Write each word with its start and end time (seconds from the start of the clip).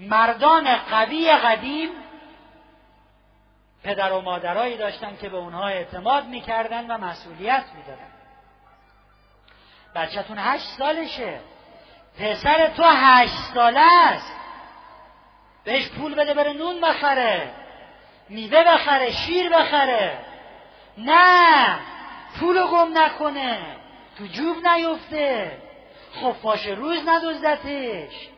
مردان 0.00 0.76
قوی 0.76 1.32
قدیم 1.32 1.90
پدر 3.84 4.12
و 4.12 4.20
مادرایی 4.20 4.76
داشتن 4.76 5.16
که 5.16 5.28
به 5.28 5.36
اونها 5.36 5.68
اعتماد 5.68 6.26
می‌کردن 6.26 6.90
و 6.90 6.98
مسئولیت 6.98 7.64
می‌دادن. 7.76 8.10
بچهتون 9.94 10.38
هشت 10.38 10.66
سالشه. 10.66 11.40
پسر 12.18 12.66
تو 12.66 12.82
هشت 12.84 13.34
ساله 13.54 13.80
است. 13.80 14.32
بهش 15.64 15.88
پول 15.88 16.14
بده 16.14 16.34
بره 16.34 16.52
نون 16.52 16.80
بخره 16.80 17.50
میوه 18.28 18.64
بخره 18.64 19.12
شیر 19.12 19.48
بخره. 19.48 20.18
نه 20.98 21.78
پول 22.40 22.66
گم 22.66 22.98
نکنه. 22.98 23.58
تو 24.18 24.26
جوب 24.26 24.66
نیفته. 24.66 25.58
خفاش 26.22 26.66
روز 26.66 27.08
ندزدتش. 27.08 28.28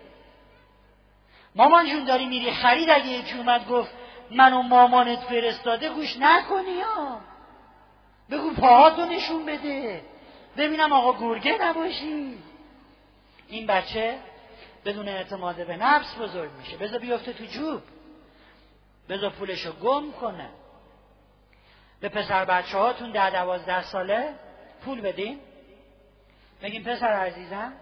مامان 1.55 1.91
جون 1.91 2.05
داری 2.05 2.27
میری؟ 2.27 2.53
خرید 2.53 2.91
اگه 2.91 3.09
یکی 3.09 3.39
اومد 3.39 3.69
گفت 3.69 3.91
منو 4.31 4.63
مامانت 4.63 5.19
فرستاده 5.19 5.89
گوش 5.89 6.17
نکنی 6.17 6.81
ها. 6.81 7.21
بگو 8.31 8.51
پاهاتو 8.51 9.07
نشون 9.07 9.47
بده. 9.47 10.03
ببینم 10.57 10.93
آقا 10.93 11.19
گرگه 11.21 11.59
نباشی. 11.61 12.39
این 13.49 13.67
بچه 13.67 14.19
بدون 14.85 15.09
اعتماد 15.09 15.67
به 15.67 15.77
نفس 15.77 16.19
بزرگ 16.19 16.51
میشه. 16.59 16.77
بذار 16.77 16.99
بیفته 16.99 17.33
تو 17.33 17.45
جوب. 17.45 17.83
بذار 19.09 19.31
پولشو 19.31 19.73
گم 19.73 20.13
کنه. 20.13 20.49
به 22.01 22.09
پسر 22.09 22.45
بچه 22.45 22.79
هاتون 22.79 23.11
ده 23.13 23.31
دوازده 23.31 23.83
ساله 23.83 24.35
پول 24.85 25.01
بدین. 25.01 25.41
بگیم 26.63 26.85
پسر 26.85 27.13
عزیزم 27.13 27.73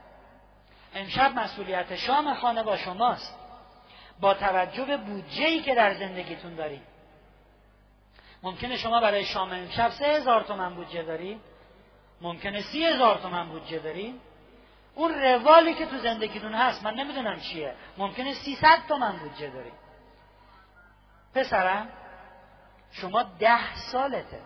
امشب 0.94 1.38
مسئولیت 1.38 1.96
شام 1.96 2.34
خانه 2.34 2.62
با 2.62 2.76
شماست. 2.76 3.39
با 4.20 4.34
توجه 4.34 4.84
به 4.84 4.96
بودجه 4.96 5.62
که 5.62 5.74
در 5.74 5.94
زندگیتون 5.94 6.54
داریم 6.54 6.82
ممکنه 8.42 8.76
شما 8.76 9.00
برای 9.00 9.24
شام 9.24 9.52
امشب 9.52 9.90
سه 9.90 10.04
هزار 10.04 10.42
تومن 10.42 10.74
بودجه 10.74 11.02
داریم 11.02 11.40
ممکنه 12.20 12.62
سی 12.62 12.84
هزار 12.84 13.18
تومن 13.18 13.48
بودجه 13.48 13.78
داریم 13.78 14.20
اون 14.94 15.14
روالی 15.22 15.74
که 15.74 15.86
تو 15.86 15.98
زندگیتون 15.98 16.54
هست 16.54 16.84
من 16.84 16.94
نمی‌دونم 16.94 17.40
چیه. 17.40 17.74
ممکنه 17.98 18.34
سیصد 18.34 18.78
تومن 18.88 19.16
بودجه 19.16 19.50
داریم 19.50 19.72
پسرم 21.34 21.88
شما 22.90 23.22
ده 23.22 23.74
سالته. 23.74 24.40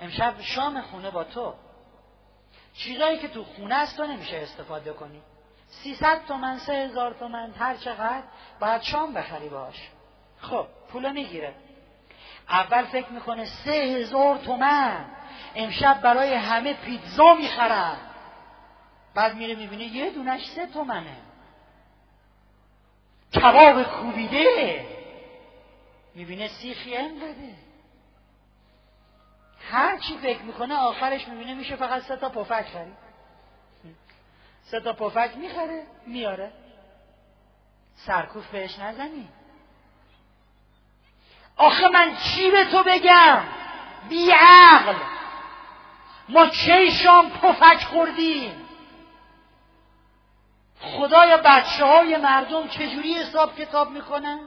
امشب 0.00 0.40
شام 0.40 0.80
خونه 0.80 1.10
با 1.10 1.24
تو. 1.24 1.54
چیزایی 2.74 3.18
که 3.18 3.28
تو 3.28 3.44
خونه 3.44 3.74
است 3.74 3.96
تو 3.96 4.06
نمیشه 4.06 4.36
استفاده 4.36 4.92
کنی. 4.92 5.22
سیصد 5.82 6.24
تومن 6.28 6.58
سه 6.58 6.72
هزار 6.72 7.12
تومن 7.12 7.50
هر 7.58 7.76
چقدر 7.76 8.22
باید 8.60 8.82
شام 8.82 9.12
بخری 9.14 9.48
باش. 9.48 9.88
خب 10.40 10.66
پولو 10.92 11.12
می‌گیره. 11.12 11.54
اول 12.48 12.84
فکر 12.84 13.08
می‌کنه 13.08 13.44
سه 13.44 13.70
هزار 13.70 14.38
تومن. 14.38 15.04
امشب 15.54 16.00
برای 16.00 16.34
همه 16.34 16.74
پیتزا 16.74 17.34
می‌خرم. 17.34 17.96
بعد 19.14 19.34
میره 19.34 19.54
می‌بینه 19.54 19.84
یه 19.84 20.10
دونش 20.10 20.46
سه 20.46 20.66
تومنه. 20.66 21.16
کباب 23.34 23.82
کوبیده. 23.82 24.86
می‌بینه 26.14 26.48
سیخی 26.48 26.96
انقدره 26.96 27.54
هر 29.70 29.98
چی 29.98 30.18
فکر 30.18 30.42
می‌کنه 30.42 30.74
آخرش 30.74 31.28
می‌بینه 31.28 31.54
میشه 31.54 31.76
فقط 31.76 32.02
سه 32.02 32.16
تا 32.16 32.28
پفک 32.28 32.66
خرید. 32.66 33.03
سه 34.64 34.80
تا 34.80 34.92
پفک 34.92 35.36
می‌خره 35.36 35.86
میاره 36.06 36.52
سرکوف 37.96 38.46
بهش 38.46 38.78
نزنی. 38.78 39.28
آخه 41.56 41.88
من 41.88 42.16
چی 42.16 42.50
به 42.50 42.64
تو 42.64 42.82
بگم؟ 42.82 43.42
بی 44.08 44.30
عقل 44.30 44.94
ما 46.28 46.46
چه 46.46 46.90
شام 46.90 47.30
پفک 47.30 47.84
خوردیم؟ 47.84 48.64
خدایا 50.80 51.36
بچه 51.36 51.84
های 51.84 52.16
مردم 52.16 52.68
چجوری 52.68 53.14
حساب 53.14 53.56
کتاب 53.56 53.90
می‌کنن؟ 53.90 54.40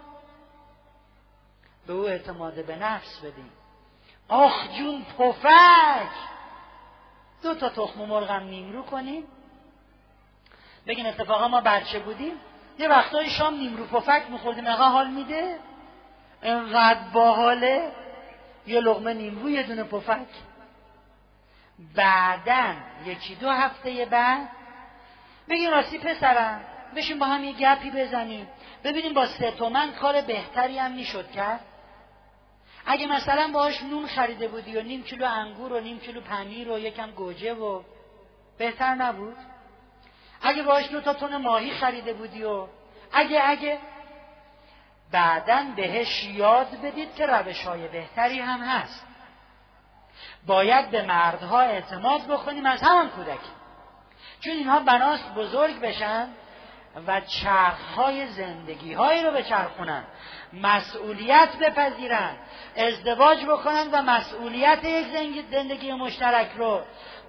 به 1.88 1.94
او 1.94 2.08
اعتماد 2.08 2.66
به 2.66 2.76
نفس 2.76 3.20
بدیم. 3.20 3.52
آخ 4.28 4.68
جون 4.78 5.06
پفک! 5.18 6.10
دو 7.44 7.56
تا 7.56 7.70
تخم 7.70 8.06
مرغم 8.06 8.44
نیمرو 8.44 8.84
کنیم. 8.84 9.28
بگین 10.88 11.06
اتفاقا 11.06 11.48
ما 11.48 11.62
بچه 11.62 12.00
بودیم. 12.00 12.34
یه 12.80 12.88
وقتای 12.88 13.30
شام 13.30 13.54
نیمرو 13.54 13.86
پفک 13.86 14.24
میخوردیم 14.30 14.68
اقا 14.68 14.84
حال 14.84 15.08
میده 15.08 15.60
انقدر 16.44 17.00
باحاله. 17.14 17.92
یه 18.68 18.80
لغمه 18.80 19.14
نیمرو 19.14 19.50
یه 19.50 19.64
دونه 19.64 19.84
پفک. 19.84 20.28
بعدا 21.96 22.74
یکی 23.06 23.36
دو 23.36 23.50
هفته 23.50 24.06
بعد 24.06 24.50
بگین 25.50 25.72
راستی 25.72 25.98
پسرم 26.00 26.62
بشین 26.96 27.20
با 27.20 27.26
هم 27.26 27.44
یه 27.44 27.54
گپی 27.54 27.92
بزنیم. 27.92 28.48
ببینیم 28.84 29.14
با 29.14 29.26
سه 29.26 29.52
تومن 29.52 29.92
کار 29.92 30.22
بهتری 30.22 30.80
هم 30.80 30.92
می‌شد 30.92 31.32
کرد. 31.32 31.60
اگه 32.86 33.08
مثلا 33.08 33.50
باهاش 33.54 33.84
نون 33.84 34.08
خریده 34.08 34.48
بودی 34.48 34.78
و 34.78 34.82
نیم 34.82 35.04
کیلو 35.04 35.26
انگور 35.26 35.74
و 35.74 35.80
نیم 35.80 36.00
کیلو 36.00 36.22
پنیر 36.22 36.72
و 36.72 36.80
یکم 36.80 37.12
گوجه 37.12 37.54
و 37.54 37.82
بهتر 38.58 38.96
نبود؟ 38.96 39.38
اگه 40.42 40.64
باهاش 40.64 40.90
دو 40.90 41.02
تا 41.02 41.14
تن 41.14 41.38
ماهی 41.38 41.72
خریده 41.72 42.14
بودی 42.14 42.44
و 42.44 42.68
اگه 43.14 43.42
اگه. 43.44 43.80
بعدا 45.12 45.66
بهش 45.76 46.24
یاد 46.24 46.82
بدید 46.82 47.16
که 47.16 47.26
روش 47.26 47.64
های 47.64 47.88
بهتری 47.88 48.40
هم 48.40 48.60
هست. 48.60 49.08
باید 50.48 50.92
به 50.92 51.06
مردها 51.06 51.62
اعتماد 51.62 52.28
بکنیم 52.28 52.66
از 52.66 52.82
همان 52.82 53.10
کودکی. 53.10 53.52
چون 54.40 54.54
اینها 54.54 54.80
بناست 54.80 55.34
بزرگ 55.34 55.80
بشن 55.80 56.28
و 57.08 57.22
چرخهای 57.22 58.28
زندگی 58.28 58.94
هایی 58.94 59.24
رو 59.24 59.32
بچرخونن. 59.32 60.04
مسئولیت 60.54 61.50
بپذیرن. 61.62 62.36
ازدواج 62.76 63.46
بکنن 63.46 63.88
و 63.92 64.02
مسئولیت 64.02 64.84
یک 64.84 65.46
زندگی 65.52 65.94
مشترک 65.94 66.52
رو 66.58 66.82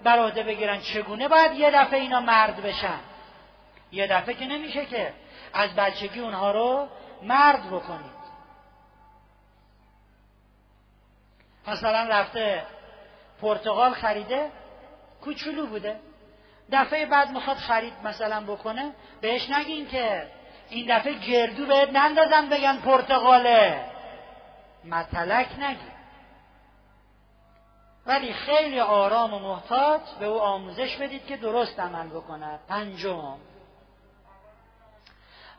بر 0.05 0.19
عهده 0.19 0.43
بگیرن. 0.43 0.81
چگونه 0.81 1.28
باید 1.28 1.53
یه 1.53 1.71
دفعه 1.71 2.01
اینا 2.01 2.21
مرد 2.21 2.62
بشن؟ 2.62 2.99
یه 3.93 4.07
دفعه 4.07 4.34
که 4.34 4.47
نمیشه 4.47 4.87
که 4.87 5.12
از 5.55 5.75
بچگی 5.75 6.21
اونها 6.21 6.51
رو 6.51 6.89
مرد 7.23 7.67
بکنید. 7.67 8.19
مثلا 11.67 12.09
رفته 12.11 12.62
پرتغال 13.41 13.95
خریده 13.95 14.51
کوچولو 15.21 15.67
بوده. 15.67 16.01
دفعه 16.73 17.06
بعد 17.06 17.31
می‌خواد 17.31 17.56
خرید 17.56 17.93
مثلا 18.05 18.41
بکنه 18.41 18.95
بهش 19.21 19.51
نگین 19.51 19.89
که 19.89 20.27
این 20.71 20.99
دفعه 20.99 21.12
گردو 21.12 21.67
بهت 21.67 21.89
نندازن 21.93 22.49
بگن 22.49 22.77
پرتغاله. 22.77 23.84
متلک 24.84 25.49
نگی 25.59 25.99
ولی 28.07 28.33
خیلی 28.33 28.81
آرام 28.81 29.34
و 29.34 29.39
محتاط 29.39 30.01
به 30.21 30.27
او 30.27 30.41
آموزش 30.41 30.97
بدید 30.97 31.27
که 31.27 31.37
درست 31.37 31.81
عمل 31.81 32.09
بکند 32.09 32.61
پنجم. 32.69 33.39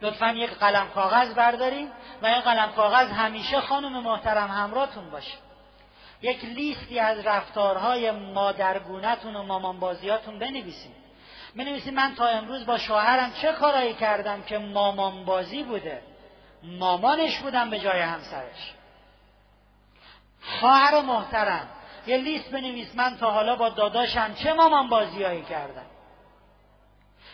لطفا 0.01 0.31
یک 0.31 0.49
قلم 0.49 0.89
کاغذ 0.89 1.33
بردارید 1.33 1.91
و 2.21 2.25
این 2.25 2.41
قلم 2.41 2.71
کاغذ 2.71 3.09
همیشه 3.11 3.61
خانم 3.61 4.03
محترم 4.03 4.47
همراهتون 4.47 5.09
باشه. 5.09 5.37
یک 6.21 6.45
لیستی 6.45 6.99
از 6.99 7.25
رفتارهای 7.25 8.11
مادرگونتون 8.11 9.35
و 9.35 9.43
مامانبازیاتون 9.43 10.39
بنویسید 10.39 10.99
بنویسید 11.55 11.93
من 11.93 12.15
تا 12.15 12.27
امروز 12.27 12.65
با 12.65 12.77
شوهرم 12.77 13.33
چه 13.33 13.51
کارایی 13.51 13.93
کردم 13.93 14.43
که 14.43 14.57
مامانبازی 14.57 15.63
بوده. 15.63 16.01
مامانش 16.63 17.39
بودم 17.39 17.69
به 17.69 17.79
جای 17.79 17.99
همسرش. 17.99 18.73
خواهر 20.41 21.01
محترم 21.01 21.67
یه 22.07 22.17
لیست 22.17 22.51
بنویس 22.51 22.95
من 22.95 23.17
تا 23.17 23.31
حالا 23.31 23.55
با 23.55 23.69
داداشم 23.69 24.33
چه 24.33 24.53
مامانبازیهایی 24.53 25.43
کردم. 25.43 25.85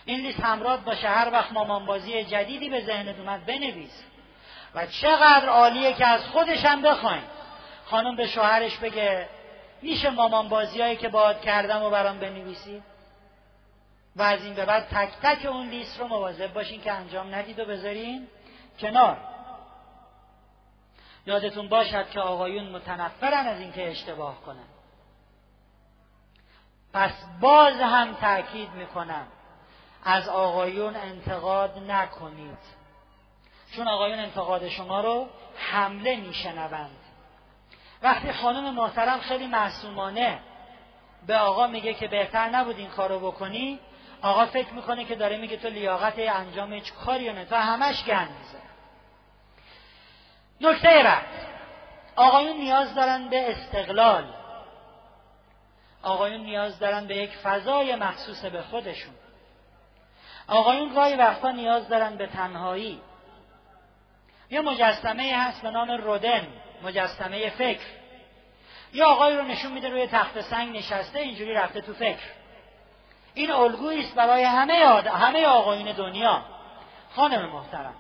این 0.05 0.19
لیست 0.19 0.39
همراه 0.39 0.77
باشه 0.77 1.07
هر 1.07 1.29
وقت 1.31 1.51
مامانبازی 1.51 2.23
جدیدی 2.23 2.69
به 2.69 2.81
ذهنت 2.81 3.19
اومد 3.19 3.45
بنویس. 3.45 4.03
و 4.75 4.87
چقدر 4.87 5.49
عالیه 5.49 5.93
که 5.93 6.07
از 6.07 6.21
خودشم 6.25 6.81
بخواین. 6.81 7.23
خانم 7.85 8.15
به 8.15 8.27
شوهرش 8.27 8.77
بگه 8.77 9.29
میشه 9.81 10.09
مامان 10.09 10.49
بازیایی 10.49 10.95
که 10.95 11.09
باید 11.09 11.41
کردم 11.41 11.83
و 11.83 11.89
برام 11.89 12.19
بنویسی؟ 12.19 12.83
و 14.15 14.21
از 14.21 14.43
این 14.43 14.53
به 14.53 14.65
بعد 14.65 14.87
تک 14.87 15.09
تک 15.23 15.45
اون 15.45 15.69
لیست 15.69 15.99
رو 15.99 16.07
مواظب 16.07 16.53
باشین 16.53 16.81
که 16.81 16.91
انجام 16.91 17.35
ندید 17.35 17.59
و 17.59 17.65
بذارین 17.65 18.27
کنار. 18.79 19.17
یادتون 21.25 21.69
باشد 21.69 22.09
که 22.09 22.19
آقایون 22.19 22.69
متنفرن 22.69 23.47
از 23.47 23.59
اینکه 23.59 23.89
اشتباه 23.89 24.41
کنن. 24.41 24.67
پس 26.93 27.11
باز 27.41 27.73
هم 27.73 28.13
تاکید 28.13 28.71
می‌کنم 28.71 29.27
از 30.03 30.29
آقایون 30.29 30.95
انتقاد 30.95 31.77
نکنید. 31.77 32.57
چون 33.75 33.87
آقایون 33.87 34.19
انتقاد 34.19 34.67
شما 34.67 35.01
رو 35.01 35.27
حمله 35.55 36.15
میشنوند. 36.15 37.04
وقتی 38.05 38.31
خانم 38.31 38.73
محترم 38.73 39.19
خیلی 39.19 39.47
معصومانه 39.47 40.39
به 41.27 41.37
آقا 41.37 41.67
میگه 41.67 41.93
که 41.93 42.07
بهتر 42.07 42.49
نبود 42.49 42.77
این 42.77 42.89
کارو 42.89 43.19
بکنی 43.19 43.79
آقا 44.21 44.45
فکر 44.45 44.73
می‌کنه 44.73 45.05
که 45.05 45.15
داره 45.15 45.37
میگه 45.37 45.57
تو 45.57 45.67
لیاقت 45.67 46.13
انجام 46.17 46.73
هیچ 46.73 46.93
کاری 46.93 47.33
نه 47.33 47.45
تو 47.45 47.55
همش 47.55 48.05
گند 48.05 48.29
میزه 48.29 48.65
نکته 50.61 51.03
بعد 51.03 51.25
آقایون 52.15 52.57
نیاز 52.57 52.95
دارن 52.95 53.29
به 53.29 53.51
استقلال. 53.51 54.33
آقایون 56.03 56.41
نیاز 56.41 56.79
دارن 56.79 57.07
به 57.07 57.15
یک 57.15 57.37
فضای 57.37 57.95
مخصوص 57.95 58.45
به 58.45 58.61
خودشون. 58.61 59.13
آقایون 60.47 60.93
گاهی 60.93 61.15
وقتا 61.15 61.51
نیاز 61.51 61.89
دارن 61.89 62.15
به 62.17 62.27
تنهایی. 62.27 63.01
یه 64.49 64.61
مجسمه 64.61 65.33
هست 65.37 65.61
به 65.61 65.69
نام 65.69 65.91
رودن. 65.91 66.47
مجسمه 66.83 67.49
فکر. 67.49 67.85
یا 68.93 69.05
آقای 69.05 69.35
رو 69.37 69.43
نشون 69.43 69.71
میده 69.71 69.89
روی 69.89 70.07
تخت 70.07 70.41
سنگ 70.41 70.77
نشسته 70.77 71.19
اینجوری 71.19 71.53
رفته 71.53 71.81
تو 71.81 71.93
فکر. 71.93 72.23
این 73.33 73.51
الگویی 73.51 74.03
است 74.03 74.15
برای 74.15 74.43
همه 74.43 74.85
آد... 74.85 75.07
همه 75.07 75.45
آقایون 75.45 75.91
دنیا. 75.91 76.41
خانم 77.15 77.49
محترم. 77.49 77.95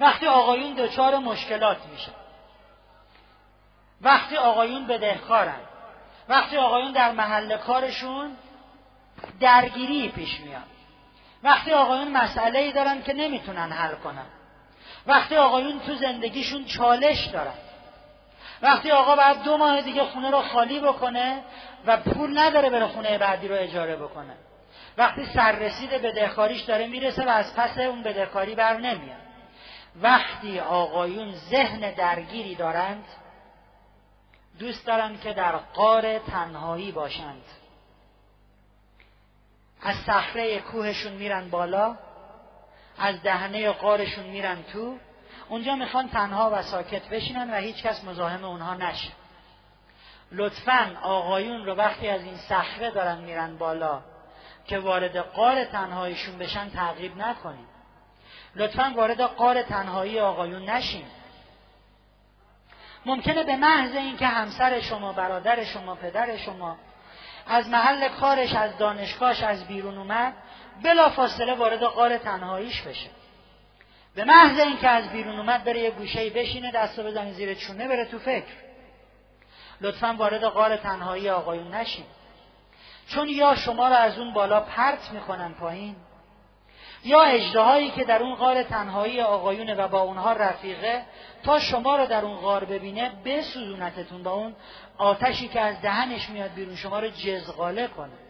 وقتی 0.00 0.26
آقایون 0.26 0.74
دچار 0.74 1.18
مشکلات 1.18 1.86
میشه 1.86 2.12
وقتی 4.00 4.36
آقایون 4.36 4.86
بدهکارن. 4.86 5.60
وقتی 6.28 6.56
آقایون 6.56 6.92
در 6.92 7.12
محل 7.12 7.56
کارشون 7.56 8.36
درگیری 9.40 10.08
پیش 10.08 10.40
میاد. 10.40 10.62
وقتی 11.42 11.72
آقایون 11.72 12.08
مسئله 12.08 12.58
ای 12.58 12.72
دارن 12.72 13.02
که 13.02 13.12
نمی‌تونن 13.12 13.72
حل 13.72 13.94
کنن. 13.94 14.26
وقتی 15.06 15.36
آقایون 15.36 15.80
تو 15.80 15.94
زندگیشون 15.94 16.64
چالش 16.64 17.26
دارن. 17.26 17.54
وقتی 18.62 18.90
آقا 18.90 19.16
بعد 19.16 19.42
دو 19.42 19.56
ماه 19.56 19.82
دیگه 19.82 20.04
خونه 20.04 20.30
رو 20.30 20.42
خالی 20.42 20.80
بکنه 20.80 21.42
و 21.86 21.96
پول 21.96 22.38
نداره 22.38 22.70
بره 22.70 22.86
خونه 22.86 23.18
بعدی 23.18 23.48
رو 23.48 23.56
اجاره 23.58 23.96
بکنه. 23.96 24.34
وقتی 24.98 25.26
سررسید 25.26 25.90
بدهکاریش 25.90 26.62
داره 26.62 26.86
می‌رسه 26.86 27.24
و 27.24 27.28
از 27.28 27.56
پس 27.56 27.78
اون 27.78 28.02
بدهکاری 28.02 28.54
بر 28.54 28.76
نمیاد. 28.76 29.20
وقتی 30.02 30.60
آقایون 30.60 31.34
ذهن 31.34 31.90
درگیری 31.90 32.54
دارند 32.54 33.04
دوست 34.58 34.86
دارند 34.86 35.20
که 35.20 35.32
در 35.32 35.56
قار 35.56 36.18
تنهایی 36.18 36.92
باشند. 36.92 37.42
از 39.82 39.94
صخره 40.06 40.60
کوهشون 40.60 41.12
میرن 41.12 41.50
بالا. 41.50 41.96
از 43.00 43.22
دهنه 43.22 43.70
قارشون 43.70 44.24
میرن 44.24 44.62
تو 44.72 44.98
اونجا 45.48 45.74
می‌خوان 45.74 46.08
تنها 46.08 46.50
و 46.52 46.62
ساکت 46.62 47.08
بشینن 47.08 47.50
و 47.50 47.56
هیچکس 47.56 48.04
مزاحم 48.04 48.44
اونها 48.44 48.74
نشه. 48.74 49.12
لطفا 50.32 50.96
آقایون 51.02 51.66
رو 51.66 51.74
وقتی 51.74 52.08
از 52.08 52.22
این 52.22 52.36
صخره 52.36 52.90
دارن 52.90 53.18
میرن 53.18 53.58
بالا 53.58 54.00
که 54.66 54.78
وارد 54.78 55.16
قار 55.16 55.64
تنهاییشون 55.64 56.38
بشن 56.38 56.70
تعقیب 56.70 57.16
نکنیم 57.16 57.66
لطفا 58.56 58.92
وارد 58.96 59.20
قار 59.20 59.62
تنهایی 59.62 60.20
آقایون 60.20 60.70
نشین. 60.70 61.04
ممکنه 63.06 63.44
به 63.44 63.56
محض 63.56 63.94
اینکه 63.94 64.26
همسر 64.26 64.80
شما 64.80 65.12
برادر 65.12 65.64
شما 65.64 65.94
پدر 65.94 66.36
شما 66.36 66.76
از 67.46 67.68
محل 67.68 68.08
کارش 68.08 68.54
از 68.54 68.78
دانشگاهش 68.78 69.42
از 69.42 69.66
بیرون 69.66 69.98
اومد 69.98 70.32
بلا 70.84 71.08
فاصله 71.08 71.54
وارد 71.54 71.82
قار 71.82 72.18
تنهاییش 72.18 72.82
بشه. 72.82 73.10
به 74.14 74.24
محض 74.24 74.60
اینکه 74.60 74.88
از 74.88 75.08
بیرون 75.08 75.38
اومد 75.38 75.64
بره 75.64 75.80
یه 75.80 75.90
گوشه 75.90 76.30
بشینه 76.30 76.72
دستو 76.72 77.02
بزنه 77.02 77.32
زیر 77.32 77.54
چونه 77.54 77.88
بره 77.88 78.04
تو 78.04 78.18
فکر. 78.18 78.52
لطفا 79.80 80.14
وارد 80.18 80.44
قار 80.44 80.76
تنهایی 80.76 81.30
آقایون 81.30 81.74
نشین. 81.74 82.04
چون 83.08 83.28
یا 83.28 83.54
شما 83.54 83.88
رو 83.88 83.94
از 83.94 84.18
اون 84.18 84.32
بالا 84.32 84.60
پرت 84.60 85.10
می‌کنن 85.12 85.54
پایین 85.54 85.96
یا 87.04 87.22
اجدهایی 87.22 87.90
که 87.90 88.04
در 88.04 88.22
اون 88.22 88.34
غار 88.34 88.62
تنهایی 88.62 89.20
آقایونه 89.20 89.74
و 89.74 89.88
با 89.88 90.00
اونها 90.00 90.32
رفیقه 90.32 91.02
تا 91.42 91.58
شما 91.58 91.96
رو 91.96 92.06
در 92.06 92.24
اون 92.24 92.36
غار 92.36 92.64
ببینه 92.64 93.12
بسوزونتتون 93.24 94.22
با 94.22 94.30
اون 94.30 94.54
آتشی 94.98 95.48
که 95.48 95.60
از 95.60 95.82
دهنش 95.82 96.28
میاد 96.28 96.54
بیرون 96.54 96.76
شما 96.76 97.00
رو 97.00 97.08
جزغاله 97.08 97.86
کنه. 97.86 98.29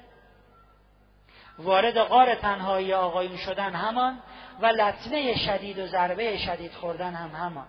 وارد 1.63 1.99
غار 1.99 2.35
تنهایی 2.35 2.93
آقایون 2.93 3.37
شدن 3.37 3.75
همان 3.75 4.19
و 4.61 4.67
لطمه 4.67 5.37
شدید 5.37 5.79
و 5.79 5.87
ضربه 5.87 6.39
شدید 6.39 6.73
خوردن 6.73 7.15
هم 7.15 7.31
همان. 7.31 7.67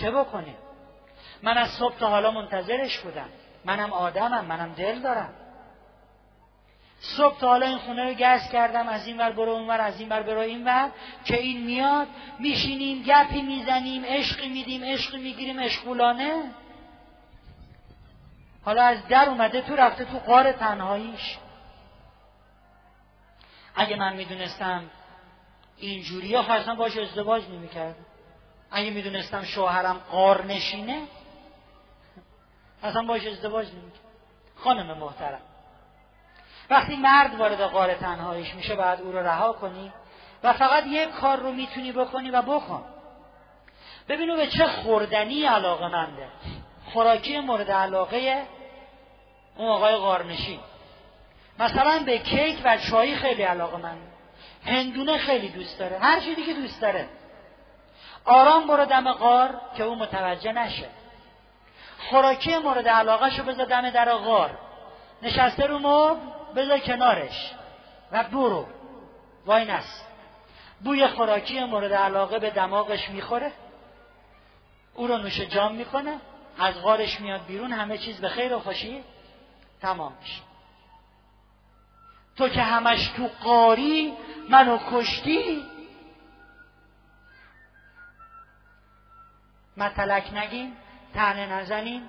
چه 0.00 0.10
بکنیم؟ 0.10 0.56
من 1.42 1.58
از 1.58 1.68
صبح 1.70 1.98
تا 1.98 2.08
حالا 2.08 2.30
منتظرش 2.30 2.98
بودم. 2.98 3.28
منم 3.64 3.92
آدمم 3.92 4.44
منم 4.44 4.72
دل 4.72 4.98
دارم. 4.98 5.30
صبح 7.00 7.38
تا 7.38 7.48
حالا 7.48 7.66
این 7.66 7.78
خونه 7.78 8.04
رو 8.04 8.14
گز 8.14 8.50
کردم 8.52 8.88
از 8.88 9.06
این 9.06 9.18
ور 9.18 9.30
برو 9.30 9.50
اونور 9.50 9.80
از 9.80 10.00
این 10.00 10.08
ور 10.08 10.22
برو 10.22 10.40
این 10.40 10.64
ور 10.64 10.90
که 11.24 11.40
این 11.40 11.66
میاد 11.66 12.06
میشینیم 12.38 13.02
گپی 13.02 13.42
می‌زنیم 13.42 14.04
عشقی 14.04 14.48
میدیم 14.48 14.84
عشقی 14.84 15.18
می‌گیریم 15.18 15.60
عشقولانه. 15.60 16.42
حالا 18.64 18.82
از 18.82 19.06
در 19.08 19.28
اومده 19.28 19.60
تو 19.60 19.76
رفته 19.76 20.04
تو 20.04 20.18
قار 20.18 20.52
تنهاییش. 20.52 21.38
اگه 23.78 23.96
من 23.96 24.16
می‌دونستم 24.16 24.90
اینجوری 25.76 26.34
ها 26.34 26.54
اصلا 26.54 26.74
باش 26.74 26.96
ازدواج 26.96 27.48
نمی‌کرد. 27.48 27.96
اگه 28.70 28.90
می‌دونستم 28.90 29.44
شوهرم 29.44 30.00
قار 30.10 30.44
نشینه 30.44 31.02
اصلا 32.82 33.02
باش 33.02 33.26
ازدواج 33.26 33.66
نمی‌کرد. 33.66 34.00
خانم 34.56 34.98
محترم 34.98 35.40
وقتی 36.70 36.96
مرد 36.96 37.34
وارد 37.34 37.60
قار 37.60 37.94
تنهاییش 37.94 38.54
میشه 38.54 38.76
بعد 38.76 39.00
او 39.00 39.12
رو 39.12 39.18
رها 39.18 39.52
کنی 39.52 39.92
و 40.42 40.52
فقط 40.52 40.84
یک 40.86 41.08
کار 41.08 41.38
رو 41.38 41.52
می‌تونی 41.52 41.92
بکنی 41.92 42.30
و 42.30 42.42
بکن. 42.42 42.84
ببینو 44.08 44.36
به 44.36 44.46
چه 44.46 44.66
خوردنی 44.66 45.44
علاقه 45.44 45.88
منده. 45.88 46.28
خوراکی 46.92 47.40
مورد 47.40 47.70
علاقه 47.70 48.46
اون 49.56 49.68
آقای 49.68 49.96
قارنشین. 49.96 50.60
مثلا 51.58 52.02
به 52.06 52.18
کیک 52.18 52.60
و 52.64 52.78
چای 52.78 53.16
خیلی 53.16 53.42
علاقه 53.42 53.76
من. 53.76 53.96
هندونه 54.66 55.18
خیلی 55.18 55.48
دوست 55.48 55.78
داره. 55.78 55.98
هر 55.98 56.20
چیزی 56.20 56.42
که 56.42 56.54
دوست 56.54 56.80
داره. 56.80 57.08
آرام 58.24 58.66
برو 58.66 58.84
دم 58.84 59.12
غار 59.12 59.60
که 59.76 59.82
او 59.82 59.94
متوجه 59.94 60.52
نشه. 60.52 60.88
خوراکی 62.10 62.58
مورد 62.58 62.88
علاقه 62.88 63.30
شو 63.30 63.42
بذار 63.42 63.66
دم 63.66 63.90
در 63.90 64.14
غار. 64.14 64.58
نشسته 65.22 65.66
رو 65.66 65.78
مبل 65.78 66.20
بذار 66.56 66.78
کنارش. 66.78 67.52
و 68.12 68.24
برو. 68.24 68.66
وای 69.46 69.64
نست 69.64 70.06
بوی 70.84 71.06
خوراکی 71.06 71.64
مورد 71.64 71.92
علاقه 71.92 72.38
به 72.38 72.50
دماغش 72.50 73.08
می‌خوره. 73.08 73.52
او 74.94 75.06
رو 75.06 75.18
نوش 75.18 75.40
جام 75.40 75.74
می‌کنه. 75.74 76.14
از 76.58 76.82
غارش 76.82 77.20
میاد 77.20 77.46
بیرون. 77.46 77.72
همه 77.72 77.98
چیز 77.98 78.20
به 78.20 78.28
خیر 78.28 78.54
و 78.54 78.60
خوشی 78.60 79.04
تمام 79.82 80.12
میشه. 80.20 80.47
تو 82.38 82.48
که 82.48 82.62
همش 82.62 83.08
تو 83.08 83.28
قاری 83.42 84.12
منو 84.48 84.78
کشتی. 84.92 85.64
متلک 89.76 90.34
نگین 90.34 90.72
تنه 91.14 91.46
نزنین. 91.46 92.02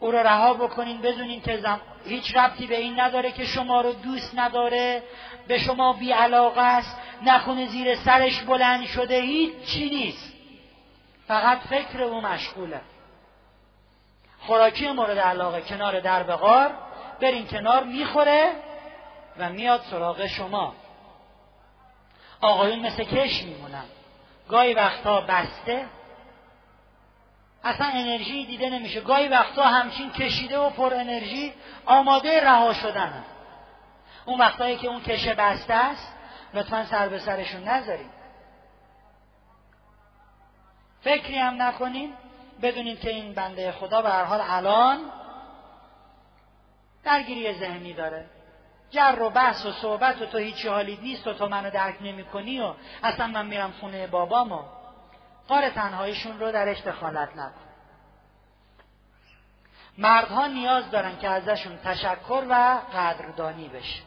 او 0.00 0.10
رو 0.10 0.18
رها 0.18 0.54
بکنین 0.54 1.00
بدونین 1.00 1.40
که 1.40 1.56
زم... 1.56 1.80
هیچ 2.04 2.36
ربطی 2.36 2.66
به 2.66 2.76
این 2.76 3.00
نداره 3.00 3.32
که 3.32 3.44
شما 3.44 3.80
رو 3.80 3.92
دوست 3.92 4.38
نداره 4.38 5.02
به 5.48 5.58
شما 5.58 5.92
بی 5.92 6.12
علاقه 6.12 6.60
است. 6.60 6.96
نکنه 7.22 7.66
زیر 7.66 7.94
سرش 7.94 8.42
بلند 8.42 8.86
شده 8.86 9.20
هیچ 9.20 9.52
چی 9.64 9.90
نیست. 9.90 10.32
فقط 11.28 11.58
فکر 11.58 12.02
او 12.02 12.20
مشغوله. 12.20 12.80
خوراکی 14.40 14.90
مورد 14.90 15.18
علاقه 15.18 15.60
کنار 15.60 16.00
درب 16.00 16.36
غار. 16.36 16.70
برین 17.20 17.46
کنار 17.46 17.84
می‌خوره. 17.84 18.52
و 19.38 19.48
میاد 19.48 19.82
سراغ 19.90 20.26
شما. 20.26 20.74
آقایون 22.40 22.78
مثل 22.78 23.04
کش 23.04 23.42
میمونن. 23.42 23.84
گاهی 24.48 24.74
وقتها 24.74 25.20
بسته 25.20 25.86
اصلا 27.64 27.86
انرژی 27.86 28.46
دیده 28.46 28.70
نمیشه. 28.70 29.00
گاهی 29.00 29.28
وقتا 29.28 29.62
همچین 29.64 30.12
کشیده 30.12 30.58
و 30.58 30.70
پر 30.70 30.94
انرژی 30.94 31.52
آماده 31.86 32.44
رها 32.44 32.72
شدن 32.72 33.24
اون 34.26 34.40
وقتایی 34.40 34.76
که 34.76 34.88
اون 34.88 35.02
کشه 35.02 35.34
بسته 35.34 35.74
است 35.74 36.12
لطفا 36.54 36.84
سر 36.84 37.08
به 37.08 37.18
سرشون 37.18 37.68
نذارید. 37.68 38.10
فکری 41.00 41.38
هم 41.38 41.62
نکنین 41.62 42.14
بدونید 42.62 43.00
که 43.00 43.10
این 43.10 43.34
بنده 43.34 43.72
خدا 43.72 44.02
به 44.02 44.10
هر 44.10 44.24
حال 44.24 44.40
الان 44.44 45.00
درگیری 47.04 47.58
ذهنی 47.58 47.92
داره. 47.92 48.26
جر 48.90 49.22
و 49.22 49.30
بحث 49.30 49.66
و 49.66 49.72
صحبت 49.72 50.22
و 50.22 50.26
تو 50.26 50.38
هیچی 50.38 50.68
حالیت 50.68 51.00
نیست 51.00 51.26
و 51.26 51.32
تو 51.32 51.48
منو 51.48 51.70
درک 51.70 51.96
نمی 52.00 52.24
کنی 52.24 52.60
و 52.60 52.74
اصلا 53.02 53.26
من 53.26 53.46
میرم 53.46 53.72
خونه 53.80 54.06
بابام 54.06 54.52
و 54.52 54.62
قار 55.48 55.70
تنهاییشون 55.70 56.40
رو 56.40 56.52
درش 56.52 56.80
دخالت 56.80 57.36
نکن 57.36 57.64
مردها 59.98 60.46
نیاز 60.46 60.90
دارن 60.90 61.18
که 61.18 61.28
ازشون 61.28 61.78
تشکر 61.84 62.44
و 62.48 62.80
قدردانی 62.94 63.68
بشه. 63.68 64.02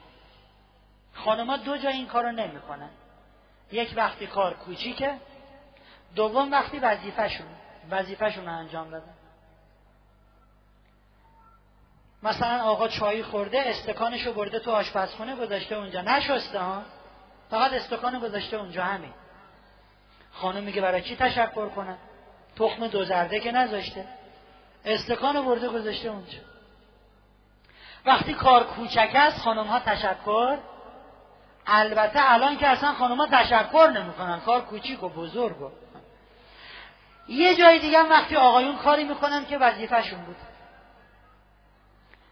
خانمها 1.14 1.58
دو 1.58 1.78
جا 1.78 1.90
این 1.90 2.08
کارو 2.08 2.32
نمی‌کنن. 2.32 2.90
یک 3.72 3.94
وقتی 3.96 4.28
کار 4.28 4.54
کوچیکه 4.54 5.18
دوم 6.16 6.52
وقتی 6.52 6.80
وظیفهشون 6.80 7.48
وظیفهشون 7.92 8.46
رو 8.46 8.52
انجام 8.52 8.90
دادن 8.90 9.14
مثلا 12.24 12.64
آقا 12.64 12.88
چایی 12.88 13.24
خورده 13.24 13.62
استکانشو 13.66 14.34
برده 14.34 14.60
تو 14.60 14.72
آشپزخونه 14.72 15.36
گذاشته 15.36 15.76
اونجا. 15.76 16.02
نشسته 16.02 16.60
ها. 16.60 16.82
فقط 17.50 17.74
استکان 17.74 18.20
گذاشته 18.20 18.58
اونجا 18.58 18.84
همین. 18.84 19.14
خانم 20.32 20.64
میگه 20.64 20.82
برای 20.82 21.02
چی 21.02 21.16
تشکر 21.16 21.70
کنه 21.70 21.98
تخم 22.56 22.88
دو 22.88 23.06
زرده 23.06 23.40
که 23.40 23.52
نذاشته. 23.52 24.06
استکان 24.86 25.46
برده 25.46 25.68
گذاشته 25.68 26.10
اونجا. 26.10 26.38
وقتی 28.06 28.34
کار 28.34 28.64
کوچک 28.64 29.12
است 29.16 29.42
خانم 29.42 29.68
ها 29.68 29.80
تشکر. 29.80 30.58
البته 31.68 32.32
الان 32.32 32.58
که 32.58 32.68
اصلا 32.68 32.94
خانم 32.94 33.18
ها 33.18 33.28
تشکر 33.32 33.92
نمی‌کنن. 33.96 34.40
کار 34.40 34.62
کوچیک 34.62 35.04
و 35.04 35.10
بزرگ 35.10 35.62
و 35.62 35.72
یه 37.28 37.56
جای 37.56 37.80
دیگه 37.80 38.00
وقتی 38.00 38.36
آقایون 38.36 38.78
کاری 38.78 39.04
می‌کنن 39.04 39.46
که 39.46 39.58
وظیفهشون 39.58 40.20
بود. 40.20 40.36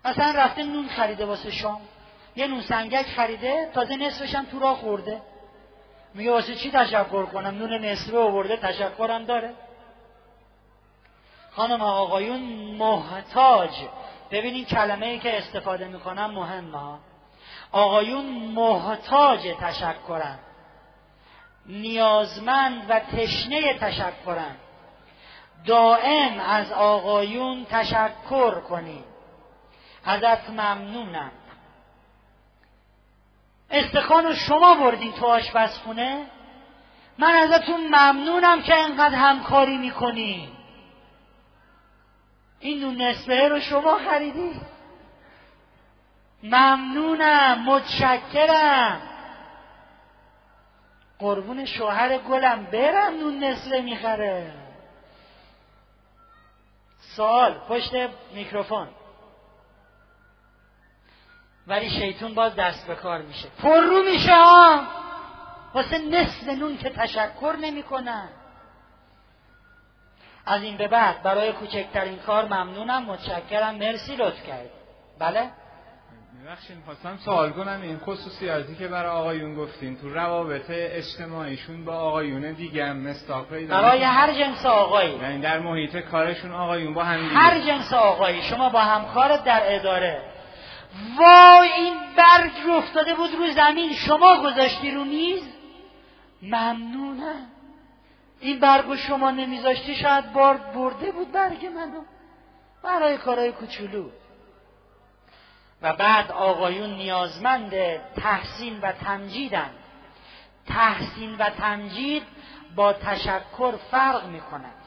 مثلا 0.05 0.31
رفته 0.31 0.63
نون 0.63 0.87
خریده 0.87 1.25
واسه 1.25 1.51
شام. 1.51 1.81
یه 2.35 2.47
نون 2.47 2.61
سنگک 2.61 3.05
خریده 3.05 3.69
تازه 3.73 3.95
نصفش 3.95 4.35
هم 4.35 4.45
تو 4.45 4.59
راه 4.59 4.75
خورده. 4.77 5.21
میگه 6.13 6.31
واسه 6.31 6.55
چی 6.55 6.71
تشکر 6.71 7.25
کنم؟ 7.25 7.57
نون 7.57 7.85
نصفه 7.85 8.17
آورده 8.17 8.57
تشکرم 8.57 9.25
داره. 9.25 9.53
خانم 11.51 11.81
آقایون 11.81 12.41
محتاج. 12.77 13.69
ببینین 14.31 14.65
کلمه 14.65 15.05
ای 15.05 15.19
که 15.19 15.37
استفاده 15.37 15.87
می‌کنم 15.87 16.31
مهمه 16.31 16.97
آقایون 17.71 18.25
محتاج 18.25 19.41
تشکرن. 19.61 20.39
نیازمند 21.65 22.85
و 22.89 22.99
تشنه 22.99 23.73
تشکرن. 23.73 24.55
دائم 25.65 26.39
از 26.39 26.71
آقایون 26.71 27.65
تشکر 27.65 28.59
کنید 28.59 29.14
ازت 30.05 30.49
ممنونم. 30.49 31.31
استخوان 33.69 34.35
شما 34.35 34.75
بردین 34.75 35.11
تو 35.13 35.25
آشپزخونه. 35.25 36.25
من 37.17 37.33
ازتون 37.33 37.87
ممنونم 37.87 38.61
که 38.61 38.75
انقدر 38.75 39.15
همکاری 39.15 39.77
می‌کنی. 39.77 40.49
این 42.59 42.79
نون 42.79 43.01
نصفه 43.01 43.47
رو 43.47 43.59
شما 43.59 43.97
خریدی. 44.09 44.61
ممنونم 46.43 47.63
متشکرم. 47.65 49.01
قربون 51.19 51.65
شوهر 51.65 52.17
گلم 52.17 52.63
برم 52.63 53.17
نون 53.17 53.43
نصفه 53.43 53.81
می‌خره. 53.81 54.53
سوال 56.99 57.53
پشت 57.53 57.91
میکروفون. 58.33 58.87
ولی 61.67 61.89
شیطون 61.89 62.33
باز 62.33 62.55
دست 62.55 62.87
به 62.87 62.95
کار 62.95 63.21
میشه. 63.21 63.47
پر 63.63 63.81
رو 63.81 64.03
میشه 64.03 64.35
ها. 64.35 64.81
واسه 65.73 65.97
نصف 65.97 66.47
نون 66.47 66.77
که 66.77 66.89
تشکر 66.89 67.55
نمی‌کنن. 67.61 68.29
از 70.45 70.63
این 70.63 70.77
به 70.77 70.87
بعد 70.87 71.23
برای 71.23 71.51
کوچکترین 71.51 72.17
کار 72.17 72.45
ممنونم 72.45 73.05
متشکرم. 73.05 73.75
مرسی 73.75 74.15
لطف 74.15 74.47
کرد 74.47 74.69
بله؟ 75.19 75.49
ببخشید 76.45 76.77
خواستم 76.85 77.17
سوال 77.17 77.51
کنم. 77.51 77.79
این 77.81 77.99
خصوصیاتی 77.99 78.75
که 78.75 78.87
برای 78.87 79.11
آقایون 79.11 79.55
گفتین 79.55 79.97
تو 79.97 80.09
روابط 80.09 80.65
اجتماعیشون 80.69 81.85
با 81.85 81.93
آقایون 81.93 82.51
دیگه 82.51 82.85
هم 82.85 82.97
مستاق 82.97 83.49
برای 83.49 84.03
هر 84.03 84.33
جنس 84.33 84.65
آقایی. 84.65 85.15
یعنی 85.15 85.41
در 85.41 85.59
محیط 85.59 85.97
کارشون 85.97 86.51
آقایون 86.51 86.93
با 86.93 87.03
هم 87.03 87.21
دیگه. 87.21 87.35
هر 87.35 87.59
جنس 87.59 87.93
آقایی. 87.93 88.41
شما 88.41 88.69
با 88.69 88.79
همکارت 88.79 89.43
در 89.43 89.61
اداره. 89.65 90.34
وای 91.17 91.71
این 91.71 91.97
برگ 92.17 92.69
افتاده 92.69 93.13
بود 93.13 93.35
رو 93.35 93.51
زمین. 93.51 93.93
شما 93.93 94.41
گذاشتی 94.41 94.91
رو 94.91 95.03
میز؟ 95.03 95.43
ممنونم. 96.41 97.47
این 98.39 98.59
برگ 98.59 98.95
شما 98.95 99.31
نمیذاشتی؟ 99.31 99.95
شاید 99.95 100.33
بار 100.33 100.57
برده 100.57 101.11
بود 101.11 101.31
برگ 101.31 101.65
منو. 101.65 102.01
برای 102.83 103.17
کارهای 103.17 103.51
کوچولو. 103.51 104.09
و 105.81 105.93
بعد 105.93 106.31
آقایون 106.31 106.89
نیازمند 106.89 107.97
تحسین 108.13 108.79
و 108.79 108.91
تمجیدن. 108.91 109.69
تحسین 110.67 111.35
و 111.35 111.49
تمجید 111.49 112.23
با 112.75 112.93
تشکر 112.93 113.75
فرق 113.91 114.25
می‌کند. 114.27 114.81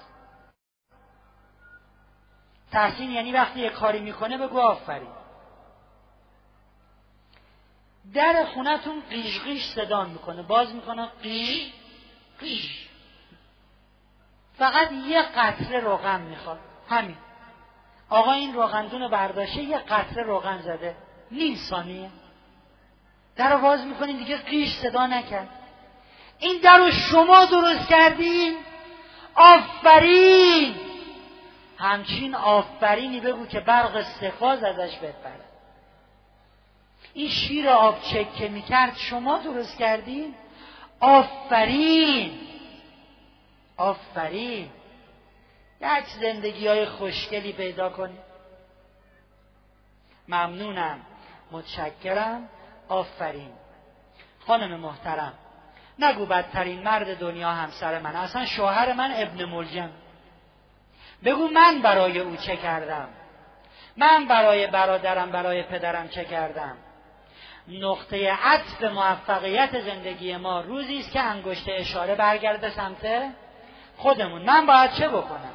تحسین 2.73 3.11
یعنی 3.11 3.33
وقتی 3.33 3.61
یه 3.61 3.71
کاری 3.71 4.01
می‌کنه 4.01 4.39
بگو 4.39 4.59
آفرین. 4.59 5.18
در 8.15 8.45
خونتون 8.45 9.03
قیش 9.11 9.41
قیش 9.41 9.65
صدا 9.65 10.05
می‌کنه. 10.05 10.43
باز 10.43 10.75
می‌کنه 10.75 11.07
قیش 11.23 11.73
قیش. 12.41 12.89
فقط 14.59 14.93
یه 14.93 15.23
قطره 15.23 15.81
روغن 15.81 16.21
می‌خواد. 16.21 16.59
همین. 16.89 17.17
آقا 18.11 18.33
این 18.33 18.55
روغندون 18.55 19.09
برداشته 19.09 19.63
یه 19.63 19.79
قطره 19.79 20.23
روغن 20.23 20.59
زده. 20.59 20.97
نیم 21.31 21.57
ثانیه. 21.57 22.11
در 23.37 23.55
رو 23.55 23.61
باز 23.61 23.85
می‌کنین 23.85 24.17
دیگه 24.17 24.37
قیش 24.37 24.75
صدا 24.75 25.07
نکرد. 25.07 25.49
این 26.39 26.61
در 26.61 26.79
رو 26.79 26.91
شما 26.91 27.45
درست 27.45 27.89
کردین. 27.89 28.57
آفرین! 29.35 30.75
همچین 31.79 32.35
آفرینی 32.35 33.21
بگو 33.21 33.47
که 33.47 33.61
برق 33.61 34.03
سفاز 34.03 34.65
ازش 34.65 34.97
بپره. 34.97 35.48
این 37.19 37.29
شیر 37.29 37.69
آب 37.69 38.03
چکه 38.03 38.49
می‌کرد 38.49 38.97
شما 38.97 39.39
درست 39.39 39.79
کردین؟ 39.79 40.35
آفرین! 41.01 42.41
آفرین! 43.77 44.69
یک 45.81 46.07
زندگی 46.21 46.67
های 46.67 46.87
خوشگلی 46.87 47.53
پیدا 47.53 47.89
کنید 47.89 48.21
ممنونم. 50.29 51.01
متشکرم. 51.51 52.49
آفرین. 52.89 53.53
خانم 54.47 54.81
محترم 54.81 55.33
نگو 55.99 56.27
بدترین 56.27 56.83
مرد 56.83 57.19
دنیا 57.19 57.51
همسر 57.51 57.99
من. 57.99 58.17
اصلا 58.17 58.47
شوهر 58.47 58.93
من 58.93 59.13
ابن 59.15 59.45
ملجم. 59.45 59.91
بگو 61.25 61.49
من 61.49 61.83
برای 61.83 62.19
او 62.19 62.37
چه 62.37 62.57
کردم؟ 62.57 63.09
من 63.97 64.29
برای 64.29 64.67
برادرم 64.67 65.31
برای 65.31 65.63
پدرم 65.63 66.09
چه 66.09 66.25
کردم؟ 66.25 66.77
نقطه 67.69 68.33
عطف 68.33 68.83
موفقیت 68.83 69.81
زندگی 69.81 70.37
ما 70.37 70.61
روزی 70.61 70.99
است 70.99 71.13
که 71.13 71.21
انگشت 71.21 71.65
اشاره 71.69 72.15
برگرده 72.15 72.71
سمت 72.71 73.33
خودمون. 73.97 74.43
من 74.43 74.67
باید 74.67 74.93
چه 74.93 75.09
بکنم؟ 75.09 75.53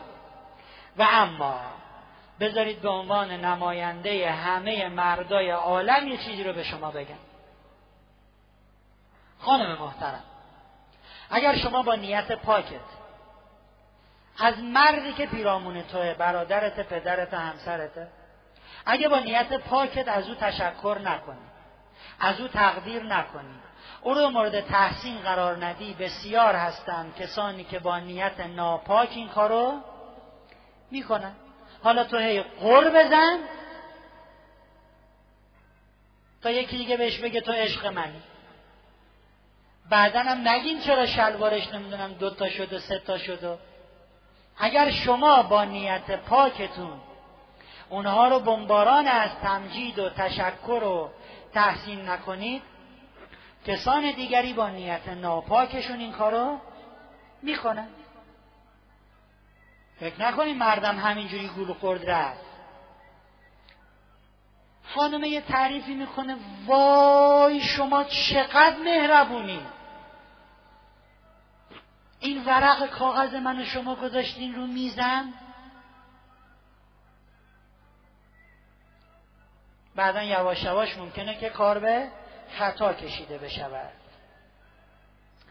و 0.98 1.08
اما 1.12 1.60
بذارید 2.40 2.82
به 2.82 2.90
عنوان 2.90 3.32
نماینده 3.32 4.32
همه 4.32 4.90
مردای 4.90 5.50
عالم 5.50 6.08
یه 6.08 6.18
چیزی 6.18 6.44
رو 6.44 6.54
به 6.54 6.64
شما 6.64 6.92
بگم. 6.92 7.16
خانم 9.40 9.78
محترم 9.78 10.24
اگر 11.30 11.58
شما 11.58 11.84
با 11.84 11.96
نیت 11.96 12.32
پاکت 12.32 13.04
از 14.40 14.60
مردی 14.60 15.14
که 15.14 15.26
پیرامون 15.26 15.82
توه 15.82 16.14
برادرت 16.14 16.88
پدرت 16.88 17.34
همسرته 17.34 18.08
اگه 18.86 19.08
با 19.08 19.20
نیت 19.20 19.54
پاکت 19.54 20.08
از 20.08 20.30
او 20.30 20.36
تشکر 20.36 20.98
نکنی 21.04 21.53
از 22.20 22.42
او 22.42 22.48
تقدیر 22.48 23.04
نکنی. 23.04 23.56
او 24.02 24.14
رو 24.14 24.30
مورد 24.30 24.62
تحسین 24.62 25.18
قرار 25.18 25.66
ندی 25.66 25.94
بسیار 25.94 26.56
هستند 26.56 27.16
کسانی 27.16 27.64
که 27.64 27.80
با 27.80 28.00
نیت 28.00 28.40
ناپاک 28.40 29.10
این 29.16 29.30
کارو 29.30 29.74
می‌کنن. 30.92 31.36
حالا 31.84 32.04
تو 32.04 32.18
هی 32.18 32.42
قر 32.42 32.90
بزن 32.90 33.40
تا 36.42 36.50
یکی 36.50 36.78
دیگه 36.78 36.98
بهش 36.98 37.20
بگه 37.20 37.42
تو 37.42 37.52
عشق 37.52 37.86
منی. 37.86 38.22
بعدا 39.90 40.20
هم 40.20 40.48
نگین 40.48 40.80
چرا 40.80 41.06
شلوارش 41.06 41.74
نمی‌دونم 41.74 42.14
دوتا 42.14 42.50
شد 42.50 42.74
و 42.74 42.80
سه 42.80 43.00
تا 43.00 43.18
شد 43.18 43.44
و 43.44 43.58
اگر 44.58 44.92
شما 44.92 45.44
با 45.44 45.64
نیت 45.64 46.12
پاکتون 46.12 47.02
اونها 47.90 48.28
رو 48.28 48.40
بمباران 48.40 49.08
از 49.08 49.30
تمجید 49.42 50.00
و 50.00 50.10
تشکر 50.10 50.84
و 50.84 51.10
تحسین 51.54 52.10
نکنید 52.10 52.62
کسان 53.66 54.12
دیگری 54.12 54.54
با 54.54 54.70
نیت 54.70 55.08
ناپاکشون 55.08 56.00
این 56.00 56.12
کارو 56.12 56.60
می‌کنن. 57.42 57.88
فکر 60.00 60.22
نکنید 60.22 60.58
مردم 60.58 60.98
همینجوری 61.00 61.48
گول 61.48 61.74
خورد 61.74 62.10
رفت. 62.10 62.46
خانمه 64.84 65.28
یه 65.28 65.42
تعریفی 65.42 65.94
می‌کنه 65.94 66.38
وای 66.66 67.62
شما 67.62 68.04
چقدر 68.04 68.78
مهربونی. 68.84 69.60
این 72.20 72.46
ورق 72.46 72.90
کاغذ 72.90 73.34
من 73.34 73.64
شما 73.64 73.96
گذاشتین 73.96 74.56
رو 74.56 74.68
میزم؟ 74.68 75.34
بعدا 79.96 80.24
یواش 80.24 80.64
یواش 80.64 80.98
ممکنه 80.98 81.40
که 81.40 81.50
کار 81.50 81.80
به 81.80 82.08
خطا 82.58 82.94
کشیده 82.94 83.38
بشود. 83.38 83.92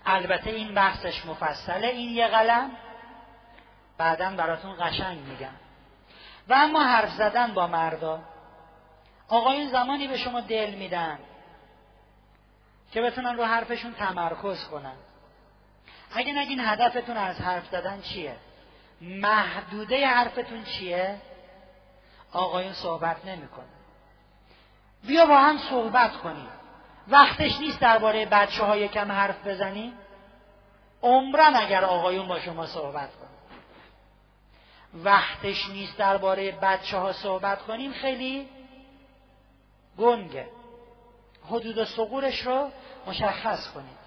البته 0.06 0.50
این 0.50 0.74
بحثش 0.74 1.26
مفصله 1.26 1.86
این 1.86 2.10
یه 2.10 2.28
قلم. 2.28 2.70
بعدا 3.98 4.30
براتون 4.30 4.76
قشنگ 4.80 5.18
میگم. 5.18 5.54
و 6.48 6.54
اما 6.54 6.82
حرف 6.82 7.10
زدن 7.10 7.54
با 7.54 7.66
مردا. 7.66 8.20
آقایون 9.28 9.70
زمانی 9.70 10.08
به 10.08 10.16
شما 10.16 10.40
دل 10.40 10.70
میدن 10.74 11.18
که 12.92 13.02
بتونن 13.02 13.36
رو 13.36 13.44
حرفشون 13.44 13.94
تمرکز 13.94 14.64
کنن. 14.64 14.96
اگه 16.14 16.32
نگین 16.32 16.60
هدفتون 16.60 17.16
از 17.16 17.40
حرف 17.40 17.66
زدن 17.66 18.00
چیه؟ 18.00 18.36
محدوده 19.00 20.06
حرفتون 20.06 20.64
چیه؟ 20.64 21.20
آقایون 22.32 22.72
صحبت 22.72 23.24
نمی‌کنه 23.24 23.81
بیا 25.06 25.26
با 25.26 25.38
هم 25.38 25.58
صحبت 25.58 26.16
کنیم. 26.16 26.48
وقتش 27.08 27.60
نیست 27.60 27.80
درباره 27.80 28.26
بچه 28.26 28.64
های 28.64 28.88
کم 28.88 29.12
حرف 29.12 29.46
بزنیم. 29.46 29.92
عمرن 31.02 31.56
اگر 31.56 31.84
آقایون 31.84 32.28
با 32.28 32.40
شما 32.40 32.66
صحبت 32.66 33.10
کنیم 33.16 33.32
وقتش 34.94 35.68
نیست 35.68 35.98
درباره 35.98 36.52
بچه 36.52 36.98
ها 36.98 37.12
صحبت 37.12 37.62
کنیم. 37.62 37.92
خیلی 37.92 38.48
گنگه. 39.98 40.46
حدود 41.50 41.78
و 41.78 41.84
سقورش 41.84 42.40
رو 42.40 42.70
مشخص 43.06 43.70
کنید. 43.70 44.02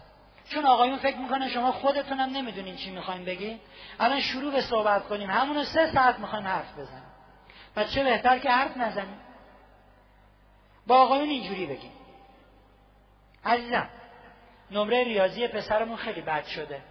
چون 0.50 0.66
آقایون 0.66 0.98
فکر 0.98 1.18
می‌کنه 1.18 1.50
شما 1.50 1.72
خودتونم 1.72 2.30
نمی‌دونین 2.30 2.76
چی 2.76 2.92
می‌خوایم 2.92 3.26
بگی 3.26 3.60
الان 4.00 4.22
شروع 4.22 4.52
به 4.52 4.62
صحبت 4.62 5.08
کنیم. 5.08 5.30
همونو 5.30 5.64
سه 5.64 5.92
ساعت 5.92 6.20
می‌خوایم 6.20 6.48
حرف 6.48 6.74
بزنیم. 6.74 7.12
پس 7.76 7.92
چه 7.92 8.04
بهتر 8.04 8.40
که 8.40 8.50
حرف 8.52 8.78
نزنیم. 8.78 9.20
با 10.88 11.02
آقایون 11.02 11.30
اینجوری 11.30 11.66
بگیم. 11.66 11.92
عزیزم 13.46 13.90
نمره 14.72 15.04
ریاضی 15.04 15.48
پسرمون 15.48 15.98
خیلی 15.98 16.22
بد 16.22 16.46
شده. 16.46 16.82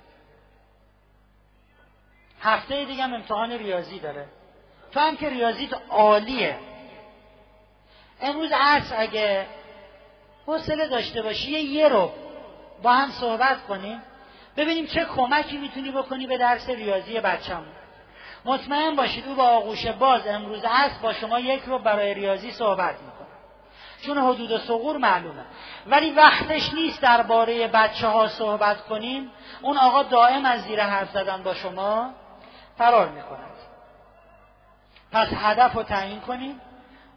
هفته 2.41 2.85
دیگه 2.85 3.03
هم 3.03 3.15
امتحان 3.15 3.53
ریاضی 3.53 3.99
داره. 3.99 4.27
تو 4.93 5.01
هم 5.01 5.17
که 5.17 5.29
ریاضیت 5.29 5.71
عالیه. 5.91 6.57
امروز 8.21 8.51
عصر 8.53 8.95
اگه 8.99 9.47
حوصله 10.47 10.89
داشته 10.89 11.23
باشی 11.23 11.51
یه 11.51 11.89
رو 11.89 12.13
با 12.83 12.93
هم 12.93 13.11
صحبت 13.11 13.67
کنیم. 13.67 14.03
ببینیم 14.57 14.87
چه 14.87 15.05
کمکی 15.05 15.59
می‌تونی 15.59 15.91
بکنی 15.91 16.27
به 16.27 16.39
درس 16.39 16.69
ریاضی 16.69 17.21
بچه‌مون. 17.21 17.75
مطمئن 18.45 18.97
باشید 18.97 19.29
او 19.29 19.35
با 19.35 19.45
آغوش 19.49 19.87
باز 19.87 20.27
امروز 20.27 20.65
عصر 20.65 20.99
با 21.03 21.13
شما 21.13 21.41
یک 21.41 21.63
رو 21.63 21.79
برای 21.79 22.15
ریاضی 22.15 22.51
صحبت 22.51 22.95
می‌کنه. 22.95 23.14
چون 24.03 24.19
حدود 24.19 24.51
و 24.51 24.59
سقور 24.59 24.97
معلومه. 24.97 25.45
ولی 25.87 26.11
وقتش 26.11 26.75
نیست 26.75 27.03
درباره 27.03 27.69
بچه 27.69 28.09
ها 28.09 28.29
صحبت 28.29 28.81
کنیم. 28.81 29.31
اون 29.63 29.77
آقا 29.77 30.03
دائم 30.03 30.45
از 30.45 30.63
زیر 30.63 30.85
حرف 30.85 31.11
زدن 31.11 31.43
با 31.43 31.55
شما 31.55 32.11
فرار 32.79 33.09
می‌کند. 33.09 33.55
پس 35.13 35.29
هدف 35.33 35.73
رو 35.73 35.83
تعیین 35.83 36.21
کنیم 36.21 36.61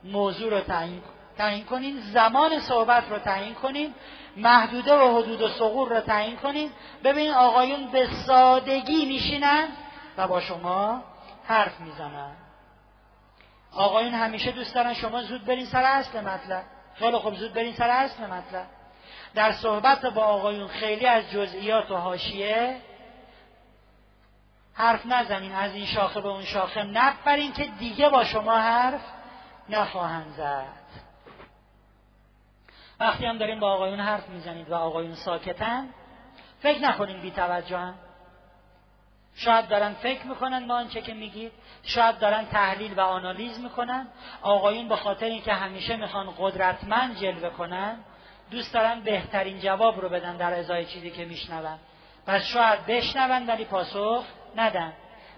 موضوع 0.04 0.50
رو 0.50 0.62
تعیین 0.62 1.02
تعیین 1.38 1.66
کنین 1.66 2.00
زمان 2.00 2.60
صحبت 2.60 3.04
رو 3.10 3.18
تعیین 3.18 3.54
کنین 3.54 3.94
محدوده 4.38 4.94
و 4.94 5.18
حدود 5.18 5.42
و 5.42 5.48
سقور 5.48 5.90
رو 5.90 6.00
تعیین 6.00 6.38
کنین 6.38 6.72
ببینید 7.04 7.34
آقایون 7.34 7.88
به 7.88 8.08
سادگی 8.26 9.06
میشینن 9.06 9.68
و 10.18 10.28
با 10.28 10.42
شما 10.42 11.04
حرف 11.48 11.80
می‌زنن. 11.80 12.47
آقایون 13.78 14.14
همیشه 14.14 14.52
دوست 14.52 14.76
دارن 14.76 14.94
شما 14.94 15.22
زود 15.24 15.46
برین 15.46 15.66
سر 15.66 15.84
اصل 15.84 16.22
مطلب. 16.22 16.64
خیلی 16.96 17.18
خوب 17.18 17.36
زود 17.36 17.54
برین 17.54 17.74
سر 17.74 17.90
اصل 17.90 18.26
مطلب. 18.26 18.66
در 19.36 19.52
صحبت 19.52 20.06
با 20.06 20.24
آقایون 20.24 20.68
خیلی 20.68 21.06
از 21.06 21.32
جزئیات 21.32 21.92
و 21.92 21.96
حاشیه 21.96 22.82
حرف 24.74 25.06
نزنین 25.06 25.52
از 25.52 25.76
این 25.76 25.86
شاخه 25.86 26.22
به 26.22 26.28
اون 26.28 26.44
شاخه 26.44 26.84
نپرین 26.84 27.54
که 27.54 27.66
دیگه 27.80 28.10
با 28.10 28.24
شما 28.24 28.58
حرف 28.58 29.02
نخواهند 29.70 30.34
زد. 30.38 30.88
وقتی 33.00 33.26
هم 33.26 33.38
داریم 33.38 33.60
با 33.60 33.74
آقایون 33.74 34.00
حرف 34.00 34.30
می‌زنید 34.30 34.70
و 34.70 34.76
آقایون 34.76 35.16
ساکتن 35.16 35.90
فکر 36.60 36.82
نکنین 36.82 37.22
بی 37.22 37.32
توجه 37.32 37.94
شاید 39.38 39.68
دارن 39.68 39.94
فکر 39.94 40.26
می‌کنن 40.26 40.68
با 40.68 40.76
آنچه 40.76 41.02
که 41.02 41.14
میگید 41.14 41.52
شاید 41.84 42.20
دارن 42.20 42.46
تحلیل 42.46 42.94
و 42.94 43.02
آنالیز 43.02 43.60
می‌کنن. 43.60 44.08
آقایون 44.42 44.88
به 44.88 44.96
خاطر 44.96 45.26
اینکه 45.26 45.54
همیشه 45.54 45.96
می‌خوان 45.96 46.34
قدرتمند 46.40 47.18
جلوه 47.18 47.50
کنن 47.50 48.00
دوست 48.52 48.74
دارن 48.74 49.00
بهترین 49.00 49.60
جواب 49.60 50.02
رو 50.02 50.10
بدن 50.10 50.38
در 50.38 50.54
ازای 50.54 50.86
چیزی 50.86 51.12
که 51.12 51.26
میشنون. 51.26 51.80
پس 52.28 52.44
شاید 52.44 52.86
بشنون 52.86 53.48
ولی 53.48 53.66
پاسخ 53.66 54.26
ندن. 54.56 54.94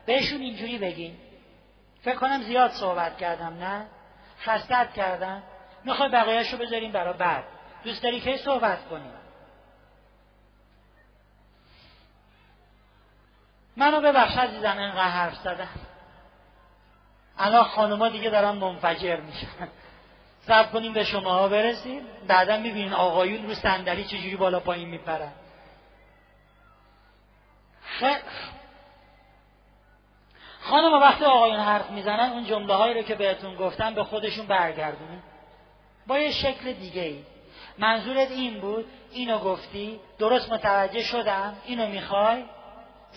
بهشون 0.06 0.42
اینجوری 0.42 0.78
بگین. 0.78 1.18
فکر 2.02 2.16
کنم 2.16 2.42
زیاد 2.42 2.72
صحبت 2.72 3.18
کردم 3.18 3.58
نه؟ 3.60 3.86
خستت 4.42 4.94
کردم. 4.94 5.44
می‌خوای 5.84 6.10
بقیهش 6.10 6.54
رو 6.54 6.58
بذاریم 6.58 6.92
برای 6.92 7.14
بعد. 7.14 7.44
دوست 7.84 8.04
داری 8.04 8.20
که 8.20 8.38
صحبت 8.38 8.90
کنیم؟ 8.90 9.19
منو 13.80 14.02
ببخش 14.02 14.38
عزیزم 14.38 14.78
اینقدر 14.78 15.10
حرف 15.10 15.36
زدم. 15.36 15.68
الان 17.38 17.64
خانوما 17.64 18.10
دیگه 18.10 18.30
دارن 18.30 18.52
منفجر 18.52 19.20
میشن. 19.20 19.68
صبر 20.42 20.72
کنیم 20.72 20.94
به 20.94 21.04
شماها 21.04 21.48
برسیم. 21.48 22.02
بعدا 22.28 22.58
می‌بینین 22.58 22.94
آقایون 22.94 23.48
رو 23.48 23.54
صندلی 23.54 24.04
چجوری 24.04 24.36
بالا 24.36 24.60
پایین 24.60 24.90
میپرن. 24.90 25.32
خانم 30.62 30.94
وقتی 30.94 31.26
آقایون 31.26 31.60
حرف 31.60 31.90
می‌زنن 31.90 32.32
اون 32.32 32.46
جمله 32.46 32.74
هایی 32.74 32.94
رو 32.94 33.02
که 33.02 33.16
بهتون 33.16 33.56
گفتم 33.56 33.94
به 33.94 34.04
خودشون 34.04 34.46
برگردونید 34.46 35.24
با 36.08 36.20
یه 36.20 36.32
شکل 36.32 36.74
دیگه 36.74 37.02
ای 37.02 37.24
منظورت 37.78 38.32
این 38.32 38.60
بود 38.60 38.86
اینو 39.12 39.40
گفتی 39.40 40.00
درست 40.18 40.52
متوجه 40.52 41.04
شدم 41.04 41.58
اینو 41.66 41.88
می‌خوای؟ 41.88 42.46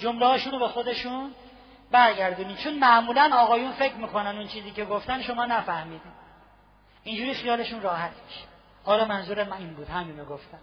جمله 0.01 0.27
هاشون 0.27 0.53
رو 0.53 0.59
به 0.59 0.69
خودشون 0.69 1.35
برگردونید 1.91 2.57
چون 2.57 2.79
معمولا 2.79 3.31
آقایون 3.35 3.73
فکر 3.73 3.95
می‌کنن 3.95 4.37
اون 4.37 4.49
چیزی 4.49 4.71
که 4.71 4.85
گفتن 4.85 5.23
شما 5.23 5.47
نفهمیدید 5.47 6.13
اینجوری 7.05 7.35
خیالشون 7.35 7.83
راحت 7.83 8.13
میشه. 8.27 8.45
حالا 8.85 9.05
منظور 9.05 9.45
من 9.45 9.57
این 9.57 9.75
بود. 9.75 9.89
همینو 9.89 10.25
گفتم. 10.25 10.59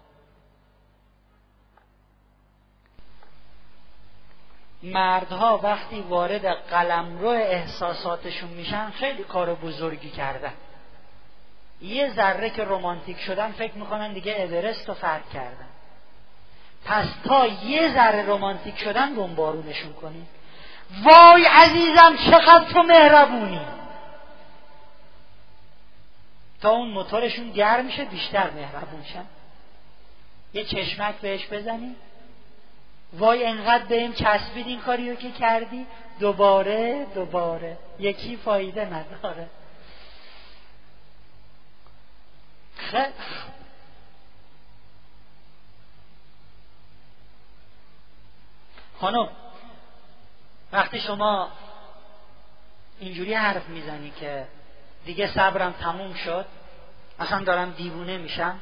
مردها 4.84 5.58
وقتی 5.58 6.02
وارد 6.02 6.46
قلمرو 6.46 7.28
احساساتشون 7.28 8.50
میشن 8.50 8.90
خیلی 8.90 9.24
کار 9.24 9.56
بزرگی 9.56 10.10
کردن. 10.10 10.54
یه 11.82 12.14
ذره 12.14 12.50
که 12.50 12.64
رومانتیک 12.64 13.20
شدن 13.20 13.52
فکر 13.52 13.74
می‌کنن 13.74 14.14
دیگه 14.14 14.42
اورست 14.42 14.88
رو 14.88 14.94
فتح 14.94 15.30
کردن. 15.34 15.68
پس 16.86 17.06
تا 17.24 17.48
یه 17.48 17.94
ذره 17.94 18.24
رومانتیک 18.24 18.78
شدن 18.78 19.16
بمبارونشون 19.16 19.94
کنید 19.94 20.28
وای 21.04 21.46
عزیزم 21.46 22.18
چقدر 22.18 22.72
تو 22.74 22.84
مهربونی. 22.84 23.62
تا 26.62 26.70
اون 26.70 26.90
موتورشون 26.90 27.52
گرم 27.52 27.86
میشه 27.86 28.06
بیشتر 28.06 28.50
مهربون 28.50 29.04
شن. 29.14 29.26
یه 30.54 30.64
چشمک 30.64 31.16
بهش 31.16 31.48
بزنی. 31.48 31.96
وای 33.14 33.46
انقدر 33.46 33.84
بهم 33.84 34.14
چسبید 34.14 34.68
این 34.68 34.80
کاری 34.80 35.10
رو 35.10 35.16
که 35.16 35.32
کردی. 35.32 35.86
دوباره 36.20 37.06
دوباره. 37.16 37.78
یکی 38.00 38.38
فایده 38.38 38.86
نداره. 38.86 39.50
خیلی 42.78 43.14
خانم 49.02 49.30
وقتی 50.72 51.00
شما 51.00 51.50
اینجوری 53.00 53.34
حرف 53.34 53.70
می‌زنی 53.70 54.14
که 54.20 54.48
دیگه 55.06 55.28
صبرم 55.28 55.72
تموم 55.72 56.14
شد 56.14 56.46
اصلا 57.20 57.44
دارم 57.44 57.72
دیوونه 57.72 58.18
میشم 58.18 58.60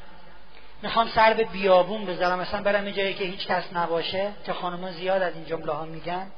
می‌خوام 0.82 1.08
سر 1.08 1.34
به 1.34 1.44
بیابون 1.44 2.06
بذارم 2.06 2.40
مثلا 2.40 2.62
برم 2.64 2.90
جایی 2.90 3.14
که 3.14 3.24
هیچ 3.24 3.48
کس 3.48 3.64
نباشه 3.74 4.32
که 4.46 4.54
خانم 4.54 4.92
زیاد 4.92 5.22
از 5.22 5.34
این 5.34 5.46
جمله 5.46 5.74
ها 5.74 5.86
میگن. 5.86 6.32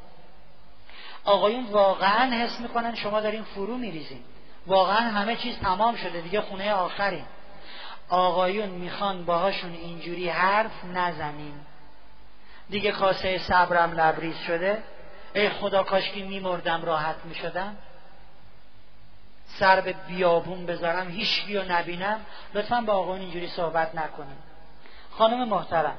آقایون 1.26 1.66
واقعا 1.66 2.32
حس 2.32 2.60
می‌کنن 2.60 2.96
شما 2.96 3.22
دارین 3.22 3.44
فرو 3.44 3.78
میریزین. 3.78 4.24
واقعا 4.68 4.98
همه 5.00 5.36
چیز 5.36 5.60
تمام 5.60 5.96
شده 5.96 6.22
دیگه 6.22 6.42
خونه 6.42 6.74
آخرین. 6.74 7.26
آقایون 8.10 8.70
می‌خوان 8.70 9.26
باهاشون 9.26 9.74
اینجوری 9.74 10.30
حرف 10.30 10.86
نزنیم 10.94 11.66
دیگه 12.70 12.92
کاسه 12.92 13.38
صبرم 13.38 13.92
لبریز 13.92 14.38
شده. 14.38 14.84
ای 15.36 15.50
خدا 15.50 15.84
کاشکی 15.84 16.24
میمردم 16.24 16.86
راحت 16.86 17.16
می‌شدم. 17.24 17.78
سر 19.48 19.82
به 19.82 19.96
بیابون 20.08 20.66
بذارم 20.66 21.10
هیچ 21.10 21.46
رو 21.48 21.72
نبینم. 21.72 22.20
لطفا 22.54 22.82
با 22.82 22.94
آقایون 22.94 23.22
اینجوری 23.22 23.48
صحبت 23.48 23.96
نکنیم. 23.96 24.38
خانم 25.12 25.48
محترم 25.48 25.98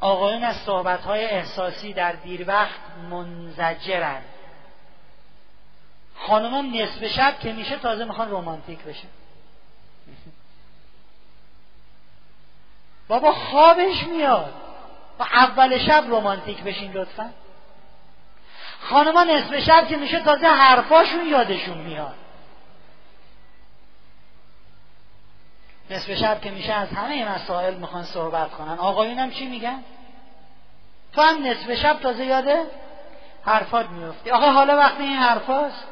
آقایون 0.00 0.44
از 0.44 0.56
صحبتهای 0.56 1.24
احساسی 1.24 1.92
در 1.92 2.12
دیر 2.12 2.48
وقت 2.48 2.80
منزجرن. 3.10 4.22
خانم 6.16 6.76
نصف 6.76 7.06
شب 7.06 7.38
که 7.38 7.52
میشه 7.52 7.78
تازه 7.78 8.04
می‌خوان 8.04 8.30
رومانتیک 8.30 8.78
بشه. 8.78 9.08
بابا 13.08 13.32
خوابش 13.32 14.04
میاد. 14.04 14.61
و 15.18 15.22
اول 15.22 15.78
شب 15.78 16.04
رومانتیک 16.08 16.62
بشین 16.62 16.92
لطفا. 16.92 17.30
خانما 18.80 19.24
نصف 19.24 19.58
شب 19.58 19.88
که 19.88 19.96
میشه 19.96 20.20
تازه 20.20 20.46
حرفاشون 20.46 21.26
یادشون 21.26 21.78
میاد. 21.78 22.14
نصف 25.90 26.14
شب 26.14 26.40
که 26.40 26.50
میشه 26.50 26.72
از 26.72 26.88
همه 26.88 27.28
مسائل 27.28 27.74
می‌خوان 27.74 28.04
صحبت 28.04 28.50
کنن. 28.50 28.78
آقایون 28.78 29.18
هم 29.18 29.30
چی 29.30 29.46
میگن؟ 29.46 29.82
تو 31.12 31.22
هم 31.22 31.46
نصف 31.46 31.74
شب 31.74 32.00
تازه 32.00 32.24
یاده 32.24 32.62
حرفات 33.44 33.88
میفتی. 33.88 34.30
آقا 34.30 34.50
حالا 34.50 34.76
وقتی 34.76 35.02
این 35.02 35.16
حرفاست؟ 35.16 35.84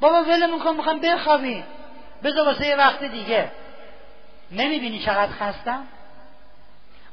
بابا 0.00 0.22
ول 0.22 0.50
میکن 0.50 0.70
می‌خوام 0.76 1.00
بخوابیم. 1.00 1.64
بذار 2.22 2.46
واسه 2.46 2.66
یه 2.66 2.76
وقت 2.76 3.04
دیگه. 3.04 3.50
نمی‌بینی 4.50 4.98
چقدر 4.98 5.32
خستم؟ 5.32 5.86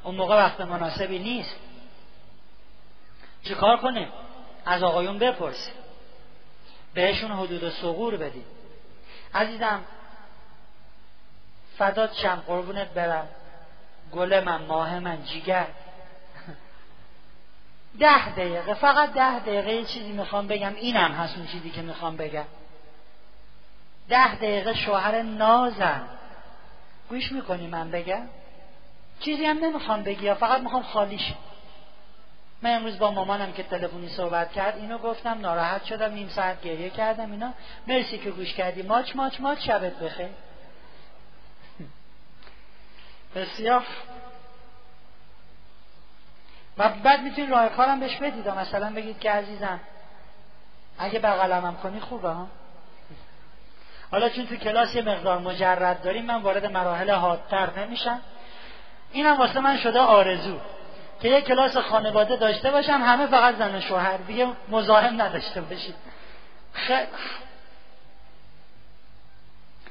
اون 0.02 0.14
موقع 0.14 0.36
وقت 0.36 0.60
مناسبی 0.60 1.18
نیست. 1.18 1.56
چه 3.42 3.54
کار 3.54 3.76
کنه 3.76 4.08
از 4.66 4.82
آقایون 4.82 5.18
بپرسیم 5.18 5.74
بهشون 6.94 7.32
حدود 7.32 7.70
سغور 7.70 8.16
بدیم. 8.16 8.44
عزیزم 9.34 9.80
فدات 11.78 12.14
شم 12.14 12.42
قربونت 12.46 12.88
برم. 12.88 13.28
گل 14.12 14.44
من 14.44 14.62
ماه 14.62 14.98
من 14.98 15.24
جیگر. 15.24 15.66
ده 18.00 18.32
دقیقه 18.32 18.74
فقط 18.74 19.12
ده 19.12 19.38
دقیقه. 19.38 19.72
یه 19.72 19.84
چیزی 19.84 20.12
می‌خوام 20.12 20.46
بگم. 20.46 20.74
اینم 20.74 21.12
هست 21.12 21.36
اون 21.36 21.46
چیزی 21.46 21.70
که 21.70 21.82
می‌خوام 21.82 22.16
بگم. 22.16 22.46
ده 24.08 24.34
دقیقه 24.34 24.74
شوهر 24.74 25.22
نازم 25.22 26.08
گوش 27.08 27.32
می‌کنی 27.32 27.66
من 27.66 27.90
بگم؟ 27.90 28.28
چیزی 29.20 29.44
هم 29.44 29.58
نمی‌خوام 29.58 30.02
بگی 30.02 30.34
فقط 30.34 30.60
می‌خوام 30.60 30.82
خالیش 30.82 31.32
من 32.62 32.76
امروز 32.76 32.98
با 32.98 33.10
مامانم 33.10 33.52
که 33.52 33.62
تلفنی 33.62 34.08
صحبت 34.08 34.52
کرد 34.52 34.76
اینو 34.76 34.98
گفتم 34.98 35.40
ناراحت 35.40 35.84
شدم 35.84 36.12
نیم 36.12 36.28
ساعت 36.28 36.62
گریه 36.62 36.90
کردم 36.90 37.32
اینا. 37.32 37.52
مرسی 37.86 38.18
که 38.18 38.30
گوش 38.30 38.54
کردی. 38.54 38.82
ماچ 38.82 39.16
ماچ 39.16 39.40
ماچ 39.40 39.66
شبت 39.66 39.98
بخیر. 39.98 40.28
بسیار. 43.34 43.86
و 46.78 46.88
بعد 46.88 47.20
می‌تونید 47.20 47.50
راه 47.50 47.68
کارم 47.68 48.00
بهش 48.00 48.16
بدید 48.16 48.48
مثلا 48.48 48.92
بگید 48.94 49.20
که 49.20 49.30
عزیزم 49.30 49.80
اگه 50.98 51.18
بغلمم 51.18 51.76
کنی 51.76 52.00
خوبه 52.00 52.28
ها. 52.28 52.46
حالا 54.10 54.28
چون 54.28 54.46
تو 54.46 54.56
کلاس 54.56 54.94
یه 54.94 55.02
مقدار 55.02 55.38
مجرد 55.38 56.02
داریم 56.02 56.24
من 56.24 56.42
وارد 56.42 56.66
مراحل 56.66 57.10
حادتر 57.10 57.80
نمیشم. 57.80 58.20
اینم 59.12 59.38
واسه 59.38 59.60
من 59.60 59.76
شده 59.76 60.00
آرزو 60.00 60.58
که 61.22 61.28
یه 61.28 61.40
کلاس 61.40 61.76
خانواده 61.76 62.36
داشته 62.36 62.70
باشم 62.70 63.02
همه 63.04 63.26
فقط 63.26 63.56
زن 63.56 63.74
و 63.74 63.80
شوهر. 63.80 64.16
دیگه 64.16 64.48
مزاحم 64.68 65.22
نداشته 65.22 65.60
باشید 65.60 65.94
خیلی 66.72 67.06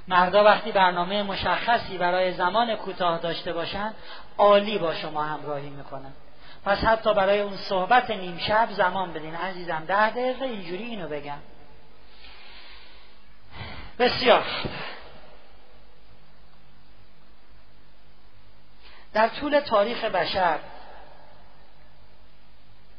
مردا 0.08 0.44
وقتی 0.44 0.72
برنامه 0.72 1.24
مشخصی 1.24 1.98
برای 1.98 2.34
زمان 2.34 2.76
کوتاه 2.76 3.18
داشته 3.20 3.54
باشن 3.54 3.94
عالی 4.38 4.78
با 4.78 4.96
شما 4.96 5.24
همراهی 5.24 5.70
می‌کنن. 5.70 6.14
پس 6.66 6.78
حتی 6.78 7.14
برای 7.14 7.40
اون 7.40 7.58
صحبت 7.58 8.12
نیم 8.12 8.38
شب 8.38 8.68
زمان 8.72 9.14
بدین. 9.14 9.36
عزیزم 9.36 9.84
ده 9.88 10.10
دقیقه 10.10 10.46
اینجوری 10.46 10.84
اینو 10.84 11.08
بگم. 11.08 11.38
بسیار 14.00 14.44
در 19.14 19.28
طول 19.28 19.60
تاریخ 19.60 20.04
بشر 20.04 20.60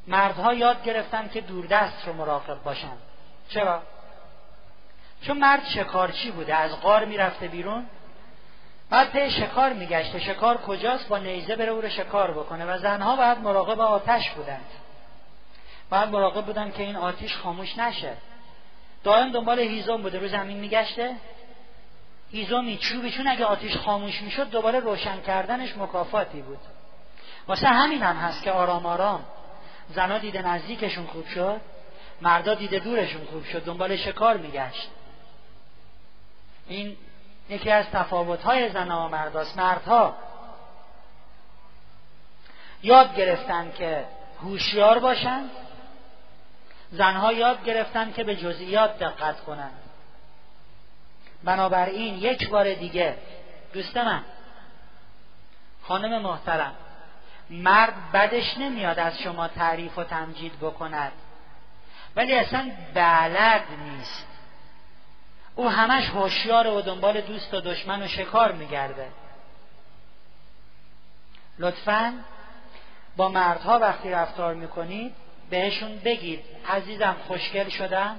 مردها 0.07 0.55
یاد 0.55 0.85
گرفتن 0.85 1.29
که 1.29 1.40
دوردست 1.40 2.07
رو 2.07 2.12
مراقب 2.12 2.62
باشن. 2.62 2.96
چرا؟ 3.49 3.83
چون 5.23 5.38
مرد 5.38 5.64
شکارچی 5.64 6.31
بوده 6.31 6.55
از 6.55 6.81
غار 6.81 7.05
می‌رفته 7.05 7.49
بیرون 7.49 7.87
بعد 8.90 9.11
پی 9.11 9.31
شکار 9.31 9.73
میگشته. 9.73 10.20
شکار 10.20 10.57
کجاست؟ 10.57 11.09
با 11.09 11.18
نیزه 11.18 11.57
بره 11.57 11.70
او 11.70 11.81
رو 11.81 11.88
شکار 11.88 12.31
بکنه 12.31 12.64
و 12.66 12.79
زنها 12.79 13.16
باید 13.16 13.38
مراقب 13.38 13.81
آتش 13.81 14.31
بودند. 14.31 14.66
باید 15.90 16.09
مراقب 16.09 16.44
بودن 16.44 16.70
که 16.70 16.83
این 16.83 16.96
آتیش 16.96 17.37
خاموش 17.37 17.79
نشه. 17.79 18.16
دائم 19.05 19.33
دنبال 19.33 19.59
هیزم 19.59 20.03
بوده. 20.03 20.18
رو 20.18 20.29
زمین 20.29 20.57
میگشته 20.57 21.14
هیزمی 22.33 22.79
چوبی 22.79 23.11
چون 23.11 23.27
اگه 23.27 23.45
آتیش 23.45 23.77
خاموش 23.77 24.23
می‌شد 24.23 24.51
دوباره 24.51 24.81
روشن 24.81 25.21
کردنش 25.21 25.77
مکافاتی 25.77 26.43
بود. 26.43 26.59
واسه 27.49 27.69
همین 27.69 28.03
هم 28.03 28.16
هست 28.16 28.43
که 28.43 28.51
آرام 28.51 28.87
آرام. 28.87 29.25
زنها 29.88 30.19
دیده 30.19 30.43
نزدیکشون 30.43 31.07
خوب 31.07 31.27
شد 31.27 31.61
مردا 32.21 32.55
دیده 32.55 32.79
دورشون 32.79 33.25
خوب 33.25 33.45
شد 33.45 33.64
دنبال 33.64 33.97
شکار 33.97 34.37
میگشت؟ 34.37 34.88
این 36.69 36.97
یکی 37.49 37.71
از 37.71 37.87
تفاوت‌های 37.93 38.69
زنها 38.69 39.07
و 39.07 39.09
مرداست 39.09 39.59
مردها. 39.59 40.16
یاد 42.83 43.16
گرفتن 43.16 43.73
که 43.79 44.05
هوشیار 44.43 44.99
باشند 44.99 45.51
زنها 46.90 47.33
یاد 47.33 47.64
گرفتن 47.64 48.12
که 48.12 48.25
به 48.25 48.37
جزئیات 48.37 48.99
دقت 48.99 49.40
کنند 49.40 49.89
بنابراین 51.44 52.18
یک 52.18 52.48
بار 52.48 52.74
دیگه 52.74 53.16
دوست 53.72 53.96
من 53.96 54.24
خانم 55.83 56.22
محترم 56.22 56.74
مرد 57.50 58.12
بدش 58.12 58.59
نمیاد 58.59 58.98
از 58.98 59.18
شما 59.18 59.48
تعریف 59.48 59.98
و 59.98 60.05
تمجید 60.05 60.59
بکند 60.61 61.12
ولی 62.16 62.35
اصلا 62.35 62.70
بلد 62.94 63.64
نیست. 63.85 64.26
او 65.55 65.70
همش 65.70 66.09
هوشیار 66.09 66.66
و 66.66 66.81
دنبال 66.81 67.20
دوست 67.20 67.55
و 67.55 67.61
دشمن 67.61 68.03
و 68.03 68.09
شکار 68.09 68.53
میگرده. 68.53 69.09
لطفا 71.59 72.14
با 73.16 73.29
مردها 73.29 73.79
وقتی 73.79 74.11
رفتار 74.11 74.55
می‌کنید 74.55 75.14
بهشون 75.50 75.98
بگید 75.98 76.44
عزیزم 76.68 77.16
خوشگل 77.29 77.68
شدم 77.68 78.16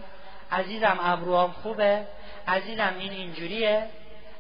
عزیزم 0.51 0.99
ابروام 1.01 1.51
خوبه. 1.51 2.07
عزیزم 2.47 2.93
این 2.99 3.11
اینجوریه. 3.11 3.87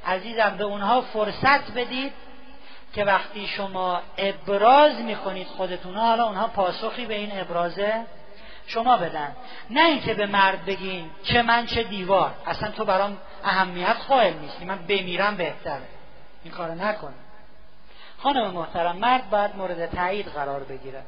عزیزم 0.05 0.55
به 0.57 0.63
اونها 0.63 1.01
فرصت 1.01 1.71
بدید 1.71 2.13
که 2.93 3.03
وقتی 3.05 3.47
شما 3.47 4.01
ابراز 4.17 4.95
می‌کنید 4.95 5.47
خودتون 5.47 5.95
حالا 5.95 6.25
اونها 6.25 6.47
پاسخی 6.47 7.05
به 7.05 7.15
این 7.15 7.39
ابرازه 7.39 8.05
شما 8.67 8.97
بدن. 8.97 9.35
نه 9.69 9.85
اینکه 9.85 10.13
به 10.13 10.25
مرد 10.25 10.65
بگین 10.65 11.09
چه 11.23 11.41
من 11.41 11.65
چه 11.65 11.83
دیوار. 11.83 12.33
اصلا 12.47 12.71
تو 12.71 12.85
برام 12.85 13.17
اهمیت 13.43 13.95
قائل 14.07 14.33
نیستی. 14.33 14.65
من 14.65 14.77
بمیرم 14.77 15.37
بهتره. 15.37 15.81
این 16.43 16.53
کارو 16.53 16.75
نکن. 16.75 17.13
خانم 18.17 18.51
محترم 18.51 18.95
مرد 18.95 19.29
باید 19.29 19.55
مورد 19.55 19.95
تایید 19.95 20.27
قرار 20.27 20.63
بگیره. 20.63 21.01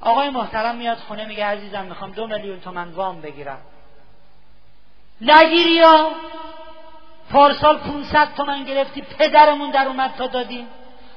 آقای 0.00 0.30
محترم 0.30 0.76
میاد 0.76 0.98
خونه 0.98 1.24
میگه 1.24 1.44
عزیزم 1.44 1.84
می‌خوام 1.84 2.12
دو 2.12 2.26
میلیون 2.26 2.60
تومن 2.60 2.90
وام 2.90 3.20
بگیرم. 3.20 3.58
نگیری 5.20 5.70
یا 5.70 6.10
پارسال 7.30 7.78
500 7.78 8.34
تومن 8.34 8.64
گرفتی 8.64 9.02
پدرمون 9.02 9.70
در 9.70 9.86
اومد 9.88 10.14
تا 10.18 10.26
دادیم 10.26 10.66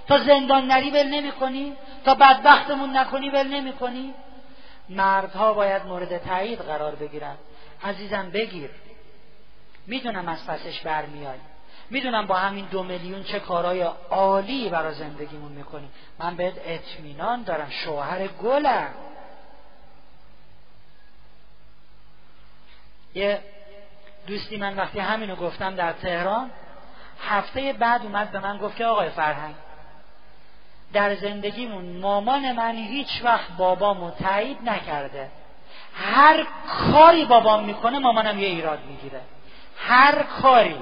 تا 0.07 0.17
زندان 0.17 0.67
نری 0.67 0.91
ول 0.91 1.07
نمی 1.07 1.31
کنی 1.31 1.73
تا 2.05 2.15
بدبختمون 2.15 2.97
نکنی 2.97 3.29
ول 3.29 3.47
نمی 3.47 3.73
کنی 3.73 4.13
مردها 4.89 5.53
باید 5.53 5.85
مورد 5.85 6.17
تایید 6.17 6.59
قرار 6.59 6.95
بگیرن. 6.95 7.35
عزیزم 7.83 8.29
بگیر. 8.29 8.69
می‌دونم 9.87 10.27
از 10.27 10.47
پسش 10.47 10.81
برمیای 10.81 11.37
می‌دونم 11.89 12.27
با 12.27 12.35
همین 12.35 12.65
دو 12.65 12.83
میلیون 12.83 13.23
چه 13.23 13.39
کارهای 13.39 13.81
عالی 14.09 14.69
برای 14.69 14.93
زندگیمون 14.93 15.51
می‌کنیم 15.51 15.91
من 16.19 16.35
بهت 16.35 16.53
اطمینان 16.65 17.43
دارم 17.43 17.69
شوهر 17.69 18.27
گلم. 18.27 18.93
یه 23.15 23.41
دوستی 24.27 24.57
من 24.57 24.75
وقتی 24.75 24.99
همینو 24.99 25.35
گفتم 25.35 25.75
در 25.75 25.91
تهران 25.91 26.51
هفته 27.29 27.73
بعد 27.73 28.01
اومد 28.03 28.31
به 28.31 28.39
من 28.39 28.57
گفت 28.57 28.75
که 28.75 28.85
آقای 28.85 29.09
فرهنگ 29.09 29.55
در 30.93 31.15
زندگیمون 31.15 31.85
مامان 31.85 32.51
من 32.51 32.75
هیچ 32.75 33.21
وقت 33.23 33.47
بابامو 33.57 34.11
تایید 34.11 34.57
نکرده. 34.69 35.29
هر 35.95 36.45
کاری 36.67 37.25
بابام 37.25 37.63
می‌کنه 37.63 37.99
مامانم 37.99 38.39
یه 38.39 38.47
ایراد 38.47 38.79
می‌گیره. 38.85 39.21
هر 39.77 40.23
کاری. 40.23 40.77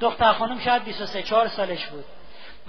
دختر 0.00 0.32
خانم 0.32 0.58
شاید 0.58 0.84
23 0.84 1.22
4 1.22 1.48
سالش 1.48 1.86
بود. 1.86 2.04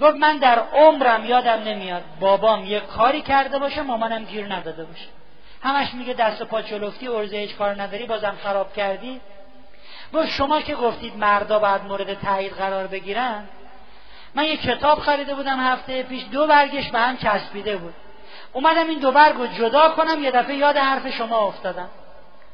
گفت 0.00 0.16
من 0.16 0.36
در 0.36 0.58
عمرم 0.58 1.24
یادم 1.24 1.62
نمیاد 1.62 2.02
بابام 2.20 2.64
یه 2.64 2.80
کاری 2.80 3.22
کرده 3.22 3.58
باشه 3.58 3.82
مامانم 3.82 4.24
گیر 4.24 4.54
نداده 4.54 4.84
باشه. 4.84 5.06
همش 5.62 5.94
میگه 5.94 6.12
دست 6.12 6.42
و 6.42 6.44
پا 6.44 6.62
چلفتی 6.62 7.08
ارزه 7.08 7.36
هیچ 7.36 7.56
کار 7.56 7.82
نداری 7.82 8.06
بازم 8.06 8.36
خراب 8.42 8.72
کردی. 8.72 9.20
گفت 10.14 10.28
شما 10.28 10.60
که 10.60 10.74
گفتید 10.74 11.16
مردا 11.16 11.58
باید 11.58 11.82
مورد 11.82 12.20
تایید 12.20 12.52
قرار 12.52 12.86
بگیرن 12.86 13.48
من 14.34 14.44
یه 14.44 14.56
کتاب 14.56 14.98
خریده 14.98 15.34
بودم 15.34 15.60
هفته 15.60 16.02
پیش 16.02 16.24
دو 16.32 16.46
برگش 16.46 16.90
به 16.90 16.98
هم 16.98 17.16
چسبیده 17.16 17.76
بود. 17.76 17.94
اومدم 18.52 18.88
این 18.88 18.98
دو 18.98 19.12
برگ 19.12 19.36
رو 19.36 19.46
جدا 19.46 19.88
کنم 19.88 20.22
یه 20.22 20.30
دفعه 20.30 20.56
یاد 20.56 20.76
حرف 20.76 21.10
شما 21.10 21.38
افتادم. 21.38 21.88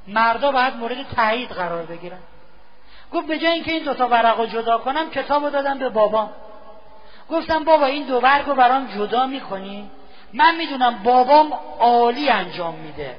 مردا 0.08 0.52
باید 0.52 0.76
مورد 0.76 0.96
تایید 1.16 1.50
قرار 1.50 1.82
بگیرن. 1.82 2.18
گفت 3.12 3.26
به 3.26 3.38
جای 3.38 3.52
اینکه 3.52 3.72
این 3.72 3.84
دوتا 3.84 4.08
ورق 4.08 4.40
رو 4.40 4.46
جدا 4.46 4.78
کنم 4.78 5.10
کتاب 5.10 5.44
رو 5.44 5.50
دادم 5.50 5.78
به 5.78 5.88
بابام 5.88 6.30
گفتم 7.30 7.64
بابا 7.64 7.86
این 7.86 8.06
دو 8.06 8.20
برگ 8.20 8.46
رو 8.46 8.54
برام 8.54 8.86
جدا 8.86 9.26
می‌کنی؟ 9.26 9.90
من 10.32 10.56
می‌دونم 10.56 11.02
بابام 11.02 11.52
عالی 11.80 12.30
انجام 12.30 12.74
میده. 12.74 13.18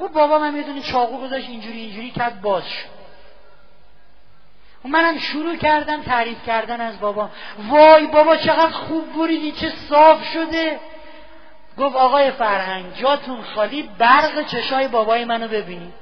گفت 0.00 0.12
بابا 0.12 0.38
من 0.38 0.54
می‌دونی 0.54 0.82
چاقو 0.82 1.18
گذاشت 1.18 1.48
اینجوری 1.48 1.80
اینجوری 1.80 2.10
کرد 2.10 2.40
باز 2.40 2.68
شد. 2.68 2.96
منم 4.84 5.18
شروع 5.18 5.56
کردم 5.56 6.02
تعریف 6.02 6.46
کردن 6.46 6.80
از 6.80 7.00
بابا. 7.00 7.30
وای 7.68 8.06
بابا 8.06 8.36
چقدر 8.36 8.70
خوب 8.70 9.04
بریدی 9.18 9.52
چه 9.52 9.70
صاف 9.88 10.24
شده. 10.24 10.80
گفت 11.78 11.96
آقای 11.96 12.30
فرهنگ 12.30 12.94
جاتون 12.94 13.42
خالی 13.42 13.82
برق 13.98 14.46
چشای 14.46 14.88
بابای 14.88 15.24
منو 15.24 15.48
ببینید 15.48 15.94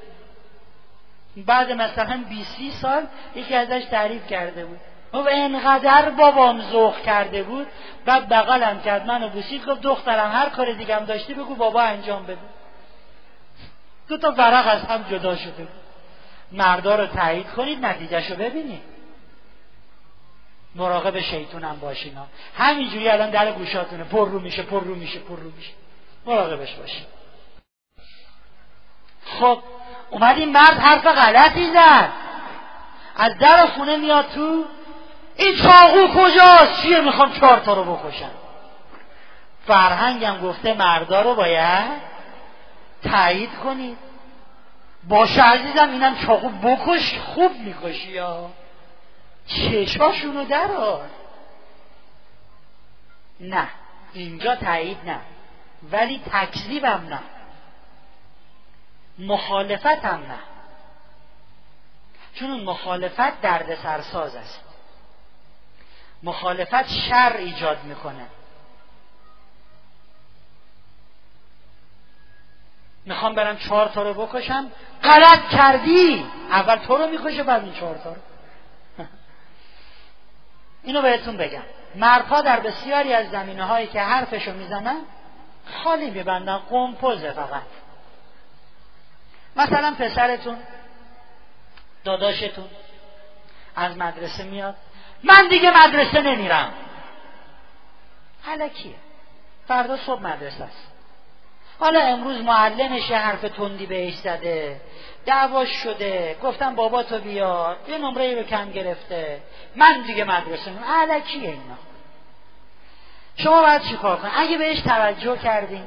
بعد 1.36 1.72
مثلا 1.72 2.24
20 2.28 2.80
سال 2.82 3.06
یکی 3.34 3.54
ازش 3.54 3.84
تعریف 3.84 4.26
کرده 4.26 4.64
بود. 4.64 4.80
گفت 5.12 5.28
انقدر 5.30 6.10
بابام 6.10 6.60
ذوق 6.60 7.02
کرده 7.02 7.42
بود. 7.42 7.66
بعد 8.04 8.28
بغلم 8.28 8.80
کرد 8.80 9.06
منو 9.06 9.28
بوسید 9.28 9.66
گفت 9.66 9.80
دخترم 9.80 10.30
هر 10.30 10.48
کار 10.48 10.72
دیگه 10.72 10.96
هم 10.96 11.04
داشتی 11.04 11.34
بگو 11.34 11.54
بابا 11.54 11.82
انجام 11.82 12.22
بده. 12.22 12.38
دو 14.08 14.18
تا 14.18 14.30
ورق 14.30 14.66
از 14.66 14.82
هم 14.82 15.02
جدا 15.02 15.36
شده 15.36 15.64
بود. 15.64 15.84
مردا 16.52 16.96
رو 16.96 17.06
تایید 17.06 17.50
کنید 17.50 17.86
نتیجهش 17.86 18.30
رو 18.30 18.36
ببینید. 18.36 18.82
مراقب 20.74 21.20
شیطونم 21.20 21.78
باشین 21.80 22.18
همینجوری 22.58 23.08
الان 23.08 23.30
در 23.30 23.52
گوشاتونه. 23.52 24.04
پر 24.04 24.28
رو 24.28 24.40
میشه 24.40 24.62
پر 24.62 24.80
رو 24.80 24.94
میشه 24.94 25.18
پر 25.18 25.36
رو 25.36 25.50
میشه. 25.50 25.72
مراقبش 26.26 26.74
باشین. 26.74 27.06
خب 29.24 29.58
اومد 30.10 30.38
این 30.38 30.52
مرد 30.52 30.78
حرف 30.78 31.06
غلطی 31.06 31.70
زد. 31.72 32.08
از 33.16 33.38
در 33.38 33.66
خونه 33.66 33.96
میاد 33.96 34.28
تو 34.34 34.64
این 35.36 35.56
چاقو 35.56 36.06
کجاست؟ 36.06 36.82
چیه؟ 36.82 37.00
می‌خوام 37.00 37.32
چهار 37.32 37.58
تا 37.58 37.74
رو 37.74 37.96
بکشم. 37.96 38.30
فرهنگم 39.66 40.40
گفته 40.40 40.74
مردا 40.74 41.22
رو 41.22 41.34
باید 41.34 42.13
تایید 43.04 43.54
کنید. 43.54 43.98
باشه 45.08 45.42
عزیزم 45.42 45.90
اینم 45.90 46.16
چاقو 46.26 46.48
بکش 46.48 47.18
خوب 47.18 47.52
می‌کشی 47.58 48.10
یا. 48.10 48.50
چشاشونو 49.46 50.44
درار 50.44 51.10
نه 53.40 53.68
اینجا 54.12 54.56
تایید 54.56 54.98
نه 55.06 55.20
ولی 55.92 56.22
تکذیبم 56.30 57.06
نه. 57.10 57.20
مخالفتم 59.18 60.22
نه. 60.28 60.38
چون 62.34 62.64
مخالفت 62.64 63.40
درد 63.40 63.74
سرساز 63.74 64.34
است. 64.34 64.60
مخالفت 66.22 66.88
شر 66.88 67.36
ایجاد 67.36 67.84
می‌کنه. 67.84 68.26
می‌خوام 73.06 73.34
برم 73.34 73.56
چهار 73.56 73.88
تا 73.88 74.02
رو 74.02 74.26
بکشم. 74.26 74.70
غلط 75.02 75.48
کردی. 75.52 76.26
اول 76.50 76.76
تو 76.76 76.96
رو 76.96 77.06
می‌کشه 77.06 77.42
بعد 77.42 77.62
این 77.62 77.72
چهار 77.72 77.96
تا 78.04 78.12
رو. 78.12 78.20
اینو 80.84 81.02
بهتون 81.02 81.36
بگم. 81.36 81.62
مردها 81.94 82.40
در 82.40 82.60
بسیاری 82.60 83.14
از 83.14 83.30
زمینه 83.30 83.64
هایی 83.64 83.86
که 83.86 84.00
حرفشو 84.00 84.52
می‌زنن 84.52 84.96
خالی 85.84 86.10
میبندن 86.10 86.58
قمپوزه 86.58 87.32
فقط. 87.32 87.62
مثلا 89.56 89.94
پسرتون 89.98 90.58
داداشتون 92.04 92.68
از 93.76 93.96
مدرسه 93.96 94.44
میاد. 94.44 94.76
من 95.22 95.48
دیگه 95.48 95.86
مدرسه 95.86 96.20
نمیرم. 96.20 96.72
حالا 98.42 98.68
فردا 99.68 99.96
صبح 99.96 100.22
مدرسه 100.22 100.64
است. 100.64 100.93
حالا 101.84 102.00
امروز 102.00 102.40
معلمش 102.40 103.12
حرف 103.12 103.40
تندی 103.40 103.86
بهش 103.86 104.14
زده. 104.14 104.80
دعواش 105.26 105.68
شده. 105.68 106.36
گفتم 106.42 106.74
بابا 106.74 107.02
تو 107.02 107.18
بیار. 107.18 107.76
یه 107.88 107.98
نمره 107.98 108.34
رو 108.34 108.42
کم 108.42 108.70
گرفته. 108.70 109.40
من 109.76 110.02
دیگه 110.06 110.24
مدرسه 110.24 110.70
نمیرم 110.70 111.20
کیه 111.20 111.48
اینا. 111.48 111.78
شما 113.36 113.62
باید 113.62 113.82
چیکار 113.82 114.16
کن 114.16 114.30
اگه 114.36 114.58
بهش 114.58 114.80
توجه 114.80 115.36
کردین 115.36 115.84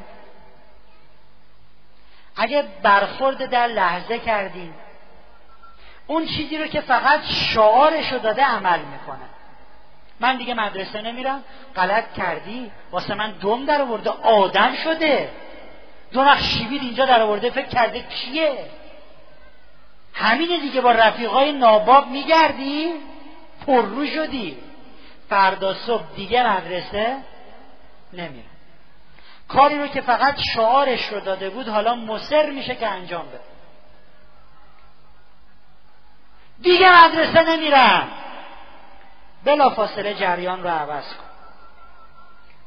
اگه 2.35 2.63
برخورد 2.83 3.45
در 3.45 3.67
لحظه 3.67 4.19
کردین 4.19 4.73
اون 6.07 6.25
چیزی 6.25 6.57
رو 6.57 6.67
که 6.67 6.81
فقط 6.81 7.23
شعارش 7.23 8.13
رو 8.13 8.19
داده 8.19 8.43
عمل 8.43 8.79
می‌کنه. 8.79 9.29
من 10.19 10.37
دیگه 10.37 10.53
مدرسه 10.53 11.01
نمیرم. 11.01 11.43
غلط 11.75 12.13
کردی. 12.13 12.71
واسه 12.91 13.15
من 13.15 13.31
دم 13.31 13.65
در 13.65 13.81
آورده. 13.81 14.09
آدم 14.09 14.75
شده. 14.75 15.29
شیبید 16.39 16.81
اینجا 16.81 17.05
در 17.05 17.21
آورده 17.21 17.49
فکر 17.49 17.67
کرده 17.67 18.01
کیه؟ 18.01 18.69
همینه 20.13 20.59
دیگه 20.59 20.81
با 20.81 20.91
رفیقای 20.91 21.51
ناباب 21.51 22.07
میگردی؟ 22.07 22.93
پررو 23.67 24.07
شدی. 24.07 24.57
فردا 25.29 25.73
صبح 25.73 26.03
دیگه 26.15 26.49
مدرسه 26.49 27.17
نمیره 28.13 28.45
کاری 29.47 29.79
رو 29.79 29.87
که 29.87 30.01
فقط 30.01 30.35
شعارش 30.53 31.07
رو 31.07 31.19
داده 31.19 31.49
بود 31.49 31.67
حالا 31.67 31.95
مصر 31.95 32.49
میشه 32.49 32.75
که 32.75 32.87
انجام 32.87 33.27
بده. 33.27 33.39
دیگه 36.61 37.05
مدرسه 37.05 37.49
نمیرم. 37.49 38.11
بلا 39.43 39.69
فاصله 39.69 40.13
جریان 40.13 40.63
رو 40.63 40.69
عوض 40.69 41.13
کن. 41.13 41.23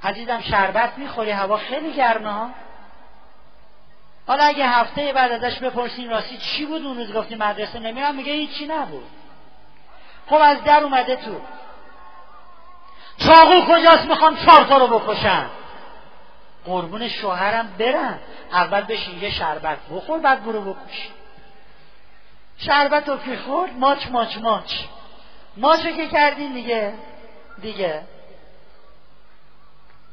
عزیزم 0.08 0.40
شربت 0.40 0.98
می‌خوری 0.98 1.30
هوا 1.30 1.56
خیلی 1.56 1.92
گرمه 1.92 2.32
ها. 2.32 2.50
حالا 4.26 4.44
اگه 4.44 4.68
هفته 4.68 5.12
بعد 5.12 5.32
ازش 5.32 5.58
بپرسین 5.58 6.10
راستی 6.10 6.38
چی 6.38 6.66
بود 6.66 6.82
اون 6.82 6.96
روز 6.96 7.12
گفتی 7.12 7.34
مدرسه 7.34 7.78
نمیرم؟ 7.78 8.14
میگه 8.14 8.32
هیچی 8.32 8.66
نبود. 8.66 9.06
خب 10.26 10.38
از 10.42 10.64
در 10.64 10.82
اومده 10.82 11.16
تو. 11.16 11.40
چاقو 13.18 13.60
کجاست؟ 13.60 14.04
می‌خوام 14.04 14.36
چهار 14.36 14.64
تا 14.64 14.76
رو 14.76 14.98
بکشم. 14.98 15.50
قربون 16.64 17.08
شوهرم 17.08 17.74
برم. 17.78 18.18
اول 18.52 18.80
بشین 18.80 19.22
یه 19.22 19.30
شربت 19.30 19.78
بخور 19.90 20.18
بعد 20.18 20.44
برو 20.44 20.60
بکش. 20.60 21.08
شربت 22.58 23.08
رو 23.08 23.18
که 23.18 23.36
خورد؟ 23.36 23.78
ماچ 23.78 24.06
ماچ 24.10 24.38
ماچ. 24.38 24.74
ماچ 25.56 25.80
که 25.82 26.08
کردین 26.08 26.52
دیگه 26.52 26.94
دیگه. 27.62 28.02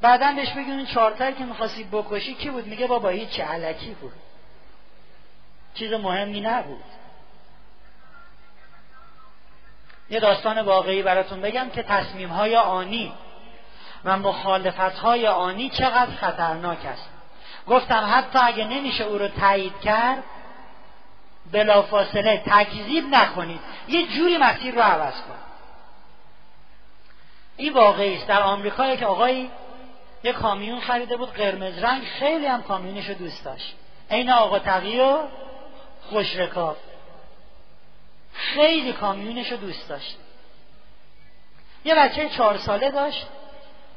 بعدا 0.02 0.34
بهش 0.36 0.50
بگیم 0.50 0.78
این 0.78 0.86
چارتر 0.86 1.32
که 1.32 1.44
می‌خواستی 1.44 1.84
بکشی 1.84 2.34
کی 2.34 2.50
بود؟ 2.50 2.68
میگه 2.68 2.88
بابا 2.88 3.10
هیچ 3.10 3.40
علکی 3.40 3.94
بود. 3.94 4.14
چیز 5.74 5.94
مهمی 5.94 6.42
نبود. 6.42 6.84
یه 10.10 10.20
داستان 10.20 10.62
واقعی 10.62 11.04
براتون 11.04 11.42
بگم 11.42 11.70
که 11.70 11.84
تصمیم 11.84 12.30
های 12.30 12.56
آنی 12.56 13.14
و 14.06 14.18
مخالفت 14.18 15.00
های 15.00 15.28
آنی 15.28 15.70
چقدر 15.70 16.12
خطرناک 16.12 16.86
است. 16.86 17.10
گفتم 17.68 18.10
حتی 18.14 18.40
اگه 18.40 18.66
نمیشه 18.66 19.04
او 19.04 19.18
رو 19.18 19.28
تایید 19.28 19.80
کرد 19.80 20.24
بلافاصله 21.52 22.44
تکذیب 22.46 23.06
نکنید. 23.12 23.60
یه 23.88 24.08
جوری 24.08 24.38
مسیر 24.38 24.76
رو 24.76 24.82
عوض 24.82 25.14
کنید 25.14 25.48
این 27.58 27.74
واقعی 27.74 28.18
است. 28.18 28.28
در 28.28 28.42
آمریکا 28.42 28.96
که 28.96 29.06
آقایی 29.06 29.52
یه 30.24 30.34
کامیون 30.34 30.80
خریده 30.80 31.18
بود 31.18 31.34
قرمز 31.34 31.78
رنگ 31.84 32.04
خیلی 32.04 32.46
هم 32.46 32.64
کامیونش 32.64 33.10
رو 33.10 33.14
دوست 33.14 33.46
داشت. 33.46 33.76
عین 34.12 34.30
آقا 34.30 34.60
تقی 34.60 35.00
و 35.00 35.18
خوشرکاب 36.10 36.78
خیلی 38.34 38.94
کامیونش 38.94 39.52
رو 39.52 39.58
دوست 39.58 39.90
داشت. 39.90 40.18
یه 41.86 41.96
بچه 41.96 42.30
چهار 42.30 42.58
ساله 42.58 42.92
داشت. 42.92 43.28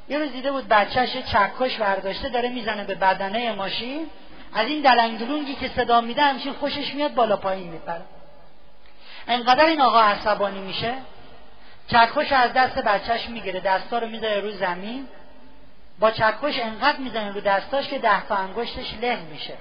یه 0.08 0.18
روز 0.18 0.32
دیده 0.32 0.52
بود 0.52 0.68
بچهش 0.68 1.16
چکش 1.16 1.76
برداشته 1.76 2.28
داره 2.28 2.48
می‌زنه 2.48 2.84
به 2.84 2.94
بدنه 2.94 3.52
ماشین. 3.52 4.06
از 4.54 4.66
این 4.66 4.82
دلنگلونگی 4.82 5.54
که 5.54 5.68
صدا 5.68 6.00
میده 6.00 6.22
همچین 6.22 6.52
خوشش 6.52 6.94
میاد 6.94 7.14
بالا 7.14 7.36
پایین 7.36 7.68
میپره. 7.68 8.02
انقدر 9.28 9.64
این 9.64 9.80
آقا 9.80 10.00
عصبانی 10.00 10.60
میشه. 10.60 10.94
چکش 11.88 12.32
از 12.32 12.52
دست 12.52 12.78
بچهش 12.78 13.28
می‌گیره 13.28 13.60
دستا 13.60 13.98
رو 13.98 14.06
می‌ذاره 14.06 14.40
رو 14.40 14.50
زمین. 14.50 15.08
با 16.00 16.10
چکش 16.10 16.58
انقدر 16.58 16.98
می‌زنه 16.98 17.32
رو 17.32 17.40
دستاش 17.40 17.88
که 17.88 17.98
ده 17.98 18.26
تا 18.26 18.36
انگشتش 18.36 18.94
له 19.00 19.16
میشه. 19.16 19.54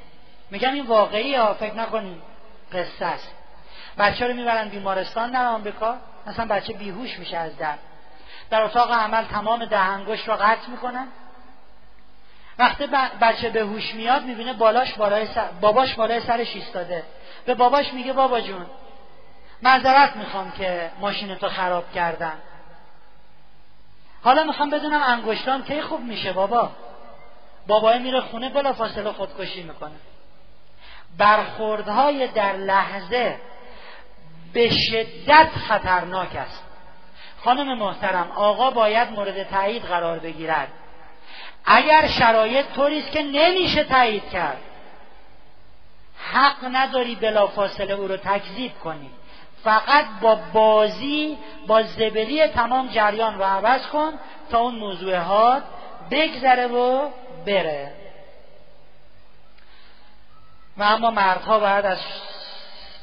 میگم 0.51 0.73
این 0.73 0.85
واقعی 0.85 1.35
ها 1.35 1.53
فکر 1.53 1.73
نکنین 1.73 2.21
قصه 2.73 3.05
است. 3.05 3.31
بچه 3.97 4.27
رو 4.27 4.33
می‌برن 4.33 4.69
بیمارستان 4.69 5.31
در 5.31 5.45
آمریکا 5.45 5.97
مثلا 6.27 6.45
بچه 6.45 6.73
بیهوش 6.73 7.19
میشه 7.19 7.37
از 7.37 7.57
درد 7.57 7.79
در 8.49 8.61
اتاق 8.61 8.91
عمل 8.91 9.23
تمام 9.23 9.65
ده 9.65 9.79
انگشت 9.79 10.27
رو 10.27 10.33
قطع 10.33 10.69
می‌کنن. 10.69 11.07
وقتی 12.59 12.87
بچه 13.21 13.49
به 13.49 13.61
هوش 13.61 13.95
میاد 13.95 14.23
می‌بینه 14.23 14.53
بالاش 14.53 14.93
بالای 14.93 15.27
سر... 15.27 15.47
باباش 15.61 15.95
بالای 15.95 16.19
سرش 16.19 16.55
ایستاده. 16.55 17.03
به 17.45 17.53
باباش 17.53 17.93
میگه 17.93 18.13
بابا 18.13 18.41
جون 18.41 18.65
معذرت 19.61 20.15
می‌خوام 20.15 20.51
که 20.51 20.91
ماشین 20.99 21.35
تو 21.35 21.49
خراب 21.49 21.91
کردن 21.91 22.33
حالا 24.23 24.43
می‌خوام 24.43 24.69
بدونم 24.69 25.01
انگشتام 25.03 25.63
کی 25.63 25.81
خوب 25.81 26.01
میشه 26.01 26.33
بابا؟ 26.33 26.69
بابای 27.67 27.99
میره 27.99 28.21
خونه 28.21 28.49
بلا 28.49 28.73
فاصله 28.73 29.11
خودکشی 29.11 29.63
می‌کنه. 29.63 29.95
برخوردهای 31.17 32.27
در 32.27 32.53
لحظه 32.53 33.39
به 34.53 34.69
شدت 34.69 35.49
خطرناک 35.67 36.35
است. 36.35 36.63
خانم 37.43 37.77
محترم 37.77 38.31
آقا 38.31 38.71
باید 38.71 39.11
مورد 39.11 39.49
تایید 39.49 39.83
قرار 39.83 40.19
بگیرد. 40.19 40.67
اگر 41.65 42.07
شرایط 42.07 42.65
طوری 42.75 42.99
است 42.99 43.11
که 43.11 43.23
نمیشه 43.23 43.83
تایید 43.83 44.29
کرد. 44.29 44.61
حق 46.33 46.65
نداری 46.71 47.15
بلافاصله 47.15 47.93
او 47.93 48.07
رو 48.07 48.17
تکذیب 48.17 48.79
کنی. 48.79 49.09
فقط 49.63 50.05
با 50.21 50.35
بازی 50.53 51.37
با 51.67 51.83
زبلی 51.83 52.47
تمام 52.47 52.87
جریان 52.87 53.37
رو 53.37 53.43
عوض 53.43 53.87
کن 53.87 54.11
تا 54.51 54.59
اون 54.59 54.75
موضوعات 54.75 55.63
بگذره 56.11 56.67
و 56.67 57.09
بره. 57.45 57.93
و 60.77 60.83
اما 60.83 61.11
مردها 61.11 61.59
باید 61.59 61.85
از 61.85 61.97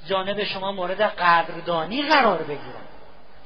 جانب 0.07 0.45
شما 0.45 0.73
مورد 0.73 1.03
قدردانی 1.03 2.03
قرار 2.03 2.43
بگیرن. 2.43 2.87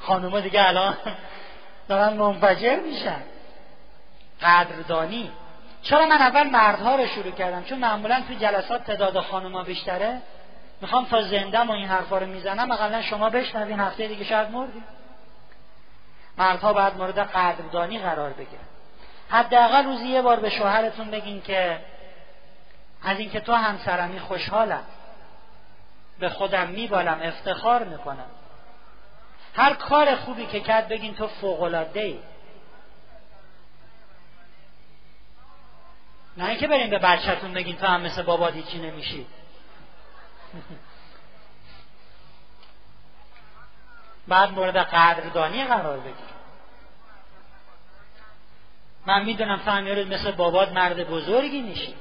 خانوما 0.00 0.40
دیگه 0.40 0.68
الان 0.68 0.96
دارن 1.88 2.12
منفجر 2.12 2.76
میشن. 2.80 3.22
قدردانی. 4.42 5.30
چرا 5.82 6.06
من 6.06 6.22
اول 6.22 6.50
مردها 6.50 6.96
رو 6.96 7.06
شروع 7.06 7.30
کردم؟ 7.30 7.64
چون 7.64 7.78
معمولا 7.78 8.22
تو 8.28 8.34
جلسات 8.34 8.84
تعداد 8.84 9.20
خانوما 9.20 9.62
بیشتره. 9.62 10.22
می‌خوام 10.80 11.04
تا 11.04 11.22
زندم 11.22 11.70
و 11.70 11.72
این 11.72 11.88
حرفا 11.88 12.18
رو 12.18 12.26
می‌زنم 12.26 12.70
اقلا 12.70 13.02
شما 13.02 13.30
بشنوین 13.30 13.80
هفته 13.80 14.08
دیگه 14.08 14.24
شاید 14.24 14.50
مردیم. 14.50 14.84
مردها 16.38 16.72
باید 16.72 16.96
مورد 16.96 17.18
قدردانی 17.18 17.98
قرار 17.98 18.30
بگیرن. 18.30 18.62
حداقل 19.30 19.84
روزی 19.84 20.06
یه 20.06 20.22
بار 20.22 20.40
به 20.40 20.50
شوهرتون 20.50 21.10
بگین 21.10 21.42
که 21.42 21.80
از 23.02 23.18
اینکه 23.18 23.40
تو 23.40 23.52
همسرمی 23.52 24.20
خوشحالم 24.20 24.84
به 26.18 26.28
خودم 26.28 26.68
میبالم 26.68 27.20
افتخار 27.22 27.84
می‌کنم. 27.84 28.30
هر 29.54 29.74
کار 29.74 30.16
خوبی 30.16 30.46
که 30.46 30.60
کرد 30.60 30.88
بگین 30.88 31.14
تو 31.14 31.26
فوقلاده 31.26 32.00
ای 32.00 32.18
نه 36.36 36.48
اینکه 36.48 36.66
بریم 36.66 36.90
به 36.90 36.98
بچهتون 36.98 37.52
بگین 37.52 37.76
تو 37.76 37.86
هم 37.86 38.00
مثل 38.00 38.22
بابا 38.22 38.50
دیچی 38.50 38.78
نمیشی. 38.78 39.26
بعد 44.28 44.50
مورد 44.50 44.76
قدردانی 44.76 45.64
قرار 45.64 45.98
بگیر 45.98 46.14
من 49.06 49.24
می‌دونم 49.24 49.58
تو 49.58 49.70
هم 49.70 49.84
مثل 49.84 50.30
بابات 50.30 50.72
مرد 50.72 51.08
بزرگی 51.08 51.62
میشی. 51.62 51.94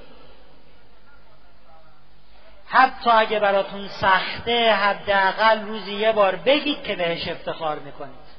حتی 2.67 3.09
اگه 3.09 3.39
براتون 3.39 3.87
سخته 3.87 4.73
حداقل 4.73 5.61
روزی 5.61 5.93
یه 5.93 6.11
بار 6.11 6.35
بگید 6.35 6.83
که 6.83 6.95
بهش 6.95 7.27
افتخار 7.27 7.79
می‌کنید. 7.79 8.29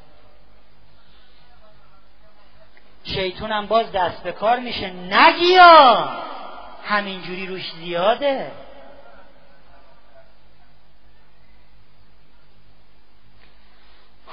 شیطون 3.04 3.52
هم 3.52 3.66
باز 3.66 3.92
دست 3.92 4.22
به 4.22 4.32
کار 4.32 4.58
میشه. 4.58 4.90
نگیا! 4.90 6.08
همینجوری 6.84 7.46
روش 7.46 7.72
زیاده. 7.72 8.52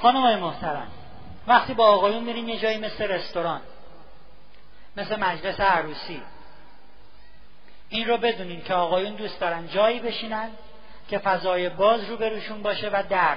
خانم 0.02 0.38
محترم 0.38 0.88
وقتی 1.46 1.74
با 1.74 1.86
آقایون 1.86 2.24
میریم 2.24 2.48
یه 2.48 2.58
جایی 2.58 2.78
مثل 2.78 3.04
رستوران 3.04 3.60
مثل 4.96 5.16
مجلس 5.16 5.60
عروسی 5.60 6.22
این 7.88 8.08
رو 8.08 8.16
بدونین 8.16 8.62
که 8.64 8.74
آقایون 8.74 9.14
دوست 9.14 9.40
دارن 9.40 9.68
جایی 9.68 10.00
بشینن 10.00 10.50
که 11.08 11.18
فضای 11.18 11.68
باز 11.68 12.04
رو 12.04 12.16
بروشون 12.16 12.62
باشه 12.62 12.88
و 12.88 13.02
در 13.08 13.36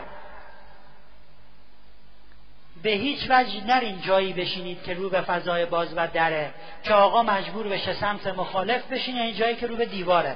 به 2.83 2.89
هیچ 2.89 3.27
وجه 3.29 3.65
نرین 3.65 4.01
جایی 4.01 4.33
بشینید 4.33 4.83
که 4.83 4.93
رو 4.93 5.09
به 5.09 5.21
فضای 5.21 5.65
باز 5.65 5.93
و 5.95 6.07
دره 6.07 6.53
که 6.83 6.93
آقا 6.93 7.23
مجبور 7.23 7.67
بشه 7.67 7.93
سمت 7.93 8.27
مخالف 8.27 8.83
بشینه 8.83 9.21
این 9.21 9.35
جایی 9.35 9.55
که 9.55 9.67
رو 9.67 9.75
به 9.75 9.85
دیواره. 9.85 10.35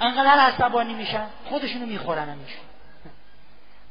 انقدر 0.00 0.40
عصبانی 0.40 0.94
میشن 0.94 1.26
خودشونو 1.48 1.86
می‌خورن 1.86 2.38
میشن 2.38 2.71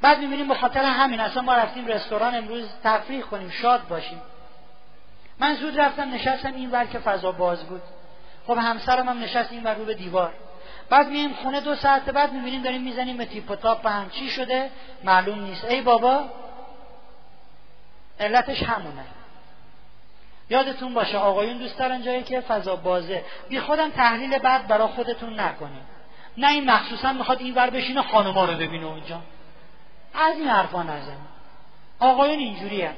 بعد 0.01 0.19
می‌بینیم 0.19 0.47
به 0.47 0.55
خاطر 0.55 0.83
همین 0.83 1.19
اصلا 1.19 1.41
ما 1.41 1.53
رفتیم 1.53 1.87
رستوران 1.87 2.35
امروز 2.35 2.69
تفریح 2.83 3.21
کنیم 3.21 3.49
شاد 3.49 3.87
باشیم. 3.87 4.21
من 5.39 5.55
زود 5.55 5.79
رفتم 5.79 6.13
نشستم 6.13 6.53
این 6.53 6.71
ور 6.71 6.85
که 6.85 6.99
فضا 6.99 7.31
باز 7.31 7.63
بود. 7.63 7.81
خب 8.47 8.57
همسرم 8.57 9.09
هم 9.09 9.19
نشست 9.19 9.51
این 9.51 9.67
رو 9.67 9.85
به 9.85 9.93
دیوار. 9.93 10.33
بعد 10.89 11.07
میایم 11.07 11.33
خونه 11.33 11.61
دو 11.61 11.75
ساعت 11.75 12.09
بعد 12.09 12.33
می‌بینیم 12.33 12.61
داریم 12.61 12.81
می‌زنیم 12.81 13.17
به 13.17 13.25
تیپ 13.25 13.51
و 13.51 13.55
تاپ 13.55 13.87
هم 13.87 14.09
چی 14.09 14.29
شده 14.29 14.69
معلوم 15.03 15.41
نیست. 15.41 15.65
ای 15.65 15.81
بابا 15.81 16.23
علتش 18.19 18.63
همونه. 18.63 19.03
یادتون 20.49 20.93
باشه 20.93 21.17
آقایون 21.17 21.57
دوست 21.57 21.77
دارن 21.77 22.03
جایی 22.03 22.23
که 22.23 22.41
فضا 22.41 22.75
بازه. 22.75 23.25
بی 23.49 23.59
خودم 23.59 23.89
تحلیل 23.89 24.37
بعد 24.37 24.67
برا 24.67 24.87
خودتون 24.87 25.39
نکنیم 25.39 25.85
نه 26.37 26.51
این 26.51 26.71
مخصوصا 26.71 27.13
می‌خواد 27.13 27.39
این 27.39 27.55
ور 27.55 27.69
بشینه 27.69 28.01
خانوما 28.01 28.45
رو 28.45 28.53
ببینه 28.53 28.85
اونجا. 28.85 29.21
از 30.13 30.37
این 30.37 30.47
حرفا 30.47 30.83
نزن 30.83 31.17
آقایون 31.99 32.39
اینجوری 32.39 32.89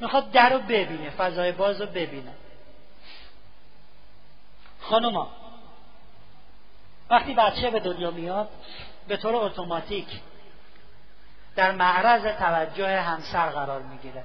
می‌خواد 0.00 0.30
در 0.30 0.52
رو 0.52 0.58
ببینه 0.58 1.10
فضای 1.10 1.52
باز 1.52 1.80
رو 1.80 1.86
ببینه. 1.86 2.32
خانوما 4.80 5.30
وقتی 7.10 7.34
بچه 7.34 7.70
به 7.70 7.80
دنیا 7.80 8.10
میاد 8.10 8.48
به 9.08 9.16
طور 9.16 9.36
اتوماتیک 9.36 10.08
در 11.56 11.72
معرض 11.72 12.22
توجه 12.38 13.00
همسر 13.00 13.48
قرار 13.48 13.82
می‌گیره. 13.82 14.24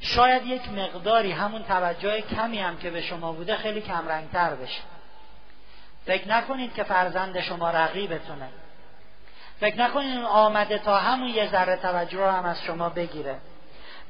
شاید 0.00 0.46
یک 0.46 0.68
مقداری 0.68 1.32
همون 1.32 1.62
توجه 1.62 2.20
کمی 2.20 2.58
هم 2.58 2.78
که 2.78 2.90
به 2.90 3.02
شما 3.02 3.32
بوده 3.32 3.56
خیلی 3.56 3.80
کمرنگتر 3.80 4.54
بشه. 4.54 4.80
فکر 6.06 6.28
نکنید 6.28 6.74
که 6.74 6.82
فرزند 6.82 7.40
شما 7.40 7.70
رقیبتونه. 7.70 8.48
فکر 9.60 9.80
نکنید 9.80 10.16
اون 10.16 10.24
آمده 10.24 10.78
تا 10.78 10.98
همون 10.98 11.28
یه 11.28 11.50
ذره 11.50 11.76
توجه 11.76 12.18
رو 12.18 12.30
هم 12.30 12.44
از 12.44 12.62
شما 12.62 12.88
بگیره. 12.88 13.38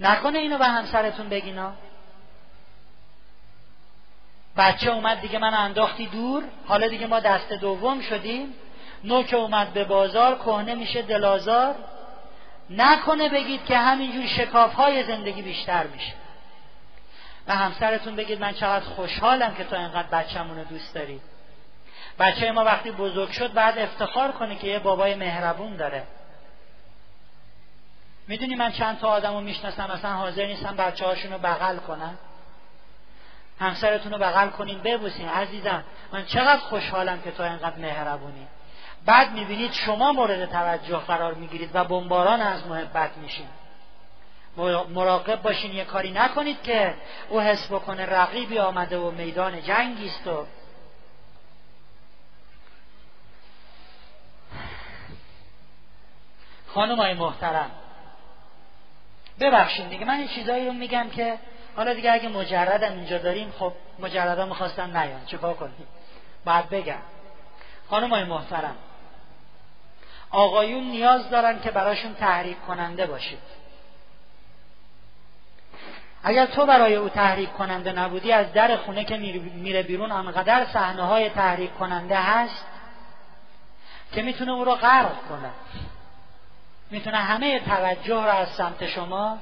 نکنه 0.00 0.38
اینو 0.38 0.58
به 0.58 0.66
همسرتون 0.66 1.28
بگینا. 1.28 1.72
بچه 4.56 4.90
اومد 4.90 5.20
دیگه 5.20 5.38
من 5.38 5.54
انداختی 5.54 6.06
دور 6.06 6.44
حالا 6.66 6.88
دیگه 6.88 7.06
ما 7.06 7.20
دست 7.20 7.52
دوم 7.52 8.00
شدیم. 8.00 8.54
نوک 9.04 9.34
اومد 9.34 9.72
به 9.72 9.84
بازار 9.84 10.38
کهنه 10.38 10.74
میشه 10.74 11.02
دلازار. 11.02 11.74
نکنه 12.70 13.28
بگید 13.28 13.64
که 13.64 13.78
همینجور 13.78 14.26
شکاف 14.26 14.74
های 14.74 15.04
زندگی 15.04 15.42
بیشتر 15.42 15.86
میشه. 15.86 16.12
و 17.46 17.56
همسرتون 17.56 18.16
بگید 18.16 18.40
من 18.40 18.52
چقدر 18.52 18.84
خوشحالم 18.84 19.54
که 19.54 19.64
تو 19.64 19.76
اینقدر 19.76 20.08
بچه‌مون 20.08 20.58
رو 20.58 20.64
دوست 20.64 20.94
داری. 20.94 21.20
بچه 22.18 22.52
ما 22.52 22.64
وقتی 22.64 22.90
بزرگ 22.90 23.30
شد 23.30 23.52
بعد 23.52 23.78
افتخار 23.78 24.32
کنه 24.32 24.56
که 24.56 24.66
یه 24.66 24.78
بابای 24.78 25.14
مهربون 25.14 25.76
داره. 25.76 26.02
می‌دونی 28.28 28.54
من 28.54 28.72
چند 28.72 28.98
تا 28.98 29.08
آدم 29.08 29.34
رو 29.34 29.40
می‌شناسم 29.40 29.90
اصلا 29.90 30.12
حاضر 30.12 30.46
نیستم 30.46 30.76
بچه 30.76 31.06
هاشون 31.06 31.32
رو 31.32 31.38
بغل 31.38 31.76
کنن. 31.76 32.18
همسرتون 33.60 34.12
رو 34.12 34.18
بغل 34.18 34.48
کنین 34.48 34.78
ببوسین. 34.78 35.28
عزیزم 35.28 35.84
من 36.12 36.24
چقدر 36.24 36.58
خوشحالم 36.58 37.22
که 37.22 37.30
تو 37.30 37.42
اینقدر 37.42 37.78
مهربونی. 37.78 38.46
بعد 39.06 39.32
می‌بینید 39.32 39.72
شما 39.72 40.12
مورد 40.12 40.50
توجه 40.50 40.98
قرار 40.98 41.34
می‌گیرید 41.34 41.70
و 41.74 41.84
بمباران 41.84 42.40
از 42.40 42.66
محبت 42.66 43.16
میشین. 43.16 43.46
مراقب 44.94 45.42
باشین 45.42 45.72
یه 45.72 45.84
کاری 45.84 46.10
نکنید 46.10 46.62
که 46.62 46.94
او 47.28 47.40
حس 47.40 47.66
بکنه 47.66 48.06
رقیبی 48.06 48.58
آمده 48.58 48.98
و 48.98 49.10
میدان 49.10 49.62
جنگی 49.62 50.06
است 50.06 50.26
و 50.26 50.46
خانم 56.74 56.96
های 56.96 57.14
محترم. 57.14 57.70
ببخشید 59.40 59.88
دیگه 59.88 60.04
من 60.04 60.14
این 60.14 60.28
چیزایی 60.28 60.66
رو 60.66 60.72
میگم 60.72 61.10
که 61.10 61.38
حالا 61.76 61.94
دیگه 61.94 62.12
اگه 62.12 62.28
مجردم 62.28 62.92
اینجا 62.92 63.18
داریم 63.18 63.52
خب 63.58 63.72
مجردا 63.98 64.46
می‌خواستم 64.46 64.96
نیان. 64.96 65.24
چیکار 65.26 65.54
کنیم؟ 65.54 65.86
بعد 66.44 66.68
بگم. 66.70 67.02
خانم 67.90 68.10
های 68.10 68.24
محترم 68.24 68.76
آقایون 70.30 70.84
نیاز 70.84 71.30
دارن 71.30 71.60
که 71.60 71.70
براشون 71.70 72.14
تحریک 72.14 72.60
کننده 72.66 73.06
باشید. 73.06 73.38
اگر 76.22 76.46
تو 76.46 76.66
برای 76.66 76.94
او 76.94 77.08
تحریک 77.08 77.52
کننده 77.52 77.92
نبودی 77.92 78.32
از 78.32 78.52
در 78.52 78.76
خونه 78.76 79.04
که 79.04 79.16
میره 79.16 79.82
بیرون 79.82 80.12
انقدر 80.12 80.66
صحنه 80.72 81.02
های 81.02 81.30
تحریک 81.30 81.74
کننده 81.74 82.16
هست 82.16 82.66
که 84.12 84.22
می‌تونه 84.22 84.52
او 84.52 84.64
رو 84.64 84.74
غرق 84.74 85.28
کنه. 85.28 85.50
می‌تونه 86.90 87.16
همه 87.16 87.60
توجه 87.60 88.14
رو 88.14 88.30
از 88.30 88.48
سمت 88.48 88.86
شما 88.86 89.38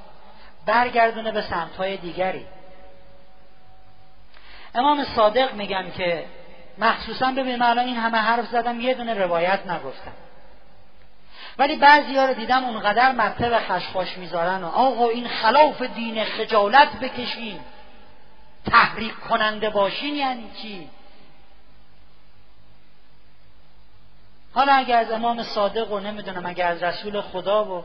برگردونه 0.65 1.31
به 1.31 1.41
سمتهای 1.41 1.97
دیگری. 1.97 2.45
امام 4.75 5.03
صادق 5.03 5.53
میگن 5.53 5.91
که 5.91 6.25
مخصوصا 6.77 7.31
ببینیم 7.31 7.61
الان 7.61 7.85
این 7.85 7.97
همه 7.97 8.17
حرف 8.17 8.45
زدم 8.45 8.81
یه 8.81 8.93
دونه 8.93 9.13
روایت 9.13 9.67
نگفتم. 9.67 10.13
ولی 11.57 11.75
بعضی 11.75 12.15
ها 12.15 12.25
رو 12.25 12.33
دیدم 12.33 12.63
اونقدر 12.63 13.11
مرتب 13.11 13.59
خشخاش 13.59 14.17
می‌ذارن 14.17 14.63
و 14.63 14.67
آقا 14.67 15.09
این 15.09 15.27
خلاف 15.27 15.81
دین 15.81 16.23
خجالت 16.23 16.99
بکشین. 16.99 17.59
تحریک 18.71 19.19
کننده 19.19 19.69
باشین 19.69 20.15
یعنی 20.15 20.51
چی؟ 20.61 20.89
حالا 24.57 24.73
اگر 24.73 24.99
از 24.99 25.11
امام 25.11 25.43
صادق 25.43 25.91
و 25.91 25.99
نمی‌دونم 25.99 26.45
اگر 26.45 26.67
از 26.67 26.83
رسول 26.83 27.21
خدا 27.21 27.65
و 27.65 27.83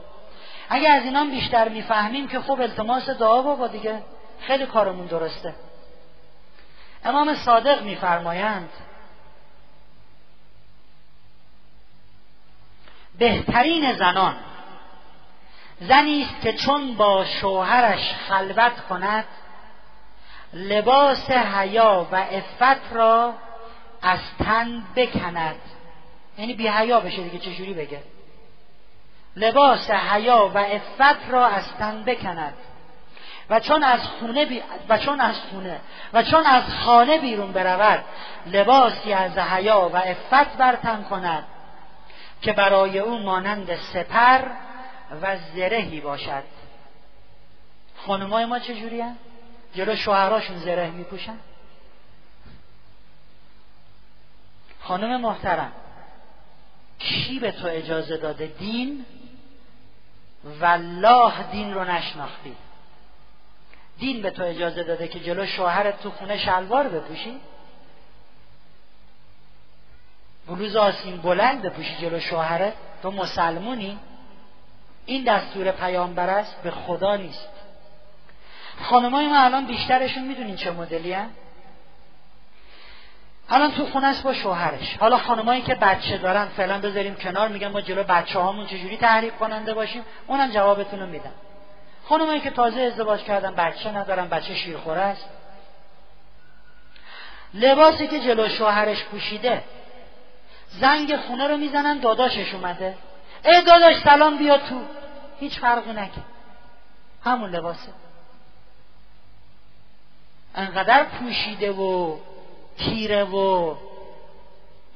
اگر 0.69 0.91
از 0.91 1.03
اینام 1.03 1.31
بیشتر 1.31 1.69
می‌فهمیم 1.69 2.27
که 2.27 2.39
خب 2.39 2.61
التماس 2.61 3.09
دعا 3.09 3.41
بابا 3.41 3.67
دیگه. 3.67 4.03
خیلی 4.39 4.65
کارمون 4.65 5.05
درسته. 5.05 5.55
امام 7.05 7.35
صادق 7.35 7.81
میفرمایند 7.81 8.69
بهترین 13.17 13.93
زنان 13.93 14.35
زنی 15.79 16.23
است 16.23 16.41
که 16.41 16.53
چون 16.53 16.95
با 16.95 17.25
شوهرش 17.25 18.13
خلوت 18.27 18.81
کند 18.89 19.25
لباس 20.53 21.31
حیا 21.31 22.07
و 22.11 22.15
عفت 22.15 22.93
را 22.93 23.33
از 24.01 24.19
تن 24.39 24.83
بکند. 24.95 25.72
یعنی 26.37 26.53
بی 26.53 26.67
حیا 26.67 26.99
بشه 26.99 27.23
دیگه 27.23 27.39
چجوری 27.39 27.73
بگه؟ 27.73 28.01
لباس 29.35 29.91
حیا 29.91 30.51
و 30.53 30.57
عفت 30.57 31.29
را 31.29 31.47
از 31.47 31.73
تن 31.79 32.03
بکند. 32.03 32.53
و 33.49 33.59
چون 33.59 33.83
از 33.83 33.99
خونه 34.07 34.45
بی... 34.45 34.63
و 34.89 34.97
چون 34.97 35.21
از 35.21 35.35
خونه 35.39 35.79
و 36.13 36.23
چون 36.23 36.45
از 36.45 36.63
خانه 36.63 37.17
بیرون 37.17 37.51
برود 37.51 38.03
لباسی 38.45 39.13
از 39.13 39.37
حیا 39.37 39.89
و 39.93 39.97
عفت 39.97 40.57
بر 40.57 40.75
تن 40.75 41.03
کند 41.03 41.43
که 42.41 42.53
برای 42.53 42.99
او 42.99 43.19
مانند 43.19 43.75
سپر 43.75 44.41
و 45.21 45.37
زرهی 45.37 46.01
باشد. 46.01 46.43
خانمای 48.07 48.45
ما 48.45 48.59
چجوری 48.59 49.01
هم؟ 49.01 49.17
جلو 49.75 49.95
شوهراشون 49.95 50.57
زره 50.57 50.89
میپوشن؟ 50.89 51.37
خانم 54.81 55.21
محترم 55.21 55.71
کی 56.99 57.39
به 57.39 57.51
تو 57.51 57.67
اجازه 57.67 58.17
داده 58.17 58.45
دین؟ 58.47 59.05
والله 60.59 61.51
دین 61.51 61.73
رو 61.73 61.83
نشناختی. 61.83 62.55
دین 63.99 64.21
به 64.21 64.29
تو 64.29 64.43
اجازه 64.43 64.83
داده 64.83 65.07
که 65.07 65.19
جلو 65.19 65.45
شوهرت 65.45 66.01
تو 66.01 66.11
خونه 66.11 66.37
شلوار 66.37 66.87
بپوشی؟ 66.87 67.39
بلوز 70.47 70.75
آسین 70.75 71.17
بلند 71.17 71.61
بپوشی 71.61 71.95
جلو 72.01 72.19
شوهرت؟ 72.19 72.73
تو 73.01 73.11
مسلمونی؟ 73.11 73.99
این 75.05 75.23
دستور 75.23 75.71
پیامبر 75.71 76.29
است؟ 76.29 76.61
به 76.61 76.71
خدا 76.71 77.15
نیست. 77.15 77.49
خانمای 78.81 79.27
ما 79.27 79.39
الان 79.39 79.65
بیشترشون 79.65 80.23
می‌دونین 80.23 80.55
چه 80.55 80.71
مدلی 80.71 81.13
هم؟ 81.13 81.29
الان 83.49 83.71
تو 83.71 83.99
است 84.03 84.23
با 84.23 84.33
شوهرش. 84.33 84.97
حالا 84.97 85.17
خانمایی 85.17 85.61
که 85.61 85.75
بچه 85.75 86.17
دارن 86.17 86.45
فعلا 86.45 86.79
بذاریم 86.79 87.15
کنار 87.15 87.47
میگن 87.47 87.67
ما 87.67 87.81
جلو 87.81 88.03
بچه 88.03 88.39
هامون 88.39 88.67
چجوری 88.67 88.97
تحریک 88.97 89.37
کننده 89.37 89.73
باشیم؟ 89.73 90.05
اونم 90.27 90.51
جوابتون 90.51 90.99
رو 90.99 91.05
میدن. 91.05 91.31
خانمایی 92.05 92.39
که 92.39 92.49
تازه 92.49 92.81
ازدواج 92.81 93.23
کردن 93.23 93.55
بچه 93.55 93.91
ندارن 93.91 94.27
بچه 94.27 94.55
شیرخوره 94.55 95.01
است. 95.01 95.29
لباسی 97.53 98.07
که 98.07 98.19
جلو 98.19 98.49
شوهرش 98.49 99.03
پوشیده 99.03 99.63
زنگ 100.69 101.15
خونه 101.15 101.47
رو 101.47 101.57
می‌زنن 101.57 101.99
داداشش 101.99 102.53
اومده. 102.53 102.97
ای 103.45 103.61
داداش 103.61 103.95
سلام 103.95 104.37
بیا 104.37 104.57
تو. 104.57 104.81
هیچ 105.39 105.59
فرقی 105.59 105.93
نکن. 105.93 106.23
همون 107.25 107.49
لباسه. 107.49 107.91
انقدر 110.55 111.03
پوشیده 111.03 111.71
و 111.71 112.17
تیره 112.77 113.23
و 113.23 113.75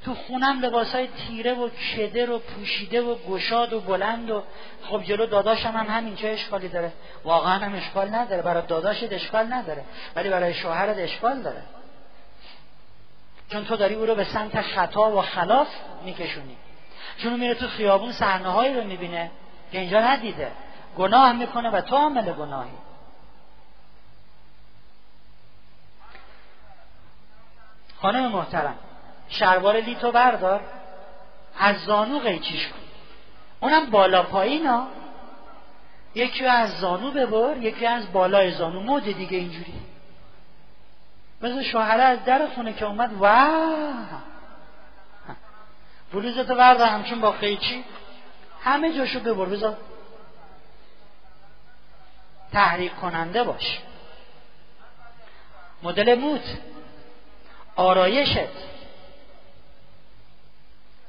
تو 0.06 0.14
خونم 0.14 0.62
لباس 0.62 0.96
های 0.96 1.08
تیره 1.08 1.54
و 1.54 1.70
کده 1.70 2.26
و 2.26 2.40
پوشیده 2.40 3.02
و 3.02 3.16
گشاد 3.30 3.74
و 3.74 3.80
بلند 3.80 4.30
و 4.30 4.44
خب 4.90 5.04
جلو 5.04 5.26
داداشم 5.26 5.70
هم 5.70 5.86
همین 5.86 6.16
چه 6.16 6.28
اشکالی 6.28 6.68
داره؟ 6.68 6.92
واقعا 7.24 7.54
هم 7.54 7.76
اشکال 7.76 8.16
نداره. 8.16 8.42
برای 8.42 8.64
داداشت 8.68 9.14
اشکال 9.14 9.54
نداره. 9.54 9.84
ولی 10.16 10.30
برای 10.30 10.54
شوهرت 10.54 10.98
اشکال 10.98 11.42
داره. 11.42 11.62
چون 13.52 13.66
تو 13.66 13.76
داری 13.76 13.96
او 13.96 14.06
رو 14.06 14.16
به 14.16 14.24
سمت 14.24 14.62
خطا 14.62 15.12
و 15.12 15.22
خلاف 15.22 15.68
میکشونی. 16.06 16.58
چون 17.18 17.40
میره 17.40 17.54
تو 17.54 17.68
خیابون 17.68 18.12
صحنه 18.12 18.50
هایی 18.50 18.76
رو 18.76 18.84
می‌بینه. 18.84 19.32
که 19.72 19.80
اینجا 19.80 20.02
ندیده. 20.02 20.52
گناه 20.98 21.34
می‌کنه 21.34 21.70
و 21.70 21.82
تو 21.82 21.96
عامل 21.96 22.34
گناهی. 22.34 22.72
خانم 28.02 28.32
محترم 28.32 28.76
شلوار 29.30 29.78
لیتو 29.78 30.12
بردار 30.12 30.62
از 31.60 31.76
زانو 31.76 32.20
قیچیش 32.20 32.68
کن. 32.68 32.80
اونم 33.60 33.90
بالا 33.90 34.24
پایین 34.24 34.68
ها 34.68 34.88
یکی 36.16 36.46
از 36.46 36.80
زانو 36.80 37.12
ببر 37.12 37.58
یکی 37.58 37.86
از 37.86 38.12
بالای 38.12 38.52
زانو. 38.52 38.80
مود 38.80 39.04
دیگه 39.04 39.38
اینجوری. 39.38 39.74
مثل 41.42 41.64
شوهره 41.64 42.04
از 42.04 42.26
در 42.26 42.48
خونه 42.48 42.74
که 42.74 42.86
اومد 42.86 43.12
و 43.22 43.48
بلوزتو 46.14 46.56
بردار 46.56 46.88
همچون 46.88 47.22
با 47.22 47.32
قیچی. 47.32 47.84
همه 48.64 48.94
جاشو 48.94 49.20
ببر 49.20 49.46
بذار. 49.46 49.78
تحریک 52.54 52.96
کننده 52.96 53.44
باش. 53.44 53.80
مدل 55.84 56.16
موت. 56.20 56.58
آرایشت. 57.78 58.68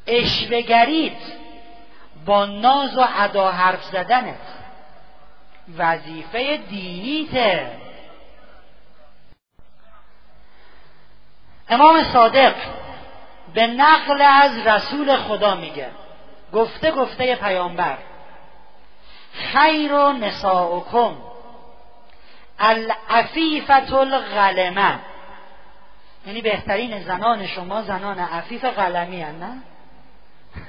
اشوگرید 0.06 1.18
با 2.26 2.46
ناز 2.46 2.98
و 2.98 3.06
ادا 3.16 3.50
حرف 3.50 3.84
زدنت. 3.84 4.58
وظیفه 5.78 6.56
دینیته 6.56 7.70
امام 11.68 12.04
صادق 12.04 12.54
به 13.54 13.66
نقل 13.66 14.22
از 14.22 14.66
رسول 14.66 15.16
خدا 15.16 15.54
میگه 15.54 15.90
گفته 16.52 16.90
گفته 16.90 17.36
پیامبر 17.36 17.98
خیر 19.32 19.92
و 19.92 20.12
نساؤکم 20.12 21.16
العفیفت 22.58 23.92
الغلمه 23.92 24.98
یعنی 26.28 26.42
بهترین 26.42 27.02
زنان 27.02 27.46
شما 27.46 27.82
زنان 27.82 28.18
عفیف 28.18 28.64
قلمی 28.64 29.22
هن 29.22 29.34
نه؟ 29.34 29.62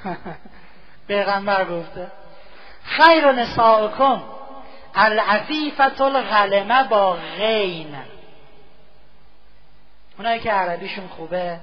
پیغمبر 1.08 1.66
گفته 1.66 2.12
خیر 2.84 3.32
نسائکم 3.32 4.22
العفیفت 4.96 6.02
الغلمه 6.02 6.84
با 6.84 7.18
غین. 7.38 7.96
اونایی 10.18 10.40
که 10.40 10.52
عربیشون 10.52 11.08
خوبه 11.08 11.60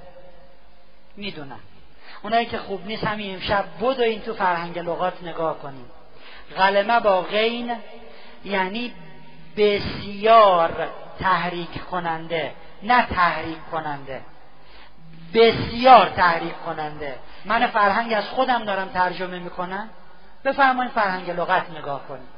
می‌دونن. 1.15 1.59
اونایی 2.23 2.45
که 2.45 2.57
خوب 2.57 2.87
نیست 2.87 3.03
همین 3.03 3.35
امشب 3.35 3.65
بود 3.65 3.99
و 3.99 4.03
این 4.03 4.21
تو 4.21 4.33
فرهنگ 4.33 4.79
لغات 4.79 5.23
نگاه 5.23 5.59
کنیم. 5.59 5.85
غلمه 6.57 6.99
با 6.99 7.21
غین 7.21 7.75
یعنی 8.45 8.93
بسیار 9.57 10.87
تحریک 11.19 11.85
کننده. 11.85 12.53
نه 12.83 13.05
تحریک 13.05 13.57
کننده. 13.71 14.21
بسیار 15.33 16.09
تحریک 16.09 16.53
کننده. 16.65 17.19
من 17.45 17.67
فرهنگ 17.67 18.13
از 18.13 18.29
خودم 18.29 18.63
دارم 18.63 18.87
ترجمه 18.87 19.39
می‌کنم. 19.39 19.89
بفرمایید 20.45 20.91
فرهنگ 20.91 21.29
لغت 21.31 21.69
نگاه 21.69 22.07
کنید. 22.07 22.37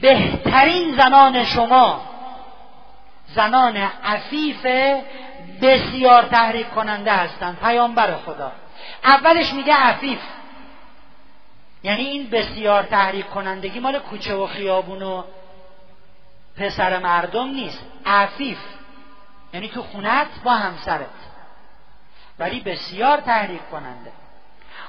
بهترین 0.00 0.96
زنان 0.96 1.44
شما 1.44 2.00
زنان 3.26 3.76
عفیف 4.04 4.66
بسیار 5.62 6.22
تحریک 6.22 6.70
کننده 6.70 7.12
هستند. 7.12 7.58
پیامبر 7.58 8.16
خدا. 8.16 8.52
اولش 9.04 9.52
میگه 9.52 9.74
عفیف. 9.74 10.20
یعنی 11.82 12.02
این 12.02 12.30
بسیار 12.30 12.82
تحریک 12.82 13.30
کنندگی 13.30 13.80
مال 13.80 13.98
کوچه 13.98 14.34
و 14.34 14.46
خیابون 14.46 15.02
و 15.02 15.22
پسر 16.56 16.98
مردم 16.98 17.48
نیست. 17.48 17.84
عفیف. 18.06 18.58
یعنی 19.52 19.68
تو 19.68 19.82
خونت 19.82 20.26
با 20.44 20.52
همسرت. 20.52 21.06
ولی 22.38 22.60
بسیار 22.60 23.20
تحریک 23.20 23.70
کننده. 23.70 24.12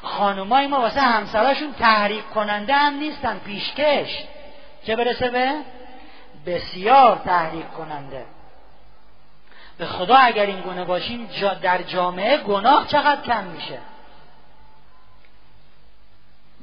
خانمای 0.02 0.68
ما 0.68 0.80
واسه 0.82 1.02
همسراشون 1.02 1.74
تحریک 1.74 2.30
کننده 2.30 2.74
هم 2.74 2.94
نیستن. 2.94 3.40
پیشکش. 3.40 4.24
چه 4.86 4.96
برسه 4.96 5.30
به؟ 5.30 5.56
بسیار 6.46 7.22
تحریک 7.26 7.72
کننده. 7.72 8.26
به 9.78 9.86
خدا 9.86 10.16
اگر 10.16 10.46
این 10.46 10.62
گونه 10.62 10.86
باشیم 10.86 11.30
در 11.62 11.82
جامعه 11.82 12.38
گناه 12.38 12.88
چقدر 12.88 13.22
کم 13.22 13.44
میشه؟ 13.44 13.80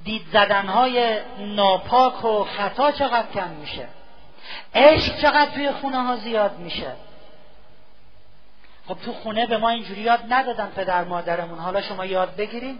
دید 0.05 0.27
زدنهای 0.33 1.21
ناپاک 1.39 2.25
و 2.25 2.45
خطا 2.45 2.93
چقدر 2.93 3.27
کم 3.35 3.49
میشه؟ 3.49 3.89
عشق 4.75 5.17
چقدر 5.17 5.51
توی 5.51 5.73
خونه 5.73 6.03
ها 6.03 6.17
زیاد 6.17 6.59
میشه. 6.59 6.93
خب 8.89 8.95
تو 9.05 9.13
خونه 9.13 9.47
به 9.47 9.59
ما 9.59 9.69
اینجوری 9.69 10.01
یاد 10.01 10.21
ندادن 10.29 10.67
پدر 10.77 11.05
مادرمون. 11.05 11.59
حالا 11.59 11.81
شما 11.81 12.05
یاد 12.05 12.37
بگیریم 12.37 12.79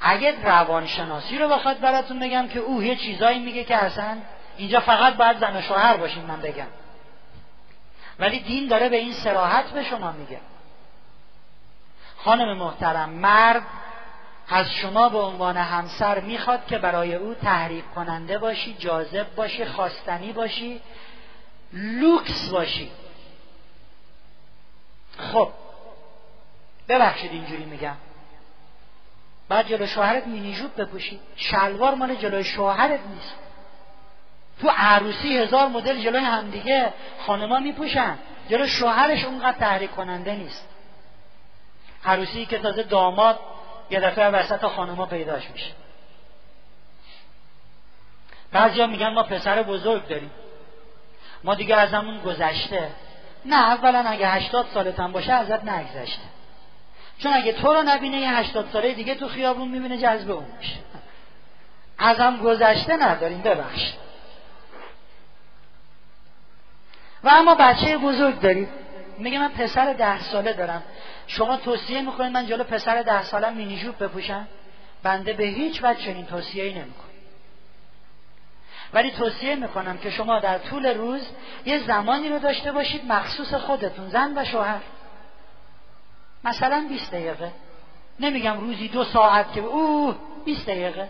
اگه 0.00 0.44
روانشناسی 0.44 1.38
رو 1.38 1.48
بخواد 1.48 1.80
براتون 1.80 2.18
بگم 2.18 2.48
که 2.48 2.58
او 2.58 2.82
یه 2.82 2.96
چیزایی 2.96 3.38
میگه 3.38 3.64
که 3.64 3.76
اصلا 3.76 4.18
اینجا 4.56 4.80
فقط 4.80 5.14
باید 5.14 5.38
زن 5.38 5.56
و 5.56 5.62
شوهر 5.62 5.96
باشیم 5.96 6.24
من 6.24 6.40
بگم. 6.40 6.66
ولی 8.18 8.40
دین 8.40 8.68
داره 8.68 8.88
به 8.88 8.96
این 8.96 9.12
سراحت 9.12 9.70
به 9.70 9.84
شما 9.84 10.12
میگه. 10.12 10.40
خانم 12.16 12.56
محترم 12.56 13.10
مرد 13.10 13.62
از 14.50 14.70
شما 14.72 15.08
به 15.08 15.18
عنوان 15.18 15.56
همسر 15.56 16.20
می‌خواد 16.20 16.66
که 16.66 16.78
برای 16.78 17.14
او 17.14 17.34
تحریک 17.34 17.84
کننده 17.94 18.38
باشی 18.38 18.74
جاذب 18.74 19.34
باشی 19.34 19.64
خواستنی 19.64 20.32
باشی 20.32 20.80
لوکس 21.72 22.48
باشی. 22.48 22.90
خب 25.18 25.48
ببخشید 26.88 27.32
اینجوری 27.32 27.64
میگم. 27.64 27.96
بعد 29.48 29.68
جلو 29.68 29.86
شوهرت 29.86 30.26
مینیجوب 30.26 30.80
بپوشی. 30.80 31.20
شلوار 31.36 31.94
مال 31.94 32.14
جلوی 32.14 32.44
شوهرت 32.44 33.00
نیست. 33.14 33.34
تو 34.60 34.70
عروسی 34.76 35.38
هزار 35.38 35.68
مدل 35.68 36.02
جلوی 36.02 36.24
همدیگه 36.24 36.92
خانما 37.26 37.58
میپوشن. 37.58 38.18
جلو 38.48 38.66
شوهرش 38.66 39.24
اونقدر 39.24 39.58
تحریک 39.58 39.90
کننده 39.90 40.34
نیست. 40.34 40.68
عروسی 42.04 42.46
که 42.46 42.58
تازه 42.58 42.82
داماد 42.82 43.38
یه 43.90 44.00
دفعه 44.00 44.28
وسط 44.28 44.66
خانما 44.66 45.06
پیداش 45.06 45.50
میشه. 45.50 45.72
بعضیا 48.52 48.86
میگن 48.86 49.08
ما 49.08 49.22
پسر 49.22 49.62
بزرگ 49.62 50.08
داریم. 50.08 50.30
ما 51.44 51.54
دیگه 51.54 51.76
از 51.76 51.94
همون 51.94 52.20
گذشته. 52.20 52.90
نه 53.44 53.56
اولا 53.56 54.04
اگه 54.06 54.28
هشتاد 54.28 54.66
سالتم 54.74 55.12
باشه 55.12 55.32
ازت 55.32 55.64
نگذشته. 55.64 56.22
چون 57.18 57.32
اگه 57.32 57.52
تو 57.52 57.72
رو 57.72 57.82
نبینه 57.82 58.16
یه 58.16 58.30
هشتاد 58.30 58.68
ساله 58.72 58.92
دیگه 58.92 59.14
تو 59.14 59.28
خیابون 59.28 59.68
می‌بینه 59.68 59.98
جذب 59.98 60.30
اون 60.30 60.46
میشه. 60.58 60.76
ازم 61.98 62.36
گذشته 62.36 62.96
نداریم 62.96 63.42
ببخش. 63.42 63.92
و 67.24 67.28
اما 67.28 67.54
بچه 67.54 67.98
بزرگ 67.98 68.40
داریم. 68.40 68.68
میگه 69.18 69.38
من 69.38 69.48
پسر 69.48 69.92
ده 69.92 70.20
ساله 70.22 70.52
دارم. 70.52 70.82
شما 71.30 71.56
توصیه 71.56 72.02
می‌کنید 72.02 72.32
من 72.32 72.46
جلو 72.46 72.64
پسر 72.64 73.02
ده 73.02 73.22
سالم 73.22 73.56
مینیجوب 73.56 74.04
بپوشم؟ 74.04 74.48
بنده 75.02 75.32
به 75.32 75.44
هیچ 75.44 75.80
وجه 75.82 76.00
چنین 76.04 76.26
توصیه 76.26 76.64
ای 76.64 76.72
نمی‌کنم. 76.74 77.10
ولی 78.92 79.10
توصیه 79.10 79.56
می‌کنم 79.56 79.98
که 79.98 80.10
شما 80.10 80.38
در 80.38 80.58
طول 80.58 80.86
روز 80.86 81.28
یه 81.66 81.86
زمانی 81.86 82.28
رو 82.28 82.38
داشته 82.38 82.72
باشید 82.72 83.12
مخصوص 83.12 83.54
خودتون 83.54 84.08
زن 84.08 84.38
و 84.38 84.44
شوهر. 84.44 84.80
مثلا 86.44 86.86
20 86.88 87.10
دقیقه. 87.10 87.52
نمیگم 88.20 88.60
روزی 88.60 88.88
دو 88.88 89.04
ساعت 89.04 89.52
که 89.52 89.60
اوه 89.60 90.16
20 90.44 90.66
دقیقه. 90.66 91.08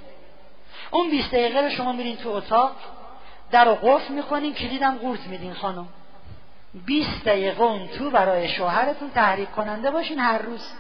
اون 0.91 1.11
20 1.11 1.31
دقیقه 1.31 1.61
رو 1.61 1.71
شما 1.71 1.93
میرین 1.93 2.17
تو 2.17 2.29
اتاق 2.29 2.77
در 3.51 3.65
رو 3.65 3.75
قفل 3.75 4.15
می‌کنین 4.15 4.55
کلیدم 4.55 4.99
قورت 4.99 5.27
میدین 5.27 5.55
خانم. 5.55 5.89
20 6.75 7.25
دقیقه 7.25 7.63
اون 7.63 7.89
تو 7.89 8.11
برای 8.11 8.49
شوهرتون 8.49 9.11
تحریک 9.11 9.51
کننده 9.51 9.91
باشین 9.91 10.19
هر 10.19 10.39
روز. 10.39 10.73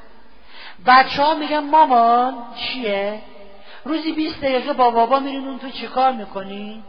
بچه 0.86 1.22
ها 1.22 1.34
میگن 1.34 1.58
مامان 1.58 2.44
چیه؟ 2.56 3.22
روزی 3.84 4.12
20 4.12 4.40
دقیقه 4.40 4.72
با 4.72 4.90
بابا 4.90 5.18
میرین 5.18 5.48
اون 5.48 5.58
تو 5.58 5.70
چیکار 5.70 6.12
می‌کنی؟ 6.12 6.84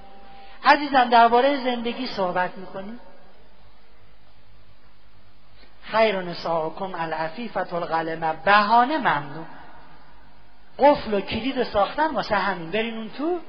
عزیزم 0.63 1.09
درباره 1.09 1.63
زندگی 1.63 2.07
صحبت 2.07 2.57
می‌کنی؟ 2.57 2.99
خیر 5.83 6.21
نساءکم 6.21 6.95
العفیفت 6.95 7.73
الغلمه 7.73 8.33
بهانه 8.45 8.97
ممنوع 8.97 9.45
قفل 10.79 11.13
و 11.13 11.21
کلید 11.21 11.63
ساختن 11.63 12.13
واسه 12.13 12.35
همین. 12.35 12.71
برین 12.71 12.97
اون 12.97 13.09
تو. 13.09 13.39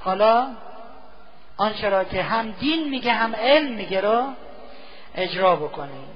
حالا 0.00 0.48
آنچه 1.56 1.88
را 1.88 2.04
که 2.04 2.22
هم 2.22 2.50
دین 2.50 2.88
میگه 2.88 3.12
هم 3.12 3.34
علم 3.34 3.72
میگه 3.72 4.00
رو 4.00 4.32
اجرا 5.14 5.56
بکنیم 5.56 6.08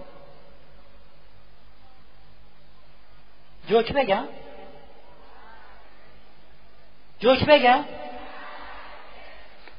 جوک 3.68 3.92
بگم؟ 3.92 4.24
جوک 7.20 7.44
بگم؟ 7.44 7.84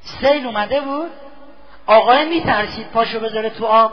سیل 0.02 0.46
اومده 0.46 0.80
بود. 0.80 1.10
آقای 1.86 2.28
میترسید 2.28 2.90
پاشو 2.90 3.20
بذاره 3.20 3.50
تو 3.50 3.66
آب. 3.66 3.92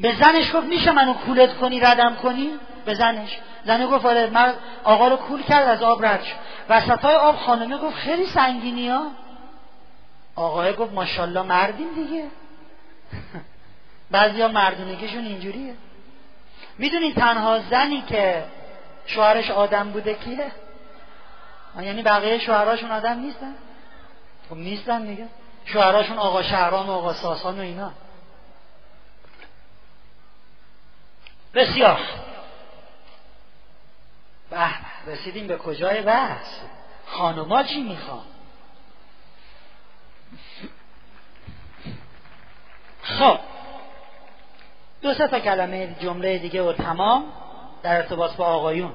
به 0.00 0.14
زنش 0.14 0.54
گفت 0.54 0.66
میشه 0.66 0.90
منو 0.92 1.14
کولت 1.14 1.58
کنی 1.58 1.80
ردم 1.80 2.16
کنی؟ 2.16 2.50
به 2.84 2.94
زنش. 2.94 3.38
زنه 3.64 3.86
گفت 3.86 4.06
آره 4.06 4.26
من 4.26 4.54
آقا 4.84 5.08
رو 5.08 5.16
کول 5.16 5.42
کرد 5.42 5.68
از 5.68 5.82
آب 5.82 6.04
رد 6.04 6.22
شد. 6.22 6.36
وسط 6.68 7.00
های 7.00 7.14
آب 7.14 7.36
خانمه 7.36 7.78
گفت 7.78 7.96
خیلی 7.96 8.26
سنگینی 8.26 8.88
ها. 8.88 9.06
آقای 10.36 10.72
گفت 10.72 10.92
ماشاءالله 10.92 11.42
مردیم 11.42 11.94
دیگه. 11.94 12.24
بعضی 14.10 14.42
ها 14.42 14.48
مردونگیشون 14.48 15.24
اینجوریه. 15.24 15.74
می‌دونین 16.78 17.14
تنها 17.14 17.58
زنی 17.58 18.02
که 18.02 18.44
شوهرش 19.06 19.50
آدم 19.50 19.90
بوده 19.90 20.14
کیه؟ 20.14 20.52
یعنی 21.80 22.02
بقیه 22.02 22.38
شوهراشون 22.38 22.90
آدم 22.90 23.18
نیستن؟ 23.18 23.54
خب 24.48 24.56
نیستن 24.56 25.06
دیگه. 25.06 25.28
شوهراشون 25.64 26.18
آقا 26.18 26.42
شهران 26.42 26.86
و 26.86 26.90
آقا 26.90 27.14
ساسان 27.14 27.58
و 27.58 27.62
اینا. 27.62 27.92
بسیار. 31.54 32.00
به 34.50 34.68
رسیدیم 35.06 35.46
به 35.46 35.58
کجای 35.58 36.02
بحث؟ 36.02 36.46
خانوما 37.06 37.62
چی 37.62 37.82
می‌خوان؟ 37.82 38.24
خب. 43.02 43.40
دو 45.02 45.14
سه 45.14 45.28
تا 45.28 45.40
کلمه 45.40 45.96
جمله 46.00 46.38
دیگه 46.38 46.62
و 46.62 46.72
تمام 46.72 47.24
در 47.82 47.96
ارتباط 47.96 48.36
با 48.36 48.46
آقایون. 48.46 48.92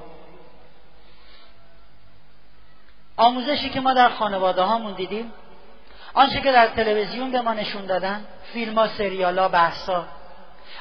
آموزشی 3.16 3.70
که 3.70 3.80
ما 3.80 3.94
در 3.94 4.08
خانواده 4.08 4.62
هامون 4.62 4.92
دیدیم 4.92 5.32
آنچه 6.14 6.40
که 6.40 6.52
در 6.52 6.68
تلویزیون 6.68 7.30
به 7.30 7.40
ما 7.40 7.54
نشون 7.54 7.86
دادن 7.86 8.24
فیلم 8.52 8.78
ها 8.78 8.88
سریال 8.88 9.38
ها 9.38 9.48
بحث 9.48 9.88
ها. 9.88 10.04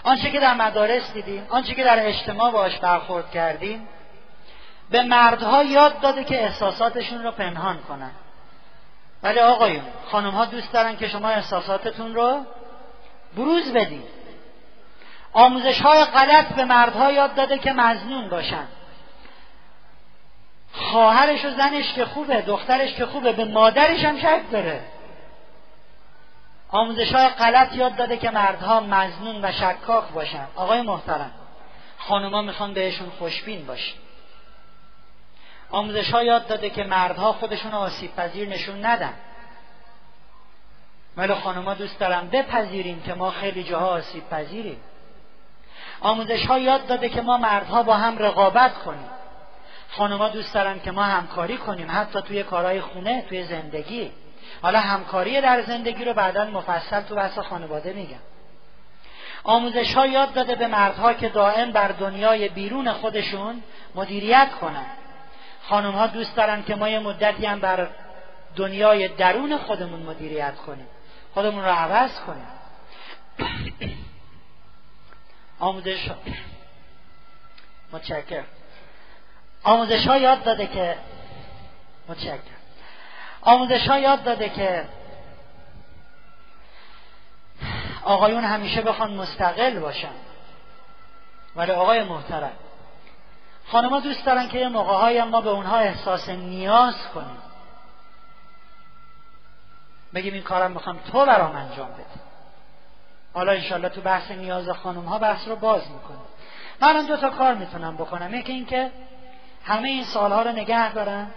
آنچه 0.03 0.31
که 0.31 0.39
در 0.39 0.53
مدارس 0.53 1.13
دیدیم 1.13 1.47
آنچه 1.49 1.75
که 1.75 1.83
در 1.83 2.07
اجتماع 2.07 2.51
باش 2.51 2.77
برخورد 2.77 3.31
کردیم 3.31 3.87
به 4.89 5.03
مردها 5.03 5.63
یاد 5.63 5.99
داده 5.99 6.23
که 6.23 6.43
احساساتشون 6.43 7.23
رو 7.23 7.31
پنهان 7.31 7.77
کنن. 7.77 8.11
ولی 9.23 9.39
آقایون 9.39 9.83
خانم 10.11 10.31
ها 10.31 10.45
دوست 10.45 10.73
دارن 10.73 10.97
که 10.97 11.07
شما 11.07 11.29
احساساتتون 11.29 12.15
رو 12.15 12.45
بروز 13.37 13.73
بدید 13.73 14.12
آموزش 15.33 15.81
های 15.81 16.05
غلط 16.05 16.47
به 16.47 16.65
مردها 16.65 17.11
یاد 17.11 17.35
داده 17.35 17.57
که 17.57 17.73
مزنون 17.73 18.29
باشن. 18.29 18.67
خواهرش 20.73 21.45
و 21.45 21.49
زنش 21.49 21.93
که 21.93 22.05
خوبه 22.05 22.41
دخترش 22.41 22.93
که 22.93 23.05
خوبه 23.05 23.31
به 23.31 23.45
مادرش 23.45 24.03
هم 24.03 24.19
شک 24.19 24.41
داره 24.51 24.81
آموزش 26.69 27.15
های 27.15 27.27
غلط 27.27 27.75
یاد 27.75 27.95
داده 27.95 28.17
که 28.17 28.31
مردها 28.31 28.79
مزنون 28.79 29.45
و 29.45 29.51
شکاک 29.51 30.03
باشن. 30.13 30.47
آقای 30.55 30.81
محترم 30.81 31.31
خانوما 31.97 32.41
می‌خوان 32.41 32.73
بهشون 32.73 33.09
خوشبین 33.09 33.65
باشن. 33.65 33.95
آموزش 35.71 36.11
ها 36.11 36.23
یاد 36.23 36.47
داده 36.47 36.69
که 36.69 36.83
مردها 36.83 37.33
خودشون 37.33 37.71
آسیب 37.71 38.15
پذیر 38.15 38.49
نشون 38.49 38.85
ندن. 38.85 39.13
ولی 41.17 41.33
خانوما 41.33 41.73
دوست 41.73 41.99
دارن 41.99 42.29
بپذیریم 42.29 43.01
که 43.01 43.13
ما 43.13 43.31
خیلی 43.31 43.63
جاها 43.63 43.87
آسیب 43.87 44.29
پذیریم. 44.29 44.81
آموزش 46.03 46.45
ها 46.45 46.59
یاد 46.59 46.87
داده 46.87 47.09
که 47.09 47.21
ما 47.21 47.37
مردها 47.37 47.83
با 47.83 47.97
هم 47.97 48.17
رقابت 48.17 48.73
کنیم. 48.73 49.09
خانوما 49.89 50.29
دوست 50.29 50.53
دارن 50.53 50.79
که 50.79 50.91
ما 50.91 51.03
همکاری 51.03 51.57
کنیم 51.57 51.87
حتی 51.91 52.21
توی 52.21 52.43
کارهای 52.43 52.81
خونه 52.81 53.25
توی 53.29 53.43
زندگی. 53.43 54.11
حالا 54.61 54.79
همکاری 54.79 55.41
در 55.41 55.61
زندگی 55.61 56.05
رو 56.05 56.13
بعدا 56.13 56.45
مفصل 56.45 57.01
تو 57.01 57.15
بحث 57.15 57.39
خانواده 57.39 57.93
میگم. 57.93 58.19
آموزش 59.43 59.93
ها 59.93 60.07
یاد 60.07 60.33
داده 60.33 60.55
به 60.55 60.67
مردها 60.67 61.13
که 61.13 61.29
دائم 61.29 61.71
بر 61.71 61.87
دنیای 61.87 62.49
بیرون 62.49 62.91
خودشون 62.91 63.63
مدیریت 63.95 64.49
کنن. 64.61 64.85
خانم 65.69 65.91
ها 65.91 66.07
دوست 66.07 66.35
دارن 66.35 66.63
که 66.63 66.75
ما 66.75 66.89
یه 66.89 66.99
مدتی 66.99 67.45
هم 67.45 67.59
بر 67.59 67.87
دنیای 68.55 69.07
درون 69.07 69.57
خودمون 69.57 69.99
مدیریت 69.99 70.55
کنیم. 70.55 70.87
خودمون 71.33 71.63
رو 71.63 71.71
عوض 71.71 72.19
کنیم. 72.19 72.47
آموزش 75.63 76.11
متشکر 77.91 78.43
آموزش 79.63 80.07
ها 80.07 80.17
یاد 80.17 80.43
داده 80.43 80.67
که 80.67 80.97
متشکر 82.07 82.39
آموزش 83.41 83.87
ها 83.87 83.99
یاد 83.99 84.23
داده 84.23 84.49
که 84.49 84.85
آقایون 88.03 88.43
همیشه 88.43 88.81
بخوان 88.81 89.13
مستقل 89.13 89.79
باشن. 89.79 90.13
ولی 91.55 91.71
آقای 91.71 92.03
محترم 92.03 92.51
خانمها 93.67 93.99
دوست 93.99 94.25
دارن 94.25 94.47
که 94.49 94.57
یه 94.57 94.67
موقع 94.67 95.23
ما 95.23 95.41
به 95.41 95.49
اونها 95.49 95.77
احساس 95.77 96.29
نیاز 96.29 96.95
کنیم. 97.13 97.37
بگیم 100.13 100.33
این 100.33 100.43
کارم 100.43 100.71
می‌خوام 100.71 100.99
تو 101.11 101.25
برام 101.25 101.55
انجام 101.55 101.93
بده 101.93 102.22
حالا 103.33 103.51
انشالله 103.51 103.89
تو 103.89 104.01
بحث 104.01 104.31
نیاز 104.31 104.69
خانم 104.69 105.05
ها 105.05 105.19
بحث 105.19 105.47
رو 105.47 105.55
باز 105.55 105.81
می‌کنیم. 105.91 106.25
من 106.81 107.05
دو 107.05 107.17
تا 107.17 107.29
کار 107.29 107.53
می‌تونم 107.53 107.95
بکنم. 107.95 108.33
یکی 108.33 108.51
اینکه 108.51 108.91
همه 109.65 109.87
این 109.89 110.03
سالها 110.03 110.41
رو 110.41 110.51
نگه 110.51 110.93
دارم. 110.93 111.31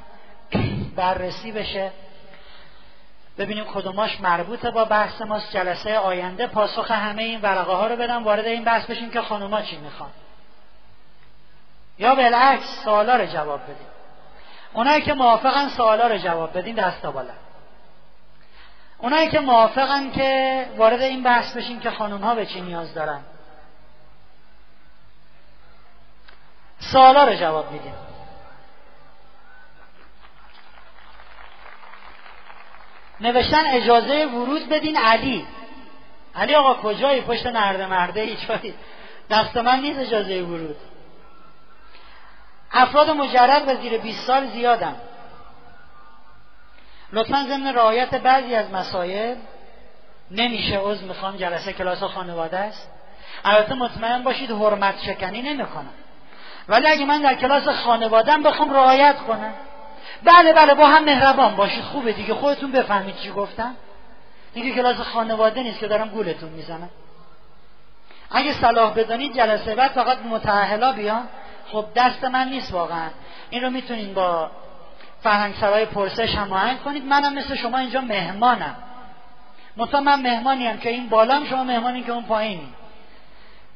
بررسی 0.97 1.53
بشه. 1.53 1.91
ببینیم 3.39 3.65
کدوماش 3.65 4.21
مربوط 4.21 4.67
با 4.67 4.85
بحث 4.85 5.23
ماست. 5.23 5.53
جلسه 5.53 5.99
آینده 5.99 6.47
پاسخ 6.47 6.91
همه 6.91 7.23
این 7.23 7.41
ورقه 7.41 7.73
ها 7.73 7.87
رو 7.87 7.97
بدم. 7.97 8.25
وارد 8.25 8.47
این 8.47 8.65
بحث 8.65 8.87
بشیم 8.87 9.11
که 9.11 9.21
خانوما 9.21 9.63
چی 9.63 9.77
می‌خوان. 9.77 10.11
یا 11.99 12.15
بالعکس 12.15 12.85
سوالا 12.85 13.17
رو 13.17 13.27
جواب 13.27 13.63
بدیم. 13.63 13.87
اونایی 14.73 15.03
که 15.03 15.15
موافقن 15.15 15.69
سوالا 15.69 16.07
رو 16.07 16.19
جواب 16.19 16.59
بدین 16.59 16.75
دستا 16.75 17.11
بالا. 17.11 17.33
اونایی 18.99 19.29
که 19.29 19.41
موافقن 19.41 20.11
که 20.11 20.67
وارد 20.77 21.01
این 21.01 21.23
بحث 21.23 21.57
بشیم 21.57 21.81
که 21.81 21.91
خانوم 21.91 22.21
ها 22.21 22.35
به 22.35 22.47
چی 22.47 22.61
نیاز 22.61 22.95
دارن. 22.95 23.21
سوالا 26.79 27.25
رو 27.25 27.35
جواب 27.35 27.73
میدیم. 27.73 27.95
نوشتن 33.21 33.67
اجازه 33.67 34.27
ورود 34.27 34.69
بدین 34.69 34.97
علی. 34.97 35.47
علی 36.35 36.55
آقا 36.55 36.75
کجایی؟ 36.75 37.21
پشت 37.21 37.47
نرده 37.47 37.87
مرده 37.87 38.21
ای 38.21 38.37
دست 39.31 39.57
من 39.57 39.81
نیست 39.81 39.99
اجازه 39.99 40.43
ورود. 40.43 40.77
افراد 42.73 43.11
مجرد 43.11 43.69
و 43.69 43.81
زیر 43.83 43.99
20 43.99 44.27
سال 44.27 44.47
زیادن. 44.47 44.97
لطفا 47.13 47.45
ضمن 47.49 47.75
رعایت 47.75 48.15
بعضی 48.15 48.55
از 48.55 48.71
مسائل 48.71 49.37
نمیشه 50.31 50.79
عضو 50.79 51.07
می‌خوام 51.07 51.37
جلسه 51.37 51.73
کلاس 51.73 52.03
خانواده 52.03 52.59
است. 52.59 52.91
البته 53.45 53.75
مطمئن 53.75 54.23
باشید 54.23 54.51
حرمت 54.51 55.03
شکنی 55.03 55.43
نمی‌کنم. 55.43 55.93
ولی 56.69 56.87
اگه 56.87 57.05
من 57.05 57.23
در 57.23 57.35
کلاس 57.35 57.69
خانوادم 57.69 58.43
بخوام 58.43 58.75
رعایت 58.75 59.17
کنم. 59.17 59.55
بله 60.25 60.53
بله 60.53 60.75
با 60.75 60.87
هم 60.87 61.05
مهربان 61.05 61.57
باشید. 61.57 61.83
خوبه 61.85 62.13
دیگه 62.13 62.35
خودتون 62.35 62.73
بفهمید 62.73 63.17
چی 63.17 63.31
گفتم. 63.31 63.75
دیگه 64.55 64.75
کلاس 64.75 64.97
خانواده 64.97 65.63
نیست 65.63 65.79
که 65.79 65.87
دارم 65.87 66.09
گولتون 66.09 66.49
می‌زنم. 66.49 66.91
اگه 68.31 68.53
صلاح 68.53 68.95
بدانید 68.95 69.37
جلسه 69.37 69.75
بعد 69.75 69.91
فقط 69.91 70.19
متعهلا 70.19 70.93
بیان 70.93 71.29
خب 71.73 71.85
دست 71.97 72.25
من 72.25 72.49
نیست 72.49 72.73
واقعا. 72.73 73.09
این 73.51 73.63
رو 73.63 73.71
می‌تونین 73.71 74.15
با 74.15 74.51
فرهنگ 75.27 75.55
سرای 75.55 75.87
پرسش 75.87 76.35
هماهنگ 76.35 76.83
کنید. 76.83 77.05
منم 77.05 77.35
مثل 77.35 77.55
شما 77.55 77.79
اینجا 77.79 78.01
مهمانم. 78.01 78.77
مثلا 79.77 80.01
من 80.01 80.22
مهمانی 80.22 80.66
هم 80.66 80.79
که 80.79 80.91
این 80.91 81.09
بالام 81.09 81.45
شما 81.45 81.64
مهمانی 81.64 82.03
که 82.03 82.12
اون 82.12 82.24
پایینی 82.24 82.68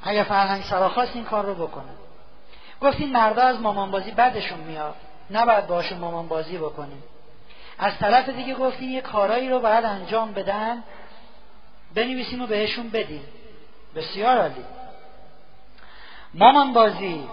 اگه 0.03 0.23
فرهنگ 0.23 0.63
سرا 0.63 0.89
خواست 0.89 1.17
این 1.17 1.25
کار 1.25 1.45
رو 1.45 1.55
بکنه. 1.55 1.93
گفتین 2.81 3.13
مردا 3.13 3.43
از 3.43 3.61
مامانبازی 3.61 4.11
بدشون 4.11 4.59
میاد. 4.59 4.95
نباید 5.31 5.67
باشون 5.67 5.99
مامانبازی 5.99 6.59
بکنیم. 6.59 7.03
از 7.79 7.99
طرف 7.99 8.29
دیگه 8.29 8.55
گفتین 8.55 8.91
یه 8.91 9.01
کارایی 9.01 9.49
رو 9.49 9.61
باید 9.61 9.85
انجام 9.85 10.33
بدن. 10.33 10.83
بنویسیم 11.95 12.43
و 12.43 12.47
بهشون 12.47 12.91
بدیم. 12.91 13.25
بسیار 13.97 14.39
عالی. 14.39 14.65
مامان 16.35 16.73
بازی 16.73 17.29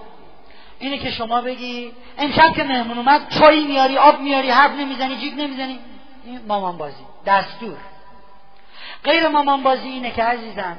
اینه 0.79 0.97
که 0.97 1.11
شما 1.11 1.41
بگی 1.41 1.91
امشب 2.17 2.53
که 2.55 2.63
مهمون 2.63 2.97
اومد 2.97 3.29
چایی 3.29 3.67
میاری 3.67 3.97
آب 3.97 4.19
میاری 4.19 4.49
حرف 4.49 4.71
نمی‌زنی 4.71 5.17
جیب 5.17 5.33
نمی‌زنی. 5.33 5.79
این 6.23 6.41
مامان 6.47 6.77
بازی 6.77 7.05
دستور. 7.25 7.77
غیر 9.03 9.27
مامان 9.27 9.63
بازی 9.63 9.87
اینه 9.87 10.11
که 10.11 10.23
عزیزم 10.23 10.77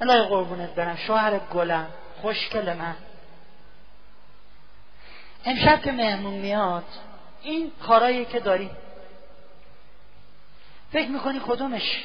الهی 0.00 0.22
قربونت 0.22 0.74
برم 0.74 0.96
شوهر 0.96 1.38
گلم 1.38 1.86
خوشکل 2.22 2.72
من. 2.72 2.96
امشب 5.44 5.82
که 5.82 5.92
مهمون 5.92 6.34
میاد 6.34 6.84
این 7.42 7.72
کارایی 7.82 8.24
که 8.24 8.40
داری. 8.40 8.70
فکر 10.92 11.08
می‌کنی 11.08 11.40
کدومش 11.46 12.04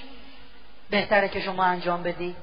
بهتره 0.90 1.30
که 1.30 1.42
شما 1.42 1.64
انجام 1.64 2.04
بدی؟ 2.04 2.36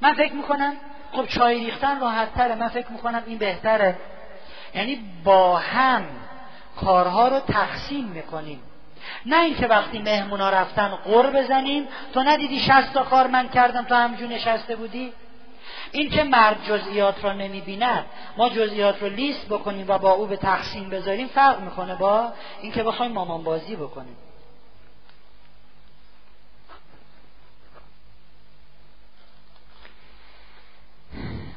من 0.00 0.14
فکر 0.14 0.32
می‌کنم 0.32 0.76
خب 1.12 1.26
چای 1.26 1.64
ریختن 1.64 2.00
راحت 2.00 2.34
تره. 2.34 2.54
من 2.54 2.68
فکر 2.68 2.92
می‌کنم 2.92 3.22
این 3.26 3.38
بهتره. 3.38 3.98
یعنی 4.74 5.00
با 5.24 5.56
هم 5.56 6.02
کارها 6.80 7.28
رو 7.28 7.40
تقسیم 7.40 8.04
می‌کنیم. 8.04 8.62
نه 9.26 9.40
اینکه 9.40 9.66
وقتی 9.66 9.98
مهمونا 9.98 10.50
رفتن 10.50 10.88
قر 10.88 11.30
بزنیم 11.30 11.88
تو 12.14 12.22
ندیدی 12.22 12.60
شست 12.60 12.92
تا 12.94 13.02
کار 13.02 13.26
من 13.26 13.48
کردم 13.48 13.82
تو 13.82 13.94
همجور 13.94 14.28
نشسته 14.28 14.76
بودی؟ 14.76 15.12
این 15.92 16.10
که 16.10 16.22
مرد 16.22 16.64
جزئیات 16.64 17.24
را 17.24 17.32
نمی‌بیند. 17.32 18.04
ما 18.36 18.48
جزئیات 18.48 19.02
رو 19.02 19.08
لیست 19.08 19.46
بکنیم 19.46 19.86
و 19.88 19.98
با 19.98 20.10
او 20.10 20.26
به 20.26 20.36
تقسیم 20.36 20.90
بذاریم 20.90 21.26
فرق 21.26 21.60
می‌کنه 21.60 21.94
با 21.94 22.32
اینکه 22.60 22.82
بخوایم 22.82 23.12
مامان 23.12 23.44
بازی 23.44 23.76
بکنیم. 23.76 24.16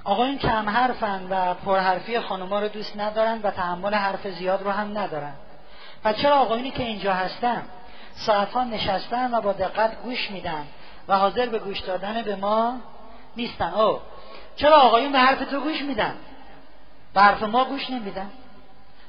آقایون 0.04 0.38
کم 0.38 0.70
حرفن 0.70 1.28
و 1.30 1.54
پرحرفی 1.54 2.20
خانوما 2.20 2.60
رو 2.60 2.68
دوست 2.68 2.98
ندارن 2.98 3.40
و 3.44 3.52
تحمل 3.52 3.94
حرف 3.94 4.28
زیاد 4.28 4.64
رو 4.64 4.72
هم 4.72 4.98
ندارن. 4.98 5.34
و 6.06 6.14
چرا 6.14 6.36
آقایونی 6.36 6.72
که 6.72 6.84
اینجا 6.84 7.14
هستن؟ 7.14 7.64
ساعتها 8.16 8.64
نشستن 8.64 9.34
و 9.34 9.42
با 9.42 9.54
دقت 9.54 10.02
گوش 10.04 10.32
میدن 10.32 10.68
و 11.08 11.18
حاضر 11.18 11.46
به 11.46 11.60
گوش 11.60 11.80
دادن 11.80 12.22
به 12.22 12.36
ما 12.36 12.78
نیستن. 13.38 13.74
او 13.74 14.00
چرا 14.56 14.78
آقایون 14.78 15.12
به 15.12 15.20
حرف 15.20 15.50
تو 15.52 15.60
گوش 15.60 15.82
میدن؟ 15.82 16.16
به 17.14 17.22
حرف 17.22 17.44
ما 17.44 17.66
گوش 17.66 17.90
نمیدن؟ 17.90 18.30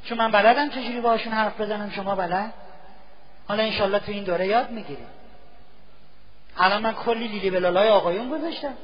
چون 0.05 0.19
من 0.19 0.31
بلدم 0.31 0.69
چجوری 0.69 1.01
باشون 1.01 1.33
حرف 1.33 1.61
بزنم 1.61 1.91
شما 1.91 2.15
بلد؟ 2.15 2.53
حالا 3.49 3.63
انشالله 3.63 3.99
تو 3.99 4.13
این 4.13 4.25
دوره 4.25 4.47
یاد 4.47 4.71
می‌گیریم. 4.71 5.07
الان 6.59 6.83
من 6.83 6.93
کلی 6.93 7.29
لیلی 7.29 7.51
بلالای 7.51 7.89
آقایون 7.89 8.31
گذاشتم. 8.31 8.75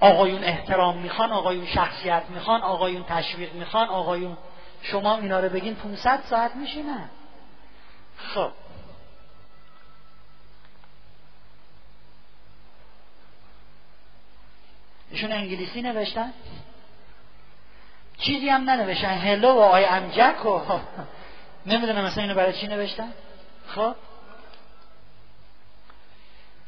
آقایون 0.00 0.44
احترام 0.44 0.98
می‌خوان 0.98 1.32
آقایون 1.32 1.66
شخصیت 1.66 2.22
می‌خوان 2.28 2.60
آقایون 2.60 3.04
تشویق 3.08 3.52
می‌خوان 3.54 3.88
آقایون 3.88 4.36
شما 4.82 5.16
اینا 5.16 5.40
رو 5.40 5.48
بگین 5.48 5.74
500 5.74 6.20
ساعت 6.30 6.56
میشینن 6.56 7.10
خب. 8.16 8.50
ایشون 15.10 15.32
انگلیسی 15.32 15.82
نوشتن؟ 15.82 16.32
چیزی 18.18 18.48
هم 18.48 18.70
ننوشتن. 18.70 19.08
هلو 19.18 19.54
و 19.54 19.58
آی 19.58 19.84
ام 19.84 20.10
جک 20.10 20.46
و 20.46 20.60
نمی‌دونم 21.66 22.04
مثلا 22.04 22.22
اینو 22.22 22.34
برای 22.34 22.52
چی 22.52 22.66
نوشتن؟ 22.66 23.12
خب. 23.66 23.94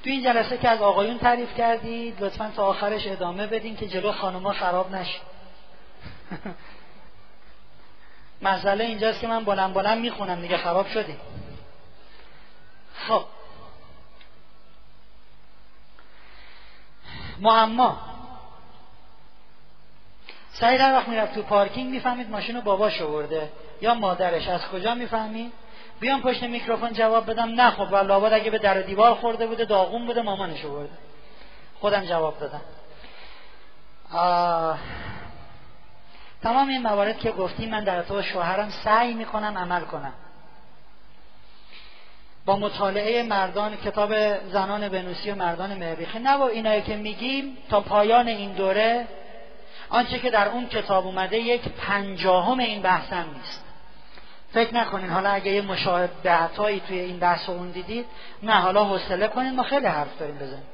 تو 0.05 0.11
این 0.11 0.23
جلسه 0.23 0.59
که 0.59 0.69
از 0.69 0.83
آقایون 0.83 1.19
تعریف 1.19 1.55
کردید 1.57 2.25
لطفا 2.25 2.53
تا 2.57 2.67
آخرش 2.67 3.07
ادامه 3.07 3.47
بدین 3.47 3.77
که 3.77 3.89
جلو 3.89 4.13
خانوما 4.13 4.53
خراب 4.53 4.95
نشه. 4.95 5.21
مسئله 8.43 8.85
اینجاست 8.85 9.21
که 9.21 9.27
من 9.27 9.45
بلند 9.45 9.75
بلند 9.75 9.99
می‌خونم 9.99 10.41
دیگه 10.41 10.57
خراب 10.57 10.89
شدیم 10.89 11.21
خب. 13.09 13.25
معما. 17.41 17.99
سعید 20.53 20.81
هر 20.81 20.93
وقت 20.93 21.09
می‌رفت 21.09 21.35
تو 21.35 21.43
پارکینگ 21.43 21.91
می‌فهمید 21.91 22.31
ماشین 22.31 22.57
رو 22.57 22.63
باباش 22.63 23.01
آورده 23.01 23.53
یا 23.81 23.95
مادرش. 23.95 24.49
از 24.49 24.69
کجا 24.69 24.95
می‌فهمید؟ 24.95 25.53
بیام 26.01 26.23
پشت 26.23 26.43
میکروفون 26.43 26.93
جواب 26.93 27.31
بدم 27.31 27.49
نه 27.49 27.71
خب 27.71 27.95
لابد 27.95 28.33
اگه 28.33 28.51
به 28.51 28.59
در 28.59 28.83
دیوار 28.83 29.15
خورده 29.15 29.47
بوده 29.47 29.65
داغون 29.65 30.07
بوده 30.07 30.23
مامانش 30.23 30.65
آورده 30.65 30.93
خودم 31.81 32.05
جواب 32.05 32.39
دادم. 32.41 32.61
تمام 36.43 36.69
این 36.69 36.83
موارد 36.83 37.19
که 37.19 37.31
گفتیم 37.31 37.71
من 37.71 37.85
در 37.85 38.03
تو 38.03 38.23
شوهرم 38.23 38.71
سعی 38.71 39.15
می‌کنم 39.15 39.59
عمل 39.59 39.81
کنم. 39.81 40.13
با 42.47 42.57
مطالعه 42.57 43.23
مردان 43.23 43.77
کتاب 43.77 44.39
زنان 44.49 44.89
بنوسی 44.89 45.31
و 45.31 45.35
مردان 45.35 45.75
مریخی. 45.75 46.19
نه 46.19 46.39
با 46.39 46.49
اینایی 46.49 46.83
که 46.83 46.97
میگیم 46.97 47.59
تا 47.71 47.81
پایان 47.81 48.29
این 48.29 48.53
دوره 48.53 49.07
آنچه 49.91 50.19
که 50.19 50.31
در 50.31 50.49
اون 50.49 50.67
کتاب 50.67 51.07
اومده 51.07 51.39
یک 51.39 51.69
پنجاهم 51.69 52.59
این 52.59 52.83
بحثم 52.83 53.27
نیست. 53.35 53.70
فکر 54.53 54.75
نکنین. 54.75 55.11
حالا 55.11 55.31
اگه 55.31 55.53
یه 55.53 55.63
مشاهدهتایی 55.63 56.81
توی 56.81 56.99
این 56.99 57.19
بحث 57.19 57.49
اون 57.49 57.71
دیدید 57.71 58.07
نه 58.43 58.53
حالا 58.53 58.85
حوصله 58.85 59.29
کنین 59.29 59.57
ما 59.57 59.63
خیلی 59.63 59.87
حرف 59.87 60.19
داریم 60.19 60.37
بزنیم. 60.37 60.67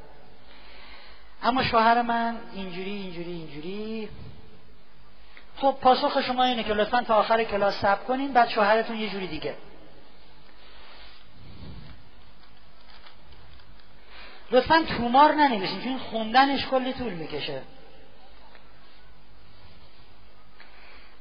اما 1.43 1.63
شوهر 1.63 2.03
من 2.03 2.37
اینجوری 2.55 2.91
اینجوری 2.91 3.33
اینجوری. 3.33 4.09
خب 5.57 5.77
پاسخ 5.81 6.21
شما 6.21 6.45
اینه 6.45 6.63
که 6.63 6.73
لطفا 6.75 7.03
تا 7.03 7.15
آخر 7.15 7.45
کلاس 7.45 7.75
صبر 7.75 8.05
کنین 8.05 8.33
بعد 8.33 8.49
شوهرتون 8.49 8.97
یه 8.97 9.11
جوری 9.11 9.27
دیگه. 9.27 9.55
لطفا 14.51 14.83
تومار 14.99 15.33
ننویسین 15.33 15.85
چون 15.85 15.99
خوندنش 15.99 16.67
کلی 16.67 16.93
طول 16.93 17.13
می‌کشه. 17.13 17.63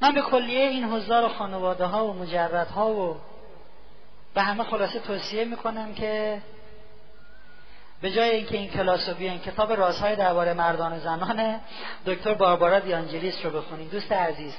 من 0.06 0.12
به 0.12 0.22
کلیه 0.22 0.70
این 0.70 0.94
هزار 0.94 1.26
و 1.26 1.30
خانواده 1.30 1.86
ها 1.86 2.06
و 2.06 2.14
مجرد 2.14 2.68
ها 2.68 2.94
و 2.94 3.18
به 4.34 4.42
همه 4.42 4.64
خلاصه 4.64 5.00
توصیه 5.00 5.46
می‌کنم 5.46 5.94
که 5.94 6.42
به 8.02 8.12
جای 8.12 8.30
اینکه 8.30 8.58
این 8.58 8.70
کلاس 8.70 9.10
رو 9.10 9.16
بیان 9.16 9.40
کتاب 9.40 9.74
رازهای 9.74 10.16
درباره 10.16 10.54
مردان 10.54 10.94
و 10.94 11.00
زنان 11.00 11.60
دکتر 12.06 12.34
باربارا 12.34 12.80
دیانجلیس 12.80 13.46
رو 13.46 13.52
بخونید 13.52 13.92
دوست 13.92 14.12
عزیز 14.12 14.54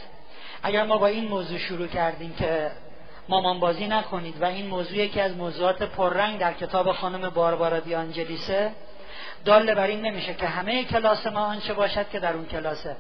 اگر 0.62 0.84
ما 0.84 0.99
با 0.99 1.07
این 1.07 1.28
موضوع 1.28 1.59
شروع 1.59 1.86
کردیم 1.86 2.34
که 2.34 2.70
مامان 3.28 3.61
بازی 3.61 3.86
نکنید 3.86 4.42
و 4.42 4.44
این 4.44 4.66
موضوع 4.66 4.97
یکی 4.97 5.20
از 5.20 5.36
موضوعات 5.36 5.82
پررنگ 5.82 6.38
در 6.38 6.53
کتاب 6.53 6.92
خانم 6.92 7.30
باربارا 7.30 7.80
دیانجلیسه 7.80 8.72
داله 9.44 9.74
بر 9.74 9.86
این 9.86 10.01
نمیشه 10.01 10.34
که 10.34 10.47
همه 10.47 10.84
کلاس 10.84 11.26
ما 11.26 11.40
آنچه 11.40 11.74
باشد 11.74 12.09
که 12.09 12.20
در 12.20 12.32
اون 12.32 12.47
کلاسه. 12.47 12.97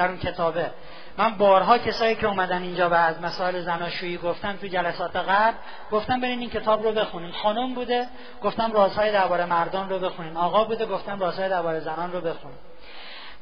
در 0.00 0.08
اون 0.08 0.18
کتابه. 0.18 0.70
من 1.18 1.36
بارها 1.36 1.78
کسایی 1.78 2.14
که 2.14 2.26
اومدن 2.26 2.62
اینجا 2.62 2.90
و 2.90 2.94
از 2.94 3.20
مسائل 3.22 3.62
زناشویی 3.62 4.18
گفتن 4.18 4.56
تو 4.56 4.66
جلسات 4.66 5.16
قبل 5.16 5.56
گفتم 5.90 6.20
برین 6.20 6.38
این 6.38 6.50
کتاب 6.50 6.82
رو 6.82 6.92
بخونین. 6.92 7.32
خانم 7.32 7.74
بوده 7.74 8.06
گفتم 8.42 8.72
رازهای 8.72 9.12
درباره 9.12 9.44
مردان 9.44 9.88
رو 9.88 9.98
بخونین. 9.98 10.36
آقا 10.36 10.64
بوده 10.64 10.86
گفتم 10.86 11.20
رازهای 11.20 11.48
درباره 11.48 11.80
زنان 11.80 12.12
رو 12.12 12.20
بخونین. 12.20 12.58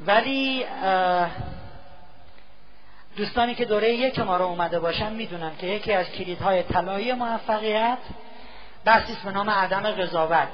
ولی 0.06 0.66
دوستانی 3.16 3.54
که 3.54 3.64
دوره 3.64 3.94
یک 3.94 4.18
ما 4.18 4.36
رو 4.36 4.44
اومده 4.44 4.78
باشن 4.80 5.12
می‌دونن 5.12 5.56
که 5.58 5.66
یکی 5.66 5.92
از 5.92 6.06
کلیدهای 6.10 6.62
طلایی 6.62 7.12
موفقیت 7.12 7.98
بحثی 8.84 9.16
به 9.24 9.30
نام 9.30 9.50
عدم 9.50 9.90
قضاوت. 9.90 10.48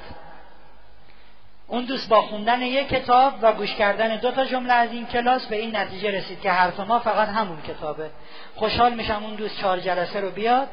اون 1.67 1.85
دوست 1.85 2.09
با 2.09 2.21
خوندن 2.21 2.61
یک 2.61 2.87
کتاب 2.87 3.33
و 3.41 3.53
گوش 3.53 3.75
کردن 3.75 4.15
دو 4.15 4.31
تا 4.31 4.45
جمله 4.45 4.73
از 4.73 4.91
این 4.91 5.05
کلاس 5.05 5.45
به 5.45 5.55
این 5.55 5.75
نتیجه 5.75 6.11
رسید 6.11 6.41
که 6.41 6.51
حرف 6.51 6.79
ما 6.79 6.99
فقط 6.99 7.27
همون 7.27 7.61
کتابه. 7.61 8.09
خوشحال 8.55 8.93
میشم 8.93 9.23
اون 9.23 9.35
دوست 9.35 9.57
چهار 9.57 9.79
جلسه 9.79 10.19
رو 10.21 10.31
بیاد. 10.31 10.67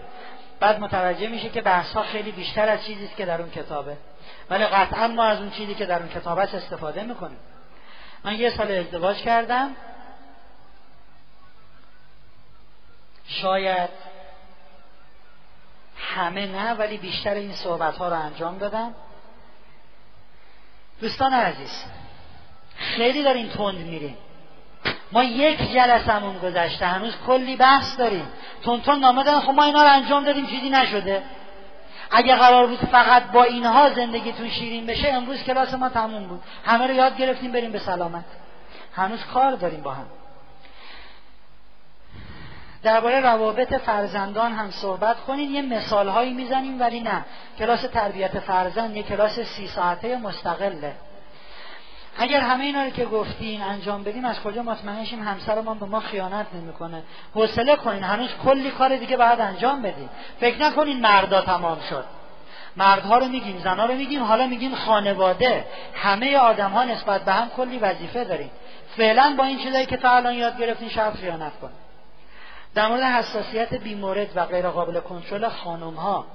بعد 0.61 0.81
متوجه 0.81 1.29
میشه 1.29 1.49
که 1.49 1.63
بحث 1.63 1.93
ها 1.93 2.03
خیلی 2.03 2.33
بیشتر 2.33 2.69
از 2.69 2.85
چیزی 2.85 3.09
که 3.17 3.27
در 3.27 3.41
اون 3.41 3.51
کتابه. 3.51 3.97
ولی 4.51 4.65
قطعا 4.65 5.09
ما 5.09 5.25
از 5.25 5.39
اون 5.39 5.51
چیزی 5.51 5.75
که 5.75 5.87
در 5.87 5.99
اون 5.99 6.09
کتاب 6.09 6.39
است 6.39 6.55
استفاده 6.55 7.03
می‌کنیم. 7.03 7.39
من 8.25 8.35
یه 8.35 8.51
سال 8.51 8.73
ازدواج 8.73 9.17
کردم. 9.17 9.77
شاید 13.27 13.91
همه 15.99 16.47
نه 16.47 16.75
ولی 16.75 16.97
بیشتر 16.97 17.35
این 17.35 17.53
صحبت 17.53 17.97
ها 17.97 18.09
رو 18.09 18.21
انجام 18.21 18.59
دادم. 18.59 18.95
دوستان 21.03 21.35
عزیز 21.35 21.85
خیلی 22.77 23.23
داریم 23.23 23.49
تند 23.49 23.79
میریم 23.79 24.17
ما 25.13 25.25
یک 25.25 25.73
جلسمون 25.73 26.39
گذشته 26.39 26.87
هنوز 26.87 27.15
کلی 27.27 27.57
بحث 27.57 27.99
داریم. 27.99 28.27
تون 28.63 28.99
نامه 29.01 29.25
دارن 29.25 29.41
خب 29.41 29.51
ما 29.51 29.65
اینا 29.65 29.83
رو 29.83 29.93
انجام 29.93 30.25
دادیم 30.25 30.47
چیزی 30.47 30.71
نشده. 30.71 31.23
اگه 32.11 32.37
قرار 32.37 32.67
بود 32.67 32.79
فقط 32.79 33.23
با 33.23 33.43
اینها 33.43 33.91
زندگیتون 33.91 34.49
شیرین 34.49 34.87
بشه 34.87 35.09
امروز 35.09 35.43
کلاس 35.43 35.75
ما 35.75 35.89
تموم 35.89 36.27
بود. 36.27 36.43
همه 36.65 36.87
رو 36.87 36.95
یاد 36.95 37.17
گرفتیم 37.17 37.53
بریم 37.53 37.73
به 37.73 37.79
سلامت. 37.79 38.25
هنوز 38.97 39.25
کار 39.35 39.53
داریم 39.53 39.83
با 39.83 39.91
هم. 39.91 40.07
درباره 42.83 43.21
روابط 43.21 43.75
فرزندان 43.75 44.53
هم 44.53 44.71
صحبت 44.71 45.17
کنید 45.21 45.51
یه 45.51 45.63
مثال 45.63 46.09
هایی 46.09 46.33
می‌زنیم 46.33 46.81
ولی 46.81 47.01
نه. 47.01 47.25
کلاس 47.59 47.83
تربیت 47.83 48.39
فرزند 48.39 48.97
یه 48.97 49.03
کلاس 49.03 49.41
سی 49.41 49.69
ساعته 49.69 50.17
مستقله. 50.17 50.93
اگر 52.19 52.41
همه 52.41 52.65
اینا 52.65 52.85
رو 52.85 52.91
که 52.91 53.05
گفتین 53.05 53.63
انجام 53.63 54.03
بدیم 54.03 54.25
از 54.25 54.41
کجا 54.41 54.63
مطمئن 54.63 55.05
شیم 55.05 55.23
همسرمان 55.23 55.79
به 55.79 55.87
ما 55.87 56.01
خیانت 56.01 56.47
نمی‌کنه؟ 56.55 57.03
حوصله 57.35 57.77
کنین. 57.77 58.03
هنوز 58.03 58.31
کلی 58.45 58.71
کار 58.71 58.97
دیگه 58.97 59.17
باید 59.17 59.41
انجام 59.41 59.83
بدیم 59.83 60.11
فکر 60.41 60.59
نکنین 60.63 61.01
مردا 61.01 61.41
تمام 61.41 61.79
شد. 61.91 62.05
مردها 62.77 63.19
رو 63.19 63.29
میگیم 63.29 63.59
زنها 63.59 63.87
رو 63.87 63.95
میگیم 63.95 64.23
حالا 64.23 64.47
میگیم 64.47 64.75
خانواده. 64.75 65.65
همه 65.95 66.37
آدم 66.37 66.71
ها 66.71 66.85
نسبت 66.85 67.25
به 67.25 67.33
هم 67.33 67.49
کلی 67.49 67.79
وظیفه 67.79 68.25
داریم 68.25 68.51
فعلا 68.97 69.35
با 69.39 69.45
این 69.45 69.59
چیزایی 69.59 69.87
که 69.87 69.97
تا 69.97 70.11
الان 70.11 70.35
یاد 70.35 70.59
گرفتین 70.59 70.89
شاید 70.89 71.15
خیانت 71.15 71.53
کنیم 71.61 71.82
در 72.75 72.89
مورد 72.89 73.03
حساسیت 73.03 73.75
بیمورد 73.75 74.37
و 74.37 74.47
غیر 74.47 74.69
قابل 74.69 75.01
کنترل 75.01 75.49
خانم 75.49 75.95
ها 75.95 76.27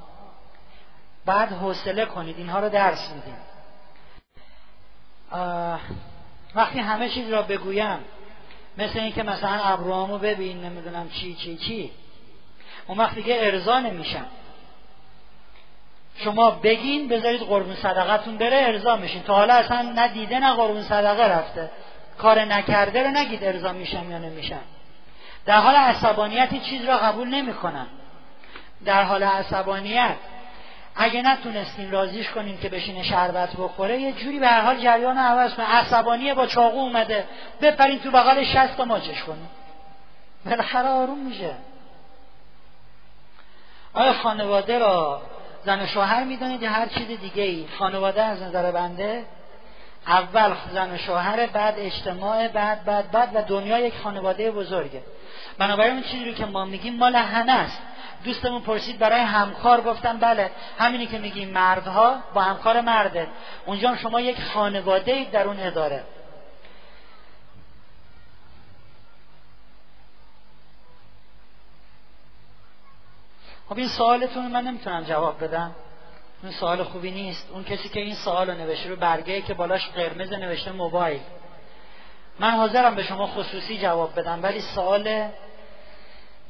بعد 1.25 1.51
حوصله 1.51 2.05
کنید 2.05 2.37
اینها 2.37 2.59
رو 2.59 2.69
درس 2.69 3.11
میدیم. 3.11 3.37
وقتی 6.55 6.79
همه 6.79 7.09
چیز 7.09 7.29
را 7.29 7.41
بگویم 7.41 7.99
مثل 8.77 8.99
اینکه 8.99 9.23
مثلا 9.23 9.63
ابروامو 9.63 10.17
ببین 10.17 10.61
نمی‌دونم 10.61 11.09
چی 11.09 11.35
چی 11.35 11.57
چی 11.57 11.91
اون 12.87 12.97
وقت 12.97 13.15
دیگه 13.15 13.37
ارضا 13.39 13.79
نمیشن. 13.79 14.25
شما 16.15 16.51
بگین 16.51 17.07
بذارید 17.07 17.41
قربون 17.41 17.75
صدقتون 17.75 18.37
بره 18.37 18.57
ارضا 18.57 18.95
میشین. 18.95 19.23
تا 19.23 19.35
حالا 19.35 19.53
اصلا 19.53 19.81
نه 19.81 20.07
دیده 20.07 20.39
نه 20.39 20.53
قربون 20.53 20.83
صدقه 20.83 21.23
رفته. 21.23 21.71
کار 22.17 22.45
نکرده 22.45 23.03
رو 23.03 23.09
نگید 23.09 23.43
ارضا 23.43 23.73
میشم 23.73 24.11
یا 24.11 24.17
نمیشن. 24.17 24.61
در 25.47 25.59
حال 25.59 25.75
عصبانیت 25.75 26.63
چیز 26.63 26.85
را 26.85 26.97
قبول 26.97 27.27
نمی‌کنن. 27.27 27.87
در 28.85 29.03
حال 29.03 29.23
عصبانیت 29.23 30.15
اگه 30.95 31.21
نتونستین 31.21 31.91
رازیش 31.91 32.29
کنین 32.29 32.57
که 32.57 32.69
بشینه 32.69 33.03
شربت 33.03 33.55
بخوره 33.57 34.01
یه 34.01 34.13
جوری 34.13 34.39
به 34.39 34.49
حال 34.49 34.79
جریان 34.79 35.17
عوض 35.17 35.53
کنه. 35.53 35.65
عصبانیه 35.65 36.33
با 36.33 36.45
چاقو 36.45 36.79
اومده. 36.79 37.25
بپرین 37.61 37.99
تو 37.99 38.11
بغل 38.11 38.43
شست 38.43 38.79
و 38.79 38.85
ماچش 38.85 39.23
کنین 39.23 39.47
بالاخره 40.45 40.89
آروم 40.89 41.17
میشه. 41.17 41.51
آیا 43.93 44.13
خانواده 44.13 44.79
را 44.79 45.21
زن 45.65 45.81
و 45.81 45.87
شوهر 45.87 46.23
می‌دونید 46.23 46.61
یا 46.61 46.69
هر 46.69 46.85
چیز 46.85 47.07
دیگه 47.07 47.43
ای 47.43 47.67
خانواده 47.79 48.23
از 48.23 48.41
نظر 48.41 48.71
بنده 48.71 49.25
اول 50.07 50.53
زن 50.73 50.93
و 50.93 50.97
شوهر 50.97 51.47
بعد 51.47 51.73
اجتماع 51.77 52.47
بعد 52.47 52.85
بعد 52.85 53.11
بعد 53.11 53.35
و 53.35 53.41
دنیا 53.41 53.79
یک 53.79 53.93
خانواده 54.03 54.51
بزرگه. 54.51 55.01
بنابراین 55.57 55.93
اون 55.93 56.03
چیزی 56.03 56.25
رو 56.25 56.33
که 56.33 56.45
ما 56.45 56.65
میگیم 56.65 56.95
مال 56.95 57.15
همه 57.15 57.51
است. 57.51 57.81
دوستمون 58.23 58.61
پرسید 58.61 58.99
برای 58.99 59.21
همکار 59.21 59.81
گفتم 59.81 60.17
بله. 60.17 60.51
همینی 60.79 61.05
که 61.05 61.17
میگیم 61.17 61.49
مردها 61.49 62.17
با 62.33 62.41
همکار 62.41 62.81
مرده. 62.81 63.27
اونجا 63.65 63.95
شما 63.95 64.21
یک 64.21 64.41
خانواده 64.41 65.11
اید 65.11 65.31
در 65.31 65.47
اون 65.47 65.59
اداره. 65.59 66.03
خب 73.69 73.77
این 73.77 73.87
سوالتون 73.87 74.51
من 74.51 74.63
نمی‌تونم 74.63 75.03
جواب 75.03 75.43
بدم. 75.43 75.71
این 76.43 76.51
سوال 76.51 76.83
خوبی 76.83 77.11
نیست. 77.11 77.49
اون 77.51 77.63
کسی 77.63 77.89
که 77.89 77.99
این 77.99 78.15
سوال 78.15 78.49
رو 78.49 78.57
نوشته 78.57 78.89
رو 78.89 78.95
برگه 78.95 79.41
که 79.41 79.53
بالاش 79.53 79.89
قرمز 79.89 80.33
نوشته 80.33 80.71
موبایل. 80.71 81.21
من 82.39 82.51
حاضرم 82.51 82.95
به 82.95 83.03
شما 83.03 83.27
خصوصی 83.27 83.77
جواب 83.77 84.19
بدم 84.19 84.43
ولی 84.43 84.61
سوال 84.61 85.29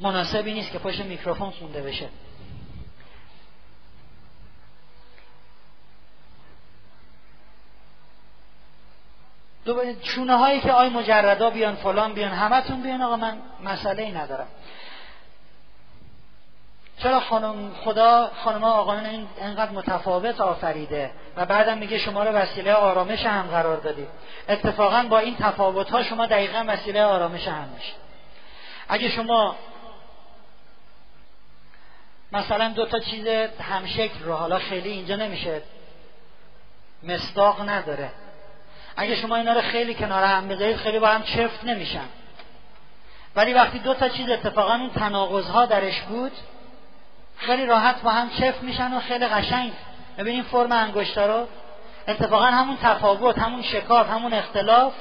مناسبی 0.00 0.54
نیست 0.54 0.72
که 0.72 0.78
پشت 0.78 1.00
میکروفون 1.00 1.50
خونده 1.50 1.82
بشه. 1.82 2.08
چونه 10.02 10.36
هایی 10.36 10.60
که 10.60 10.72
آی 10.72 10.88
مجردا 10.88 11.50
بیان 11.50 11.74
فلان 11.74 12.12
بیان 12.12 12.32
همتون 12.32 12.82
بیان. 12.82 13.02
آقا 13.02 13.16
من 13.16 13.38
مسئله 13.64 14.02
ای 14.02 14.12
ندارم. 14.12 14.46
چرا 17.02 17.20
خانم 17.20 17.74
خدا 17.84 18.30
خانم 18.44 18.64
آقایان 18.64 19.06
این 19.06 19.28
انقدر 19.40 19.70
متفاوت 19.70 20.40
آفریده 20.40 21.10
و 21.36 21.46
بعدم 21.46 21.78
میگه 21.78 21.98
شما 21.98 22.22
رو 22.22 22.30
وسیله 22.30 22.72
آرامش 22.74 23.26
هم 23.26 23.46
قرار 23.46 23.76
دادید 23.76 24.08
اتفاقا 24.48 25.02
با 25.02 25.18
این 25.18 25.36
تفاوت 25.36 25.90
ها 25.90 26.02
شما 26.02 26.26
دقیقا 26.26 26.64
وسیله 26.68 27.02
آرامش 27.02 27.48
هم 27.48 27.68
میشه. 27.76 27.92
اگه 28.88 29.08
شما 29.08 29.56
مثلا 32.32 32.68
دو 32.68 32.86
تا 32.86 32.98
چیز 32.98 33.26
همشکل 33.60 34.24
رو 34.24 34.34
حالا 34.34 34.58
خیلی 34.58 34.90
اینجا 34.90 35.16
نمیشه. 35.16 35.62
مصداق 37.02 37.68
نداره. 37.68 38.10
اگه 38.96 39.16
شما 39.16 39.36
اینا 39.36 39.52
رو 39.52 39.60
خیلی 39.60 39.94
کنار 39.94 40.24
هم 40.24 40.48
بذارید 40.48 40.76
خیلی 40.76 40.98
با 40.98 41.08
هم 41.08 41.22
چفت 41.22 41.64
نمیشن. 41.64 42.04
ولی 43.36 43.54
وقتی 43.54 43.78
دو 43.78 43.94
تا 43.94 44.08
چیز 44.08 44.30
اتفاقا 44.30 44.74
اون 44.74 44.90
تناقض 44.90 45.46
ها 45.46 45.66
درش 45.66 46.00
بود 46.00 46.32
خیلی 47.36 47.66
راحت 47.66 48.02
با 48.02 48.10
هم 48.10 48.30
چفت 48.30 48.62
میشن 48.62 48.94
و 48.94 49.00
خیلی 49.00 49.26
قشنگ. 49.26 49.72
ببینیم 50.18 50.42
فرم 50.42 50.72
انگشتا 50.72 51.26
رو. 51.26 51.46
اتفاقا 52.08 52.44
همون 52.44 52.76
تفاوت 52.82 53.38
همون 53.38 53.62
شکاف 53.62 54.10
همون 54.10 54.34
اختلاف 54.34 54.92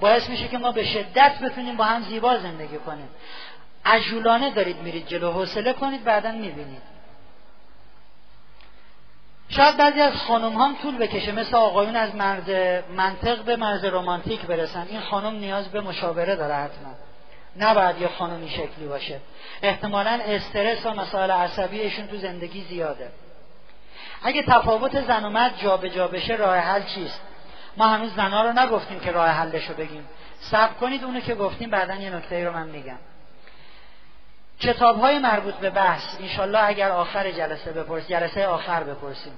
باعث 0.00 0.28
میشه 0.28 0.48
که 0.48 0.58
ما 0.58 0.72
به 0.72 0.84
شدت 0.84 1.38
بتونیم 1.38 1.76
با 1.76 1.84
هم 1.84 2.02
زیبا 2.02 2.38
زندگی 2.38 2.78
کنیم. 2.78 3.08
عجولانه 3.84 4.50
دارید 4.50 4.76
میرید 4.76 5.06
جلو 5.06 5.30
حوصله 5.30 5.72
کنید 5.72 6.04
بعدا 6.04 6.32
می‌بینید. 6.32 6.94
شاید 9.48 9.76
بعضی 9.76 10.00
از 10.00 10.12
خانم 10.12 10.52
هم 10.52 10.76
طول 10.82 10.98
بکشه 10.98 11.32
مثل 11.32 11.56
آقایون 11.56 11.96
از 11.96 12.14
مرز 12.14 12.50
منطق 12.96 13.42
به 13.42 13.56
مرز 13.56 13.84
رومانتیک 13.84 14.40
برسن. 14.40 14.86
این 14.90 15.00
خانم 15.00 15.34
نیاز 15.34 15.68
به 15.68 15.80
مشاوره 15.80 16.36
داره 16.36 16.54
حتما. 16.54 16.94
نباید 17.58 18.00
یه 18.00 18.08
خانمی 18.08 18.48
شکلی 18.48 18.86
باشه. 18.88 19.20
احتمالا 19.62 20.20
استرس 20.24 20.86
و 20.86 20.90
مسائل 20.90 21.30
عصبیشون 21.30 22.06
تو 22.06 22.16
زندگی 22.16 22.64
زیاده. 22.68 23.08
اگه 24.22 24.42
تفاوت 24.42 25.06
زن 25.06 25.24
و 25.24 25.30
مرد 25.30 25.58
جابجا 25.58 26.08
بشه 26.08 26.34
راه 26.34 26.56
حل 26.56 26.82
چیست؟ 26.82 27.20
ما 27.76 27.86
هنوز 27.86 28.14
زنها 28.14 28.42
رو 28.42 28.52
نگفتیم 28.52 29.00
که 29.00 29.12
راه 29.12 29.28
حلش 29.28 29.66
رو 29.66 29.74
بگیم. 29.74 30.08
صبر 30.40 30.72
کنید 30.72 31.04
اونو 31.04 31.20
که 31.20 31.34
گفتیم 31.34 31.70
بعدا 31.70 31.94
یه 31.94 32.10
نکته 32.10 32.44
رو 32.44 32.52
من 32.52 32.66
میگم. 32.66 32.98
کتاب 34.60 35.00
های 35.00 35.18
مربوط 35.18 35.54
به 35.54 35.70
بحث 35.70 36.02
انشالله 36.20 36.64
اگر 36.64 36.90
آخر 36.90 37.30
جلسه 37.30 37.72
بپرس 37.72 38.08
جلسه 38.08 38.46
آخر 38.46 38.84
بپرسیم. 38.84 39.32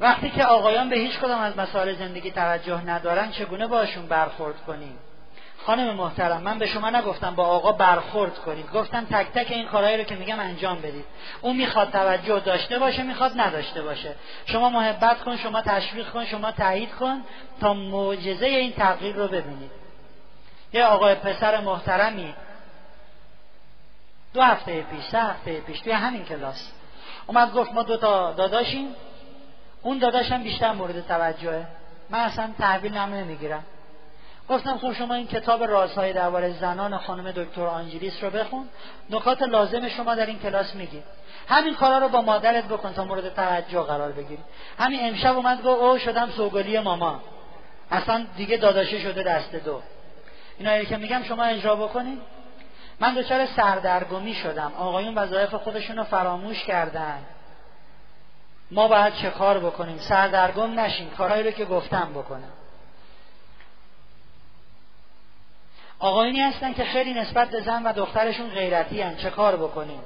وقتی 0.00 0.30
که 0.30 0.44
آقایان 0.44 0.88
به 0.88 0.96
هیچ 0.96 1.18
کدام 1.18 1.40
از 1.40 1.58
مسائل 1.58 1.94
زندگی 1.94 2.30
توجه 2.30 2.84
ندارن 2.86 3.30
چگونه 3.30 3.66
باشون 3.66 4.06
برخورد 4.06 4.64
کنیم؟ 4.66 4.98
خانم 5.66 5.94
محترم 5.94 6.42
من 6.42 6.58
به 6.58 6.66
شما 6.66 6.90
نگفتم 6.90 7.34
با 7.34 7.44
آقا 7.44 7.72
برخورد 7.72 8.38
کنید. 8.38 8.72
گفتم 8.72 9.04
تک 9.04 9.26
تک 9.34 9.50
این 9.50 9.66
کارهایی 9.66 9.96
رو 9.96 10.04
که 10.04 10.14
میگم 10.14 10.40
انجام 10.40 10.78
بدید. 10.78 11.04
اون 11.40 11.56
می‌خواد 11.56 11.90
توجه 11.90 12.40
داشته 12.40 12.78
باشه 12.78 13.02
می‌خواد 13.02 13.32
نداشته 13.36 13.82
باشه. 13.82 14.14
شما 14.46 14.68
محبت 14.68 15.22
کن 15.22 15.36
شما 15.36 15.62
تشویق 15.62 16.10
کن 16.10 16.24
شما 16.24 16.52
تایید 16.52 16.94
کن 16.94 17.20
تا 17.60 17.74
معجزه 17.74 18.46
این 18.46 18.72
تغییر 18.72 19.16
رو 19.16 19.28
ببینید. 19.28 19.70
یه 20.72 20.84
آقای 20.84 21.14
پسر 21.14 21.60
محترمی 21.60 22.34
دو 24.34 24.42
هفته 24.42 24.82
پیش 24.82 25.04
سه 25.04 25.18
هفته 25.18 25.60
پیش 25.60 25.80
توی 25.80 25.92
همین 25.92 26.24
کلاس 26.24 26.72
اومد 27.26 27.52
گفت 27.52 27.72
ما 27.72 27.82
دو 27.82 27.96
تا 27.96 28.32
داداشیم 28.32 28.94
اون 29.82 29.98
داداشم 29.98 30.42
بیشتر 30.42 30.72
مورد 30.72 31.06
توجهه. 31.06 31.66
من 32.10 32.18
اصلا 32.18 32.50
تحویل 32.58 32.98
نم 32.98 33.14
نمی‌گیرم. 33.14 33.64
گفتم 34.48 34.78
خب 34.78 34.92
شما 34.92 35.14
این 35.14 35.26
کتاب 35.26 35.64
رازهای 35.64 36.12
درباره 36.12 36.52
زنان 36.52 36.98
خانم 36.98 37.30
دکتر 37.30 37.66
آنجلیس 37.66 38.24
رو 38.24 38.30
بخون 38.30 38.68
نکات 39.10 39.42
لازم 39.42 39.88
شما 39.88 40.14
در 40.14 40.26
این 40.26 40.38
کلاس 40.38 40.74
میگید 40.74 41.04
همین 41.48 41.74
کارا 41.74 41.98
رو 41.98 42.08
با 42.08 42.22
مادرت 42.22 42.64
بکن 42.64 42.92
تا 42.92 43.04
مورد 43.04 43.34
توجه 43.34 43.82
قرار 43.82 44.12
بگیری. 44.12 44.42
همین 44.78 45.00
امشب 45.08 45.36
اومد 45.36 45.62
گفت 45.62 45.82
او 45.82 45.98
شدم 45.98 46.30
سوگلی 46.30 46.78
ماما. 46.78 47.20
اصلا 47.90 48.26
دیگه 48.36 48.56
داداشه 48.56 49.00
شده 49.00 49.22
دست 49.22 49.54
دو. 49.54 49.80
اینا 50.58 50.84
که 50.84 50.96
میگم 50.96 51.22
شما 51.22 51.44
اجرا 51.44 51.76
بکنید 51.76 52.18
من 53.00 53.14
دچار 53.14 53.46
سردرگمی 53.46 54.34
شدم. 54.34 54.72
آقایون 54.78 55.14
وظایف 55.14 55.54
خودشون 55.54 55.96
رو 55.96 56.04
فراموش 56.04 56.64
کردن. 56.64 57.18
ما 58.70 58.88
باید 58.88 59.14
چه 59.14 59.30
کار 59.30 59.58
بکنیم؟ 59.58 59.98
سردرگم 59.98 60.80
نشین. 60.80 61.10
کارهایی 61.10 61.42
رو 61.42 61.50
که 61.50 61.64
گفتم 61.64 62.12
بکنم. 62.14 62.52
آقایونی 65.98 66.40
هستن 66.40 66.72
که 66.72 66.84
خیلی 66.84 67.14
نسبت 67.14 67.50
به 67.50 67.60
زن 67.60 67.82
و 67.82 67.92
دخترشون 67.92 68.48
غیرتی 68.48 69.02
هن. 69.02 69.16
چه 69.16 69.30
کار 69.30 69.56
بکنیم؟ 69.56 70.00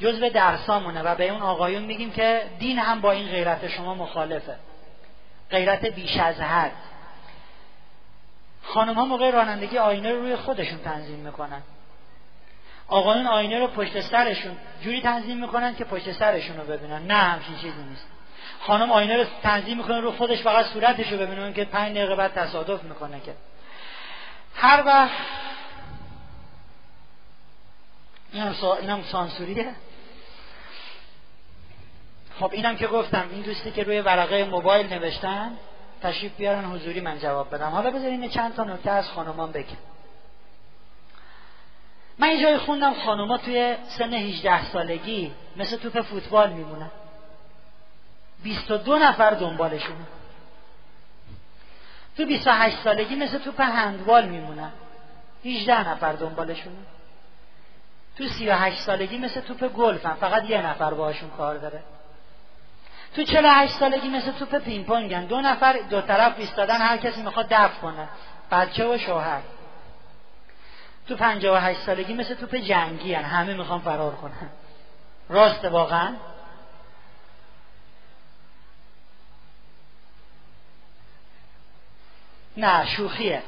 جزء 0.00 0.28
درسامونه 0.28 1.02
و 1.02 1.14
به 1.14 1.28
اون 1.28 1.42
آقایون 1.42 1.82
میگیم 1.82 2.10
که 2.10 2.42
دین 2.58 2.78
هم 2.78 3.00
با 3.00 3.12
این 3.12 3.28
غیرت 3.28 3.68
شما 3.68 3.94
مخالفه. 3.94 4.56
غیرت 5.50 5.86
بیش 5.86 6.16
از 6.16 6.40
حد. 6.40 6.72
خانم 8.62 8.94
ها 8.94 9.04
موقع 9.04 9.30
رانندگی 9.30 9.78
آینه 9.78 10.12
رو 10.12 10.20
روی 10.20 10.36
خودشون 10.36 10.78
تنظیم 10.78 11.18
می‌کنن. 11.18 11.62
آقایون 12.88 13.26
آینه 13.26 13.58
رو 13.58 13.66
پشت 13.66 14.00
سرشون 14.00 14.56
جوری 14.82 15.02
تنظیم 15.02 15.40
می‌کنن 15.40 15.76
که 15.76 15.84
پشت 15.84 16.12
سرشون 16.12 16.56
رو 16.56 16.64
ببینن. 16.64 17.06
نه 17.06 17.14
همچین 17.14 17.54
چیزی 17.54 17.82
نیست. 17.90 18.06
خانم 18.60 18.92
آینه 18.92 19.16
رو 19.16 19.24
تنظیم 19.42 19.76
می‌کنه 19.76 20.00
رو 20.00 20.12
خودش 20.12 20.42
فقط 20.42 20.66
صورتش 20.66 21.12
رو 21.12 21.18
ببینن 21.18 21.52
که 21.52 21.64
پنج 21.64 21.96
دقیقه 21.96 22.14
بعد 22.14 22.34
تصادف 22.34 22.82
می‌کنه 22.82 23.20
که. 23.20 23.34
هر 24.54 24.82
وقت 24.86 25.10
اینم. 28.32 28.54
اینم 28.80 29.02
سانسوریه. 29.02 29.74
خب 32.40 32.50
اینم 32.52 32.76
که 32.76 32.86
گفتم 32.86 33.28
این 33.32 33.42
دوستی 33.42 33.70
که 33.70 33.82
روی 33.82 34.00
ورقه 34.00 34.44
موبایل 34.44 34.92
نوشتن 34.92 35.52
تشریف 36.02 36.36
بیارن 36.36 36.64
حضوری 36.64 37.00
من 37.00 37.18
جواب 37.18 37.54
بدم. 37.54 37.68
حالا 37.68 37.90
بذارین 37.90 38.28
چند 38.28 38.54
تا 38.54 38.64
نکته 38.64 38.90
از 38.90 39.08
خانمان 39.08 39.52
بگم. 39.52 39.76
من 42.18 42.42
جای 42.42 42.58
خوندم 42.58 42.94
خانوما 42.94 43.38
توی 43.38 43.76
سن 43.88 44.14
18 44.14 44.64
سالگی 44.64 45.32
مثل 45.56 45.76
توپ 45.76 46.00
فوتبال 46.00 46.50
میمونن. 46.50 46.90
22 48.42 48.98
نفر 48.98 49.30
دنبالشونه 49.30 50.06
تو 52.16 52.26
28 52.26 52.78
سالگی 52.78 53.14
مثل 53.16 53.38
توپ 53.38 53.60
هندبال 53.60 54.28
میمونن. 54.28 54.72
18 55.44 55.88
نفر 55.88 56.12
دنبالشونه 56.12 56.76
تو 58.18 58.28
38 58.28 58.80
سالگی 58.80 59.18
مثل 59.18 59.40
توپ 59.40 59.72
گلفن 59.72 60.14
فقط 60.14 60.50
یه 60.50 60.66
نفر 60.66 60.94
باشون 60.94 61.30
کار 61.30 61.56
داره. 61.56 61.82
تو 63.16 63.22
48 63.22 63.74
سالگی 63.74 64.08
مثل 64.08 64.32
توپ 64.32 64.58
پینگ 64.58 64.86
پونگن 64.86 65.24
دو 65.24 65.40
نفر 65.40 65.78
دو 65.90 66.00
طرف 66.00 66.38
ایستادن 66.38 66.80
هر 66.80 66.96
کسی 66.96 67.22
می‌خواد 67.22 67.46
دفع 67.48 67.80
کنه. 67.80 68.08
بچه 68.50 68.94
و 68.94 68.98
شوهر. 68.98 69.40
تو 71.08 71.16
58 71.16 71.80
سالگی 71.80 72.14
مثل 72.14 72.34
توپ 72.34 72.54
جنگی 72.54 73.14
هن. 73.14 73.24
همه 73.24 73.54
می‌خوان 73.54 73.80
فرار 73.80 74.14
کنن. 74.16 74.50
راست 75.28 75.64
واقعا؟ 75.64 76.14
نه 82.56 82.86
شوخیه. 82.86 83.42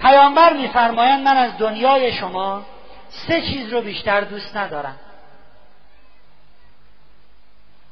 پیامبر 0.00 0.52
میفرمایند 0.52 1.24
من 1.24 1.36
از 1.36 1.58
دنیای 1.58 2.12
شما 2.12 2.66
سه 3.08 3.42
چیز 3.42 3.72
رو 3.72 3.80
بیشتر 3.80 4.20
دوست 4.20 4.56
ندارم. 4.56 4.98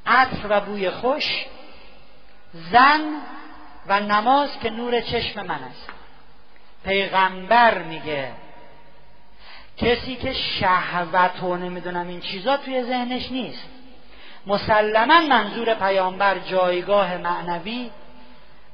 عطر 0.06 0.46
و 0.48 0.60
بوی 0.60 0.90
خوش 0.90 1.46
زن 2.52 3.00
و 3.86 4.00
نماز 4.00 4.58
که 4.60 4.70
نور 4.70 5.00
چشم 5.00 5.42
من 5.42 5.62
است. 5.62 5.88
پیغمبر 6.84 7.82
میگه 7.82 8.32
کسی 9.76 10.16
که 10.16 10.32
شهوت 10.32 11.42
و 11.42 11.56
نمی‌دونم 11.56 12.08
این 12.08 12.20
چیزا 12.20 12.56
توی 12.56 12.82
ذهنش 12.82 13.30
نیست. 13.30 13.68
مسلما 14.46 15.20
منظور 15.20 15.74
پیامبر 15.74 16.38
جایگاه 16.38 17.16
معنوی 17.16 17.90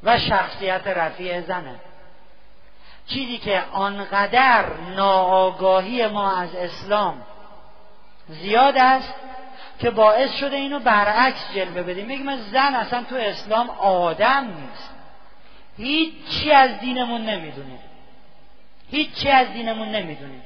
و 0.02 0.18
شخصیت 0.18 0.86
رفیع 0.86 1.40
زنه. 1.40 1.74
چیزی 3.06 3.38
که 3.38 3.62
آنقدر 3.72 4.64
ناآگاهی 4.96 6.06
ما 6.06 6.36
از 6.36 6.54
اسلام 6.54 7.22
زیاد 8.28 8.78
است 8.78 9.14
که 9.78 9.90
باعث 9.90 10.36
شده 10.36 10.56
اینو 10.56 10.78
برعکس 10.78 11.54
جلوه 11.54 11.82
بدیم. 11.82 12.06
میگیم 12.06 12.36
زن 12.36 12.74
اصلا 12.74 13.02
تو 13.02 13.16
اسلام 13.16 13.70
آدم 13.70 14.44
نیست. 14.44 14.94
هیچی 15.76 16.52
از 16.52 16.78
دینمون 16.78 17.20
نمی‌دونیم 17.20 17.78
هیچی 18.90 19.28
از 19.28 19.52
دینمون 19.52 19.88
نمی‌دونیم 19.88 20.42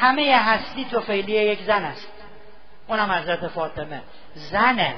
همه 0.00 0.36
هستی 0.36 0.84
تو 0.84 1.00
فعلی 1.00 1.32
یک 1.32 1.62
زن 1.62 1.84
است. 1.84 2.08
اونم 2.86 3.12
حضرت 3.12 3.48
فاطمه. 3.48 4.02
زنه. 4.34 4.94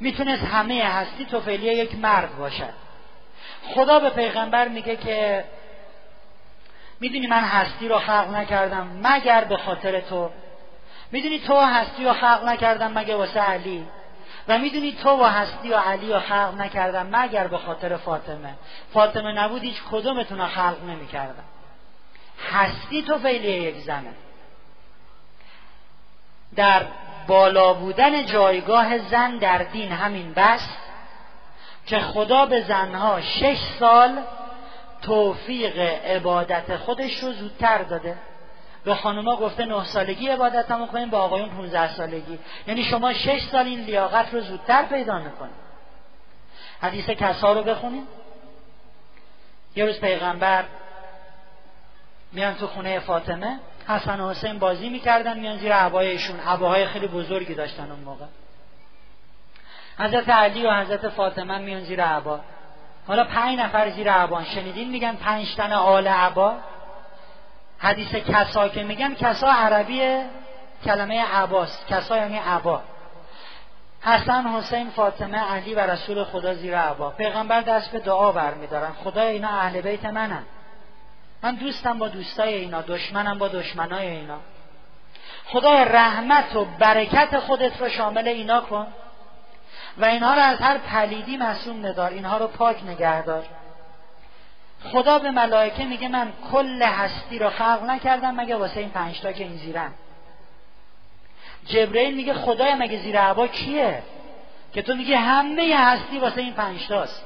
می‌تونست 0.00 0.42
همه 0.42 0.84
هستی 0.84 1.24
تو 1.24 1.40
فعلی 1.40 1.66
یک 1.66 1.94
مرد 1.94 2.36
باشد. 2.36 2.74
خدا 3.74 4.00
به 4.00 4.10
پیغمبر 4.10 4.68
میگه 4.68 4.96
که 4.96 5.44
می‌دونی 7.00 7.26
من 7.26 7.44
هستی 7.44 7.88
رو 7.88 7.98
خلق 7.98 8.30
نکردم 8.34 9.00
مگر 9.02 9.44
به 9.44 9.56
خاطر 9.56 10.00
تو؟ 10.00 10.30
می‌دونی 11.12 11.38
تو 11.38 11.60
هستی 11.60 12.04
رو 12.04 12.12
خلق 12.12 12.44
نکردم 12.44 12.92
مگه 12.98 13.16
واسه 13.16 13.40
علی؟ 13.40 13.86
و 14.48 14.58
می‌دونی 14.58 14.92
تو 14.92 15.10
و 15.10 15.24
هستی 15.24 15.70
و 15.70 15.76
علی 15.76 16.12
رو 16.12 16.20
خلق 16.20 16.54
نکردم 16.58 17.06
مگر 17.12 17.46
به 17.46 17.58
خاطر 17.58 17.96
فاطمه؟ 17.96 18.54
فاطمه 18.92 19.32
نبود 19.32 19.62
هیچ 19.62 19.82
کدومتون 19.90 20.38
رو 20.38 20.46
خلق 20.46 20.84
نمی‌کردم. 20.88 21.44
هستی 22.52 23.02
تو 23.02 23.18
فعلی 23.18 23.48
یک 23.48 23.76
زنه 23.76 24.14
در 26.56 26.82
بالا 27.26 27.74
بودن 27.74 28.26
جایگاه 28.26 28.98
زن 28.98 29.36
در 29.36 29.58
دین 29.58 29.92
همین 29.92 30.32
بس 30.32 30.68
که 31.86 31.98
خدا 31.98 32.46
به 32.46 32.60
زنها 32.60 33.20
شش 33.20 33.58
سال 33.78 34.22
توفیق 35.02 35.78
عبادت 36.06 36.76
خودش 36.76 37.22
رو 37.22 37.32
زودتر 37.32 37.82
داده. 37.82 38.16
به 38.84 38.94
خانوما 38.94 39.36
گفته 39.36 39.64
نه 39.64 39.84
سالگی 39.84 40.28
عبادت 40.28 40.70
هم 40.70 40.86
کنیم 40.86 41.10
به 41.10 41.16
آقایون 41.16 41.48
15 41.48 41.94
سالگی. 41.94 42.38
یعنی 42.66 42.84
شما 42.84 43.12
شش 43.12 43.40
سال 43.40 43.66
این 43.66 43.80
لیاقت 43.80 44.34
رو 44.34 44.40
زودتر 44.40 44.82
پیدا 44.82 45.18
می‌کنید. 45.18 45.70
حدیث 46.82 47.10
کسا 47.10 47.52
رو 47.52 47.62
بخونیم. 47.62 48.06
یه 49.76 49.84
روز 49.84 50.00
پیغمبر 50.00 50.64
میان 52.32 52.54
تو 52.54 52.66
خونه 52.66 52.98
فاطمه 52.98 53.58
حسن 53.88 54.20
و 54.20 54.30
حسین 54.30 54.58
بازی 54.58 54.88
می‌کردن 54.88 55.38
میان 55.40 55.56
زیر 55.56 55.74
عبایشون 55.74 56.40
عباهای 56.40 56.86
خیلی 56.86 57.06
بزرگی 57.06 57.54
داشتن 57.54 57.90
اون 57.90 58.00
موقع. 58.00 58.24
حضرت 59.98 60.28
علی 60.28 60.66
و 60.66 60.74
حضرت 60.74 61.08
فاطمه 61.08 61.58
میان 61.58 61.80
زیر 61.80 62.04
عبا 62.04 62.40
حالا 63.08 63.24
پنج 63.24 63.58
نفر 63.58 63.90
زیر 63.90 64.12
عبان 64.12 64.44
شنیدین 64.44 64.90
میگن 64.90 65.16
پنج 65.16 65.54
تن 65.54 65.72
آل 65.72 66.08
عبا؟ 66.08 66.56
حدیث 67.78 68.14
کسا 68.14 68.68
که 68.68 68.82
میگن 68.82 69.14
کسا 69.14 69.48
عربی 69.52 70.22
کلمه 70.84 71.24
عباست. 71.24 71.86
کسا 71.86 72.16
یعنی 72.16 72.38
عبا. 72.38 72.82
حسن 74.02 74.46
حسین 74.46 74.90
فاطمه 74.90 75.38
علی 75.38 75.74
و 75.74 75.80
رسول 75.80 76.24
خدا 76.24 76.54
زیر 76.54 76.78
عبا 76.78 77.10
پیغمبر 77.10 77.60
دست 77.60 77.90
به 77.92 77.98
دعا 77.98 78.32
برمیدارن. 78.32 78.92
خدا 79.04 79.22
اینا 79.22 79.48
اهل 79.48 79.80
بیت 79.80 80.04
منن. 80.04 80.42
من 81.42 81.54
دوستم 81.54 81.98
با 81.98 82.08
دوستای 82.08 82.54
اینا 82.54 82.82
دشمنم 82.82 83.38
با 83.38 83.48
دشمنای 83.48 84.06
اینا. 84.08 84.38
خدای 85.46 85.84
رحمت 85.84 86.56
و 86.56 86.64
برکت 86.64 87.38
خودت 87.38 87.80
رو 87.80 87.88
شامل 87.88 88.28
اینا 88.28 88.60
کن 88.60 88.86
و 89.98 90.04
اینها 90.04 90.34
رو 90.34 90.40
از 90.40 90.58
هر 90.58 90.78
پلیدی 90.78 91.36
مسئول 91.36 91.86
ندار 91.86 92.10
اینها 92.10 92.38
رو 92.38 92.46
پاک 92.46 92.84
نگهدار 92.84 93.44
خدا 94.84 95.18
به 95.18 95.30
ملائکه 95.30 95.84
میگه 95.84 96.08
من 96.08 96.32
کل 96.52 96.82
هستی 96.82 97.38
رو 97.38 97.50
خلق 97.50 97.82
نکردم 97.82 98.34
مگه 98.34 98.56
واسه 98.56 98.80
این 98.80 98.90
پنجتا 98.90 99.32
که 99.32 99.44
این 99.44 99.56
زیرن 99.56 99.90
جبرئیل 101.66 102.14
میگه 102.14 102.34
خدای 102.34 102.74
مگه 102.74 102.98
زیر 102.98 103.20
عبا 103.20 103.46
کیه؟ 103.46 104.02
که 104.72 104.82
تو 104.82 104.94
میگه 104.94 105.18
همه 105.18 105.76
هستی 105.78 106.18
واسه 106.18 106.40
این 106.40 106.52
پنجتاست 106.52 107.22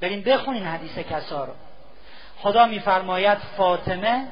بریم 0.00 0.22
بخونین 0.22 0.66
حدیث 0.66 0.98
کسا 0.98 1.44
رو. 1.44 1.52
خدا 2.42 2.66
میفرماید 2.66 3.38
فاطمه 3.38 4.28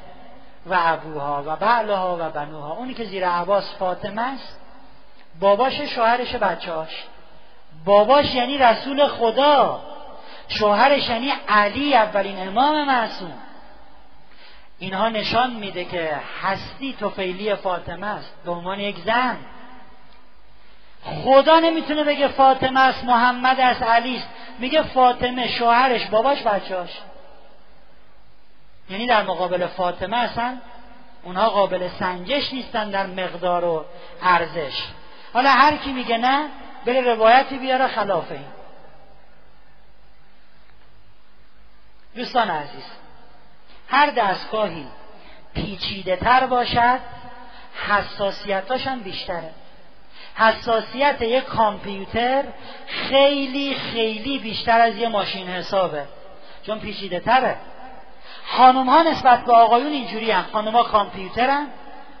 و 0.65 0.77
ابوها 0.79 1.43
و 1.45 1.55
بعلها 1.55 2.17
و 2.19 2.29
بنوها. 2.29 2.73
اونی 2.73 2.93
که 2.93 3.03
زیر 3.03 3.29
عباس 3.29 3.75
فاطمه 3.75 4.21
است 4.21 4.59
باباش 5.39 5.81
شوهرش 5.81 6.35
بچهاش 6.35 7.05
باباش 7.85 8.35
یعنی 8.35 8.57
رسول 8.57 9.07
خدا. 9.07 9.81
شوهرش 10.47 11.09
یعنی 11.09 11.33
علی 11.47 11.95
اولین 11.95 12.47
امام 12.47 12.87
معصوم. 12.87 13.33
اینها 14.79 15.09
نشان 15.09 15.49
میده 15.49 15.85
که 15.85 16.15
هستی 16.41 16.93
توفیلی 16.93 17.55
فاطمه 17.55 18.07
است. 18.07 18.33
به 18.45 18.51
عنوان 18.51 18.79
یک 18.79 18.99
زن. 19.05 19.37
خدا 21.05 21.59
نمی‌تونه 21.59 22.03
بگه 22.03 22.27
فاطمه 22.27 22.79
است 22.79 23.03
محمد 23.03 23.59
است 23.59 23.83
علی 23.83 24.17
است. 24.17 24.29
میگه 24.59 24.81
فاطمه 24.81 25.47
شوهرش 25.47 26.05
باباش 26.05 26.43
بچهاش 26.43 26.89
یعنی 28.89 29.07
در 29.07 29.23
مقابل 29.23 29.67
فاطمه 29.67 30.17
اصلا 30.17 30.57
اونها 31.23 31.49
قابل 31.49 31.87
سنجش 31.87 32.53
نیستن 32.53 32.89
در 32.89 33.07
مقدار 33.07 33.65
و 33.65 33.85
ارزش. 34.21 34.83
حالا 35.33 35.49
هر 35.49 35.77
کی 35.77 35.91
میگه 35.91 36.17
نه 36.17 36.49
بره 36.85 37.01
روایتی 37.01 37.57
بیاره 37.57 37.87
خلاف 37.87 38.31
این. 38.31 38.45
دوستان 42.15 42.49
عزیز 42.49 42.83
هر 43.87 44.09
دستگاهی 44.09 44.87
پیچیده 45.53 46.15
تر 46.15 46.45
باشد 46.45 46.99
حساسیتاشان 47.87 48.99
بیشتره. 48.99 49.51
حساسیت 50.35 51.21
یک 51.21 51.43
کامپیوتر 51.43 52.43
خیلی 52.87 53.75
خیلی 53.75 54.39
بیشتر 54.39 54.81
از 54.81 54.95
یه 54.95 55.07
ماشین 55.07 55.47
حسابه. 55.47 56.05
چون 56.65 56.79
پیچیده 56.79 57.19
تره. 57.19 57.57
خانم 58.57 58.89
ها 58.89 59.01
نسبت 59.01 59.45
به 59.45 59.53
آقایون 59.53 59.91
اینجوری 59.91 60.31
هم 60.31 60.45
خانم 60.51 60.75
ها 60.75 60.83
کامپیوترن 60.83 61.67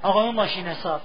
آقایون 0.03 0.35
ماشین 0.35 0.67
حساب. 0.67 1.01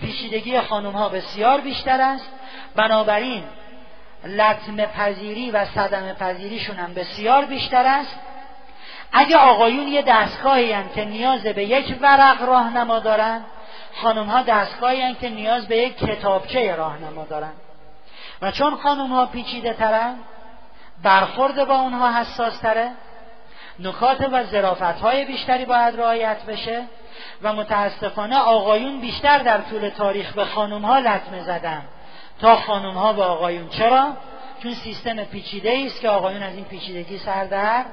پیچیدگی 0.00 0.60
خانم 0.60 0.92
ها 0.92 1.08
بسیار 1.08 1.60
بیشتر 1.60 2.00
است. 2.00 2.28
بنابراین 2.76 3.44
لطم 4.24 4.76
پذیری 4.76 5.50
و 5.50 5.64
صدم 5.64 6.12
پذیریشون 6.12 6.76
هم 6.76 6.94
بسیار 6.94 7.44
بیشتر 7.44 7.86
است. 7.86 8.18
اگه 9.12 9.36
آقایون 9.36 9.88
یه 9.88 10.02
دستگاهی 10.02 10.72
هم 10.72 10.88
که 10.88 11.04
نیاز 11.04 11.42
به 11.42 11.64
یک 11.64 11.98
ورق 12.00 12.42
راهنما 12.42 12.98
دارن 12.98 13.44
خانم 14.02 14.26
ها 14.26 14.42
دستگاهی 14.42 15.00
هم 15.00 15.14
که 15.14 15.28
نیاز 15.28 15.68
به 15.68 15.76
یک 15.76 15.98
کتابچه 15.98 16.76
راهنما 16.76 17.24
دارن. 17.24 17.52
و 18.42 18.50
چون 18.50 18.76
خانم 18.76 19.12
ها 19.12 19.26
پیچیده 19.26 19.72
ترن 19.72 20.16
برخورد 21.02 21.64
با 21.64 21.74
اونها 21.74 22.20
حساس 22.20 22.58
تره 22.58 22.90
نکات 23.78 24.28
و 24.32 24.44
ظرافت 24.44 25.00
های 25.00 25.24
بیشتری 25.24 25.64
باید 25.64 26.00
رعایت 26.00 26.42
بشه 26.42 26.82
و 27.42 27.52
متاسفانه 27.52 28.36
آقایون 28.36 29.00
بیشتر 29.00 29.38
در 29.38 29.58
طول 29.58 29.88
تاریخ 29.88 30.32
به 30.32 30.44
خانم 30.44 30.84
ها 30.84 30.98
لطمه 30.98 31.42
زدن. 31.42 31.82
تا 32.40 32.56
خانم 32.56 32.94
ها 32.94 33.12
به 33.12 33.22
آقایون. 33.22 33.68
چرا؟ 33.68 34.12
چون 34.62 34.74
سیستم 34.74 35.24
پیچیده 35.24 35.82
است 35.86 36.00
که 36.00 36.08
آقایون 36.08 36.42
از 36.42 36.54
این 36.54 36.64
پیچیدگی 36.64 37.18
سر 37.18 37.44
در 37.44 37.84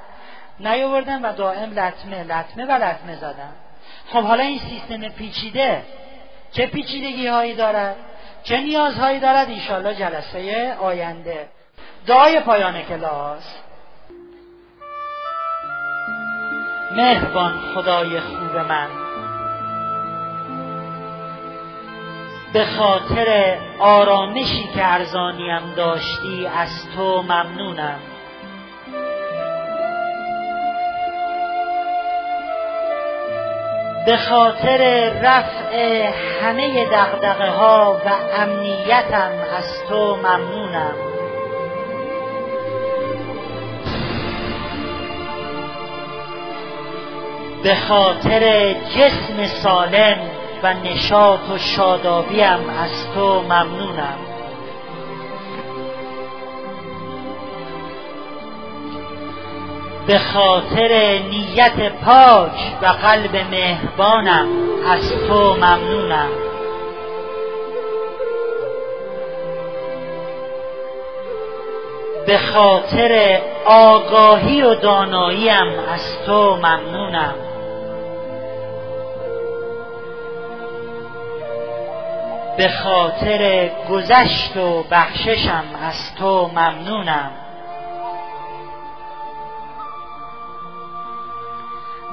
نیاوردن 0.60 1.26
و 1.26 1.34
دائم 1.34 1.80
لطمه 1.80 2.24
لطمه 2.24 2.66
و 2.66 2.72
لطمه 2.72 3.16
زدن. 3.16 3.52
خب 4.08 4.24
حالا 4.24 4.44
این 4.44 4.60
سیستم 4.60 5.10
پیچیده 5.10 5.84
چه 6.52 6.66
پیچیدگی 6.66 7.28
هایی 7.28 7.56
دارد؟ 7.56 7.96
چه 8.44 8.62
نیازهایی 8.62 9.20
دارد؟ 9.20 9.50
انشالله 9.50 9.96
جلسه 9.96 10.74
آینده. 10.82 11.50
دعای 12.08 12.40
پایان 12.40 12.82
کلاس. 12.82 13.44
مهربان 16.96 17.54
خدای 17.76 18.20
خوب 18.20 18.56
من. 18.70 18.88
به 22.54 22.66
خاطر 22.66 23.58
آرامشی 23.80 24.70
که 24.74 24.94
ارزانیم 24.94 25.74
داشتی 25.76 26.48
از 26.48 26.70
تو 26.96 27.22
ممنونم. 27.22 28.00
به 34.06 34.18
خاطر 34.18 35.10
رفع 35.22 36.12
همه 36.42 36.86
دقدقه 36.86 37.50
ها 37.50 38.02
و 38.06 38.10
امنیتم 38.38 39.32
از 39.58 39.84
تو 39.90 40.16
ممنونم. 40.16 41.11
به 47.64 47.76
خاطر 47.76 48.74
جسم 48.74 49.46
سالم 49.64 50.18
و 50.64 50.74
نشاط 50.74 51.50
و 51.50 51.58
شادابیم 51.58 52.70
از 52.84 53.08
تو 53.16 53.42
ممنونم. 53.42 54.18
به 60.08 60.18
خاطر 60.18 61.20
نیت 61.30 61.92
پاک 62.06 62.52
و 62.82 62.86
قلب 62.86 63.36
مهربانم 63.52 64.48
از 64.88 65.14
تو 65.28 65.54
ممنونم. 65.54 66.30
به 72.28 72.38
خاطر 72.38 73.42
آگاهی 73.66 74.62
و 74.62 74.76
داناییم 74.76 75.80
از 75.94 76.26
تو 76.26 76.56
ممنونم. 76.56 77.51
به 82.62 82.70
خاطر 82.70 83.72
گذشت 83.90 84.58
و 84.58 84.84
بخششم 84.92 85.64
از 85.84 86.16
تو 86.16 86.48
ممنونم. 86.48 87.32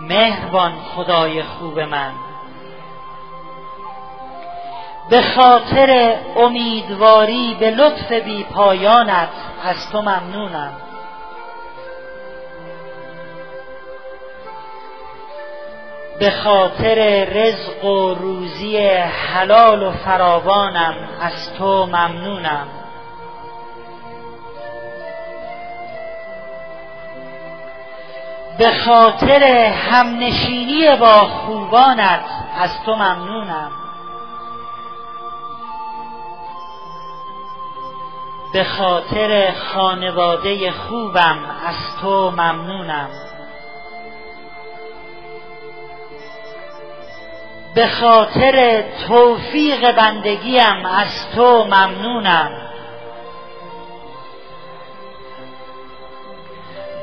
مهربان 0.00 0.72
خدای 0.96 1.42
خوب 1.42 1.80
من. 1.80 2.12
به 5.10 5.22
خاطر 5.22 6.16
امیدواری 6.36 7.56
به 7.60 7.70
لطف 7.70 8.12
بی 8.12 8.44
پایانت 8.44 9.28
از 9.64 9.90
تو 9.90 10.02
ممنونم. 10.02 10.72
به 16.18 16.30
خاطر 16.30 17.24
رزق 17.24 17.84
و 17.84 18.14
روزی 18.14 18.78
حلال 18.98 19.82
و 19.82 19.92
فراوانم 19.92 20.94
از 21.20 21.54
تو 21.58 21.86
ممنونم. 21.86 22.68
به 28.58 28.70
خاطر 28.70 29.42
همنشینی 29.72 30.96
با 31.00 31.20
خوبانت 31.20 32.24
از 32.60 32.70
تو 32.86 32.94
ممنونم. 32.94 33.70
به 38.52 38.64
خاطر 38.64 39.52
خانواده 39.52 40.70
خوبم 40.70 41.38
از 41.66 41.76
تو 42.00 42.30
ممنونم. 42.30 43.27
به 47.78 47.86
خاطر 47.86 48.84
توفیق 49.08 49.92
بندگیم 49.92 50.86
از 50.98 51.30
تو 51.36 51.64
ممنونم. 51.64 52.50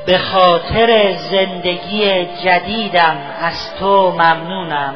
به 0.06 0.18
خاطر 0.18 1.12
زندگی 1.30 2.26
جدیدم 2.44 3.16
از 3.40 3.74
تو 3.78 4.10
ممنونم. 4.10 4.94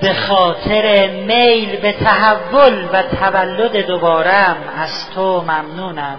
به 0.00 0.14
خاطر 0.14 1.10
میل 1.10 1.80
به 1.80 1.92
تحول 1.92 2.88
و 2.92 3.02
تولد 3.02 3.76
دوبارم 3.76 4.56
از 4.78 5.10
تو 5.14 5.40
ممنونم. 5.42 6.18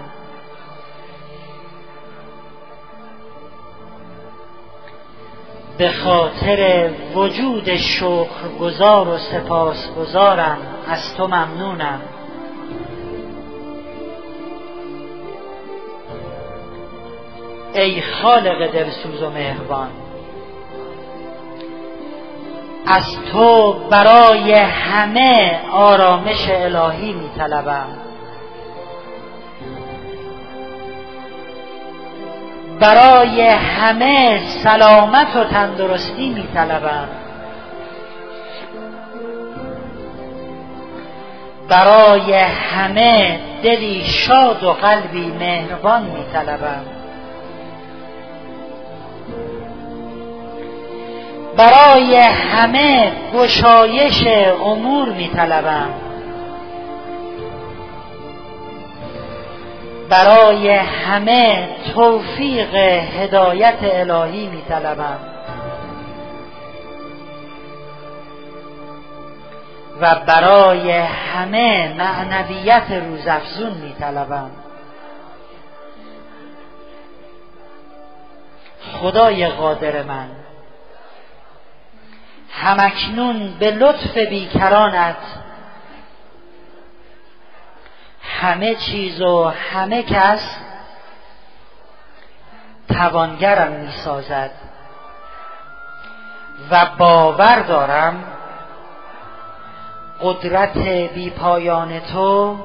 به 5.78 5.90
خاطر 5.90 6.90
وجود 7.14 7.68
گذار 8.60 9.08
و 9.08 9.18
سپاسگزارم 9.18 10.58
از 10.88 11.16
تو 11.16 11.26
ممنونم. 11.26 12.00
ای 17.74 18.02
خالق 18.02 18.72
دلسوز 18.72 19.22
و 19.22 19.30
مهربان 19.30 19.90
از 22.86 23.16
تو 23.32 23.72
برای 23.90 24.52
همه 24.54 25.60
آرامش 25.72 26.48
الهی 26.48 27.12
می 27.12 27.30
برای 32.80 33.40
همه 33.48 34.40
سلامت 34.62 35.36
و 35.36 35.44
تندرستی 35.44 36.28
می 36.28 36.48
طلبم 36.54 37.08
برای 41.68 42.32
همه 42.34 43.40
دلی 43.62 44.04
شاد 44.04 44.64
و 44.64 44.72
قلبی 44.72 45.26
مهربان 45.26 46.02
می 46.02 46.24
طلبم 46.32 46.84
برای 51.56 52.16
همه 52.16 53.12
گشایش 53.34 54.24
امور 54.64 55.08
می 55.08 55.28
طلبم 55.28 56.03
برای 60.14 60.70
همه 60.70 61.68
توفیق 61.94 62.74
هدایت 62.74 63.78
الهی 63.82 64.46
می 64.46 64.62
طلبم 64.68 65.18
و 70.00 70.14
برای 70.14 70.90
همه 70.92 71.94
معنویت 71.98 72.90
روزافزون 72.90 73.72
می 73.72 73.94
طلبم 74.00 74.50
خدای 79.00 79.46
قادر 79.46 80.02
من 80.02 80.28
همکنون 82.50 83.54
به 83.58 83.70
لطف 83.70 84.16
بیکرانت 84.16 85.16
همه 88.24 88.74
چیز 88.74 89.22
و 89.22 89.44
همه 89.44 90.02
کس 90.02 90.56
توانگرم 92.88 93.72
می 93.72 93.90
سازد 93.90 94.50
و 96.70 96.86
باور 96.98 97.60
دارم 97.60 98.24
قدرت 100.22 100.78
بی 101.14 101.30
پایان 101.30 102.00
تو 102.00 102.56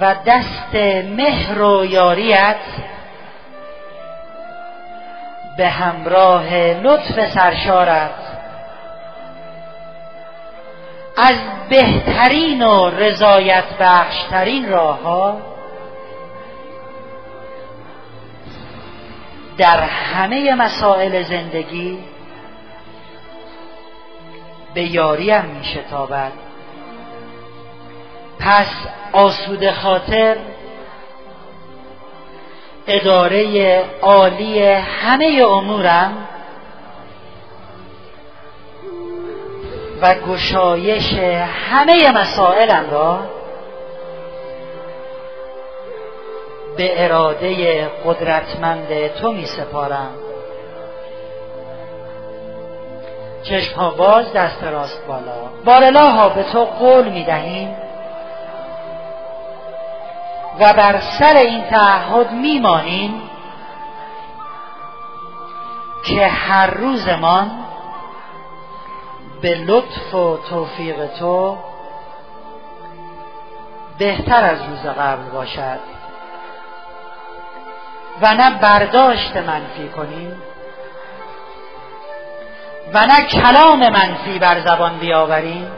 و 0.00 0.14
دست 0.26 0.74
مهر 1.16 1.62
و 1.62 1.84
یاریت 1.84 2.56
به 5.56 5.68
همراه 5.68 6.54
لطف 6.54 7.28
سرشارت. 7.28 8.25
از 11.16 11.36
بهترین 11.70 12.62
و 12.62 12.90
رضایت 12.90 13.64
بخشترین 13.80 14.68
راه 14.68 15.00
ها 15.00 15.40
در 19.58 19.80
همه 19.80 20.54
مسائل 20.54 21.22
زندگی 21.22 21.98
به 24.74 24.82
یاریم 24.82 25.44
می 25.44 25.64
شتابد 25.64 26.32
پس 28.38 28.86
آسود 29.12 29.70
خاطر 29.70 30.36
اداره 32.86 33.84
عالی 34.02 34.62
همه 34.72 35.44
امورم 35.48 36.28
و 40.02 40.14
گشایش 40.14 41.14
همه 41.70 42.12
مسائلم 42.12 42.90
را 42.90 43.20
به 46.76 47.04
اراده 47.04 47.84
قدرتمند 48.04 49.08
تو 49.08 49.32
می 49.32 49.46
سپارم. 49.46 50.10
چشم 53.42 53.76
ها 53.76 53.90
باز 53.90 54.32
دست 54.32 54.64
راست 54.64 55.06
بالا. 55.06 55.32
بارلا 55.64 56.10
ها 56.10 56.28
به 56.28 56.42
تو 56.42 56.64
قول 56.64 57.08
می 57.08 57.24
دهیم 57.24 57.76
و 60.60 60.72
بر 60.72 61.00
سر 61.18 61.36
این 61.36 61.62
تعهد 61.62 62.32
میمانیم 62.32 63.22
که 66.04 66.26
هر 66.26 66.66
روزمان 66.66 67.65
به 69.40 69.54
لطف 69.54 70.14
و 70.14 70.38
توفیق 70.50 71.06
تو 71.06 71.58
بهتر 73.98 74.44
از 74.44 74.62
روز 74.62 74.94
قبل 74.94 75.30
باشد. 75.30 75.78
و 78.22 78.34
نه 78.34 78.58
برداشت 78.58 79.36
منفی 79.36 79.88
کنیم. 79.88 80.42
و 82.94 83.06
نه 83.06 83.26
کلام 83.26 83.88
منفی 83.88 84.38
بر 84.38 84.60
زبان 84.60 84.98
بیاوریم. 84.98 85.70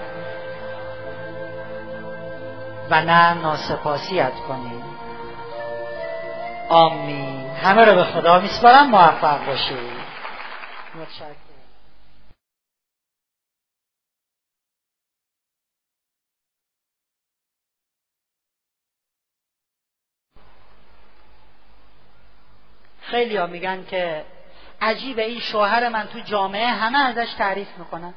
و 2.90 3.02
نه 3.02 3.34
ناسپاسیت 3.34 4.32
کنیم. 4.48 4.84
آمین. 6.68 7.50
همه 7.50 7.84
رو 7.84 7.94
به 7.94 8.04
خدا 8.04 8.40
میسپارم. 8.40 8.90
موفق 8.90 9.46
باشید. 9.46 9.78
متشکرم 10.94 11.37
خیلی 23.10 23.36
ها 23.36 23.46
میگن 23.46 23.84
که 23.90 24.24
عجیبه 24.82 25.24
این 25.24 25.40
شوهر 25.40 25.88
من 25.88 26.08
تو 26.12 26.20
جامعه 26.20 26.66
همه 26.66 26.98
ازش 26.98 27.32
تعریف 27.38 27.68
می‌کنن. 27.78 28.14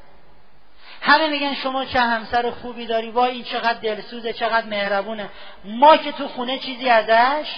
همه 1.00 1.28
میگن 1.28 1.54
شما 1.54 1.84
چه 1.84 2.00
همسر 2.00 2.50
خوبی 2.50 2.86
داری 2.86 3.10
وای 3.10 3.30
این 3.30 3.44
چقدر 3.44 3.78
دلسوزه 3.80 4.32
چقدر 4.32 4.66
مهربونه. 4.66 5.28
ما 5.64 5.96
که 5.96 6.12
تو 6.12 6.28
خونه 6.28 6.58
چیزی 6.58 6.88
ازش 6.88 7.48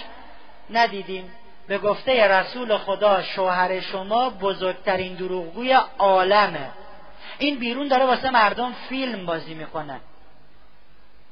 ندیدیم. 0.69 1.31
به 1.67 1.77
گفته 1.77 2.27
رسول 2.27 2.77
خدا 2.77 3.21
شوهر 3.21 3.79
شما 3.79 4.29
بزرگترین 4.29 5.15
دروغگوی 5.15 5.79
عالمه. 5.99 6.69
این 7.37 7.59
بیرون 7.59 7.87
داره 7.87 8.05
واسه 8.05 8.29
مردم 8.29 8.73
فیلم 8.89 9.25
بازی 9.25 9.53
می‌کنه. 9.53 9.99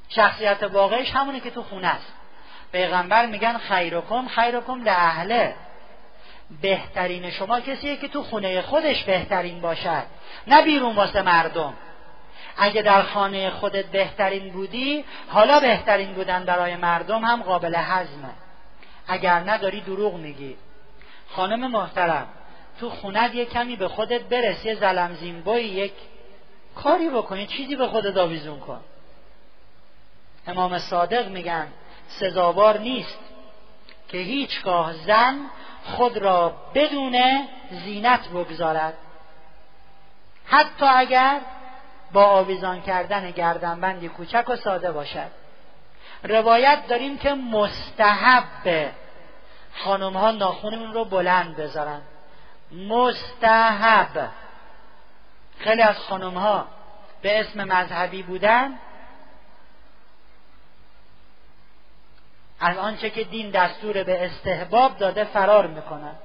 شخصیت 0.10 0.64
واقعیش 0.64 1.12
همونه 1.12 1.40
که 1.40 1.52
تو 1.52 1.64
خونه 1.64 1.88
است. 1.88 2.14
پیغمبر 2.72 3.26
میگن 3.26 3.58
خیرکم 3.58 4.28
خیرکم 4.28 4.84
اهله 4.88 5.56
بهترین 6.62 7.30
شما 7.30 7.60
کسیه 7.60 7.98
که 7.98 8.08
تو 8.08 8.24
خونه 8.24 8.62
خودش 8.62 9.04
بهترین 9.04 9.62
باشد 9.62 10.04
نه 10.48 10.62
بیرون 10.62 10.96
واسه 10.96 11.22
مردم. 11.22 11.74
اگه 12.58 12.82
در 12.82 13.02
خانه 13.02 13.50
خودت 13.50 13.86
بهترین 13.86 14.50
بودی 14.50 15.06
حالا 15.28 15.60
بهترین 15.60 16.14
بودن 16.14 16.46
برای 16.46 16.76
مردم 16.76 17.26
هم 17.26 17.44
قابل 17.44 17.76
حزمه. 17.76 18.34
اگر 19.08 19.40
نداری 19.40 19.82
دروغ 19.82 20.14
میگی. 20.14 20.56
خانم 21.30 21.72
محترم 21.72 22.28
تو 22.80 22.90
خونت 22.90 23.36
یه 23.36 23.46
کمی 23.46 23.76
به 23.76 23.88
خودت 23.88 24.22
برس 24.22 24.66
یه 24.66 24.76
زلم 24.76 25.18
یک 25.58 25.94
کاری 26.76 27.10
بکنی 27.10 27.48
چیزی 27.48 27.76
به 27.76 27.88
خودت 27.88 28.18
آویزون 28.18 28.60
کن. 28.60 28.82
امام 30.48 30.80
صادق 30.80 31.28
میگن 31.28 31.68
سزاوار 32.08 32.78
نیست 32.78 33.20
که 34.08 34.18
هیچگاه 34.18 34.94
زن 34.94 35.36
خود 35.84 36.18
را 36.18 36.54
بدون 36.74 37.48
زینت 37.72 38.30
بگذارد. 38.30 38.94
حتی 40.46 40.86
اگر 40.86 41.40
با 42.12 42.26
آویزان 42.26 42.82
کردن 42.82 43.32
گردنبندی 43.32 44.10
کوچک 44.10 44.46
و 44.50 44.56
ساده 44.56 44.92
باشد. 44.92 45.32
روایت 46.24 46.88
داریم 46.88 47.18
که 47.18 47.34
مستحب 47.34 48.92
خانم 49.76 50.18
ها 50.18 50.32
ناخونمون 50.32 50.94
رو 50.94 51.06
بلند 51.06 51.56
بذارن. 51.56 52.02
مستحب. 52.72 54.30
خیلی 55.60 55.82
از 55.82 56.00
خانم 56.00 56.38
ها 56.38 56.68
به 57.22 57.40
اسم 57.40 57.64
مذهبی 57.64 58.24
بودن 58.24 58.72
از 62.64 62.78
آنچه 62.78 63.10
که 63.10 63.24
دین 63.24 63.50
دستور 63.50 64.04
به 64.04 64.26
استحباب 64.26 64.98
داده 64.98 65.24
فرار 65.24 65.68
می‌کنن 65.68 66.16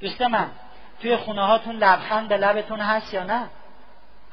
دوست 0.00 0.22
من 0.22 0.50
توی 1.02 1.16
خونه 1.16 1.46
هاتون 1.46 1.76
لبخند 1.76 2.28
به 2.28 2.36
لبتون 2.36 2.80
هست 2.80 3.14
یا 3.14 3.24
نه؟ 3.24 3.48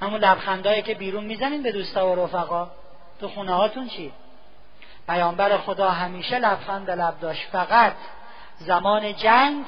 همون 0.01 0.19
لبخندهایی 0.19 0.81
که 0.81 0.93
بیرون 0.93 1.23
می‌زنین 1.23 1.63
به 1.63 1.71
دوستا 1.71 2.07
و 2.07 2.15
رفقا. 2.15 2.71
تو 3.19 3.27
خونه 3.27 3.51
هاتون 3.51 3.87
چی؟ 3.87 4.13
پیامبر 5.07 5.57
خدا 5.57 5.89
همیشه 5.89 6.39
لبخند 6.39 6.85
به 6.85 6.95
لب 6.95 7.19
داشت. 7.19 7.47
فقط 7.49 7.95
زمان 8.57 9.15
جنگ 9.15 9.65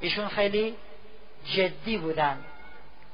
ایشون 0.00 0.28
خیلی 0.28 0.76
جدی 1.44 1.98
بودن. 1.98 2.44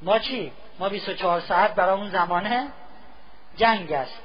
ما 0.02 0.18
چی؟ 0.18 0.52
ما 0.78 0.88
24 0.88 1.40
ساعت 1.40 1.74
برای 1.74 2.00
اون 2.00 2.10
زمانه 2.10 2.68
جنگ 3.56 3.92
است. 3.92 4.18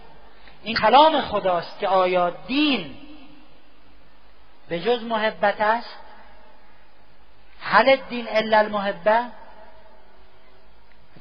این 0.68 0.76
کلام 0.76 1.22
خداست 1.22 1.80
که 1.80 1.88
آیا 1.88 2.30
دین 2.30 2.98
به 4.70 4.80
جز 4.80 5.04
محبت 5.04 5.62
است؟ 5.62 6.00
هل 7.62 7.96
دین 7.96 8.28
الا 8.30 8.58
المحبه؟ 8.58 9.26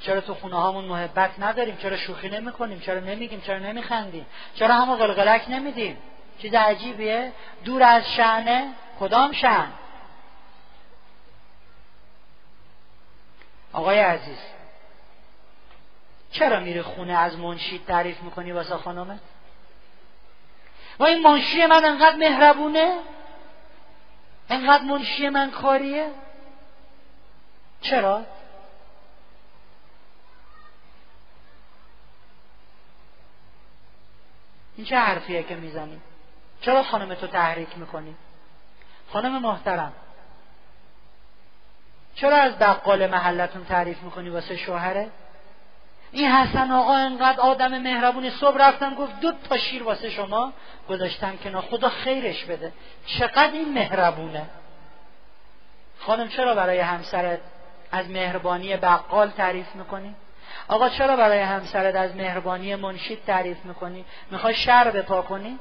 چرا 0.00 0.20
تو 0.20 0.34
خونه 0.34 0.56
هامون 0.56 0.84
محبت 0.84 1.30
نداریم؟ 1.38 1.76
چرا 1.76 1.96
شوخی 1.96 2.28
نمی 2.28 2.52
کنیم 2.52 2.80
چرا 2.80 3.00
نمیگیم؟ 3.00 3.40
چرا 3.40 3.58
نمیخندیم؟ 3.58 4.26
چرا 4.54 4.74
همو 4.74 4.96
قلقلک 4.96 5.44
نمیدیم؟ 5.48 5.98
چیز 6.38 6.54
عجیبیه. 6.54 7.32
دور 7.64 7.82
از 7.82 8.14
شعنه 8.16 8.72
کدام 9.00 9.32
شعن 9.32 9.72
آقای 13.72 13.98
عزیز 13.98 14.38
چرا 16.30 16.60
میری 16.60 16.82
خونه 16.82 17.12
از 17.12 17.38
منشید 17.38 17.86
تعریف 17.86 18.22
می‌کنی 18.22 18.52
واسه 18.52 18.76
خانمه 18.76 19.18
و 20.98 21.04
این 21.04 21.22
منشی 21.22 21.66
من 21.66 21.84
انقدر 21.84 22.16
مهربونه؟ 22.16 22.98
انقدر 24.50 24.84
منشی 24.84 25.28
من 25.28 25.50
کاریه؟ 25.50 26.10
چرا؟ 27.80 28.24
این 34.76 34.86
چه 34.86 34.96
حرفیه 34.96 35.42
که 35.42 35.54
می‌زنی؟ 35.54 36.00
چرا 36.60 36.82
خانم 36.82 37.14
تو 37.14 37.26
تحریک 37.26 37.78
می‌کنی؟ 37.78 38.16
خانم 39.12 39.42
محترم. 39.42 39.92
چرا 42.14 42.36
از 42.36 42.58
بقال 42.58 43.06
محلتون 43.06 43.64
تعریف 43.64 44.02
می‌کنی 44.02 44.28
واسه 44.28 44.56
شوهره؟ 44.56 45.10
این 46.16 46.30
حسن 46.30 46.70
آقا 46.72 46.94
انقدر 46.94 47.40
آدم 47.40 47.78
مهربونی. 47.78 48.30
صبح 48.30 48.56
رفتم 48.58 48.94
گفت 48.94 49.20
دو 49.20 49.32
تا 49.48 49.58
شیر 49.58 49.82
واسه 49.82 50.10
شما 50.10 50.52
گذاشتم 50.88 51.36
که 51.36 51.50
خدا 51.50 51.88
خیرش 51.88 52.44
بده. 52.44 52.72
چقدر 53.06 53.52
این 53.52 53.72
مهربونه. 53.74 54.46
خانم 55.98 56.28
چرا 56.28 56.54
برای 56.54 56.78
همسرت 56.78 57.40
از 57.92 58.10
مهربانی 58.10 58.76
بقال 58.76 59.30
تعریف 59.30 59.74
می‌کنی؟ 59.74 60.14
آقا 60.68 60.88
چرا 60.88 61.16
برای 61.16 61.40
همسرت 61.40 61.94
از 61.94 62.16
مهربانی 62.16 62.74
منشید 62.74 63.24
تعریف 63.24 63.64
می‌کنی؟ 63.64 64.04
می‌خوای 64.30 64.54
شر 64.54 64.90
بپا 64.90 65.22
کنی؟ 65.22 65.58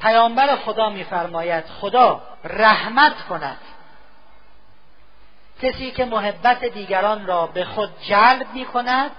پیامبر 0.00 0.56
خدا 0.56 0.90
میفرماید 0.90 1.64
خدا 1.64 2.22
رحمت 2.44 3.22
کند. 3.28 3.58
کسی 5.62 5.90
که 5.90 6.04
محبت 6.04 6.64
دیگران 6.64 7.26
را 7.26 7.46
به 7.46 7.64
خود 7.64 7.90
جلب 8.00 8.46
می 8.54 8.64
کند 8.64 9.10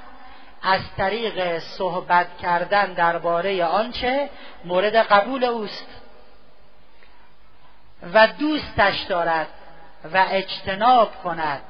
از 0.61 0.81
طریق 0.97 1.59
صحبت 1.59 2.37
کردن 2.37 2.93
درباره 2.93 3.65
آنچه 3.65 4.29
مورد 4.65 4.95
قبول 4.95 5.43
اوست 5.43 5.87
و 8.13 8.27
دوستش 8.27 9.01
دارد 9.01 9.47
و 10.13 10.25
اجتناب 10.29 11.15
کند 11.23 11.61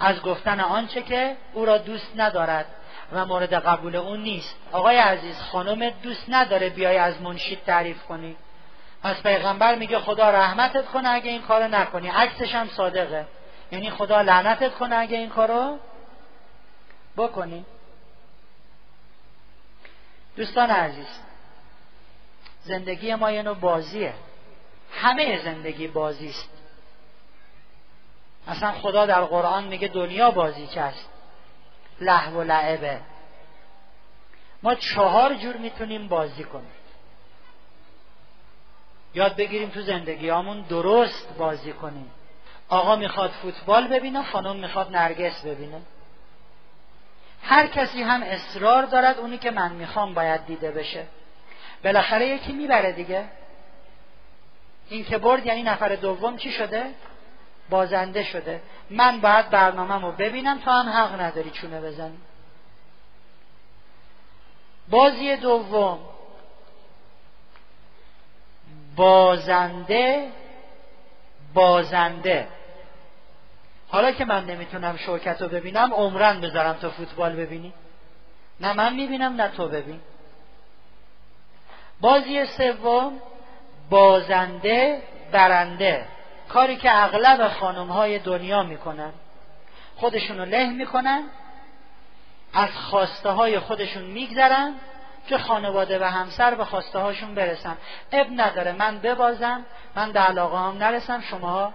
از 0.00 0.22
گفتن 0.22 0.60
آنچه 0.60 1.02
که 1.02 1.36
او 1.52 1.64
را 1.64 1.78
دوست 1.78 2.12
ندارد 2.16 2.66
و 3.12 3.26
مورد 3.26 3.54
قبول 3.54 3.96
اون 3.96 4.20
نیست. 4.22 4.56
آقای 4.72 4.96
عزیز 4.96 5.40
خانم 5.40 5.90
دوست 5.90 6.24
نداره 6.28 6.68
بیای 6.68 6.96
از 6.96 7.22
منشید 7.22 7.64
تعریف 7.64 8.02
کنی. 8.04 8.36
پس 9.04 9.22
پیغمبر 9.22 9.74
میگه 9.74 9.98
خدا 9.98 10.30
رحمتت 10.30 10.86
کنه 10.86 11.08
اگه 11.08 11.30
این 11.30 11.42
کارو 11.42 11.68
نکنی. 11.68 12.08
عکسش 12.08 12.54
هم 12.54 12.68
صادقه. 12.68 13.26
یعنی 13.72 13.90
خدا 13.90 14.20
لعنتت 14.20 14.74
کنه 14.74 14.96
اگه 14.96 15.18
این 15.18 15.28
کارو 15.28 15.78
بکنی. 17.16 17.64
دوستان 20.36 20.70
عزیز 20.70 21.06
زندگی 22.64 23.14
ما 23.14 23.30
یه 23.30 23.42
نوع 23.42 23.54
بازیه. 23.54 24.14
همه 24.92 25.40
زندگی 25.44 25.88
بازی 25.88 26.28
است 26.28 26.50
اصلا 28.48 28.72
خدا 28.72 29.06
در 29.06 29.20
قرآن 29.20 29.64
میگه 29.64 29.88
دنیا 29.88 30.30
بازی 30.30 30.68
است. 30.76 31.08
لحو 32.00 32.40
و 32.40 32.42
لعبه. 32.42 33.00
ما 34.62 34.74
چهار 34.74 35.34
جور 35.34 35.56
می‌تونیم 35.56 36.08
بازی 36.08 36.44
کنیم. 36.44 36.73
یاد 39.14 39.36
بگیریم 39.36 39.68
تو 39.68 39.82
زندگی 39.82 40.28
همون 40.28 40.60
درست 40.60 41.34
بازی 41.38 41.72
کنیم. 41.72 42.10
آقا 42.68 42.96
می‌خواد 42.96 43.30
فوتبال 43.30 43.88
ببینه 43.88 44.22
خانم 44.22 44.56
می‌خواد 44.56 44.96
نرگس 44.96 45.42
ببینه. 45.46 45.80
هر 47.42 47.66
کسی 47.66 48.02
هم 48.02 48.22
اصرار 48.22 48.82
دارد 48.82 49.18
اونی 49.18 49.38
که 49.38 49.50
من 49.50 49.72
می‌خوام 49.72 50.14
باید 50.14 50.46
دیده 50.46 50.70
بشه. 50.70 51.06
بالاخره 51.84 52.26
یکی 52.28 52.52
می‌بره 52.52 52.92
دیگه. 52.92 53.24
این 54.88 55.04
که 55.04 55.18
برد 55.18 55.46
یعنی 55.46 55.62
نفر 55.62 55.88
دوم 55.88 56.36
چی 56.36 56.52
شده؟ 56.52 56.86
بازنده 57.70 58.22
شده. 58.22 58.62
من 58.90 59.20
باید 59.20 59.50
برنامه 59.50 60.00
رو 60.00 60.12
ببینم 60.12 60.58
تو 60.58 60.70
هم 60.70 60.88
حق 60.88 61.20
نداری 61.20 61.50
چونه 61.50 61.80
بزنی. 61.80 62.18
بازی 64.90 65.36
دوم. 65.36 65.98
بازنده 68.96 70.28
بازنده. 71.54 72.48
حالا 73.88 74.12
که 74.12 74.24
من 74.24 74.44
نمی‌تونم 74.44 74.96
شرکت 74.96 75.42
رو 75.42 75.48
ببینم 75.48 75.94
عمرن 75.94 76.40
بذارم 76.40 76.72
تو 76.72 76.90
فوتبال 76.90 77.36
ببینی. 77.36 77.72
نه 78.60 78.72
من 78.72 78.94
می‌بینم 78.94 79.40
نه 79.40 79.48
تو 79.48 79.68
ببین. 79.68 80.00
بازی 82.00 82.46
سوم 82.46 83.12
بازنده 83.90 85.02
برنده. 85.32 86.04
کاری 86.48 86.76
که 86.76 87.04
اغلب 87.04 87.48
خانم 87.48 87.88
های 87.88 88.18
دنیا 88.18 88.62
می‌کنن. 88.62 89.12
خودشون 89.96 90.38
رو 90.38 90.44
له 90.44 90.70
می‌کنن 90.70 91.22
از 92.52 92.70
خواسته 92.70 93.30
های 93.30 93.58
خودشون 93.58 94.02
میگذرن. 94.02 94.74
که 95.28 95.38
خانواده 95.38 95.98
و 95.98 96.04
همسر 96.04 96.54
به 96.54 96.64
خواسته 96.64 96.98
هاشون 96.98 97.34
برسن 97.34 97.76
اب 98.12 98.26
نداره 98.36 98.72
من 98.72 98.98
ببازم 98.98 99.66
من 99.96 100.12
به 100.12 100.20
علاقه 100.20 100.58
هم 100.58 100.78
نرسم. 100.78 101.20
شما 101.20 101.74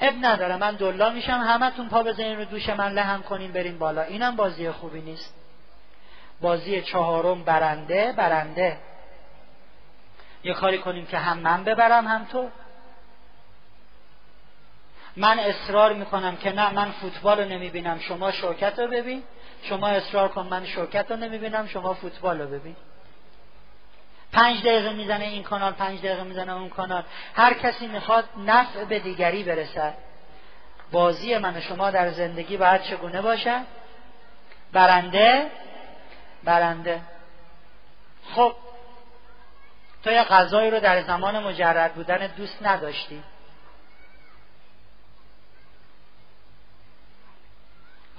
اب 0.00 0.14
نداره 0.22 0.56
من 0.56 0.74
دلا 0.74 1.10
میشم 1.10 1.32
همتون 1.32 1.88
پا 1.88 2.02
بزنین 2.02 2.38
رو 2.38 2.44
دوش 2.44 2.68
من 2.68 2.92
لهم 2.92 3.22
کنین 3.22 3.52
بریم 3.52 3.78
بالا. 3.78 4.02
اینم 4.02 4.36
بازی 4.36 4.70
خوبی 4.70 5.00
نیست. 5.00 5.34
بازی 6.40 6.82
چهارم 6.82 7.44
برنده 7.44 8.12
برنده. 8.12 8.78
یه 10.44 10.54
کاری 10.54 10.78
کنیم 10.78 11.06
که 11.06 11.18
هم 11.18 11.38
من 11.38 11.64
ببرم 11.64 12.06
هم 12.06 12.24
تو. 12.24 12.48
من 15.16 15.38
اصرار 15.38 15.92
می‌کنم 15.92 16.36
که 16.36 16.52
نه 16.52 16.72
من 16.72 16.90
فوتبال 16.90 17.40
رو 17.40 17.48
نمی‌بینم. 17.48 17.98
شما 17.98 18.32
شوکت 18.32 18.78
رو 18.78 18.86
ببین. 18.86 19.22
شما 19.62 19.88
اصرار 19.88 20.28
کن 20.28 20.46
من 20.46 20.66
شوکت 20.66 21.10
رو 21.10 21.16
نمی‌بینم 21.16 21.66
شما 21.66 21.94
فوتبال 21.94 22.40
رو 22.40 22.46
ببین. 22.46 22.76
پنج 24.32 24.60
دقیقه 24.60 24.92
می‌زنه 24.92 25.24
این 25.24 25.42
کانال 25.42 25.72
پنج 25.72 25.98
دقیقه 25.98 26.22
می‌زنه 26.22 26.52
اون 26.52 26.68
کانال. 26.68 27.02
هر 27.34 27.54
کسی 27.54 27.86
می‌خواد 27.86 28.24
نفع 28.46 28.84
به 28.84 28.98
دیگری 28.98 29.42
برسد 29.44 29.94
بازی 30.92 31.38
من 31.38 31.56
و 31.56 31.60
شما 31.60 31.90
در 31.90 32.10
زندگی 32.10 32.56
باید 32.56 32.82
چگونه 32.82 33.22
باشد 33.22 33.62
برنده؟ 34.72 35.50
برنده. 36.44 37.00
خب 38.34 38.54
تو 40.04 40.10
یه 40.10 40.24
غذایی 40.24 40.70
رو 40.70 40.80
در 40.80 41.02
زمان 41.02 41.42
مجرد 41.42 41.94
بودن 41.94 42.26
دوست 42.26 42.58
نداشتی. 42.62 43.22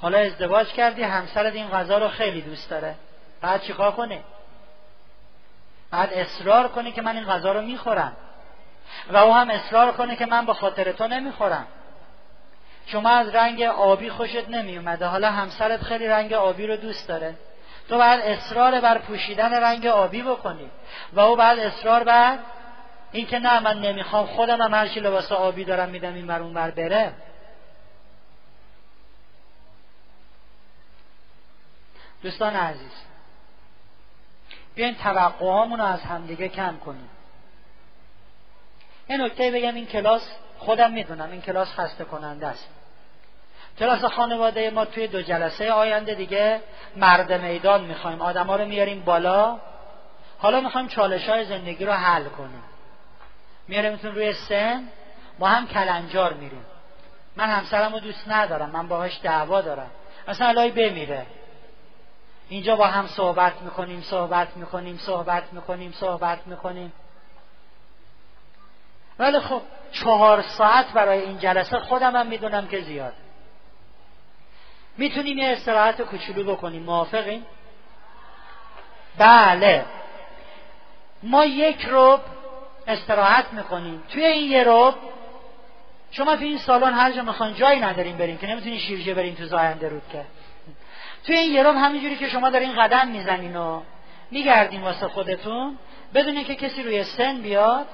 حالا 0.03 0.17
ازدواج 0.17 0.67
کردی 0.67 1.03
همسرت 1.03 1.53
این 1.53 1.69
غذا 1.69 1.97
رو 1.97 2.07
خیلی 2.07 2.41
دوست 2.41 2.69
داره. 2.69 2.95
بعد 3.41 3.61
چیکار 3.61 3.91
کنه؟ 3.91 4.21
بعد 5.91 6.13
اصرار 6.13 6.67
کنه 6.67 6.91
که 6.91 7.01
من 7.01 7.15
این 7.15 7.25
غذا 7.25 7.51
رو 7.51 7.61
می‌خورم. 7.61 8.13
و 9.09 9.17
او 9.17 9.33
هم 9.33 9.49
اصرار 9.49 9.91
کنه 9.91 10.15
که 10.15 10.25
من 10.25 10.45
به 10.45 10.53
خاطر 10.53 10.91
تو 10.91 11.07
نمی‌خورم. 11.07 11.67
شما 12.85 13.09
از 13.09 13.35
رنگ 13.35 13.63
آبی 13.63 14.09
خوشت 14.09 14.49
نمیومده. 14.49 15.05
حالا 15.05 15.31
همسرت 15.31 15.81
خیلی 15.81 16.07
رنگ 16.07 16.33
آبی 16.33 16.67
رو 16.67 16.77
دوست 16.77 17.07
داره. 17.07 17.35
تو 17.89 17.97
باید 17.97 18.21
اصرار 18.21 18.79
بر 18.79 18.97
پوشیدن 18.97 19.53
رنگ 19.53 19.87
آبی 19.87 20.21
بکنی. 20.21 20.69
و 21.13 21.19
او 21.19 21.35
بعد 21.35 21.59
اصرار 21.59 22.03
بر 22.03 22.37
اینکه 23.11 23.39
نه 23.39 23.59
من 23.59 23.79
نمی‌خوام 23.79 24.25
خودم 24.25 24.61
هم 24.61 24.73
هرچی 24.73 24.99
لباس 24.99 25.31
آبی 25.31 25.63
دارم 25.63 25.89
میدم 25.89 26.13
این 26.13 26.27
بر 26.27 26.41
اون 26.41 26.53
بر 26.53 26.71
بره. 26.71 27.13
دوستان 32.23 32.55
عزیز 32.55 32.91
بیاین 34.75 34.95
توقعامون 34.95 35.79
رو 35.79 35.85
از 35.85 36.01
همدیگه 36.01 36.47
کم 36.47 36.77
کنیم. 36.77 37.09
یه 39.09 39.17
نکته 39.17 39.51
بگم 39.51 39.75
این 39.75 39.85
کلاس 39.85 40.21
خودم 40.57 40.91
می‌دونم 40.91 41.31
این 41.31 41.41
کلاس 41.41 41.67
خسته 41.73 42.03
کننده 42.03 42.47
است. 42.47 42.69
کلاس 43.79 44.05
خانواده 44.05 44.69
ما 44.69 44.85
توی 44.85 45.07
دو 45.07 45.21
جلسه 45.21 45.71
آینده 45.71 46.15
دیگه 46.15 46.61
مرد 46.95 47.33
میدان 47.33 47.83
می‌خوایم. 47.83 48.21
آدما 48.21 48.55
رو 48.55 48.65
میاریم 48.65 49.03
بالا. 49.03 49.59
حالا 50.37 50.61
می‌خوایم 50.61 50.87
چالش 50.87 51.29
های 51.29 51.45
زندگی 51.45 51.85
رو 51.85 51.93
حل 51.93 52.23
کنیم. 52.23 52.63
میاریمتون 53.67 54.15
روی 54.15 54.33
سن 54.33 54.83
ما 55.39 55.47
هم 55.47 55.67
کلنجار 55.67 56.33
میریم. 56.33 56.65
من 57.35 57.49
همسرم 57.49 57.93
رو 57.93 57.99
دوست 57.99 58.27
ندارم 58.27 58.69
من 58.69 58.87
باهاش 58.87 59.19
دعوا 59.23 59.61
دارم. 59.61 59.91
اصلا 60.27 60.47
الهی 60.47 60.71
بمیره. 60.71 61.25
اینجا 62.53 62.75
با 62.75 62.87
هم 62.87 63.07
صحبت 63.07 63.61
می‌کنیم 63.61 64.01
صحبت 64.01 64.57
می‌کنیم 64.57 64.97
صحبت 64.97 65.43
می‌کنیم 65.53 65.91
صحبت 65.91 66.47
می‌کنیم. 66.47 66.93
ولی 69.19 69.39
خب 69.39 69.61
چهار 69.91 70.41
ساعت 70.41 70.91
برای 70.91 71.19
این 71.19 71.37
جلسه 71.37 71.79
خودم 71.79 72.15
هم 72.15 72.27
می‌دونم 72.27 72.67
که 72.67 72.81
زیاد. 72.81 73.13
می‌تونیم 74.97 75.37
یه 75.37 75.47
استراحت 75.47 76.01
کوچولو 76.01 76.55
بکنیم 76.55 76.83
موافقیم 76.83 77.45
بله. 79.17 79.85
ما 81.23 81.45
یک 81.45 81.81
روب 81.81 82.19
استراحت 82.87 83.53
می‌کنیم. 83.53 84.03
توی 84.09 84.25
این 84.25 84.51
یه 84.51 84.63
روب 84.63 84.95
شما 86.11 86.35
توی 86.35 86.47
این 86.47 86.57
سالن 86.57 86.93
هر 86.93 87.11
جا 87.11 87.21
می‌خوان 87.21 87.53
جایی 87.53 87.79
نداریم 87.79 88.17
بریم 88.17 88.37
که 88.37 88.47
نمی‌تونین 88.47 88.79
شیرجه 88.79 89.13
بریم 89.13 89.35
تو 89.35 89.45
زاینده 89.45 89.89
رود 89.89 90.03
که 90.11 90.25
توی 91.25 91.37
این 91.37 91.53
یه 91.53 91.63
همینجوری 91.63 92.15
که 92.15 92.29
شما 92.29 92.49
دارین 92.49 92.75
قدم 92.75 93.07
می‌زنین 93.07 93.55
و 93.55 93.81
میگردین 94.31 94.81
واسه 94.81 95.07
خودتون 95.07 95.77
بدون 96.13 96.43
که 96.43 96.55
کسی 96.55 96.83
روی 96.83 97.03
سن 97.03 97.41
بیاد 97.41 97.85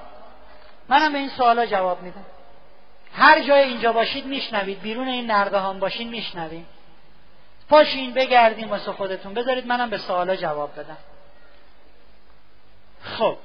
منم 0.88 1.12
به 1.12 1.18
این 1.18 1.28
سوالا 1.28 1.66
جواب 1.66 2.02
میدم. 2.02 2.26
هر 3.12 3.40
جای 3.40 3.62
اینجا 3.62 3.92
باشید 3.92 4.26
میشنوید 4.26 4.80
بیرون 4.80 5.08
این 5.08 5.26
نرده 5.26 5.60
هم 5.60 5.78
باشین 5.78 6.08
میشنوید. 6.08 6.66
پاشین 7.68 8.14
بگردین 8.14 8.68
واسه 8.68 8.92
خودتون. 8.92 9.34
بذارید 9.34 9.66
منم 9.66 9.90
به 9.90 9.98
سوالا 9.98 10.36
جواب 10.36 10.80
بدم. 10.80 10.96
خب. 13.02 13.36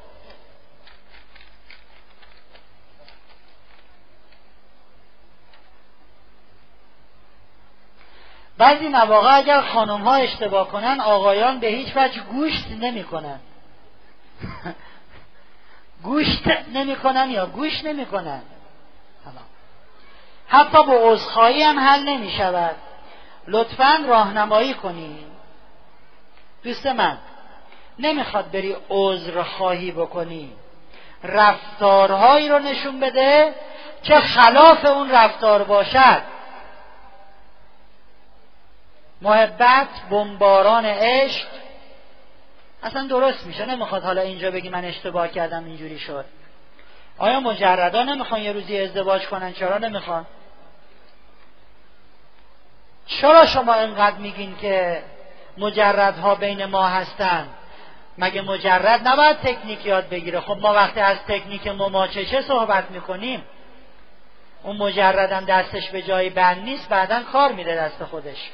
بعضی 8.57 8.87
مواقع 8.87 9.37
اگر 9.37 9.61
خانم 9.61 10.01
ها 10.01 10.15
اشتباه 10.15 10.67
کنن 10.67 11.01
آقایان 11.01 11.59
به 11.59 11.67
هیچ 11.67 11.91
وجه 11.95 12.21
گوشت 12.21 12.71
نمی‌کنن. 12.81 13.39
گوشت 16.03 16.47
نمی‌کنن 16.73 17.29
یا 17.29 17.45
گوش 17.45 17.83
نمی‌کنن. 17.83 18.41
حتی 20.47 20.83
با 20.83 20.93
عذرخواهی 20.93 21.63
هم 21.63 21.79
حل 21.79 22.03
نمی 22.09 22.31
شود 22.31 22.75
لطفا 23.47 24.03
راهنمایی 24.07 24.73
کنی 24.73 25.17
دوست 26.63 26.85
من 26.85 27.17
نمی‌خواد 27.99 28.51
بری 28.51 28.75
عذر 28.89 29.43
خواهی 29.43 29.91
بکنی. 29.91 30.51
رفتارهایی 31.23 32.49
رو 32.49 32.59
نشون 32.59 32.99
بده 32.99 33.53
که 34.03 34.15
خلاف 34.15 34.85
اون 34.85 35.11
رفتار 35.11 35.63
باشد. 35.63 36.21
محبت 39.25 39.87
بمباران 40.09 40.85
عشق 40.85 41.47
اصلا 42.83 43.07
درست 43.07 43.45
میشه 43.45 43.65
نمی‌خواد 43.65 44.03
حالا 44.03 44.21
اینجا 44.21 44.51
بگی 44.51 44.69
من 44.69 44.85
اشتباه 44.85 45.27
کردم 45.27 45.65
اینجوری 45.65 45.99
شد. 45.99 46.25
آیا 47.17 47.39
مجردا 47.39 48.03
نمی‌خوان 48.03 48.41
یه 48.41 48.51
روزی 48.51 48.79
ازدواج 48.79 49.27
کنن؟ 49.27 49.53
چرا 49.53 49.77
نمی‌خوان؟ 49.77 50.25
چرا 53.07 53.45
شما 53.45 53.73
اینقدر 53.73 54.17
میگین 54.17 54.57
که 54.57 55.03
مجردها 55.57 56.35
بین 56.35 56.65
ما 56.65 56.87
هستن؟ 56.87 57.47
مگه 58.17 58.41
مجرد 58.41 59.07
نباید 59.07 59.37
تکنیک 59.37 59.85
یاد 59.85 60.09
بگیره؟ 60.09 60.39
خب 60.39 60.57
ما 60.61 60.73
وقتی 60.73 60.99
از 60.99 61.17
تکنیک 61.27 61.67
مماچشه 61.67 62.41
صحبت 62.41 62.91
می‌کنیم 62.91 63.43
اون 64.63 64.77
مجردم 64.77 65.45
دستش 65.45 65.89
به 65.89 66.01
جای 66.01 66.29
بند 66.29 66.63
نیست 66.63 66.89
بعدا 66.89 67.23
کار 67.23 67.51
میده 67.51 67.75
دست 67.75 68.03
خودش. 68.03 68.51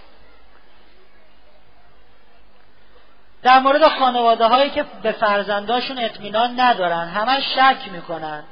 در 3.44 3.60
مورد 3.60 3.88
خانواده 3.88 4.48
هایی 4.48 4.70
که 4.70 4.86
به 5.04 5.12
فرزنداشون 5.12 6.00
اطمینان 6.00 6.60
ندارن 6.60 7.08
همه 7.08 7.42
شک 7.42 7.92
می‌کنن. 7.92 8.44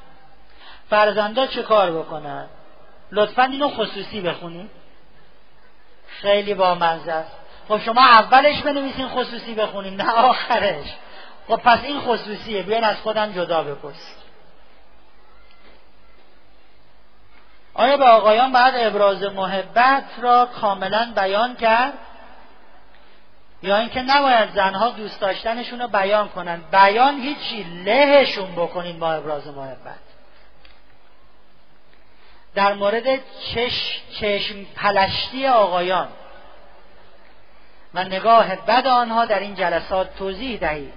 فرزندا 0.89 1.47
چه 1.47 1.63
کار 1.63 1.91
بکنن؟ 1.91 2.47
لطفا 3.11 3.43
اینو 3.43 3.69
خصوصی 3.69 4.21
بخونید 4.21 4.69
خیلی 6.07 6.53
با 6.53 6.75
است. 7.09 7.31
خب 7.67 7.79
شما 7.79 8.01
اولش 8.01 8.61
بنویسین 8.61 9.07
خصوصی 9.07 9.55
بخونیم 9.55 10.01
نه 10.01 10.11
آخرش. 10.11 10.85
خب 11.47 11.55
پس 11.55 11.79
این 11.83 11.99
خصوصیه 11.99 12.63
بیان 12.63 12.83
از 12.83 12.95
خودم 12.95 13.31
جدا 13.31 13.63
بپرس 13.63 14.15
آیا 17.73 17.97
به 17.97 18.05
آقایان 18.05 18.51
بعد 18.51 18.73
ابراز 18.77 19.23
محبت 19.23 20.03
را 20.21 20.45
کاملا 20.61 21.13
بیان 21.15 21.55
کرد؟ 21.55 21.93
یا 23.63 23.77
اینکه 23.77 24.01
نباید 24.01 24.51
زنها 24.51 24.89
دوست 24.89 25.19
داشتنشون 25.19 25.81
رو 25.81 25.87
بیان 25.87 26.29
کنن. 26.29 26.61
بیان 26.71 27.21
هیچی 27.21 27.63
لهشون 27.63 28.51
بکنین 28.55 28.99
با 28.99 29.13
ابراز 29.13 29.47
محبت. 29.47 29.99
در 32.55 32.73
مورد 32.73 33.03
چش، 33.53 34.01
چشم 34.19 34.55
پلشتی 34.75 35.47
آقایان. 35.47 36.07
و 37.93 38.03
نگاه 38.03 38.55
بد 38.55 38.87
آنها 38.87 39.25
در 39.25 39.39
این 39.39 39.55
جلسات 39.55 40.15
توضیح 40.15 40.59
دهید. 40.59 40.93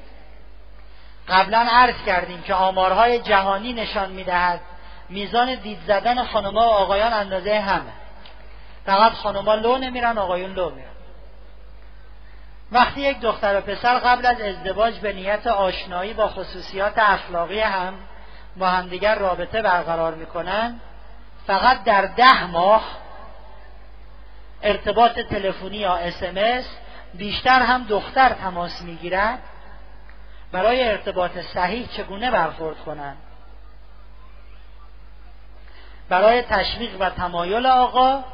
قبلا 1.28 1.66
عرض 1.70 1.94
کردیم 2.06 2.42
که 2.42 2.54
آمارهای 2.54 3.18
جهانی 3.18 3.72
نشان 3.72 4.10
می‌دهد 4.10 4.60
میزان 5.08 5.54
دید 5.54 5.78
زدن 5.86 6.24
خانما 6.24 6.60
و 6.60 6.72
آقایان 6.72 7.12
اندازه 7.12 7.60
همه. 7.60 7.92
فقط 8.86 9.12
خانما 9.12 9.54
لو 9.54 9.78
نمیرن 9.78 10.18
آقایون 10.18 10.52
لو 10.52 10.70
میرن. 10.70 10.91
وقتی 12.72 13.00
یک 13.00 13.20
دختر 13.20 13.58
و 13.58 13.60
پسر 13.60 13.98
قبل 13.98 14.26
از 14.26 14.40
ازدواج 14.40 14.98
به 14.98 15.12
نیت 15.12 15.46
آشنایی 15.46 16.14
با 16.14 16.28
خصوصیات 16.28 16.98
اخلاقی 16.98 17.60
هم 17.60 17.94
با 18.56 18.68
همدیگر 18.68 19.14
رابطه 19.18 19.62
برقرار 19.62 20.14
می‌کنن 20.14 20.80
فقط 21.46 21.84
در 21.84 22.06
ده 22.06 22.46
ماه 22.46 22.84
ارتباط 24.62 25.18
تلفنی 25.20 25.76
یا 25.76 25.94
اسمس 25.94 26.64
بیشتر 27.14 27.62
هم 27.62 27.84
دختر 27.84 28.28
تماس 28.28 28.82
می‌گیرد 28.82 29.38
برای 30.52 30.88
ارتباط 30.88 31.38
صحیح 31.38 31.86
چگونه 31.86 32.30
برخورد 32.30 32.76
کنند 32.78 33.16
برای 36.08 36.42
تشویق 36.42 37.00
و 37.00 37.10
تمایل 37.10 37.66
آقا 37.66 38.24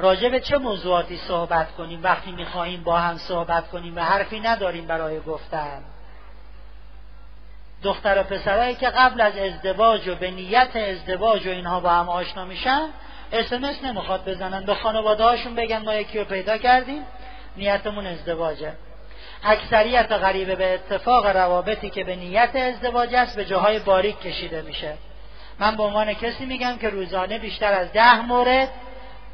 راجع 0.00 0.28
به 0.28 0.40
چه 0.40 0.58
موضوعاتی 0.58 1.16
صحبت 1.16 1.72
کنیم 1.72 2.00
وقتی 2.02 2.32
می‌خواهیم 2.32 2.82
با 2.82 2.98
هم 2.98 3.16
صحبت 3.16 3.70
کنیم 3.70 3.96
و 3.96 4.00
حرفی 4.00 4.40
نداریم 4.40 4.86
برای 4.86 5.20
گفتن؟ 5.20 5.82
دختر 7.82 8.20
و 8.20 8.22
پسرهایی 8.22 8.74
که 8.74 8.88
قبل 8.88 9.20
از 9.20 9.36
ازدواج 9.36 10.08
و 10.08 10.14
به 10.14 10.30
نیت 10.30 10.76
ازدواج 10.76 11.46
و 11.46 11.50
اینها 11.50 11.80
با 11.80 11.90
هم 11.90 12.08
آشنا 12.08 12.44
میشن 12.44 12.88
اسمس 13.32 13.84
نمی‌خواد 13.84 14.28
بزنن. 14.28 14.64
به 14.64 14.74
خانواده 14.74 15.24
هاشون 15.24 15.54
بگن 15.54 15.78
ما 15.78 15.94
یکی 15.94 16.18
رو 16.18 16.24
پیدا 16.24 16.58
کردیم 16.58 17.02
نیتمون 17.56 18.06
ازدواجه. 18.06 18.72
اکثریت 19.44 20.12
غریبه 20.12 20.56
به 20.56 20.74
اتفاق 20.74 21.26
روابطی 21.26 21.90
که 21.90 22.04
به 22.04 22.16
نیت 22.16 22.56
ازدواج 22.56 23.14
است 23.14 23.36
به 23.36 23.44
جاهای 23.44 23.78
باریک 23.78 24.20
کشیده 24.20 24.62
میشه. 24.62 24.96
من 25.58 25.76
به 25.76 25.82
عنوان 25.82 26.14
کسی 26.14 26.46
میگم 26.46 26.78
که 26.78 26.88
روزانه 26.88 27.38
بیشتر 27.38 27.72
از 27.72 27.92
ده 27.92 28.20
مورد 28.20 28.68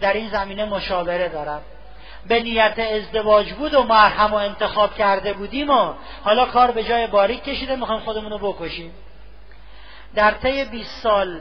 در 0.00 0.12
این 0.12 0.28
زمینه 0.28 0.64
مشاوره 0.64 1.28
دارم. 1.28 1.62
به 2.28 2.42
نیت 2.42 2.78
ازدواج 2.78 3.52
بود 3.52 3.74
و 3.74 3.82
مرهم 3.82 4.32
و 4.32 4.34
انتخاب 4.34 4.94
کرده 4.94 5.32
بودیم 5.32 5.70
و 5.70 5.94
حالا 6.24 6.46
کار 6.46 6.70
به 6.70 6.84
جای 6.84 7.06
باریک 7.06 7.44
کشیده 7.44 7.76
می‌خوایم 7.76 8.00
خودمون 8.00 8.30
رو 8.30 8.52
بکشیم. 8.52 8.94
در 10.14 10.30
طی 10.30 10.64
20 10.64 11.02
سال 11.02 11.40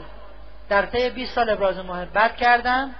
در 0.68 0.86
طی 0.86 1.10
20 1.10 1.34
سال 1.34 1.50
ابراز 1.50 1.78
محبت 1.78 2.36
کردم. 2.36 2.94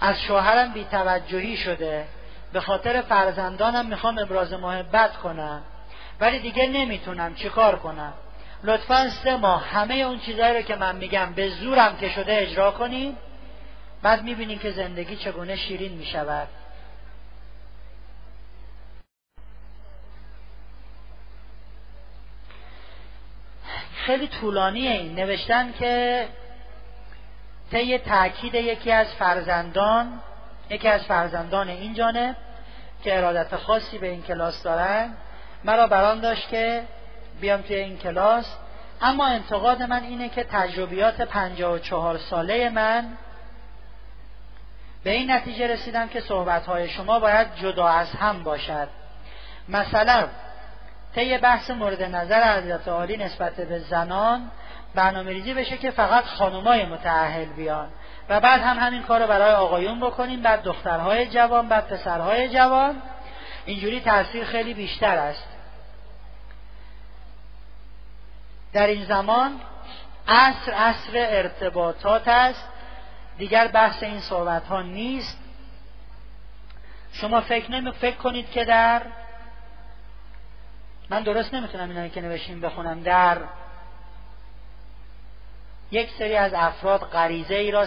از 0.00 0.22
شوهرم 0.22 0.72
بیتوجهی 0.72 1.56
شده. 1.56 2.04
به 2.52 2.60
خاطر 2.60 3.00
فرزندانم 3.00 3.86
می‌خوام 3.86 4.18
ابراز 4.18 4.52
محبت 4.52 5.16
کنم. 5.16 5.62
ولی 6.20 6.38
دیگه 6.38 6.66
نمی‌تونم. 6.66 7.34
چیکار 7.34 7.76
کنم؟ 7.76 8.12
لطفا 8.64 9.08
سه 9.08 9.36
ماه. 9.36 9.66
همه 9.66 9.94
اون 9.94 10.18
چیزهایی 10.18 10.56
رو 10.56 10.62
که 10.62 10.76
من 10.76 10.96
میگم 10.96 11.32
به 11.34 11.48
زورم 11.48 11.96
که 11.96 12.08
شده 12.08 12.38
اجرا 12.38 12.70
کنید 12.70 13.16
بعد 14.02 14.22
می‌بینیم 14.22 14.58
که 14.58 14.70
زندگی 14.70 15.16
چگونه 15.16 15.56
شیرین 15.56 15.92
می‌شود. 15.92 16.48
خیلی 23.94 24.28
طولانیه 24.28 24.90
این. 24.90 25.14
نوشتن 25.14 25.72
که 25.72 26.28
طی 27.70 27.98
تاکید 27.98 28.54
یکی 28.54 28.92
از 28.92 29.06
فرزندان 29.14 30.20
یکی 30.70 30.88
از 30.88 31.04
فرزندان 31.04 31.68
این 31.68 31.94
جانه 31.94 32.36
که 33.04 33.16
ارادت 33.16 33.56
خاصی 33.56 33.98
به 33.98 34.08
این 34.08 34.22
کلاس 34.22 34.62
دارن 34.62 35.10
مرا 35.64 35.86
بران 35.86 36.20
داشت 36.20 36.48
که 36.48 36.84
بیام 37.40 37.62
توی 37.62 37.76
این 37.76 37.98
کلاس. 37.98 38.56
اما 39.00 39.26
انتقاد 39.26 39.82
من 39.82 40.02
اینه 40.02 40.28
که 40.28 40.44
تجربیات 40.44 41.20
پنجاه 41.20 41.74
و 41.74 41.78
چهار 41.78 42.18
ساله 42.18 42.68
من 42.68 43.16
به 45.04 45.10
این 45.10 45.30
نتیجه 45.30 45.66
رسیدم 45.66 46.08
که 46.08 46.20
صحبتهای 46.20 46.88
شما 46.88 47.18
باید 47.18 47.54
جدا 47.54 47.88
از 47.88 48.10
هم 48.10 48.42
باشد. 48.42 48.88
مثلا 49.68 50.26
طی 51.14 51.38
بحث 51.38 51.70
مورد 51.70 52.02
نظر 52.02 52.58
حضرت 52.58 52.88
عالی 52.88 53.16
نسبت 53.16 53.56
به 53.56 53.78
زنان 53.78 54.50
برنامه 54.94 55.30
ریزی 55.30 55.54
بشه 55.54 55.78
که 55.78 55.90
فقط 55.90 56.24
خانمای 56.24 56.84
متعهل 56.84 57.44
بیان 57.44 57.88
و 58.28 58.40
بعد 58.40 58.60
هم 58.60 58.78
همین 58.78 59.02
کار 59.02 59.20
رو 59.20 59.26
برای 59.26 59.54
آقایون 59.54 60.00
بکنیم 60.00 60.42
بعد 60.42 60.62
دخترهای 60.62 61.26
جوان 61.26 61.68
بعد 61.68 61.86
پسرهای 61.86 62.48
جوان. 62.48 63.02
اینجوری 63.66 64.00
تاثیر 64.00 64.44
خیلی 64.44 64.74
بیشتر 64.74 65.18
است. 65.18 65.48
در 68.72 68.86
این 68.86 69.04
زمان 69.04 69.60
عصر 70.28 70.72
عصر 70.72 71.12
ارتباطات 71.14 72.28
است. 72.28 72.68
دیگر 73.38 73.68
بحث 73.68 74.02
این 74.02 74.20
صحبت 74.20 74.66
ها 74.66 74.82
نیست. 74.82 75.38
شما 77.12 77.40
فکر 77.40 77.70
نمی 77.70 77.92
فکر 77.92 78.16
کنید 78.16 78.50
که 78.50 78.64
در 78.64 79.02
من 81.10 81.22
درست 81.22 81.54
نمی‌تونم 81.54 81.88
اینا 81.88 82.08
که 82.08 82.20
نوشیم 82.20 82.60
بخونم. 82.60 83.02
در 83.02 83.38
یک 85.90 86.10
سری 86.18 86.36
از 86.36 86.54
افراد 86.54 87.00
غریزه 87.00 87.54
ای 87.54 87.70
را 87.70 87.86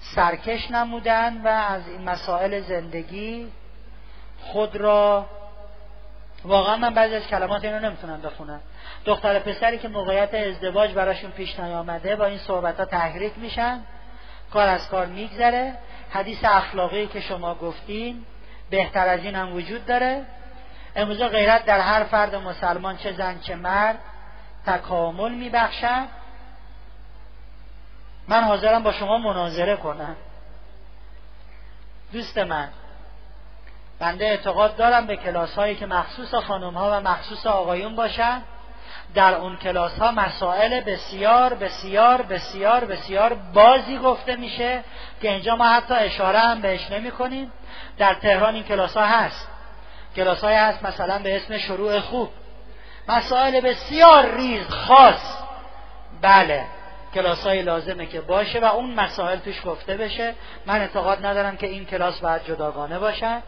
سرکش 0.00 0.70
نمودن 0.70 1.40
و 1.44 1.48
از 1.48 1.88
این 1.88 2.02
مسائل 2.02 2.60
زندگی 2.60 3.52
خود 4.40 4.76
را 4.76 5.28
واقعا 6.44 6.76
من 6.76 6.94
بعضی 6.94 7.14
از 7.14 7.26
کلمات 7.26 7.64
اینو 7.64 7.78
نمی‌تونم 7.78 8.20
بخونم. 8.20 8.60
دختر 9.04 9.38
پسری 9.38 9.78
که 9.78 9.88
موقعیت 9.88 10.34
ازدواج 10.34 10.92
براشون 10.92 11.30
پیش 11.30 11.60
نیامده 11.60 12.16
با 12.16 12.26
این 12.26 12.38
صحبت 12.38 12.80
ها 12.80 12.84
تحریک 12.84 13.38
میشن 13.38 13.80
کار 14.52 14.68
از 14.68 14.88
کار 14.88 15.06
میگذره. 15.06 15.74
حدیث 16.10 16.44
اخلاقی 16.44 17.06
که 17.06 17.20
شما 17.20 17.54
گفتین 17.54 18.24
بهتر 18.70 19.08
از 19.08 19.24
این 19.24 19.34
هم 19.34 19.54
وجود 19.54 19.86
داره. 19.86 20.24
امروزه 20.96 21.28
غیرت 21.28 21.64
در 21.64 21.80
هر 21.80 22.04
فرد 22.04 22.34
مسلمان 22.34 22.96
چه 22.96 23.12
زن 23.12 23.38
چه 23.40 23.56
مرد 23.56 23.98
تکامل 24.66 25.32
میبخشد. 25.32 26.20
من 28.28 28.44
حاضرم 28.44 28.82
با 28.82 28.92
شما 28.92 29.18
مناظره 29.18 29.76
کنم. 29.76 30.16
دوست 32.12 32.38
من 32.38 32.68
بنده 34.00 34.24
اعتقاد 34.24 34.76
دارم 34.76 35.06
به 35.06 35.16
کلاس 35.16 35.54
هایی 35.54 35.74
که 35.74 35.86
مخصوص 35.86 36.34
خانم 36.34 36.74
ها 36.74 36.90
و 36.90 37.00
مخصوص 37.00 37.46
آقایون 37.46 37.96
باشن. 37.96 38.42
در 39.14 39.34
اون 39.34 39.56
کلاس 39.56 39.98
ها 39.98 40.10
مسائل 40.10 40.80
بسیار 40.80 41.54
بسیار 41.54 42.22
بسیار 42.22 42.84
بسیار 42.84 43.34
بازی 43.34 43.98
گفته 43.98 44.36
میشه 44.36 44.84
که 45.22 45.30
اینجا 45.30 45.56
ما 45.56 45.64
حتی 45.64 45.94
اشاره 45.94 46.38
هم 46.38 46.60
بهش 46.60 46.90
نمی 46.90 47.10
کنیم 47.10 47.52
در 47.98 48.14
تهران 48.14 48.54
این 48.54 48.64
کلاس 48.64 48.96
ها 48.96 49.06
هست. 49.06 49.48
کلاس 50.16 50.44
های 50.44 50.54
هست 50.54 50.84
مثلا 50.86 51.18
به 51.18 51.36
اسم 51.36 51.58
شروع 51.58 52.00
خوب. 52.00 52.28
مسائل 53.08 53.60
بسیار 53.60 54.34
ریز 54.34 54.68
خاص. 54.68 55.36
بله 56.22 56.64
کلاس 57.14 57.46
های 57.46 57.62
لازمه 57.62 58.06
که 58.06 58.20
باشه 58.20 58.60
و 58.60 58.64
اون 58.64 58.94
مسائل 58.94 59.38
توش 59.38 59.62
گفته 59.64 59.96
بشه. 59.96 60.34
من 60.66 60.80
اعتقاد 60.80 61.26
ندارم 61.26 61.56
که 61.56 61.66
این 61.66 61.84
کلاس 61.84 62.20
باید 62.20 62.44
جداگانه 62.44 62.98
باشد 62.98 63.42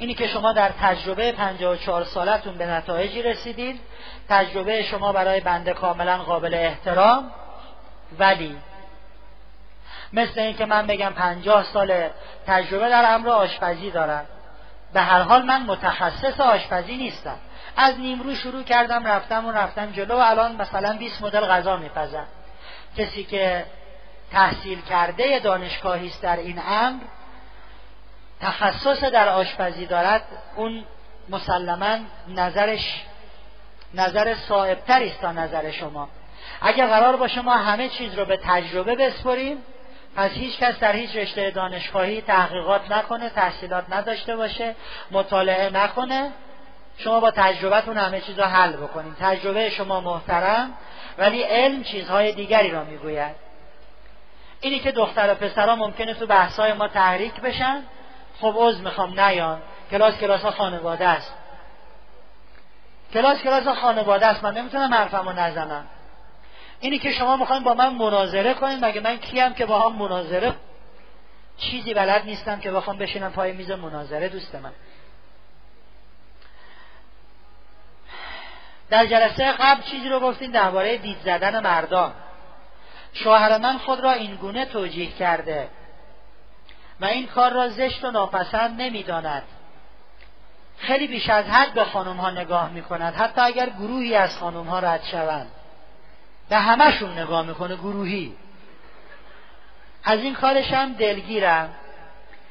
اینی 0.00 0.14
که 0.14 0.26
شما 0.26 0.52
در 0.52 0.70
تجربه 0.80 1.32
54 1.32 2.04
سالتون 2.04 2.58
به 2.58 2.66
نتایجی 2.66 3.22
رسیدید. 3.22 3.80
تجربه 4.28 4.82
شما 4.82 5.12
برای 5.12 5.40
بنده 5.40 5.72
کاملا 5.72 6.18
قابل 6.18 6.54
احترام. 6.54 7.30
ولی 8.18 8.56
مثل 10.12 10.40
اینکه 10.40 10.66
من 10.66 10.86
بگم 10.86 11.10
50 11.10 11.62
سال 11.62 12.08
تجربه 12.46 12.88
در 12.88 13.14
امر 13.14 13.28
آشپزی 13.28 13.90
دارم 13.90 14.26
به 14.92 15.00
هر 15.00 15.20
حال 15.20 15.42
من 15.42 15.62
متخصص 15.62 16.40
آشپزی 16.40 16.96
نیستم. 16.96 17.38
از 17.76 17.98
نیمرو 17.98 18.34
شروع 18.34 18.62
کردم 18.62 19.06
رفتم 19.06 19.46
و 19.46 19.52
رفتم 19.52 19.92
جلو 19.92 20.14
و 20.14 20.20
الان 20.20 20.56
مثلا 20.56 20.96
20 20.98 21.22
مدل 21.22 21.46
غذا 21.46 21.76
میپزم. 21.76 22.26
کسی 22.96 23.24
که 23.24 23.64
تحصیل 24.32 24.80
کرده 24.80 25.38
دانشگاهی 25.38 26.06
است 26.06 26.22
در 26.22 26.36
این 26.36 26.60
امر 26.68 27.00
تخصص 28.40 29.04
در 29.04 29.28
آشپزی 29.28 29.86
دارد 29.86 30.22
اون 30.56 30.84
مسلما 31.28 31.98
نظرش 32.28 33.04
نظر 33.94 34.34
صاحبتری 34.34 35.10
است 35.10 35.20
تا 35.20 35.32
نظر 35.32 35.70
شما. 35.70 36.08
اگر 36.60 36.86
قرار 36.86 37.16
باشه 37.16 37.40
ما 37.40 37.56
همه 37.56 37.88
چیز 37.88 38.18
رو 38.18 38.24
به 38.24 38.36
تجربه 38.44 38.94
بسپریم 38.94 39.56
پس 40.16 40.30
هیچ 40.30 40.58
کس 40.58 40.78
در 40.78 40.92
هیچ 40.92 41.16
رشته 41.16 41.50
دانشگاهی 41.50 42.20
تحقیقات 42.20 42.90
نکنه 42.90 43.28
تحصیلات 43.28 43.84
نداشته 43.90 44.36
باشه 44.36 44.74
مطالعه 45.10 45.70
نکنه. 45.70 46.30
شما 46.98 47.20
با 47.20 47.30
تجربتون 47.30 47.98
همه 47.98 48.20
چیز 48.20 48.38
رو 48.38 48.44
حل 48.44 48.72
بکنید 48.72 49.14
تجربه 49.20 49.70
شما 49.70 50.00
محترم 50.00 50.70
ولی 51.18 51.42
علم 51.42 51.82
چیزهای 51.82 52.32
دیگری 52.32 52.70
را 52.70 52.84
می‌گوید. 52.84 53.34
اینی 54.60 54.78
که 54.78 54.92
دختر 54.92 55.32
و 55.32 55.34
پسرها 55.34 55.76
ممکنه 55.76 56.14
تو 56.14 56.26
بحثای 56.26 56.72
ما 56.72 56.88
تحریک 56.88 57.34
بشن 57.34 57.82
خب 58.40 58.54
عضو 58.58 58.82
می‌خوام 58.82 59.20
نیان 59.20 59.62
کلاس 59.90 60.14
کلاس 60.14 60.46
خانواده 60.46 61.08
است. 61.08 61.32
کلاس 63.12 63.38
کلاس 63.42 63.68
خانواده 63.68 64.26
است. 64.26 64.42
من 64.42 64.54
نمی‌تونم 64.54 64.94
حرفمو 64.94 65.32
نزنم. 65.32 65.86
اینی 66.80 66.98
که 66.98 67.12
شما 67.12 67.36
می‌خواین 67.36 67.62
با 67.62 67.74
من 67.74 67.94
مناظره 67.94 68.54
کنید 68.54 68.84
مگه 68.84 69.00
من 69.00 69.16
کیم 69.16 69.54
که 69.54 69.66
با 69.66 69.80
هم 69.80 69.96
مناظره؟ 69.96 70.54
چیزی 71.58 71.94
بلد 71.94 72.24
نیستم 72.24 72.60
که 72.60 72.70
بخوام 72.70 72.98
بشینم 72.98 73.32
پای 73.32 73.52
میز 73.52 73.70
مناظره 73.70 74.28
دوست 74.28 74.54
من. 74.54 74.72
در 78.90 79.06
جلسه 79.06 79.52
قبل 79.52 79.82
چیزی 79.82 80.08
رو 80.08 80.20
گفتیم 80.20 80.50
درباره 80.52 80.96
دید 80.96 81.16
زدن 81.24 81.60
مردان. 81.60 82.12
شوهر 83.12 83.58
من 83.58 83.78
خود 83.78 84.00
را 84.00 84.12
این 84.12 84.34
گونه 84.34 84.64
توجیه 84.64 85.10
کرده. 85.10 85.68
و 87.00 87.04
این 87.04 87.26
کار 87.26 87.52
را 87.52 87.68
زشت 87.68 88.04
و 88.04 88.10
ناپسند 88.10 88.82
نمی‌داند. 88.82 89.42
خیلی 90.78 91.06
بیش 91.06 91.30
از 91.30 91.44
حد 91.44 91.72
به 91.72 91.84
خانم 91.84 92.16
ها 92.16 92.30
نگاه 92.30 92.70
می 92.70 92.82
کند 92.82 93.14
حتی 93.14 93.40
اگر 93.40 93.70
گروهی 93.70 94.14
از 94.14 94.38
خانم 94.38 94.64
ها 94.64 94.78
رد 94.78 95.04
شوند. 95.04 95.50
به 96.48 96.56
همشون 96.56 97.18
نگاه 97.18 97.46
می‌کنه 97.46 97.76
گروهی. 97.76 98.36
از 100.04 100.20
این 100.20 100.34
کارش 100.34 100.72
هم 100.72 100.92
دلگیرم. 100.92 101.74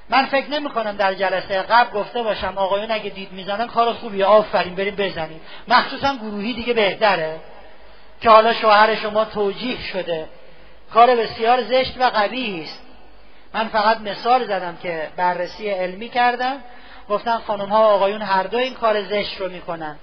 من 0.09 0.25
فکر 0.25 0.49
نمی 0.49 0.69
کنم 0.69 0.91
در 0.91 1.13
جلسه 1.13 1.61
قبل 1.61 1.99
گفته 1.99 2.23
باشم 2.23 2.53
آقایون 2.55 2.91
اگه 2.91 3.09
دید 3.09 3.31
می‌زنن 3.31 3.67
کار 3.67 3.93
خوبیه 3.93 4.25
آفرین 4.25 4.75
بریم 4.75 4.95
بزنیم. 4.95 5.41
مخصوصا 5.67 6.15
گروهی 6.15 6.53
دیگه 6.53 6.73
بهتره 6.73 7.39
که 8.21 8.29
حالا 8.29 8.53
شوهر 8.53 8.95
شما 8.95 9.25
توجیه 9.25 9.81
شده. 9.81 10.29
کار 10.93 11.15
بسیار 11.15 11.63
زشت 11.63 11.97
و 11.99 12.09
قبیه 12.09 12.63
است. 12.63 12.88
من 13.53 13.67
فقط 13.67 14.01
مثال 14.01 14.45
زدم 14.45 14.77
که 14.77 15.09
بررسی 15.15 15.69
علمی 15.69 16.09
کردم. 16.09 16.57
گفتن 17.09 17.37
خانم 17.37 17.69
ها 17.69 17.79
و 17.81 17.85
آقایون 17.85 18.21
هر 18.21 18.43
دو 18.43 18.57
این 18.57 18.73
کار 18.73 19.03
زشت 19.03 19.41
رو 19.41 19.49
می‌کنن. 19.49 19.99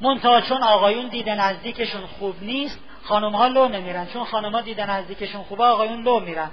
منتها 0.00 0.40
چون 0.40 0.62
آقایون 0.62 1.08
دیده 1.08 1.34
نزدیکشون 1.34 2.06
خوب 2.06 2.42
نیست 2.42 2.78
خانم 3.04 3.34
ها 3.34 3.46
لو 3.46 3.68
نمیرن. 3.68 4.06
چون 4.06 4.24
خانم 4.24 4.52
ها 4.52 4.60
دیده 4.60 4.90
نزدیکشون 4.90 5.42
خوبه 5.42 5.64
آقایون 5.64 6.02
لو 6.02 6.20
میرن. 6.20 6.50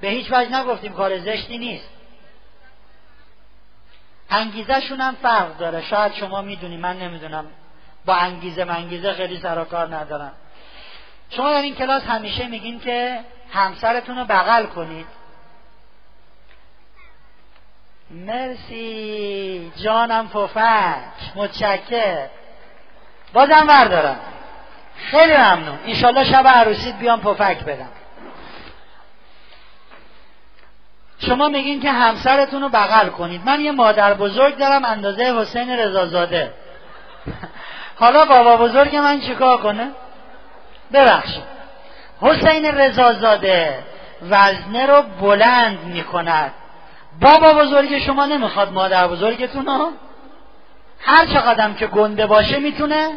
به 0.00 0.08
هیچ 0.08 0.26
وجه 0.32 0.60
نگفتیم 0.60 0.92
کار 0.92 1.18
زشتی 1.18 1.58
نیست. 1.58 1.88
انگیزه 4.30 4.74
هم 4.98 5.14
فرق 5.14 5.56
داره. 5.56 5.82
شاید 5.82 6.14
شما 6.14 6.42
می‌دونی 6.42 6.76
من 6.76 6.98
نمی‌دونم. 6.98 7.46
با 8.04 8.14
انگیزه 8.14 8.64
منگیزه 8.64 9.12
خیلی 9.12 9.40
سر 9.40 9.64
کار 9.64 9.94
ندارم. 9.96 10.32
شما 11.30 11.50
در 11.50 11.62
این 11.62 11.74
کلاس 11.74 12.02
همیشه 12.02 12.46
میگین 12.46 12.80
که 12.80 13.20
همسرتون 13.50 14.18
رو 14.18 14.24
بغل 14.24 14.66
کنید. 14.66 15.06
مرسی. 18.10 19.72
جانم 19.76 20.28
پفک. 20.28 21.36
متشکر. 21.36 22.26
بازم 23.32 23.66
بردارم. 23.66 24.20
خیلی 24.96 25.36
ممنون. 25.36 25.78
ایشالله 25.84 26.24
شب 26.24 26.48
عروسیت 26.48 26.94
بیام 26.94 27.20
پفک 27.20 27.64
بدم. 27.64 27.88
شما 31.18 31.48
میگین 31.48 31.80
که 31.80 31.92
همسرتون 31.92 32.62
رو 32.62 32.68
بغل 32.68 33.08
کنید. 33.08 33.44
من 33.44 33.60
یه 33.60 33.72
مادر 33.72 34.14
بزرگ 34.14 34.58
دارم 34.58 34.84
اندازه 34.84 35.22
حسین 35.22 35.70
رضازاده. 35.70 36.52
حالا 38.00 38.24
بابا 38.24 38.56
بزرگ 38.56 38.96
من 38.96 39.20
چیکار 39.20 39.62
کنه؟ 39.62 39.90
ببخشید. 40.92 41.55
حسین 42.20 42.66
رضازاده 42.66 43.78
وزنه 44.22 44.86
رو 44.86 45.02
بلند 45.20 45.78
می‌کند. 45.84 46.52
بابا 47.20 47.52
بزرگ 47.52 47.98
شما 47.98 48.26
نمی‌خواد 48.26 48.72
مادر 48.72 49.08
بزرگتون 49.08 49.66
رو؟ 49.66 49.90
هر 51.00 51.26
چقدر 51.26 51.72
که 51.72 51.86
گنده 51.86 52.26
باشه 52.26 52.58
می‌تونه 52.58 53.10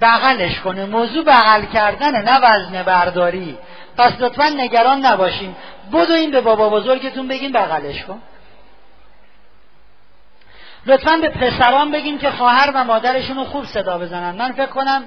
بغلش 0.00 0.60
کنه. 0.60 0.84
موضوع 0.84 1.24
بغل 1.24 1.64
کردنه 1.64 2.18
نه 2.18 2.38
وزن 2.38 2.82
برداری. 2.82 3.58
پس 3.96 4.12
لطفا 4.18 4.48
نگران 4.48 5.06
نباشین. 5.06 5.56
این 5.92 6.30
به 6.30 6.40
بابا 6.40 6.68
بزرگتون 6.68 7.28
بگین 7.28 7.52
بغلش 7.52 8.04
کن. 8.04 8.22
لطفا 10.86 11.16
به 11.16 11.28
پسران 11.28 11.90
بگین 11.90 12.18
که 12.18 12.30
خواهر 12.30 12.70
و 12.74 12.84
مادرشون 12.84 13.36
رو 13.36 13.44
خوب 13.44 13.64
صدا 13.64 13.98
بزنن. 13.98 14.36
من 14.36 14.52
فکر 14.52 14.66
کنم 14.66 15.04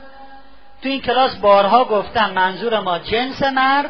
تو 0.84 0.90
این 0.90 1.02
کلاس 1.02 1.36
بارها 1.36 1.86
گفتم 1.86 2.32
منظور 2.32 2.80
ما 2.80 3.00
جنس 3.00 3.44
مرد 3.44 3.90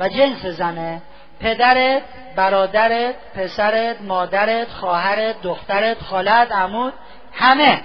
و 0.00 0.08
جنس 0.08 0.46
زنه. 0.46 1.02
پدرت 1.40 2.02
برادرت 2.36 3.14
پسرت 3.34 4.02
مادرت 4.02 4.68
خواهرت 4.68 5.42
دخترت 5.42 6.02
خالت 6.02 6.52
عمود 6.52 6.92
همه. 7.32 7.82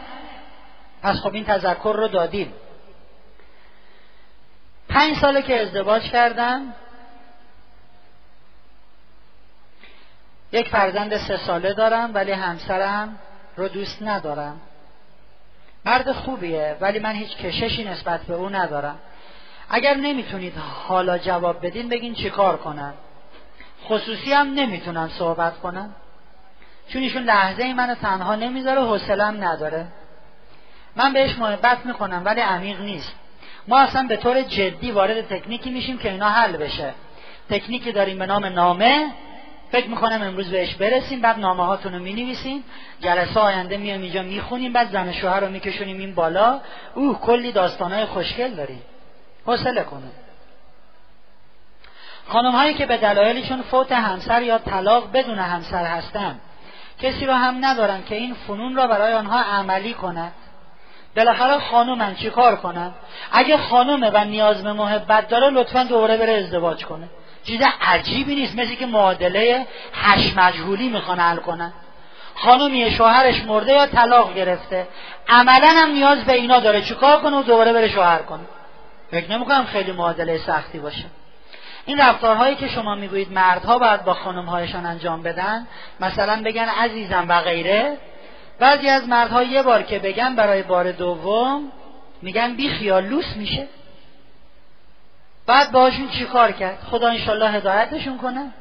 پس 1.03 1.15
خب 1.15 1.33
این 1.33 1.45
تذکر 1.45 1.93
رو 1.95 2.07
دادیم. 2.07 2.53
پنج 4.89 5.17
ساله 5.17 5.41
که 5.41 5.61
ازدواج 5.61 6.11
کردم. 6.11 6.73
یک 10.51 10.69
فرزند 10.69 11.17
سه 11.17 11.37
ساله 11.37 11.73
دارم 11.73 12.13
ولی 12.13 12.31
همسرم 12.31 13.19
رو 13.57 13.67
دوست 13.67 14.01
ندارم. 14.01 14.61
مرد 15.85 16.11
خوبیه 16.11 16.77
ولی 16.81 16.99
من 16.99 17.11
هیچ 17.11 17.37
کششی 17.37 17.83
نسبت 17.83 18.21
به 18.21 18.33
او 18.33 18.49
ندارم. 18.49 18.99
اگر 19.69 19.93
نمی‌تونید 19.93 20.53
حالا 20.87 21.17
جواب 21.17 21.65
بدین 21.65 21.89
بگین 21.89 22.13
چیکار 22.13 22.57
کنم. 22.57 22.93
خصوصی 23.85 24.33
هم 24.33 24.53
نمی‌تونم 24.53 25.09
صحبت 25.09 25.59
کنم. 25.59 25.95
چون 26.87 27.01
ایشون 27.01 27.23
لحظه 27.23 27.73
منو 27.73 27.95
تنها 27.95 28.35
نمی‌ذاره 28.35 28.81
حوصلم 28.81 29.43
نداره. 29.43 29.87
من 30.95 31.13
بهش 31.13 31.37
محبت 31.37 31.85
می‌کنم 31.85 32.21
ولی 32.25 32.41
عمیق 32.41 32.81
نیست. 32.81 33.15
ما 33.67 33.79
اصلا 33.79 34.03
به 34.07 34.17
طور 34.17 34.41
جدی 34.41 34.91
وارد 34.91 35.27
تکنیکی 35.27 35.69
میشیم 35.69 35.97
که 35.97 36.11
اینا 36.11 36.29
حل 36.29 36.57
بشه. 36.57 36.93
تکنیکی 37.49 37.91
داریم 37.91 38.19
به 38.19 38.25
نام 38.25 38.45
نامه 38.45 39.11
فکر 39.73 39.87
می‌کنم 39.87 40.21
امروز 40.21 40.49
بهش 40.49 40.75
برسیم 40.75 41.21
بعد 41.21 41.39
نامه 41.39 41.65
هاتون 41.65 41.93
رو 41.93 41.99
می‌نویسیم. 41.99 42.63
جلسه 43.01 43.39
آینده 43.39 43.77
میام 43.77 44.01
اینجا 44.01 44.23
می‌خونیم 44.23 44.73
بعد 44.73 44.91
زن 44.91 45.11
شوهر 45.11 45.39
رو 45.39 45.49
میکشونیم 45.49 45.99
این 45.99 46.15
بالا. 46.15 46.59
اوه 46.95 47.19
کلی 47.19 47.51
داستانهای 47.51 48.05
خوشگل 48.05 48.51
داریم. 48.51 48.81
حوصله 49.45 49.83
کنه 49.83 50.11
خانم 52.27 52.51
هایی 52.51 52.73
که 52.73 52.85
به 52.85 52.97
دلایلشون 52.97 53.61
فوت 53.61 53.91
همسر 53.91 54.41
یا 54.41 54.57
طلاق 54.57 55.11
بدون 55.13 55.39
همسر 55.39 55.85
هستند 55.85 56.41
کسی 57.01 57.25
رو 57.25 57.33
هم 57.33 57.65
ندارن 57.65 58.03
که 58.03 58.15
این 58.15 58.33
فنون 58.33 58.75
را 58.75 58.87
برای 58.87 59.13
آنها 59.13 59.39
عملی 59.39 59.93
کند. 59.93 60.31
بالاخره 61.15 61.59
خانومن 61.59 62.15
چیکار 62.15 62.55
کنن؟ 62.55 62.91
اگه 63.31 63.57
خانومه 63.57 64.11
و 64.13 64.23
نیاز 64.23 64.63
به 64.63 64.73
محبت 64.73 65.27
داره 65.27 65.49
لطفا 65.49 65.83
دوباره 65.83 66.17
بره 66.17 66.33
ازدواج 66.33 66.85
کنه. 66.85 67.09
چیز 67.43 67.61
عجیبی 67.81 68.35
نیست. 68.35 68.55
مثل 68.55 68.75
که 68.75 68.85
معادله 68.85 69.67
هش 69.93 70.33
مجهولی 70.37 70.89
می‌خوان 70.89 71.19
حل 71.19 71.37
کنن. 71.37 71.73
خانومی 72.35 72.91
شوهرش 72.91 73.43
مرده 73.43 73.73
یا 73.73 73.87
طلاق 73.87 74.35
گرفته. 74.35 74.87
عملا 75.29 75.67
هم 75.67 75.91
نیاز 75.91 76.25
به 76.25 76.33
اینا 76.33 76.59
داره. 76.59 76.81
چیکار 76.81 77.21
کنه 77.21 77.37
و 77.37 77.43
دوباره 77.43 77.73
بره 77.73 77.89
شوهر 77.89 78.21
کنه؟ 78.21 78.43
فکر 79.11 79.31
نمی‌کنم 79.31 79.65
خیلی 79.65 79.91
معادله 79.91 80.37
سختی 80.37 80.79
باشه. 80.79 81.05
این 81.85 81.99
رفتارهایی 81.99 82.55
که 82.55 82.67
شما 82.67 82.95
می‌گویید 82.95 83.31
مردها 83.31 83.77
باید 83.77 84.03
با 84.03 84.13
خانمهایشان 84.13 84.85
انجام 84.85 85.23
بدن. 85.23 85.67
مثلا 85.99 86.41
بگن 86.45 86.69
عزیزم 86.69 87.25
و 87.29 87.41
غیره. 87.41 87.97
بعضی 88.59 88.89
از 88.89 89.07
مردها 89.09 89.43
یه 89.43 89.63
بار 89.63 89.83
که 89.83 89.99
بگن 89.99 90.35
برای 90.35 90.63
بار 90.63 90.91
دوم 90.91 91.71
میگن 92.21 92.55
بی 92.55 92.69
خیال 92.69 93.05
لوس 93.05 93.35
میشه. 93.35 93.67
بعد 95.47 95.71
باهاشون 95.71 96.09
چی 96.09 96.25
کار 96.25 96.51
کرد؟ 96.51 96.79
خدا 96.91 97.07
انشالله 97.09 97.51
هدایتشون 97.51 98.17
کنه. 98.17 98.51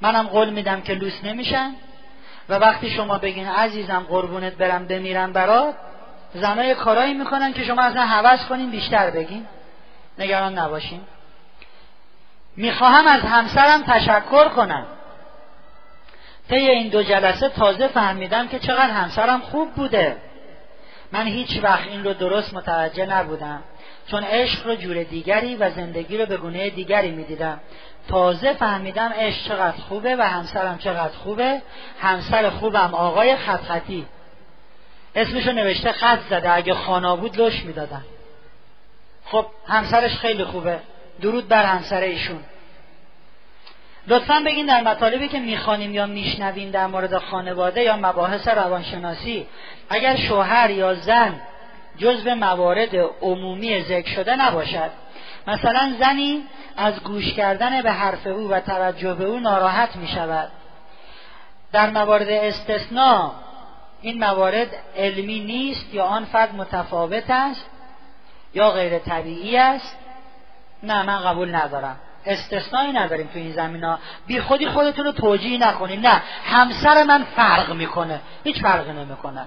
منم 0.00 0.26
قول 0.26 0.50
میدم 0.50 0.80
که 0.80 0.94
لوس 0.94 1.24
نمیشن. 1.24 1.74
و 2.48 2.54
وقتی 2.54 2.90
شما 2.90 3.18
بگین 3.18 3.48
عزیزم 3.48 4.06
قربونت 4.08 4.52
برم 4.52 4.86
بمیرم 4.86 5.32
برات 5.32 5.74
زنای 6.34 6.74
کارایی 6.74 7.14
می‌کنن 7.14 7.52
که 7.52 7.64
شما 7.64 7.82
اصلا 7.82 8.06
حوض 8.06 8.46
کنین 8.46 8.70
بیشتر 8.70 9.10
بگین. 9.10 9.46
نگران 10.18 10.58
نباشین. 10.58 11.00
می‌خواهم 12.56 13.06
از 13.06 13.20
همسرم 13.20 13.82
تشکر 13.82 14.48
کنم. 14.48 14.86
طی 16.48 16.56
این 16.56 16.88
دو 16.88 17.02
جلسه 17.02 17.48
تازه 17.48 17.88
فهمیدم 17.88 18.48
که 18.48 18.58
چقدر 18.58 18.90
همسرم 18.90 19.40
خوب 19.40 19.72
بوده. 19.74 20.16
من 21.12 21.26
هیچ 21.26 21.60
وقت 21.62 21.86
این 21.86 22.04
رو 22.04 22.14
درست 22.14 22.54
متوجه 22.54 23.06
نبودم. 23.06 23.62
چون 24.10 24.24
عشق 24.24 24.66
رو 24.66 24.74
جور 24.74 25.02
دیگری 25.02 25.56
و 25.56 25.70
زندگی 25.70 26.18
رو 26.18 26.26
به 26.26 26.36
گونه 26.36 26.70
دیگری 26.70 27.10
می‌دیدم. 27.10 27.60
تازه 28.08 28.52
فهمیدم 28.52 29.12
عشق 29.16 29.48
چقدر 29.48 29.76
خوبه 29.88 30.16
و 30.16 30.22
همسرم 30.22 30.78
چقدر 30.78 31.12
خوبه. 31.24 31.62
همسر 32.00 32.50
خوبم 32.50 32.94
آقای 32.94 33.36
خط 33.36 33.62
خطی 33.62 34.06
اسمشو 35.14 35.52
نوشته 35.52 35.92
خط 35.92 36.20
زده 36.30 36.52
اگه 36.52 36.74
خانا 36.74 37.16
بود 37.16 37.40
لش 37.40 37.64
می‌دادن 37.64 38.04
خب 39.24 39.46
همسرش 39.68 40.16
خیلی 40.16 40.44
خوبه. 40.44 40.78
درود 41.22 41.48
بر 41.48 41.64
همسر 41.64 42.00
ایشون. 42.00 42.40
لطفا 44.06 44.42
بگین 44.46 44.66
در 44.66 44.80
مطالبی 44.80 45.28
که 45.28 45.38
می‌خوانیم 45.38 45.94
یا 45.94 46.06
میشنویم 46.06 46.70
در 46.70 46.86
مورد 46.86 47.18
خانواده 47.18 47.82
یا 47.82 47.96
مباحث 47.96 48.48
روانشناسی 48.48 49.46
اگر 49.90 50.16
شوهر 50.16 50.70
یا 50.70 50.94
زن 50.94 51.40
جزو 51.98 52.34
موارد 52.34 52.96
عمومی 53.20 53.82
ذکر 53.82 54.14
شده 54.14 54.36
نباشد. 54.36 54.90
مثلا 55.46 55.92
زنی 56.00 56.44
از 56.76 57.02
گوش 57.02 57.32
کردن 57.32 57.82
به 57.82 57.92
حرف 57.92 58.26
او 58.26 58.48
و 58.48 58.60
توجه 58.60 59.14
به 59.14 59.24
او 59.24 59.40
ناراحت 59.40 59.96
می 59.96 60.08
شود 60.08 60.48
در 61.72 61.90
موارد 61.90 62.28
استثناء 62.28 63.30
این 64.02 64.18
موارد 64.18 64.68
علمی 64.96 65.40
نیست 65.40 65.94
یا 65.94 66.04
آن 66.04 66.24
فرد 66.24 66.54
متفاوت 66.54 67.30
است 67.30 67.66
یا 68.54 68.70
غیر 68.70 68.98
طبیعی 68.98 69.56
است؟ 69.56 69.96
نه 70.82 71.02
من 71.02 71.20
قبول 71.20 71.54
ندارم. 71.54 71.96
استثنایی 72.26 72.92
نداریم 72.92 73.26
تو 73.26 73.38
این 73.38 73.52
زمین 73.52 73.84
ها 73.84 73.98
بی 74.26 74.40
خودی 74.40 74.68
خودتون 74.68 75.04
رو 75.04 75.12
توجیه 75.12 75.68
نکنید 75.68 76.06
نه 76.06 76.22
همسر 76.44 77.02
من 77.02 77.24
فرق 77.24 77.72
می‌کنه. 77.72 78.20
هیچ 78.44 78.62
فرقی 78.62 78.92
نمی‌کنه. 78.92 79.46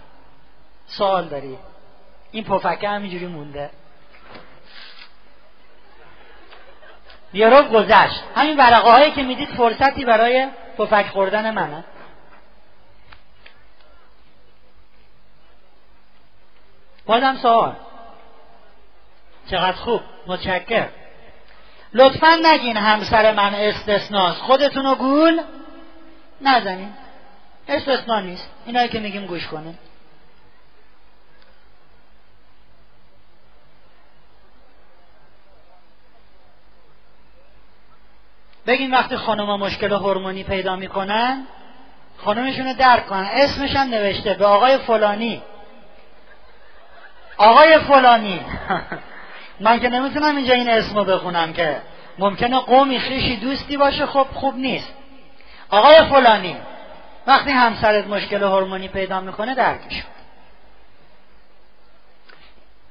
سوال 0.88 1.26
داری 1.26 1.57
این 2.31 2.43
پفکه 2.43 2.89
همینجوری 2.89 3.27
مونده. 3.27 3.69
یه 7.34 7.49
رو 7.49 7.64
گذشت. 7.64 8.23
همین 8.35 8.57
ورقه 8.57 8.91
هایی 8.91 9.11
که 9.11 9.23
می‌دید 9.23 9.49
فرصتی 9.49 10.06
برای 10.06 10.47
پفک 10.77 11.06
خوردن 11.06 11.51
منه. 11.51 11.84
بازم 17.06 17.38
سوال. 17.41 17.76
چقدر 19.51 19.77
خوب. 19.77 20.01
متشکر 20.27 20.89
لطفا 21.93 22.39
نگین 22.43 22.77
همسر 22.77 23.31
من 23.31 23.56
استثناست 23.56 24.41
خودتون 24.41 24.85
رو 24.85 24.95
گول 24.95 25.41
نزنین. 26.41 26.93
استثنا 27.68 28.19
نیست. 28.19 28.49
اینایی 28.65 28.89
که 28.89 28.99
میگیم 28.99 29.26
گوش 29.26 29.47
کنین. 29.47 29.77
بگین 38.70 38.91
وقتی 38.91 39.16
خانوما 39.16 39.58
مشکل 39.58 39.91
هورمونی 39.91 40.44
پیدا 40.44 40.76
می‌کنن 40.76 41.48
خانومشون 42.18 42.68
رو 42.68 42.74
درک 42.74 43.08
کنن. 43.08 43.28
اسمش 43.34 43.76
هم 43.76 43.88
نوشته 43.90 44.34
به 44.34 44.46
آقای 44.46 44.78
فلانی. 44.78 45.41
آقای 47.38 47.78
فلانی. 47.78 48.41
من 49.60 49.80
که 49.80 49.90
نمی‌تونم 49.90 50.36
اینجا 50.36 50.54
این 50.54 50.70
اسمو 50.70 51.04
بخونم 51.04 51.54
که. 51.54 51.82
ممکنه 52.20 52.60
قومی 52.60 53.00
خیشی 53.00 53.36
دوستی 53.36 53.78
باشه 53.78 54.06
خب 54.06 54.28
خوب 54.34 54.56
نیست. 54.56 54.94
آقای 55.70 55.98
فلانی 56.10 56.58
وقتی 57.28 57.52
همسرت 57.52 58.08
مشکل 58.08 58.44
هورمونی 58.44 58.88
پیدا 58.88 59.22
می‌کنه 59.22 59.56
درکش 59.56 60.04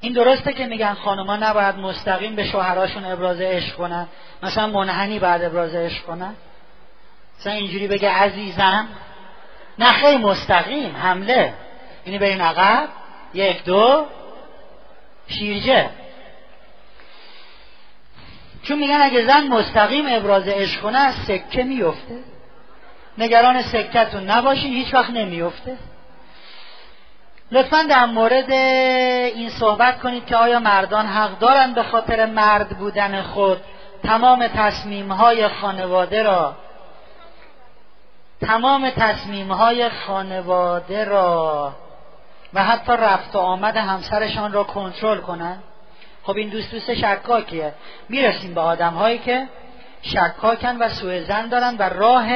این 0.01 0.13
درسته 0.13 0.53
که 0.53 0.65
میگن 0.65 0.93
خانوما 0.93 1.35
نباید 1.35 1.75
مستقیم 1.75 2.35
به 2.35 2.43
شوهراشون 2.43 3.05
ابراز 3.05 3.41
عشق 3.41 3.75
کنن. 3.75 4.07
مثلا 4.43 4.67
منحنی 4.67 5.19
بعد 5.19 5.43
ابراز 5.43 5.75
عشق 5.75 6.05
کنن. 6.05 6.33
مثلا 7.39 7.53
اینجوری 7.53 7.87
بگه 7.87 8.09
عزیزم. 8.09 8.87
نه 9.79 9.91
خیلی 9.91 10.17
مستقیم 10.17 10.95
حمله. 10.95 11.53
اینی 12.05 12.25
این 12.25 12.41
عقب. 12.41 12.89
یک 13.33 13.63
دو. 13.63 14.05
شیرجه. 15.27 15.89
چون 18.63 18.79
میگن 18.79 19.01
اگه 19.01 19.27
زن 19.27 19.47
مستقیم 19.47 20.05
ابراز 20.07 20.47
عشق 20.47 20.81
کنه 20.81 21.25
سکه 21.25 21.63
میفته. 21.63 22.19
نگران 23.17 23.61
سکتون 23.61 24.29
نباشین 24.29 24.73
هیچ 24.73 24.93
وقت 24.93 25.09
نمیفته. 25.09 25.77
لطفا 27.51 27.83
در 27.89 28.05
مورد 28.05 28.51
این 28.51 29.49
صحبت 29.49 29.99
کنید 29.99 30.25
که 30.25 30.35
آیا 30.35 30.59
مردان 30.59 31.05
حق 31.05 31.39
دارند 31.39 31.75
به 31.75 31.83
خاطر 31.83 32.25
مرد 32.25 32.69
بودن 32.69 33.21
خود؟ 33.21 33.61
تمام 34.03 34.47
تصمیم 34.47 35.11
های 35.11 35.47
خانواده 35.47 36.23
را. 36.23 36.55
تمام 38.41 38.89
تصمیم 38.89 39.51
های 39.51 39.89
خانواده 39.89 41.03
را. 41.03 41.73
و 42.53 42.63
حتی 42.63 42.91
رفت 42.91 43.35
و 43.35 43.39
آمد 43.39 43.77
همسرشان 43.77 44.51
را 44.51 44.63
کنترل 44.63 45.17
کنند. 45.17 45.63
خب 46.23 46.35
این 46.35 46.49
دوست 46.49 46.71
دوست 46.71 46.93
شکاکیه. 46.93 47.73
می‌رسیم 48.09 48.53
به 48.53 48.61
آدم 48.61 48.93
هایی 48.93 49.17
که 49.17 49.47
شکاکن 50.01 50.77
و 50.77 50.89
سوء 50.89 51.21
زن 51.23 51.47
دارن 51.47 51.75
و 51.77 51.89
راه 51.89 52.27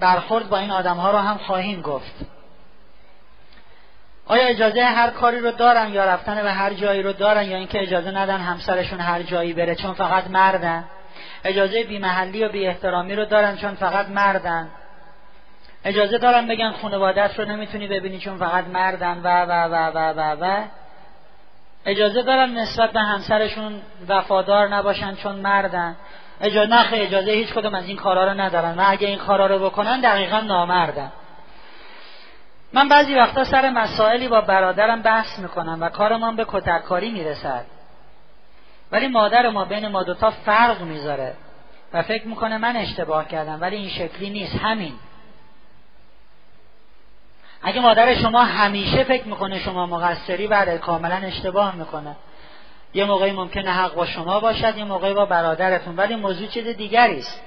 برخورد 0.00 0.48
با 0.48 0.58
این 0.58 0.70
آدم 0.70 0.96
ها 0.96 1.10
رو 1.10 1.18
هم 1.18 1.38
خواهیم 1.38 1.80
گفت. 1.80 2.33
آیا 4.26 4.46
اجازه 4.46 4.84
هر 4.84 5.10
کاری 5.10 5.40
رو 5.40 5.50
دارن 5.50 5.92
یا 5.92 6.04
رفتن 6.04 6.42
به 6.42 6.52
هر 6.52 6.72
جایی 6.72 7.02
رو 7.02 7.12
دارن 7.12 7.44
یا 7.44 7.56
اینکه 7.56 7.82
اجازه 7.82 8.10
ندن 8.10 8.38
همسرشون 8.38 9.00
هر 9.00 9.22
جایی 9.22 9.52
بره 9.52 9.74
چون 9.74 9.94
فقط 9.94 10.30
مردن؟ 10.30 10.84
اجازه 11.44 11.84
بیمحلی 11.84 12.44
و 12.44 12.48
بی 12.48 12.66
احترامی 12.66 13.14
رو 13.14 13.24
دارن 13.24 13.56
چون 13.56 13.74
فقط 13.74 14.08
مردن. 14.08 14.68
اجازه 15.84 16.18
دارن 16.18 16.46
بگن 16.46 16.72
خانوادت 16.72 17.38
رو 17.38 17.44
نمی‌تونی 17.44 17.88
ببینی 17.88 18.18
چون 18.18 18.38
فقط 18.38 18.66
مردن. 18.66 19.20
و 19.24 19.44
و 19.44 19.52
و 19.52 19.90
و 19.94 20.12
و 20.16 20.36
و. 20.40 20.64
اجازه 21.86 22.22
دارن 22.22 22.58
نسبت 22.58 22.90
به 22.90 23.00
همسرشون 23.00 23.80
وفادار 24.08 24.68
نباشن 24.68 25.14
چون 25.14 25.36
مردن. 25.36 25.96
اجازه 26.40 26.70
نخه 26.70 26.96
اجازه 26.96 27.32
هیچ 27.32 27.52
کدوم 27.52 27.74
از 27.74 27.88
این 27.88 27.96
کارا 27.96 28.24
رو 28.24 28.40
ندارن. 28.40 28.74
و 28.78 28.84
اگه 28.86 29.08
این 29.08 29.18
کارا 29.18 29.46
رو 29.46 29.58
بکنن 29.58 30.00
دقیقا 30.00 30.40
نامردن. 30.40 31.12
من 32.74 32.88
بعضی 32.88 33.14
وقتا 33.14 33.44
سر 33.44 33.70
مسائلی 33.70 34.28
با 34.28 34.40
برادرم 34.40 35.02
بحث 35.02 35.38
می‌کنم 35.38 35.78
و 35.80 35.88
کارمان 35.88 36.36
به 36.36 36.44
کتککاری 36.48 37.10
می‌رسد. 37.10 37.64
ولی 38.92 39.08
مادر 39.08 39.48
ما 39.48 39.64
بین 39.64 39.88
ما 39.88 40.02
دوتا 40.02 40.30
فرق 40.30 40.80
می‌ذاره 40.80 41.34
و 41.92 42.02
فکر 42.02 42.26
می‌کنه 42.26 42.58
من 42.58 42.76
اشتباه 42.76 43.28
کردم 43.28 43.60
ولی 43.60 43.76
این 43.76 43.88
شکلی 43.88 44.30
نیست. 44.30 44.56
همین. 44.56 44.92
اگه 47.62 47.80
مادر 47.80 48.14
شما 48.14 48.44
همیشه 48.44 49.04
فکر 49.04 49.24
می‌کنه 49.26 49.58
شما 49.58 49.86
مقصری 49.86 50.46
بله 50.46 50.78
کاملا 50.78 51.16
اشتباه 51.16 51.76
می‌کنه. 51.76 52.16
یه 52.94 53.04
موقعی 53.04 53.32
ممکنه 53.32 53.70
حق 53.70 53.94
با 53.94 54.06
شما 54.06 54.40
باشد 54.40 54.78
یه 54.78 54.84
موقعی 54.84 55.14
با 55.14 55.26
برادرتون 55.26 55.96
ولی 55.96 56.16
موضوع 56.16 56.46
چیز 56.46 56.68
دیگری 56.68 57.18
است. 57.18 57.40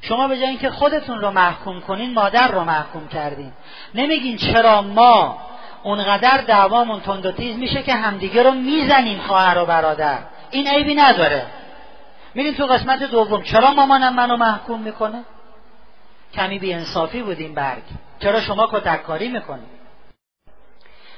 شما 0.00 0.28
به 0.28 0.36
جای 0.36 0.46
اینکه 0.46 0.70
خودتون 0.70 1.20
رو 1.20 1.30
محکوم 1.30 1.80
کنین 1.80 2.14
مادر 2.14 2.48
رو 2.48 2.64
محکوم 2.64 3.08
کردین. 3.08 3.52
نمیگین 3.94 4.36
چرا 4.36 4.82
ما 4.82 5.38
اونقدر 5.82 6.40
دعوامون 6.40 7.00
تند 7.00 7.26
و 7.26 7.32
تیز 7.32 7.56
میشه 7.56 7.82
که 7.82 7.94
همدیگه 7.94 8.42
رو 8.42 8.50
می‌زنیم 8.50 9.18
خواهر 9.18 9.58
و 9.58 9.66
برادر. 9.66 10.18
این 10.50 10.68
عیبی 10.68 10.94
نداره. 10.94 11.46
میرین 12.34 12.54
تو 12.54 12.66
قسمت 12.66 13.02
دوم 13.02 13.42
چرا 13.42 13.70
مامانم 13.70 14.14
منو 14.14 14.36
محکوم 14.36 14.80
می‌کنه؟ 14.80 15.24
کمی 16.34 16.58
بی 16.58 16.74
انصافی 16.74 17.22
بود 17.22 17.38
این 17.38 17.54
برگ. 17.54 17.82
چرا 18.20 18.40
شما 18.40 18.68
کتککاری 18.72 19.28
می‌کنید؟ 19.28 19.80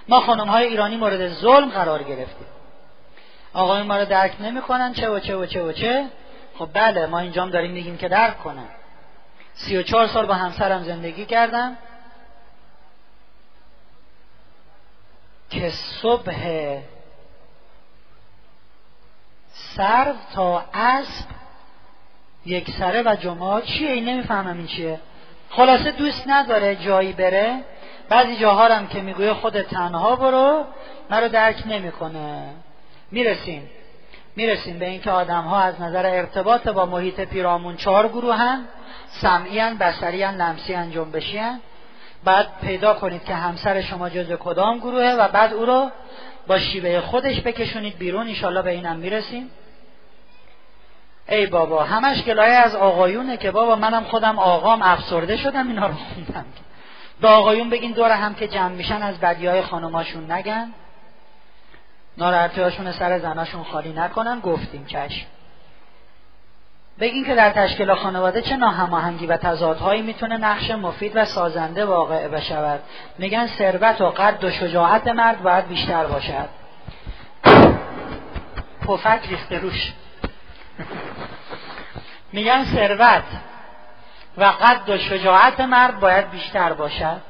ما 0.09 0.21
خانم 0.21 0.49
های 0.49 0.67
ایرانی 0.67 0.97
مورد 0.97 1.29
ظلم 1.29 1.69
قرار 1.69 2.03
گرفتیم. 2.03 2.47
آقای 3.55 3.83
ما 3.83 3.97
رو 3.97 4.05
درک 4.05 4.33
نمی‌کنن 4.41 4.93
چه 4.93 5.11
و 5.11 5.19
چه 5.19 5.37
و 5.37 5.47
چه 5.47 5.63
و 5.63 5.73
چه؟ 5.73 6.07
خب 6.59 6.69
بله 6.73 7.07
ما 7.07 7.19
اینجام 7.19 7.51
داریم 7.51 7.71
میگیم 7.71 7.97
که 7.97 8.09
درک 8.09 8.39
کنن 8.39 8.69
سی 9.55 9.77
و 9.77 9.83
چهار 9.83 10.07
سال 10.07 10.27
با 10.27 10.35
همسرم 10.35 10.83
زندگی 10.83 11.25
کردم. 11.25 11.77
که 15.51 15.71
صبح 15.71 16.79
سرو 19.53 20.15
تا 20.35 20.65
اسب 20.75 21.27
یک 22.47 22.71
سره 22.71 23.03
و 23.03 23.17
جمعه 23.17 23.63
چیه؟ 23.63 23.91
این 23.91 24.09
نمی‌فهمم 24.09 24.57
این 24.57 24.67
چیه. 24.67 25.01
خلاصه 25.51 25.91
دوست 25.91 26.25
نداره 26.27 26.77
جایی 26.77 27.13
بره. 27.13 27.65
بعضی 28.09 28.37
جاها 28.37 28.69
هم 28.69 28.87
که 28.87 29.01
می‌گویه 29.01 29.35
خود 29.35 29.63
تنها 29.63 30.17
برو 30.17 30.65
مرا 31.11 31.29
درک 31.29 31.63
نمی‌کنه. 31.67 32.55
می‌رسیم. 33.11 33.71
می‌رسیم 34.37 34.79
به 34.79 34.89
اینکه 34.89 35.11
آدم 35.11 35.43
ها 35.43 35.61
از 35.61 35.81
نظر 35.81 36.07
ارتباط 36.07 36.69
با 36.69 36.87
محیط 36.87 37.21
پیرامون 37.21 37.77
چهار 37.77 38.09
گروه 38.09 38.35
هم 38.35 38.65
سمعی 39.09 39.75
بسری 39.75 40.19
لمسی 40.19 40.75
جنبشی 40.75 41.41
بعد 42.25 42.49
پیدا 42.63 42.95
کنید 42.95 43.25
که 43.25 43.35
همسر 43.35 43.81
شما 43.81 44.09
جز 44.09 44.33
کدام 44.33 44.79
گروهه 44.79 45.17
و 45.19 45.29
بعد 45.29 45.55
او 45.55 45.67
رو 45.67 45.91
با 46.47 46.59
شیوه 46.59 47.01
خودش 47.01 47.41
بکشونید 47.41 47.99
بیرون. 47.99 48.27
ایشالله 48.27 48.63
به 48.63 48.71
اینم 48.71 48.97
می‌رسیم. 48.97 49.51
ای 51.29 51.47
بابا 51.47 51.85
همش 51.85 52.25
گلایه 52.25 52.55
از 52.55 52.75
آقایونه 52.75 53.37
که 53.37 53.51
بابا 53.51 53.77
منم 53.77 54.05
خودم 54.05 54.39
آقام 54.39 54.83
افسرده 54.83 55.37
شدم 55.37 55.69
اینا 55.69 55.87
رو 55.87 55.95
خوندم. 55.95 56.45
به 57.21 57.29
آقایون 57.29 57.71
بگین 57.71 57.93
دور 57.93 58.11
هم 58.11 58.35
که 58.35 58.49
جمع 58.49 58.69
میشن 58.69 59.03
از 59.03 59.21
بدی 59.21 59.47
های 59.47 59.63
خانماشون 59.63 60.33
نگن. 60.33 60.73
ناراحتی 62.19 62.61
هاشون 62.61 62.93
سر 62.93 63.19
زناشون 63.19 63.65
خالی 63.65 63.93
نکنن 63.93 64.41
گفتیم 64.41 64.85
چشم. 64.85 65.27
بگین 67.01 67.25
که 67.25 67.35
در 67.35 67.51
تشکیل 67.51 67.95
خانواده 67.95 68.43
چه 68.43 68.57
ناهماهنگی 68.57 69.27
و 69.27 69.37
تضادهایی 69.37 70.03
می‌تونه 70.03 70.37
نقش 70.37 70.71
مفید 70.71 71.13
و 71.15 71.25
سازنده 71.25 71.85
واقع 71.85 72.29
بشود. 72.29 72.81
میگن 73.19 73.47
ثروت 73.47 74.01
و 74.01 74.11
قد 74.11 74.45
و 74.45 74.51
شجاعت 74.51 75.07
مرد 75.07 75.43
باید 75.43 75.69
بیشتر 75.69 76.07
باشد. 76.07 76.49
پفک 78.87 79.21
ریخته 79.29 79.59
روش. 79.59 79.93
میگن 82.33 82.65
ثروت 82.65 83.25
و 84.37 84.45
قد 84.45 84.91
و 84.91 84.99
شجاعت 84.99 85.61
مرد 85.61 86.01
باید 86.01 86.31
بیشتر 86.31 86.73
باشد. 86.73 87.21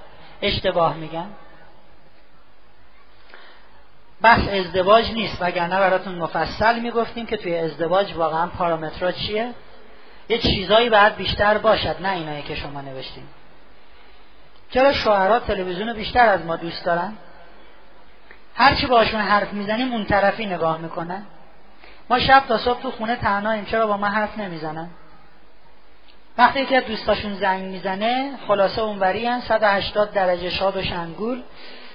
اشتباه 0.42 0.94
میگن. 0.94 1.26
بحث 4.22 4.48
ازدواج 4.48 5.12
نیست 5.12 5.36
وگرنه 5.40 5.78
براتون 5.78 6.14
مفصل 6.14 6.80
می‌گفتیم 6.80 7.26
که 7.26 7.36
توی 7.36 7.58
ازدواج 7.58 8.14
واقعا 8.14 8.46
پارامترها 8.46 9.12
چیه؟ 9.12 9.50
یه 10.28 10.38
چیزایی 10.38 10.90
باید 10.90 11.16
بیشتر 11.16 11.58
باشد 11.58 11.96
نه 12.02 12.12
اینایی 12.12 12.42
که 12.42 12.54
شما 12.54 12.80
نوشتیم 12.80 13.28
چرا 14.70 14.92
شوهرها 14.92 15.38
تلویزیون 15.38 15.88
رو 15.88 15.94
بیشتر 15.94 16.28
از 16.28 16.44
ما 16.44 16.56
دوست 16.56 16.84
دارن؟ 16.84 17.12
هرچی 18.54 18.86
باشون 18.86 19.20
حرف 19.20 19.52
می‌زنیم 19.52 19.92
اون 19.92 20.04
طرفی 20.04 20.46
نگاه 20.46 20.78
می‌کنن. 20.78 21.22
ما 22.10 22.18
شب 22.18 22.42
تا 22.48 22.58
صبح 22.58 22.82
تو 22.82 22.90
خونه 22.90 23.16
تنهاییم 23.16 23.64
چرا 23.64 23.86
با 23.86 23.96
ما 23.96 24.06
حرف 24.06 24.38
نمی‌زنن؟ 24.38 24.90
وقتی 26.38 26.66
که 26.66 26.80
دوستاشون 26.80 27.34
زنگ 27.34 27.62
می‌زنه 27.62 28.32
خلاصه 28.48 28.82
اونوری 28.82 29.26
هن 29.26 29.40
180 29.40 30.12
درجه 30.12 30.50
شاد 30.50 30.76
و 30.76 30.82
شنگول. 30.82 31.42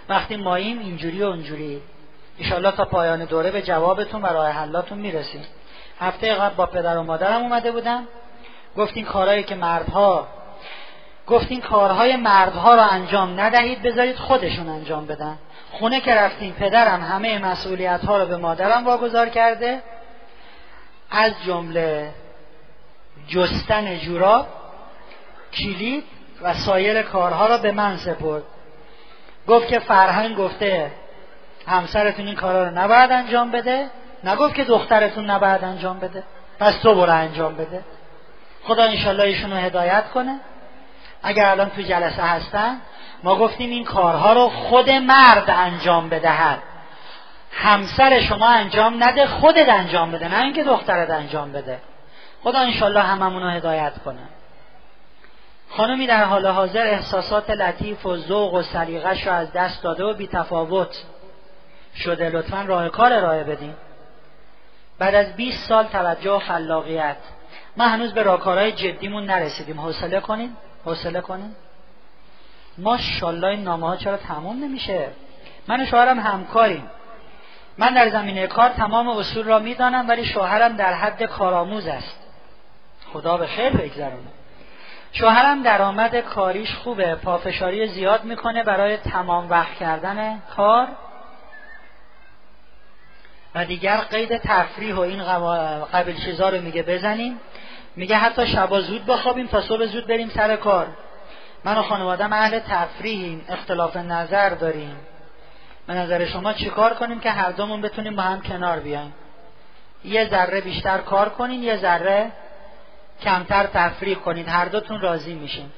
وقتی 0.09 0.35
ماییم 0.35 0.79
اینجوری 0.79 1.23
و 1.23 1.25
اونجوری. 1.25 1.81
ایشالله 2.37 2.71
تا 2.71 2.85
پایان 2.85 3.25
دوره 3.25 3.51
به 3.51 3.61
جوابتون 3.61 4.21
و 4.21 4.25
راه 4.25 4.49
حلاتون 4.49 4.97
می‌رسیم. 4.97 5.45
هفته 5.99 6.35
قبل 6.35 6.55
با 6.55 6.65
پدر 6.65 6.97
و 6.97 7.03
مادرم 7.03 7.41
اومده 7.41 7.71
بودم. 7.71 8.07
گفتین 8.77 9.05
کارهایی 9.05 9.43
که 9.43 9.55
مردها 9.55 10.27
گفتین 11.27 11.61
کارهای 11.61 12.15
مردها 12.15 12.75
رو 12.75 12.81
انجام 12.81 13.39
ندهید 13.39 13.81
بذارید 13.81 14.15
خودشون 14.15 14.69
انجام 14.69 15.05
بدن. 15.05 15.37
خونه 15.71 16.01
که 16.01 16.15
رفتیم 16.15 16.53
پدرم 16.53 17.01
همه 17.01 17.39
مسئولیت 17.45 18.05
ها 18.05 18.17
رو 18.17 18.25
به 18.25 18.37
مادرم 18.37 18.85
واگذار 18.85 19.29
کرده. 19.29 19.81
از 21.11 21.31
جمله 21.45 22.11
جستن 23.27 23.97
جوراب 23.99 24.47
کلید 25.53 26.03
و 26.41 26.53
سایر 26.53 27.01
کارها 27.01 27.47
را 27.47 27.57
به 27.57 27.71
من 27.71 27.97
سپرد. 27.97 28.43
گفت 29.47 29.67
که 29.67 29.79
فرهنگ 29.79 30.37
گفته 30.37 30.91
همسرتون 31.67 32.25
این 32.25 32.35
کارها 32.35 32.63
رو 32.63 32.77
نباید 32.77 33.11
انجام 33.11 33.51
بده؟ 33.51 33.87
نگفت 34.23 34.55
که 34.55 34.63
دخترتون 34.63 35.29
نباید 35.29 35.63
انجام 35.63 35.99
بده؟ 35.99 36.23
پس 36.59 36.77
تو 36.77 36.95
برو 36.95 37.13
انجام 37.13 37.55
بده. 37.55 37.83
خدا 38.63 38.83
انشالله 38.83 39.23
ایشون 39.23 39.51
رو 39.51 39.57
هدایت 39.57 40.09
کنه. 40.09 40.39
اگر 41.23 41.45
الان 41.45 41.69
تو 41.69 41.81
جلسه 41.81 42.23
هستن 42.23 42.77
ما 43.23 43.35
گفتیم 43.35 43.69
این 43.69 43.83
کارها 43.83 44.33
رو 44.33 44.49
خود 44.49 44.89
مرد 44.89 45.49
انجام 45.49 46.09
بدهد. 46.09 46.59
همسر 47.51 48.19
شما 48.19 48.47
انجام 48.47 49.03
نده 49.03 49.25
خودت 49.25 49.69
انجام 49.69 50.11
بده 50.11 50.27
نه 50.27 50.43
اینکه 50.43 50.63
دخترت 50.63 51.09
انجام 51.09 51.51
بده. 51.51 51.79
خدا 52.43 52.59
انشالله 52.59 53.01
هممون 53.01 53.43
رو 53.43 53.49
هدایت 53.49 53.93
کنه. 54.05 54.29
خانمی 55.69 56.07
در 56.07 56.23
حال 56.23 56.47
حاضر 56.47 56.87
احساسات 56.87 57.49
لطیف 57.49 58.05
و 58.05 58.17
ذوق 58.17 58.53
و 58.53 58.61
سلیقش 58.61 59.27
رو 59.27 59.33
از 59.33 59.51
دست 59.51 59.83
داده 59.83 60.03
و 60.03 60.13
بیتفاوت 60.13 61.03
شده 61.97 62.29
لطفا 62.29 62.61
راه 62.61 62.89
کار 62.89 63.13
ارائه 63.13 63.43
بدین. 63.43 63.73
بعد 64.99 65.15
از 65.15 65.35
20 65.35 65.67
سال 65.67 65.85
توجه 65.85 66.31
و 66.31 66.39
خلاقیت. 66.39 67.17
ما 67.77 67.87
هنوز 67.87 68.13
به 68.13 68.23
راهکارهای 68.23 68.71
جدیمون 68.71 69.25
نرسیدیم. 69.25 69.79
حوصله 69.79 70.19
کنین؟ 70.19 70.55
حوصله 70.85 71.21
کنین؟ 71.21 71.55
ماشاءالله 72.77 73.47
این 73.47 73.63
نامه 73.63 73.87
ها 73.87 73.95
چرا 73.95 74.17
تموم 74.17 74.63
نمیشه؟ 74.63 75.07
من 75.67 75.81
و 75.81 75.85
شوهرم 75.85 76.19
همکاریم. 76.19 76.89
من 77.77 77.93
در 77.93 78.09
زمینه 78.09 78.47
کار 78.47 78.69
تمام 78.69 79.07
اصول 79.07 79.45
را 79.45 79.59
می‌دانم 79.59 80.09
ولی 80.09 80.25
شوهرم 80.25 80.75
در 80.75 80.93
حد 80.93 81.23
کارآموز 81.23 81.87
است. 81.87 82.19
خدا 83.13 83.37
به 83.37 83.47
خیر 83.47 83.69
بگذرونه. 83.69 84.31
شوهرم 85.11 85.63
درآمد 85.63 86.15
کاریش 86.15 86.75
خوبه 86.75 87.15
پافشاری 87.15 87.87
زیاد 87.87 88.23
می‌کنه 88.23 88.63
برای 88.63 88.97
تمام 88.97 89.49
وقت 89.49 89.73
کردن 89.73 90.41
کار. 90.55 90.87
و 93.57 93.65
دیگر 93.65 93.97
قید 93.97 94.37
تفریح 94.37 94.95
و 94.95 94.99
این 94.99 95.23
قبل 95.93 96.13
چیزا 96.13 96.49
رو 96.49 96.61
میگه 96.61 96.83
بزنیم. 96.83 97.39
میگه 97.95 98.17
حتی 98.17 98.47
شبا 98.47 98.81
زود 98.81 99.05
بخوابیم 99.05 99.47
تا 99.47 99.61
صبح 99.61 99.85
زود 99.85 100.07
بریم 100.07 100.29
سر 100.29 100.55
کار. 100.55 100.87
من 101.63 101.77
و 101.77 101.81
خانوادم 101.81 102.33
اهل 102.33 102.59
تفریحیم 102.59 103.45
اختلاف 103.49 103.97
نظر 103.97 104.49
داریم. 104.49 104.95
به 105.87 105.93
نظر 105.93 106.25
شما 106.25 106.53
چیکار 106.53 106.93
کنیم 106.93 107.19
که 107.19 107.31
هر 107.31 107.51
دومون 107.51 107.81
بتونیم 107.81 108.15
با 108.15 108.21
هم 108.23 108.41
کنار 108.41 108.79
بیایم؟ 108.79 109.13
یه 110.03 110.29
ذره 110.29 110.61
بیشتر 110.61 110.97
کار 110.97 111.29
کنین 111.29 111.63
یه 111.63 111.77
ذره 111.77 112.31
کمتر 113.21 113.63
تفریح 113.73 114.15
کنید 114.15 114.47
هر 114.47 114.65
دوتون 114.65 115.01
راضی 115.01 115.33
میشین. 115.33 115.69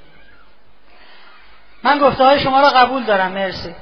من 1.82 1.98
گفته 1.98 2.24
های 2.24 2.40
شما 2.40 2.60
را 2.60 2.70
قبول 2.70 3.04
دارم 3.04 3.32
مرسی. 3.32 3.74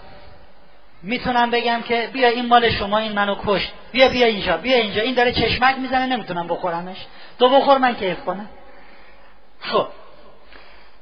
می‌تونم 1.02 1.50
بگم 1.50 1.82
که 1.82 2.10
بیا 2.12 2.28
این 2.28 2.46
مال 2.46 2.70
شما 2.70 2.98
این 2.98 3.12
منو 3.12 3.36
کشت. 3.46 3.72
بیا 3.92 4.08
بیا 4.08 4.26
اینجا 4.26 4.56
بیا 4.56 4.76
اینجا. 4.76 5.02
این 5.02 5.14
داره 5.14 5.32
چشمک 5.32 5.78
می‌زنه 5.78 6.06
نمی‌تونم 6.06 6.46
بخورمش. 6.48 7.06
تو 7.38 7.48
بخور 7.48 7.78
من 7.78 7.94
کیف 7.94 8.24
کنم. 8.24 8.48
خب. 9.60 9.86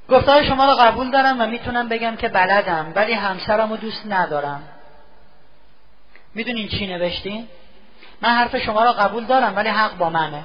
گفته 0.09 0.32
های 0.32 0.47
شما 0.47 0.64
را 0.64 0.74
قبول 0.74 1.10
دارم 1.10 1.40
و 1.40 1.47
می‌تونم 1.47 1.89
بگم 1.89 2.16
که 2.16 2.28
بلدم 2.28 2.93
ولی 2.94 3.12
همسرم 3.12 3.70
رو 3.70 3.77
دوست 3.77 4.06
ندارم. 4.06 4.62
می‌دونین 6.35 6.68
چی 6.68 6.86
نوشتین؟ 6.86 7.48
من 8.20 8.31
حرف 8.31 8.56
شما 8.56 8.85
را 8.85 8.93
قبول 8.93 9.24
دارم 9.24 9.56
ولی 9.56 9.68
حق 9.68 9.97
با 9.97 10.10
منه. 10.10 10.43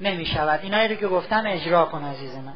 نمی‌شود. 0.00 0.60
اینایی 0.62 0.88
رو 0.88 0.94
که 0.94 1.08
گفتم 1.08 1.44
اجرا 1.46 1.84
کن 1.84 2.04
عزیز 2.04 2.34
من. 2.34 2.54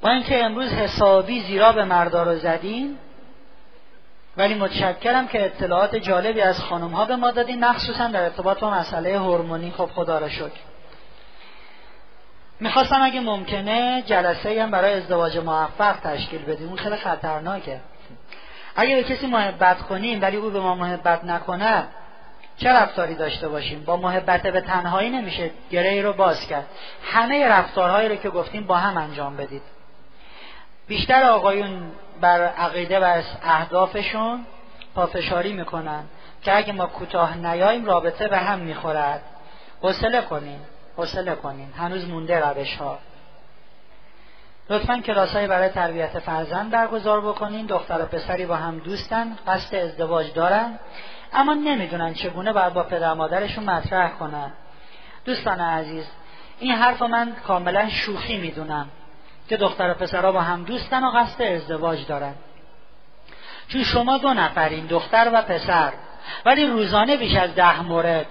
با 0.00 0.10
اینکه 0.10 0.44
امروز 0.44 0.72
حسابی 0.72 1.40
زیرا 1.40 1.72
به 1.72 1.84
مردا 1.84 2.22
رو 2.22 2.38
زدیم 2.38 2.98
ولی 4.36 4.54
متشکرم 4.54 5.28
که 5.28 5.44
اطلاعات 5.44 5.96
جالبی 5.96 6.40
از 6.40 6.60
خانم 6.60 6.90
ها 6.90 7.04
به 7.04 7.16
ما 7.16 7.30
دادین. 7.30 7.64
مخصوصا 7.64 8.08
در 8.08 8.22
ارتباط 8.22 8.58
با 8.58 8.70
مسئله 8.70 9.18
هورمونی. 9.18 9.70
خب 9.70 9.90
خدا 9.94 10.18
را 10.18 10.28
شکر. 10.28 10.60
می‌خواستم 12.60 13.02
اگه 13.02 13.20
ممکنه 13.20 14.02
جلسه 14.06 14.62
هم 14.62 14.70
برای 14.70 14.94
ازدواج 14.94 15.38
موفق 15.38 15.96
تشکیل 15.96 16.42
بدیم. 16.42 16.68
اون 16.68 16.76
خیلی 16.76 16.96
خطرناکه. 16.96 17.80
اگه 18.76 18.96
به 18.96 19.02
کسی 19.02 19.26
محبت 19.26 19.82
کنیم 19.82 20.22
ولی 20.22 20.36
او 20.36 20.50
به 20.50 20.60
ما 20.60 20.74
محبت 20.74 21.24
نکنه 21.24 21.84
چه 22.56 22.72
رفتاری 22.72 23.14
داشته 23.14 23.48
باشیم؟ 23.48 23.84
با 23.84 23.96
محبت 23.96 24.42
به 24.42 24.60
تنهایی 24.60 25.10
نمیشه 25.10 25.50
گره 25.70 26.02
رو 26.02 26.12
باز 26.12 26.46
کرد. 26.46 26.66
همه 27.02 27.48
رفتارهایی 27.48 28.08
رو 28.08 28.16
که 28.16 28.30
گفتیم 28.30 28.66
با 28.66 28.76
هم 28.76 28.96
انجام 28.96 29.36
بدید. 29.36 29.62
بیشتر 30.88 31.24
آقایون 31.24 31.92
بر 32.20 32.42
عقیده 32.42 33.00
و 33.00 33.22
اهدافشون 33.42 34.46
پافشاری 34.94 35.52
می‌کنن 35.52 36.04
که 36.42 36.56
اگه 36.56 36.72
ما 36.72 36.86
کوتاه 36.86 37.36
نیاییم 37.36 37.84
رابطه 37.84 38.28
به 38.28 38.38
هم 38.38 38.58
می‌خورد. 38.58 39.22
حوصله 39.82 40.22
کنین 40.22 40.58
حوصله 40.96 41.34
کنین. 41.34 41.72
هنوز 41.78 42.08
مونده 42.08 42.48
روش 42.48 42.76
ها 42.76 42.98
لطفا 44.70 44.98
کلاسایی 44.98 45.46
برای 45.46 45.68
تربیت 45.68 46.18
فرزند 46.18 46.70
برگزار 46.70 47.20
بکنین. 47.20 47.66
دختر 47.66 48.02
و 48.02 48.06
پسری 48.06 48.46
با 48.46 48.56
هم 48.56 48.78
دوستن 48.78 49.36
قصد 49.46 49.74
ازدواج 49.74 50.32
دارن. 50.32 50.78
اما 51.32 51.54
نمی‌دونن 51.54 52.14
چگونه 52.14 52.52
باید 52.52 52.72
با 52.72 52.82
پدر 52.82 53.14
مادرشون 53.14 53.64
مطرح 53.64 54.10
کنن. 54.10 54.52
دوستان 55.24 55.60
عزیز 55.60 56.06
این 56.58 56.72
حرف 56.72 57.02
من 57.02 57.36
کاملا 57.46 57.88
شوخی 57.88 58.36
می‌دونم. 58.36 58.88
که 59.48 59.56
دختر 59.56 59.90
و 59.90 59.94
پسرها 59.94 60.32
با 60.32 60.40
هم 60.40 60.64
دوستن 60.64 61.04
و 61.04 61.10
قصد 61.10 61.42
ازدواج 61.42 62.06
دارن. 62.06 62.34
چون 63.68 63.82
شما 63.82 64.18
دو 64.18 64.34
نفرین 64.34 64.86
دختر 64.86 65.30
و 65.34 65.42
پسر 65.42 65.92
ولی 66.44 66.66
روزانه 66.66 67.16
بیش 67.16 67.36
از 67.36 67.54
ده 67.54 67.82
مورد. 67.82 68.26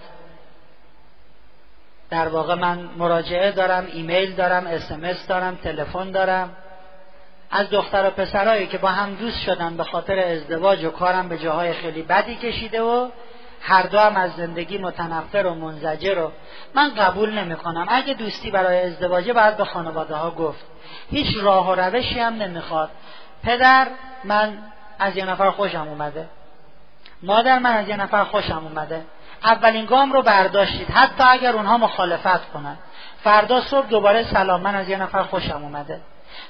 در 2.10 2.28
واقع 2.28 2.56
من 2.56 2.90
مراجعه 2.98 3.52
دارم 3.52 3.88
ایمیل 3.94 4.36
دارم 4.36 4.68
اسمس 4.68 5.28
دارم 5.28 5.56
تلفن 5.56 6.12
دارم. 6.12 6.58
از 7.52 7.70
دختر 7.70 8.08
و 8.08 8.10
پسرهایی 8.10 8.68
که 8.68 8.78
با 8.78 8.88
هم 8.88 9.16
دوست 9.16 9.42
شدن 9.42 9.78
به 9.78 9.84
خاطر 9.84 10.20
ازدواج 10.20 10.84
و 10.84 10.90
کارم 10.90 11.30
به 11.30 11.38
جاهای 11.38 11.74
خیلی 11.74 12.02
بدی 12.02 12.36
کشیده 12.36 12.82
و 12.82 13.10
هر 13.68 13.82
دو 13.82 14.00
هم 14.00 14.16
از 14.16 14.32
زندگی 14.32 14.78
متنفر 14.78 15.46
و 15.46 15.54
منزجر 15.54 16.20
و 16.20 16.32
من 16.74 16.94
قبول 16.94 17.40
نمی 17.40 17.56
کنم 17.56 17.86
اگه 17.90 18.14
دوستی 18.14 18.52
برای 18.52 18.82
ازدواجه 18.82 19.34
باید 19.34 19.58
به 19.58 19.66
خانواده 19.66 20.16
ها 20.16 20.32
گفت. 20.32 20.66
هیچ 21.10 21.38
راه 21.42 21.72
و 21.72 21.76
روشی 21.76 22.20
هم 22.20 22.34
نمی‌خواد. 22.34 22.90
پدر 23.44 23.88
من 24.24 24.58
از 25.00 25.18
یه 25.18 25.26
نفر 25.26 25.52
خوشم 25.52 25.88
اومده. 25.88 26.28
مادر 27.24 27.60
من 27.60 27.78
از 27.78 27.88
یه 27.88 27.98
نفر 27.98 28.24
خوشم 28.24 28.68
اومده. 28.68 29.02
اولین 29.44 29.86
گام 29.86 30.14
رو 30.14 30.22
برداشتید. 30.22 30.90
حتی 30.90 31.24
اگر 31.24 31.54
اونها 31.54 31.78
مخالفت 31.78 32.52
کنن. 32.52 32.78
فردا 33.24 33.62
صبح 33.62 33.88
دوباره 33.88 34.24
سلام 34.24 34.62
من 34.62 34.76
از 34.76 34.90
یه 34.90 34.98
نفر 34.98 35.24
خوشم 35.24 35.64
اومده. 35.64 36.02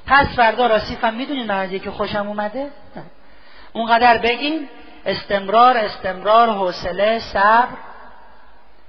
پس 0.07 0.27
فردا 0.35 0.67
راسیفم 0.67 1.13
می‌دونید 1.13 1.47
من 1.47 1.57
از 1.57 1.71
یکی 1.71 1.89
خوشم 1.89 2.27
اومده؟ 2.27 2.71
اونقدر 3.73 4.17
بگین 4.17 4.69
استمرار 5.06 5.77
استمرار 5.77 6.49
حوصله 6.49 7.19
صبر. 7.19 7.76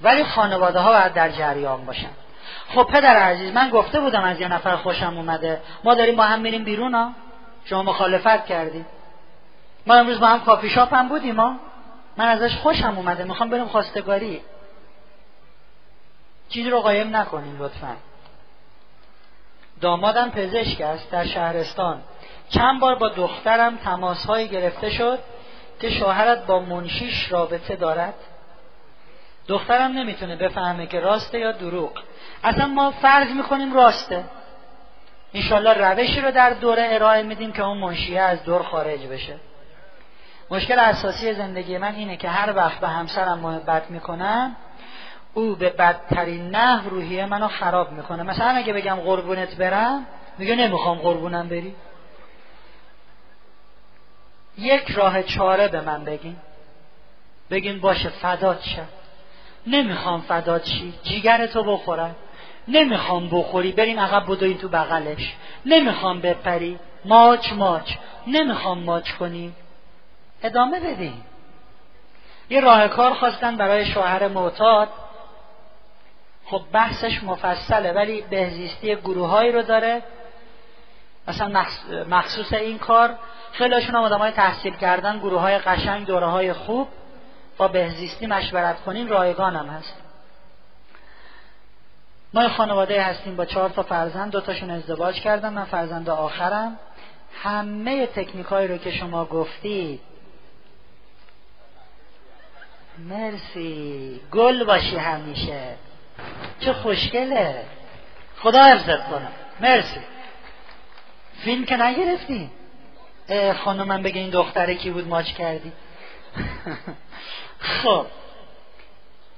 ولی 0.00 0.24
خانواده 0.24 0.78
ها 0.78 0.92
باید 0.92 1.12
در 1.12 1.28
جریان 1.28 1.84
باشن. 1.84 2.10
خب 2.68 2.82
پدر 2.82 3.16
عزیز 3.16 3.52
من 3.52 3.70
گفته 3.70 4.00
بودم 4.00 4.24
از 4.24 4.40
یه 4.40 4.48
نفر 4.48 4.76
خوشم 4.76 5.16
اومده. 5.16 5.60
ما 5.84 5.94
داریم 5.94 6.16
با 6.16 6.24
هم 6.24 6.40
میریم 6.40 6.64
بیرون 6.64 6.94
ها؟ 6.94 7.12
شما 7.64 7.82
مخالفت 7.82 8.46
کردیم 8.46 8.86
ما 9.86 9.94
امروز 9.94 10.20
با 10.20 10.26
هم 10.26 10.40
کافی 10.40 10.70
شاپ 10.70 10.94
هم 10.94 11.08
بودیم 11.08 11.40
ها؟ 11.40 11.54
من 12.16 12.26
ازش 12.26 12.56
خوشم 12.56 12.94
اومده. 12.96 13.24
می‌خوام 13.24 13.50
بریم 13.50 13.66
خواستگاری. 13.66 14.40
چیزی 16.48 16.70
رو 16.70 16.80
قایم 16.80 17.16
نکنیم 17.16 17.62
لطفا. 17.62 17.96
دامادم 19.80 20.30
پزشک 20.30 20.80
است 20.80 21.10
در 21.10 21.26
شهرستان. 21.26 22.00
چند 22.48 22.80
بار 22.80 22.94
با 22.94 23.08
دخترم 23.08 23.76
تماس 23.76 24.30
گرفته 24.30 24.90
شد. 24.90 25.18
که 25.80 25.90
شوهرت 25.90 26.46
با 26.46 26.60
منشیش 26.60 27.32
رابطه 27.32 27.76
دارد؟ 27.76 28.14
دخترم 29.48 29.92
نمی‌تونه 29.92 30.36
بفهمه 30.36 30.86
که 30.86 31.00
راسته 31.00 31.38
یا 31.38 31.52
دروغ. 31.52 31.90
اصلا 32.44 32.66
ما 32.66 32.90
فرض 32.90 33.28
می‌کنیم 33.30 33.74
راسته. 33.74 34.24
انشالله 35.34 35.72
روشی 35.72 36.20
رو 36.20 36.30
در 36.30 36.50
دوره 36.50 36.88
ارائه 36.90 37.22
میدیم 37.22 37.52
که 37.52 37.62
اون 37.62 37.78
منشیه 37.78 38.20
از 38.20 38.44
دور 38.44 38.62
خارج 38.62 39.06
بشه. 39.06 39.36
مشکل 40.50 40.78
اساسی 40.78 41.34
زندگی 41.34 41.78
من 41.78 41.94
اینه 41.94 42.16
که 42.16 42.28
هر 42.28 42.56
وقت 42.56 42.80
به 42.80 42.88
همسرم 42.88 43.38
محبت 43.38 43.90
می‌کنم 43.90 44.56
او 45.34 45.54
به 45.54 45.70
بدترین 45.70 46.50
نه 46.50 46.88
روحیه 46.88 47.26
منو 47.26 47.48
خراب 47.48 47.92
می‌کنه. 47.92 48.22
مثلا 48.22 48.50
اگه 48.50 48.72
بگم 48.72 48.94
قربونت 48.94 49.56
برم 49.56 50.06
میگه 50.38 50.56
نمی‌خوام 50.56 50.98
قربونم 50.98 51.48
بری. 51.48 51.74
یک 54.58 54.90
راه 54.90 55.22
چاره 55.22 55.68
به 55.68 55.80
من 55.80 56.04
بگین. 56.04 56.36
بگین 57.50 57.80
باشه 57.80 58.08
فدات 58.08 58.62
شد 58.62 58.96
نمی‌خوام 59.66 60.20
فدات 60.20 60.66
شی 60.66 60.94
جیگرتو 61.02 61.62
بخورم. 61.62 62.16
نمی‌خوام 62.68 63.28
بخوری 63.28 63.72
بریم 63.72 64.00
عقب 64.00 64.32
بدوین 64.32 64.58
تو 64.58 64.68
بغلش. 64.68 65.34
نمی‌خوام 65.66 66.20
بپری 66.20 66.78
ماچ 67.04 67.52
ماچ. 67.52 67.92
نمی‌خوام 68.26 68.78
ماچ 68.78 69.12
کنی. 69.12 69.52
ادامه 70.42 70.80
بدین. 70.80 71.14
یه 72.50 72.60
راه 72.60 72.88
کار 72.88 73.14
خواستن 73.14 73.56
برای 73.56 73.86
شوهر 73.86 74.28
معتاد. 74.28 74.88
خب 76.46 76.62
بحثش 76.72 77.22
مفصله 77.22 77.92
ولی 77.92 78.22
بهزیستی 78.22 78.96
گروههایی 78.96 79.52
رو 79.52 79.62
داره. 79.62 80.02
مثلا 81.28 81.64
مخصوص 82.08 82.52
این 82.52 82.78
کار 82.78 83.18
خیلیشون 83.58 83.94
هم 83.94 84.02
آدم 84.02 84.18
های 84.18 84.30
تحصیل 84.30 84.76
کردن 84.76 85.18
گروه 85.18 85.40
های 85.40 85.58
قشنگ 85.58 86.06
دوره 86.06 86.26
های 86.26 86.52
خوب. 86.52 86.88
با 87.56 87.68
بهزیستی 87.68 88.26
مشورت 88.26 88.80
کنین 88.80 89.08
رایگان 89.08 89.56
هم 89.56 89.66
هست. 89.66 89.94
ما 92.34 92.48
خانواده 92.48 93.02
هستیم 93.02 93.36
با 93.36 93.44
چهار 93.44 93.68
تا 93.68 93.82
فرزند 93.82 94.32
دو 94.32 94.40
تاشون 94.40 94.70
ازدواج 94.70 95.20
کردم 95.20 95.52
من 95.52 95.64
فرزند 95.64 96.10
آخرم. 96.10 96.78
همه 97.42 98.06
تکنیک 98.06 98.46
رو 98.46 98.78
که 98.78 98.90
شما 98.90 99.24
گفتید. 99.24 100.00
مرسی. 102.98 104.20
گل 104.32 104.64
باشی 104.64 104.96
همیشه. 104.96 105.74
چه 106.60 106.72
خوشگله. 106.72 107.64
خدا 108.38 108.62
حفظت 108.62 109.08
کنم 109.08 109.32
مرسی. 109.60 110.00
فیلم 111.44 111.64
که 111.64 111.76
نگرفتی 111.76 112.50
خانمم 113.64 114.02
بگه 114.02 114.20
این 114.20 114.30
دختره 114.30 114.74
کی 114.74 114.90
بود 114.90 115.08
ماچ 115.08 115.32
کردی. 115.32 115.72
خب. 117.82 118.06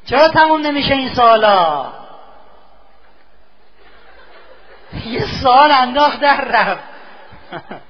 چرا 0.07 0.29
تموم 0.29 0.61
نمیشه 0.61 0.95
این 0.95 1.15
سوالا؟ 1.15 1.93
یه 5.07 5.27
سوال 5.43 5.71
انداخت 5.71 6.21
در 6.21 6.45
رفت. 6.45 6.85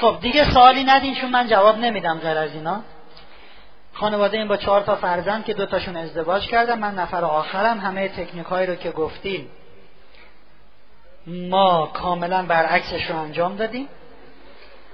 خب 0.00 0.18
دیگه 0.20 0.50
سوالی 0.50 0.84
ندین 0.84 1.14
چون 1.14 1.30
من 1.30 1.48
جواب 1.48 1.78
نمیدم 1.78 2.18
غیر 2.18 2.38
از 2.38 2.54
اینا. 2.54 2.82
خانواده 3.92 4.38
این 4.38 4.48
با 4.48 4.56
چهار 4.56 4.80
تا 4.80 4.96
فرزند 4.96 5.44
که 5.44 5.54
دوتاشون 5.54 5.96
ازدواج 5.96 6.46
کردن 6.46 6.78
من 6.78 6.94
نفر 6.94 7.24
آخرم 7.24 7.80
همه 7.80 8.08
تکنیک 8.08 8.46
هایی 8.46 8.66
رو 8.66 8.74
که 8.74 8.90
گفتیم 8.90 9.50
ما 11.26 11.86
کاملا 11.86 12.42
برعکسش 12.42 13.10
رو 13.10 13.16
انجام 13.16 13.56
دادیم. 13.56 13.88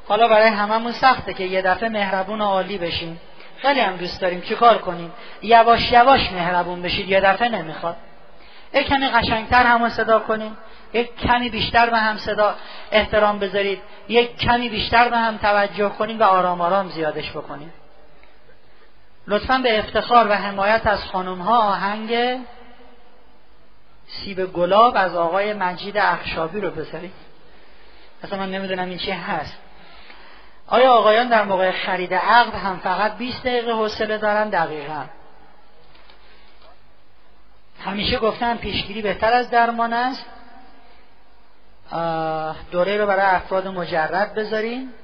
حالا 0.08 0.28
برای 0.28 0.48
هممون 0.48 0.92
سخته 0.92 1.34
که 1.34 1.44
یه 1.44 1.62
دفعه 1.62 1.88
مهربون 1.88 2.40
و 2.40 2.44
عالی 2.44 2.78
بشیم. 2.78 3.20
خیلی 3.58 3.80
هم 3.80 3.96
دوست 3.96 4.20
داریم 4.20 4.40
چیکار 4.40 4.78
کنیم؟ 4.78 5.12
یواش 5.42 5.92
یواش 5.92 6.32
مهربون 6.32 6.82
بشید 6.82 7.08
یه 7.08 7.20
دفعه 7.20 7.48
نمی‌خواد. 7.48 7.96
یک 8.74 8.86
کمی 8.86 9.08
قشنگتر 9.08 9.66
همون 9.66 9.88
صدا 9.88 10.18
کنیم. 10.18 10.56
یک 10.92 11.16
کمی 11.16 11.48
بیشتر 11.48 11.90
به 11.90 11.98
هم 11.98 12.18
صدا 12.18 12.54
احترام 12.92 13.38
بذارید. 13.38 13.80
یک 14.08 14.38
کمی 14.38 14.68
بیشتر 14.68 15.08
به 15.08 15.18
هم 15.18 15.36
توجه 15.36 15.88
کنیم 15.88 16.20
و 16.20 16.22
آرام 16.22 16.60
آرام 16.60 16.88
زیادش 16.88 17.30
بکنیم. 17.30 17.72
لطفا 19.26 19.58
به 19.58 19.78
افتخار 19.78 20.28
و 20.28 20.32
حمایت 20.32 20.86
از 20.86 21.04
خانم 21.04 21.38
ها 21.38 21.58
آهنگ 21.58 22.40
سیب 24.06 24.52
گلاب 24.52 24.96
از 24.96 25.16
آقای 25.16 25.52
مجید 25.52 25.98
اخشابی 25.98 26.60
رو 26.60 26.70
بذارید. 26.70 27.12
اصلا 28.24 28.38
من 28.38 28.50
نمی‌دونم 28.50 28.88
این 28.88 28.98
چی 28.98 29.10
هست. 29.10 29.58
آیا 30.72 30.92
آقایان 30.92 31.28
در 31.28 31.44
موقع 31.44 31.70
خرید 31.70 32.14
عقد 32.14 32.54
هم 32.54 32.78
فقط 32.78 33.16
20 33.16 33.42
دقیقه 33.42 33.72
حوصله 33.72 34.18
دارن؟ 34.18 34.48
دقیقا. 34.48 35.04
همیشه 37.84 38.18
گفتن 38.18 38.56
پیشگیری 38.56 39.02
بهتر 39.02 39.32
از 39.32 39.50
درمان 39.50 39.92
است. 39.92 40.26
دوره 42.70 42.96
رو 42.96 43.06
برای 43.06 43.36
افراد 43.36 43.66
مجرد 43.66 44.34
بذاریم 44.34 44.94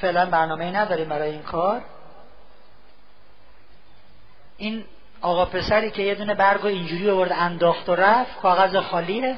فعلا 0.00 0.26
برنامه 0.26 0.76
نداریم 0.76 1.08
برای 1.08 1.30
این 1.30 1.42
کار. 1.42 1.82
این 4.56 4.84
آقا 5.20 5.44
پسری 5.44 5.90
که 5.90 6.02
یه 6.02 6.14
دونه 6.14 6.34
برگ 6.34 6.64
و 6.64 6.66
اینجوری 6.66 7.10
آورد 7.10 7.32
انداخت 7.32 7.88
و 7.88 7.94
رفت 7.94 8.40
کاغذ 8.40 8.76
خالیه. 8.76 9.36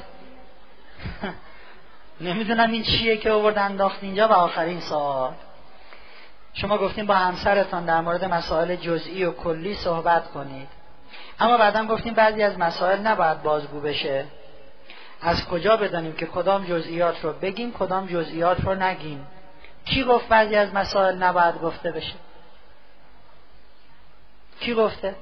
نمی‌دونم 2.20 2.70
این 2.70 2.82
چیه 2.82 3.16
که 3.16 3.31
آورد 3.31 3.59
انداخت 3.59 3.99
اینجا 4.03 4.28
و 4.28 4.32
آخرین 4.32 4.81
سوال. 4.81 5.35
شما 6.55 6.79
گفتیم 6.79 7.07
با 7.07 7.15
همسرتان 7.15 7.85
در 7.85 8.01
مورد 8.01 8.25
مسائل 8.25 8.77
جزئی 8.77 9.25
و 9.25 9.33
کلی 9.33 9.75
صحبت 9.75 10.31
کنید. 10.31 10.69
اما 11.41 11.59
بعدا 11.59 11.87
گفتیم 11.87 12.15
بعضی 12.15 12.43
از 12.43 12.59
مسائل 12.59 12.99
نباید 12.99 13.43
بازگو 13.43 13.81
بشه. 13.81 14.25
از 15.20 15.49
کجا 15.49 15.77
بدانیم 15.77 16.12
که 16.12 16.27
کدام 16.27 16.65
جزئیات 16.65 17.25
رو 17.25 17.33
بگیم 17.33 17.73
کدام 17.73 18.07
جزئیات 18.07 18.61
رو 18.61 18.75
نگیم؟ 18.75 19.27
کی 19.85 20.05
گفت 20.05 20.29
بعضی 20.29 20.57
از 20.57 20.75
مسائل 20.75 21.15
نباید 21.15 21.61
گفته 21.61 21.91
بشه؟ 21.91 22.15
کی 24.61 24.75
گفته؟ 24.75 25.15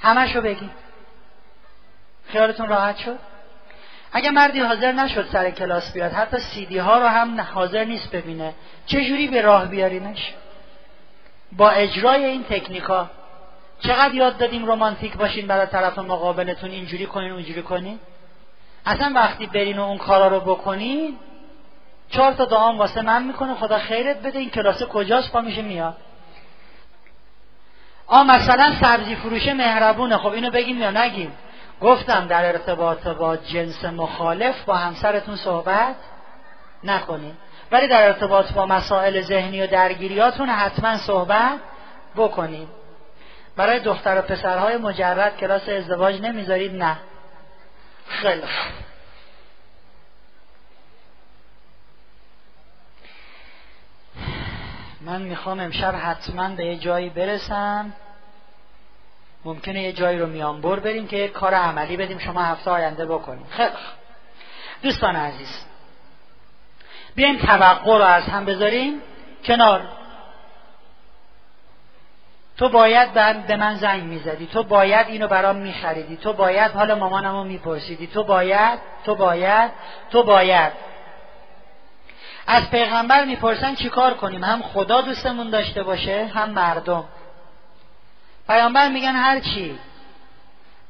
همشو 0.00 0.40
بگیم. 0.40 0.70
خیالتون 2.28 2.68
راحت 2.68 2.96
شد؟ 2.96 3.18
اگه 4.16 4.30
مردی 4.30 4.60
حاضر 4.60 4.92
نشد 4.92 5.28
سر 5.32 5.50
کلاس 5.50 5.92
بیاد 5.92 6.12
حتی 6.12 6.38
سیدی 6.38 6.78
ها 6.78 6.98
رو 6.98 7.06
هم 7.06 7.40
حاضر 7.40 7.84
نیست 7.84 8.10
ببینه. 8.10 8.54
چجوری 8.86 9.28
به 9.28 9.42
راه 9.42 9.66
بیاریمش 9.66 10.34
با 11.52 11.70
اجرای 11.70 12.24
این 12.24 12.44
تکنیکا 12.44 13.10
چقدر 13.80 14.14
یاد 14.14 14.38
دادیم 14.38 14.66
رومانتیک 14.66 15.16
باشین 15.16 15.46
برای 15.46 15.66
طرف 15.66 15.98
مقابلتون 15.98 16.70
اینجوری 16.70 17.06
کنین 17.06 17.32
اونجوری 17.32 17.62
کنین؟ 17.62 17.98
اصلا 18.86 19.12
وقتی 19.14 19.46
برین 19.46 19.78
و 19.78 19.82
اون 19.82 19.98
کارا 19.98 20.28
رو 20.28 20.40
بکنین 20.40 21.16
چهار 22.10 22.32
تا 22.32 22.44
دعام 22.44 22.78
واسه 22.78 23.02
من 23.02 23.22
می‌کنه 23.22 23.54
خدا 23.54 23.78
خیرت 23.78 24.22
بده 24.22 24.38
این 24.38 24.50
کلاسه 24.50 24.86
کجاست؟ 24.86 25.32
پا 25.32 25.40
میشه 25.40 25.62
میاد. 25.62 25.96
آ 28.06 28.22
مثلا 28.22 28.72
سبزی 28.82 29.14
فروش 29.14 29.48
مهربونه. 29.48 30.16
خب 30.16 30.32
اینو 30.32 30.50
بگیم 30.50 30.80
یا 30.80 30.90
نگیم؟ 30.90 31.32
گفتم 31.80 32.26
در 32.26 32.46
ارتباط 32.46 33.06
با 33.06 33.36
جنس 33.36 33.84
مخالف 33.84 34.64
با 34.64 34.76
همسرتون 34.76 35.36
صحبت 35.36 35.96
نکنید 36.84 37.34
ولی 37.72 37.88
در 37.88 38.06
ارتباط 38.06 38.52
با 38.52 38.66
مسائل 38.66 39.20
ذهنی 39.20 39.62
و 39.62 39.66
درگیریاتون 39.66 40.48
حتما 40.48 40.98
صحبت 40.98 41.58
بکنید 42.16 42.68
برای 43.56 43.80
دختر 43.80 44.18
و 44.18 44.22
پسرهای 44.22 44.76
مجرد 44.76 45.36
کلاس 45.36 45.68
ازدواج 45.68 46.20
نمی‌ذارید؟ 46.20 46.74
نه. 46.82 46.96
خیلی 48.08 48.42
من 55.00 55.22
می‌خوام 55.22 55.60
امشب 55.60 55.94
حتما 55.94 56.48
به 56.48 56.64
یه 56.64 56.76
جایی 56.76 57.10
برسم. 57.10 57.92
ممکنه 59.46 59.82
یه 59.82 59.92
جایی 59.92 60.18
رو 60.18 60.26
میانبر 60.26 60.80
بریم 60.80 61.06
که 61.06 61.16
یه 61.16 61.28
کار 61.28 61.54
عملی 61.54 61.96
بدیم 61.96 62.18
شما 62.18 62.42
هفته 62.42 62.70
آینده 62.70 63.06
بکنیم. 63.06 63.46
خیلی 63.50 63.70
دوستان 64.82 65.16
عزیز 65.16 65.64
بیایم 67.14 67.38
توقع 67.38 67.98
رو 67.98 68.04
از 68.04 68.24
هم 68.24 68.44
بذاریم 68.44 69.00
کنار. 69.44 69.88
تو 72.56 72.68
باید 72.68 73.12
به 73.46 73.56
من 73.56 73.74
زنگ 73.74 74.02
می‌زدی 74.02 74.46
تو 74.46 74.62
باید 74.62 75.06
اینو 75.08 75.28
برام 75.28 75.56
میخریدی 75.56 76.16
تو 76.16 76.32
باید 76.32 76.72
حال 76.72 76.94
مامانمو 76.94 77.44
میپرسیدی 77.44 78.06
تو 78.06 78.24
باید 78.24 78.78
تو 79.04 79.14
باید 79.14 79.70
تو 80.10 80.22
باید. 80.22 80.72
از 82.46 82.70
پیغمبر 82.70 83.24
می‌پرسن 83.24 83.74
چیکار 83.74 84.14
کنیم؟ 84.14 84.44
هم 84.44 84.62
خدا 84.62 85.00
دوستمون 85.00 85.50
داشته 85.50 85.82
باشه 85.82 86.30
هم 86.34 86.50
مردم. 86.50 87.04
پیامبر 88.46 88.88
میگن 88.88 89.12
هر 89.16 89.40
چی 89.40 89.78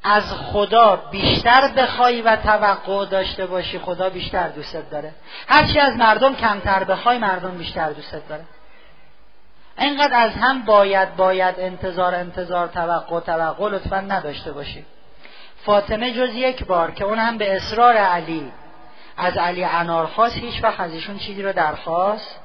از 0.03 0.33
خدا 0.33 0.97
بیشتر 0.97 1.69
بخوای 1.69 2.23
و 2.23 2.37
توقع 2.37 3.07
داشته 3.07 3.47
باشی 3.47 3.79
خدا 3.79 4.11
بیشتر 4.11 4.49
دوستت 4.49 4.91
داره. 4.91 5.15
هرچی 5.49 5.79
از 5.79 5.97
مردم 5.97 6.35
کمتر 6.35 6.85
بخوای 6.85 7.19
مردم 7.19 7.59
بیشتر 7.59 7.91
دوستت 7.91 8.29
داره. 8.29 8.45
اینقدر 9.79 10.17
از 10.17 10.33
هم 10.33 10.63
باید 10.63 11.17
باید 11.17 11.55
انتظار 11.59 12.15
انتظار 12.15 12.69
توقع 12.69 13.21
توقع 13.21 13.69
لطفا 13.69 14.01
نداشته 14.01 14.53
باشی. 14.53 14.85
فاطمه 15.65 16.13
جز 16.13 16.35
یک 16.35 16.65
بار 16.65 16.91
که 16.91 17.05
اون 17.05 17.19
هم 17.19 17.39
به 17.39 17.57
اصرار 17.57 17.97
علی 17.97 18.53
از 19.17 19.37
علی 19.37 19.65
انار 19.65 20.07
خواست 20.07 20.37
هیچ 20.37 20.65
وقت 20.65 20.81
از 20.81 20.93
چیزی 21.19 21.43
رو 21.43 21.53
درخواست 21.53 22.41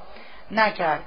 نکرد. 0.51 1.03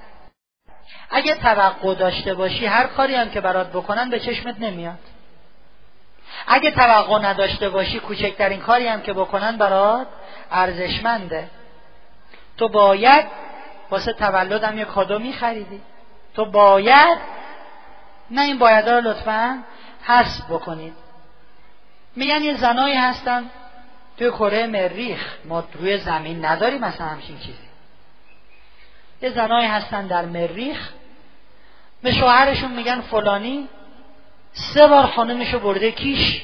اگه 1.11 1.35
توقع 1.35 1.95
داشته 1.95 2.35
باشی 2.35 2.67
هر 2.67 2.87
کاری 2.87 3.15
هم 3.15 3.31
که 3.31 3.41
برات 3.41 3.69
بکنن 3.73 4.11
به 4.11 4.21
چشمت 4.21 4.61
نمیاد. 4.61 4.99
اگه 6.47 6.71
توقع 6.71 7.19
نداشته 7.19 7.69
باشی 7.69 8.01
کوچکترین 8.01 8.61
کاری 8.61 8.89
هم 8.89 9.03
که 9.03 9.13
بکنن 9.13 9.57
برات 9.57 10.07
ارزشمنده. 10.51 11.51
تو 12.57 12.69
باید 12.69 13.27
واسه 13.91 14.13
تولدم 14.13 14.79
یه 14.79 14.85
کادو 14.85 15.19
میخریدی. 15.19 15.81
تو 16.35 16.45
باید 16.45 17.19
نه 18.31 18.43
این 18.43 18.59
باید 18.59 18.89
رو 18.89 19.01
لطفا 19.01 19.63
حسب 20.05 20.45
بکنید. 20.49 20.95
میگن 22.17 22.43
یه 22.43 22.57
زنایی 22.57 22.95
هستن 22.95 23.51
توی 24.19 24.31
کره 24.31 24.67
مریخ 24.67 25.37
ما 25.45 25.65
روی 25.73 25.99
زمین 25.99 26.45
نداریم 26.45 26.81
مثلا 26.81 27.07
همچین 27.07 27.39
چیزی. 27.39 27.64
یه 29.23 29.31
زنایی 29.31 29.67
هستن 29.67 30.07
در 30.07 30.25
مریخ. 30.25 30.91
به 32.03 32.13
شوهرشون 32.13 32.73
میگن 32.73 33.01
فلانی. 33.01 33.69
سه 34.53 34.87
بار 34.87 35.07
خانمشو 35.07 35.59
برده 35.59 35.91
کیش. 35.91 36.43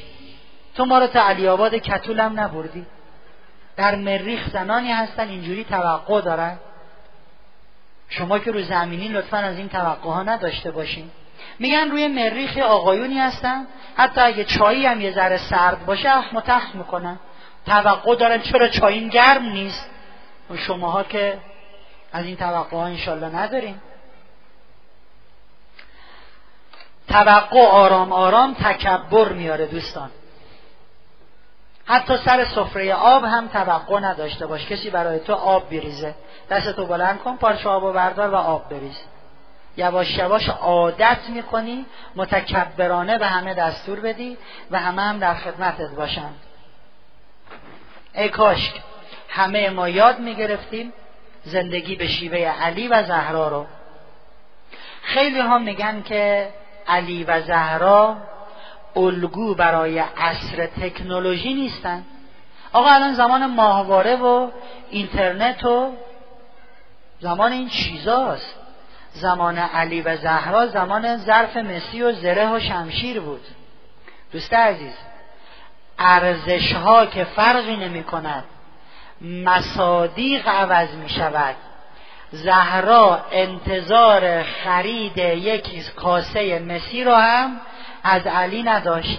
تو 0.74 0.84
ما 0.84 0.98
رو 0.98 1.06
تا 1.06 1.28
علی 1.28 1.48
آباد 1.48 1.74
کتولم 1.74 2.40
نبردی. 2.40 2.86
در 3.76 3.94
مریخ 3.94 4.50
زنانی 4.50 4.92
هستن 4.92 5.28
اینجوری 5.28 5.64
توقع 5.64 6.20
دارن. 6.20 6.58
شما 8.08 8.38
که 8.38 8.50
رو 8.50 8.62
زمینی 8.62 9.08
لطفا 9.08 9.36
از 9.36 9.56
این 9.56 9.68
توقع 9.68 10.10
ها 10.10 10.22
نداشته 10.22 10.70
باشین. 10.70 11.10
میگن 11.58 11.90
روی 11.90 12.08
مریخ 12.08 12.58
آقایونی 12.58 13.18
هستن. 13.18 13.66
حتی 13.96 14.20
اگه 14.20 14.44
چایی 14.44 14.86
هم 14.86 15.00
یه 15.00 15.12
ذره 15.12 15.36
سرد 15.36 15.86
باشه 15.86 16.34
متخ 16.34 16.74
می‌کنن. 16.74 17.18
توقع 17.66 18.14
دارن 18.14 18.40
چرا 18.40 18.68
چایین 18.68 19.08
گرم 19.08 19.42
نیست؟ 19.42 19.90
شماها 20.56 21.02
که 21.02 21.38
از 22.12 22.24
این 22.24 22.36
توقع 22.36 22.76
ها 22.76 22.86
انشالله 22.86 23.36
نداریم. 23.36 23.82
توقع 27.08 27.66
آرام 27.66 28.12
آرام 28.12 28.54
تکبر 28.54 29.28
میاره 29.28 29.66
دوستان. 29.66 30.10
حتی 31.84 32.16
سر 32.16 32.44
سفره 32.44 32.94
آب 32.94 33.24
هم 33.24 33.48
توقع 33.48 34.00
نداشته 34.00 34.46
باش. 34.46 34.66
کسی 34.66 34.90
برای 34.90 35.18
تو 35.18 35.34
آب 35.34 35.70
بریزه. 35.70 36.14
دستتو 36.50 36.86
بلند 36.86 37.18
کن 37.18 37.36
پارچه 37.36 37.68
آب 37.68 37.82
و 37.82 37.92
بردار 37.92 38.30
و 38.30 38.36
آب 38.36 38.68
بریز. 38.68 39.00
یواش 39.76 40.18
یواش 40.18 40.48
عادت 40.48 41.18
می‌کنی 41.28 41.86
متکبرانه 42.16 43.18
به 43.18 43.26
همه 43.26 43.54
دستور 43.54 44.00
بدی 44.00 44.38
و 44.70 44.78
همه 44.78 45.02
هم 45.02 45.18
در 45.18 45.34
خدمتت 45.34 45.90
باشند 45.90 46.40
ای 48.14 48.28
کاش 48.28 48.72
همه 49.28 49.70
ما 49.70 49.88
یاد 49.88 50.18
می‌گرفتیم. 50.18 50.92
زندگی 51.44 51.96
به 51.96 52.06
شیوه 52.06 52.38
علی 52.38 52.88
و 52.88 53.02
زهرا 53.02 53.48
رو. 53.48 53.66
خیلی 55.02 55.40
ها 55.40 55.58
میگن 55.58 56.02
که 56.02 56.48
علی 56.88 57.24
و 57.24 57.40
زهرا 57.42 58.16
الگو 58.96 59.54
برای 59.54 59.98
عصر 59.98 60.66
تکنولوژی 60.66 61.54
نیستن. 61.54 62.04
آقا 62.72 62.90
الان 62.90 63.14
زمان 63.14 63.46
ماهواره 63.46 64.16
و 64.16 64.50
اینترنت 64.90 65.64
و 65.64 65.92
زمان 67.20 67.52
این 67.52 67.68
چیزاست. 67.68 68.54
زمان 69.12 69.58
علی 69.58 70.02
و 70.02 70.16
زهرا 70.16 70.66
زمان 70.66 71.16
ظرف 71.16 71.56
مسی 71.56 72.02
و 72.02 72.12
زره 72.12 72.52
و 72.52 72.60
شمشیر 72.60 73.20
بود. 73.20 73.46
دوست 74.32 74.54
عزیز 74.54 74.94
ارزش 75.98 76.72
ها 76.72 77.06
که 77.06 77.24
فرقی 77.24 77.76
نمی 77.76 78.02
کند 78.02 78.44
مصادیق 79.20 80.48
عوض 80.48 80.94
می 80.94 81.08
شود 81.08 81.56
زهرا 82.32 83.24
انتظار 83.32 84.42
خرید 84.42 85.18
یک 85.18 85.94
کاسه 85.94 86.58
مسی 86.58 87.04
رو 87.04 87.14
هم 87.14 87.60
از 88.02 88.26
علی 88.26 88.62
نداشت. 88.62 89.18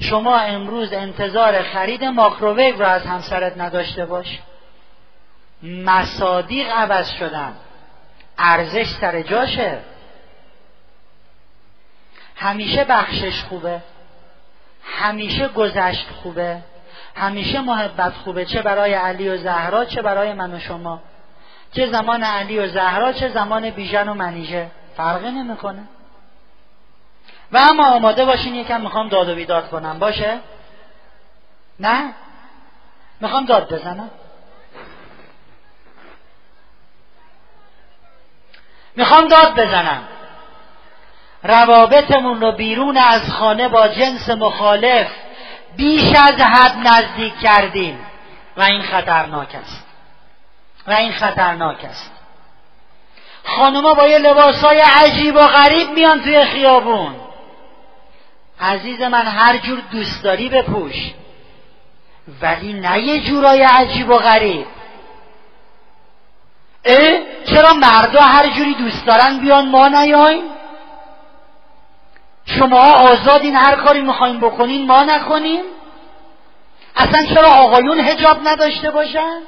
شما 0.00 0.38
امروز 0.38 0.92
انتظار 0.92 1.62
خرید 1.62 2.04
ماکروویو 2.04 2.78
رو 2.78 2.86
از 2.86 3.06
همسرت 3.06 3.58
نداشته 3.58 4.06
باش. 4.06 4.38
مصادیق 5.62 6.70
عوض 6.70 7.10
شدن. 7.10 7.52
ارزش 8.38 8.86
سر 9.00 9.22
جاشه. 9.22 9.78
همیشه 12.36 12.84
بخشش 12.84 13.42
خوبه. 13.42 13.80
همیشه 14.84 15.48
گذشت 15.48 16.06
خوبه. 16.22 16.62
همیشه 17.20 17.60
محبت 17.60 18.12
خوبه. 18.12 18.44
چه 18.44 18.62
برای 18.62 18.94
علی 18.94 19.28
و 19.28 19.36
زهرا 19.36 19.84
چه 19.84 20.02
برای 20.02 20.32
من 20.32 20.54
و 20.54 20.58
شما. 20.58 21.02
چه 21.72 21.86
زمان 21.86 22.22
علی 22.22 22.58
و 22.58 22.68
زهرا 22.68 23.12
چه 23.12 23.28
زمان 23.28 23.70
بیژن 23.70 24.08
و 24.08 24.14
منیژه. 24.14 24.70
فرقی 24.96 25.30
نمی‌کنه. 25.30 25.82
و 27.52 27.58
اما 27.58 27.86
آماده 27.86 28.24
باشین 28.24 28.54
یکم 28.54 28.80
می‌خوام 28.80 29.08
داد 29.08 29.28
و 29.28 29.34
بیداد 29.34 29.70
کنم. 29.70 29.98
باشه؟ 29.98 30.38
نه؟ 31.80 32.12
می‌خوام 33.20 33.44
داد 33.44 33.72
بزنم. 33.72 34.10
می‌خوام 38.96 39.28
داد 39.28 39.60
بزنم. 39.60 40.02
روابطمون 41.42 42.40
رو 42.40 42.52
بیرون 42.52 42.96
از 42.96 43.32
خانه 43.32 43.68
با 43.68 43.88
جنس 43.88 44.30
مخالف 44.30 45.06
بیش 45.76 46.14
از 46.16 46.40
حد 46.40 46.76
نزدیک 46.88 47.40
کردیم. 47.40 47.98
و 48.56 48.62
این 48.62 48.82
خطرناک 48.82 49.54
است. 49.54 49.86
و 50.86 50.92
این 50.92 51.12
خطرناک 51.12 51.84
است. 51.84 52.10
خانوما 53.44 53.94
با 53.94 54.08
یه 54.08 54.18
لباسای 54.18 54.80
عجیب 54.80 55.36
و 55.36 55.46
غریب 55.46 55.90
میان 55.90 56.22
توی 56.22 56.44
خیابون. 56.44 57.14
عزیز 58.60 59.00
من 59.00 59.26
هر 59.26 59.56
جور 59.56 59.80
دوست 59.90 60.22
داری 60.22 60.48
بپوش. 60.48 60.94
ولی 62.42 62.72
نه 62.72 62.98
یه 62.98 63.20
جورای 63.20 63.62
عجیب 63.62 64.10
و 64.10 64.16
غریب. 64.16 64.66
اه؟ 66.84 67.18
چرا 67.44 67.72
مردا 67.72 68.20
هر 68.20 68.46
جوری 68.46 68.74
دوست 68.74 69.06
دارن 69.06 69.38
بیان 69.38 69.68
ما 69.68 69.88
نیایم؟ 69.88 70.42
شما 72.58 72.92
آزادین 72.92 73.56
هر 73.56 73.76
کاری 73.76 74.00
می‌خوایم 74.00 74.40
بکنین 74.40 74.86
ما 74.86 75.02
نکنیم. 75.02 75.64
اصلا 76.96 77.34
چرا 77.34 77.48
آقایون 77.48 78.00
هجاب 78.00 78.48
نداشته 78.48 78.90
باشن؟ 78.90 79.40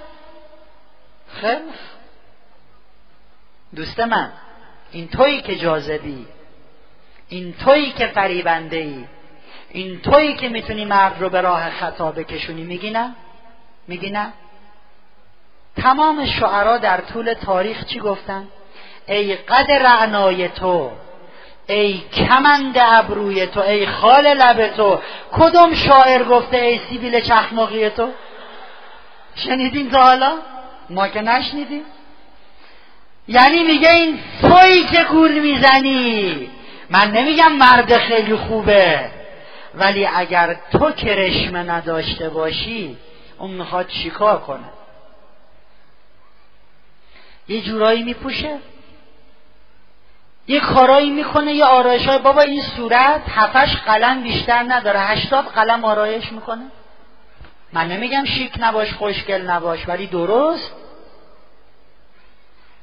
خیلی 1.41 1.62
دوست 3.77 4.01
من 4.01 4.33
این 4.93 5.09
تویی 5.09 5.41
که 5.41 5.57
جاذبی 5.57 6.27
این 7.29 7.55
تویی 7.65 7.93
که 7.93 8.07
فریبنده 8.07 8.77
ای 8.77 9.05
این 9.70 10.01
تویی 10.01 10.35
که 10.35 10.49
می‌تونی 10.49 10.85
مرد 10.85 11.20
رو 11.20 11.29
به 11.29 11.41
راه 11.41 11.70
خطا 11.70 12.12
بکشونی 12.12 12.62
میگی 12.62 12.91
نه؟ 12.91 13.15
میگی 13.89 14.11
نه؟ 14.11 14.33
تمام 15.77 16.27
شعرا 16.27 16.79
در 16.79 17.01
طول 17.01 17.35
تاریخ 17.35 17.85
چی 17.85 18.01
گفتن؟ 18.01 18.49
ای 19.07 19.37
قد 19.37 19.70
رعنای 19.70 20.49
تو 20.49 20.91
ای 21.67 22.03
کمند 22.13 22.79
ابروی 22.79 23.47
تو 23.47 23.61
ای 23.61 23.87
خال 23.87 24.27
لب 24.27 24.69
تو 24.77 25.01
کدوم 25.33 25.75
شاعر 25.75 26.25
گفته 26.25 26.57
ای 26.57 26.79
سیبیل 26.79 27.21
چخماقی 27.21 27.91
تو؟ 27.91 28.09
شنیدین 29.35 29.91
تا 29.91 30.03
حالا؟ 30.03 30.33
ما 30.91 31.09
که 31.09 31.21
نشنیدیم. 31.21 31.83
یعنی 33.29 33.63
میگه 33.63 33.93
این 33.93 34.19
تویی 34.41 34.85
که 34.85 35.05
گول 35.05 35.39
می‌زنی. 35.39 36.51
من 36.91 37.11
نمیگم 37.11 37.53
مرد 37.53 37.97
خیلی 37.97 38.37
خوبه 38.37 39.11
ولی 39.75 40.07
اگر 40.07 40.57
تو 40.73 40.91
کرشمه 40.91 41.63
نداشته 41.63 42.29
باشی 42.29 42.97
اون 43.39 43.51
می‌خواد 43.51 43.89
چیکار 43.89 44.41
کنه؟ 44.41 44.65
یه 47.49 47.61
جورایی 47.61 48.03
میپوشه؟ 48.03 48.59
یه 50.47 50.60
کارایی 50.60 51.10
می‌کنه 51.10 51.52
یه 51.52 51.64
آرایش 51.64 52.06
های 52.06 52.19
بابا 52.19 52.40
این 52.40 52.62
صورت 52.62 53.23
هفتش 53.28 53.77
قلم 53.77 54.23
بیشتر 54.23 54.64
نداره. 54.69 55.01
هشتاد 55.01 55.44
قلم 55.44 55.85
آرایش 55.85 56.32
می‌کنه. 56.32 56.64
من 57.73 57.89
نمیگم 57.89 58.24
شیک 58.24 58.52
نباش 58.60 58.94
خوشگل 58.94 59.51
نباش 59.51 59.89
ولی 59.89 60.06
درست. 60.06 60.73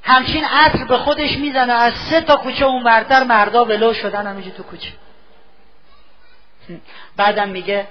همچین 0.04 0.44
عطر 0.46 0.84
به 0.84 0.98
خودش 0.98 1.38
می‌زنه. 1.38 1.74
از 1.74 1.94
سه 1.94 2.22
تا 2.22 2.36
کوچه 2.36 2.66
اون 2.66 2.84
بردر 2.84 3.24
مردا 3.24 3.66
ولو 3.66 3.94
شدن 3.94 4.28
همینجا 4.28 4.52
تو 4.52 4.64
کوچه. 4.64 4.92
بعدم 7.18 7.50
میگه 7.50 7.88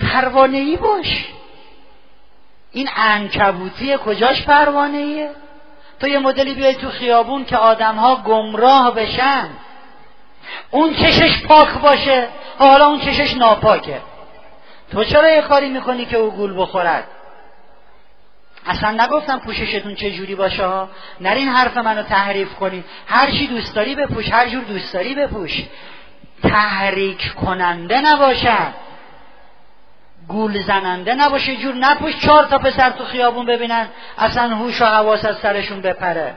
پروانه 0.00 0.76
باش. 0.76 1.26
این 2.72 2.88
انکبوتی 2.96 3.96
کجاش 3.96 4.42
پروانه 4.42 4.98
ایه 4.98 5.30
تو 6.00 6.08
یه 6.08 6.18
مدلی 6.18 6.54
بیای 6.54 6.74
تو 6.74 6.90
خیابون 6.90 7.44
که 7.44 7.56
آدمها 7.56 8.16
گمراه 8.16 8.94
بشن. 8.94 9.48
اون 10.70 10.94
چشش 10.94 11.42
پاک 11.42 11.68
باشه 11.68 12.28
حالا 12.58 12.86
اون 12.86 13.00
چشش 13.00 13.36
ناپاکه. 13.36 14.00
تو 14.92 15.04
چرا 15.04 15.30
یه 15.30 15.40
کاری 15.40 15.68
می‌کنی 15.68 16.04
که 16.04 16.16
او 16.16 16.30
گول 16.30 16.54
بخورد؟ 16.60 17.04
اصلا 18.66 19.04
نگفتم 19.04 19.38
پوششتون 19.38 19.94
چه 19.94 20.10
جوری 20.10 20.34
باشه 20.34 20.66
ها. 20.66 20.88
نرین 21.20 21.48
حرف 21.48 21.76
منو 21.76 22.02
تحریف 22.02 22.54
کنین 22.54 22.84
هر 23.06 23.30
چی 23.30 23.46
دوست 23.46 23.74
داری 23.74 23.94
بپوش 23.94 24.32
هر 24.32 24.48
جور 24.48 24.64
دوست 24.64 24.94
داری 24.94 25.14
بپوش. 25.14 25.64
تحریک 26.42 27.34
کننده 27.34 28.00
نباشد 28.00 28.74
گول 30.28 30.62
زننده 30.62 31.14
نباشه 31.14 31.56
جور 31.56 31.74
نپوش 31.74 32.18
چهار 32.18 32.44
تا 32.44 32.58
پسر 32.58 32.90
تو 32.90 33.04
خیابون 33.04 33.46
ببینن 33.46 33.88
اصلا 34.18 34.56
هوش 34.56 34.82
و 34.82 34.84
حواس 34.84 35.24
از 35.24 35.36
سرشون 35.36 35.80
بپره. 35.80 36.34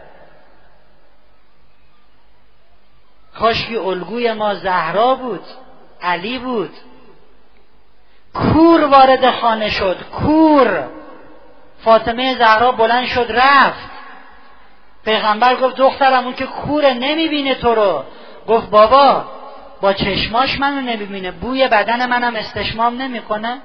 کاشکی 3.39 3.75
الگوی 3.75 4.33
ما 4.33 4.55
زهرا 4.55 5.15
بود 5.15 5.43
علی 6.01 6.39
بود. 6.39 6.71
کور 8.33 8.85
وارد 8.85 9.31
خانه 9.31 9.69
شد 9.69 9.97
کور. 10.03 10.87
فاطمه 11.83 12.35
زهرا 12.35 12.71
بلند 12.71 13.05
شد 13.05 13.27
رفت. 13.29 13.89
پیغمبر 15.05 15.55
گفت 15.55 15.75
دخترم 15.75 16.23
اون 16.23 16.33
که 16.33 16.45
کوره 16.45 16.93
نمی‌بینه 16.93 17.55
تو 17.55 17.75
رو. 17.75 18.03
گفت 18.47 18.69
بابا 18.69 19.25
با 19.81 19.93
چشماش 19.93 20.59
منو 20.59 20.81
نمی‌بینه 20.81 21.31
بوی 21.31 21.67
بدن 21.67 22.09
منم 22.09 22.35
استشمام 22.35 23.01
نمی‌کنه. 23.01 23.57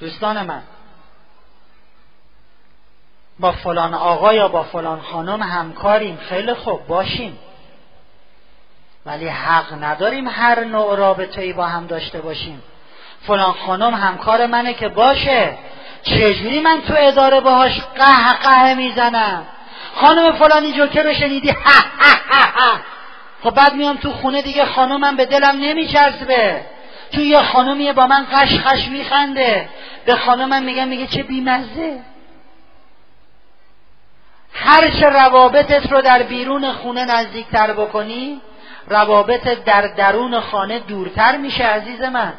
دوستان 0.00 0.42
من 0.42 0.62
با 3.40 3.52
فلان 3.52 3.94
آقا 3.94 4.34
یا 4.34 4.48
با 4.48 4.62
فلان 4.62 5.00
خانم 5.00 5.42
همکاریم 5.42 6.16
خیلی 6.16 6.54
خوب 6.54 6.86
باشیم. 6.86 7.38
ولی 9.06 9.28
حق 9.28 9.84
نداریم 9.84 10.28
هر 10.28 10.64
نوع 10.64 10.96
رابطه 10.96 11.52
با 11.52 11.66
هم 11.66 11.86
داشته 11.86 12.20
باشیم. 12.20 12.62
فلان 13.26 13.52
خانم 13.52 13.94
همکار 13.94 14.46
منه 14.46 14.74
که 14.74 14.88
باشه. 14.88 15.58
چجوری 16.02 16.60
من 16.60 16.82
تو 16.88 16.94
اداره 16.98 17.40
باهاش 17.40 17.80
قه 17.80 18.32
قه 18.42 18.74
می‌زنم؟ 18.74 19.46
خانم 19.94 20.32
فلانی 20.32 20.72
جوکر 20.72 21.02
رو 21.02 21.14
شنیدی؟ 21.14 21.54
خب 23.42 23.50
بعد 23.50 23.74
میام 23.74 23.96
تو 23.96 24.12
خونه 24.12 24.42
دیگه 24.42 24.64
خانمم 24.64 25.16
به 25.16 25.26
دلم 25.26 25.56
نمیچسبه 25.60 26.64
تو 27.12 27.20
یه 27.20 27.42
خانمیه 27.42 27.92
با 27.92 28.06
من 28.06 28.26
قش 28.32 28.60
قش 28.60 28.88
میخنده. 28.88 29.68
به 30.04 30.14
خانمم 30.14 30.62
میگم 30.62 30.88
میگه 30.88 31.06
چه 31.06 31.22
بیمزه. 31.22 32.00
هر 34.52 34.88
چه 34.88 35.08
روابطت 35.08 35.92
رو 35.92 36.00
در 36.00 36.22
بیرون 36.22 36.72
خونه 36.72 37.04
نزدیکتر 37.04 37.72
بکنی 37.72 38.40
روابط 38.86 39.64
در 39.64 39.86
درون 39.86 40.40
خانه 40.40 40.78
دورتر 40.78 41.36
میشه 41.36 41.64
عزیز 41.64 42.02
من. 42.02 42.32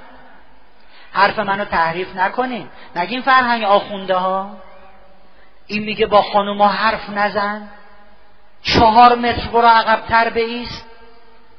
حرف 1.13 1.39
منو 1.39 1.65
تحریف 1.65 2.15
نکنین. 2.15 2.69
نگین 2.95 3.21
فرهنگ 3.21 3.63
آخونده 3.63 4.15
ها 4.15 4.57
این 5.67 5.83
میگه 5.83 6.05
با 6.05 6.21
خانوما 6.21 6.67
حرف 6.67 7.09
نزن. 7.09 7.69
چهار 8.61 9.15
متر 9.15 9.47
برو 9.47 9.67
عقبتر 9.67 10.29
بیست. 10.29 10.85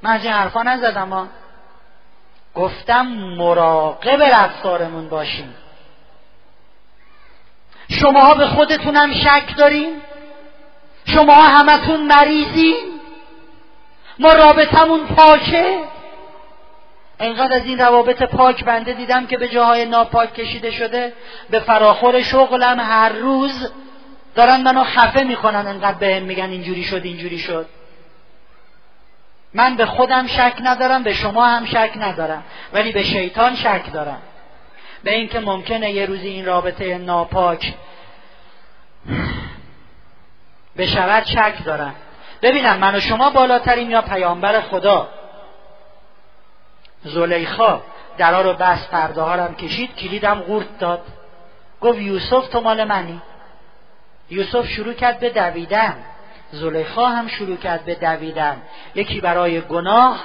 من 0.03 0.11
از 0.11 0.25
این 0.25 0.33
حرفا 0.33 0.63
نزدم 0.63 1.09
ها. 1.09 1.27
گفتم 2.55 3.07
مراقب 3.37 4.23
رفتارمون 4.23 5.09
باشیم. 5.09 5.55
شماها 7.91 8.35
به 8.35 8.47
خودتونم 8.47 9.13
شک 9.13 9.57
دارین 9.57 10.03
شماها 11.05 11.43
همتون 11.43 12.07
مریضین 12.07 13.01
ما 14.19 14.33
رابطمون 14.33 15.07
پاکه. 15.07 15.79
انقدر 17.21 17.57
از 17.57 17.65
این 17.65 17.79
روابط 17.79 18.23
پاک 18.23 18.65
بنده 18.65 18.93
دیدم 18.93 19.27
که 19.27 19.37
به 19.37 19.49
جاهای 19.49 19.87
ناپاک 19.87 20.35
کشیده 20.35 20.71
شده. 20.71 21.13
به 21.51 21.61
فراخور 21.61 22.23
شغلم 22.23 22.81
هر 22.81 23.09
روز 23.09 23.71
دارن 24.35 24.61
منو 24.61 24.85
خفه 24.85 25.23
می‌کنن. 25.23 25.67
انقدر 25.67 25.99
بهم 25.99 26.23
میگن 26.23 26.51
اینجوری 26.51 26.85
شد 26.85 27.01
اینجوری 27.05 27.39
شد. 27.39 27.67
من 29.55 29.77
به 29.77 29.87
خودم 29.87 30.27
شک 30.27 30.55
ندارم 30.61 31.03
به 31.03 31.13
شما 31.13 31.47
هم 31.47 31.65
شک 31.65 31.91
ندارم 31.97 32.43
ولی 32.73 32.93
به 32.93 33.03
شیطان 33.03 33.55
شک 33.55 33.93
دارم. 33.93 34.23
به 35.05 35.15
اینکه 35.15 35.41
ممکنه 35.41 35.91
یه 35.91 36.07
روزی 36.07 36.29
این 36.29 36.47
رابطه 36.47 36.99
ناپاک 36.99 37.75
به 40.77 40.87
شود 40.87 41.25
شک 41.25 41.65
دارم. 41.65 41.95
ببینم 42.43 42.79
من 42.79 42.95
و 42.95 43.01
شما 43.01 43.31
بالاتریم 43.31 43.91
یا 43.91 44.03
پیامبر 44.03 44.61
خدا. 44.61 45.09
زلیخا 47.05 47.81
درا 48.19 48.41
رو 48.41 48.53
بست 48.53 48.91
پرده 48.91 49.23
هم 49.23 49.55
کشید 49.55 49.97
کلیدم 49.97 50.41
قورت 50.41 50.79
داد. 50.79 51.03
گفت 51.81 51.99
یوسف 51.99 52.49
تو 52.49 52.61
مال 52.61 52.85
منی؟ 52.85 53.23
یوسف 54.31 54.69
شروع 54.69 54.93
کرد 54.93 55.21
به 55.21 55.31
دویدن. 55.31 55.97
زلیخا 56.53 57.07
هم 57.07 57.29
شروع 57.29 57.57
کرد 57.57 57.85
به 57.85 57.95
دویدن. 57.95 58.63
یکی 58.95 59.21
برای 59.21 59.61
گناه 59.61 60.21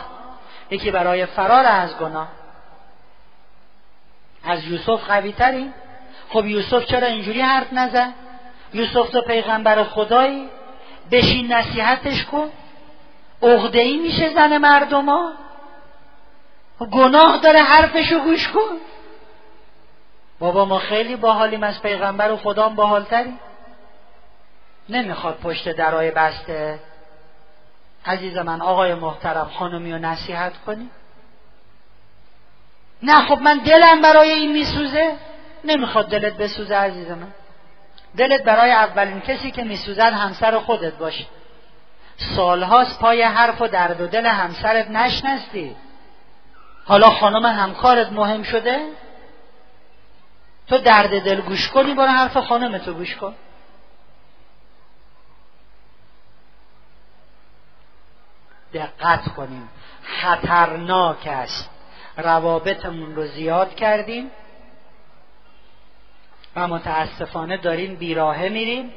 یکی 0.69 0.91
برای 0.91 1.25
فرار 1.25 1.65
از 1.65 1.97
گناه. 1.97 2.27
از 4.43 4.63
یوسف 4.63 5.07
قوی 5.07 5.31
تری 5.31 5.71
خب 6.29 6.45
یوسف 6.45 6.85
چرا 6.85 7.07
اینجوری 7.07 7.41
حرف 7.41 7.73
نزد؟ 7.73 8.13
یوسف 8.73 9.09
تو 9.09 9.21
پیغمبر 9.21 9.83
خدایی 9.83 10.49
بشین 11.11 11.53
نصیحتش 11.53 12.25
کن. 12.25 12.51
عقده 13.43 13.79
ای 13.79 13.97
میشه 13.97 14.33
زن 14.33 14.57
مردما. 14.57 15.33
گناه 16.91 17.37
داره 17.37 17.59
حرفشو 17.59 18.19
گوش 18.19 18.47
کن. 18.47 18.77
بابا 20.39 20.65
ما 20.65 20.79
خیلی 20.79 21.15
باحالیم 21.15 21.63
از 21.63 21.81
پیغمبر 21.81 22.31
و 22.31 22.37
خدام 22.37 22.75
باحالتریم. 22.75 23.39
نمی‌خواد 24.89 25.37
پشت 25.37 25.69
درای 25.69 26.11
بسته. 26.11 26.79
عزیز 28.05 28.37
من 28.37 28.61
آقای 28.61 28.93
محترم 28.93 29.51
خانمی 29.59 29.91
رو 29.93 29.97
نصیحت 29.97 30.53
کنی؟ 30.65 30.89
نه 33.03 33.21
خب 33.21 33.39
من 33.41 33.57
دلم 33.57 34.01
برای 34.01 34.29
این 34.29 34.51
میسوزه. 34.51 35.15
نمی‌خواد 35.63 36.09
دلت 36.09 36.37
بسوزه 36.37 36.75
عزیز 36.75 37.09
من. 37.09 37.33
دلت 38.17 38.43
برای 38.43 38.71
اولین 38.71 39.21
کسی 39.21 39.51
که 39.51 39.63
میسوزد 39.63 40.13
همسر 40.13 40.59
خودت 40.59 40.93
باشه. 40.93 41.25
سالهاست 42.17 42.99
پای 42.99 43.21
حرف 43.21 43.61
و 43.61 43.67
درد 43.67 44.01
و 44.01 44.07
دل 44.07 44.25
همسرت 44.25 44.89
نشنستی 44.89 45.75
حالا 46.85 47.09
خانم 47.09 47.45
همکارت 47.45 48.11
مهم 48.11 48.43
شده؟ 48.43 48.79
تو 50.67 50.77
درد 50.77 51.23
دل 51.23 51.41
گوش 51.41 51.69
کنی 51.69 51.93
برو 51.93 52.07
حرف 52.07 52.37
خانم 52.37 52.77
تو 52.77 52.93
گوش 52.93 53.15
کن. 53.15 53.35
دقت 58.75 59.33
کنیم. 59.35 59.69
خطرناک 60.03 61.27
است. 61.27 61.69
روابطمون 62.17 63.15
رو 63.15 63.27
زیاد 63.27 63.75
کردیم. 63.75 64.31
و 66.55 66.67
متاسفانه 66.67 67.57
داریم 67.57 67.95
بیراهه 67.95 68.49
میریم. 68.49 68.93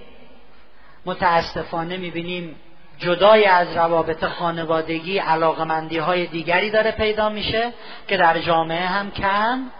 متاسفانه 1.04 1.96
می‌بینیم 1.96 2.56
جدای 2.98 3.44
از 3.44 3.76
روابط 3.76 4.24
خانوادگی 4.24 5.18
علاقمندی 5.18 5.98
های 5.98 6.26
دیگری 6.26 6.70
داره 6.70 6.90
پیدا 6.90 7.28
میشه 7.28 7.72
که 8.08 8.16
در 8.16 8.38
جامعه 8.38 8.86
هم 8.86 9.10
کم 9.10 9.70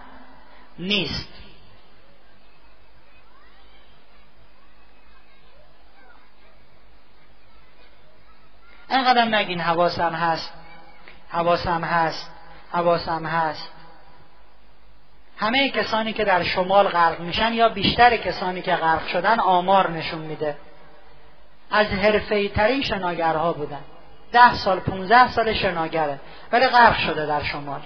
نیست. 0.79 1.38
انقدر 8.89 9.25
نگین 9.25 9.61
حواسم 9.61 10.13
هست. 10.13 10.53
حواسم 11.29 11.83
هست. 11.83 12.31
حواسم 12.71 13.25
هست. 13.25 13.71
همه 15.37 15.69
کسانی 15.69 16.13
که 16.13 16.25
در 16.25 16.43
شمال 16.43 16.87
غرق 16.87 17.19
میشن 17.19 17.53
یا 17.53 17.69
بیشتر 17.69 18.17
کسانی 18.17 18.61
که 18.61 18.75
غرق 18.75 19.07
شدن 19.07 19.39
آمار 19.39 19.91
نشون 19.91 20.19
میده. 20.19 20.57
از 21.71 21.87
حرفه 21.87 22.49
ترین 22.49 22.81
شناگرها 22.81 23.53
بودن. 23.53 23.81
ده 24.31 24.55
سال 24.55 24.79
پونزده 24.79 25.31
سال 25.31 25.53
شناگره. 25.53 26.19
ولی 26.51 26.67
غرق 26.67 26.97
شده 26.97 27.25
در 27.25 27.43
شمال. 27.43 27.81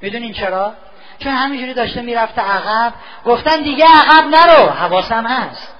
می‌دونین 0.00 0.32
چرا؟ 0.32 0.74
چون 1.18 1.32
همینجوری 1.32 1.74
داشته 1.74 2.02
می‌رفته 2.02 2.42
عقب. 2.42 2.92
گفتن 3.24 3.62
دیگه 3.62 3.84
عقب 3.84 4.24
نرو. 4.24 4.70
حواسم 4.70 5.26
هست. 5.26 5.74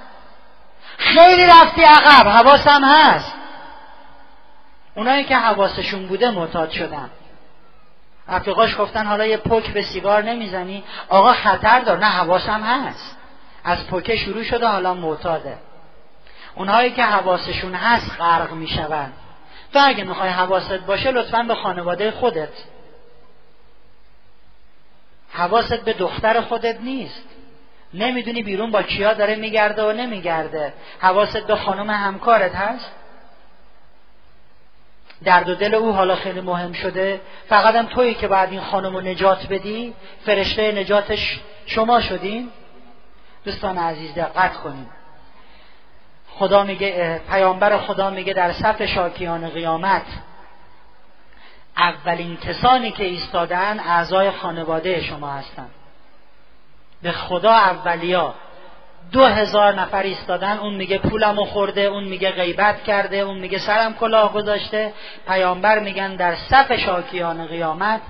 خیلی 0.99 1.47
رفتی 1.47 1.83
عقب. 1.83 2.29
حواسم 2.29 2.85
هست. 2.85 3.35
اونایی 4.97 5.25
که 5.25 5.37
حواسشون 5.37 6.07
بوده 6.07 6.31
معتاد 6.31 6.71
شدن. 6.71 7.11
رفیقاش 8.29 8.79
گفتن 8.79 9.07
حالا 9.07 9.27
یه 9.27 9.37
پک 9.37 9.73
به 9.73 9.83
سیگار 9.83 10.23
نمی‌زنی. 10.23 10.85
آقا 11.09 11.33
خطر 11.33 11.81
دار 11.81 11.99
نه 11.99 12.07
حواسم 12.07 12.61
هست. 12.63 13.17
از 13.65 13.87
پکه 13.87 14.17
شروع 14.17 14.43
شده 14.43 14.67
حالا 14.67 14.95
معتاده. 14.95 15.59
اونهایی 16.55 16.91
که 16.91 17.05
حواسشون 17.05 17.75
هست 17.75 18.17
غرق 18.19 18.53
می‌شوند 18.53 19.13
تو 19.73 19.79
اگه 19.83 20.05
می‌خوای 20.05 20.29
حواست 20.29 20.73
باشه 20.73 21.11
لطفا 21.11 21.43
به 21.43 21.55
خانواده 21.55 22.11
خودت. 22.11 22.53
حواست 25.33 25.85
به 25.85 25.93
دختر 25.93 26.41
خودت 26.41 26.81
نیست. 26.81 27.25
نمی‌دونی 27.95 28.43
بیرون 28.43 28.71
با 28.71 28.83
کیا 28.83 29.15
داره 29.15 29.35
میگرده 29.37 29.83
و 29.83 29.93
نمیگرده. 29.93 30.73
حواست 31.01 31.47
به 31.47 31.57
خانم 31.57 31.91
همکارت 31.91 32.55
هست؟ 32.55 32.91
درد 35.25 35.49
و 35.49 35.55
دل 35.55 35.75
او 35.75 35.93
حالا 35.93 36.17
خیلی 36.17 36.41
مهم 36.41 36.73
شده. 36.73 37.21
فقط 37.49 37.75
هم 37.75 37.87
تویی 37.87 38.15
که 38.15 38.29
بعد 38.29 38.51
این 38.51 38.61
خانم 38.61 38.95
رو 38.95 39.01
نجات 39.01 39.47
بدی 39.47 39.95
فرشته 40.27 40.73
نجاتش 40.73 41.41
شما 41.67 42.01
شدین. 42.01 42.51
دوستان 43.45 43.79
عزیز 43.79 44.15
دقت 44.15 44.57
کنیم 44.57 44.91
خدا 46.39 46.65
میگه 46.65 47.21
پیامبر 47.31 47.79
خدا 47.79 48.11
میگه 48.11 48.33
در 48.33 48.53
صف 48.53 48.83
شاکیان 48.83 49.49
قیامت 49.49 50.07
اولین 51.77 52.37
کسانی 52.37 52.91
که 52.91 53.05
ایستادن 53.05 53.81
اعضای 53.81 54.31
خانواده 54.31 55.01
شما 55.01 55.33
هستند 55.33 55.71
به 57.03 57.13
خدا 57.13 57.53
اولیا. 57.53 58.35
دو 59.13 59.27
هزار 59.27 59.75
نفر 59.75 60.03
ایستادن. 60.03 60.59
اون 60.59 60.75
میگه 60.75 60.99
پولمو 60.99 61.45
خورده 61.45 61.81
اون 61.81 62.05
میگه 62.05 62.31
غیبت 62.31 62.85
کرده 62.85 63.17
اون 63.17 63.39
میگه 63.39 63.59
سرم 63.59 63.95
کلاه 63.95 64.33
گذاشته. 64.33 64.93
پیامبر 65.27 65.79
میگن 65.79 66.17
در 66.17 66.35
صف 66.35 66.73
شاکیان 66.77 67.47
قیامت 67.47 68.01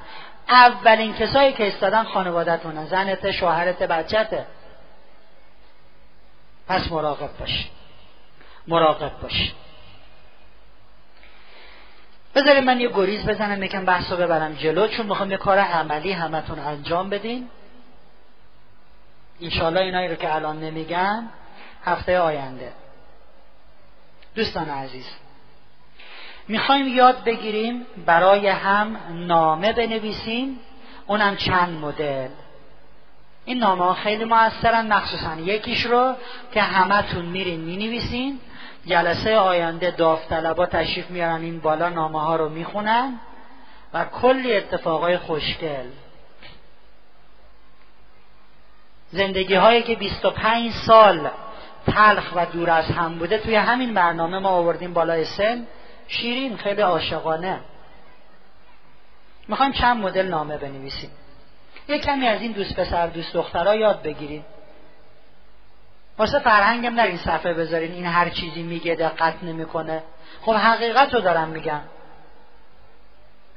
اولین 0.49 1.15
کسایی 1.15 1.53
که 1.53 1.65
ایستادن 1.65 2.03
خانوادتونه. 2.03 2.87
زنت 2.87 3.31
شوهرت 3.31 3.83
بچته 3.83 4.47
پس 6.69 6.93
مراقب 6.93 7.31
باش. 7.39 7.69
مراقب 8.69 9.13
باش. 9.23 9.53
بذارید 12.35 12.65
من 12.65 12.81
یه 12.81 12.89
گریز 12.89 13.27
بزنم 13.27 13.63
یکم 13.63 13.85
بحث 13.85 14.13
رو 14.13 14.17
ببرم 14.17 14.55
جلو 14.55 14.89
چون 14.89 15.07
می‌خوام 15.07 15.31
یه 15.31 15.37
کار 15.37 15.59
عملی 15.59 16.13
همتون 16.13 16.59
انجام 16.59 17.11
بدین. 17.11 17.49
انشالله 19.41 19.81
اینایی 19.81 20.09
رو 20.09 20.15
که 20.15 20.35
الان 20.35 20.61
نمیگم 20.61 21.25
هفته 21.85 22.19
آینده. 22.19 22.73
دوستان 24.35 24.69
عزیز 24.71 25.07
می‌خوایم 26.49 26.89
یاد 26.89 27.25
بگیریم 27.25 27.87
برای 28.07 28.49
هم 28.49 28.97
نامه 29.11 29.73
بنویسیم 29.73 30.59
اونم 31.07 31.37
چند 31.37 31.79
مدل. 31.79 32.29
این 33.45 33.59
نامه 33.59 33.85
ها 33.85 33.95
خیلی 33.95 34.25
موثرن 34.25 34.93
مخصوصا 34.93 35.35
یکیش 35.35 35.87
رو 35.87 36.15
که 36.53 36.63
همتون 36.63 37.25
میرین 37.25 37.61
می‌نویسین. 37.61 38.41
جلسه 38.87 39.37
آینده 39.37 39.91
داوطلبا 39.91 40.67
تشریف 40.67 41.11
میارن 41.11 41.41
این 41.41 41.61
بالا 41.61 41.89
نامه 41.89 42.21
ها 42.21 42.37
رو 42.37 42.49
می‌خونن 42.49 43.21
و 43.95 44.05
کلی 44.05 44.57
اتفاقای 44.57 45.19
خوشگل. 45.19 45.87
زندگی 49.17 49.55
هایی 49.55 49.83
که 49.83 49.95
25 49.95 50.73
سال 50.73 51.31
تلخ 51.87 52.33
و 52.37 52.47
دور 52.47 52.71
از 52.71 52.85
هم 52.85 53.19
بوده 53.19 53.39
توی 53.39 53.55
همین 53.55 53.95
برنامه 53.95 54.39
ما 54.39 54.49
آوردیم 54.49 54.93
بالای 54.93 55.25
سن. 55.25 55.67
شیرین 56.09 56.57
خیلی 56.57 56.81
عاشقانه. 56.81 57.61
می‌خوایم 59.49 59.73
چند 59.73 59.97
مدل 59.97 60.27
نامه 60.27 60.57
بنویسیم. 60.57 61.11
یه 61.89 61.99
کمی 61.99 62.27
از 62.27 62.43
این 62.43 62.53
دوست 62.53 62.81
پسر 62.81 63.07
دوست 63.07 63.33
دخترها 63.33 63.75
یاد 63.75 64.03
بگیریم. 64.03 64.45
واسه 66.19 66.39
فرهنگم 66.39 66.95
نرین 66.95 67.17
صفحه 67.17 67.53
بذارین. 67.53 67.93
این 67.93 68.07
هر 68.07 68.29
چیزی 68.29 68.63
میگه 68.63 68.95
دقت 68.95 69.35
نمی‌کنه. 69.43 70.03
خب 70.43 70.53
حقیقت 70.53 71.15
رو 71.15 71.21
دارم 71.21 71.49
میگم. 71.49 71.81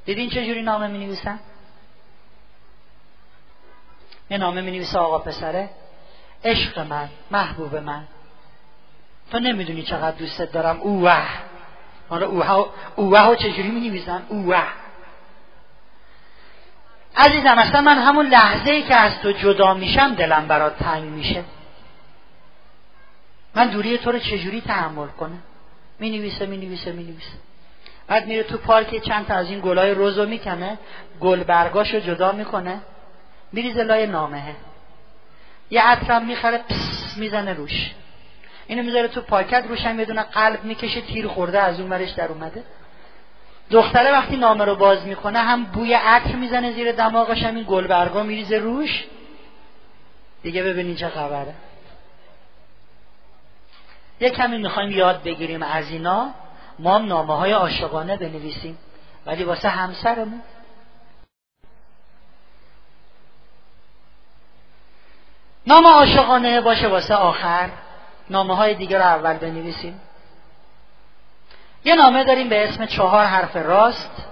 دیدین 0.05 0.29
چه 0.29 0.45
جوری 0.45 0.61
نامه 0.61 0.87
می 0.87 1.05
نویسن؟ 1.05 1.39
یه 4.29 4.37
نامه 4.37 4.61
می 4.61 4.71
نویسه 4.71 4.99
آقا 4.99 5.19
پسره. 5.19 5.69
عشق 6.43 6.79
من 6.79 7.09
محبوب 7.31 7.75
من. 7.75 8.03
تو 9.31 9.39
نمی‌دونی 9.39 9.83
چقدر 9.83 10.17
دوستت 10.17 10.51
دارم. 10.51 10.79
اوه. 10.81 11.27
حالا 12.09 12.27
اوه 12.27 12.69
اوه 12.95 13.19
ها 13.19 13.35
چجوری 13.35 13.71
می 13.71 13.89
نویسن 13.89 14.21
اوه. 14.29 14.63
عزیزم 17.17 17.55
اصلا 17.57 17.81
من 17.81 17.97
همون 17.97 18.25
لحظه 18.25 18.71
ای 18.71 18.83
که 18.83 18.95
از 18.95 19.19
تو 19.19 19.31
جدا 19.31 19.73
میشم 19.73 20.15
دلم 20.15 20.47
برات 20.47 20.77
تنگ 20.77 21.03
میشه. 21.03 21.43
من 23.55 23.67
دوری 23.67 23.97
تو 23.97 24.11
رو 24.11 24.19
چجوری 24.19 24.61
تحمل 24.61 25.07
کنم؟ 25.07 25.43
می 25.99 26.09
نویسه 26.09 26.45
می 26.45 26.57
نویسه 26.57 26.91
می 26.91 27.03
نویسه 27.03 27.37
بعد 28.07 28.27
میره 28.27 28.43
تو 28.43 28.57
پارک 28.57 29.03
چند 29.03 29.27
تا 29.27 29.33
از 29.33 29.49
این 29.49 29.59
گلای 29.59 29.91
روزو 29.91 30.25
می‌کنه 30.25 30.77
گل 31.21 31.43
برگاشو 31.43 31.99
جدا 31.99 32.31
می‌کنه. 32.31 32.81
میریزه 33.51 33.83
لای 33.83 34.07
نامه. 34.07 34.55
یه 35.69 35.81
عطرم 35.81 36.25
می‌خره 36.25 36.57
پس 36.57 37.17
می‌زنه 37.17 37.53
روش. 37.53 37.91
اینو 38.67 38.83
می‌ذاره 38.83 39.07
تو 39.07 39.21
پاکت 39.21 39.65
روشم 39.67 39.99
یه 39.99 40.05
دونه 40.05 40.21
قلب 40.21 40.63
می‌کشه 40.63 41.01
تیر 41.01 41.27
خورده 41.27 41.59
از 41.59 41.79
اون 41.79 41.89
ورش 41.89 42.09
در 42.09 42.27
اومده. 42.27 42.63
دختره 43.71 44.11
وقتی 44.11 44.37
نامه 44.37 44.65
رو 44.65 44.75
باز 44.75 45.05
می‌کنه 45.05 45.39
هم 45.39 45.63
بوی 45.63 45.93
عطر 45.93 46.35
می‌زنه 46.35 46.71
زیر 46.71 46.91
دماغش 46.91 47.43
هم 47.43 47.55
این 47.55 47.65
گلبرگا 47.67 48.23
میریزه 48.23 48.57
روش. 48.57 49.05
دیگه 50.43 50.63
ببینین 50.63 50.95
چه 50.95 51.09
خبره. 51.09 51.53
یه 54.19 54.29
کمی 54.29 54.57
می‌خوایم 54.57 54.91
یاد 54.91 55.23
بگیریم 55.23 55.63
از 55.63 55.91
اینا. 55.91 56.29
ما 56.79 56.95
هم 56.95 57.05
نامه 57.05 57.37
های 57.37 57.51
عاشقانه 57.51 58.17
بنویسیم 58.17 58.77
ولی 59.25 59.43
واسه 59.43 59.69
همسرمون. 59.69 60.41
نام 65.67 65.87
عاشقانه 65.87 66.61
باشه 66.61 66.87
واسه 66.87 67.15
آخر. 67.15 67.69
نامه 68.29 68.55
های 68.55 68.75
دیگه 68.75 68.97
رو 68.97 69.03
اول 69.03 69.33
بنویسیم. 69.33 70.01
یه 71.85 71.95
نامه 71.95 72.23
داریم 72.23 72.49
به 72.49 72.69
اسم 72.69 72.85
چهار 72.85 73.25
حرف 73.25 73.55
راست. 73.55 74.25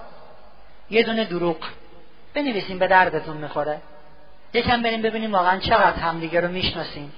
یه 0.89 1.03
دونه 1.03 1.25
دروغ. 1.25 1.57
بنویسیم 2.33 2.79
به 2.79 2.87
دردتون 2.87 3.37
می‌خوره. 3.37 3.81
یکم 4.53 4.81
بریم 4.81 5.01
ببینیم 5.01 5.33
واقعا 5.33 5.59
چقدر 5.59 5.99
همدیگه 5.99 6.41
رو 6.41 6.47
می‌شناسیم. 6.47 7.13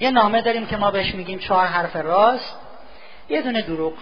یه 0.00 0.10
نامه 0.10 0.42
داریم 0.42 0.66
که 0.66 0.76
ما 0.76 0.90
بهش 0.90 1.14
میگیم 1.14 1.38
چهار 1.38 1.66
حرف 1.66 1.96
راست. 1.96 2.56
یه 3.28 3.42
دونه 3.42 3.62
دروغ. 3.62 3.92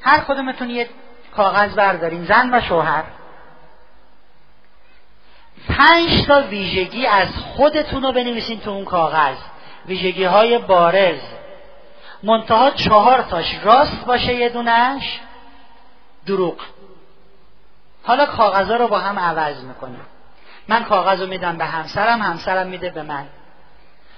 هر 0.00 0.20
کدومتون 0.20 0.70
یه 0.70 0.88
کاغذ 1.36 1.74
برداریم. 1.74 2.24
زن 2.24 2.54
و 2.54 2.60
شوهر. 2.60 3.04
پنج 5.68 6.26
تا 6.26 6.42
ویژگی 6.42 7.06
از 7.06 7.28
خودتون 7.36 8.02
رو 8.02 8.12
بنویسین 8.12 8.60
تو 8.60 8.70
اون 8.70 8.84
کاغذ. 8.84 9.36
ویژگی 9.86 10.24
های 10.24 10.58
بارز. 10.58 11.20
منتها 12.22 12.70
چهار 12.70 13.22
تاش. 13.22 13.54
راست 13.64 14.04
باشه 14.04 14.34
یه 14.34 14.48
دونش. 14.48 15.20
دروغ. 16.26 16.56
حالا 18.02 18.26
کاغذا 18.26 18.76
رو 18.76 18.88
با 18.88 18.98
هم 18.98 19.18
عوض 19.18 19.64
می‌کنیم. 19.64 20.06
من 20.68 20.84
کاغذ 20.84 21.20
رو 21.20 21.26
میدم 21.26 21.56
به 21.56 21.64
همسرم 21.64 22.22
همسرم 22.22 22.66
میده 22.66 22.90
به 22.90 23.02
من. 23.02 23.26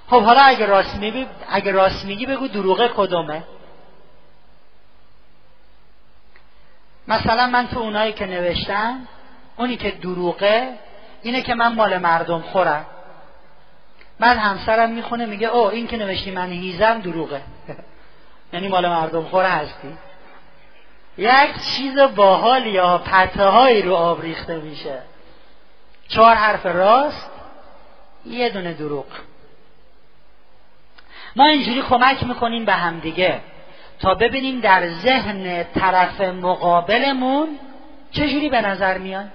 خب 0.06 0.22
حالا 0.22 0.40
اگه 0.40 0.66
راست 0.66 0.94
میگی 0.94 1.26
اگه 1.48 1.72
راست 1.72 2.04
میگی 2.04 2.26
بگو 2.26 2.48
دروغه 2.48 2.90
کدومه. 2.96 3.42
مثلا 7.08 7.46
من 7.46 7.68
تو 7.68 7.78
اونایی 7.78 8.12
که 8.12 8.26
نوشتم 8.26 9.08
اونی 9.56 9.76
که 9.76 9.90
دروغه 9.90 10.78
اینه 11.24 11.42
که 11.42 11.54
من 11.54 11.74
مال 11.74 11.98
مردم 11.98 12.40
خورم. 12.40 12.86
بعد 14.20 14.38
همسرم 14.38 14.90
می‌خونه 14.90 15.26
میگه 15.26 15.48
او 15.48 15.66
این 15.66 15.86
که 15.86 15.96
نوشتی 15.96 16.30
من 16.30 16.48
هیزم 16.48 17.00
دروغه. 17.00 17.40
یعنی 18.52 18.68
مال 18.68 18.88
مردم 18.88 19.24
خور 19.24 19.44
هستی. 19.44 19.98
یک 21.18 21.60
چیز 21.76 21.98
باحال 21.98 22.66
یا 22.66 22.98
پته 22.98 23.44
هایی 23.44 23.82
رو 23.82 23.94
آب 23.94 24.22
ریخته 24.22 24.56
میشه. 24.56 24.98
چهار 26.08 26.34
حرف 26.34 26.66
راست 26.66 27.30
یه 28.26 28.50
دونه 28.50 28.72
دروغ. 28.72 29.06
ما 31.36 31.44
اینجوری 31.44 31.82
کمک 31.82 32.24
می‌کنیم 32.24 32.64
به 32.64 32.72
همدیگه 32.72 33.40
تا 34.00 34.14
ببینیم 34.14 34.60
در 34.60 34.88
ذهن 34.90 35.64
طرف 35.64 36.20
مقابلمون 36.20 37.58
چجوری 38.10 38.48
به 38.48 38.60
نظر 38.60 38.98
میاد. 38.98 39.28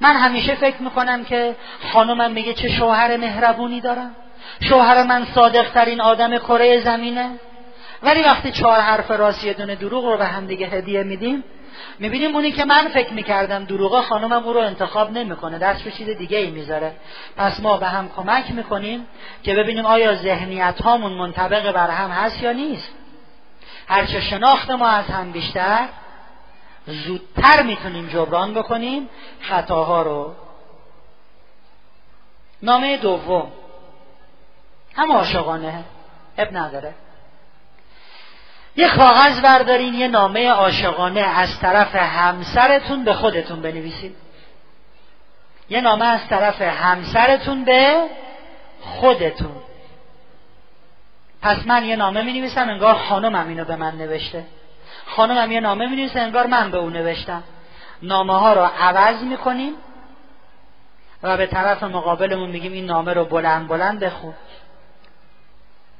من 0.00 0.16
همیشه 0.16 0.54
فکر 0.54 0.82
می‌کنم 0.82 1.24
که 1.24 1.56
خانمم 1.92 2.30
میگه 2.30 2.54
چه 2.54 2.68
شوهر 2.68 3.16
مهربونی 3.16 3.80
دارم. 3.80 4.16
شوهر 4.60 5.02
من 5.02 5.26
صادقترین 5.34 6.00
آدم 6.00 6.38
کره 6.38 6.80
زمینه. 6.80 7.30
ولی 8.02 8.22
وقتی 8.22 8.50
چهار 8.50 8.80
حرف 8.80 9.10
راست 9.10 9.44
یه 9.44 9.52
دونه 9.52 9.74
دروغ 9.74 10.04
رو 10.04 10.16
به 10.16 10.26
هم 10.26 10.46
دیگه 10.46 10.66
هدیه 10.66 11.02
میدیم 11.02 11.44
می‌بینیم 11.98 12.34
اونی 12.34 12.52
که 12.52 12.64
من 12.64 12.88
فکر 12.88 13.12
می‌کردم 13.12 13.64
دروغه 13.64 14.02
خانمم 14.02 14.32
او 14.44 14.52
رو 14.52 14.60
انتخاب 14.60 15.12
نمی‌کنه 15.12 15.58
دست 15.58 15.82
به 15.82 15.90
چیز 15.90 16.08
دیگه 16.08 16.38
ای 16.38 16.50
می‌ذاره. 16.50 16.92
پس 17.36 17.60
ما 17.60 17.76
به 17.76 17.86
هم 17.86 18.08
کمک 18.16 18.50
می‌کنیم 18.50 19.06
که 19.42 19.54
ببینیم 19.54 19.86
آیا 19.86 20.14
ذهنیت 20.14 20.82
هامون 20.82 21.12
منطبق 21.12 21.72
بر 21.72 21.90
هم 21.90 22.10
هست 22.10 22.42
یا 22.42 22.52
نیست. 22.52 22.90
هرچه 23.88 24.20
شناخت 24.20 24.70
ما 24.70 24.88
از 24.88 25.06
هم 25.06 25.32
بیشتر 25.32 25.88
زودتر 26.86 27.62
می‌تونیم 27.62 28.08
جبران 28.08 28.54
بکنیم 28.54 29.08
خطاها 29.40 30.02
رو. 30.02 30.34
نامه 32.62 32.96
دوم. 32.96 33.52
هم 34.96 35.12
عاشقانه 35.12 35.84
اب 36.38 36.56
نداره. 36.56 36.94
یه 38.76 38.88
کاغذ 38.88 39.40
بردارین 39.40 39.94
یه 39.94 40.08
نامه 40.08 40.50
عاشقانه 40.50 41.20
از 41.20 41.58
طرف 41.58 41.94
همسرتون 41.94 43.04
به 43.04 43.12
خودتون 43.12 43.62
بنویسید. 43.62 44.16
یه 45.68 45.80
نامه 45.80 46.04
از 46.04 46.28
طرف 46.28 46.62
همسرتون 46.62 47.64
به 47.64 48.06
خودتون. 48.80 49.56
پس 51.42 51.66
من 51.66 51.84
یه 51.84 51.96
نامه 51.96 52.22
می 52.22 52.32
نویسم 52.32 52.68
انگار 52.68 52.94
خانمم 52.94 53.48
اینو 53.48 53.64
به 53.64 53.76
من 53.76 53.94
نوشته. 53.96 54.44
خانمم 55.06 55.52
یه 55.52 55.60
نامه 55.60 55.86
می 55.86 55.96
نویسه 55.96 56.20
انگار 56.20 56.46
من 56.46 56.70
به 56.70 56.78
او 56.78 56.90
نوشتم. 56.90 57.42
نامه 58.02 58.38
ها 58.38 58.52
رو 58.52 58.70
عوض 58.80 59.22
می 59.22 59.36
کنیم 59.36 59.74
و 61.22 61.36
به 61.36 61.46
طرف 61.46 61.82
مقابلمون 61.82 62.50
میگیم 62.50 62.72
این 62.72 62.86
نامه 62.86 63.12
رو 63.12 63.24
بلند 63.24 63.68
بلند 63.68 64.00
بخون. 64.00 64.34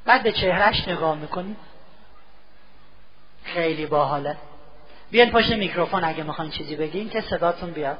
بعد 0.04 0.22
به 0.22 0.32
چهرش 0.32 0.88
نگاه 0.88 1.16
می‌کنیم. 1.16 1.56
خیلی 3.44 3.86
باحاله. 3.86 4.36
بیاین 5.10 5.30
پشت 5.30 5.52
میکروفون 5.52 6.04
اگه 6.04 6.22
می‌خواین 6.22 6.50
چیزی 6.50 6.76
بگین 6.76 7.08
که 7.08 7.20
صداتون 7.20 7.70
بیاد. 7.70 7.98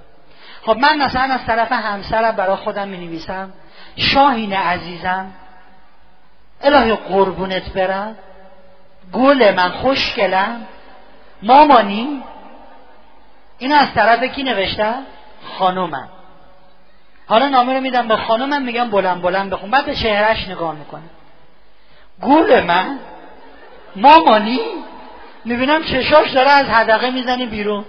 خب 0.63 0.77
من 0.77 0.99
مثلا 0.99 1.35
از 1.35 1.45
طرف 1.47 1.73
همسرم 1.73 2.37
برای 2.37 2.57
خودم 2.57 2.89
می 2.89 3.07
نویسم 3.07 3.53
شاهین 3.97 4.53
عزیزم. 4.53 5.33
الهی 6.63 6.93
قربونت 6.93 7.73
برم. 7.73 8.17
گل 9.13 9.55
من 9.55 9.69
خوشگلم. 9.69 10.67
مامانی؟ 11.43 12.23
اینو 13.59 13.77
از 13.77 13.95
طرف 13.95 14.23
کی 14.23 14.43
نوشتم 14.43 15.03
خانومم. 15.59 16.09
حالا 17.27 17.49
نامه 17.49 17.75
رو 17.75 17.81
میدم 17.81 18.09
به 18.09 18.17
خانومم 18.17 18.63
میگم 18.63 18.91
بلند 18.91 19.23
بلند 19.23 19.51
بخون. 19.51 19.71
بعد 19.71 19.87
به 19.87 19.95
چهرش 19.95 20.49
نگاه 20.49 20.75
می‌کنه. 20.75 21.03
گل 22.23 22.65
من؟ 22.65 22.99
مامانی؟ 23.97 24.61
می‌بینم 25.45 25.85
چشاش 25.85 26.31
داره 26.31 26.51
از 26.51 26.67
حدقه 26.67 27.11
می‌زنی 27.11 27.47
بیرون. 27.47 27.85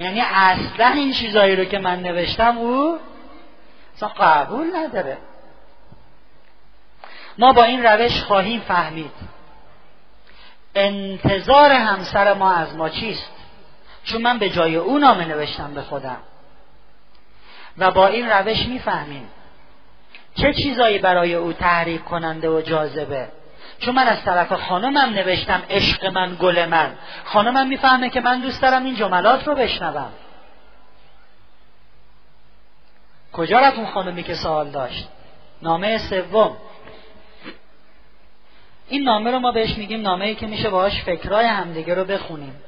یعنی 0.00 0.20
اصلا 0.20 0.86
این 0.86 1.12
چیزایی 1.12 1.56
رو 1.56 1.64
که 1.64 1.78
من 1.78 2.00
نوشتم 2.00 2.58
او 2.58 2.98
اصلا 3.96 4.08
قبول 4.08 4.76
نداره. 4.76 5.18
ما 7.38 7.52
با 7.52 7.64
این 7.64 7.86
روش 7.86 8.22
خواهیم 8.22 8.60
فهمید. 8.60 9.10
انتظار 10.76 11.72
همسر 11.72 12.34
ما 12.34 12.52
از 12.52 12.76
ما 12.76 12.88
چیست؟ 12.88 13.30
چون 14.04 14.22
من 14.22 14.38
به 14.38 14.50
جای 14.50 14.76
او 14.76 14.98
نامه 14.98 15.24
نوشتم 15.24 15.74
به 15.74 15.82
خودم. 15.82 16.18
و 17.78 17.90
با 17.90 18.06
این 18.06 18.30
روش 18.30 18.66
می‌فهمیم 18.66 19.30
چه 20.34 20.54
چیزایی 20.54 20.98
برای 20.98 21.34
او 21.34 21.52
تحریک 21.52 22.04
کننده 22.04 22.48
و 22.48 22.60
جاذبه. 22.60 23.28
چون 23.78 23.94
من 23.94 24.06
از 24.06 24.22
طرف 24.24 24.52
خانمم 24.52 25.14
نوشتم 25.14 25.62
عشق 25.70 26.04
من 26.06 26.36
گل 26.40 26.66
من. 26.66 26.92
خانمم 27.24 27.68
می‌فهمه 27.68 28.10
که 28.10 28.20
من 28.20 28.40
دوست 28.40 28.62
دارم 28.62 28.84
این 28.84 28.96
جملات 28.96 29.48
رو 29.48 29.54
بشنوم. 29.54 30.12
کجا 33.32 33.58
رفت 33.60 33.76
اون 33.76 33.86
خانمی 33.86 34.22
که 34.22 34.34
سوال 34.34 34.70
داشت؟ 34.70 35.08
نامه 35.62 35.98
سوم. 35.98 36.56
این 38.88 39.02
نامه 39.02 39.30
رو 39.30 39.38
ما 39.38 39.52
بهش 39.52 39.78
میگیم 39.78 40.00
نامه 40.00 40.24
ای 40.24 40.34
که 40.34 40.46
میشه 40.46 40.70
باهاش 40.70 41.02
فکرای 41.02 41.46
همدیگه 41.46 41.94
رو 41.94 42.04
بخونیم. 42.04 42.62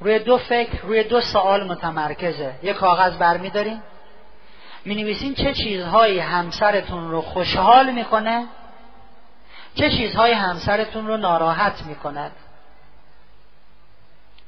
روی 0.00 0.18
دو 0.18 0.38
فکر 0.38 0.82
روی 0.82 1.04
دو 1.04 1.20
سوال 1.20 1.66
متمرکزه. 1.66 2.54
یه 2.62 2.72
کاغذ 2.72 3.16
برمیداریم. 3.16 3.82
می 4.84 4.94
نویسین 4.94 5.34
چه 5.34 5.54
چیزهایی 5.54 6.18
همسرتون 6.18 7.10
رو 7.10 7.22
خوشحال 7.22 7.92
می‌کنه 7.92 8.46
چه 9.74 9.90
چیزهایی 9.90 10.34
همسرتون 10.34 11.06
رو 11.06 11.16
ناراحت 11.16 11.82
می‌کند 11.82 12.32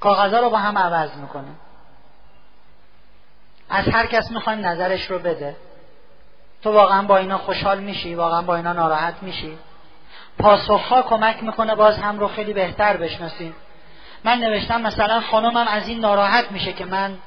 کاغذها 0.01 0.41
رو 0.41 0.51
با 0.51 0.59
هم 0.59 0.79
عوض 0.79 1.17
می‌کنه. 1.17 1.49
از 3.71 3.89
هر 3.89 4.07
کس 4.07 4.31
می‌خوایم 4.31 4.67
نظرش 4.67 5.11
رو 5.11 5.19
بده. 5.19 5.57
تو 6.63 6.73
واقعا 6.73 7.03
با 7.03 7.17
اینا 7.17 7.39
خوشحال 7.39 7.81
میشی 7.81 8.15
واقعا 8.15 8.43
با 8.43 8.57
اینا 8.57 8.73
ناراحت 8.73 9.15
میشی. 9.23 9.59
پاسخها 10.39 11.03
کمک 11.03 11.43
می‌کنه 11.43 11.75
باز 11.75 11.99
هم 11.99 12.19
رو 12.19 12.29
خیلی 12.29 12.53
بهتر 12.53 12.97
بشناسیم 12.97 13.55
من 14.25 14.39
نوشتم 14.39 14.81
مثلا 14.81 15.21
خانمم 15.21 15.69
از 15.69 15.89
این 15.89 16.01
ناراحت 16.01 16.51
میشه 16.51 16.73
که 16.73 16.85
من 16.85 17.19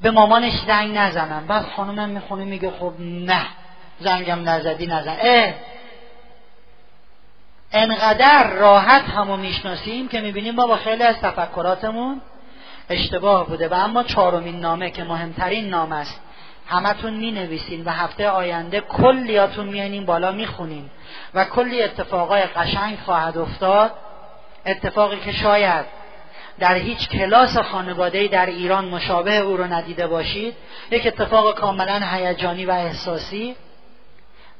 به 0.00 0.10
مامانش 0.10 0.52
زنگ 0.66 0.98
نزنم. 0.98 1.46
بعد 1.46 1.66
خانمم 1.76 2.08
می‌خونه 2.08 2.44
میگه 2.44 2.70
خب 2.70 2.92
نه 3.00 3.46
زنگم 4.00 4.48
نزدی 4.48 4.86
نزن. 4.86 5.16
اه! 5.20 5.54
انقدر 7.72 8.50
راحت 8.50 9.02
همو 9.02 9.36
می‌شناسیم 9.36 10.08
که 10.08 10.20
می‌بینیم 10.20 10.54
ما 10.54 10.66
با 10.66 10.76
خیلی 10.76 11.02
از 11.02 11.16
تفکراتمون 11.16 12.20
اشتباه 12.90 13.46
بوده. 13.46 13.68
و 13.68 13.74
اما 13.74 14.02
چهارمین 14.02 14.60
نامه 14.60 14.90
که 14.90 15.04
مهمترین 15.04 15.68
نام 15.68 15.92
است. 15.92 16.20
همتون 16.68 17.14
می 17.14 17.32
نویسین 17.32 17.84
و 17.84 17.90
هفته 17.90 18.28
آینده 18.28 18.80
کلیاتون 18.80 19.66
میانین 19.66 20.06
بالا 20.06 20.32
می‌خونین 20.32 20.90
و 21.34 21.44
کلی 21.44 21.82
اتفاقای 21.82 22.42
قشنگ 22.42 22.98
خواهد 22.98 23.38
افتاد 23.38 23.92
اتفاقی 24.66 25.16
که 25.16 25.32
شاید 25.32 25.84
در 26.58 26.74
هیچ 26.74 27.08
کلاس 27.08 27.58
خانواده 27.58 28.28
در 28.28 28.46
ایران 28.46 28.84
مشابه 28.84 29.36
او 29.36 29.56
رو 29.56 29.64
ندیده 29.64 30.06
باشید 30.06 30.54
یک 30.90 31.06
اتفاق 31.06 31.54
کاملا 31.54 32.00
هیجانی 32.12 32.66
و 32.66 32.70
احساسی. 32.70 33.56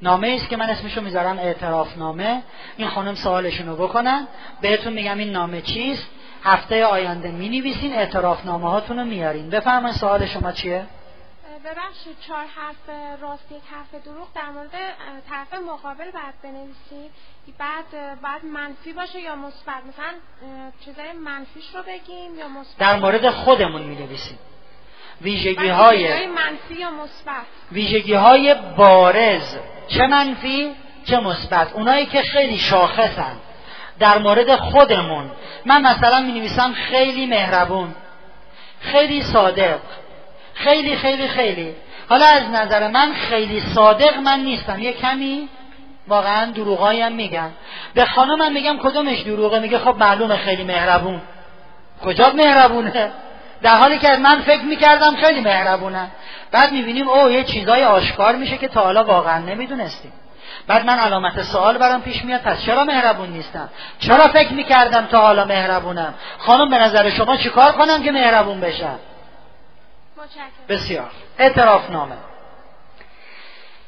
نامه 0.03 0.29
است 0.37 0.49
که 0.49 0.57
من 0.57 0.71
اسمشو 0.71 1.01
می‌ذارم 1.01 1.39
اعتراف 1.39 1.97
نامه 1.97 2.43
این 2.77 2.89
خانم 2.89 3.15
سوالشونو 3.15 3.77
بکنن. 3.77 4.27
بهتون 4.61 4.93
میگم 4.93 5.19
این 5.19 5.31
نامه 5.31 5.61
چیست. 5.61 6.07
هفته 6.45 6.85
آینده 6.85 7.31
می 7.31 7.49
نویسین 7.49 7.95
اعتراف 7.95 8.47
نامه 8.47 8.71
هاتون 8.71 8.99
رو 8.99 9.05
میارین. 9.05 9.51
بفرمایید 9.51 9.97
سوال 9.97 10.27
شما 10.27 10.53
چیه؟ 10.53 10.87
ببخشید 11.65 12.17
چهار 12.27 12.45
حرف 12.45 12.89
راست 13.21 13.53
یک 13.53 13.63
حرف 13.71 14.05
دروغ 14.05 14.29
در 14.35 14.51
مورد 14.51 14.71
طرف 15.31 15.55
مقابل 15.55 16.11
بعد 16.11 16.35
بنویسی 16.43 17.11
بعد 17.59 18.21
بعد 18.23 18.45
منفی 18.45 18.93
باشه 18.93 19.21
یا 19.21 19.37
مثبت؟ 19.37 19.83
مثلا 19.89 20.15
چیزای 20.85 21.13
منفیش 21.13 21.65
رو 21.75 21.83
بگیم 21.83 22.39
یا 22.39 22.49
مثبت؟ 22.49 22.79
در 22.79 22.97
مورد 22.97 23.31
خودمون 23.31 23.83
می 23.83 23.97
نویسیم 23.97 24.39
ویژگی 25.21 25.69
های 25.69 26.27
منفی 26.27 26.75
یا 26.75 26.91
مثبت؟ 26.91 27.47
ویژگی 27.73 28.15
های 28.15 28.55
بارز 28.77 29.57
چه 29.89 30.07
منفی 30.07 30.75
چه 31.05 31.21
مثبت. 31.21 31.73
اونایی 31.73 32.07
که 32.07 32.23
خیلی 32.23 32.59
شاخصن. 32.59 33.37
در 33.99 34.19
مورد 34.19 34.57
خودمون. 34.57 35.31
من 35.67 35.83
مثلا 35.83 36.21
می 36.21 36.33
نویسم 36.33 36.73
خیلی 36.73 37.27
مهربون 37.27 37.95
خیلی 38.81 39.23
صادق. 39.23 39.79
خیلی 40.59 40.97
خیلی 40.97 41.29
خیلی. 41.29 41.75
حالا 42.09 42.27
از 42.27 42.43
نظر 42.43 42.89
من 42.89 43.13
خیلی 43.13 43.61
صادق 43.61 44.19
من 44.19 44.41
نیستم. 44.41 44.79
یه 44.79 44.93
کمی 44.93 45.49
واقعا 46.09 46.51
دروغایی 46.51 47.01
هم 47.01 47.13
میگن 47.13 47.51
به 47.95 48.05
خانمم 48.05 48.53
میگم 48.53 48.79
کدومش 48.79 49.21
دروغه؟ 49.21 49.59
میگه 49.59 49.79
خب 49.79 49.97
معلومه 49.99 50.37
خیلی 50.37 50.65
مهربون. 50.65 51.21
کجا 52.05 52.31
مهربونه؟ 52.31 53.13
در 53.63 53.77
حالی 53.77 53.99
که 53.99 54.17
من 54.17 54.41
فکر 54.41 54.63
می‌کردم 54.63 55.17
خیلی 55.17 55.41
مهربونه. 55.41 56.11
بعد 56.53 56.73
می‌بینیم 56.73 57.09
او 57.09 57.31
یه 57.31 57.45
چیزای 57.45 57.85
آشکار 57.85 58.37
میشه 58.37 58.59
که 58.59 58.69
تا 58.69 58.81
حالا 58.81 59.05
واقعا 59.05 59.39
نمی‌دونستیم. 59.39 60.13
بعد 60.67 60.87
من 60.87 60.99
علامت 60.99 61.43
سوال 61.43 61.79
برام 61.79 62.03
پیش 62.03 62.25
میاد 62.25 62.41
پس 62.41 62.63
چرا 62.63 62.85
مهربون 62.85 63.29
نیستم؟ 63.29 63.69
چرا 63.99 64.29
فکر 64.29 64.53
می‌کردم 64.53 65.07
تا 65.07 65.21
حالا 65.21 65.45
مهربونم؟ 65.45 66.15
خانم 66.39 66.71
به 66.71 66.79
نظر 66.79 67.11
شما 67.11 67.37
چیکار 67.37 67.73
کنم 67.73 68.03
که 68.03 68.13
مهربون 68.13 68.61
بشم؟ 68.61 68.99
بسیار. 70.69 71.11
اعتراف 71.39 71.90
نامه. 71.90 72.16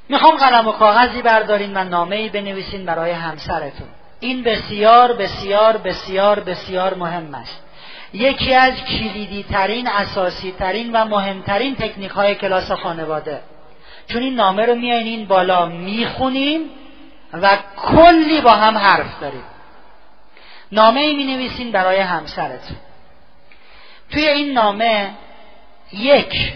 می‌خوام 0.09 0.37
قلم 0.37 0.69
و 0.69 0.73
کاغذی 0.73 1.23
بردارین 1.23 1.77
و 1.77 1.85
نامه 1.85 2.17
ای 2.17 2.29
بنویسین 2.29 2.87
برای 2.87 3.11
همسرتون. 3.11 3.89
این 4.21 4.43
بسیار 4.43 5.13
بسیار 5.13 5.77
بسیار 5.77 6.41
بسیار 6.41 6.95
مهم 6.95 7.35
است. 7.35 7.63
یکی 8.13 8.55
از 8.55 8.73
کلیدی 8.85 9.43
ترین 9.43 9.89
اساسی 9.89 10.53
ترین 10.59 10.93
و 10.93 11.05
مهمترین 11.05 11.77
تکنیک 11.77 12.11
های 12.11 12.35
کلاس 12.35 12.73
خانواده. 12.73 13.41
چون 14.07 14.23
این 14.23 14.35
نامه 14.35 14.67
رو 14.67 14.75
میاین 14.75 15.07
این 15.07 15.27
بالا 15.27 15.67
می‌خونیم 15.67 16.71
و 17.33 17.59
کلی 17.77 18.41
با 18.41 18.51
هم 18.51 18.79
حرف 18.79 19.21
داریم 19.21 19.45
نامه 20.73 21.01
ای 21.01 21.17
می 21.17 21.25
نویسین 21.25 21.73
برای 21.73 22.01
همسرتون. 22.01 22.77
توی 24.11 24.29
این 24.29 24.53
نامه 24.53 25.11
یک 25.93 26.53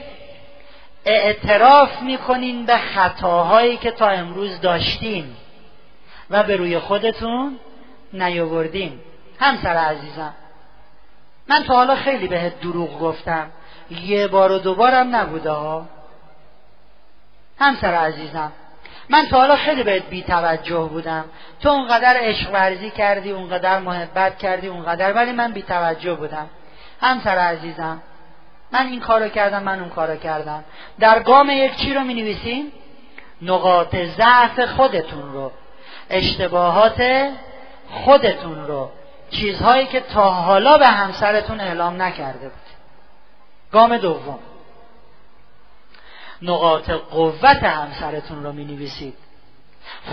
اعتراف 1.04 2.02
می‌کنین 2.02 2.66
به 2.66 2.76
خطاهایی 2.76 3.76
که 3.76 3.90
تا 3.90 4.08
امروز 4.08 4.60
داشتین 4.60 5.36
و 6.30 6.42
به 6.42 6.56
روی 6.56 6.78
خودتون 6.78 7.58
نیاوردین. 8.12 9.00
همسر 9.40 9.76
عزیزم 9.76 10.34
من 11.48 11.64
تا 11.64 11.74
حالا 11.74 11.96
خیلی 11.96 12.28
بهت 12.28 12.60
دروغ 12.60 12.98
گفتم. 12.98 13.50
یه 13.90 14.28
بار 14.28 14.52
و 14.52 14.58
دوبارم 14.58 15.16
نبوده 15.16 15.50
ها. 15.50 15.86
همسر 17.58 17.94
عزیزم 17.94 18.52
من 19.08 19.26
تا 19.26 19.36
حالا 19.36 19.56
خیلی 19.56 19.82
بهت 19.82 20.02
بی 20.02 20.22
توجه 20.22 20.88
بودم. 20.88 21.24
تو 21.60 21.68
اونقدر 21.68 22.16
عشق 22.20 22.50
ورزی 22.52 22.90
کردی 22.90 23.30
اونقدر 23.30 23.78
محبت 23.78 24.38
کردی 24.38 24.66
اونقدر 24.66 25.12
ولی 25.12 25.32
من 25.32 25.52
بی 25.52 25.62
توجه 25.62 26.14
بودم. 26.14 26.50
همسر 27.00 27.38
عزیزم 27.38 28.02
من 28.74 28.86
این 28.86 29.00
کارو 29.00 29.28
کردم 29.28 29.62
من 29.62 29.80
اون 29.80 29.88
کارو 29.88 30.16
کردم. 30.16 30.64
در 31.00 31.22
گام 31.22 31.50
یک 31.50 31.76
چی 31.76 31.94
رو 31.94 32.00
می 32.00 32.14
نویسیم 32.14 32.72
نقاط 33.42 33.96
ضعف 33.96 34.60
خودتون 34.60 35.32
رو 35.32 35.52
اشتباهات 36.10 37.30
خودتون 37.90 38.66
رو 38.66 38.90
چیزهایی 39.30 39.86
که 39.86 40.00
تا 40.00 40.30
حالا 40.30 40.78
به 40.78 40.86
همسرتون 40.86 41.60
اعلام 41.60 42.02
نکرده 42.02 42.48
بود. 42.48 42.64
گام 43.72 43.96
دوم. 43.96 44.38
نقاط 46.42 46.90
قوت 46.90 47.62
همسرتون 47.62 48.44
رو 48.44 48.52
می 48.52 48.64
نویسید 48.64 49.14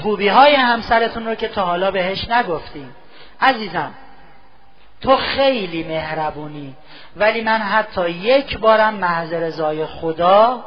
خوبی 0.02 0.28
های 0.28 0.56
همسرتون 0.56 1.26
رو 1.26 1.36
که 1.36 1.48
تا 1.48 1.66
حالا 1.66 1.92
بهش 1.92 2.30
نگفتیم. 2.30 2.96
عزیزم 3.42 3.92
تو 5.02 5.18
خیلی 5.18 5.84
مهربونی. 5.84 6.76
ولی 7.16 7.42
من 7.42 7.58
حتی 7.58 8.10
یک 8.10 8.58
بارم 8.58 8.94
محض 8.94 9.34
رضای 9.34 9.86
خدا 9.86 10.66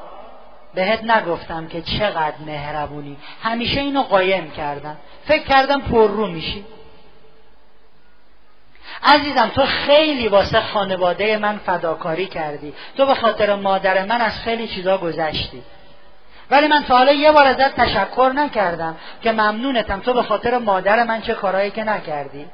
بهت 0.75 1.05
نگفتم 1.05 1.67
که 1.67 1.83
چقدر 1.83 2.37
مهربونی. 2.47 3.17
همیشه 3.43 3.81
اینو 3.81 4.03
قایم 4.03 4.51
کردم. 4.51 4.97
فکر 5.25 5.43
کردم 5.43 5.81
پررو 5.81 6.27
میشی. 6.27 6.65
عزیزم 9.03 9.49
تو 9.49 9.63
خیلی 9.65 10.29
واسه 10.29 10.61
خانواده 10.61 11.37
من 11.37 11.59
فداکاری 11.59 12.27
کردی. 12.27 12.75
تو 12.97 13.07
به 13.07 13.15
خاطر 13.15 13.55
مادر 13.55 14.05
من 14.05 14.21
از 14.21 14.39
خیلی 14.39 14.69
چیزا 14.69 14.99
گذشتی. 14.99 15.63
ولی 16.51 16.67
من 16.67 16.85
تا 16.85 16.97
حالا 16.97 17.13
یه 17.13 17.33
بار 17.33 17.47
ازت 17.47 17.77
تشکر 17.77 18.33
نکردم 18.35 18.97
که 19.23 19.33
ممنونتم. 19.33 20.01
تو 20.01 20.13
به 20.13 20.23
خاطر 20.23 20.59
مادر 20.59 21.05
من 21.05 21.21
چه 21.21 21.35
کارهایی 21.35 21.71
که 21.71 21.85
نکردی. 21.85 22.47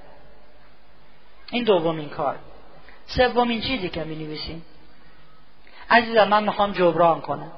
این 1.51 1.64
دومین 1.64 2.09
کار. 2.09 2.36
سومین 3.06 3.60
چیزی 3.60 3.89
که 3.89 4.05
می 4.05 4.16
نویسیم 4.16 4.64
عزیزم 5.90 6.28
من 6.28 6.44
می‌خوام 6.44 6.72
جبران 6.72 7.20
کنم. 7.20 7.52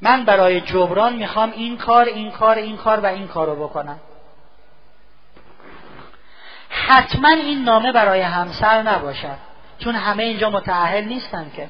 من 0.00 0.24
برای 0.24 0.60
جبران 0.60 1.16
می‌خوام 1.16 1.52
این 1.52 1.76
کار 1.76 2.04
این 2.04 2.30
کار 2.30 2.56
این 2.56 2.76
کار 2.76 3.00
و 3.00 3.06
این 3.06 3.28
کار 3.28 3.46
رو 3.46 3.68
بکنم. 3.68 4.00
حتما 6.68 7.28
این 7.28 7.64
نامه 7.64 7.92
برای 7.92 8.20
همسر 8.20 8.82
نباشد. 8.82 9.36
چون 9.78 9.94
همه 9.94 10.22
اینجا 10.22 10.50
متعهل 10.50 11.04
نیستن 11.04 11.50
که. 11.56 11.68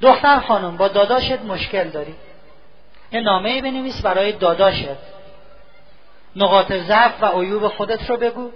دختر 0.00 0.40
خانم 0.40 0.76
با 0.76 0.88
داداشت 0.88 1.42
مشکل 1.42 1.88
داری. 1.88 2.14
یه 3.12 3.20
نامه 3.20 3.62
بنویس 3.62 4.02
برای 4.02 4.32
داداشت. 4.32 4.88
نقاط 6.36 6.72
ضعف 6.72 7.22
و 7.22 7.26
عیوب 7.26 7.68
خودت 7.68 8.10
رو 8.10 8.16
بگو. 8.16 8.50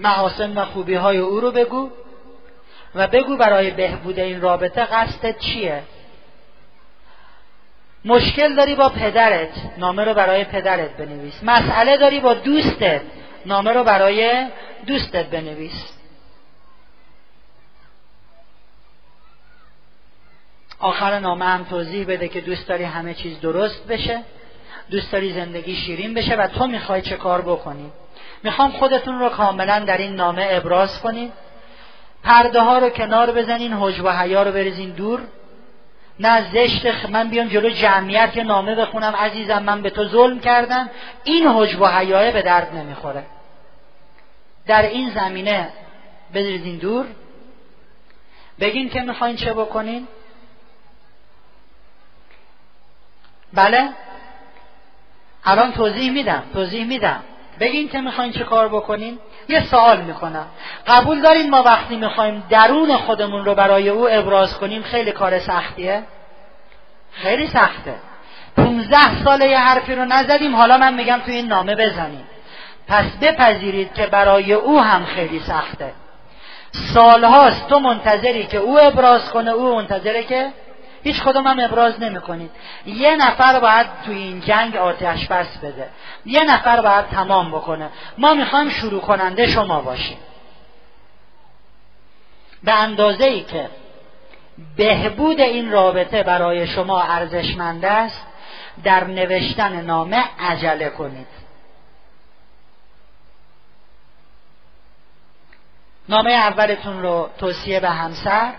محاسن 0.00 0.58
و 0.58 0.64
خوبی 0.64 0.94
های 0.94 1.18
او 1.18 1.40
رو 1.40 1.50
بگو 1.50 1.90
و 2.94 3.08
بگو 3.08 3.36
برای 3.36 3.70
بهبود 3.70 4.18
این 4.18 4.40
رابطه 4.40 4.84
قصدت 4.84 5.38
چیه؟ 5.38 5.82
مشکل 8.04 8.54
داری 8.54 8.74
با 8.74 8.88
پدرت 8.88 9.78
نامه 9.78 10.04
رو 10.04 10.14
برای 10.14 10.44
پدرت 10.44 10.96
بنویس. 10.96 11.34
مسئله 11.42 11.96
داری 11.96 12.20
با 12.20 12.34
دوستت 12.34 13.02
نامه 13.46 13.72
رو 13.72 13.84
برای 13.84 14.46
دوستت 14.86 15.26
بنویس. 15.26 15.92
آخر 20.78 21.18
نامه 21.18 21.44
هم 21.44 21.64
توضیح 21.64 22.06
بده 22.06 22.28
که 22.28 22.40
دوست 22.40 22.68
داری 22.68 22.84
همه 22.84 23.14
چیز 23.14 23.40
درست 23.40 23.86
بشه 23.86 24.22
دوست 24.90 25.12
داری 25.12 25.32
زندگی 25.32 25.76
شیرین 25.76 26.14
بشه 26.14 26.36
و 26.36 26.46
تو 26.46 26.66
می‌خوای 26.66 27.02
چه 27.02 27.16
کار 27.16 27.40
بکنی؟ 27.42 27.92
می‌خوام 28.42 28.70
خودتون 28.70 29.18
رو 29.18 29.28
کاملا 29.28 29.78
در 29.78 29.98
این 29.98 30.14
نامه 30.14 30.48
ابراز 30.50 31.00
کنید 31.00 31.32
پرده 32.24 32.60
ها 32.60 32.78
رو 32.78 32.90
کنار 32.90 33.32
بزنین 33.32 33.72
حجب 33.72 34.04
و 34.04 34.10
حیا 34.10 34.42
رو 34.42 34.52
بریزین 34.52 34.90
دور. 34.90 35.20
نه 36.20 36.52
زشت 36.52 37.06
من 37.08 37.28
بیام 37.28 37.48
جلو 37.48 37.70
جمعیت 37.70 38.32
که 38.32 38.42
نامه 38.42 38.74
بخونم. 38.74 39.16
عزیزم 39.16 39.62
من 39.62 39.82
به 39.82 39.90
تو 39.90 40.04
ظلم 40.04 40.40
کردم. 40.40 40.90
این 41.24 41.46
حجب 41.46 41.80
و 41.80 41.86
حیاه 41.86 42.30
به 42.30 42.42
درد 42.42 42.74
نمی‌خوره. 42.74 43.24
در 44.66 44.82
این 44.82 45.10
زمینه 45.10 45.68
بریزین 46.32 46.78
دور. 46.78 47.06
بگین 48.60 48.88
که 48.88 49.00
می‌خواین 49.00 49.36
چه 49.36 49.52
بکنین. 49.52 50.08
بله؟ 53.52 53.88
الان 55.44 55.72
توضیح 55.72 56.10
میدم 56.10 56.42
توضیح 56.52 56.84
میدم. 56.84 57.22
بگین 57.60 57.88
که 57.88 58.00
می‌خواین 58.00 58.32
چه 58.32 58.44
کار 58.44 58.68
بکنین؟ 58.68 59.18
یه 59.48 59.64
سوال 59.64 60.00
می‌کنم. 60.00 60.46
قبول 60.86 61.20
دارین 61.20 61.50
ما 61.50 61.62
وقتی 61.62 61.96
می‌خوایم 61.96 62.42
درون 62.50 62.96
خودمون 62.96 63.44
رو 63.44 63.54
برای 63.54 63.88
او 63.88 64.08
ابراز 64.10 64.58
کنیم 64.58 64.82
خیلی 64.82 65.12
کار 65.12 65.38
سختیه؟ 65.38 66.02
خیلی 67.12 67.46
سخته. 67.46 67.94
پونزده 68.56 69.24
ساله 69.24 69.48
یه 69.48 69.58
حرفی 69.58 69.94
رو 69.94 70.04
نزدیم 70.04 70.56
حالا 70.56 70.78
من 70.78 70.94
میگم 70.94 71.20
تو 71.26 71.30
این 71.30 71.46
نامه 71.46 71.74
بزنیم. 71.74 72.26
پس 72.88 73.04
بپذیرید 73.22 73.94
که 73.94 74.06
برای 74.06 74.52
او 74.52 74.80
هم 74.80 75.04
خیلی 75.04 75.40
سخته. 75.40 75.92
سالهاست 76.72 77.68
تو 77.68 77.78
منتظری 77.78 78.46
که 78.46 78.58
او 78.58 78.80
ابراز 78.80 79.30
کنه 79.30 79.50
او 79.50 79.74
منتظره 79.74 80.24
که 80.24 80.52
هیچ 81.02 81.22
کدوم 81.22 81.46
هم 81.46 81.60
ابراز 81.60 82.00
نمی 82.00 82.20
کنید 82.20 82.50
یه 82.86 83.16
نفر 83.16 83.60
باید 83.60 83.86
تو 84.06 84.12
این 84.12 84.40
جنگ 84.40 84.76
آتش 84.76 85.26
بس 85.26 85.58
بده. 85.58 85.88
یه 86.26 86.40
نفر 86.44 86.80
باید 86.80 87.06
تمام 87.08 87.50
بکنه. 87.50 87.90
ما 88.18 88.34
می‌خوایم 88.34 88.68
شروع 88.68 89.00
کننده 89.00 89.46
شما 89.46 89.80
باشیم. 89.80 90.18
به 92.64 92.72
اندازه 92.72 93.24
ای 93.24 93.40
که 93.40 93.70
بهبود 94.76 95.40
این 95.40 95.70
رابطه 95.70 96.22
برای 96.22 96.66
شما 96.66 97.02
ارزشمند 97.02 97.84
است 97.84 98.26
در 98.84 99.04
نوشتن 99.04 99.80
نامه 99.80 100.24
عجله 100.40 100.90
کنید. 100.90 101.26
نامه 106.08 106.30
اولتون 106.30 107.02
رو 107.02 107.30
توصیه 107.38 107.80
به 107.80 107.90
همسر. 107.90 108.52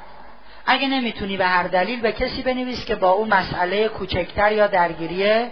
اگه 0.65 0.87
نمی‌تونی 0.87 1.37
به 1.37 1.45
هر 1.45 1.63
دلیل 1.67 2.01
به 2.01 2.11
کسی 2.11 2.41
بنویس 2.41 2.85
که 2.85 2.95
با 2.95 3.11
او 3.11 3.25
مسئله 3.25 3.87
کوچکتر 3.87 4.51
یا 4.51 4.67
درگیری 4.67 5.45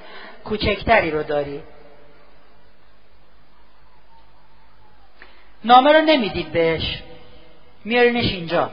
کوچکتری 0.45 1.11
رو 1.11 1.23
داری. 1.23 1.63
نامه 5.63 5.93
رو 5.93 6.01
نمی‌دید 6.01 6.51
بهش. 6.51 7.03
میارینش 7.85 8.31
اینجا. 8.31 8.71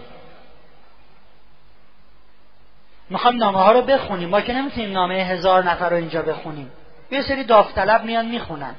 می‌خوایم 3.10 3.36
نامه 3.36 3.58
ها 3.58 3.72
رو 3.72 3.82
بخونیم. 3.82 4.28
ما 4.28 4.40
که 4.40 4.52
نمی‌تونیم 4.52 4.92
نامه 4.92 5.14
هزار 5.14 5.64
نفر 5.64 5.88
رو 5.90 5.96
اینجا 5.96 6.22
بخونیم. 6.22 6.70
یه 7.10 7.22
سری 7.22 7.44
داوطلب 7.44 8.04
میان 8.04 8.26
می‌خونن. 8.26 8.74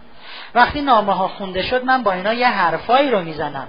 وقتی 0.56 0.82
نامه 0.82 1.14
ها 1.14 1.28
خونده 1.28 1.62
شد 1.62 1.84
من 1.84 2.04
با 2.04 2.14
اینا 2.14 2.34
یه 2.34 2.48
حرفایی 2.48 3.12
رو 3.12 3.22
می‌زنم. 3.22 3.68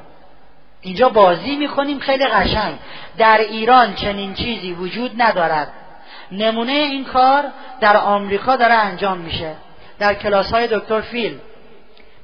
اینجا 0.81 1.09
بازی 1.09 1.57
می‌کنیم 1.57 1.99
خیلی 1.99 2.27
قشنگ. 2.27 2.79
در 3.19 3.39
ایران 3.39 3.95
چنین 3.95 4.35
چیزی 4.35 4.73
وجود 4.73 5.23
ندارد. 5.23 5.69
نمونه 6.33 6.73
این 6.73 7.05
کار 7.05 7.45
در 7.81 7.97
آمریکا 7.97 8.57
داره 8.57 8.75
انجام 8.75 9.19
میشه. 9.19 9.55
در 9.99 10.15
کلاس 10.15 10.53
های 10.53 10.67
دکتر 10.67 11.01
فیل. 11.01 11.39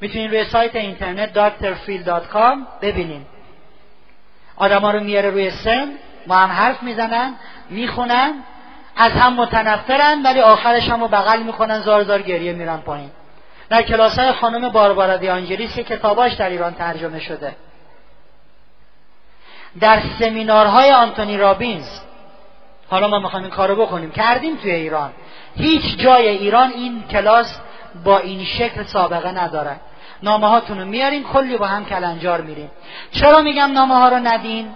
می‌تونین 0.01 0.31
روی 0.31 0.45
سایت 0.45 0.77
اینترنت 0.77 1.31
drfil.com 1.35 2.59
ببینین 2.83 3.27
آدما 4.57 4.91
رو 4.91 5.01
میاره 5.01 5.31
روی 5.31 5.51
سن 5.51 5.89
با 6.27 6.37
هم 6.37 6.51
حرف 6.51 6.83
می‌زنن 6.83 7.35
می‌خونن 7.71 8.33
از 8.97 9.13
هم 9.13 9.35
متنفرن 9.35 10.23
ولی 10.23 10.41
آخرش 10.41 10.89
هم 10.89 11.01
رو 11.01 11.09
بغل 11.09 11.43
می‌کنن 11.43 11.81
زار 11.81 12.05
زار 12.05 12.23
گریه 12.23 12.53
میرن 12.53 12.77
پایین. 12.77 13.11
در 13.69 13.83
کلاس 13.83 14.19
های 14.19 14.33
خانم 14.33 14.69
باربارا 14.69 15.17
دیانجلیس 15.17 15.75
که 15.75 15.85
کتاباش 15.85 16.33
در 16.33 16.49
ایران 16.49 16.75
ترجمه 16.75 17.21
شده. 17.21 17.57
در 19.81 20.03
سمینارهای 20.19 20.91
آنتونی 20.91 21.37
رابینز. 21.37 21.89
حالا 22.91 23.09
ما 23.09 23.19
می‌خوایم 23.19 23.45
این 23.45 23.55
کارو 23.55 23.77
بکنیم. 23.77 24.11
کردیم 24.11 24.57
توی 24.57 24.71
ایران. 24.71 25.11
هیچ 25.57 25.99
جای 25.99 26.29
ایران 26.29 26.71
این 26.71 27.05
کلاس 27.11 27.59
با 28.05 28.19
این 28.19 28.45
شکل 28.45 28.83
سابقه 28.83 29.33
نداره. 29.33 29.77
نامه 30.23 30.49
هاتون 30.49 30.79
رو 30.79 30.85
میارین 30.85 31.25
کلی 31.25 31.57
با 31.57 31.67
هم 31.67 31.85
کلنجار 31.85 32.41
میریم. 32.41 32.71
چرا 33.13 33.41
میگم 33.41 33.73
نامه 33.73 33.95
ها 33.95 34.09
رو 34.09 34.17
ندین؟ 34.17 34.69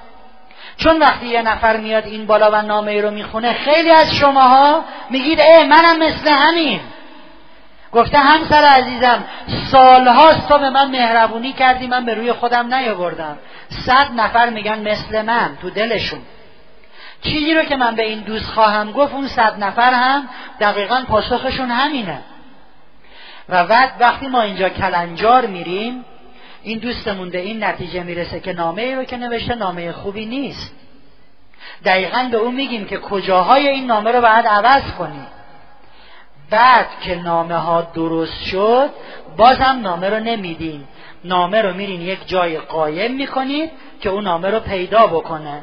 چون 0.77 0.99
وقتی 0.99 1.27
یه 1.27 1.43
نفر 1.43 1.77
میاد 1.77 2.07
این 2.07 2.27
بالا 2.27 2.51
و 2.51 2.63
نامه 2.63 2.91
ای 2.91 3.03
رو 3.03 3.11
می‌خونه 3.11 3.53
خیلی 3.53 3.91
از 3.91 4.15
شماها 4.15 4.85
میگید 5.11 5.41
اه 5.41 5.65
منم 5.65 5.99
مثل 5.99 6.31
همین. 6.31 6.81
گفته 7.93 8.19
همسر 8.19 8.65
عزیزم 8.65 9.25
سالهاست 9.71 10.49
تو 10.49 10.59
به 10.59 10.71
من 10.71 10.91
مهربونی 10.91 11.53
کردی 11.53 11.87
من 11.87 12.05
به 12.05 12.15
روی 12.15 12.33
خودم 12.33 12.75
نیاوردم. 12.75 13.39
صد 13.69 14.09
نفر 14.17 14.51
میگن 14.51 14.79
مثل 14.79 15.23
من 15.23 15.59
تو 15.63 15.71
دلشون. 15.71 16.21
چیزی 17.23 17.55
رو 17.55 17.63
که 17.63 17.77
من 17.77 17.95
به 17.95 18.03
این 18.03 18.21
دوست 18.21 18.51
خواهم 18.51 18.93
گفت 18.93 19.15
اون 19.15 19.29
صد 19.29 19.65
نفر 19.65 19.93
هم 19.93 20.29
دقیقا 20.61 21.05
پاسخشون 21.09 21.71
همینه. 21.71 22.21
و 23.49 23.67
بعد 23.67 23.93
وقتی 24.01 24.29
ما 24.29 24.43
اینجا 24.43 24.69
کلنجار 24.69 25.47
میریم 25.47 26.05
این 26.63 26.79
دوستمون 26.79 27.31
به 27.31 27.39
این 27.39 27.65
نتیجه 27.65 28.03
می‌رسه 28.03 28.41
که 28.41 28.53
نامه 28.53 28.83
ای 28.83 28.95
رو 28.95 29.05
که 29.05 29.17
نوشته 29.17 29.55
نامه 29.55 29.93
خوبی 29.93 30.27
نیست. 30.27 30.75
دقیقا 31.85 32.29
به 32.31 32.37
اون 32.37 32.55
میگیم 32.55 32.87
که 32.87 32.99
کجاهای 32.99 33.69
این 33.69 33.87
نامه 33.87 34.13
رو 34.13 34.21
باید 34.21 34.47
عوض 34.47 34.83
کنی 34.99 35.27
بعد 36.51 36.87
که 37.01 37.15
نامه 37.15 37.57
ها 37.57 37.83
درست 37.83 38.45
شد 38.45 38.91
بازم 39.37 39.79
نامه 39.83 40.09
رو 40.09 40.21
نمیدین 40.21 40.85
نامه 41.25 41.63
رو 41.63 41.75
میرین 41.75 42.01
یک 42.01 42.29
جای 42.29 42.59
قایم 42.59 43.15
می‌کنید 43.15 43.71
که 44.01 44.09
اون 44.09 44.25
نامه 44.25 44.51
رو 44.51 44.61
پیدا 44.61 45.07
بکنه. 45.07 45.63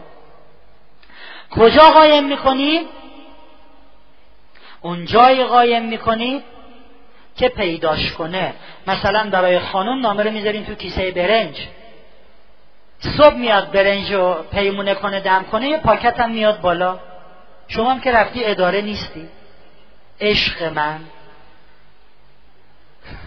کجا 1.52 1.92
قایم 1.92 2.24
می‌کنید 2.26 2.88
اون 4.82 5.06
جای 5.06 5.44
قایم 5.44 5.86
می‌کنید 5.86 6.44
که 7.36 7.50
پیداش 7.50 8.12
کنه. 8.12 8.54
مثلا 8.88 9.30
برای 9.30 9.60
خانم 9.60 10.02
نامه 10.02 10.24
رو 10.24 10.32
می‌ذارین 10.32 10.66
تو 10.66 10.76
کیسه 10.76 11.12
برنج. 11.12 11.68
صبح 13.00 13.36
میاد 13.36 13.72
برنج 13.72 14.14
رو 14.14 14.46
پیمونه 14.52 14.96
کنه 14.96 15.20
دم 15.20 15.44
کنه 15.44 15.68
یه 15.68 15.78
پاکت 15.78 16.20
هم 16.20 16.32
میاد 16.32 16.62
بالا. 16.62 17.00
شما 17.68 17.92
هم 17.92 18.02
که 18.02 18.12
رفتی 18.12 18.46
اداره 18.46 18.82
نیستی. 18.82 19.30
عشق 20.22 20.64
من. 20.64 21.00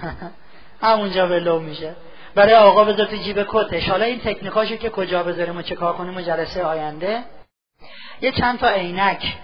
همونجا 0.83 1.27
ولو 1.27 1.61
میشه. 1.61 1.95
برای 2.39 2.55
آقا 2.55 2.85
بذار 2.85 3.07
تو 3.07 3.17
جیب 3.17 3.47
کتش. 3.49 3.89
حالا 3.89 4.05
این 4.05 4.21
تکنیکاشو 4.21 4.77
که 4.77 4.91
کجا 4.91 5.23
بذاریم 5.23 5.57
و 5.57 5.63
چه 5.63 5.75
کار 5.75 5.97
کنیم 5.97 6.17
و 6.17 6.21
جلسه 6.21 6.65
آینده. 6.65 7.25
یه 8.21 8.33
چند 8.33 8.59
تا 8.59 8.69
عینک. 8.69 9.37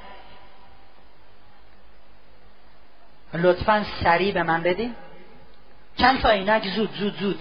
لطفا 3.35 3.85
سریع 4.03 4.35
به 4.35 4.43
من 4.43 4.63
بدین. 4.63 4.95
چند 5.97 6.21
تا 6.21 6.29
عینک 6.29 6.69
زود 6.69 6.95
زود 6.95 7.19
زود 7.19 7.41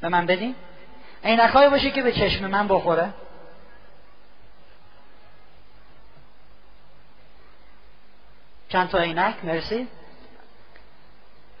به 0.00 0.08
من 0.08 0.26
بدین. 0.26 0.54
عینک 1.24 1.50
های 1.50 1.68
باشه 1.68 1.90
که 1.90 2.02
به 2.02 2.12
چشم 2.12 2.46
من 2.46 2.68
بخوره. 2.68 3.08
چند 8.68 8.88
تا 8.88 8.98
عینک؟ 8.98 9.34
مرسی. 9.44 9.88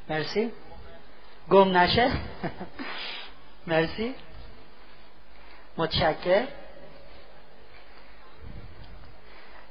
مرسی. 0.08 0.52
گم 1.50 1.76
نشه. 1.76 2.10
مرسی. 3.66 4.14
متشکر 5.76 6.44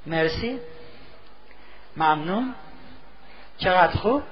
مرسی. 0.06 0.60
ممنون. 1.98 2.56
چقدر 3.58 3.98
خوب. 3.98 4.24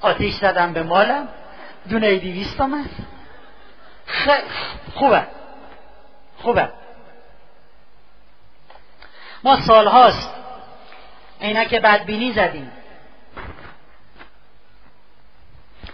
آتیش 0.00 0.34
زدم 0.34 0.72
به 0.72 0.82
مالم. 0.82 1.28
دونه 1.88 2.16
دیویست 2.16 2.60
آمد 2.60 2.90
خوبه. 4.94 5.26
خوبه. 6.38 6.68
ما 9.44 9.60
سالهاست. 9.60 10.30
عینک 11.40 11.74
بدبینی 11.74 12.32
زدیم. 12.32 12.72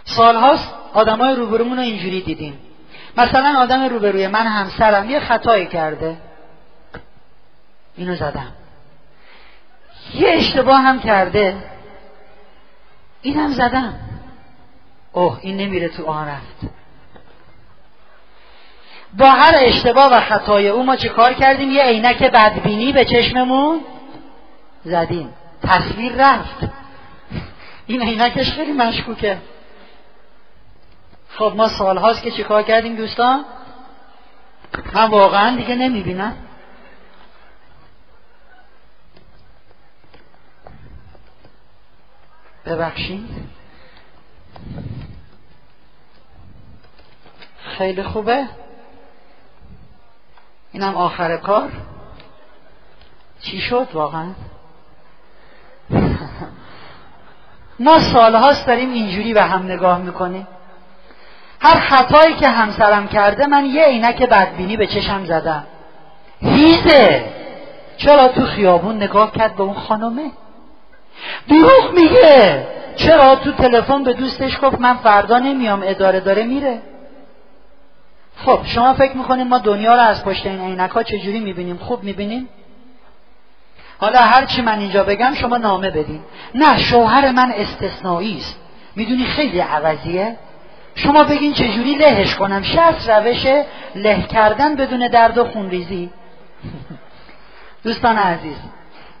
سالهاست 0.05 0.73
آدمای 0.93 1.35
روبرومون 1.35 1.77
رو 1.77 1.83
اینجوری 1.83 2.21
دیدیم. 2.21 2.59
مثلا 3.17 3.59
آدم 3.59 3.83
روبروی 3.83 4.27
من 4.27 4.47
همسرم 4.47 5.09
یه 5.09 5.19
خطایی 5.19 5.65
کرده. 5.65 6.17
اینو 7.97 8.15
زدم. 8.15 8.53
یه 10.13 10.29
اشتباه 10.29 10.81
هم 10.81 10.99
کرده. 10.99 11.55
اینم 13.21 13.51
زدم. 13.51 13.93
اوه 15.13 15.39
این 15.41 15.57
نمیره 15.57 15.89
تو 15.89 16.05
آن 16.05 16.27
رفت. 16.27 16.75
با 19.17 19.29
هر 19.29 19.53
اشتباه 19.57 20.13
و 20.13 20.19
خطای 20.19 20.67
او 20.67 20.83
ما 20.83 20.95
چه 20.95 21.09
کار 21.09 21.33
کردیم؟ 21.33 21.71
یه 21.71 21.83
عینک 21.83 22.23
بدبینی 22.23 22.93
به 22.93 23.05
چشممون 23.05 23.81
زدیم. 24.83 25.33
تصویر 25.63 26.13
رفت. 26.17 26.57
این 27.87 28.01
عینکش 28.01 28.51
خیلی 28.51 28.71
مشکوکه. 28.71 29.37
خب 31.37 31.53
ما 31.55 31.67
سالهاست 31.67 32.23
که 32.23 32.31
چیکار 32.31 32.63
کردیم 32.63 32.95
دوستان؟ 32.95 33.45
من 34.93 35.09
واقعا 35.09 35.55
دیگه 35.55 35.75
نمی‌بینم. 35.75 36.37
ببخشید. 42.65 43.29
خیلی 47.77 48.03
خوبه. 48.03 48.45
اینم 50.71 50.95
آخر 50.95 51.37
کار. 51.37 51.71
چی 53.41 53.61
شد 53.61 53.87
واقعا؟ 53.93 54.33
ما 57.79 57.99
سالهاست 58.13 58.67
داریم 58.67 58.89
اینجوری 58.89 59.33
به 59.33 59.43
هم 59.43 59.63
نگاه 59.63 59.97
می‌کنیم. 59.97 60.47
هر 61.65 61.79
خطایی 61.79 62.33
که 62.33 62.47
همسرم 62.47 63.07
کرده 63.07 63.47
من 63.47 63.65
یه 63.65 63.85
عینک 63.85 64.23
بدبینی 64.23 64.77
به 64.77 64.87
چشم 64.87 65.25
زدم. 65.25 65.63
هیزه! 66.41 67.25
چرا 67.97 68.27
تو 68.27 68.45
خیابون 68.45 68.95
نگاه 68.95 69.31
کرد 69.31 69.55
به 69.55 69.63
اون 69.63 69.73
خانمه؟ 69.73 70.31
دروغ 71.49 71.93
میگه! 71.93 72.67
چرا 72.95 73.35
تو 73.35 73.51
تلفن 73.51 74.03
به 74.03 74.13
دوستش 74.13 74.59
گفت 74.61 74.79
من 74.79 74.97
فردا 74.97 75.39
نمیام 75.39 75.83
اداره 75.85 76.19
داره 76.19 76.43
میره؟ 76.43 76.81
خب 78.45 78.59
شما 78.65 78.93
فکر 78.93 79.17
می‌کنید 79.17 79.47
ما 79.47 79.57
دنیا 79.57 79.95
رو 79.95 80.01
از 80.01 80.23
پشت 80.23 80.45
این 80.45 80.61
عینک 80.61 80.91
ها 80.91 81.03
چجوری 81.03 81.39
می‌بینیم؟ 81.39 81.77
خوب 81.77 82.03
می‌بینیم؟ 82.03 82.49
حالا 83.97 84.19
هر 84.19 84.45
چی 84.45 84.61
من 84.61 84.79
اینجا 84.79 85.03
بگم 85.03 85.33
شما 85.33 85.57
نامه 85.57 85.89
بدین. 85.89 86.21
نه 86.55 86.77
شوهر 86.77 87.31
من 87.31 87.51
استثنایی 87.51 88.37
است. 88.37 88.59
می‌دونی 88.95 89.25
خیلی 89.25 89.59
عوضیه؟ 89.59 90.37
شما 90.95 91.23
بگین 91.23 91.53
چجوری 91.53 91.95
لهش 91.95 92.35
کنم؟ 92.35 92.63
شرط 92.63 93.09
روش 93.09 93.45
له 93.95 94.21
کردن 94.21 94.75
بدون 94.75 95.07
درد 95.07 95.37
و 95.37 95.45
خونریزی. 95.45 96.09
دوستان 97.83 98.17
عزیز 98.17 98.57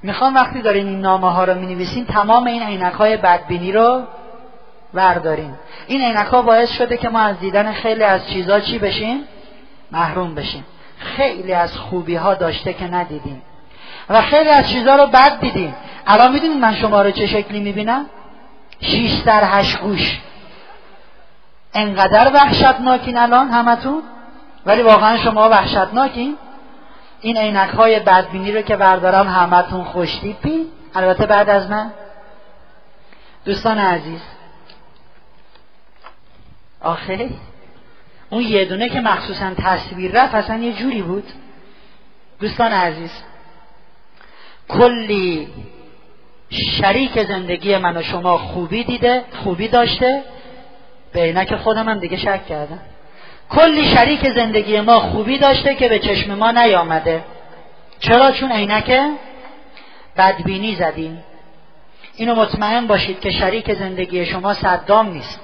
می‌خوام 0.03 0.35
وقتی 0.35 0.61
دارین 0.61 0.87
این 0.87 1.01
نامه 1.01 1.31
ها 1.31 1.43
رو 1.43 1.59
می 1.59 1.67
نویسین 1.67 2.05
تمام 2.05 2.47
این 2.47 2.63
عینک 2.63 2.93
های 2.93 3.17
بدبینی 3.17 3.71
رو 3.71 4.03
ورداریم 4.93 5.59
این 5.87 6.01
عینک 6.01 6.27
ها 6.27 6.41
باعث 6.41 6.71
شده 6.71 6.97
که 6.97 7.09
ما 7.09 7.19
از 7.19 7.39
دیدن 7.39 7.71
خیلی 7.71 8.03
از 8.03 8.29
چیزها 8.29 8.59
چی 8.59 8.79
بشیم؟ 8.79 9.23
محروم 9.91 10.35
بشیم. 10.35 10.65
خیلی 10.97 11.53
از 11.53 11.77
خوبی 11.77 12.15
ها 12.15 12.33
داشته 12.33 12.73
که 12.73 12.85
ندیدیم. 12.85 13.41
و 14.09 14.21
خیلی 14.21 14.49
از 14.49 14.69
چیزها 14.69 14.95
رو 14.95 15.07
بد 15.07 15.39
دیدیم. 15.39 15.75
الان 16.07 16.31
می‌دونید 16.31 16.57
من 16.57 16.75
شما 16.75 17.01
رو 17.01 17.11
چه 17.11 17.27
شکلی 17.27 17.59
می‌بینم؟ 17.59 18.05
شیش 18.81 19.21
سر 19.25 19.43
هشت 19.43 19.79
گوش. 19.79 20.19
انقدر 21.75 22.31
وحشتناکین 22.33 23.17
الان 23.17 23.49
همتون؟ 23.49 24.03
ولی 24.65 24.81
واقعا 24.81 25.17
شما 25.17 25.49
وحشتناکین. 25.49 26.37
این 27.21 27.37
عینک 27.37 27.69
های 27.69 27.99
بدبینی 27.99 28.51
رو 28.51 28.61
که 28.61 28.75
بردارم 28.75 29.27
همتون 29.27 29.83
خوشتیپی 29.83 30.67
البته 30.95 31.25
بعد 31.25 31.49
از 31.49 31.69
من. 31.69 31.91
دوستان 33.45 33.77
عزیز. 33.77 34.21
آخه 36.81 37.29
اون 38.29 38.41
یه 38.41 38.65
دونه 38.65 38.89
که 38.89 39.01
مخصوصا 39.01 39.51
تصویر 39.57 40.11
رفت 40.11 40.35
اصلا 40.35 40.57
یه 40.57 40.73
جوری 40.73 41.01
بود. 41.01 41.31
دوستان 42.39 42.71
عزیز 42.71 43.11
کلی 44.69 45.47
شریک 46.49 47.23
زندگی 47.23 47.77
من 47.77 47.97
و 47.97 48.01
شما 48.01 48.37
خوبی 48.37 48.83
دیده 48.83 49.23
خوبی 49.43 49.67
داشته. 49.67 50.23
به 51.15 51.21
عینک 51.21 51.55
خودم 51.55 51.89
هم 51.89 51.99
دیگه 51.99 52.17
شک 52.17 52.45
کردم. 52.45 52.79
کلی 53.49 53.85
شریک 53.85 54.29
زندگی 54.29 54.81
ما 54.81 54.99
خوبی 54.99 55.37
داشته 55.37 55.75
که 55.75 55.89
به 55.89 55.99
چشم 55.99 56.33
ما 56.33 56.51
نیامده. 56.51 57.23
چرا؟ 57.99 58.31
چون 58.31 58.51
عینک 58.51 58.99
بدبینی 60.17 60.75
زدیم. 60.75 61.23
اینو 62.15 62.35
مطمئن 62.35 62.87
باشید 62.87 63.19
که 63.19 63.31
شریک 63.31 63.73
زندگی 63.73 64.25
شما 64.25 64.53
صدام 64.53 65.09
نیست. 65.09 65.39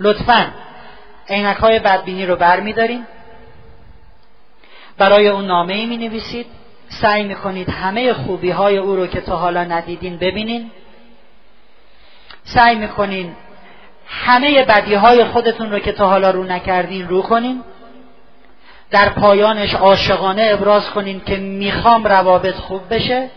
لطفا 0.00 0.46
عینک 1.28 1.56
های 1.56 1.78
بدبینی 1.78 2.26
رو 2.26 2.36
بر 2.36 2.60
میداریم 2.60 3.06
برای 4.98 5.28
اون 5.28 5.46
نامه 5.46 5.74
ای 5.74 5.86
می 5.86 5.96
نویسید 5.96 6.46
سعی 6.88 7.24
می 7.24 7.34
کنید 7.34 7.68
همه 7.68 8.12
خوبی 8.12 8.50
های 8.50 8.76
او 8.76 8.96
رو 8.96 9.06
که 9.06 9.20
تا 9.20 9.36
حالا 9.36 9.64
ندیدین 9.64 10.16
ببینین. 10.16 10.70
سعی 12.44 12.74
می 12.74 12.88
کنین 12.88 13.36
همه 14.06 14.64
بدی 14.64 14.94
های 14.94 15.24
خودتون 15.24 15.72
رو 15.72 15.78
که 15.78 15.92
تا 15.92 16.08
حالا 16.08 16.30
رو 16.30 16.44
نکردین 16.44 17.08
رو 17.08 17.22
کنین. 17.22 17.62
در 18.90 19.08
پایانش 19.08 19.74
عاشقانه 19.74 20.48
ابراز 20.52 20.90
کنین 20.90 21.20
که 21.26 21.36
می‌خوام 21.36 22.04
روابط 22.04 22.54
خوب 22.54 22.94
بشه. 22.94 23.30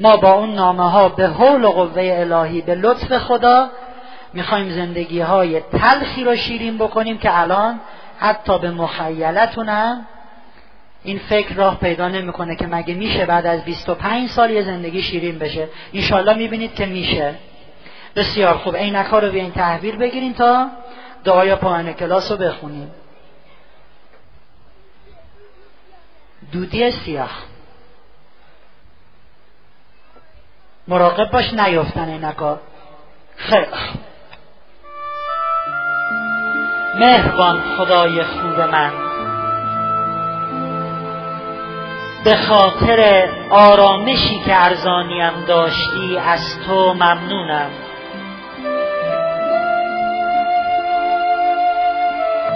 ما 0.00 0.16
با 0.16 0.32
اون 0.32 0.54
نامه 0.54 0.90
ها 0.90 1.08
به 1.08 1.28
حول 1.28 1.64
و 1.64 1.70
قوه 1.70 2.02
الهی 2.20 2.60
به 2.60 2.74
لطف 2.74 3.18
خدا 3.18 3.68
می‌خوایم 4.34 4.70
زندگی 4.70 5.20
های 5.20 5.60
تلخی 5.60 6.24
رو 6.24 6.36
شیرین 6.36 6.78
بکنیم 6.78 7.18
که 7.18 7.40
الان 7.40 7.80
حتی 8.18 8.58
به 8.58 8.70
مخیلتونم 8.70 10.06
این 11.04 11.18
فکر 11.18 11.54
راه 11.54 11.78
پیدا 11.78 12.08
نمی‌کنه 12.08 12.56
که 12.56 12.66
مگه 12.66 12.94
میشه 12.94 13.26
بعد 13.26 13.46
از 13.46 13.64
25 13.64 14.28
سال 14.28 14.50
یه 14.50 14.62
زندگی 14.62 15.02
شیرین 15.02 15.38
بشه. 15.38 15.68
انشالله 15.94 16.34
می‌بینید 16.34 16.74
که 16.74 16.86
میشه. 16.86 17.34
بسیار 18.16 18.54
خوب. 18.54 18.76
عینک 18.76 19.06
ها 19.06 19.18
رو 19.18 19.30
بیاین 19.30 19.52
تحویل 19.52 19.96
بگیرین 19.96 20.34
تا 20.34 20.68
دعای 21.24 21.54
پایان 21.54 21.92
کلاس 21.92 22.30
رو 22.30 22.36
بخونیم. 22.36 22.90
دودی 26.52 26.90
سیاه. 26.90 27.30
مراقب 30.88 31.30
باش 31.30 31.54
نیفتن 31.54 32.08
عینکا 32.08 32.60
خیلی 33.36 33.66
مهربان 36.94 37.62
خدای 37.76 38.22
خوب 38.24 38.60
من. 38.60 38.92
به 42.24 42.36
خاطر 42.36 43.28
آرامشی 43.50 44.38
که 44.44 44.64
ارزانیم 44.64 45.44
داشتی 45.44 46.18
از 46.18 46.58
تو 46.66 46.94
ممنونم. 46.94 47.70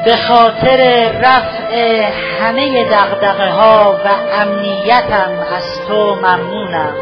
به 0.04 0.16
خاطر 0.16 1.10
رفع 1.12 2.10
همه 2.40 2.84
دغدغه 2.84 3.50
ها 3.50 4.00
و 4.04 4.08
امنیتم 4.40 5.32
از 5.56 5.64
تو 5.88 6.14
ممنونم. 6.14 6.94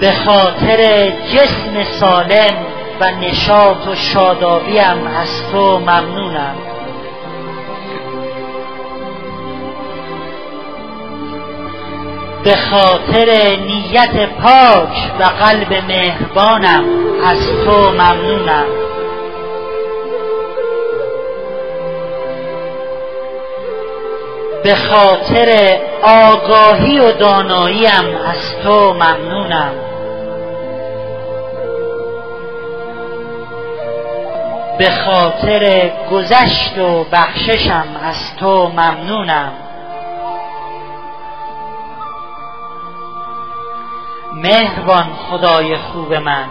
به 0.00 0.12
خاطر 0.12 1.10
جسم 1.10 1.84
سالم 2.00 2.66
و 3.00 3.10
نشاط 3.10 3.86
و 3.88 3.94
شادابیم 3.94 5.06
از 5.06 5.50
تو 5.52 5.78
ممنونم. 5.78 6.56
به 12.44 12.56
خاطر 12.56 13.56
نیت 13.56 14.28
پاک 14.42 15.12
و 15.20 15.24
قلب 15.24 15.74
مهربانم. 15.88 16.84
از 17.26 17.48
تو 17.64 17.90
ممنونم. 17.90 18.66
به 24.64 24.74
خاطر 24.74 25.78
آگاهی 26.02 26.98
و 26.98 27.12
داناییم 27.12 28.16
از 28.26 28.62
تو 28.62 28.94
ممنونم. 28.94 29.72
به 34.78 34.90
خاطر 34.90 35.90
گذشت 36.10 36.78
و 36.78 37.04
بخششم 37.04 37.86
از 38.02 38.36
تو 38.36 38.68
ممنونم. 38.68 39.52
مهربان 44.42 45.06
خدای 45.30 45.76
خوب 45.76 46.14
من. 46.14 46.44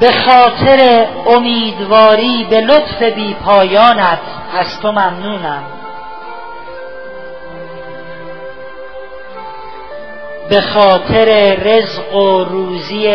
به 0.00 0.12
خاطر 0.12 1.06
امیدواری 1.26 2.46
به 2.50 2.60
لطف 2.60 3.02
بی 3.02 3.34
پایانت 3.34 4.18
از 4.58 4.80
تو 4.80 4.92
ممنونم. 4.92 5.62
به 10.48 10.60
خاطر 10.60 11.54
رزق 11.54 12.14
و 12.14 12.44
روزی 12.44 13.08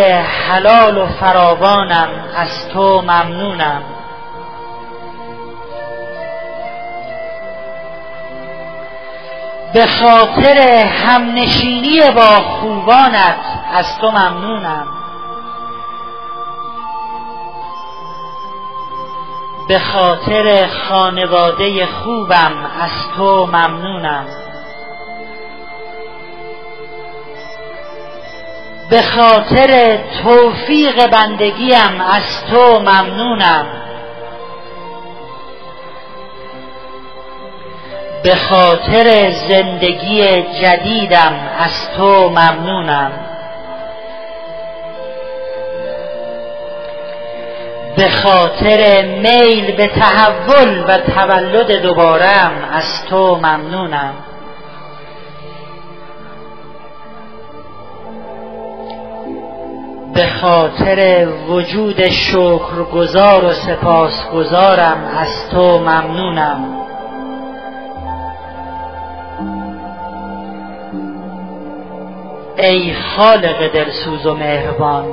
حلال 0.48 0.98
و 0.98 1.06
فراوانم 1.06 2.10
از 2.36 2.70
تو 2.74 3.02
ممنونم. 3.02 3.84
به 9.74 9.86
خاطر 9.86 10.58
همنشینی 10.86 12.02
با 12.16 12.42
خوبانت 12.42 13.38
از 13.74 13.98
تو 14.02 14.12
ممنونم. 14.12 14.88
به 19.68 19.80
خاطر 19.80 20.68
خانواده 20.68 21.86
خوبم 21.86 22.72
از 22.82 22.92
تو 23.18 23.46
ممنونم. 23.46 24.26
به 28.90 29.02
خاطر 29.02 30.00
توفیق 30.24 31.08
بندگیم 31.08 32.02
از 32.14 32.46
تو 32.52 32.80
ممنونم. 32.80 33.66
به 38.24 38.36
خاطر 38.36 39.32
زندگی 39.50 40.44
جدیدم 40.62 41.34
از 41.60 41.90
تو 41.98 42.30
ممنونم. 42.30 43.12
به 47.98 48.10
خاطر 48.10 49.06
میل 49.06 49.76
به 49.76 49.88
تحول 49.88 50.84
و 50.88 50.98
تولد 50.98 51.72
دوبارم 51.72 52.52
از 52.74 53.06
تو 53.10 53.36
ممنونم. 53.36 54.14
به 60.14 60.28
خاطر 60.28 61.28
وجود 61.48 62.10
شکرگزار 62.10 63.46
و 63.46 63.52
سپاسگزارم 63.54 65.12
از 65.18 65.50
تو 65.52 65.80
ممنونم. 65.80 66.83
ای 72.58 72.94
خالق 72.94 73.74
دلسوز 73.74 74.26
و 74.26 74.34
مهربان. 74.34 75.06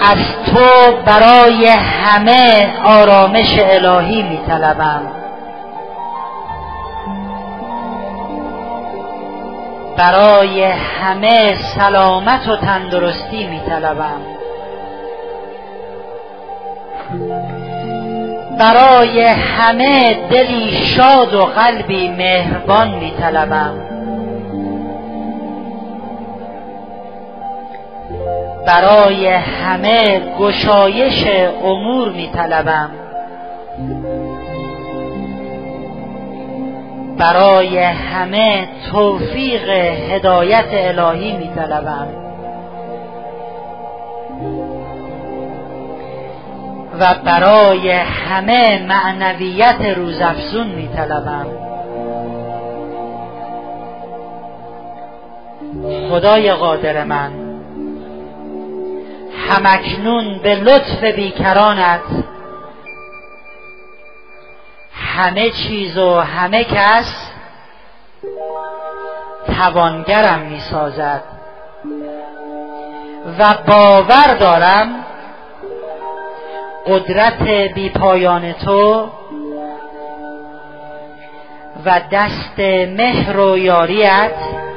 از 0.00 0.18
تو 0.46 0.92
برای 1.04 1.66
همه 1.66 2.72
آرامش 2.84 3.58
الهی 3.58 4.22
میطلبم. 4.22 5.02
برای 9.96 10.64
همه 10.64 11.54
سلامت 11.54 12.48
و 12.48 12.56
تندرستی 12.56 13.46
میطلبم. 13.46 14.20
برای 18.58 19.24
همه 19.24 20.14
دلی 20.30 20.72
شاد 20.72 21.34
و 21.34 21.44
قلبی 21.44 22.08
مهربان 22.08 22.90
میطلبم. 22.90 23.87
برای 28.68 29.28
همه 29.28 30.20
گشایش 30.38 31.26
امور 31.64 32.12
می 32.12 32.30
طلبم 32.34 32.90
برای 37.18 37.78
همه 37.78 38.68
توفیق 38.90 39.68
هدایت 40.10 40.64
الهی 40.70 41.36
می 41.36 41.50
طلبم 41.54 42.08
و 47.00 47.14
برای 47.24 47.90
همه 47.90 48.86
معنویت 48.88 49.80
روزافزون 49.96 50.66
می 50.66 50.88
طلبم 50.88 51.46
خدای 56.10 56.52
قادر 56.52 57.04
من. 57.04 57.47
همکنون 59.38 60.38
به 60.38 60.54
لطف 60.54 61.04
بیکرانت 61.04 62.00
همه 64.92 65.50
چیز 65.50 65.98
و 65.98 66.20
همه 66.20 66.64
کس 66.64 67.30
توانگرم 69.56 70.40
می 70.40 70.60
سازد 70.60 71.22
و 73.38 73.54
باور 73.66 74.34
دارم 74.40 75.04
قدرت 76.86 77.42
بی 77.74 77.88
پایان 77.88 78.52
تو 78.52 79.10
و 81.84 82.00
دست 82.12 82.58
مهر 82.96 83.40
و 83.40 83.58
یاریت 83.58 84.67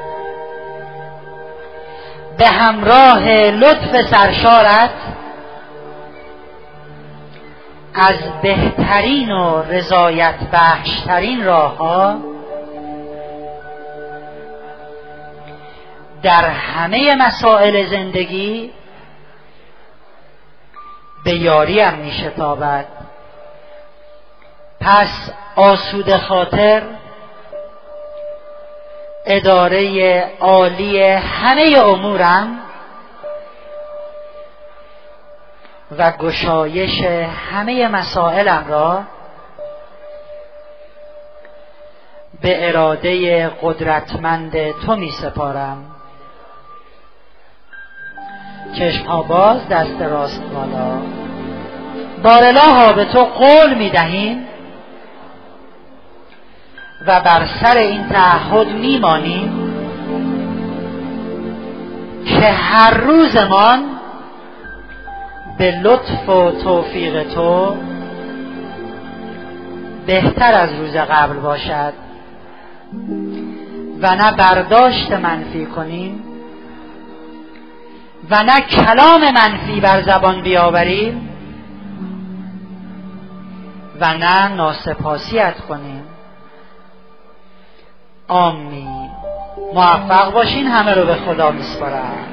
به 2.42 2.48
همراه 2.48 3.30
لطف 3.30 4.02
سرشارت 4.02 4.90
از 7.94 8.16
بهترین 8.42 9.32
و 9.32 9.62
رضایت 9.62 10.36
بخشترین 10.54 11.46
راه 11.46 11.78
ها 11.78 12.20
در 16.24 16.50
همه 16.50 17.16
مسائل 17.16 17.86
زندگی 17.86 18.72
به 21.24 21.32
یاریم 21.32 21.94
می 21.94 22.12
شتابد 22.12 22.86
پس 24.80 25.32
آسود 25.56 26.18
خاطر 26.18 26.82
اداره 29.26 30.24
عالی 30.40 31.04
همه 31.12 31.78
امورم 31.78 32.60
و 35.98 36.12
گشایش 36.12 37.02
همه 37.52 37.88
مسائلم 37.88 38.66
را 38.68 39.04
به 42.42 42.68
اراده 42.68 43.48
قدرتمند 43.48 44.72
تو 44.86 44.96
می 44.96 45.12
سپارم. 45.12 45.86
چشم 48.74 49.06
ها 49.06 49.22
باز 49.22 49.68
دست 49.70 50.02
راست 50.02 50.42
بالا. 50.42 51.02
بارلاها 52.24 52.94
به 52.94 53.06
تو 53.06 53.24
قول 53.24 53.74
می 53.74 53.90
دهیم. 53.90 54.48
و 57.08 57.22
بر 57.22 57.46
سر 57.46 57.78
این 57.78 58.08
تعهد 58.08 58.68
میمانیم 58.68 59.74
که 62.26 62.48
هر 62.48 62.94
روزمان 62.94 63.84
به 65.58 65.72
لطف 65.72 66.30
و 66.30 66.52
توفیق 66.52 67.24
تو 67.34 67.76
بهتر 70.06 70.54
از 70.54 70.74
روز 70.74 70.96
قبل 70.96 71.40
باشد 71.40 71.94
و 74.02 74.16
نه 74.16 74.32
برداشت 74.32 75.12
منفی 75.12 75.66
کنیم 75.66 76.24
و 78.30 78.44
نه 78.44 78.62
کلام 78.62 79.22
منفی 79.34 79.80
بر 79.80 80.02
زبان 80.02 80.42
بیاوریم 80.42 81.30
و 84.00 84.14
نه 84.14 84.48
ناسپاسیت 84.48 85.60
کنیم. 85.60 86.01
آمین. 88.32 89.10
موفق 89.74 90.34
باشین 90.34 90.68
همه 90.68 90.94
رو 90.94 91.06
به 91.06 91.16
خدا 91.16 91.52
میسپارم. 91.52 92.28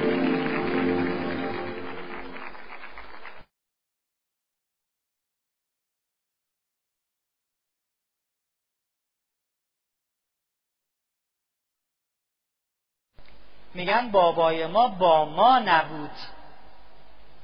میگن 13.75 14.11
بابای 14.11 14.67
ما 14.67 14.89
با 14.89 15.25
ما 15.25 15.59
نبود. 15.59 16.38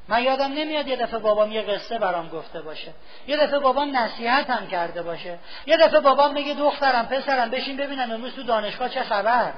من 0.08 0.23
یادم 0.23 0.52
نمیاد 0.52 0.86
یه 0.86 0.97
دفعه 0.97 1.18
بابام 1.18 1.52
یه 1.52 1.62
قصه 1.62 1.99
برام 1.99 2.28
گفته 2.28 2.60
باشه. 2.60 2.92
یه 3.26 3.36
دفعه 3.36 3.58
بابام 3.58 3.94
هم 3.94 4.66
کرده 4.66 5.02
باشه. 5.02 5.39
یه 5.66 5.76
دفعه 5.76 6.00
بابام 6.00 6.33
میگه 6.33 6.55
دخترم 6.55 7.07
پسرم 7.07 7.50
بشین 7.50 7.76
ببینم 7.76 8.10
امروز 8.10 8.34
تو 8.34 8.42
دانشگاه 8.42 8.89
چه 8.89 9.02
خبر. 9.02 9.52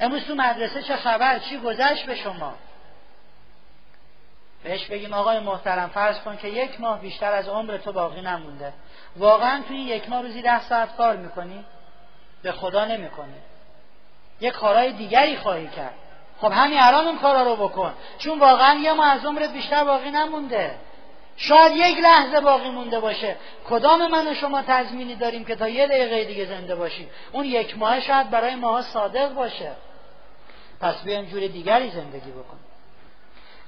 امروز 0.00 0.24
تو 0.24 0.34
مدرسه 0.34 0.82
چه 0.82 0.96
خبر؟ 0.96 1.38
چی 1.38 1.58
گذشت 1.58 2.06
به 2.06 2.14
شما؟ 2.16 2.54
بهش 4.64 4.86
بگیم 4.86 5.14
آقای 5.14 5.38
محترم 5.40 5.88
فرض 5.88 6.18
کن 6.18 6.36
که 6.36 6.48
یک 6.48 6.80
ماه 6.80 7.00
بیشتر 7.00 7.32
از 7.32 7.48
عمر 7.48 7.76
تو 7.76 7.92
باقی 7.92 8.20
نمونده. 8.20 8.72
واقعا 9.16 9.62
تو 9.68 9.74
این 9.74 9.88
یک 9.88 10.08
ماه 10.08 10.22
روزی 10.22 10.42
ده 10.42 10.60
ساعت 10.62 10.96
کار 10.96 11.16
می‌کنی؟ 11.16 11.64
به 12.42 12.52
خدا 12.52 12.84
نمی‌کنی. 12.84 13.34
یه 14.40 14.50
کارهای 14.50 14.92
دیگری 14.92 15.36
خواهی 15.36 15.68
کرد. 15.68 15.94
خب 16.40 16.52
همین 16.52 16.80
الان 16.80 17.06
اون 17.06 17.18
کارا 17.18 17.42
رو 17.42 17.56
بکن. 17.56 17.94
چون 18.18 18.38
واقعا 18.38 18.74
یه 18.74 18.92
ما 18.92 19.04
از 19.04 19.24
عمرت 19.24 19.52
بیشتر 19.52 19.84
باقی 19.84 20.10
نمونده. 20.10 20.74
شاید 21.36 21.72
یک 21.76 21.98
لحظه 21.98 22.40
باقی 22.40 22.70
مونده 22.70 23.00
باشه. 23.00 23.36
کدام 23.68 24.06
من 24.06 24.28
و 24.28 24.34
شما 24.34 24.62
تضمینی 24.62 25.14
داریم 25.14 25.44
که 25.44 25.56
تا 25.56 25.68
یه 25.68 25.86
دقیقه 25.86 26.24
دیگه 26.24 26.44
زنده 26.44 26.76
باشیم؟ 26.76 27.10
اون 27.32 27.44
یک 27.44 27.78
ماه 27.78 28.00
شاید 28.00 28.30
برای 28.30 28.54
ماها 28.54 28.82
صادق 28.82 29.34
باشه. 29.34 29.72
پس 30.80 31.02
بیایم 31.02 31.24
جور 31.24 31.46
دیگری 31.46 31.90
زندگی 31.90 32.30
بکنیم. 32.30 32.64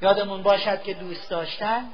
یادمون 0.02 0.42
باشد 0.42 0.82
که 0.82 0.94
دوست 0.94 1.30
داشتن 1.30 1.84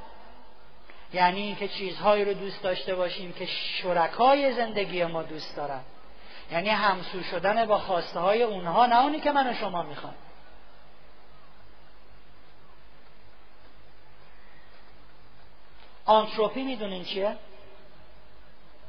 یعنی 1.13 1.41
اینکه 1.41 1.69
چیزهایی 1.69 2.25
رو 2.25 2.35
دوست 2.35 2.63
داشته 2.63 2.95
باشیم 2.95 3.33
که 3.33 3.47
شرکای 3.47 4.53
زندگی 4.53 5.05
ما 5.05 5.23
دوست 5.23 5.57
دارن. 5.57 5.81
یعنی 6.53 6.69
همسو 6.69 7.23
شدن 7.23 7.67
با 7.67 7.79
خواسته 7.79 8.21
های 8.21 8.43
اونها 8.43 8.87
نه 8.87 9.03
اونی 9.03 9.21
که 9.21 9.33
من 9.33 9.51
و 9.51 9.55
شما 9.55 9.83
می‌خوام 9.83 10.15
آنتروپی 16.05 16.63
می‌دونین 16.63 17.05
چیه؟ 17.05 17.37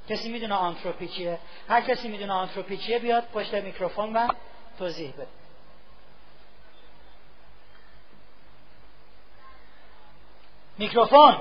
کسی 0.09 0.29
می‌دونه 0.29 0.55
آنتروپی 0.55 1.07
چیه؟ 1.07 1.39
هر 1.69 1.81
کسی 1.81 2.07
می‌دونه 2.07 2.33
آنتروپی 2.33 2.77
چیه 2.77 2.99
بیاد 2.99 3.23
پشت 3.27 3.53
میکروفون 3.53 4.13
و 4.13 4.27
توضیح 4.79 5.11
بده. 5.11 5.27
میکروفون 10.77 11.35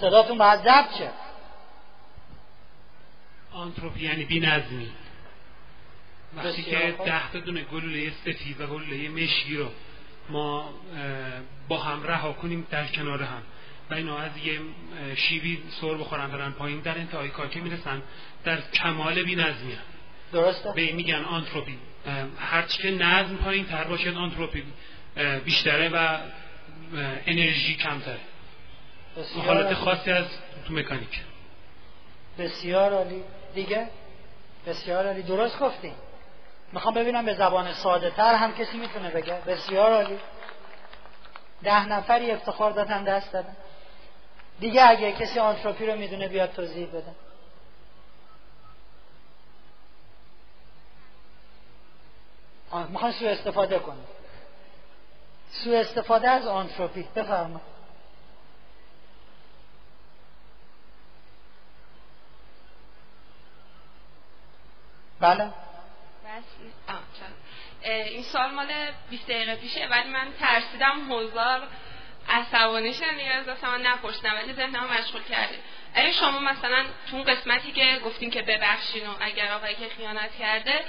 صداتون 0.00 0.38
باید 0.38 0.60
ضبط 0.60 0.98
شه 0.98 1.10
آنتروپی 3.52 4.00
یعنی 4.00 4.24
بی 4.24 4.40
نظمی. 4.40 4.92
وقتی 6.36 6.62
که 6.62 6.94
ده 7.04 7.32
تا 7.32 7.38
دونه 7.38 7.64
گلوله 7.64 8.12
سفید 8.24 8.60
و 8.60 8.66
گلوله 8.66 9.08
مشکی 9.08 9.56
رو 9.56 9.68
ما 10.28 10.70
با 11.68 11.78
هم 11.78 12.02
رها 12.02 12.32
کنیم 12.32 12.66
در 12.70 12.86
کنار 12.86 13.22
هم. 13.22 13.42
و 13.92 13.94
اینا 13.94 14.18
از 14.18 14.36
یه 14.36 14.60
شیبی 15.16 15.62
سر 15.80 15.94
بخورن 15.94 16.30
برن 16.30 16.52
پایین. 16.52 16.80
در 16.80 16.98
انتهای 16.98 17.28
کار 17.28 17.48
که 17.48 17.60
می‌رسن 17.60 18.02
در 18.44 18.60
کمال 18.60 19.22
بی 19.22 19.36
نظمی 19.36 19.72
هم. 19.72 19.78
درسته؟ 20.32 20.72
به 20.72 20.82
این 20.82 20.96
میگن 20.96 21.24
آنتروپی. 21.24 21.78
هرچی 22.38 22.82
که 22.82 22.90
نظم 22.90 23.36
پایین 23.36 23.64
تر 23.64 23.84
باشد 23.84 24.16
آنتروپی 24.16 24.64
بیشتره 25.44 25.88
و 25.88 26.18
انرژی 27.26 27.74
کمتره. 27.76 28.18
حالت 29.46 29.74
خاصی 29.74 30.10
از 30.10 30.26
تو 30.66 30.74
مکانیک. 30.74 31.20
بسیار 32.38 32.92
عالی. 32.92 33.22
دیگه؟ 33.54 33.88
بسیار 34.66 35.06
عالی. 35.06 35.22
درست 35.22 35.58
گفتیم 35.58 35.94
می‌خوام 36.72 36.94
ببینم 36.94 37.24
به 37.24 37.34
زبان 37.34 37.72
ساده 37.72 38.10
تر 38.10 38.34
هم 38.34 38.54
کسی 38.54 38.78
می‌تونه 38.78 39.10
بگه. 39.10 39.34
بسیار 39.46 39.92
عالی. 39.92 40.16
ده 41.62 41.88
نفری 41.88 42.30
افتخار 42.30 42.72
دادن 42.72 43.04
دست 43.04 43.32
دادن. 43.32 43.56
دیگه 44.62 44.88
اگه 44.88 45.12
کسی 45.12 45.38
آنتروپی 45.38 45.86
رو 45.86 45.96
می‌دونه 45.96 46.28
بیاد 46.28 46.52
توضیح 46.52 46.86
بده. 46.86 47.14
می‌خوان 52.88 53.12
سو 53.12 53.26
استفاده 53.26 53.78
کنیم 53.78 54.06
سو 55.50 55.70
استفاده 55.70 56.28
از 56.30 56.46
آنتروپی. 56.46 57.02
بفرمایید. 57.02 57.72
بله. 65.20 65.50
این 67.84 68.22
سال 68.22 68.50
مال 68.50 68.68
20 69.10 69.24
دقیقه 69.26 69.56
پیشه 69.56 69.86
ولی 69.86 70.08
من 70.10 70.28
ترسیدم 70.40 71.12
هزار 71.12 71.68
عصبانی 72.28 72.94
شدن 72.94 73.16
دیگه 73.16 73.30
از 73.30 73.46
من 73.62 73.86
نپرسیدم 73.86 74.34
ولی 74.34 74.52
ذهنم 74.52 74.84
مشغول 74.84 75.22
کرده. 75.22 75.58
اگه 75.94 76.12
شما 76.12 76.38
مثلا 76.38 76.84
تو 77.10 77.16
اون 77.16 77.24
قسمتی 77.24 77.72
که 77.72 78.00
گفتین 78.04 78.30
که 78.30 78.42
ببخشین 78.42 79.06
و 79.06 79.12
اگر 79.20 79.52
آقایی 79.52 79.74
که 79.74 79.88
خیانت 79.96 80.38
کرده 80.38 80.80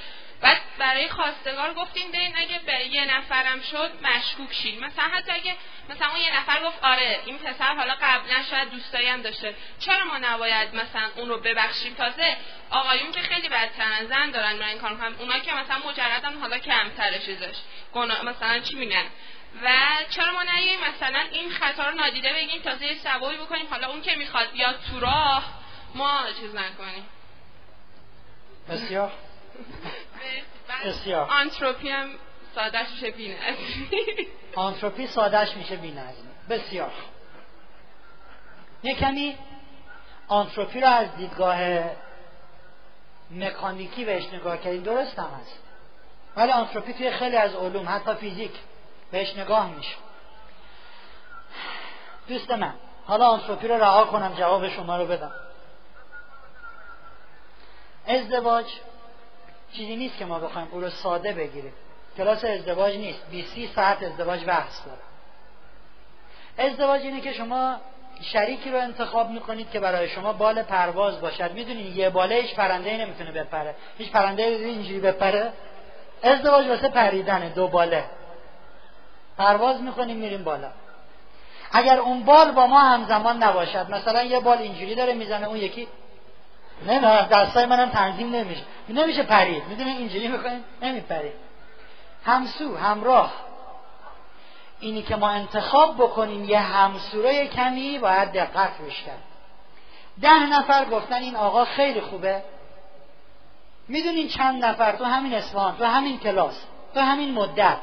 بعد 0.42 0.62
برای 0.78 1.10
خواستگار 1.10 1.74
گفتیم 1.74 2.12
برین 2.12 2.34
اگه 2.38 2.60
به 2.60 2.86
یه 2.86 3.18
نفرم 3.18 3.62
شد 3.62 3.92
مشکوک 4.02 4.54
شید 4.54 4.84
مثلا 4.84 5.04
حتی 5.04 5.32
اگه 5.32 5.56
مثلا 5.90 6.08
اون 6.08 6.20
یه 6.20 6.40
نفر 6.40 6.64
گفت 6.64 6.84
آره 6.84 7.20
این 7.26 7.38
پسر 7.38 7.76
حالا 7.76 7.96
قبلا 8.02 8.44
شاید 8.50 8.70
دوستایی 8.70 9.08
هم 9.08 9.22
داشته. 9.22 9.56
چرا 9.80 10.06
ما 10.06 10.18
نباید 10.18 10.76
مثلا 10.76 11.10
اون 11.16 11.30
رو 11.30 11.38
ببخشیم؟ 11.38 11.94
تازه 11.94 12.38
آقایون 12.70 13.12
که 13.12 13.22
خیلی 13.22 13.50
بدترن 13.50 14.06
زن 14.06 14.32
دارن 14.32 14.56
من 14.56 14.68
این 14.68 14.80
کار 14.80 15.14
اونا 15.20 15.40
که 15.40 15.54
مثلا 15.54 15.90
مجردن 15.90 16.34
حالا 16.42 16.58
کمتر 16.58 17.18
چیزش 17.18 17.56
مثلا 18.24 18.60
چی 18.60 18.76
میگن؟ 18.76 19.06
و 19.64 19.70
چرا 20.10 20.34
ما 20.34 20.44
نگیم 20.56 20.80
مثلا 20.80 21.20
این 21.32 21.52
خطا 21.52 21.90
رو 21.90 21.96
نادیده 21.96 22.34
بگیم 22.34 22.62
تازه 22.62 22.86
یه 22.86 22.98
سوایی 23.04 23.38
بکنیم 23.38 23.68
حالا 23.70 23.88
اون 23.88 24.02
که 24.02 24.16
می‌خواد 24.16 24.52
بیاد 24.52 24.80
تو 24.92 25.00
راه 25.00 25.44
ما 25.96 26.20
چیز 26.40 26.56
نکنیم. 26.56 27.06
بسیار. 28.70 29.12
بسیار. 30.86 31.30
آنتروپی 31.30 31.90
هم 31.90 32.10
سادش 32.56 32.88
میشه 32.92 33.12
بی 33.12 33.36
آنتروپی 34.56 35.08
سادش 35.08 35.56
میشه 35.56 35.76
بی 35.76 35.94
بسیار. 36.50 36.92
یه 38.84 38.96
کمی 38.96 39.38
آنتروپی 40.28 40.82
رو 40.82 40.88
از 40.88 41.16
دیدگاه 41.16 41.60
مکانیکی 43.32 44.06
بهش 44.06 44.26
نگاه 44.34 44.58
کردیم. 44.58 44.84
درست 44.84 45.20
هم 45.20 45.30
هست. 45.42 45.60
ولی 46.36 46.52
آنتروپی 46.52 46.94
توی 46.94 47.12
خیلی 47.12 47.38
از 47.38 47.56
علوم 47.56 47.90
حتی 47.90 48.16
فیزیک 48.16 48.52
بهش 49.14 49.38
نگاه 49.38 49.76
میشه 49.76 49.96
دوست 52.28 52.52
من 52.52 52.74
حالا 53.06 53.28
آنتروپی 53.28 53.68
رو 53.68 53.76
رها 53.76 54.06
کنم 54.06 54.34
جواب 54.34 54.70
شما 54.70 54.98
رو 54.98 55.06
بدم. 55.06 55.32
ازدواج 58.08 58.66
چیزی 59.74 59.96
نیست 59.96 60.18
که 60.18 60.26
ما 60.26 60.40
بخوایم 60.40 60.68
او 60.72 60.82
رو 60.82 60.90
ساده 60.90 61.34
بگیریم. 61.34 61.74
کلاس 62.18 62.46
ازدواج 62.46 62.98
نیست. 62.98 63.20
20 63.30 63.76
ساعت 63.76 64.04
ازدواج 64.04 64.46
بحث 64.46 64.86
داره 64.86 65.02
ازدواج 66.72 67.02
اینه 67.02 67.22
که 67.22 67.34
شما 67.34 67.76
شریکی 68.22 68.72
رو 68.72 68.80
انتخاب 68.80 69.30
می‌کنید 69.30 69.72
که 69.72 69.80
برای 69.80 70.10
شما 70.10 70.34
بال 70.34 70.62
پرواز 70.62 71.22
باشد. 71.22 71.52
می‌دونید 71.52 71.98
یه 71.98 72.10
باله 72.10 72.36
هیچ 72.36 72.56
پرنده 72.56 72.98
نمی‌تونه 72.98 73.32
بپره. 73.32 73.76
هیچ 73.98 74.12
پرنده 74.12 74.44
اینجوری 74.44 75.00
بپره. 75.00 75.54
ازدواج 76.24 76.68
واسه 76.68 76.90
پریدنه 76.90 77.50
دو 77.50 77.68
باله. 77.68 78.04
پرواز 79.38 79.82
می‌کنیم 79.82 80.18
میریم 80.18 80.44
بالا. 80.44 80.72
اگر 81.72 82.00
اون 82.00 82.24
بال 82.24 82.52
با 82.52 82.68
ما 82.68 82.80
همزمان 82.80 83.44
نباشد 83.44 83.90
مثلا 83.90 84.24
یه 84.24 84.40
بال 84.40 84.58
اینجوری 84.58 84.96
داره 84.96 85.14
می‌زنه 85.14 85.48
اون 85.48 85.58
یکی 85.58 85.88
نه 86.86 87.00
نه 87.00 87.28
دستای 87.28 87.66
منم 87.66 87.90
تنظیم 87.90 88.36
نمیشه. 88.36 88.62
نمیشه 88.90 89.24
پرید. 89.24 89.64
می‌دونی 89.68 89.92
اینجوری 89.92 90.28
می‌کنیم؟ 90.28 90.64
نمیپرید 90.82 91.34
همسو 92.26 92.78
همراه. 92.78 93.34
اینی 94.80 95.02
که 95.02 95.16
ما 95.16 95.30
انتخاب 95.30 95.96
بکنیم 95.96 96.44
یه 96.44 96.60
همسوره 96.60 97.48
کمی 97.48 98.00
باید 98.00 98.32
دقت 98.32 98.70
روش 98.80 99.04
کرد 99.04 99.22
ده 100.22 100.46
نفر 100.46 100.86
گفتن 100.86 101.16
این 101.16 101.36
آقا 101.36 101.66
خیلی 101.66 102.02
خوبه. 102.02 102.42
می‌دونین 103.88 104.28
چند 104.28 104.66
نفر؟ 104.66 104.92
تو 104.92 105.04
همین 105.04 105.34
اسفان 105.34 105.78
تو 105.78 105.86
همین 105.86 106.20
کلاس 106.20 106.66
تو 106.94 107.00
همین 107.00 107.34
مدت. 107.34 107.78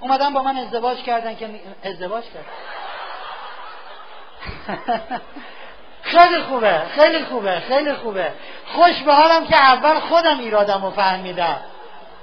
اومدن 0.00 0.32
با 0.32 0.42
من 0.42 0.56
ازدواج 0.56 1.02
کردن 1.02 1.36
که 1.36 1.50
ازدواج 1.84 2.24
کرد. 2.24 2.44
خیلی 6.02 6.42
خوبه 6.42 6.82
خیلی 6.96 7.24
خوبه 7.24 7.60
خیلی 7.60 7.92
خوبه. 7.92 8.32
خوش 8.66 9.02
به 9.02 9.14
حالم 9.14 9.46
که 9.46 9.56
اول 9.56 10.00
خودم 10.00 10.38
ایرادم 10.38 10.84
رو 10.84 10.90
فهمیدم. 10.90 11.60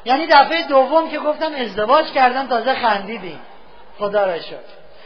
یعنی 0.05 0.27
دفعه 0.27 0.63
دوم 0.67 1.09
که 1.09 1.19
گفتم 1.19 1.53
ازدواج 1.55 2.11
کردم 2.11 2.47
تازه 2.47 2.73
خندیدیم. 2.73 3.39
خدا 3.99 4.25
را 4.25 4.39
شد 4.39 4.65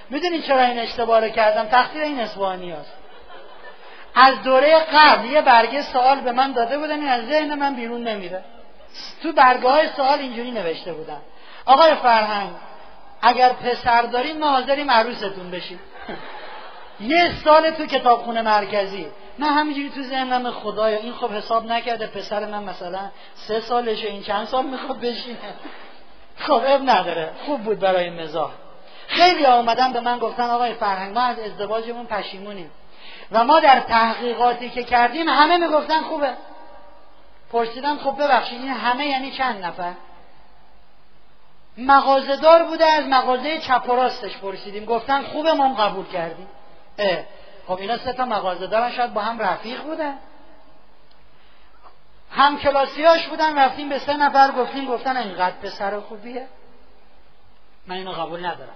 می‌دونی 0.09 0.41
چرا 0.41 0.61
این 0.61 0.79
اشتباه 0.79 1.19
رو 1.19 1.29
کردم؟ 1.29 1.65
تقصیر 1.65 2.01
این 2.01 2.19
اسوانی 2.19 2.71
هست. 2.71 2.93
از 4.15 4.41
دوره 4.41 4.79
قبل 4.79 5.25
یه 5.25 5.41
برگه 5.41 5.81
سوال 5.81 6.19
به 6.19 6.31
من 6.31 6.51
داده 6.51 6.77
بودن 6.77 6.99
این 6.99 7.09
از 7.09 7.25
ذهن 7.27 7.55
من 7.55 7.75
بیرون 7.75 8.03
نمیره. 8.03 8.43
تو 9.23 9.33
برگه 9.33 9.69
های 9.69 9.87
سوال 9.95 10.19
اینجوری 10.19 10.51
نوشته 10.51 10.93
بودن. 10.93 11.21
آقای 11.71 11.95
فرهنگ 11.95 12.49
اگر 13.21 13.49
پسر 13.49 14.01
داریم 14.01 14.37
ما 14.37 14.49
حاضریم 14.49 14.91
عروستون 14.91 15.51
بشیم. 15.51 15.79
یه 16.99 17.31
سال 17.43 17.69
تو 17.69 17.85
کتابخونه 17.85 18.41
مرکزی. 18.41 19.07
من 19.37 19.47
همینجوری 19.47 19.89
تو 19.89 20.01
ذهنم 20.01 20.51
خدایا 20.51 20.97
این 20.97 21.13
خب 21.13 21.31
حساب 21.31 21.65
نکرده 21.65 22.07
پسر 22.07 22.45
من 22.45 22.63
مثلا 22.63 22.99
سه 23.35 23.59
سالشه 23.59 24.07
این 24.07 24.23
چند 24.23 24.47
سال 24.47 24.65
می‌خواد 24.65 24.99
بشینه. 24.99 25.37
خب 26.37 26.61
اب 26.65 26.89
نداره. 26.89 27.31
خوب 27.45 27.63
بود 27.63 27.79
برای 27.79 28.09
مزاح. 28.09 28.51
خیلی 29.07 29.45
آمدن 29.45 29.93
به 29.93 29.99
من 29.99 30.19
گفتن 30.19 30.49
آقای 30.49 30.73
فرهنگ 30.73 31.13
ما 31.13 31.21
از 31.21 31.39
ازدواجمون 31.39 32.05
پشیمونیم. 32.05 32.71
و 33.31 33.43
ما 33.43 33.59
در 33.59 33.79
تحقیقاتی 33.79 34.69
که 34.69 34.83
کردیم 34.83 35.29
همه 35.29 35.57
می‌گفتن 35.57 36.01
خوبه. 36.01 36.33
پرسیدم 37.51 37.97
خب 37.97 38.23
ببخشید 38.23 38.61
این 38.61 38.71
همه 38.71 39.05
یعنی 39.05 39.31
چند 39.31 39.65
نفر؟ 39.65 39.93
مغازدار 41.77 42.63
بوده 42.63 42.85
از 42.85 43.03
مغازه 43.05 43.59
چپ 43.59 43.89
و 43.89 43.91
راستش 43.91 44.37
پرسیدیم. 44.37 44.85
گفتن 44.85 45.23
خوبه 45.23 45.53
ما 45.53 45.73
قبول 45.73 46.05
کردیم 46.05 46.47
اه. 46.97 47.23
خب 47.67 47.77
اینا 47.77 47.97
سه 47.97 48.13
تا 48.13 48.25
مغازه 48.25 48.91
شاید 48.95 49.13
با 49.13 49.21
هم 49.21 49.39
رفیق 49.39 49.83
بودن. 49.83 50.17
هم 52.31 52.59
کلاسیاش 52.59 53.27
بودن 53.27 53.57
رفتیم 53.57 53.89
به 53.89 53.99
سه 53.99 54.17
نفر 54.17 54.51
گفتیم 54.51 54.85
گفتن 54.85 55.17
اینقدر 55.17 55.55
پسر 55.55 55.99
خوبیه. 55.99 56.47
من 57.87 57.95
اینو 57.95 58.11
قبول 58.11 58.45
ندارم. 58.45 58.75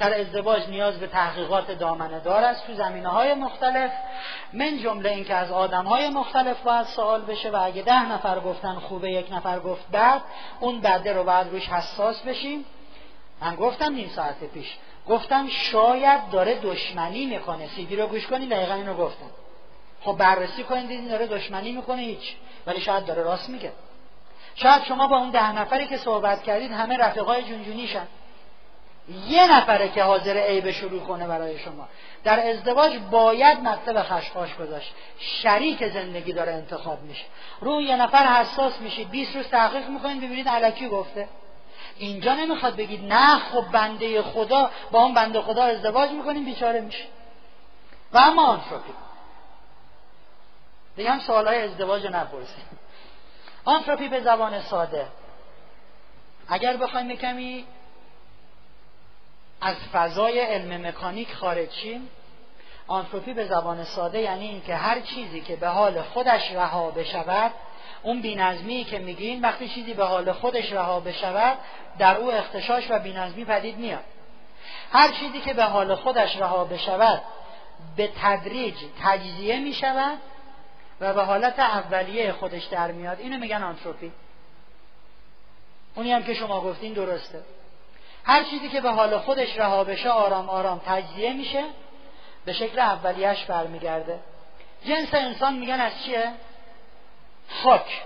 در 0.00 0.20
ازدواج 0.20 0.68
نیاز 0.68 1.00
به 1.00 1.06
تحقیقات 1.06 1.70
دامنه 1.70 2.20
دار 2.20 2.44
است 2.44 2.66
تو 2.66 2.74
زمینه 2.74 3.08
های 3.08 3.34
مختلف 3.34 3.90
من 4.52 4.78
جمله 4.78 5.10
اینکه 5.10 5.34
از 5.34 5.50
آدم 5.50 5.84
های 5.84 6.08
مختلف 6.08 6.62
باید 6.62 6.86
سوال 6.86 7.20
بشه 7.20 7.50
و 7.50 7.56
اگه 7.56 7.82
ده 7.82 8.12
نفر 8.12 8.40
گفتن 8.40 8.74
خوبه 8.74 9.10
یک 9.10 9.32
نفر 9.32 9.60
گفت 9.60 9.90
بد 9.90 10.20
اون 10.60 10.80
بده 10.80 11.12
رو 11.12 11.24
باید 11.24 11.46
روش 11.46 11.68
حساس 11.68 12.22
بشیم. 12.22 12.64
من 13.42 13.56
گفتم 13.56 13.94
نیم 13.94 14.08
ساعت 14.08 14.44
پیش 14.54 14.78
گفتم 15.08 15.48
شاید 15.48 16.30
داره 16.30 16.54
دشمنی 16.54 17.26
می‌کنه. 17.26 17.68
سیدی 17.68 17.96
رو 17.96 18.06
گوش 18.06 18.26
کنید 18.26 18.50
دقیقا 18.50 18.74
اینو 18.74 18.94
گفتم. 18.94 19.30
خب 20.02 20.12
بررسی 20.12 20.64
کنید 20.64 20.88
دیدین 20.88 21.08
داره 21.08 21.26
دشمنی 21.26 21.72
می‌کنه 21.72 22.02
هیچ 22.02 22.36
ولی 22.66 22.80
شاید 22.80 23.06
داره 23.06 23.22
راست 23.22 23.48
میگه. 23.48 23.72
شاید 24.54 24.84
شما 24.84 25.06
با 25.06 25.16
اون 25.16 25.30
ده 25.30 25.52
نفری 25.52 25.86
که 25.86 25.96
صحبت 25.96 26.42
کردید 26.42 26.72
همه 26.72 26.96
رفیقای 26.96 27.42
جونجونیشن. 27.42 28.06
یه 29.28 29.52
نفره 29.52 29.88
که 29.88 30.02
حاضر 30.02 30.36
عیب 30.36 30.70
شروع 30.70 31.00
کنه 31.00 31.26
برای 31.26 31.58
شما. 31.58 31.88
در 32.24 32.48
ازدواج 32.48 32.98
باید 33.10 33.58
مطلب 33.60 34.02
خشخاش 34.02 34.54
گذاشت. 34.54 34.94
شریک 35.18 35.86
زندگی 35.86 36.32
داره 36.32 36.52
انتخاب 36.52 37.02
میشه. 37.02 37.24
روی 37.60 37.84
یه 37.84 37.96
نفر 37.96 38.26
حساس 38.26 38.80
میشید 38.80 39.10
20 39.10 39.36
روز 39.36 39.48
تحقیق 39.48 39.88
می‌کنید 39.88 40.18
ببینید 40.20 40.48
علکی 40.48 40.88
گفته. 40.88 41.28
اینجا 41.98 42.34
نمی‌خواد 42.34 42.76
بگید 42.76 43.04
نه 43.12 43.38
خب 43.38 43.64
بنده 43.72 44.22
خدا 44.22 44.70
با 44.90 45.02
اون 45.02 45.14
بنده 45.14 45.40
خدا 45.40 45.62
ازدواج 45.62 46.10
می‌کنیم 46.10 46.44
بیچاره 46.44 46.80
میشه. 46.80 47.04
و 48.12 48.18
اما 48.18 48.46
آنتروپی. 48.46 48.92
دیگه 50.96 51.10
هم 51.10 51.20
سوالای 51.20 51.62
ازدواج 51.62 52.06
نپرسیم. 52.06 52.64
آنتروپی 53.64 54.08
به 54.08 54.20
زبان 54.20 54.60
ساده. 54.60 55.06
اگر 56.48 56.76
بخوایم 56.76 57.16
کمی 57.16 57.66
از 59.60 59.76
فضای 59.92 60.40
علم 60.40 60.86
مکانیک 60.86 61.34
خارج 61.34 61.70
شیم. 61.70 62.08
آنتروپی 62.86 63.32
به 63.32 63.46
زبان 63.46 63.84
ساده 63.84 64.20
یعنی 64.20 64.48
اینکه 64.48 64.74
هر 64.74 65.00
چیزی 65.00 65.40
که 65.40 65.56
به 65.56 65.68
حال 65.68 66.02
خودش 66.02 66.52
رها 66.52 66.90
بشود 66.90 67.52
اون 68.02 68.22
بینظمی 68.22 68.84
که 68.84 68.98
میگین 68.98 69.40
وقتی 69.40 69.68
چیزی 69.68 69.94
به 69.94 70.04
حال 70.04 70.32
خودش 70.32 70.72
رها 70.72 71.00
بشود 71.00 71.58
در 71.98 72.16
او 72.16 72.32
اختشاش 72.32 72.90
و 72.90 72.98
بینظمی 72.98 73.44
پدید 73.44 73.78
میاد. 73.78 74.04
هر 74.92 75.12
چیزی 75.12 75.40
که 75.40 75.54
به 75.54 75.64
حال 75.64 75.94
خودش 75.94 76.36
رها 76.36 76.64
بشود 76.64 77.22
به 77.96 78.10
تدریج 78.22 78.74
تجزیه 79.02 79.58
می‌شود 79.58 80.18
و 81.00 81.14
به 81.14 81.22
حالت 81.22 81.58
اولیه 81.58 82.32
خودش 82.32 82.64
در 82.64 82.92
میاد. 82.92 83.20
اینو 83.20 83.38
میگن 83.38 83.62
آنتروپی. 83.62 84.12
اونی 85.94 86.12
هم 86.12 86.22
که 86.22 86.34
شما 86.34 86.60
گفتین 86.60 86.92
درسته. 86.92 87.42
هر 88.24 88.44
چیزی 88.44 88.68
که 88.68 88.80
به 88.80 88.90
حال 88.90 89.18
خودش 89.18 89.58
رها 89.58 89.84
بشه 89.84 90.10
آرام 90.10 90.48
آرام 90.48 90.80
تجزیه 90.86 91.32
میشه 91.32 91.64
به 92.44 92.52
شکل 92.52 92.78
اولیش 92.78 93.44
برمیگرده. 93.44 94.20
جنس 94.84 95.14
انسان 95.14 95.54
میگن 95.54 95.80
از 95.80 95.92
چیه؟ 96.04 96.32
خاک. 97.48 98.02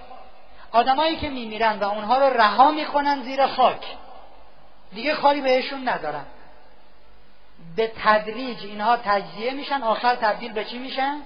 آدمایی 0.72 1.16
که 1.16 1.28
میمیرن 1.28 1.78
و 1.78 1.84
اونها 1.84 2.18
رو 2.18 2.36
رها 2.36 2.70
می‌کنن 2.70 3.22
زیر 3.22 3.46
خاک. 3.46 3.84
دیگه 4.92 5.14
کاری 5.14 5.40
بهشون 5.40 5.88
ندارن. 5.88 6.24
به 7.76 7.92
تدریج 8.04 8.64
اینها 8.64 8.96
تجزیه 8.96 9.50
میشن 9.50 9.82
آخر 9.82 10.14
تبدیل 10.14 10.52
به 10.52 10.64
چی 10.64 10.78
میشن؟ 10.78 11.22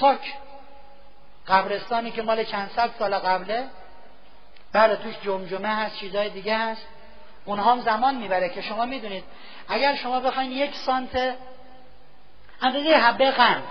خاک. 0.00 0.34
قبرستانی 1.48 2.10
که 2.10 2.22
مال 2.22 2.44
چند 2.44 2.70
صد 2.76 2.90
سال 2.98 3.14
قبله 3.18 3.64
بله 4.72 4.96
توش 4.96 5.14
جمجمه 5.22 5.68
هست 5.68 5.96
چیزای 5.96 6.30
دیگه 6.30 6.58
هست. 6.58 6.86
اونها 7.46 7.72
هم 7.72 7.80
زمان 7.80 8.14
می‌بره 8.14 8.48
که 8.48 8.62
شما 8.62 8.84
می‌دونید. 8.84 9.24
اگر 9.68 9.94
شما 9.94 10.20
بخواین 10.20 10.52
یک 10.52 10.74
سانت 10.74 11.34
اندازه 12.62 12.88
حبه 12.88 13.30
قند 13.30 13.62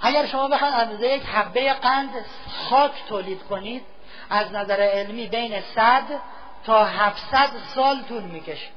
اگر 0.00 0.26
شما 0.26 0.48
بخواید 0.48 0.74
اندازه 0.74 1.08
یک 1.08 1.22
حبه 1.22 1.72
قند 1.72 2.10
خاک 2.68 2.92
تولید 3.08 3.42
کنید 3.42 3.82
از 4.30 4.52
نظر 4.52 4.80
علمی 4.80 5.26
بین 5.26 5.60
100 5.60 6.02
تا 6.64 6.84
700 6.84 7.50
سال 7.74 8.02
طول 8.02 8.22
می‌کشه. 8.22 8.68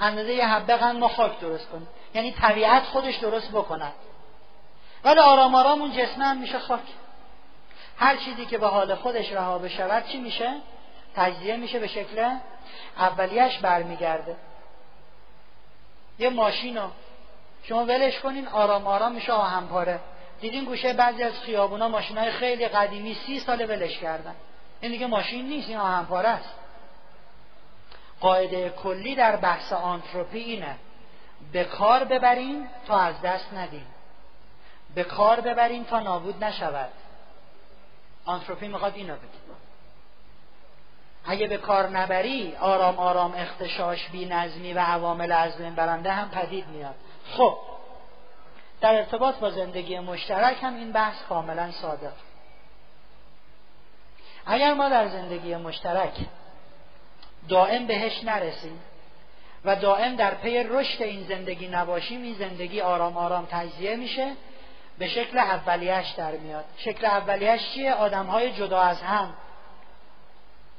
اندازه 0.00 0.32
یه 0.32 0.46
حبه 0.46 0.76
قند 0.76 0.96
ما 0.96 1.08
خاک 1.08 1.40
درست 1.40 1.68
کنیم. 1.68 1.88
یعنی 2.14 2.32
طبیعت 2.32 2.82
خودش 2.82 3.16
درست 3.16 3.50
بکند 3.50 3.92
ولی 5.04 5.20
آرام 5.20 5.54
آرام 5.54 5.82
اون 5.82 5.92
جسمه 5.92 6.24
هم 6.24 6.36
میشه 6.36 6.58
خاک. 6.58 6.80
هر 7.98 8.16
چیزی 8.16 8.46
که 8.46 8.58
به 8.58 8.66
حال 8.66 8.94
خودش 8.94 9.32
رها 9.32 9.58
بشود 9.58 10.06
چی 10.06 10.18
میشه؟ 10.18 10.54
تجزیه 11.16 11.56
میشه 11.56 11.78
به 11.78 11.86
شکل 11.86 12.36
اولیش 12.98 13.58
برمیگرده. 13.58 14.36
یه 16.18 16.28
ماشین 16.28 16.76
رو 16.76 16.90
شما 17.62 17.84
ولش 17.84 18.20
کنین 18.20 18.48
آرام 18.48 18.86
آرام 18.86 19.12
میشه 19.12 19.32
آهن 19.32 19.66
پاره 19.66 20.00
دیدین 20.40 20.64
گوشه 20.64 20.92
بعضی 20.92 21.22
از 21.22 21.40
خیابونا 21.40 21.88
ماشین 21.88 22.18
های 22.18 22.30
خیلی 22.30 22.68
قدیمی 22.68 23.14
سی 23.14 23.40
سال 23.40 23.70
ولش 23.70 23.98
کردن. 23.98 24.34
این 24.80 24.92
دیگه 24.92 25.06
ماشین 25.06 25.48
نیست 25.48 25.68
این 25.68 25.78
آهن 25.78 26.04
پاره 26.04 26.28
است. 26.28 26.54
قاعده 28.20 28.70
کلی 28.70 29.14
در 29.14 29.36
بحث 29.36 29.72
آنتروپی 29.72 30.38
اینه. 30.38 30.76
به 31.52 31.64
کار 31.64 32.04
ببرین 32.04 32.68
تا 32.86 33.00
از 33.00 33.22
دست 33.22 33.52
ندین. 33.54 33.86
به 34.94 35.04
کار 35.04 35.40
ببرین 35.40 35.84
تا 35.84 36.00
نابود 36.00 36.44
نشود. 36.44 36.90
آنتروپی 38.24 38.68
می‌خواد 38.68 38.92
اینو 38.96 39.16
بگید 39.16 39.45
اگه 41.26 41.46
به 41.46 41.56
کار 41.56 41.88
نبری 41.88 42.56
آرام 42.60 42.98
آرام 42.98 43.34
اختشاش 43.36 44.08
بی 44.08 44.26
نظمی 44.26 44.72
و 44.72 44.78
عوامل 44.78 45.32
از 45.32 45.56
بین 45.58 45.74
برنده 45.74 46.12
هم 46.12 46.30
پدید 46.30 46.66
میاد. 46.66 46.94
خب 47.36 47.58
در 48.80 48.94
ارتباط 48.94 49.34
با 49.34 49.50
زندگی 49.50 49.98
مشترک 49.98 50.56
هم 50.62 50.76
این 50.76 50.92
بحث 50.92 51.22
کاملا 51.28 51.70
صادق. 51.70 52.12
اگر 54.46 54.74
ما 54.74 54.88
در 54.88 55.08
زندگی 55.08 55.56
مشترک 55.56 56.14
دائم 57.48 57.86
بهش 57.86 58.24
نرسیم 58.24 58.80
و 59.64 59.76
دائم 59.76 60.16
در 60.16 60.34
پی 60.34 60.62
رشد 60.62 61.02
این 61.02 61.22
زندگی 61.22 61.68
نباشیم 61.68 62.22
این 62.22 62.34
زندگی 62.34 62.80
آرام 62.80 63.16
آرام 63.16 63.46
تجزیه 63.50 63.96
میشه 63.96 64.32
به 64.98 65.08
شکل 65.08 65.38
اولیش 65.38 66.10
در 66.10 66.30
میاد. 66.30 66.64
شکل 66.76 67.06
اولیش 67.06 67.70
چیه؟ 67.74 67.94
آدم 67.94 68.26
های 68.26 68.52
جدا 68.52 68.80
از 68.80 69.02
هم. 69.02 69.34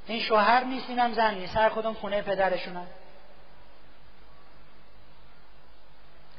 این 0.08 0.20
شوهر 0.20 0.64
نیست 0.64 0.90
اینم 0.90 1.14
زن 1.14 1.34
نیست. 1.34 1.58
هر 1.58 1.70
کدوم 1.70 1.94
خونه 1.94 2.22
پدرشونن. 2.22 2.88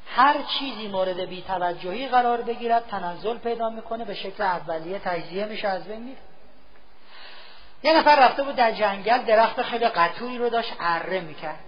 هر 0.07 0.35
چیزی 0.59 0.87
مورد 0.87 1.19
بیتوجهی 1.19 2.07
قرار 2.07 2.41
بگیرد 2.41 2.87
تنزل 2.87 3.37
پیدا 3.37 3.69
می‌کنه 3.69 4.05
به 4.05 4.13
شکل 4.13 4.43
اولیه 4.43 4.99
تجزیه 4.99 5.45
میشه 5.45 5.67
از 5.67 5.83
بین 5.83 6.01
میره. 6.01 6.17
یه 7.83 7.93
نفر 7.93 8.25
رفته 8.25 8.43
بود 8.43 8.55
در 8.55 8.71
جنگل 8.71 9.23
درخت 9.25 9.61
خیلی 9.61 9.87
قطوری 9.87 10.37
رو 10.37 10.49
داشت 10.49 10.73
اره 10.79 11.19
می‌کرد. 11.19 11.59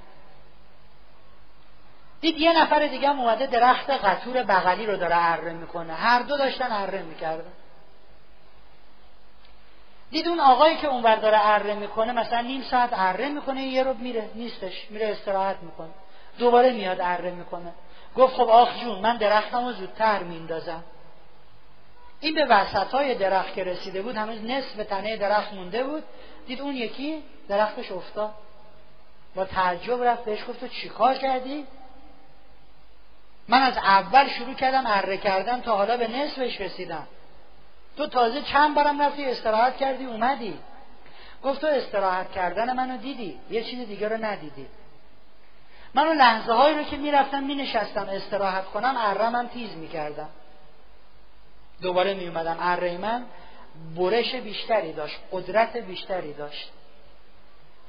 دید 2.22 2.38
یه 2.38 2.62
نفر 2.62 2.88
دیگه 2.88 3.10
هم 3.10 3.20
اومده 3.20 3.46
درخت 3.46 3.90
قطور 3.90 4.44
بغلی 4.44 4.86
رو 4.86 4.98
داره 4.98 5.16
اره 5.18 5.54
می‌کنه. 5.54 5.94
هر 5.94 6.22
دو 6.22 6.38
داشتن 6.38 6.72
اره 6.72 7.02
می‌کردن. 7.02 7.52
دید 10.12 10.28
اون 10.28 10.40
آقایی 10.40 10.78
که 10.78 10.88
اونور 10.88 11.16
داره 11.16 11.38
اره 11.42 11.74
می‌کنه 11.74 12.12
مثلا 12.12 12.42
نیم 12.42 12.62
ساعت 12.62 12.90
اره 12.94 13.30
می‌کنه 13.30 13.64
یه 13.64 13.84
رو 13.84 13.94
میره 13.94 14.30
نیستش 14.36 14.88
میره 14.90 15.08
استراحت 15.08 15.58
می‌کنه. 15.62 15.90
دوباره 16.38 16.72
میاد 16.72 16.98
اره 17.02 17.32
می‌کنه. 17.32 17.74
گفت 18.16 18.36
خب 18.36 18.50
آخ 18.50 18.80
جون 18.80 19.00
من 19.00 19.18
درختم 19.18 19.66
رو 19.66 19.72
زودتر 19.72 20.24
میندازم. 20.24 20.84
این 22.20 22.36
به 22.36 22.46
وسط 22.46 22.92
های 22.92 23.16
درخت 23.16 23.54
که 23.54 23.64
رسیده 23.64 24.02
بود 24.02 24.16
هنوز 24.16 24.44
نصف 24.44 24.76
تنه 24.76 25.18
درخت 25.18 25.54
مونده 25.54 25.84
بود. 25.84 26.04
دید 26.48 26.62
اون 26.62 26.76
یکی 26.76 27.24
درختش 27.48 27.92
افتاد. 27.92 28.34
با 29.36 29.46
تعجب 29.46 30.04
رفت 30.04 30.26
بهش 30.26 30.46
گفت 30.50 30.60
تو 30.60 30.68
چیکار 30.68 31.18
کردی؟ 31.18 31.68
من 33.48 33.62
از 33.62 33.78
اول 33.78 34.28
شروع 34.28 34.54
کردم 34.54 34.84
اره 34.86 35.18
کردم 35.18 35.62
تا 35.62 35.78
حالا 35.78 35.98
به 35.98 36.08
نصفش 36.08 36.62
رسیدم. 36.62 37.08
تو 37.98 38.08
تازه 38.08 38.42
چند 38.42 38.76
بارم 38.76 39.02
رفتی 39.02 39.26
استراحت 39.26 39.78
کردی 39.78 40.06
اومدی. 40.06 40.60
گفت 41.44 41.62
تو 41.62 41.68
استراحت 41.68 42.32
کردن 42.32 42.74
منو 42.74 42.98
دیدی 42.98 43.40
یه 43.50 43.64
چیز 43.64 43.88
دیگه 43.88 44.08
رو 44.08 44.26
ندیدی. 44.26 44.68
من 45.94 46.08
اون 46.08 46.18
لحظه 46.18 46.54
هایی 46.54 46.78
رو 46.78 46.84
که 46.84 46.98
می‌رفتم 46.98 47.44
مینشستم 47.44 48.10
استراحت 48.10 48.66
کنم 48.66 48.96
ارمم 48.98 49.48
تیز 49.48 49.76
می‌کردم. 49.76 50.30
دوباره 51.82 52.14
میومدم 52.14 52.58
اره 52.60 52.98
من 52.98 53.26
برش 53.96 54.36
بیشتری 54.36 54.94
داشت 54.94 55.20
قدرت 55.32 55.78
بیشتری 55.78 56.34
داشت. 56.34 56.72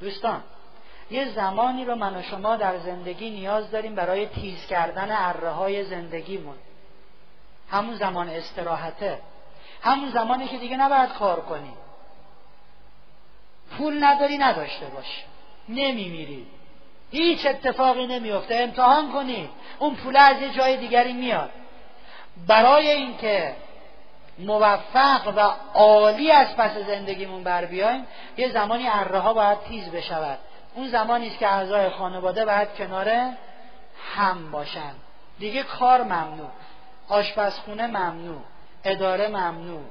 دوستان 0.00 0.42
یه 1.10 1.28
زمانی 1.28 1.84
رو 1.84 1.94
من 1.94 2.16
و 2.16 2.22
شما 2.22 2.56
در 2.56 2.78
زندگی 2.78 3.30
نیاز 3.30 3.70
داریم 3.70 3.94
برای 3.94 4.26
تیز 4.26 4.66
کردن 4.66 5.08
اره 5.10 5.50
های 5.50 5.84
زندگیمون. 5.84 6.56
همون 7.70 7.94
زمان 7.94 8.28
استراحته. 8.28 9.18
همون 9.82 10.10
زمانی 10.10 10.48
که 10.48 10.58
دیگه 10.58 10.76
نباید 10.76 11.12
کار 11.12 11.40
کنی. 11.40 11.72
پول 13.78 14.04
نداری 14.04 14.38
نداشته 14.38 14.86
باش. 14.86 15.24
نمیمیری. 15.68 16.46
هیچ 17.10 17.46
اتفاقی 17.46 18.06
نمیفته 18.06 18.56
امتحان 18.56 19.12
کنی. 19.12 19.48
اون 19.78 19.94
پول 19.94 20.16
از 20.16 20.42
یه 20.42 20.50
جای 20.50 20.76
دیگری 20.76 21.12
میاد. 21.12 21.50
برای 22.46 22.90
اینکه 22.90 23.56
موفق 24.38 25.32
و 25.36 25.40
عالی 25.74 26.30
از 26.30 26.56
پس 26.56 26.76
زندگیمون 26.76 27.44
بر 27.44 27.64
بیایم 27.64 28.06
یه 28.36 28.48
زمانی 28.48 28.88
اره 28.88 29.18
ها 29.18 29.34
باید 29.34 29.60
تیز 29.60 29.88
بشود. 29.88 30.38
اون 30.74 30.88
زمانی 30.88 31.28
است 31.28 31.38
که 31.38 31.52
اعضای 31.52 31.88
خانواده 31.88 32.44
باید 32.44 32.74
کنار 32.74 33.08
هم 34.14 34.50
باشن. 34.50 34.92
دیگه 35.38 35.62
کار 35.62 36.02
ممنوع. 36.02 36.50
آشپزخونه 37.08 37.86
ممنوع. 37.86 38.42
اداره 38.84 39.28
ممنوع. 39.28 39.82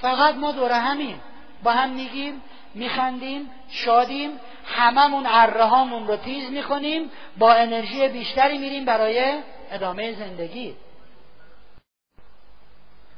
فقط 0.00 0.34
ما 0.34 0.52
دوره 0.52 0.74
همین 0.74 1.20
با 1.62 1.72
هم 1.72 1.90
میگیم 1.90 2.42
میخندیم 2.74 3.50
شادیم 3.68 4.40
هممون 4.66 5.26
هامون 5.26 6.06
رو 6.06 6.16
تیز 6.16 6.50
می‌کنیم 6.50 7.10
با 7.38 7.52
انرژی 7.52 8.08
بیشتری 8.08 8.58
میریم 8.58 8.84
برای 8.84 9.42
ادامه 9.70 10.12
زندگی. 10.12 10.76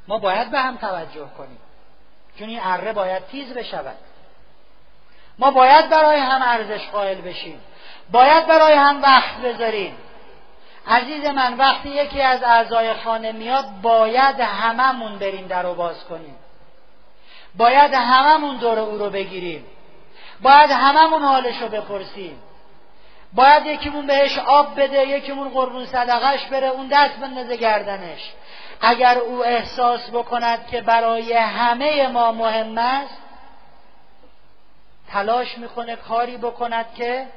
ما 0.07 0.17
باید 0.17 0.51
به 0.51 0.59
هم 0.59 0.77
توجه 0.77 1.29
کنیم. 1.37 1.59
چون 2.39 2.49
این 2.49 2.59
اره 2.63 2.93
باید 2.93 3.25
تیز 3.25 3.53
بشود. 3.53 3.97
ما 5.39 5.51
باید 5.51 5.89
برای 5.89 6.19
هم 6.19 6.41
ارزش 6.41 6.87
قائل 6.87 7.21
بشیم. 7.21 7.59
باید 8.11 8.47
برای 8.47 8.73
هم 8.73 9.01
وقت 9.01 9.37
بذاریم. 9.37 9.97
عزیز 10.87 11.25
من 11.25 11.53
وقتی 11.53 11.89
یکی 11.89 12.21
از 12.21 12.43
اعضای 12.43 12.93
خانه 12.93 13.31
میاد 13.31 13.65
باید 13.81 14.39
هممون 14.39 15.19
بریم 15.19 15.47
در 15.47 15.63
رو 15.63 15.73
باز 15.73 16.05
کنیم. 16.05 16.35
باید 17.57 17.93
هممون 17.93 18.57
دور 18.57 18.79
او 18.79 18.97
رو 18.97 19.09
بگیریم. 19.09 19.65
باید 20.41 20.71
هممون 20.71 21.21
حالش 21.21 21.61
رو 21.61 21.67
بپرسیم. 21.67 22.39
باید 23.33 23.65
یکیمون 23.65 24.07
بهش 24.07 24.37
آب 24.37 24.81
بده 24.81 25.07
یکیمون 25.07 25.49
قربون 25.49 25.85
صدقش 25.85 26.45
بره 26.45 26.67
اون 26.67 26.87
دست 26.87 27.15
بندازه 27.15 27.57
گردنش. 27.57 28.31
اگر 28.81 29.17
او 29.17 29.45
احساس 29.45 30.09
بکند 30.09 30.67
که 30.67 30.81
برای 30.81 31.33
همه 31.33 32.07
ما 32.07 32.31
مهم 32.31 32.77
است 32.77 33.17
تلاش 35.11 35.57
می‌کنه 35.57 35.95
کاری 35.95 36.37
بکند 36.37 36.85
که 36.97 37.27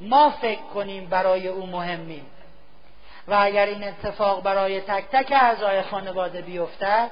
ما 0.00 0.30
فکر 0.30 0.62
کنیم 0.74 1.06
برای 1.06 1.48
او 1.48 1.66
مهمیم. 1.66 2.26
و 3.28 3.34
اگر 3.40 3.66
این 3.66 3.84
اتفاق 3.84 4.42
برای 4.42 4.80
تک 4.80 5.04
تک 5.12 5.32
اعضای 5.32 5.82
خانواده 5.82 6.42
بیفتد 6.42 7.10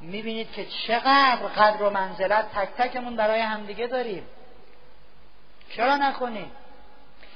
می‌بینید 0.00 0.52
که 0.52 0.66
چقدر 0.66 1.36
قدر 1.36 1.82
و 1.82 1.90
منزلت 1.90 2.44
تک 2.54 2.68
تکمون 2.78 3.16
برای 3.16 3.40
همدیگه 3.40 3.86
داریم. 3.86 4.26
چرا 5.76 5.96
نکنیم؟ 5.96 6.50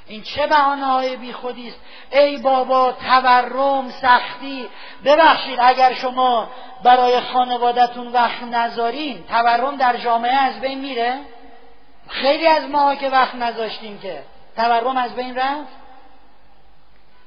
این 0.06 0.22
چه 0.22 0.46
بحانه 0.46 0.84
های 0.84 1.16
بی 1.16 1.32
خودی 1.32 1.68
است؟ 1.68 1.80
ای 2.10 2.36
بابا 2.36 2.92
تورم 2.92 3.90
سختی. 3.90 4.68
ببخشید 5.04 5.58
اگر 5.62 5.94
شما 5.94 6.50
برای 6.84 7.20
خانوادتون 7.20 8.12
وقت 8.12 8.42
نذارین 8.42 9.24
تورم 9.24 9.76
در 9.76 9.96
جامعه 9.96 10.34
از 10.34 10.60
بین 10.60 10.80
میره؟ 10.80 11.20
خیلی 12.08 12.46
از 12.46 12.62
ماها 12.62 12.94
که 12.94 13.08
وقت 13.08 13.34
نذاشتیم 13.34 13.98
که 13.98 14.22
تورم 14.56 14.96
از 14.96 15.14
بین 15.14 15.36
رفت. 15.36 15.83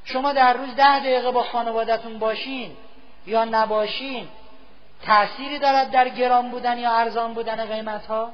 شما 0.07 0.33
در 0.33 0.53
روز 0.53 0.75
ده 0.75 0.99
دقیقه 0.99 1.31
با 1.31 1.43
خانوادتون 1.43 2.19
باشین 2.19 2.77
یا 3.25 3.45
نباشین 3.45 4.27
تأثیری 5.05 5.59
دارد 5.59 5.91
در 5.91 6.09
گران 6.09 6.49
بودن 6.51 6.77
یا 6.77 6.91
ارزان 6.91 7.33
بودن 7.33 7.65
قیمت 7.65 8.05
ها 8.05 8.31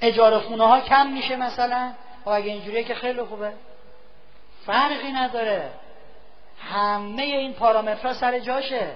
اجاره 0.00 0.38
خونه 0.38 0.66
ها 0.66 0.80
کم 0.80 1.06
میشه 1.06 1.36
مثلا؟ 1.36 1.92
و 2.20 2.24
خب 2.24 2.28
اگه 2.30 2.52
اینجوریه 2.52 2.84
که 2.84 2.94
خیلی 2.94 3.22
خوبه. 3.22 3.52
فرقی 4.66 5.12
نداره. 5.12 5.70
همه 6.72 7.22
این 7.22 7.52
پارامترها 7.52 8.14
سر 8.14 8.38
جاشه. 8.38 8.90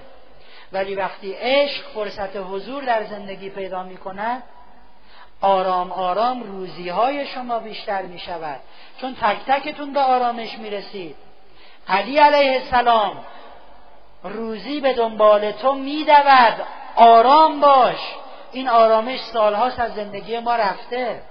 ولی 0.71 0.95
وقتی 0.95 1.33
عشق 1.33 1.83
فرصت 1.93 2.35
حضور 2.35 2.83
در 2.83 3.03
زندگی 3.03 3.49
پیدا 3.49 3.83
می 3.83 3.97
کند 3.97 4.43
آرام 5.41 5.91
آرام 5.91 6.43
روزی 6.43 6.89
های 6.89 7.27
شما 7.27 7.59
بیشتر 7.59 8.01
می 8.01 8.19
شود 8.19 8.59
چون 9.01 9.15
تک 9.21 9.37
تکتون 9.47 9.93
به 9.93 9.99
آرامش 9.99 10.57
می 10.57 10.69
رسید 10.69 11.15
علی 11.87 12.17
علیه 12.17 12.51
السلام 12.51 13.25
روزی 14.23 14.81
به 14.81 14.93
دنبال 14.93 15.51
تو 15.51 15.73
می 15.73 16.03
دود 16.03 16.65
آرام 16.95 17.59
باش. 17.59 17.99
این 18.51 18.69
آرامش 18.69 19.19
سالهاست 19.19 19.79
از 19.79 19.93
زندگی 19.93 20.39
ما 20.39 20.55
رفته. 20.55 21.21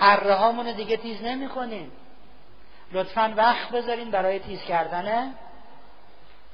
هامون 0.00 0.72
دیگه 0.72 0.96
تیز 0.96 1.22
نمی 1.22 1.48
کنیم 1.48 1.92
لطفا 2.92 3.34
وقت 3.36 3.68
بذارین 3.68 4.10
برای 4.10 4.38
تیز 4.38 4.64
کردن. 4.64 5.34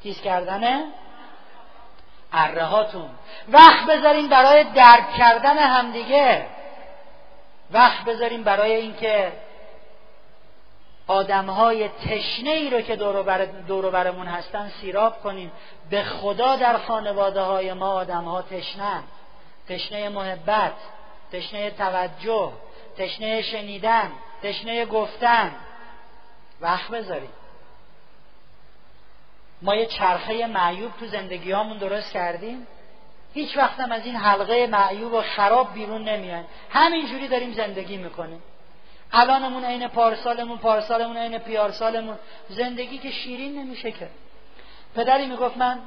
تیز 0.02 0.20
کردن 0.20 0.84
اره 2.32 2.64
هاتون. 2.64 3.10
وقت 3.48 3.86
بذارین 3.86 4.28
برای 4.28 4.64
درک 4.64 5.12
کردن 5.18 5.58
همدیگه. 5.58 6.46
وقت 7.70 8.04
بذارین 8.04 8.42
برای 8.42 8.74
اینکه 8.74 9.32
آدم 11.10 11.46
های 11.46 11.88
تشنه 11.88 12.50
ای 12.50 12.70
رو 12.70 12.80
که 12.80 12.96
دور 13.66 13.90
برمون 13.90 14.26
هستن 14.26 14.68
سیراب 14.80 15.22
کنیم. 15.22 15.52
به 15.90 16.02
خدا 16.02 16.56
در 16.56 16.78
خانواده 16.78 17.40
های 17.40 17.72
ما 17.72 17.90
آدم 17.92 18.24
ها 18.24 18.42
تشنه. 18.42 19.02
تشنه 19.68 20.08
محبت 20.08 20.72
تشنه 21.32 21.70
توجه 21.70 22.52
تشنه 22.98 23.42
شنیدن 23.42 24.10
تشنه 24.42 24.86
گفتن. 24.86 25.54
وقت 26.60 26.90
بذاریم 26.90 27.32
ما 29.62 29.74
یه 29.74 29.86
چرخه 29.86 30.46
معیوب 30.46 30.92
تو 31.00 31.06
زندگی 31.06 31.52
هامون 31.52 31.78
درست 31.78 32.12
کردیم. 32.12 32.66
هیچ 33.34 33.56
وقتم 33.56 33.92
از 33.92 34.04
این 34.04 34.16
حلقه 34.16 34.66
معیوب 34.66 35.12
و 35.12 35.22
خراب 35.22 35.74
بیرون 35.74 36.08
نمیان 36.08 36.44
همینجوری 36.70 37.28
داریم 37.28 37.52
زندگی 37.52 37.96
می‌کنیم. 37.96 38.42
الانمون 39.12 39.64
عین 39.64 39.88
پارسالمون 39.88 40.58
پارسالمون 40.58 41.16
عین 41.16 41.38
پیارسالمون. 41.38 42.18
زندگی 42.48 42.98
که 42.98 43.10
شیرین 43.10 43.60
نمیشه 43.60 43.92
که. 43.92 44.08
پدری 44.96 45.26
می‌گفت 45.26 45.56
من 45.56 45.78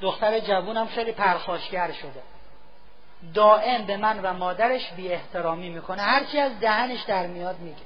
دختر 0.00 0.40
جوونم 0.40 0.86
خیلی 0.86 1.12
پرخاشگر 1.12 1.92
شده. 1.92 2.22
دائم 3.34 3.84
به 3.84 3.96
من 3.96 4.20
و 4.20 4.32
مادرش 4.32 4.92
بی 4.92 5.12
احترامی 5.12 5.68
می‌کنه. 5.68 6.02
هرچی 6.02 6.38
از 6.38 6.60
دهنش 6.60 7.02
در 7.02 7.26
میاد 7.26 7.58
میگه. 7.58 7.82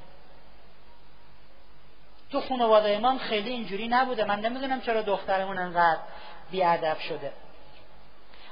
تو 2.32 2.40
خانواده 2.40 2.98
من 2.98 3.18
خیلی 3.18 3.50
اینجوری 3.50 3.88
نبوده. 3.88 4.24
من 4.24 4.40
نمی‌دونم 4.40 4.80
چرا 4.80 5.02
دخترمون 5.02 5.58
انقدر 5.58 6.00
بیادب 6.50 6.98
شده. 6.98 7.32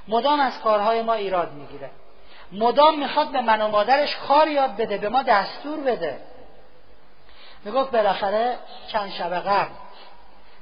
مدام 0.09 0.41
از 0.41 0.61
کارهای 0.61 1.03
ما 1.03 1.15
ایراد 1.15 1.53
می‌گیره. 1.53 1.91
مدام 2.53 2.99
می‌خواد 2.99 3.33
به 3.33 3.41
من 3.41 3.61
و 3.61 3.69
مادرش 3.69 4.17
کار 4.17 4.49
یاد 4.49 4.77
بده 4.77 4.99
به 4.99 5.09
ما 5.09 5.23
دستور 5.23 5.81
بده. 5.81 6.21
می‌گفت 7.65 7.91
بالاخره 7.91 8.59
چند 8.89 9.11
شب 9.11 9.35
قبل 9.35 9.71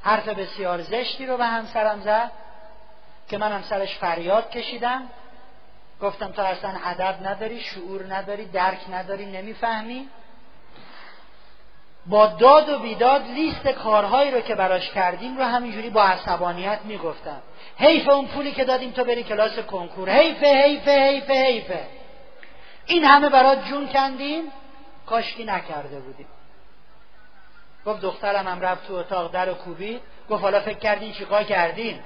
حرف 0.03 0.29
بسیار 0.29 0.83
زشتی 0.83 1.27
رو 1.27 1.37
به 1.37 1.45
همسرم 1.45 2.01
زد 2.01 2.31
که 3.29 3.39
من 3.39 3.53
همسرش 3.53 3.99
فریاد 3.99 4.51
کشیدم. 4.51 5.03
گفتم 6.03 6.33
تو 6.33 6.43
اصلا 6.43 6.73
ادب 6.85 7.27
نداری 7.27 7.61
شعور 7.61 8.15
نداری 8.15 8.47
درک 8.47 8.81
نداری 8.93 9.27
نمی‌فهمی. 9.27 10.09
با 12.07 12.27
داد 12.27 12.69
و 12.69 12.79
بیداد 12.79 13.27
لیست 13.27 13.69
کارهایی 13.69 14.31
رو 14.31 14.41
که 14.41 14.55
براش 14.55 14.91
کردیم 14.91 15.37
رو 15.37 15.45
همینجوری 15.45 15.91
با 15.91 16.03
عصبانیت 16.03 16.79
می‌گفتم. 16.85 17.43
حیف 17.77 18.09
اون 18.09 18.27
پولی 18.27 18.53
که 18.53 18.65
دادیم 18.65 18.91
تو 18.91 19.05
بری 19.05 19.23
کلاس 19.23 19.59
کنکور. 19.59 20.11
حیف 20.11 20.43
حیف 20.43 20.89
حیف 20.89 21.31
حیف 21.31 21.73
این 22.87 23.05
همه 23.05 23.29
برات 23.29 23.65
جون 23.65 23.89
کندیم. 23.89 24.45
کاشکی 25.07 25.45
نکرده 25.45 26.01
بودیم. 26.01 26.27
گفت 27.87 28.01
دخترم 28.01 28.49
هم 28.49 28.61
رفت 28.61 28.87
تو 28.87 28.95
اتاق 28.95 29.33
در 29.33 29.51
و 29.51 29.55
کوبید. 29.55 30.03
گفت 30.31 30.43
حالا 30.43 30.61
فکر 30.61 30.79
کردین 30.79 31.13
چیکار 31.13 31.45
کردین؟ 31.45 32.01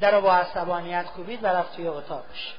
در 0.00 0.10
رو 0.10 0.20
با 0.20 0.34
عصبانیت 0.34 1.06
کوبید 1.06 1.44
و 1.44 1.46
رفت 1.46 1.76
توی 1.76 1.86
اتاقش. 1.86 2.54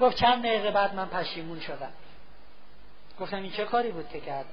گفت 0.00 0.16
چند 0.16 0.42
دقیقه 0.42 0.70
بعد 0.70 0.94
من 0.94 1.08
پشیمون 1.08 1.60
شدم. 1.60 1.92
گفتم 3.20 3.36
این 3.36 3.52
چه 3.52 3.64
کاری 3.64 3.92
بود 3.92 4.08
که 4.08 4.20
کرد؟ 4.20 4.46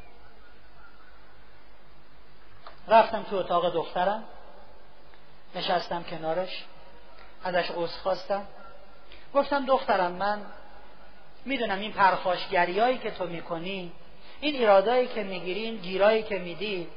رفتم 2.87 3.23
تو 3.23 3.35
اتاق 3.35 3.73
دخترم. 3.73 4.23
نشستم 5.55 6.03
کنارش 6.03 6.63
ازش 7.43 7.71
عذر 7.75 7.97
خواستم. 8.03 8.47
گفتم 9.33 9.65
دخترم 9.65 10.11
من 10.11 10.41
می‌دونم 11.45 11.79
این 11.79 11.91
پرخاشگریایی 11.91 12.97
که 12.97 13.11
تو 13.11 13.25
می‌کنی 13.25 13.91
این 14.41 14.55
ایرادایی 14.55 15.07
که 15.07 15.23
می‌گیری 15.23 15.63
این 15.63 15.75
گیرایی 15.75 16.23
که 16.23 16.39
میدی 16.39 16.87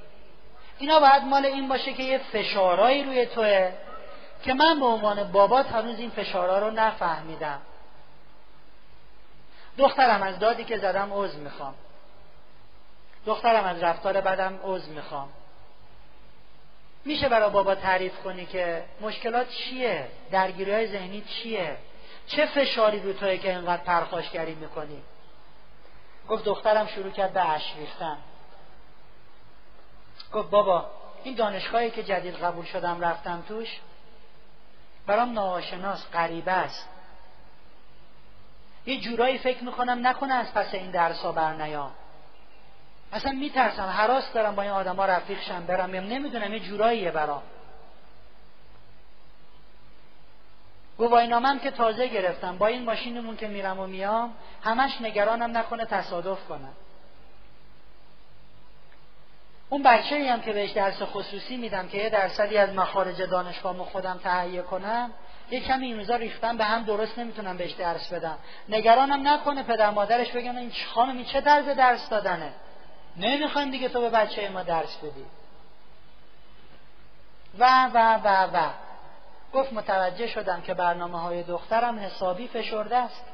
اینا 0.78 1.00
باید 1.00 1.22
مال 1.22 1.46
این 1.46 1.68
باشه 1.68 1.92
که 1.92 2.02
یه 2.02 2.18
فشارایی 2.18 3.04
روی 3.04 3.26
توه 3.26 3.72
که 4.42 4.54
من 4.54 4.80
به 4.80 4.86
عنوان 4.86 5.32
بابات 5.32 5.66
هنوز 5.66 5.98
این 5.98 6.10
فشارا 6.10 6.58
رو 6.58 6.70
نفهمیدم. 6.70 7.60
دخترم 9.78 10.22
از 10.22 10.38
دادی 10.38 10.64
که 10.64 10.78
زدم 10.78 11.12
عذر 11.12 11.38
می‌خوام. 11.38 11.74
دخترم 13.26 13.64
از 13.64 13.82
رفتار 13.82 14.20
بدم 14.20 14.60
عذر 14.64 14.88
می‌خوام. 14.88 15.28
میشه 17.06 17.28
برای 17.28 17.50
بابا 17.50 17.74
تعریف 17.74 18.18
کنی 18.18 18.46
که 18.46 18.84
مشکلات 19.00 19.50
چیه؟ 19.50 20.08
درگیری 20.30 20.72
های 20.72 20.86
ذهنی 20.86 21.20
چیه؟ 21.20 21.76
چه 22.26 22.46
فشاری 22.46 23.00
رو 23.00 23.12
توی 23.12 23.38
که 23.38 23.50
اینقدر 23.50 23.82
پرخاشگری 23.82 24.54
می‌کنی؟ 24.54 25.02
گفت 26.28 26.44
دخترم 26.44 26.86
شروع 26.86 27.10
کرد 27.10 27.32
به 27.32 27.50
اشک 27.50 27.76
ریختن. 27.76 28.18
گفت 30.32 30.50
بابا 30.50 30.90
این 31.24 31.34
دانشگاهی 31.34 31.90
که 31.90 32.02
جدید 32.02 32.34
قبول 32.34 32.64
شدم 32.64 33.00
رفتم 33.00 33.44
توش 33.48 33.80
برام 35.06 35.32
ناآشناس 35.32 36.10
غریبه 36.12 36.52
است. 36.52 36.88
یه 38.86 39.00
جورایی 39.00 39.38
فکر 39.38 39.64
می‌کنم 39.64 40.06
نکنه 40.06 40.34
از 40.34 40.54
پس 40.54 40.74
این 40.74 40.90
درس 40.90 41.24
بر 41.24 41.52
نیام 41.52 41.92
اصلا 43.12 43.32
میترسم 43.32 43.82
حراس 43.82 44.32
دارم 44.32 44.54
با 44.54 44.62
این 44.62 44.70
آدما 44.70 45.04
رفیق 45.06 45.40
شم 45.40 45.66
برم. 45.66 45.90
نمی‌دونم 45.90 46.54
یه 46.54 46.60
جوراییه 46.60 47.10
برام. 47.10 47.42
گواهینامم 50.98 51.58
که 51.58 51.70
تازه 51.70 52.06
گرفتم. 52.06 52.58
با 52.58 52.66
این 52.66 52.84
ماشینمون 52.84 53.36
که 53.36 53.48
میرم 53.48 53.80
و 53.80 53.86
میام 53.86 54.34
همش 54.64 55.00
نگرانم 55.00 55.56
نکنه 55.56 55.84
تصادف 55.84 56.48
کنم. 56.48 56.72
اون 59.68 59.82
بچه 59.82 60.32
هم 60.32 60.40
که 60.40 60.52
بهش 60.52 60.70
درس 60.70 61.02
خصوصی 61.02 61.56
میدم 61.56 61.88
که 61.88 61.98
یه 61.98 62.10
درصدی 62.10 62.58
از 62.58 62.74
مخارج 62.74 63.22
دانشگاه 63.22 63.76
خودم 63.76 64.20
تهیه 64.24 64.62
کنم 64.62 65.10
یه 65.50 65.60
کمی 65.60 65.86
این 65.86 65.98
روزا 65.98 66.16
ریختن 66.16 66.56
به 66.56 66.64
هم 66.64 66.82
درست 66.82 67.18
نمی‌تونم 67.18 67.56
بهش 67.56 67.72
درس 67.72 68.12
بدم. 68.12 68.38
نگرانم 68.68 69.28
نکنه 69.28 69.62
پدر 69.62 69.90
مادرش 69.90 70.30
بگن 70.30 70.56
این 70.56 70.72
خانمی 70.94 71.24
چه 71.24 71.40
طرز 71.40 71.68
درس 71.68 72.08
دادنه؟ 72.08 72.52
نمی‌خوایم 73.16 73.70
دیگه 73.70 73.88
تو 73.88 74.00
به 74.00 74.10
بچه 74.10 74.48
ما 74.48 74.62
درس 74.62 74.96
بدی. 74.96 75.24
و 77.58 77.90
و 77.94 78.20
و 78.24 78.48
و. 78.56 78.70
گفت 79.52 79.72
متوجه 79.72 80.26
شدم 80.26 80.60
که 80.60 80.74
برنامه 80.74 81.20
های 81.20 81.42
دخترم 81.42 81.98
حسابی 81.98 82.48
فشرده 82.48 82.96
است. 82.96 83.24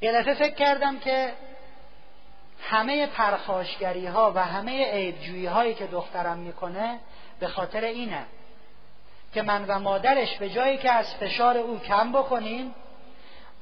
یه 0.00 0.12
دفعه 0.12 0.34
فکر 0.34 0.54
کردم 0.54 0.98
که 0.98 1.32
همه 2.62 3.06
پرخاشگری 3.06 4.06
ها 4.06 4.32
و 4.34 4.44
همه 4.44 4.92
عیبجویی 4.92 5.46
هایی 5.46 5.74
که 5.74 5.86
دخترم 5.86 6.38
می‌کنه 6.38 7.00
به 7.40 7.48
خاطر 7.48 7.84
اینه 7.84 8.26
که 9.34 9.42
من 9.42 9.64
و 9.64 9.78
مادرش 9.78 10.38
به 10.38 10.50
جایی 10.50 10.78
که 10.78 10.92
از 10.92 11.14
فشار 11.14 11.56
او 11.56 11.78
کم 11.78 12.12
بکنیم 12.12 12.74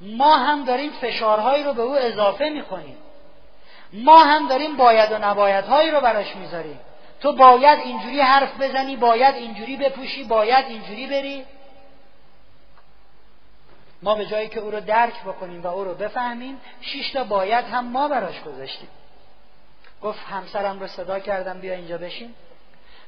ما 0.01 0.37
هم 0.37 0.65
داریم 0.65 0.91
فشارهایی 0.91 1.63
رو 1.63 1.73
به 1.73 1.81
او 1.81 1.97
اضافه 1.97 2.49
می‌کنیم. 2.49 2.97
ما 3.93 4.23
هم 4.23 4.47
داریم 4.47 4.77
باید 4.77 5.11
و 5.11 5.17
نبایدهایی 5.17 5.91
رو 5.91 6.01
براش 6.01 6.35
می‌ذاریم. 6.35 6.79
تو 7.21 7.33
باید 7.33 7.79
اینجوری 7.79 8.21
حرف 8.21 8.61
بزنی 8.61 8.95
باید 8.95 9.35
اینجوری 9.35 9.77
بپوشی 9.77 10.23
باید 10.23 10.65
اینجوری 10.65 11.07
بری. 11.07 11.45
ما 14.03 14.15
به 14.15 14.25
جایی 14.25 14.47
که 14.47 14.59
او 14.59 14.71
رو 14.71 14.79
درک 14.79 15.21
بکنیم 15.21 15.63
و 15.63 15.67
او 15.67 15.83
رو 15.83 15.93
بفهمیم 15.93 16.61
شش 16.81 17.11
تا 17.11 17.23
باید 17.23 17.65
هم 17.65 17.85
ما 17.85 18.07
براش 18.07 18.41
گذاشتیم. 18.41 18.89
گفت 20.01 20.19
همسرم 20.19 20.79
رو 20.79 20.87
صدا 20.87 21.19
کردم 21.19 21.59
بیا 21.59 21.73
اینجا 21.73 21.97
بشین. 21.97 22.33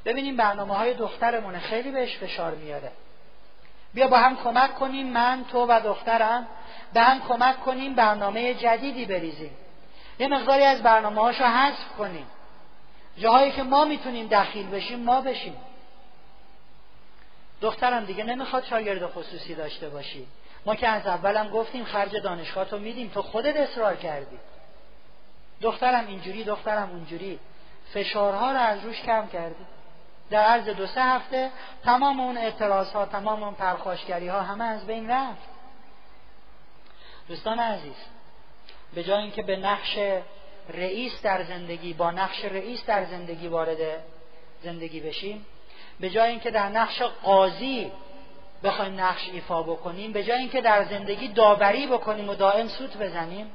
ببینیم 0.06 0.38
برنامه 0.38 0.76
های 0.76 0.94
دخترمونه 0.94 1.60
خیلی 1.60 1.92
بهش 1.92 2.18
فشار 2.18 2.56
میاره. 2.56 2.92
بیا 3.94 4.08
با 4.08 4.18
هم 4.18 4.38
کمک 4.44 4.76
کنیم 4.76 5.08
من 5.08 5.46
تو 5.52 5.66
و 5.66 5.82
دخترم 5.84 6.48
به 6.94 7.02
هم 7.02 7.22
کمک 7.28 7.60
کنیم 7.60 7.96
برنامه 7.96 8.54
جدیدی 8.54 9.06
بریزیم. 9.06 9.52
یه 10.20 10.28
مقداری 10.28 10.64
از 10.64 10.84
برنامه 10.84 11.22
هاشو 11.22 11.44
حذف 11.44 11.88
کنیم. 11.98 12.28
جاهایی 13.18 13.52
که 13.52 13.64
ما 13.64 13.86
می‌تونیم 13.86 14.28
دخیل 14.28 14.68
بشیم 14.68 15.00
ما 15.00 15.22
بشیم. 15.22 15.56
دخترم 17.62 18.06
دیگه 18.06 18.24
نمی‌خواد 18.24 18.64
شاگرد 18.64 19.06
خصوصی 19.06 19.56
داشته 19.56 19.90
باشی. 19.90 20.28
ما 20.66 20.76
که 20.76 20.88
از 20.88 21.08
اولم 21.08 21.50
گفتیم 21.50 21.86
خرج 21.86 22.16
دانشگاه 22.16 22.66
تو 22.66 22.80
میدیم 22.80 23.08
تو 23.08 23.22
خودت 23.22 23.56
اصرار 23.56 23.96
کردی. 23.96 24.38
دخترم 25.62 26.08
اینجوری 26.08 26.44
دخترم 26.44 26.90
اونجوری. 26.90 27.40
فشارها 27.94 28.52
رو 28.52 28.60
از 28.60 28.84
روش 28.86 29.02
کم 29.02 29.28
کردی. 29.28 29.66
در 30.30 30.44
عرض 30.44 30.70
دو 30.70 30.88
سه 30.88 31.02
هفته 31.02 31.52
تمام 31.84 32.20
اون 32.20 32.38
اعتراض 32.38 32.92
ها 32.92 33.06
تمام 33.06 33.44
اون 33.44 33.54
پرخاشگری 33.54 34.28
ها 34.28 34.42
همه 34.42 34.64
از 34.64 34.88
بین 34.88 35.12
رفت. 35.12 35.48
دوستان 37.28 37.60
عزیز 37.60 37.96
به 38.96 39.04
جای 39.04 39.22
اینکه 39.22 39.44
به 39.44 39.56
نقش 39.56 39.98
رئیس 40.70 41.22
در 41.22 41.44
زندگی 41.44 41.94
با 41.94 42.12
نقش 42.12 42.46
رئیس 42.46 42.86
در 42.86 43.06
زندگی 43.06 43.48
وارد 43.48 43.78
زندگی 44.64 45.00
بشیم 45.00 45.46
به 46.00 46.10
جای 46.10 46.30
اینکه 46.30 46.52
در 46.52 46.70
نقش 46.70 47.02
قاضی 47.02 47.92
بخوایم 48.64 49.02
نقش 49.02 49.30
ایفا 49.30 49.64
بکنیم 49.64 50.12
به 50.12 50.24
جای 50.24 50.40
اینکه 50.40 50.62
در 50.62 50.84
زندگی 50.84 51.28
داوری 51.28 51.88
بکنیم 51.88 52.30
و 52.30 52.36
دائم 52.36 52.68
سوت 52.68 52.98
بزنیم 52.98 53.52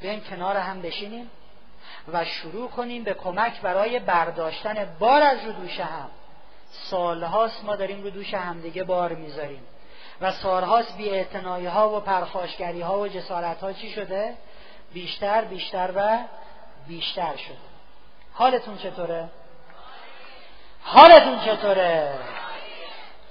بیایم 0.00 0.20
کنار 0.20 0.56
هم 0.56 0.82
بشینیم 0.82 1.30
و 2.12 2.24
شروع 2.24 2.68
کنیم 2.68 3.04
به 3.04 3.14
کمک 3.14 3.60
برای 3.60 3.98
برداشتن 3.98 4.96
بار 4.98 5.22
از 5.22 5.44
رو 5.44 5.52
دوش 5.52 5.80
هم. 5.80 6.10
سالهاست 6.72 7.64
ما 7.64 7.76
داریم 7.76 8.02
رو 8.02 8.10
دوش 8.10 8.34
همدیگه 8.34 8.84
بار 8.84 9.12
می‌ذاریم. 9.12 9.62
و 10.20 10.32
سالهاست 10.32 10.96
بی 10.96 11.66
ها 11.66 11.96
و 11.96 12.00
پرخاشگری 12.00 12.80
ها 12.80 12.98
و 13.00 13.08
جسارت 13.08 13.60
ها 13.60 13.72
چی 13.72 13.90
شده؟ 13.90 14.34
بیشتر 14.92 15.44
بیشتر 15.44 15.90
و 15.96 16.18
بیشتر 16.88 17.36
شده 17.36 17.56
حالتون 18.32 18.78
چطوره؟ 18.78 19.28
حالتون 20.82 21.40
چطوره؟ 21.40 22.14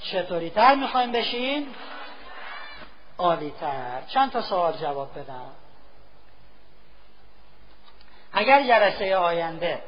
چطوری 0.01 0.49
تر 0.49 0.75
می‌خوایم 0.75 1.11
بشین؟ 1.11 1.67
عالی 3.17 3.53
تر 3.59 4.01
چند 4.07 4.32
تا 4.32 4.41
سوال 4.41 4.74
جواب 4.74 5.19
بدم 5.19 5.51
اگر 8.33 8.64
جلسه 8.64 9.16
آینده 9.16 9.82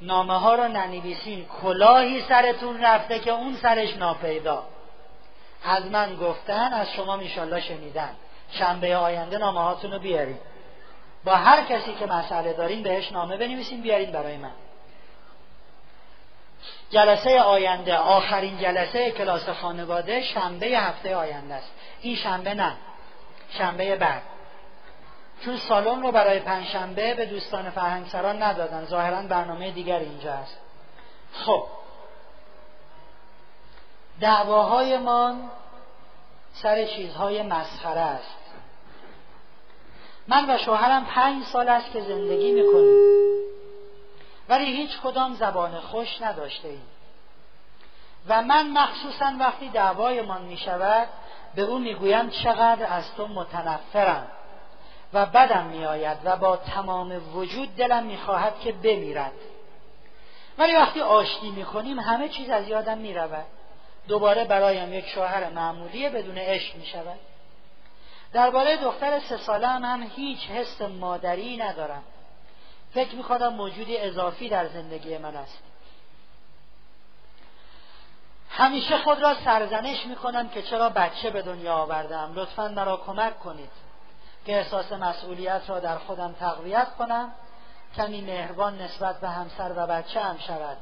نامه 0.00 0.38
ها 0.38 0.54
رو 0.54 0.68
ننویسین 0.68 1.46
کلاهی 1.62 2.20
سرتون 2.20 2.84
رفته 2.84 3.18
که 3.18 3.30
اون 3.30 3.56
سرش 3.56 3.96
ناپیدا 3.96 4.66
از 5.64 5.86
من 5.86 6.16
گفتن 6.16 6.72
از 6.72 6.92
شما 6.92 7.16
میشالله 7.16 7.60
شنیدن. 7.60 8.10
شنبه 8.50 8.96
آینده 8.96 9.38
نامه 9.38 9.80
رو 9.82 9.98
بیارین. 9.98 10.38
با 11.24 11.34
هر 11.34 11.64
کسی 11.64 11.94
که 11.94 12.06
مسئله 12.06 12.52
دارین 12.52 12.82
بهش 12.82 13.12
نامه 13.12 13.36
بنویسین 13.36 13.80
بیارین 13.80 14.12
برای 14.12 14.36
من. 14.36 14.52
جلسه 16.90 17.40
آینده 17.40 17.96
آخرین 17.96 18.58
جلسه 18.58 19.10
کلاس 19.10 19.48
خانواده 19.48 20.22
شنبه 20.22 20.66
هفته 20.66 21.16
آینده 21.16 21.54
است. 21.54 21.72
این 22.00 22.16
شنبه 22.16 22.54
نه 22.54 22.72
شنبه 23.58 23.96
بعد. 23.96 24.22
چون 25.44 25.56
سالن 25.56 26.02
رو 26.02 26.12
برای 26.12 26.38
پنجشنبه 26.38 27.14
به 27.14 27.26
دوستان 27.26 27.70
فرهنگسران 27.70 28.42
ندادن 28.42 28.84
ظاهرا 28.84 29.22
برنامه 29.22 29.70
دیگر 29.70 29.98
اینجا 29.98 30.32
است. 30.32 30.58
خب 31.32 31.66
دعواهایمان 34.20 35.50
سر 36.52 36.84
چیزهای 36.84 37.42
مسخره 37.42 38.00
است. 38.00 38.38
من 40.28 40.50
و 40.50 40.58
شوهرم 40.58 41.04
پنج 41.04 41.44
سال 41.44 41.68
است 41.68 41.92
که 41.92 42.00
زندگی 42.00 42.52
می‌کنیم. 42.52 42.98
ولی 44.48 44.64
هیچ 44.64 45.00
کدام 45.00 45.34
زبان 45.34 45.80
خوش 45.80 46.22
نداشته 46.22 46.68
ایم. 46.68 46.86
و 48.28 48.42
من 48.42 48.70
مخصوصا 48.70 49.32
وقتی 49.40 49.68
دعوایمان 49.68 50.42
می 50.42 50.56
شود 50.56 51.08
به 51.54 51.62
او 51.62 51.78
می‌گویم 51.78 52.30
چقدر 52.30 52.86
از 52.86 53.14
تو 53.14 53.26
متنفرم 53.26 54.26
و 55.12 55.26
بدم 55.26 55.64
میآید 55.64 56.18
و 56.24 56.36
با 56.36 56.56
تمام 56.56 57.36
وجود 57.36 57.76
دلم 57.76 58.02
می‌خواهد 58.02 58.60
که 58.60 58.72
بمیرد. 58.72 59.32
ولی 60.58 60.74
وقتی 60.74 61.00
آشتی 61.00 61.50
می‌کنیم 61.50 62.00
همه 62.00 62.28
چیز 62.28 62.50
از 62.50 62.68
یادم 62.68 62.98
می‌رود. 62.98 63.46
دوباره 64.08 64.44
برایم 64.44 64.94
یک 64.94 65.08
شوهر 65.08 65.50
معمولی 65.50 66.08
بدون 66.08 66.38
عشق 66.38 66.76
می‌شود 66.76 67.18
درباره 68.32 68.76
دختر 68.76 69.20
سه 69.20 69.36
ساله 69.36 69.68
هم 69.68 70.02
هیچ 70.16 70.46
حس 70.50 70.82
مادری 70.82 71.56
ندارم. 71.56 72.02
فکر 72.94 73.14
می‌کنم 73.14 73.48
موجودی 73.48 73.98
اضافی 73.98 74.48
در 74.48 74.68
زندگی 74.68 75.18
من 75.18 75.36
است. 75.36 75.62
همیشه 78.50 78.98
خود 78.98 79.22
را 79.22 79.34
سرزنش 79.34 80.06
می‌کنم 80.06 80.48
که 80.48 80.62
چرا 80.62 80.88
بچه 80.88 81.30
به 81.30 81.42
دنیا 81.42 81.74
آوردم. 81.74 82.32
لطفا 82.34 82.68
مرا 82.68 82.96
کمک 82.96 83.38
کنید 83.38 83.70
که 84.46 84.56
احساس 84.56 84.92
مسئولیت 84.92 85.62
را 85.68 85.80
در 85.80 85.98
خودم 85.98 86.34
تقویت 86.40 86.88
کنم. 86.98 87.32
کمی 87.96 88.20
مهربان 88.20 88.82
نسبت 88.82 89.20
به 89.20 89.28
همسر 89.28 89.72
و 89.76 89.86
بچه 89.86 90.20
هم 90.20 90.38
شود. 90.38 90.76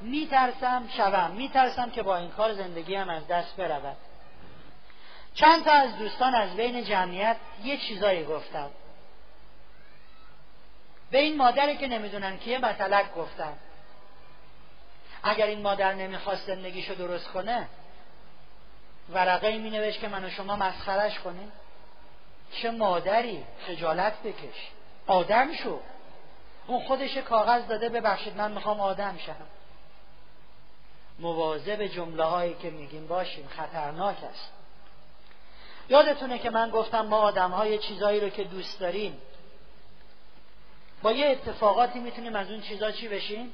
میترسم 0.00 0.88
شوم. 0.96 1.30
میترسم 1.30 1.90
که 1.90 2.02
با 2.02 2.16
این 2.16 2.30
کار 2.30 2.54
زندگیم 2.54 3.08
از 3.08 3.26
دست 3.26 3.56
برود. 3.56 3.96
چند 5.34 5.64
تا 5.64 5.72
از 5.72 5.98
دوستان 5.98 6.34
از 6.34 6.56
بین 6.56 6.84
جمعیت 6.84 7.36
یه 7.64 7.76
چیزایی 7.76 8.24
گفتن. 8.24 8.70
به 11.10 11.18
این 11.18 11.36
مادری 11.36 11.76
که 11.76 11.88
نمی‌دونن 11.88 12.38
کیه 12.38 12.58
مطلق 12.58 13.14
گفتن. 13.14 13.52
اگر 15.22 15.46
این 15.46 15.62
مادر 15.62 15.94
نمی‌خواست 15.94 16.46
زندگیشو 16.46 16.94
درست 16.94 17.28
کنه 17.28 17.68
ورقه 19.12 19.58
می 19.58 19.70
نوشت 19.70 20.00
که 20.00 20.08
من 20.08 20.24
و 20.24 20.30
شما 20.30 20.56
مسخرش 20.56 21.18
کنیم. 21.18 21.52
چه 22.52 22.70
مادری 22.70 23.44
خجالت 23.66 24.22
بکش. 24.22 24.68
آدم 25.06 25.54
شو. 25.54 25.80
اون 26.66 26.84
خودش 26.84 27.16
کاغذ 27.16 27.66
داده 27.66 27.88
ببخشید 27.88 28.36
من 28.36 28.52
می‌خوام 28.52 28.80
آدم 28.80 29.18
شم. 29.26 29.46
مواظب 31.18 31.82
جمله 31.82 32.24
هایی 32.24 32.54
که 32.54 32.70
میگیم 32.70 33.06
باشیم 33.06 33.48
خطرناک 33.48 34.16
است. 34.24 34.52
یادتونه 35.88 36.38
که 36.38 36.50
من 36.50 36.70
گفتم 36.70 37.00
ما 37.00 37.18
آدم 37.18 37.50
های 37.50 37.78
چیزایی 37.78 38.20
رو 38.20 38.28
که 38.28 38.44
دوست 38.44 38.80
داریم 38.80 39.18
با 41.02 41.12
یه 41.12 41.26
اتفاقاتی 41.26 41.98
می‌تونیم 41.98 42.36
از 42.36 42.50
اون 42.50 42.60
چیزا 42.60 42.90
چی 42.90 43.08
بشیم؟ 43.08 43.52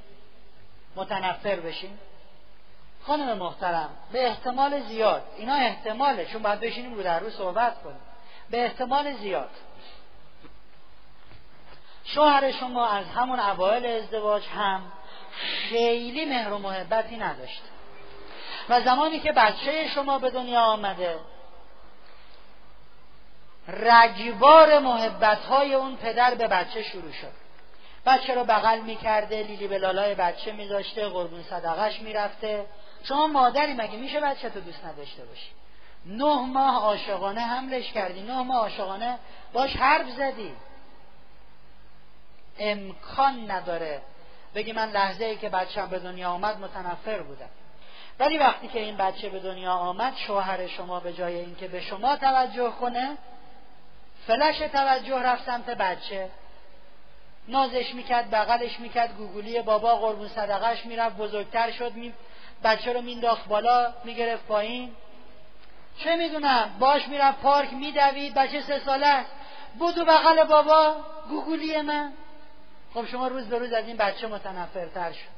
متنفر 0.97 1.57
بشیم. 1.57 1.99
خانم 3.07 3.39
محترم 3.39 3.91
به 4.12 4.26
احتمال 4.26 4.81
زیاد 4.81 5.23
اینا 5.36 5.55
احتماله 5.55 6.25
چون 6.25 6.43
باید 6.43 6.60
بشینیم 6.60 6.94
رو 6.94 7.02
در 7.02 7.20
رو 7.20 7.31
صحبت 7.31 7.83
کنیم. 7.83 8.01
به 8.51 8.65
احتمال 8.65 9.17
زیاد. 9.17 9.51
شوهر 12.05 12.52
شما 12.52 12.86
از 12.86 13.07
همون 13.07 13.41
اوایل 13.41 13.86
ازدواج 13.86 14.47
هم 14.47 14.93
خیلی 15.36 16.24
مهر 16.24 16.52
و 16.52 16.58
محبتی 16.58 17.16
نداشت. 17.16 17.62
و 18.68 18.80
زمانی 18.80 19.20
که 19.20 19.32
بچه 19.32 19.88
شما 19.88 20.18
به 20.18 20.30
دنیا 20.30 20.60
آمده 20.60 21.18
رگبار 23.68 24.78
محبت 24.78 25.38
های 25.38 25.74
اون 25.74 25.96
پدر 25.96 26.34
به 26.34 26.48
بچه 26.48 26.82
شروع 26.82 27.12
شد. 27.12 27.32
بچه 28.06 28.34
رو 28.34 28.44
بغل 28.44 28.80
می‌کرده 28.80 29.42
لیلی 29.42 29.68
به 29.68 29.78
لالای 29.78 30.14
بچه 30.14 30.52
میذاشته 30.52 31.08
قربون 31.08 31.42
صدقش 31.42 32.00
می‌رفته. 32.00 32.66
شما 33.04 33.26
مادری 33.26 33.72
مگه 33.72 33.96
میشه 33.96 34.20
بچه 34.20 34.50
تو 34.50 34.60
دوست 34.60 34.84
نداشته 34.84 35.24
باشی؟ 35.24 35.50
نه 36.06 36.40
ماه 36.40 36.82
عاشقانه 36.82 37.40
حملش 37.40 37.92
کردی 37.92 38.20
نه 38.20 38.42
ماه 38.42 38.56
عاشقانه 38.56 39.18
باش 39.52 39.76
حرف 39.76 40.10
زدی. 40.10 40.52
امکان 42.58 43.50
نداره 43.50 44.02
بگی 44.55 44.73
من 44.73 44.91
لحظه 44.91 45.24
ای 45.24 45.36
که 45.36 45.49
بچم 45.49 45.86
به 45.86 45.99
دنیا 45.99 46.31
آمد 46.31 46.58
متنفر 46.60 47.23
بودم. 47.23 47.49
ولی 48.18 48.39
وقتی 48.39 48.68
که 48.68 48.78
این 48.81 48.97
بچه 48.97 49.28
به 49.28 49.41
دنیا 49.41 49.73
آمد 49.73 50.16
شوهر 50.16 50.66
شما 50.66 51.00
به 51.00 51.12
جای 51.12 51.36
اینکه 51.36 51.68
به 51.68 51.81
شما 51.81 52.16
توجه 52.16 52.70
کنه 52.70 53.16
فلش 54.26 54.58
توجه 54.58 55.23
رفت 55.23 55.47
سمت 55.47 55.70
بچه. 55.70 56.31
نازش 57.49 57.94
می‌کرد 57.94 58.31
بغلش 58.31 58.81
می‌کرد 58.81 59.16
گوگولی 59.16 59.62
بابا 59.62 59.97
قربون 59.97 60.28
صدقش 60.28 60.86
می‌رفت 60.86 61.16
بزرگتر 61.16 61.70
شد 61.70 61.92
می... 61.94 62.12
بچه 62.65 62.92
رو 62.92 63.00
مینداخت 63.00 63.49
بالا 63.49 63.92
می‌گرفت 64.05 64.47
پایین. 64.47 64.97
چه 65.99 66.16
می‌دونم 66.16 66.70
باش 66.78 67.08
می‌رفت 67.08 67.41
پارک 67.41 67.73
میدوید 67.73 68.34
بچه 68.34 68.60
سه 68.60 68.78
ساله 68.78 69.07
است. 69.07 69.31
بودو 69.78 70.05
بغل 70.05 70.44
بابا 70.44 70.97
گوگولی 71.28 71.81
من. 71.81 72.12
خب 72.94 73.06
شما 73.06 73.28
روز 73.28 73.48
به 73.48 73.58
روز 73.58 73.73
از 73.73 73.86
این 73.86 73.97
بچه 73.97 74.26
متنفرتر 74.26 75.12
شد 75.12 75.34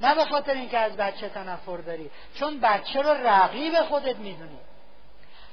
نه 0.00 0.14
به 0.14 0.24
خاطر 0.24 0.54
اینکه 0.54 0.78
از 0.78 0.96
بچه 0.96 1.28
تنفر 1.28 1.76
داری 1.76 2.10
چون 2.34 2.60
بچه 2.60 3.02
رو 3.02 3.10
رقیب 3.10 3.82
خودت 3.82 4.16
می‌دونی. 4.16 4.58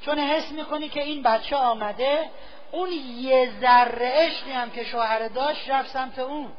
چون 0.01 0.19
حس 0.19 0.51
می‌کنی 0.51 0.90
که 0.90 1.03
این 1.03 1.23
بچه 1.23 1.56
آمده 1.56 2.30
اون 2.72 2.91
یه 2.91 3.51
ذره 3.61 4.11
عشقی 4.14 4.51
هم 4.51 4.72
که 4.72 4.83
شوهر 4.83 5.27
داشت 5.27 5.69
رفت 5.69 5.90
سمت 5.90 6.19
اون. 6.19 6.51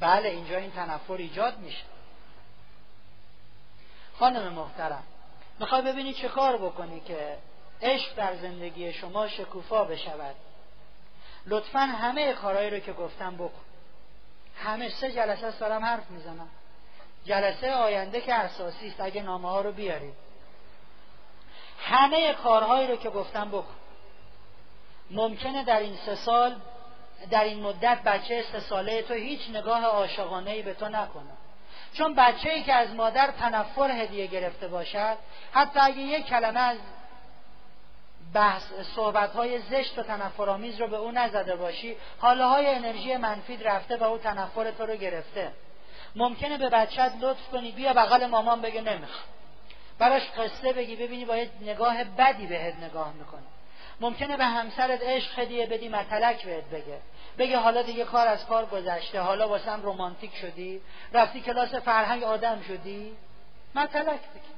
بله 0.00 0.28
اینجا 0.28 0.56
این 0.56 0.70
تنفر 0.70 1.12
ایجاد 1.12 1.58
میشه. 1.58 1.84
خانم 4.18 4.52
محترم 4.52 5.02
می‌خوای 5.60 5.82
ببینی 5.82 6.14
چه 6.14 6.28
کار 6.28 6.56
بکنی 6.56 7.00
که 7.00 7.36
عشق 7.82 8.14
در 8.14 8.34
زندگی 8.34 8.92
شما 8.92 9.28
شکوفا 9.28 9.84
بشود؟ 9.84 10.34
لطفا 11.46 11.78
همه 11.78 12.32
کارهایی 12.32 12.70
رو 12.70 12.78
که 12.78 12.92
گفتم 12.92 13.34
بکن. 13.34 13.69
همه 14.64 14.88
سه 14.88 15.12
جلسه 15.12 15.46
است 15.46 15.60
دارم 15.60 15.84
حرف 15.84 16.10
می‌زنم. 16.10 16.48
جلسه 17.24 17.72
آینده 17.72 18.20
که 18.20 18.34
اساسی 18.34 18.88
است 18.88 19.00
اگه 19.00 19.22
نامه 19.22 19.48
ها 19.48 19.60
رو 19.60 19.72
بیارید. 19.72 20.14
همه 21.80 22.32
کارهایی 22.32 22.88
رو 22.88 22.96
که 22.96 23.10
گفتم 23.10 23.48
بکن. 23.48 23.74
ممکنه 25.10 25.64
در 25.64 25.80
این 25.80 25.96
سه 25.96 26.14
سال 26.14 26.56
در 27.30 27.44
این 27.44 27.62
مدت 27.62 28.02
بچه 28.02 28.44
سه 28.52 28.60
ساله 28.60 29.02
تو 29.02 29.14
هیچ 29.14 29.50
نگاه 29.50 29.84
عاشقانه 29.84 30.50
ای 30.50 30.62
به 30.62 30.74
تو 30.74 30.88
نکنه. 30.88 31.32
چون 31.92 32.14
بچه 32.14 32.50
ای 32.50 32.62
که 32.62 32.74
از 32.74 32.94
مادر 32.94 33.30
تنفر 33.30 33.90
هدیه 33.90 34.26
گرفته 34.26 34.68
باشد 34.68 35.16
حتی 35.52 35.80
اگه 35.80 35.98
یک 35.98 36.26
کلمه 36.26 36.60
از 36.60 36.78
بحث 38.34 38.62
صحبت 38.94 39.32
های 39.32 39.58
زشت 39.58 39.98
و 39.98 40.02
تنفرآمیز 40.02 40.80
رو 40.80 40.86
به 40.86 40.96
او 40.96 41.10
نزده 41.10 41.56
باشی. 41.56 41.96
حاله 42.18 42.44
های 42.44 42.66
انرژی 42.66 43.16
منفی 43.16 43.56
رفته 43.56 43.96
و 43.96 44.04
او 44.04 44.18
تنفر 44.18 44.70
تو 44.70 44.86
رو 44.86 44.96
گرفته. 44.96 45.52
ممکنه 46.16 46.58
به 46.58 46.68
بچت 46.68 47.12
لطف 47.20 47.48
کنی 47.52 47.72
بیا 47.72 47.92
بغل 47.92 48.26
مامان 48.26 48.60
بگه 48.60 48.80
نمی‌خوام. 48.80 49.24
براش 49.98 50.30
قصه 50.30 50.72
بگی 50.72 50.96
ببینی 50.96 51.24
با 51.24 51.44
نگاه 51.60 52.04
بدی 52.04 52.46
بهت 52.46 52.74
نگاه 52.76 53.12
می‌کنه. 53.12 53.42
ممکنه 54.00 54.36
به 54.36 54.44
همسرت 54.44 55.02
عشق 55.02 55.38
هدیه 55.38 55.66
بدی 55.66 55.88
متلک 55.88 56.44
بهت 56.44 56.64
بگه. 56.64 56.98
بگه 57.38 57.58
حالا 57.58 57.82
دیگه 57.82 58.04
کار 58.04 58.28
از 58.28 58.46
کار 58.46 58.66
گذشته 58.66 59.20
حالا 59.20 59.48
واسم 59.48 59.82
رومانتیک 59.82 60.36
شدی. 60.36 60.80
رفتی 61.12 61.40
کلاس 61.40 61.74
فرهنگ 61.74 62.24
آدم 62.24 62.62
شدی. 62.68 63.16
متلک 63.74 64.20
بگی 64.20 64.50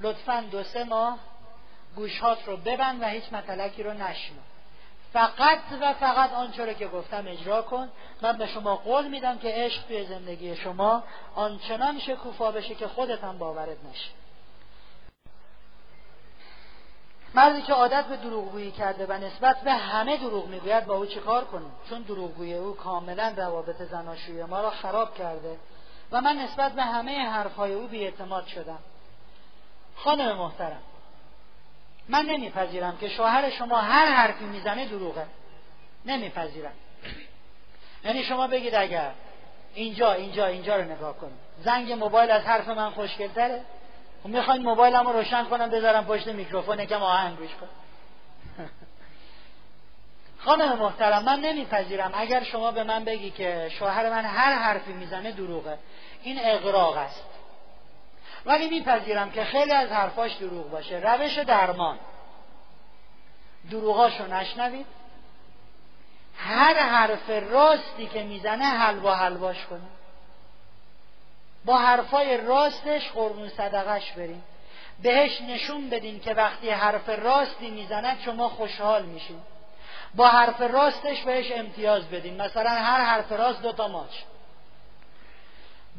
لطفا 0.00 0.40
دو 0.40 0.64
سه 0.64 0.84
ماه 0.84 1.18
گوشهات 1.98 2.48
رو 2.48 2.56
ببند 2.56 3.02
و 3.02 3.04
هیچ 3.04 3.32
متلکی 3.32 3.82
رو 3.82 3.92
نشنو. 3.92 4.38
فقط 5.12 5.58
و 5.80 5.94
فقط 5.94 6.32
آنچه 6.32 6.64
رو 6.64 6.72
که 6.72 6.88
گفتم 6.88 7.24
اجرا 7.28 7.62
کن. 7.62 7.88
من 8.22 8.38
به 8.38 8.46
شما 8.46 8.76
قول 8.76 9.08
میدم 9.08 9.38
که 9.38 9.48
عشق 9.54 9.82
توی 9.86 10.06
زندگی 10.06 10.56
شما 10.56 11.02
آنچنان 11.34 11.98
شکوفا 11.98 12.50
بشه 12.50 12.74
که 12.74 12.88
خودت 12.88 13.24
هم 13.24 13.38
باورت 13.38 13.76
نشه 13.90 14.10
مردی 17.34 17.62
که 17.62 17.72
عادت 17.72 18.04
به 18.04 18.16
دروغگویی 18.16 18.70
کرده 18.70 19.06
و 19.06 19.12
نسبت 19.12 19.60
به 19.60 19.72
همه 19.72 20.16
دروغ 20.16 20.46
می‌گوید 20.46 20.86
با 20.86 20.94
او 20.94 21.06
چه 21.06 21.20
کار 21.20 21.44
کنیم؟ 21.44 21.72
چون 21.90 22.02
دروغگویی 22.02 22.54
او 22.54 22.76
کاملا 22.76 23.34
روابط 23.36 23.82
زناشویی 23.82 24.42
ما 24.42 24.60
را 24.60 24.70
خراب 24.70 25.14
کرده 25.14 25.56
و 26.12 26.20
من 26.20 26.36
نسبت 26.36 26.72
به 26.72 26.82
همه 26.82 27.28
حرفهای 27.28 27.74
او 27.74 27.86
بیاعتماد 27.86 28.46
شدم. 28.46 28.78
خانم 29.96 30.36
محترم 30.36 30.82
من 32.08 32.26
نمیپذیرم 32.26 32.96
که 33.00 33.08
شوهر 33.08 33.50
شما 33.50 33.76
هر 33.76 34.06
حرفی 34.06 34.44
می‌زنه 34.44 34.86
دروغه. 34.86 35.26
نمیپذیرم. 36.06 36.72
یعنی 38.04 38.24
شما 38.24 38.46
بگید 38.46 38.74
اگر 38.74 39.10
اینجا 39.74 40.12
اینجا 40.12 40.46
اینجا 40.46 40.76
رو 40.76 40.84
نگاه 40.84 41.16
کنید. 41.16 41.38
زنگ 41.64 41.92
موبایل 41.92 42.30
از 42.30 42.42
حرف 42.42 42.68
من 42.68 42.90
خوشگلتره؟ 42.90 43.60
خب 44.22 44.28
می‌خواین 44.28 44.62
موبایلم 44.62 45.06
رو 45.06 45.12
روشن 45.12 45.44
کنم 45.44 45.70
بذارم 45.70 46.04
پشت 46.04 46.26
میکروفون 46.26 46.80
یکم 46.80 47.02
آهنگ 47.02 47.36
گوش 47.36 47.50
کن 47.60 47.68
خانم 50.44 50.78
محترم 50.78 51.24
من 51.24 51.40
نمیپذیرم. 51.40 52.10
اگر 52.14 52.42
شما 52.42 52.70
به 52.70 52.84
من 52.84 53.04
بگی 53.04 53.30
که 53.30 53.70
شوهر 53.78 54.10
من 54.10 54.24
هر 54.24 54.54
حرفی 54.54 54.92
می‌زنه 54.92 55.32
دروغه. 55.32 55.78
این 56.22 56.38
اقراق 56.42 56.96
است. 56.96 57.37
ولی 58.46 58.68
میپذیرم 58.68 59.30
که 59.30 59.44
خیلی 59.44 59.72
از 59.72 59.88
حرفاش 59.88 60.32
دروغ 60.32 60.70
باشه. 60.70 60.98
روش 60.98 61.38
درمان. 61.38 61.98
دروغاشو 63.70 64.26
نشنوید. 64.26 64.86
هر 66.38 66.74
حرف 66.74 67.30
راستی 67.50 68.06
که 68.06 68.22
می‌زنه 68.22 68.64
حلوا 68.64 69.14
حلواش 69.14 69.66
کنه 69.66 69.80
با 71.64 71.78
حرفای 71.78 72.36
راستش 72.36 73.10
قربون 73.10 73.48
صدقش 73.48 74.12
بریم 74.12 74.44
بهش 75.02 75.40
نشون 75.40 75.90
بدین 75.90 76.20
که 76.20 76.34
وقتی 76.34 76.70
حرف 76.70 77.08
راستی 77.08 77.70
می‌زند 77.70 78.20
شما 78.20 78.48
خوشحال 78.48 79.02
میشین. 79.02 79.40
با 80.14 80.28
حرف 80.28 80.60
راستش 80.60 81.22
بهش 81.22 81.52
امتیاز 81.52 82.10
بدین. 82.10 82.42
مثلا 82.42 82.70
هر 82.70 83.00
حرف 83.04 83.32
راست 83.32 83.62
دوتا 83.62 83.88
ماچ. 83.88 84.12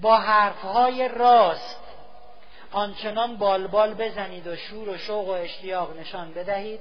با 0.02 0.18
حرفهای 0.18 1.08
راست 1.08 1.89
آنچنان 2.72 3.38
بالبال 3.38 3.94
بزنید 3.94 4.48
و 4.48 4.56
شور 4.56 4.90
و 4.90 4.98
شوق 4.98 5.28
و 5.28 5.32
اشتیاق 5.32 5.98
نشان 5.98 6.34
بدهید 6.34 6.80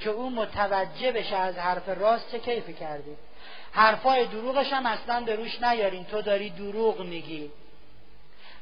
که 0.00 0.10
او 0.10 0.30
متوجه 0.30 1.12
بشه 1.12 1.36
از 1.36 1.58
حرف 1.58 1.88
راست 1.88 2.32
چه 2.32 2.38
کیفی 2.38 2.72
کردید 2.72 3.18
حرفای 3.72 4.26
دروغش 4.26 4.72
هم 4.72 4.86
اصلا 4.86 5.20
به 5.20 5.36
روش 5.36 5.62
نیارین. 5.62 6.04
تو 6.04 6.22
داری 6.22 6.50
دروغ 6.50 7.00
میگی. 7.00 7.50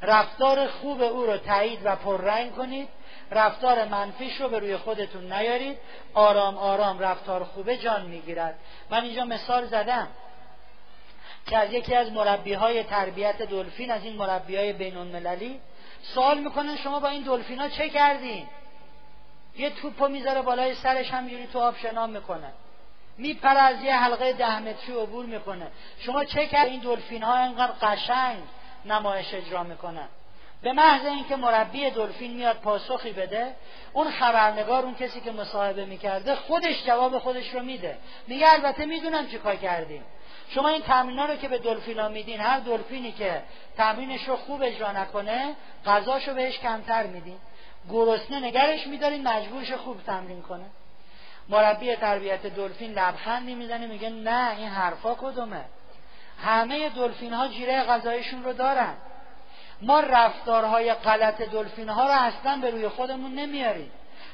رفتار 0.03 0.67
خوب 0.67 1.03
او 1.03 1.27
رو 1.27 1.37
تایید 1.37 1.81
و 1.85 1.97
پررنگ 1.97 2.55
کنید. 2.55 2.89
رفتار 3.31 3.85
منفیش 3.85 4.41
رو 4.41 4.49
به 4.49 4.59
روی 4.59 4.77
خودتون 4.77 5.33
نیارید. 5.33 5.79
آرام 6.15 6.59
آرام 6.59 6.99
رفتار 6.99 7.45
خوبه 7.45 7.77
جان 7.77 8.07
می‌گیرد. 8.07 8.59
من 8.91 9.05
اینجا 9.05 9.25
مثال 9.25 9.67
زدم 9.67 10.09
که 11.47 11.59
از 11.59 11.73
یکی 11.73 11.95
از 11.95 12.13
مربی 12.13 12.53
های 12.53 12.83
تربیت 12.83 13.43
دلفین 13.43 13.91
از 13.91 14.05
این 14.05 14.17
مربی 14.17 14.57
های 14.57 14.73
بین 14.73 14.97
سوال 16.03 16.39
می‌کنن 16.39 16.77
شما 16.77 17.01
با 17.01 17.09
این 17.09 17.23
دلفین 17.23 17.59
ها 17.59 17.69
چه 17.69 17.89
کردین؟ 17.89 18.47
یه 19.57 19.71
توپو 19.71 20.09
می‌ذاره 20.09 20.43
بالای 20.43 20.75
سرش 20.75 21.11
همینجوری 21.11 21.47
تو 21.47 21.61
آب 21.61 21.77
شنا 21.77 22.07
می‌کنه. 22.07 22.53
میپره 23.19 23.59
از 23.59 23.83
یه 23.83 23.97
حلقه 23.97 24.33
ده 24.33 24.59
متری 24.59 24.93
عبور 24.93 25.27
می‌کنه. 25.27 25.67
شما 25.99 26.25
چه 26.25 26.47
کرد 26.47 26.67
این 26.67 26.81
دلفین 26.81 27.23
ها 27.23 27.39
اینقدر 27.39 27.73
قشنگ 27.73 28.39
نمایش 28.85 29.35
اجرا 29.35 29.63
می‌کنن. 29.63 30.09
به 30.63 30.73
محض 30.73 31.07
اینکه 31.07 31.37
مربی 31.37 31.91
دلفین 31.91 32.35
میاد 32.35 32.57
پاسخی 32.57 33.13
بده 33.13 33.55
اون 33.93 34.11
خبرنگار 34.11 34.85
اون 34.85 34.95
کسی 34.95 35.21
که 35.21 35.33
مصاحبه 35.33 35.85
می‌کرده 35.85 36.35
خودش 36.35 36.85
جواب 36.87 37.19
خودش 37.19 37.55
رو 37.55 37.63
میده. 37.63 37.99
میگه 38.27 38.53
البته 38.53 38.85
می‌دونم 38.85 39.29
چی 39.29 39.39
کار 39.39 39.57
کردیم 39.57 40.05
شما 40.55 40.69
این 40.69 40.83
تمرین 40.83 41.19
رو 41.19 41.37
که 41.37 41.49
به 41.49 41.59
دلفینا 41.59 42.09
میدین 42.09 42.41
هر 42.41 42.59
دلفینی 42.61 43.13
که 43.13 43.43
تمرینش 43.77 44.29
رو 44.29 44.37
خوب 44.37 44.63
اجرا 44.63 44.93
نکنه 44.93 45.55
غذاشو 45.87 46.35
بهش 46.35 46.59
کمتر 46.59 47.07
میدین. 47.07 47.39
گرسنه 47.91 48.41
نگرش 48.41 48.87
میدارین 48.87 49.29
مجبورش 49.29 49.73
خوب 49.73 50.03
تمرین 50.03 50.43
کنه. 50.43 50.65
مربی 51.49 51.97
تربیت 51.97 52.47
دلفین 52.47 52.93
لبخندی 52.93 53.55
می‌زنه 53.55 53.87
میگه 53.87 54.11
نه 54.11 54.57
این 54.59 54.69
حرفا 54.69 55.15
کدومه. 55.15 55.65
همه 56.43 56.89
دلفین 56.89 57.33
ها 57.33 57.49
جیره 57.49 57.83
غذایشون 57.83 58.45
رو 58.45 58.53
دارن. 58.53 58.95
ما 59.83 60.01
رفتارهای 60.01 60.95
غلط 60.95 61.43
دلفین 61.43 61.89
ها 61.89 62.07
رو 62.07 62.13
اصلا 62.13 62.57
به 62.57 62.71
روی 62.71 62.89
خودمون 62.89 63.35
نمیاریم. 63.35 63.91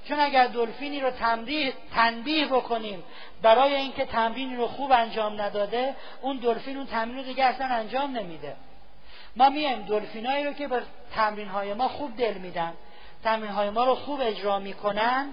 چون 0.08 0.20
اگر 0.20 0.46
دلفینی 0.46 1.00
رو 1.00 1.10
تنبیه, 1.10 1.72
تنبیه 1.94 2.46
بکنیم 2.46 3.04
برای 3.42 3.74
اینکه 3.74 4.04
تمرینی 4.04 4.56
رو 4.56 4.66
خوب 4.66 4.92
انجام 4.92 5.40
نداده 5.40 5.94
اون 6.22 6.36
دلفین 6.36 6.76
اون 6.76 6.86
تمرین 6.86 7.16
رو 7.16 7.22
دیگه 7.22 7.44
اصلا 7.44 7.66
انجام 7.66 8.10
نمیده. 8.10 8.56
ما 9.36 9.48
میایم 9.48 9.82
دلفینایی 9.82 10.44
رو 10.44 10.52
که 10.52 10.68
به 10.68 10.82
تمرین 11.14 11.48
های 11.48 11.74
ما 11.74 11.88
خوب 11.88 12.16
دل 12.16 12.34
میدن. 12.34 12.72
تمرین 13.24 13.50
های 13.50 13.70
ما 13.70 13.84
رو 13.84 13.94
خوب 13.94 14.20
اجرا 14.20 14.58
می‌کنن 14.58 15.28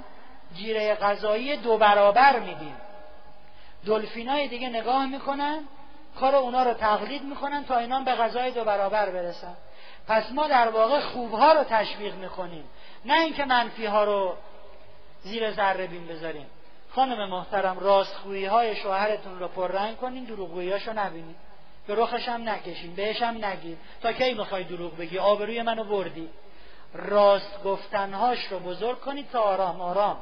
جیره 0.55 0.95
غذایی 0.95 1.57
دو 1.57 1.77
برابر 1.77 2.39
میدیم 2.39 2.75
دلفینای 3.85 4.47
دیگه 4.47 4.69
نگاه 4.69 5.05
می‌کنن 5.05 5.67
کار 6.19 6.35
اونا 6.35 6.63
رو 6.63 6.73
تقلید 6.73 7.23
می‌کنن 7.23 7.65
تا 7.65 7.77
اینا 7.77 7.99
به 7.99 8.11
غذای 8.11 8.51
دو 8.51 8.63
برابر 8.63 9.09
برسن. 9.09 9.55
پس 10.07 10.31
ما 10.31 10.47
در 10.47 10.67
واقع 10.67 10.99
خوبها 10.99 11.53
رو 11.53 11.63
تشویق 11.63 12.15
می‌کنیم. 12.15 12.69
نه 13.05 13.19
اینکه 13.19 13.45
منفی 13.45 13.85
ها 13.85 14.03
رو 14.03 14.35
زیر 15.23 15.51
ذره 15.51 15.87
بین 15.87 16.07
بذاریم 16.07 16.45
خانم 16.95 17.29
محترم 17.29 17.79
راستگویی 17.79 18.45
های 18.45 18.75
شوهرتون 18.75 19.39
رو 19.39 19.47
پررنگ 19.47 19.97
کنین 19.97 20.23
دروغگویی 20.23 20.71
هاشو 20.71 20.93
نبینید 20.93 21.35
به 21.87 21.95
رخش 21.95 22.27
هم 22.29 22.49
نکشین 22.49 22.95
بهش 22.95 23.21
هم 23.21 23.45
نگید 23.45 23.77
تا 24.01 24.13
کی 24.13 24.33
می‌خوای 24.33 24.63
دروغ 24.63 24.97
بگی؟ 24.97 25.17
آبروی 25.17 25.61
منو 25.61 25.83
بردی. 25.83 26.29
راست 26.93 27.63
گفتنهاش 27.63 28.45
رو 28.45 28.59
بزرگ 28.59 28.99
کنید 28.99 29.29
تا 29.29 29.41
آرام. 29.41 29.81
آرام. 29.81 30.17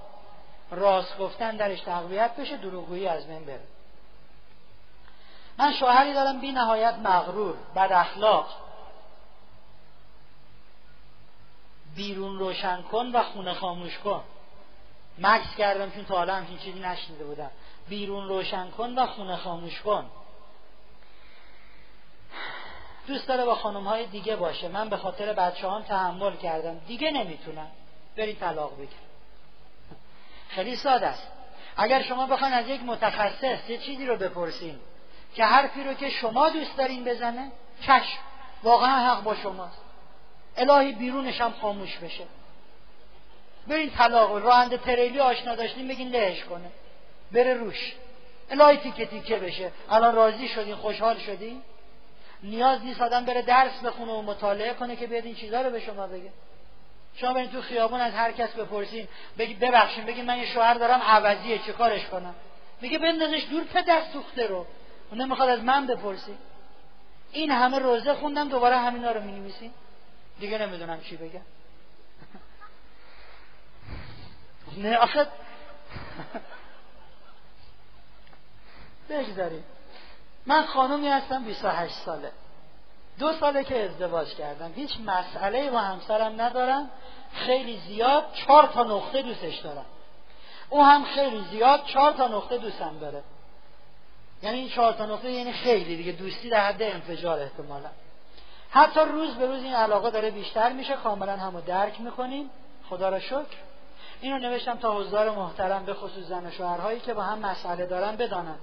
راست 0.72 1.18
گفتن 1.18 1.56
درش 1.56 1.82
تقویت 1.82 2.36
بشه 2.36 2.58
دروغگویی 2.58 3.08
از 3.08 3.28
من 3.28 3.46
بره. 3.46 3.62
من 5.58 5.74
شوهری 5.74 6.14
دارم 6.14 6.42
بی 6.42 6.52
نهایت 6.52 6.94
مغرور 6.94 7.56
بد 7.76 7.92
اخلاق. 7.92 8.48
بیرون 11.96 12.40
روشن 12.40 12.82
کن 12.82 13.12
و 13.12 13.24
خونه 13.24 13.54
خاموش 13.54 13.98
کن. 13.98 14.24
مکس 15.22 15.56
کردم 15.58 15.92
چون 15.92 16.06
تا 16.06 16.18
حالا 16.18 16.36
همچین 16.36 16.58
چیزی 16.58 16.80
نشنیده 16.80 17.24
بودم. 17.24 17.52
بیرون 17.90 18.28
روشن 18.28 18.70
کن 18.70 19.00
و 19.00 19.06
خونه 19.06 19.36
خاموش 19.36 19.82
کن. 19.82 20.06
دوست 23.08 23.28
داره 23.28 23.46
با 23.46 23.56
خانم 23.56 23.88
های 23.88 24.06
دیگه 24.06 24.36
باشه. 24.36 24.68
من 24.68 24.90
به 24.90 24.98
خاطر 24.98 25.34
بچه 25.34 25.70
هم 25.70 25.82
تحمل 25.82 26.36
کردم. 26.36 26.78
دیگه 26.88 27.12
نمی‌تونم. 27.12 27.72
برید 28.18 28.40
طلاق 28.40 28.78
بگیر 28.78 29.00
خیلی 30.50 30.76
ساده 30.76 31.08
است. 31.08 31.28
اگر 31.78 32.02
شما 32.02 32.28
بخواین 32.28 32.54
از 32.54 32.68
یک 32.68 32.82
متخصص 32.84 33.70
یه 33.70 33.78
چیزی 33.78 34.06
رو 34.06 34.18
بپرسین 34.18 34.80
که 35.36 35.46
حرفی 35.46 35.84
رو 35.84 35.94
که 35.94 36.10
شما 36.10 36.50
دوست 36.50 36.78
دارین 36.78 37.04
بزنه 37.04 37.52
چشم. 37.82 38.20
واقعا 38.64 39.12
حق 39.12 39.24
با 39.24 39.36
شماست. 39.36 39.82
الهی 40.58 40.92
بیرونش 40.92 41.42
هم 41.42 41.54
خاموش 41.62 41.98
بشه. 41.98 42.24
برین 43.68 43.90
طلاق 43.90 44.46
راننده 44.46 44.78
تریلی 44.78 45.20
آشنا 45.20 45.56
داشتین 45.56 45.88
بگین 45.88 46.10
لهش 46.10 46.44
کنه. 46.44 46.72
بره 47.32 47.54
روش. 47.54 47.94
الهی 48.52 48.78
تیکه 48.78 49.06
تیکه 49.06 49.36
بشه. 49.36 49.72
الان 49.90 50.16
راضی 50.16 50.48
شدین؟ 50.48 50.76
خوشحال 50.76 51.18
شدین؟ 51.18 51.62
نیاز 52.44 52.84
نیست 52.84 53.02
آدم 53.02 53.26
بره 53.26 53.42
درس 53.42 53.80
بخونه 53.84 54.12
و 54.12 54.22
مطالعه 54.22 54.74
کنه 54.74 54.96
که 54.96 55.08
بیاد 55.08 55.26
این 55.26 55.36
چیزها 55.36 55.62
رو 55.62 55.70
به 55.70 55.80
شما 55.80 56.08
بگه. 56.08 56.32
شما 57.16 57.34
برین 57.34 57.52
تو 57.52 57.62
خیابون 57.62 58.02
از 58.02 58.14
هر 58.14 58.32
کس 58.32 58.50
بپرسین. 58.50 59.08
بگی 59.38 59.54
ببخشین 59.54 60.06
بگی 60.06 60.22
من 60.22 60.38
یه 60.38 60.46
شوهر 60.46 60.74
دارم 60.74 61.02
عوضیه 61.02 61.58
چه 61.58 61.74
کارش 61.74 62.06
کنم؟ 62.06 62.36
میگه 62.82 62.98
بندازش 62.98 63.46
دور 63.50 63.64
دست 63.88 64.14
سوخته 64.14 64.48
رو. 64.48 64.66
اون 65.12 65.22
نمی‌خواد 65.22 65.50
از 65.50 65.60
من 65.60 65.88
بپرسی 65.88 66.38
این 67.32 67.52
همه 67.52 67.80
روزه 67.80 68.14
خوندم 68.14 68.50
دوباره 68.50 68.78
همینا 68.78 69.12
رو 69.12 69.22
می‌نویسین 69.22 69.72
دیگه 70.40 70.58
نمی‌دونم 70.58 71.02
چی 71.02 71.18
بگم. 71.18 71.42
نه 74.78 74.98
آخه 74.98 75.28
بگذاریم. 79.10 79.64
من 80.46 80.66
خانومی 80.66 81.08
هستم 81.08 81.44
28 81.44 81.94
ساله. 81.94 82.32
دو 83.20 83.34
ساله 83.34 83.64
که 83.64 83.84
ازدواج 83.84 84.36
کردم. 84.36 84.74
هیچ 84.76 84.98
مسئله 85.06 85.72
با 85.72 85.80
همسرم 85.80 86.42
ندارم. 86.42 86.90
خیلی 87.34 87.78
زیاد 87.88 88.34
چهار 88.34 88.68
تا 88.68 88.84
نقطه 88.84 89.22
دوستش 89.22 89.58
دارم. 89.58 89.86
او 90.70 90.84
هم 90.86 91.04
خیلی 91.04 91.46
زیاد 91.52 91.86
چهار 91.86 92.12
تا 92.12 92.28
نقطه 92.28 92.58
دوستم 92.58 92.98
داره. 93.00 93.24
یعنی 94.44 94.58
این 94.58 94.70
چهار 94.70 94.94
تا 94.94 95.06
نقطه 95.06 95.32
یعنی 95.32 95.54
خیلی 95.54 95.98
دیگه. 95.98 96.12
دوستی 96.12 96.50
در 96.50 96.68
حد 96.68 96.82
انفجار 96.82 97.40
احتمالا. 97.40 97.90
حتی 98.70 99.00
روز 99.00 99.36
به 99.36 99.46
روز 99.46 99.64
این 99.64 99.74
علاقه 99.74 100.10
داره 100.10 100.32
بیشتر 100.32 100.74
میشه. 100.74 100.94
کاملا 100.94 101.38
همو 101.38 101.62
درک 101.62 102.02
می‌کنیم. 102.02 102.50
خدا 102.90 103.10
را 103.10 103.20
شکر. 103.20 103.71
اینو 104.22 104.40
نوشتم 104.40 104.78
تا 104.78 104.98
حضار 104.98 105.30
محترم 105.30 105.86
به 105.86 105.94
خصوص 105.94 106.24
زن 106.24 106.46
و 106.46 106.52
شوهرهایی 106.52 107.00
که 107.00 107.14
با 107.14 107.22
هم 107.22 107.40
مسئله 107.40 107.86
دارن 107.86 108.16
بدانن. 108.16 108.56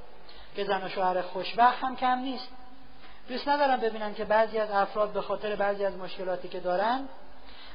که 0.57 0.65
زن 0.65 0.85
و 0.85 0.89
شوهر 0.89 1.23
خوشبخت 1.23 1.83
هم 1.83 1.97
کم 1.97 2.19
نیست. 2.19 2.49
دوست 3.29 3.49
ندارم 3.49 3.81
ببینم 3.81 4.15
که 4.15 4.25
بعضی 4.25 4.59
از 4.59 4.71
افراد 4.71 5.13
به 5.13 5.23
خاطر 5.23 5.57
بعضی 5.57 5.85
از 5.85 5.97
مشکلاتی 5.97 6.49
که 6.49 6.61
دارن 6.61 7.09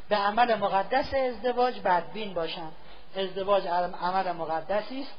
به 0.10 0.16
عمل 0.16 0.56
مقدس 0.56 1.14
ازدواج 1.14 1.80
بدبین 1.80 2.34
باشن. 2.34 2.72
ازدواج 3.16 3.68
عمل 4.02 4.32
مقدسی 4.32 5.02
است. 5.02 5.14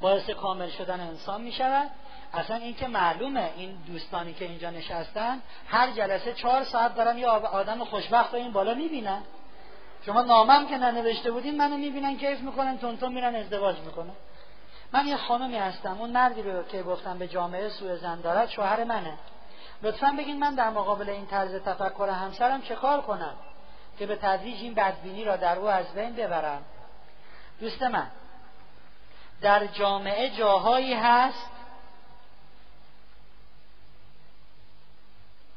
باعث 0.00 0.30
کامل 0.30 0.70
شدن 0.70 1.00
انسان 1.00 1.40
می 1.40 1.52
شود 1.52 1.90
اصلا 2.34 2.56
این 2.56 2.74
که 2.74 2.88
معلومه 2.88 3.50
این 3.56 3.76
دوستانی 3.86 4.34
که 4.34 4.44
اینجا 4.44 4.70
نشستن 4.70 5.38
هر 5.68 5.90
جلسه 5.90 6.32
چهار 6.32 6.64
ساعت 6.64 6.94
دارن 6.94 7.18
یه 7.18 7.26
آدم 7.26 7.84
خوشبخت 7.84 8.34
این 8.34 8.52
بالا 8.52 8.74
می‌بینن. 8.74 9.22
شما 10.06 10.22
نامم 10.22 10.66
که 10.66 10.78
ننوشته 10.78 11.30
بودین 11.30 11.56
منو 11.56 11.76
می‌بینن 11.76 12.16
کیف 12.16 12.40
می‌کنن 12.40 12.78
تونتون 12.78 13.12
میرن 13.12 13.34
ازدواج 13.34 13.78
می‌کنن. 13.78 14.12
من 14.92 15.06
یه 15.06 15.16
خانمی 15.16 15.56
هستم 15.56 16.00
اون 16.00 16.10
مردی 16.10 16.42
رو 16.42 16.62
که 16.62 16.82
گفتم 16.82 17.18
به 17.18 17.28
جامعه 17.28 17.68
سوء 17.68 17.96
زن 17.96 18.20
دارد 18.20 18.48
شوهر 18.48 18.84
منه. 18.84 19.18
لطفا 19.82 20.14
بگین 20.18 20.38
من 20.38 20.54
در 20.54 20.70
مقابل 20.70 21.10
این 21.10 21.26
طرز 21.26 21.54
تفکر 21.54 22.08
همسرم 22.08 22.62
چه 22.62 22.74
کار 22.74 23.00
کنم 23.00 23.34
که 23.98 24.06
به 24.06 24.16
تدریج 24.16 24.62
این 24.62 24.74
بدبینی 24.74 25.24
را 25.24 25.36
در 25.36 25.58
او 25.58 25.66
از 25.66 25.94
بین 25.94 26.14
ببرم؟ 26.16 26.62
دوست 27.60 27.82
من 27.82 28.06
در 29.40 29.66
جامعه 29.66 30.30
جاهایی 30.30 30.94
هست 30.94 31.50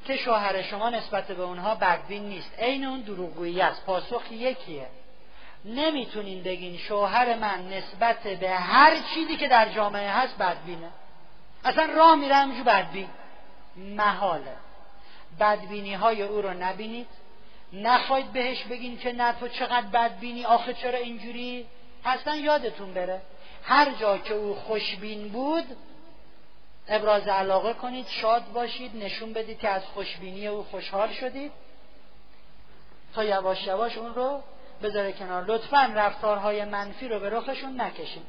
که 0.08 0.18
شوهر 0.18 0.62
شما 0.62 0.90
نسبت 0.90 1.28
به 1.28 1.44
اونها 1.44 1.76
بدبین 1.76 2.24
نیست. 2.24 2.60
عین 2.60 2.86
اون 2.86 3.02
دروغگویی 3.02 3.62
است. 3.62 3.86
پاسخ 3.86 4.32
یکیه. 4.32 4.88
نمی‌تونین 5.66 6.44
بگین 6.44 6.78
شوهر 6.78 7.36
من 7.36 7.68
نسبت 7.70 8.20
به 8.20 8.50
هر 8.50 8.98
چیزی 9.14 9.38
که 9.38 9.48
در 9.48 9.70
جامعه 9.70 10.10
هست 10.10 10.38
بدبینه. 10.38 10.90
اصلا 11.66 11.86
راه 11.86 12.16
میره 12.16 12.36
همجور 12.36 12.64
بدبین. 12.64 13.10
محاله. 13.76 14.56
بدبینی 15.40 15.94
های 15.94 16.22
او 16.22 16.42
رو 16.42 16.54
نبینید. 16.54 17.08
نخواید 17.74 18.34
بهش 18.34 18.64
بگین 18.64 18.98
که 18.98 19.12
نه 19.12 19.34
تو 19.34 19.48
چقدر 19.48 19.88
بدبینی 19.88 20.46
آخه 20.46 20.74
چرا 20.74 20.98
اینجوری؟ 20.98 21.66
اصلا 22.06 22.36
یادتون 22.36 22.94
بره. 22.94 23.22
هر 23.64 23.92
جا 23.92 24.18
که 24.18 24.34
او 24.34 24.56
خوشبین 24.56 25.30
بود 25.30 25.66
ابراز 26.90 27.28
علاقه 27.28 27.74
کنید 27.74 28.08
شاد 28.08 28.52
باشید 28.54 28.96
نشون 28.96 29.34
بدید 29.34 29.60
که 29.60 29.70
از 29.70 29.86
خوشبینی 29.86 30.48
او 30.48 30.64
خوشحال 30.64 31.14
شدید. 31.14 31.52
تا 33.14 33.24
یواش 33.24 33.68
یواش 33.68 33.98
اون 33.98 34.16
رو 34.16 34.42
بذاره 34.84 35.12
کنار. 35.12 35.46
لطفا 35.46 35.92
رفتارهای 35.96 36.66
منفی 36.66 37.08
رو 37.08 37.20
به 37.20 37.30
رخشون 37.30 37.82
نکشید 37.82 38.26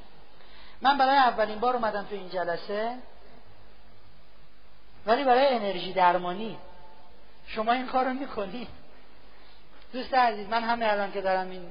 من 0.82 0.98
برای 0.98 1.16
اولین 1.16 1.58
بار 1.58 1.76
اومدم 1.76 2.02
تو 2.02 2.14
این 2.14 2.28
جلسه. 2.28 2.94
ولی 5.06 5.24
برای 5.24 5.46
انرژی 5.46 5.92
درمانی. 5.92 6.58
شما 7.46 7.72
این 7.72 7.86
کار 7.86 8.04
رو 8.04 8.14
می‌کنید 8.14 8.68
دوست 9.92 10.14
عزیز 10.14 10.48
من 10.48 10.64
همه 10.64 10.86
الان 10.86 11.12
که 11.12 11.20
دارم 11.20 11.50
این 11.50 11.70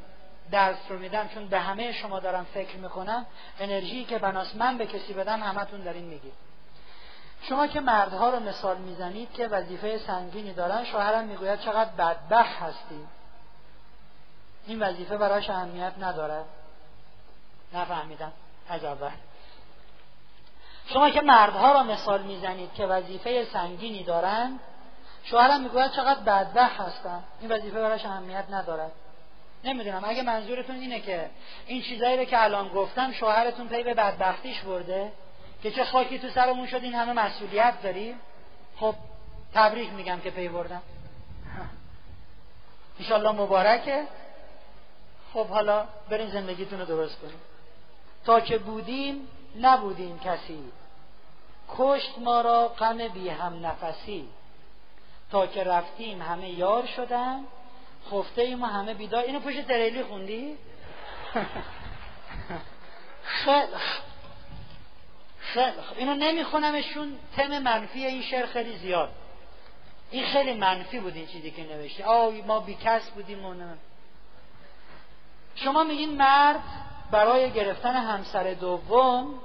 درس 0.51 0.77
رو 0.89 0.99
میدم 0.99 1.27
چون 1.33 1.47
به 1.47 1.59
همه 1.59 1.91
شما 1.91 2.19
دارم 2.19 2.45
فکر 2.53 2.75
می‌کنم 2.75 3.25
انرژی 3.59 4.05
که 4.05 4.17
بناس 4.17 4.55
من 4.55 4.77
به 4.77 4.85
کسی 4.85 5.13
بدم 5.13 5.43
همتون 5.43 5.81
دارین 5.83 6.05
میگید. 6.05 6.46
شما 7.41 7.67
که 7.67 7.79
مردها 7.79 8.29
رو 8.29 8.39
مثال 8.39 8.77
می‌زنید 8.77 9.33
که 9.33 9.47
وظیفه 9.47 9.97
سنگینی 9.97 10.53
دارن 10.53 10.83
شوهرم 10.83 11.25
می‌گوید 11.25 11.59
چقدر 11.59 11.89
بدبخت 11.89 12.55
هستی. 12.61 13.07
این 14.67 14.79
وظیفه 14.79 15.17
براش 15.17 15.49
اهمیت 15.49 15.93
نداره 15.99 16.43
نفهمیدم. 17.73 18.31
از 18.69 18.83
اول 18.83 19.11
شما 20.85 21.09
که 21.09 21.21
مردها 21.21 21.71
را 21.71 21.83
مثال 21.83 22.21
می‌زنید 22.21 22.73
که 22.73 22.85
وظیفه 22.85 23.45
سنگینی 23.45 24.03
دارند 24.03 24.59
شوهرم 25.23 25.61
می‌گوید 25.61 25.91
چقدر 25.91 26.19
بدبخت 26.19 26.79
هستم. 26.79 27.23
این 27.41 27.51
وظیفه 27.51 27.81
براش 27.81 28.05
اهمیت 28.05 28.45
ندارد. 28.49 28.91
نمی‌دونم. 29.63 30.03
اگه 30.05 30.23
منظورتون 30.23 30.75
اینه 30.75 30.99
که 30.99 31.29
این 31.65 31.81
چیزایی 31.81 32.17
رو 32.17 32.23
که 32.23 32.43
الان 32.43 32.67
گفتم 32.67 33.11
شوهرتون 33.11 33.67
پی 33.67 33.83
به 33.83 33.93
بدبختیش 33.93 34.61
برده 34.61 35.11
که 35.63 35.71
چه 35.71 35.85
خاکی 35.85 36.19
تو 36.19 36.29
سرمون 36.29 36.67
شد 36.67 36.83
این 36.83 36.95
همه 36.95 37.13
مسئولیت 37.13 37.81
داریم؟ 37.81 38.15
خب 38.79 38.95
تبریک 39.53 39.93
میگم 39.93 40.19
که 40.19 40.29
پی 40.29 40.47
بردم. 40.47 40.81
انشالله 42.99 43.31
مبارکه. 43.31 44.03
خب 45.33 45.47
حالا 45.47 45.85
برین 46.09 46.29
زندگیتون 46.29 46.79
رو 46.79 46.85
درست 46.85 47.19
کنیم. 47.19 47.41
تا 48.25 48.39
که 48.39 48.57
بودیم 48.57 49.27
نبودیم 49.61 50.19
کسی. 50.19 50.63
کشت 51.77 52.17
ما 52.17 52.41
را 52.41 52.67
غم 52.67 53.07
بی 53.07 53.29
هم 53.29 53.65
نفسی. 53.65 54.29
تا 55.31 55.47
که 55.47 55.63
رفتیم 55.63 56.21
همه 56.21 56.49
یار 56.49 56.85
شدن. 56.85 57.43
خفته 58.11 58.55
و 58.55 58.65
همه 58.65 58.93
بیدار. 58.93 59.23
اینو 59.23 59.39
پشت 59.39 59.67
تریلی 59.67 60.03
خوندی؟ 60.03 60.57
خیلی 63.23 63.67
خیلی 65.53 65.71
اینو 65.97 66.15
نمیخونمشون 66.15 67.19
تم 67.35 67.59
منفی 67.59 68.05
این 68.05 68.21
شعر 68.21 68.45
خیلی 68.45 68.77
زیاد. 68.77 69.09
این 70.11 70.25
خیلی 70.25 70.53
منفی 70.53 70.99
بود 70.99 71.15
این 71.15 71.27
چیزی 71.27 71.51
که 71.51 71.63
نوشته. 71.63 72.05
آه 72.05 72.33
ما 72.33 72.59
بیکس 72.59 73.09
بودیم 73.09 73.45
و 73.45 73.55
شما 75.55 75.83
میگین 75.83 76.17
مرد 76.17 76.63
برای 77.11 77.51
گرفتن 77.51 77.93
همسر 77.93 78.53
دوم 78.53 79.39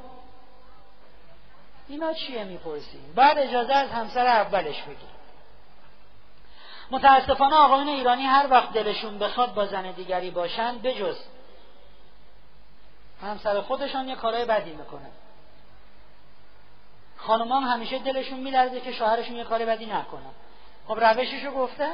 اینا 1.89 2.13
چیه 2.13 2.45
می‌پرسیم؟ 2.45 3.13
بعد 3.15 3.39
اجازه 3.39 3.73
از 3.73 3.91
همسر 3.91 4.27
اولش 4.27 4.83
بگیر 4.83 5.13
متاسفانه 6.91 7.55
آقایون 7.57 7.89
ایرانی 7.89 8.23
هر 8.23 8.47
وقت 8.51 8.73
دلشون 8.73 9.19
بخواد 9.19 9.55
با 9.55 9.67
زن 9.67 9.91
دیگری 9.91 10.31
باشن 10.31 10.79
بجز 10.79 11.17
همسر 13.23 13.61
خودشان 13.61 14.09
یه 14.09 14.17
کارهای 14.17 14.45
بدی 14.45 14.71
می‌کنه 14.71 15.11
خانومان 17.27 17.63
همیشه 17.63 17.99
دلشون 17.99 18.41
میلرزه 18.41 18.81
که 18.81 18.93
شوهرشون 18.93 19.37
یه 19.37 19.45
کار 19.45 19.65
بدی 19.65 19.87
نکنه 19.87 20.31
خب 20.89 21.05
روششو 21.05 21.51
گفته 21.51 21.89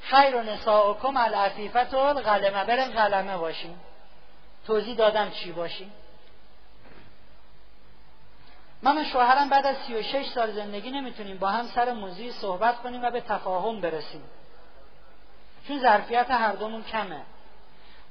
خیر 0.00 0.36
و 0.36 0.42
نساءکم 0.42 1.16
العفیفت 1.16 1.94
الغلمه 1.94 2.64
برن 2.64 2.90
غلمه 2.90 3.36
باشیم. 3.36 3.80
توضیح 4.66 4.96
دادم 4.96 5.30
چی 5.30 5.52
باشیم. 5.52 5.92
من 8.82 8.98
و 8.98 9.04
شوهرم 9.04 9.48
بعد 9.48 9.66
از 9.66 9.76
36 9.76 10.26
سال 10.26 10.52
زندگی 10.52 10.90
نمی‌تونیم 10.90 11.38
با 11.38 11.48
هم 11.48 11.66
سر 11.66 11.92
موضوعی 11.92 12.32
صحبت 12.32 12.82
کنیم 12.82 13.04
و 13.04 13.10
به 13.10 13.20
تفاهم 13.20 13.80
برسیم. 13.80 14.22
چون 15.68 15.78
ظرفیت 15.78 16.30
هر 16.30 16.52
دومون 16.52 16.84
کمه. 16.84 17.20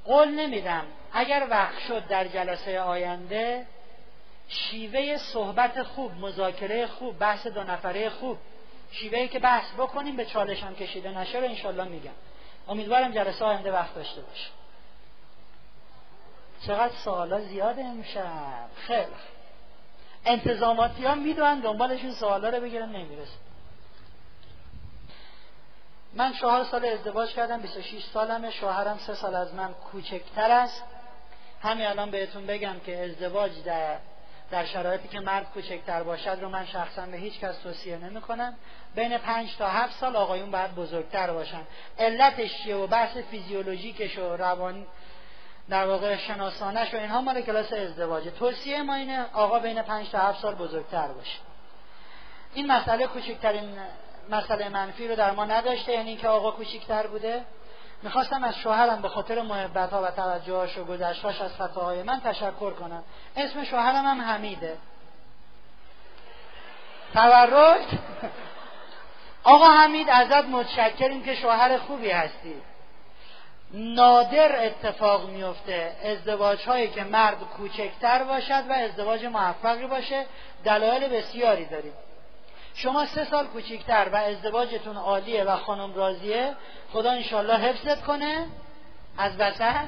قول 0.06 0.28
نمیدم. 0.28 0.86
اگر 1.14 1.48
وقت 1.50 1.80
شد 1.80 2.08
در 2.08 2.28
جلسه 2.28 2.82
آینده 2.82 3.66
شیوه 4.50 5.18
صحبت 5.18 5.84
خوب 5.84 6.12
مذاکره 6.14 6.88
خوب 6.88 7.20
بحث 7.20 7.48
دو 7.48 7.64
نفره 7.64 8.10
خوب. 8.10 8.38
شیوهی 8.92 9.28
که 9.28 9.40
بحث 9.40 9.74
بکنیم 9.74 10.16
به 10.16 10.26
چالش 10.26 10.64
هم 10.64 10.76
کشیده 10.76 11.10
نشه 11.10 11.38
رو 11.38 11.46
انشالله 11.46 11.84
میگم. 11.84 12.12
امیدوارم 12.68 13.12
جلسه 13.12 13.46
آینده 13.46 13.72
وقت 13.72 13.96
داشته 13.96 14.22
باشه. 14.22 14.50
چقدر 16.68 16.94
سوالا 16.94 17.42
زیاده 17.42 17.84
امشب. 17.84 18.70
خیلی. 18.76 19.06
انتظاماتی 20.26 21.06
ها 21.06 21.16
می‌دونن 21.16 21.60
دنبالشون 21.60 22.12
سوالا 22.12 22.50
رو 22.50 22.62
بگیرن 22.62 22.90
نمی‌رسه 22.90 23.38
من 26.14 26.34
چهار 26.34 26.64
سال 26.64 26.86
ازدواج 26.86 27.34
کردم 27.34 27.62
26 27.62 28.04
سالمه. 28.04 28.52
شوهرم 28.52 28.98
سه 28.98 29.16
سال 29.16 29.36
از 29.36 29.54
من 29.54 29.74
کوچکتر 29.74 30.52
است. 30.52 30.84
همین 31.62 31.86
الان 31.86 32.12
بهتون 32.12 32.46
بگم 32.46 32.80
که 32.86 33.04
ازدواج 33.04 33.64
در 33.64 33.98
در 34.52 34.66
شرایطی 34.66 35.08
که 35.08 35.20
مرد 35.20 35.52
کوچکتر 35.54 36.04
باشد 36.04 36.38
رو 36.42 36.50
من 36.50 36.66
شخصا 36.66 37.06
به 37.06 37.18
هیچ 37.18 37.40
کس 37.40 37.58
توصیه 37.58 37.98
نمی 37.98 38.22
کنم 38.22 38.54
بین 38.96 39.18
پنج 39.18 39.58
تا 39.58 39.68
هفت 39.68 40.00
سال 40.00 40.16
آقایون 40.16 40.52
باید 40.52 40.76
بزرگتر 40.76 41.32
باشن. 41.34 41.62
علتش 42.00 42.64
چیه 42.64 42.76
و 42.76 42.88
بحث 42.88 43.18
فیزیولوژیکش 43.18 44.18
و 44.18 44.36
روان 44.38 44.86
در 45.70 45.86
واقع 45.86 46.16
شناسانش 46.16 46.94
و 46.94 46.98
اینها 46.98 47.22
مال 47.22 47.42
کلاس 47.42 47.74
ازدواجه. 47.74 48.32
توصیه 48.32 48.82
ما 48.82 48.96
اینه 48.96 49.26
آقا 49.34 49.60
بین 49.60 49.82
پنج 49.82 50.10
تا 50.10 50.20
هفت 50.20 50.42
سال 50.42 50.56
بزرگتر 50.56 51.08
باشه. 51.08 51.40
این 52.54 52.68
مسئله 52.72 53.08
کوچکترین 53.08 53.78
مسئله 54.30 54.70
منفی 54.70 55.08
رو 55.08 55.16
در 55.16 55.32
ما 55.32 55.46
نداشته 55.46 55.92
یعنی 55.92 56.16
که 56.16 56.28
آقا 56.28 56.52
کوچکتر 56.52 57.08
بوده. 57.08 57.44
می‌خواستم 58.04 58.44
از 58.44 58.56
شوهرم 58.56 59.02
به 59.02 59.10
خاطر 59.10 59.42
محبت 59.42 59.90
ها 59.90 60.02
و 60.02 60.12
توجهاش 60.12 60.78
و 60.78 60.86
گذشتاش 60.86 61.42
از 61.42 61.56
خطاهای 61.56 62.04
من 62.04 62.20
تشکر 62.20 62.72
کنم. 62.72 63.04
اسم 63.38 63.64
شوهرم 63.64 64.06
هم 64.06 64.22
حمیده. 64.22 64.78
تورک؟ 67.14 67.88
آقا 69.44 69.66
حمید 69.66 70.10
ازت 70.10 70.46
متشکریم 70.46 71.24
که 71.24 71.36
شوهر 71.36 71.78
خوبی 71.78 72.12
هستی. 72.12 72.62
نادر 73.74 74.66
اتفاق 74.66 75.30
میفته 75.30 75.96
ازدواج 76.04 76.66
هایی 76.66 76.88
که 76.88 77.04
مرد 77.04 77.38
کوچکتر 77.58 78.24
باشد 78.24 78.64
و 78.70 78.74
ازدواج 78.74 79.26
موفقی 79.26 79.88
باشه. 79.88 80.26
دلایل 80.64 81.08
بسیاری 81.08 81.66
داریم. 81.66 81.94
شما 82.76 83.06
سه 83.06 83.26
سال 83.26 83.48
کوچکتر 83.48 84.10
و 84.14 84.16
ازدواجتون 84.16 84.98
عالیه 84.98 85.44
و 85.44 85.58
خانم 85.58 85.94
راضیه 85.94 86.56
خدا 86.94 87.12
انشالله 87.12 87.58
حفظت 87.58 88.04
کنه. 88.04 88.46
از 89.18 89.32
وسط. 89.40 89.86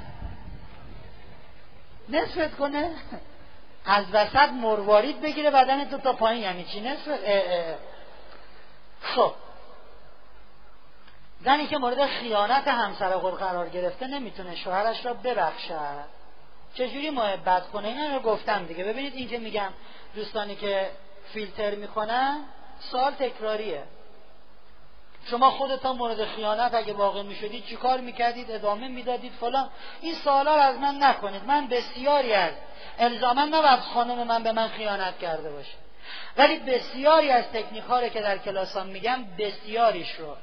نصفت 2.09 2.55
کنه. 2.55 2.91
از 3.85 4.05
وسط 4.13 4.49
مروارید 4.49 5.21
بگیره 5.21 5.51
بدن 5.51 5.89
تو 5.89 5.97
تا 5.97 6.13
پایین 6.13 6.41
یعنی 6.43 6.63
چی؟ 6.63 6.81
نصف 6.81 7.19
خب. 9.01 9.33
زنی 11.45 11.67
که 11.67 11.77
مورد 11.77 12.05
خیانت 12.05 12.67
همسر 12.67 13.11
خود 13.11 13.37
قرار 13.37 13.69
گرفته 13.69 14.07
نمی‌تونه 14.07 14.55
شوهرش 14.55 15.05
را 15.05 15.13
ببخشد. 15.13 16.05
چجوری 16.73 17.09
محبت 17.09 17.67
کنه؟ 17.69 17.87
اینا 17.87 18.15
رو 18.15 18.21
گفتم 18.21 18.65
دیگه. 18.65 18.83
ببینید 18.83 19.13
این 19.13 19.41
میگم 19.41 19.69
دوستانی 20.15 20.55
که 20.55 20.89
فیلتر 21.33 21.75
می‌کنن 21.75 22.39
سوال 22.91 23.11
تکراریه. 23.11 23.83
شما 25.25 25.51
خودتان 25.51 25.97
مورد 25.97 26.25
خیانت 26.25 26.73
اگه 26.73 26.93
واقع 26.93 27.21
می‌شدید 27.23 27.65
چیکار 27.65 27.99
می‌کردید؟ 27.99 28.51
ادامه 28.51 28.87
می‌دادید 28.87 29.33
فلان. 29.33 29.69
این 30.01 30.13
سوالا 30.13 30.55
رو 30.55 30.61
از 30.61 30.77
من 30.77 31.03
نکنید. 31.03 31.43
من 31.43 31.67
بسیاری 31.67 32.33
از 32.33 32.53
الزاما 32.99 33.45
نباید 33.45 33.79
خانم 33.79 34.27
من 34.27 34.43
به 34.43 34.51
من 34.51 34.67
خیانت 34.67 35.19
کرده 35.19 35.51
باشه. 35.51 35.77
ولی 36.37 36.59
بسیاری 36.59 37.31
از 37.31 37.45
تکنیک 37.45 37.83
ها 37.83 38.09
که 38.09 38.21
در 38.21 38.37
کلاسان 38.37 38.87
میگم 38.87 39.25
بسیاریش 39.39 40.11
رو 40.11 40.35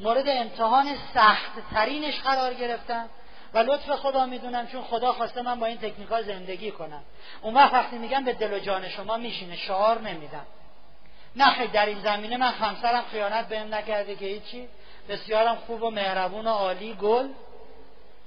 مورد 0.00 0.28
امتحان 0.28 0.96
سخت 1.14 1.52
ترینش 1.74 2.20
قرار 2.20 2.54
گرفتم 2.54 3.08
و 3.54 3.58
لطف 3.58 3.90
خدا 3.90 4.26
می‌دونم 4.26 4.66
چون 4.66 4.82
خدا 4.82 5.12
خواسته 5.12 5.42
من 5.42 5.60
با 5.60 5.66
این 5.66 5.78
تکنیک 5.78 6.08
ها 6.08 6.22
زندگی 6.22 6.70
کنم. 6.70 7.02
اون 7.42 7.54
وقت 7.54 7.74
وقتی 7.74 7.98
میگم 7.98 8.24
به 8.24 8.32
دل 8.32 8.52
و 8.52 8.58
جان 8.58 8.88
شما 8.88 9.16
میشینه 9.16 9.56
شعار 9.56 10.00
نمیدم. 10.00 10.46
نه 11.36 11.66
در 11.66 11.86
این 11.86 12.00
زمینه 12.00 12.36
من 12.36 12.52
همسرم 12.52 13.04
خیانت 13.10 13.48
بهم 13.48 13.74
نکرده 13.74 14.16
که 14.16 14.26
هیچی. 14.26 14.68
بسیارم 15.08 15.56
خوب 15.56 15.82
و 15.82 15.90
مهربون 15.90 16.46
و 16.46 16.50
عالی 16.50 16.94
گل. 16.94 17.28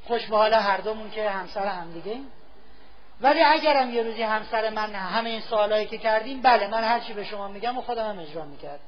خوش 0.08 0.28
به 0.28 0.38
حال 0.38 0.54
هر 0.54 0.78
دومون 0.78 1.12
که 1.12 1.30
همسر 1.30 1.66
هم 1.66 1.92
دیگه 1.92 2.20
ولی 3.22 3.42
اگرم 3.42 3.94
یه 3.94 4.04
روزی 4.04 4.22
همسر 4.22 4.70
من 4.70 4.96
همه 4.96 5.30
این 5.30 5.42
سوالایی 5.42 5.86
که 5.86 5.98
کردیم 5.98 6.42
بله 6.42 6.68
من 6.68 6.84
هرچی 6.84 7.14
به 7.14 7.24
شما 7.24 7.48
میگم 7.48 7.78
و 7.78 7.82
خودم 7.82 8.10
هم 8.10 8.20
اجرا 8.20 8.46
می‌کرد 8.46 8.80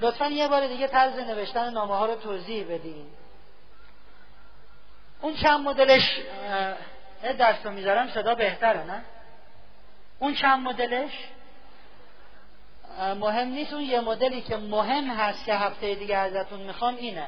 لطفا 0.00 0.26
یه 0.26 0.48
بار 0.48 0.66
دیگه 0.66 0.86
طرز 0.86 1.18
نوشتن 1.18 1.70
نامه 1.70 1.96
ها 1.96 2.06
رو 2.06 2.14
توضیح 2.14 2.64
بدین. 2.64 3.06
اون 5.20 5.34
چند 5.36 5.60
مدلش 5.60 6.20
دست 7.40 7.66
رو 7.66 7.72
می‌ذارم 7.72 8.08
صدا 8.08 8.34
بهتره 8.34 8.84
نه؟ 8.84 9.02
اون 10.18 10.34
چند 10.34 10.68
مدلش؟ 10.68 11.12
مهم 12.98 13.48
نیست. 13.48 13.72
اون 13.72 13.82
یه 13.82 14.00
مدلی 14.00 14.40
که 14.40 14.56
مهم 14.56 15.10
هست 15.10 15.44
که 15.44 15.54
هفته 15.54 15.94
دیگه 15.94 16.16
ازتون 16.16 16.60
می‌خوام 16.60 16.96
اینه. 16.96 17.26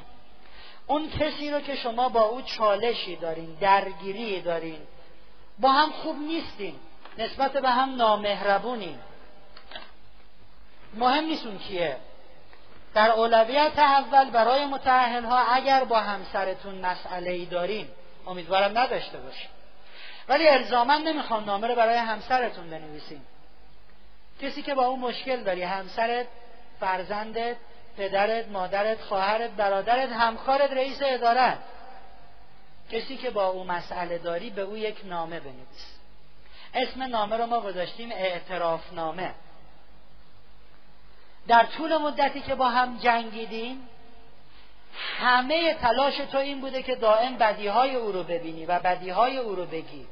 اون 0.86 1.10
کسی 1.10 1.50
رو 1.50 1.60
که 1.60 1.76
شما 1.76 2.08
با 2.08 2.22
او 2.22 2.42
چالشی 2.42 3.16
دارین 3.16 3.56
درگیری 3.60 4.40
دارین 4.40 4.80
با 5.58 5.72
هم 5.72 5.92
خوب 5.92 6.18
نیستین 6.18 6.74
نسبت 7.18 7.52
به 7.52 7.70
هم 7.70 7.94
نامهربونین. 7.96 8.98
مهم 10.94 11.24
نیست 11.24 11.46
اون 11.46 11.58
کیه. 11.58 11.96
در 12.94 13.10
اولویت 13.10 13.78
اول 13.78 14.30
برای 14.30 14.66
متعهل 14.66 15.24
ها 15.24 15.38
اگر 15.38 15.84
با 15.84 16.00
همسرتون 16.00 16.74
مسئله 16.74 17.30
ای 17.30 17.44
دارین 17.44 17.88
امیدوارم 18.26 18.78
نداشته 18.78 19.18
باشین. 19.18 19.50
ولی 20.28 20.48
الزاما 20.48 20.96
نمی‌خوام 20.96 21.44
نامه 21.44 21.66
رو 21.66 21.74
برای 21.74 21.96
همسرتون 21.96 22.70
بنویسین. 22.70 23.20
کسی 24.40 24.62
که 24.62 24.74
با 24.74 24.86
اون 24.86 25.00
مشکل 25.00 25.42
داری 25.42 25.62
همسرت 25.62 26.26
فرزندت 26.80 27.56
پدرت 27.96 28.48
مادرت 28.48 29.00
خواهرت 29.00 29.50
برادرت 29.50 30.08
همکارت 30.08 30.72
رئیس 30.72 30.98
ادارت. 31.02 31.58
کسی 32.92 33.16
که 33.16 33.30
با 33.30 33.46
او 33.46 33.64
مسئله 33.64 34.18
داری 34.18 34.50
به 34.50 34.62
او 34.62 34.76
یک 34.76 34.96
نامه 35.04 35.40
بنویس. 35.40 36.00
اسم 36.74 37.02
نامه 37.02 37.36
رو 37.36 37.46
ما 37.46 37.60
گذاشتیم 37.60 38.10
اعتراف 38.12 38.92
نامه 38.92 39.34
در 41.48 41.66
طول 41.66 41.96
مدتی 41.96 42.40
که 42.40 42.54
با 42.54 42.68
هم 42.68 42.98
جنگیدیم 42.98 43.88
همه 45.18 45.74
تلاش 45.74 46.16
تو 46.16 46.38
این 46.38 46.60
بوده 46.60 46.82
که 46.82 46.94
دائم 46.94 47.36
بدیهای 47.36 47.94
او 47.94 48.12
رو 48.12 48.22
ببینی 48.22 48.66
و 48.66 48.78
بدیهای 48.78 49.38
او 49.38 49.54
رو 49.54 49.66
بگی. 49.66 50.06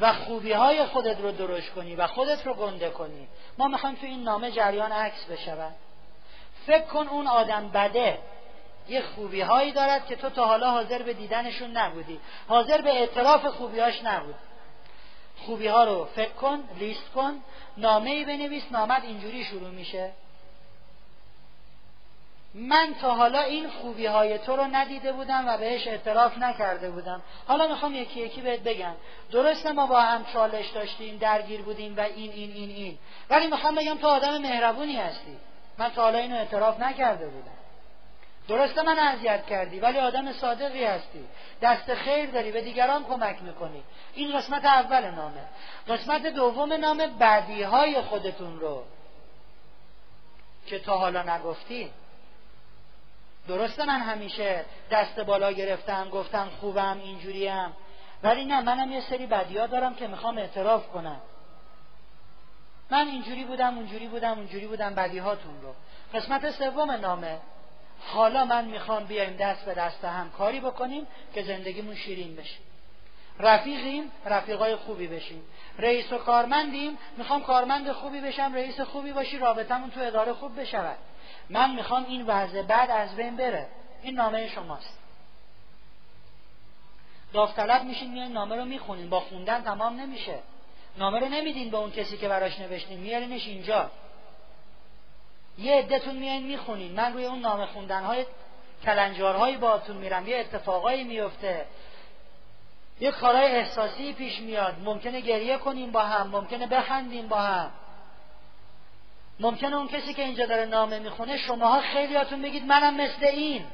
و 0.00 0.12
خوبی 0.12 0.52
های 0.52 0.84
خودت 0.84 1.20
رو 1.20 1.32
درست 1.32 1.70
کنی 1.70 1.94
و 1.94 2.06
خودت 2.06 2.46
رو 2.46 2.54
گنده 2.54 2.90
کنی. 2.90 3.28
ما 3.58 3.68
می‌خوایم 3.68 3.96
تو 3.96 4.06
این 4.06 4.22
نامه 4.22 4.50
جریان 4.50 4.92
عکس 4.92 5.24
بشود. 5.24 5.74
فکر 6.66 6.86
کن 6.86 7.08
اون 7.08 7.26
آدم 7.26 7.68
بده. 7.68 8.18
یه 8.88 9.02
خوبی 9.02 9.40
هایی 9.40 9.72
دارد 9.72 10.06
که 10.06 10.16
تو 10.16 10.30
تا 10.30 10.46
حالا 10.46 10.70
حاضر 10.70 11.02
به 11.02 11.12
دیدنشون 11.12 11.70
نبودی. 11.70 12.20
حاضر 12.48 12.80
به 12.80 12.90
اعتراف 12.90 13.46
خوبیهاش 13.46 14.04
نبود. 14.04 14.34
خوبی 15.38 15.66
ها 15.66 15.84
رو 15.84 16.04
فکر 16.04 16.32
کن 16.32 16.64
لیست 16.78 17.10
کن. 17.14 17.42
نامه 17.76 18.10
ای 18.10 18.24
بنویس. 18.24 18.64
نامت 18.70 19.04
اینجوری 19.04 19.44
شروع 19.44 19.70
میشه. 19.70 20.12
من 22.54 22.94
تا 23.00 23.14
حالا 23.14 23.40
این 23.40 23.68
خوبی 23.68 24.06
های 24.06 24.38
تو 24.38 24.56
رو 24.56 24.64
ندیده 24.64 25.12
بودم 25.12 25.48
و 25.48 25.56
بهش 25.58 25.86
اعتراف 25.86 26.38
نکرده 26.38 26.90
بودم. 26.90 27.22
حالا 27.46 27.68
می‌خوام 27.68 27.94
یکی 27.94 28.20
یکی 28.20 28.40
بهت 28.40 28.60
بگم. 28.60 28.94
درسته 29.32 29.72
ما 29.72 29.86
با 29.86 30.00
هم 30.00 30.24
چالش 30.32 30.68
داشتیم 30.70 31.16
درگیر 31.16 31.62
بودیم 31.62 31.96
و 31.96 32.00
این 32.00 32.32
این 32.32 32.52
این 32.52 32.70
این. 32.70 32.98
ولی 33.30 33.46
می‌خوام 33.46 33.74
بگم 33.74 33.98
تو 33.98 34.06
آدم 34.08 34.38
مهربونی 34.38 34.96
هستی. 34.96 35.36
من 35.78 35.88
تا 35.88 36.02
حالا 36.02 36.18
اینو 36.18 36.36
اعتراف 36.36 36.80
نکرده 36.80 37.26
بودم. 37.28 37.50
درسته 38.48 38.82
من 38.82 38.98
اذیت 38.98 39.46
کردی 39.46 39.80
ولی 39.80 39.98
آدم 39.98 40.32
صادقی 40.32 40.84
هستی. 40.84 41.24
دست 41.62 41.94
خیر 41.94 42.30
داری 42.30 42.52
به 42.52 42.60
دیگران 42.60 43.04
کمک 43.04 43.42
می‌کنی. 43.42 43.82
این 44.14 44.38
قسمت 44.38 44.64
اول 44.64 45.10
نامه. 45.10 45.42
قسمت 45.88 46.26
دوم 46.26 46.72
نامه 46.72 47.06
بعدی 47.06 47.62
های 47.62 48.02
خودتون 48.02 48.60
رو 48.60 48.84
که 50.66 50.78
تا 50.78 50.98
حالا 50.98 51.36
نگفتی. 51.36 51.90
درسته 53.48 53.84
من 53.84 54.00
همیشه 54.00 54.64
دست 54.90 55.20
بالا 55.20 55.52
گرفتم 55.52 56.10
گفتم 56.10 56.48
خوبم 56.60 57.00
اینجوریم. 57.04 57.72
ولی 58.22 58.44
نه 58.44 58.60
منم 58.60 58.92
یه 58.92 59.00
سری 59.00 59.26
بدیا 59.26 59.66
دارم 59.66 59.94
که 59.94 60.06
می‌خوام 60.06 60.38
اعتراف 60.38 60.88
کنم. 60.88 61.20
من 62.90 63.08
اینجوری 63.08 63.44
بودم 63.44 63.76
اونجوری 63.76 64.08
بودم 64.08 64.38
اونجوری 64.38 64.66
بودم 64.66 64.94
بدیهاتون 64.94 65.62
رو. 65.62 65.74
قسمت 66.14 66.50
سوم 66.50 66.90
نامه. 66.90 67.38
حالا 68.00 68.44
من 68.44 68.64
می‌خوام 68.64 69.04
بیایم 69.04 69.36
دست 69.36 69.64
به 69.64 69.74
دست 69.74 70.04
هم 70.04 70.30
کاری 70.30 70.60
بکنیم 70.60 71.06
که 71.34 71.42
زندگیمون 71.42 71.94
شیرین 71.94 72.36
بشه. 72.36 72.58
رفیقیم 73.38 74.12
رفیقای 74.26 74.76
خوبی 74.76 75.06
بشیم. 75.06 75.42
رئیس 75.78 76.12
و 76.12 76.18
کارمندیم 76.18 76.98
می‌خوام 77.16 77.42
کارمند 77.42 77.92
خوبی 77.92 78.20
بشم 78.20 78.54
رئیس 78.54 78.80
خوبی 78.80 79.12
باشی 79.12 79.38
رابطمون 79.38 79.90
تو 79.90 80.00
اداره 80.00 80.32
خوب 80.32 80.60
بشود. 80.60 80.96
من 81.50 81.74
می‌خوام 81.74 82.04
این 82.04 82.26
وضع 82.26 82.62
بعد 82.62 82.90
از 82.90 83.16
بین 83.16 83.36
بره. 83.36 83.68
این 84.02 84.14
نامه 84.14 84.48
شماست. 84.48 84.98
داوطلب 87.32 87.84
میشین 87.84 88.12
میان 88.12 88.32
نامه 88.32 88.56
رو 88.56 88.64
می‌خونین. 88.64 89.10
با 89.10 89.20
خوندن 89.20 89.62
تمام 89.62 90.00
نمیشه. 90.00 90.38
نامه 90.98 91.18
رو 91.18 91.28
نمیدین 91.28 91.70
به 91.70 91.76
اون 91.76 91.90
کسی 91.90 92.16
که 92.16 92.28
براش 92.28 92.58
نوشتین. 92.58 93.00
میارینش 93.00 93.46
اینجا. 93.46 93.90
یه 95.58 95.74
عدتون 95.74 96.16
میایین 96.16 96.46
می‌خونین. 96.46 96.92
من 96.92 97.12
روی 97.12 97.24
اون 97.24 97.40
نامه 97.40 97.66
خوندن 97.66 98.04
های 98.04 98.26
کلنجارهایی 98.84 99.56
باتون 99.56 99.96
میرم. 99.96 100.28
یه 100.28 100.36
اتفاقایی 100.36 101.04
میفته. 101.04 101.66
یه 103.00 103.10
کارهای 103.10 103.46
احساسی 103.46 104.12
پیش 104.12 104.40
میاد. 104.40 104.74
ممکنه 104.84 105.20
گریه 105.20 105.58
کنیم 105.58 105.90
با 105.92 106.00
هم. 106.00 106.26
ممکنه 106.26 106.66
بخندیم 106.66 107.28
با 107.28 107.36
هم. 107.36 107.70
ممکنه 109.40 109.76
اون 109.76 109.88
کسی 109.88 110.14
که 110.14 110.22
اینجا 110.22 110.46
داره 110.46 110.64
نامه 110.64 110.98
می‌خونه 110.98 111.36
شماها 111.36 111.80
خیلیاتون 111.80 112.42
بگید 112.42 112.64
منم 112.64 112.94
مثل 112.94 113.24
این. 113.24 113.64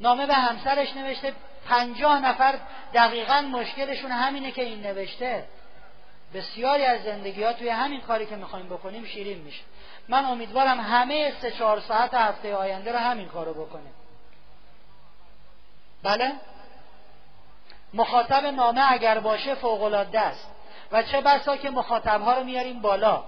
نامه 0.00 0.26
به 0.26 0.34
همسرش 0.34 0.96
نوشته 0.96 1.32
پنجاه 1.68 2.20
نفر 2.20 2.58
دقیقا 2.94 3.40
مشکلشون 3.40 4.10
همینه 4.10 4.52
که 4.52 4.62
این 4.62 4.86
نوشته. 4.86 5.44
بسیاری 6.34 6.84
از 6.84 7.02
زندگی 7.02 7.42
ها 7.42 7.52
توی 7.52 7.68
همین 7.68 8.00
کاری 8.00 8.26
که 8.26 8.36
می‌خوایم 8.36 8.66
بکنیم 8.66 9.04
شیرین 9.04 9.38
میشه. 9.38 9.62
من 10.08 10.24
امیدوارم 10.24 10.80
همه 10.80 11.32
سه 11.40 11.50
چهار 11.50 11.80
ساعت 11.80 12.14
هفته 12.14 12.54
آینده 12.54 12.92
رو 12.92 12.98
همین 12.98 13.28
کارو 13.28 13.54
بکنیم. 13.54 13.92
بله؟ 16.02 16.32
مخاطب 17.94 18.46
نامه 18.46 18.92
اگر 18.92 19.18
باشه 19.18 19.54
فوق 19.54 20.06
است. 20.14 20.48
و 20.92 21.02
چه 21.02 21.20
بسا 21.20 21.56
که 21.56 21.70
مخاطبها 21.70 22.34
رو 22.34 22.44
میاریم 22.44 22.80
بالا. 22.80 23.24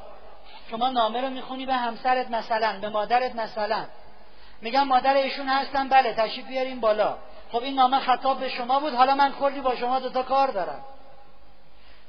شما 0.71 0.89
نامه 0.89 1.21
رو 1.21 1.31
می‌خونی 1.31 1.67
به 1.67 1.75
همسرت 1.75 2.31
مثلا 2.31 2.81
به 2.81 2.89
مادرت 2.89 3.35
مثلا. 3.35 3.85
میگم 4.61 4.83
مادر 4.89 5.15
ایشون 5.15 5.49
هستن 5.49 5.89
بله 5.89 6.13
تشریف 6.13 6.47
بیاریم 6.47 6.81
بالا. 6.81 7.17
خب 7.53 7.63
این 7.63 7.75
نامه 7.75 8.01
خطاب 8.01 8.41
به 8.41 8.49
شما 8.49 8.81
بود 8.81 8.95
حالا 8.95 9.15
من 9.15 9.33
کلی 9.33 9.61
با 9.61 9.77
شما 9.77 10.01
دوتا 10.01 10.23
کار 10.23 10.49
دارم. 10.49 10.85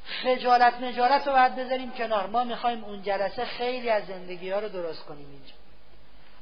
خجالت 0.05 0.81
نجارت 0.81 1.27
رو 1.27 1.33
باید 1.33 1.55
بذاریم 1.55 1.91
کنار. 1.91 2.27
ما 2.27 2.43
می‌خوایم 2.43 2.83
اون 2.83 3.03
جلسه 3.03 3.45
خیلی 3.45 3.89
از 3.89 4.05
زندگی 4.05 4.51
ها 4.51 4.59
رو 4.59 4.69
درست 4.69 5.05
کنیم 5.05 5.27
اینجا. 5.31 5.53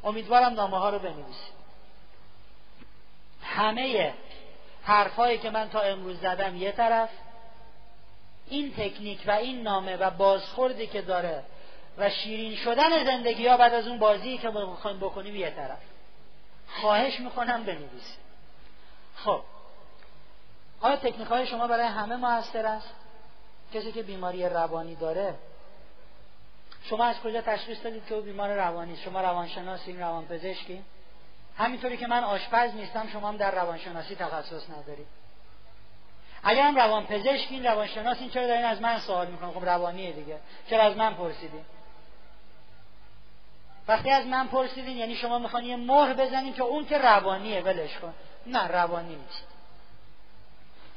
امیدوارم 0.03 0.53
نامه 0.53 0.77
ها 0.77 0.89
رو 0.89 0.99
بنویسیم. 0.99 1.53
همه 3.43 4.13
حرفهایی 4.83 5.37
که 5.37 5.49
من 5.49 5.69
تا 5.69 5.81
امروز 5.81 6.19
زدم 6.19 6.55
یه 6.55 6.71
طرف. 6.71 7.09
این 8.49 8.73
تکنیک 8.73 9.19
و 9.27 9.31
این 9.31 9.61
نامه 9.61 9.95
و 9.95 10.09
بازخوردی 10.09 10.87
که 10.87 11.01
داره 11.01 11.43
و 11.97 12.09
شیرین 12.09 12.55
شدن 12.55 13.05
زندگی 13.05 13.47
ها 13.47 13.57
بعد 13.57 13.73
از 13.73 13.87
اون 13.87 13.99
بازی 13.99 14.37
که 14.37 14.49
ما 14.49 14.71
می‌خوایم 14.71 14.97
بکنیم 14.97 15.35
یه 15.35 15.49
طرف. 15.49 15.79
خواهش 16.67 17.19
می‌کنم 17.19 17.63
بنویسیم 17.63 18.17
خب. 19.15 19.41
آیا 20.81 20.95
تکنیک 20.95 21.27
های 21.27 21.47
شما 21.47 21.67
برای 21.67 21.87
همه 21.87 22.15
موثر 22.15 22.65
است؟ 22.65 22.93
کسی 23.73 23.91
که 23.91 24.03
بیماری 24.03 24.49
روانی 24.49 24.95
داره. 24.95 25.35
شما 26.83 27.05
از 27.05 27.19
کجا 27.19 27.41
تشخیص 27.41 27.83
دادید 27.83 28.05
که 28.05 28.15
او 28.15 28.21
بیمار 28.21 28.55
روانی 28.55 28.97
شما 28.97 29.21
روانشناسین 29.21 29.99
روانپزشکی؟ 29.99 30.83
همینطوری 31.57 31.97
که 31.97 32.07
من 32.07 32.23
آشپز 32.23 32.75
نیستم 32.75 33.07
شما 33.07 33.29
هم 33.29 33.37
در 33.37 33.51
روانشناسی 33.51 34.15
تخصص 34.15 34.69
ندارید. 34.69 35.07
اگر 36.43 36.67
هم 36.67 36.75
روانپزشکین 36.75 37.65
روانشناسین 37.65 38.29
چرا 38.29 38.47
دارین 38.47 38.65
از 38.65 38.81
من 38.81 38.99
سوال 38.99 39.27
می‌کنم 39.27 39.51
خب 39.51 39.65
روانیه 39.65 40.11
دیگه. 40.11 40.37
چرا 40.69 40.83
از 40.83 40.97
من 40.97 41.13
پرسیدین؟ 41.13 41.65
وقتی 43.87 44.09
از 44.09 44.25
من 44.25 44.47
پرسیدین 44.47 44.97
یعنی 44.97 45.15
شما 45.15 45.39
می‌خوان 45.39 45.63
یه 45.63 45.75
مهر 45.75 46.13
بزنین 46.13 46.53
که 46.53 46.63
اون 46.63 46.85
که 46.85 46.97
روانیه 46.97 47.61
ولش 47.61 47.97
کن. 47.97 48.13
نه 48.45 48.67
روانی 48.67 49.15
نیست. 49.15 49.47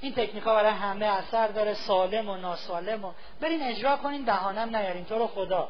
این 0.01 0.13
تکنیک 0.13 0.45
ها 0.45 0.55
برای 0.55 0.71
همه 0.73 1.07
اثر 1.07 1.47
داره 1.47 1.75
سالم 1.75 2.29
و 2.29 2.37
ناسالم 2.37 3.05
و 3.05 3.13
برین 3.41 3.63
اجرا 3.63 3.97
کنین 3.97 4.25
دهانم 4.25 4.77
نیارین. 4.77 5.05
تو 5.05 5.19
رو 5.19 5.27
خدا. 5.27 5.69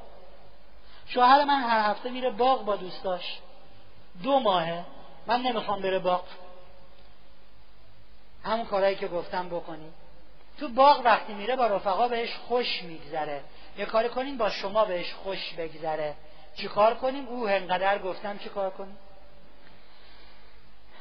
شوهر 1.07 1.45
من 1.45 1.61
هر 1.61 1.91
هفته 1.91 2.11
میره 2.11 2.31
باغ 2.31 2.65
با 2.65 2.77
دوستاش. 2.77 3.39
دو 4.23 4.41
ماهه. 4.41 4.85
من 5.27 5.41
نمی‌خوام 5.41 5.83
بره 5.83 5.99
باغ. 5.99 6.25
همون 8.45 8.67
کارهایی 8.67 8.97
که 8.97 9.09
گفتم 9.09 9.49
بکنید 9.49 9.93
تو 10.61 10.69
باغ 10.69 11.01
وقتی 11.05 11.35
میره 11.35 11.57
با 11.57 11.67
رفقا 11.67 12.09
بهش 12.09 12.35
خوش 12.35 12.83
میگذره. 12.83 13.43
یه 13.79 13.85
کاری 13.85 14.09
کنین 14.09 14.39
با 14.39 14.51
شما 14.51 14.85
بهش 14.85 15.13
خوش 15.13 15.55
بگذره. 15.55 16.15
چیکار 16.59 16.95
کنیم؟ 16.95 17.27
او 17.29 17.49
انقدر 17.49 17.99
گفتم 17.99 18.39
چیکار 18.39 18.71
کنیم؟ 18.71 18.99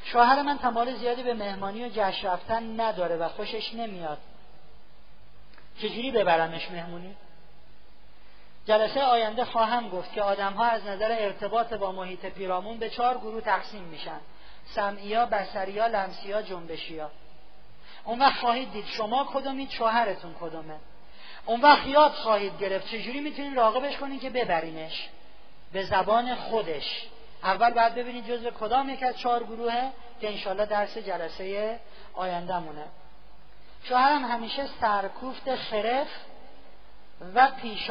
شوهر 0.03 0.41
من 0.41 0.57
تمال 0.57 0.95
زیادی 0.95 1.23
به 1.23 1.33
مهمانی 1.33 1.85
و 1.85 1.89
جشن 1.89 2.27
رفتن 2.27 2.81
نداره 2.81 3.15
و 3.15 3.29
خوشش 3.29 3.73
نمیاد. 3.73 4.17
چجوری 5.77 6.11
ببرمش 6.11 6.71
مهمونی؟ 6.71 7.15
جلسه 8.65 9.01
آینده 9.01 9.45
خواهم 9.45 9.89
گفت 9.89 10.13
که 10.13 10.21
آدم 10.21 10.53
ها 10.53 10.65
از 10.65 10.85
نظر 10.85 11.15
ارتباط 11.19 11.73
با 11.73 11.91
محیط 11.91 12.25
پیرامون 12.25 12.77
به 12.77 12.89
چهار 12.89 13.17
گروه 13.17 13.41
تقسیم 13.41 13.83
میشن. 13.83 14.19
سمعیا، 14.65 15.25
بسریا، 15.25 15.87
لمسیا، 15.87 16.41
جنبشیا. 16.41 17.11
اون 18.03 18.19
وقت 18.19 18.39
خواهید 18.39 18.71
دید 18.71 18.85
شما 18.85 19.27
کدومید 19.33 19.69
شوهرتون 19.69 20.35
کدومه. 20.41 20.75
اون 21.45 21.61
وقت 21.61 21.87
یاد 21.87 22.11
خواهید 22.11 22.59
گرفت 22.59 22.87
چجوری 22.87 23.19
می‌تونید 23.19 23.57
راقبش 23.57 23.97
کنید 23.97 24.21
که 24.21 24.29
ببرینش؟ 24.29 25.09
به 25.71 25.83
زبان 25.83 26.35
خودش. 26.35 27.07
اول 27.43 27.73
باید 27.73 27.95
ببینید 27.95 28.27
جزء 28.27 28.49
کدام 28.49 28.89
یک 28.89 29.03
از 29.03 29.17
چهار 29.17 29.43
گروهه 29.43 29.91
که 30.21 30.29
انشالله 30.29 30.65
درس 30.65 30.97
جلسه 30.97 31.79
آیندهمونه. 32.13 32.85
شوهرم 33.83 34.25
همیشه 34.25 34.67
سرکوفت 34.81 35.55
خرف 35.55 36.07
و 37.35 37.51
پیش 37.61 37.89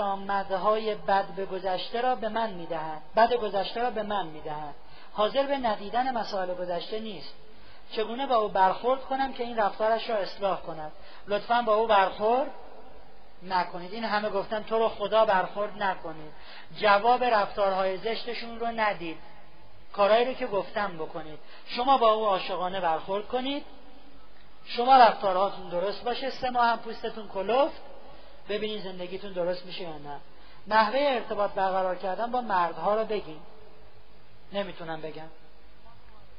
های 0.51 0.95
بد 0.95 1.25
به 1.25 1.47
گذشته 1.47 2.01
را 2.01 2.15
به 2.15 2.29
من 2.29 2.51
می‌دهد. 2.51 3.03
بد 3.17 3.35
گذشته 3.35 3.83
را 3.83 3.91
به 3.91 4.03
من 4.03 4.27
می‌دهد. 4.27 4.75
حاضر 5.13 5.47
به 5.47 5.57
ندیدن 5.57 6.17
مسائل 6.19 6.55
گذشته 6.55 7.01
نیست. 7.01 7.35
چگونه 7.93 8.27
با 8.27 8.37
او 8.37 8.49
برخورد 8.49 9.01
کنم 9.01 9.33
که 9.33 9.43
این 9.43 9.57
رفتارش 9.57 10.11
را 10.11 10.17
اصلاح 10.17 10.61
کند؟ 10.61 10.93
لطفا 11.27 11.63
با 11.63 11.75
او 11.75 11.87
برخورد. 11.87 12.51
نکنید. 13.43 13.95
این 13.95 14.05
همه 14.05 14.29
گفتن 14.29 14.63
تو 14.63 14.79
رو 14.79 14.89
خدا 14.89 15.25
برخورد 15.25 15.83
نکنید. 15.83 16.33
جواب 16.77 17.25
رفتارهای 17.25 17.97
زشتشون 17.97 18.61
رو 18.61 18.67
ندید. 18.67 19.19
کارهایی 19.93 20.25
رو 20.25 20.33
که 20.33 20.47
گفتم 20.47 20.97
بکنید. 20.99 21.39
شما 21.67 21.99
با 21.99 22.13
او 22.13 22.27
عاشقانه 22.27 22.81
برخورد 22.81 23.29
کنید. 23.29 23.65
شما 24.65 24.97
رفتارهاتون 24.97 25.69
درست 25.69 26.05
باشه. 26.05 26.31
سه 26.31 26.51
ماه 26.51 26.67
هم 26.67 26.79
پوستتون 26.79 27.29
کلفت. 27.29 27.81
ببینید 28.49 28.83
زندگیتون 28.83 29.33
درست 29.33 29.67
میشه 29.67 29.83
یا 29.83 29.99
نه. 29.99 30.21
نحوه 30.67 30.99
ارتباط 31.01 31.51
برقرار 31.51 31.97
کردن 31.97 32.31
با 32.31 32.41
مردها 32.41 32.95
رو 32.95 33.05
بگین. 33.05 33.41
نمی‌تونم 34.53 35.01
بگم. 35.01 35.29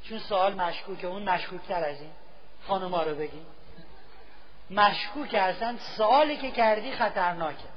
چون 0.04 0.20
سوال 0.20 0.54
مشکوکه. 0.54 1.08
اون 1.08 1.24
مشکوکتر 1.24 1.84
از 1.84 2.02
این. 2.02 2.12
خانوما 2.68 3.04
رو 3.04 3.16
بگین. 3.16 3.46
مشکوک 4.70 5.34
اصلا 5.34 5.76
سوالی 5.98 6.38
که 6.38 6.52
کردی 6.52 6.92
خطرناکه. 6.92 7.68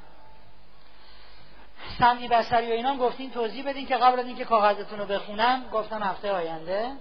سمی 1.98 2.28
بسری 2.28 2.70
و 2.70 2.74
اینام 2.74 2.98
گفتین 2.98 3.30
توضیح 3.30 3.68
بدین 3.68 3.86
که 3.86 3.96
قبل 3.96 4.20
از 4.20 4.26
اینکه 4.26 4.44
کاغذتون 4.44 4.98
رو 4.98 5.06
بخونم 5.06 5.64
گفتم 5.72 6.02
هفته 6.02 6.32
آینده. 6.32 6.92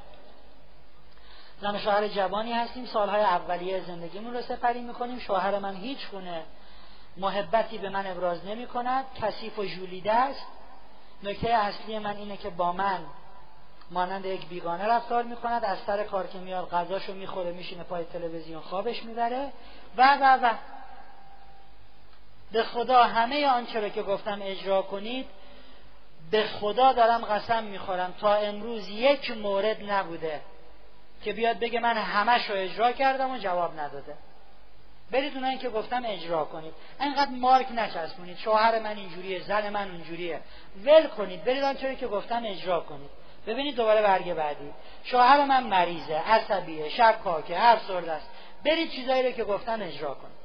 زن 1.61 1.77
شوهر 1.77 2.07
جوانی 2.07 2.53
هستیم. 2.53 2.85
سالهای 2.85 3.21
اولیه 3.21 3.81
زندگیمون 3.81 4.33
رو 4.33 4.41
سپری 4.41 4.81
می‌کنیم. 4.81 5.19
شوهر 5.19 5.59
من 5.59 5.75
هیچ 5.75 6.09
گونه 6.09 6.43
محبتی 7.17 7.77
به 7.77 7.89
من 7.89 8.07
ابراز 8.07 8.45
نمی 8.45 8.67
کند 8.67 9.05
کثیف 9.21 9.59
و 9.59 9.65
ژولیده 9.65 10.13
است. 10.13 10.45
نکته 11.23 11.49
اصلی 11.49 11.99
من 11.99 12.17
اینه 12.17 12.37
که 12.37 12.49
با 12.49 12.71
من 12.71 12.99
مانند 13.91 14.25
یک 14.25 14.47
بیگانه 14.47 14.87
رفتار 14.87 15.23
می‌کند. 15.23 15.65
از 15.65 15.77
سر 15.77 16.03
کار 16.03 16.27
که 16.27 16.37
میاد 16.37 16.69
غذاشو 16.69 17.13
می‌خوره 17.13 17.51
میشینه 17.51 17.83
پای 17.83 18.03
تلویزیون 18.03 18.61
خوابش 18.61 19.03
می‌بره. 19.03 19.51
و 19.97 20.17
و 20.21 20.45
و. 20.45 20.53
به 22.51 22.63
خدا 22.63 23.03
همه 23.03 23.47
آنچه 23.47 23.79
رو 23.79 23.89
که 23.89 24.03
گفتم 24.03 24.39
اجرا 24.43 24.81
کنید 24.81 25.25
به 26.31 26.43
خدا 26.43 26.93
دارم 26.93 27.25
قسم 27.25 27.63
می‌خورم. 27.63 28.13
تا 28.21 28.33
امروز 28.33 28.89
یک 28.89 29.31
مورد 29.31 29.91
نبوده 29.91 30.41
که 31.23 31.33
بیاد 31.33 31.59
بگه 31.59 31.79
من 31.79 31.97
همش 31.97 32.49
رو 32.49 32.55
اجرا 32.55 32.91
کردم 32.91 33.31
و 33.31 33.37
جواب 33.37 33.79
نداده. 33.79 34.13
برید 35.11 35.35
اونایی 35.35 35.57
که 35.57 35.69
گفتم 35.69 36.03
اجرا 36.05 36.45
کنید. 36.45 36.73
انقدر 36.99 37.31
مارک 37.31 37.67
نچسبونید. 37.71 38.37
شوهر 38.37 38.79
من 38.79 38.97
اینجوریه 38.97 39.39
زن 39.39 39.69
من 39.69 39.91
اونجوریه. 39.91 40.39
ول 40.85 41.07
کنید. 41.07 41.43
برید 41.43 41.63
آنچه 41.63 41.95
که 41.95 42.07
گفتم 42.07 42.43
اجرا 42.45 42.79
کنید. 42.79 43.09
ببینید 43.47 43.75
دوباره 43.75 44.01
برگ 44.01 44.33
بعدی. 44.33 44.71
شوهر 45.03 45.45
من 45.45 45.63
مریضه 45.63 46.15
عصبیه 46.15 46.89
شکاکه 46.89 47.57
هر 47.57 47.77
سرد 47.87 48.09
است. 48.09 48.27
برید 48.65 48.91
چیزایی 48.91 49.23
رو 49.23 49.31
که 49.31 49.43
گفتم 49.43 49.81
اجرا 49.81 50.13
کنید 50.13 50.39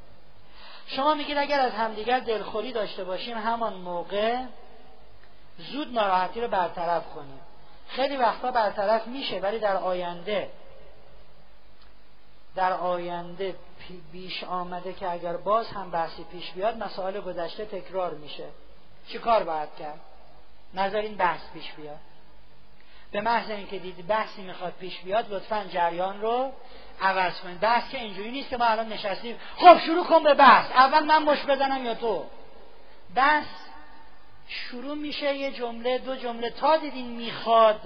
شما 0.87 1.15
میگید 1.15 1.39
اگر 1.39 1.61
از 1.61 1.73
همدیگر 1.73 2.21
دلخوری 2.21 2.73
داشته 2.73 3.05
باشیم 3.05 3.39
همان 3.39 3.75
موقع 3.75 4.45
زود 5.59 5.95
ناراحتی 5.95 6.41
رو 6.41 6.49
برطرف 6.49 7.05
کنیم. 7.15 7.41
خیلی 7.89 8.17
وقتا 8.17 8.51
برطرف 8.51 9.07
میشه 9.07 9.41
ولی 9.41 9.59
در 9.59 9.77
آینده 9.77 10.51
در 12.55 12.73
آینده 12.73 13.57
بیش 14.13 14.45
آمده 14.45 14.93
که 14.93 15.11
اگر 15.11 15.37
باز 15.37 15.67
هم 15.69 15.91
بحثی 15.91 16.25
پیش 16.25 16.51
بیاد 16.51 16.77
مسائل 16.77 17.21
گذشته 17.21 17.65
تکرار 17.65 18.15
میشه. 18.15 18.45
چی 19.09 19.19
کار 19.19 19.45
باید 19.45 19.69
کرد؟ 19.79 20.01
نظر 20.75 21.09
بحث 21.09 21.41
پیش 21.53 21.73
بیاد. 21.73 21.99
به 23.11 23.21
محض 23.21 23.51
اینکه 23.51 23.79
دید 23.79 24.07
بحثی 24.07 24.43
می‌خواد 24.43 24.73
پیش 24.73 25.01
بیاد 25.01 25.33
لطفا 25.33 25.65
جریان 25.65 26.21
رو 26.21 26.53
عوض 27.01 27.41
کنید 27.41 27.61
بحث 27.61 27.91
که 27.91 28.01
اینجوری 28.01 28.31
نیست 28.31 28.49
که 28.51 28.57
ما 28.57 28.65
الان 28.65 28.89
نشستیم. 28.89 29.37
خب 29.57 29.79
شروع 29.79 30.05
کن 30.05 30.23
به 30.23 30.35
بحث. 30.35 30.71
اول 30.71 31.05
من 31.05 31.23
مش 31.23 31.43
بزنم 31.43 31.87
یا 31.87 31.95
تو؟ 31.95 32.25
بحث 33.15 33.47
شروع 34.49 34.95
میشه 34.95 35.35
یه 35.35 35.51
جمله 35.51 35.99
دو 35.99 36.17
جمله. 36.17 36.51
تا 36.51 36.77
دیدین 36.77 37.07
می‌خواد 37.07 37.81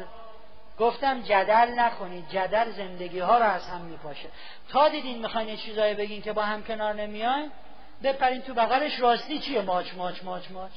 گفتم 0.78 1.20
جدل 1.20 1.80
نکنید. 1.80 2.28
جدل 2.28 2.70
زندگی 2.70 3.18
ها 3.18 3.38
رو 3.38 3.44
از 3.44 3.66
هم 3.66 3.80
میپاشه. 3.80 4.28
تا 4.68 4.88
دیدین 4.88 5.18
می‌خواین 5.18 5.48
یه 5.48 5.56
چیزایی 5.56 5.94
بگین 5.94 6.22
که 6.22 6.32
با 6.32 6.42
هم 6.42 6.64
کنار 6.64 6.94
نمیاین 6.94 7.50
بپرین 8.02 8.42
تو 8.42 8.54
بغلش 8.54 9.00
راستی 9.00 9.38
چیه؟ 9.38 9.62
ماچ 9.62 9.94
ماچ 9.94 10.22
ماچ 10.22 10.50
ماچ. 10.50 10.72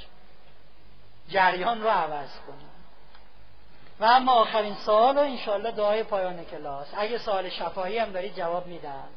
جریان 1.29 1.81
رو 1.81 1.89
عوض 1.89 2.29
کنید. 2.47 2.70
و 4.01 4.05
اما 4.05 4.31
آخرین 4.31 4.75
سوال 4.75 5.17
و 5.17 5.19
انشالله 5.19 5.71
دعای 5.71 6.03
پایان 6.03 6.45
کلاس. 6.45 6.87
اگه 6.97 7.17
سوال 7.17 7.49
شفاهی 7.49 7.97
هم 7.97 8.11
دارید 8.11 8.35
جواب 8.35 8.67
میدن 8.67 9.07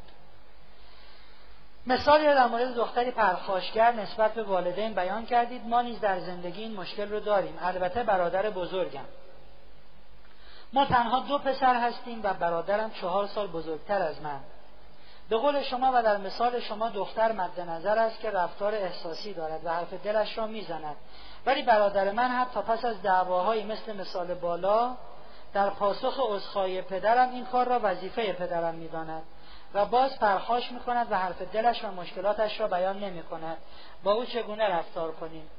مثالی 1.86 2.24
در 2.24 2.46
مورد 2.46 2.74
دختری 2.74 3.10
پرخاشگر 3.10 3.92
نسبت 3.92 4.34
به 4.34 4.42
والدین 4.42 4.94
بیان 4.94 5.26
کردید. 5.26 5.66
ما 5.66 5.82
نیز 5.82 6.00
در 6.00 6.20
زندگی 6.20 6.62
این 6.62 6.76
مشکل 6.76 7.10
رو 7.10 7.20
داریم. 7.20 7.58
البته 7.62 8.02
برادر 8.02 8.50
بزرگم. 8.50 9.04
ما 10.72 10.84
تنها 10.84 11.20
دو 11.20 11.38
پسر 11.38 11.74
هستیم 11.74 12.20
و 12.22 12.34
برادرم 12.34 12.90
چهار 12.90 13.26
سال 13.26 13.46
بزرگتر 13.46 14.02
از 14.02 14.22
من. 14.22 14.40
به 15.28 15.36
قول 15.36 15.62
شما 15.62 15.92
و 15.94 16.02
در 16.02 16.16
مثال 16.16 16.60
شما 16.60 16.88
دختر 16.88 17.32
مد 17.32 17.60
نظر 17.60 17.98
است 17.98 18.20
که 18.20 18.30
رفتار 18.30 18.74
احساسی 18.74 19.34
دارد 19.34 19.64
و 19.64 19.68
حرف 19.68 19.94
دلش 19.94 20.38
را 20.38 20.46
می‌زند. 20.46 20.96
ولی 21.46 21.62
برادر 21.62 22.10
من 22.10 22.28
حتی 22.28 22.60
پس 22.60 22.84
از 22.84 23.02
دعواهایی 23.02 23.64
مثل 23.64 23.96
مثال 23.96 24.34
بالا 24.34 24.96
در 25.52 25.70
پاسخ 25.70 26.20
عذرخواهی 26.20 26.82
پدرم 26.82 27.30
این 27.30 27.44
کار 27.44 27.68
را 27.68 27.80
وظیفه 27.82 28.32
پدرم 28.32 28.74
می‌داند 28.74 29.22
و 29.74 29.84
باز 29.86 30.18
پرخاش 30.18 30.72
می‌کند 30.72 31.12
و 31.12 31.18
حرف 31.18 31.42
دلش 31.42 31.84
و 31.84 31.90
مشکلاتش 31.90 32.60
را 32.60 32.68
بیان 32.68 32.98
نمی 32.98 33.22
کند 33.22 33.56
با 34.04 34.12
او 34.12 34.24
چگونه 34.24 34.68
رفتار 34.68 35.12
کنیم؟ 35.12 35.50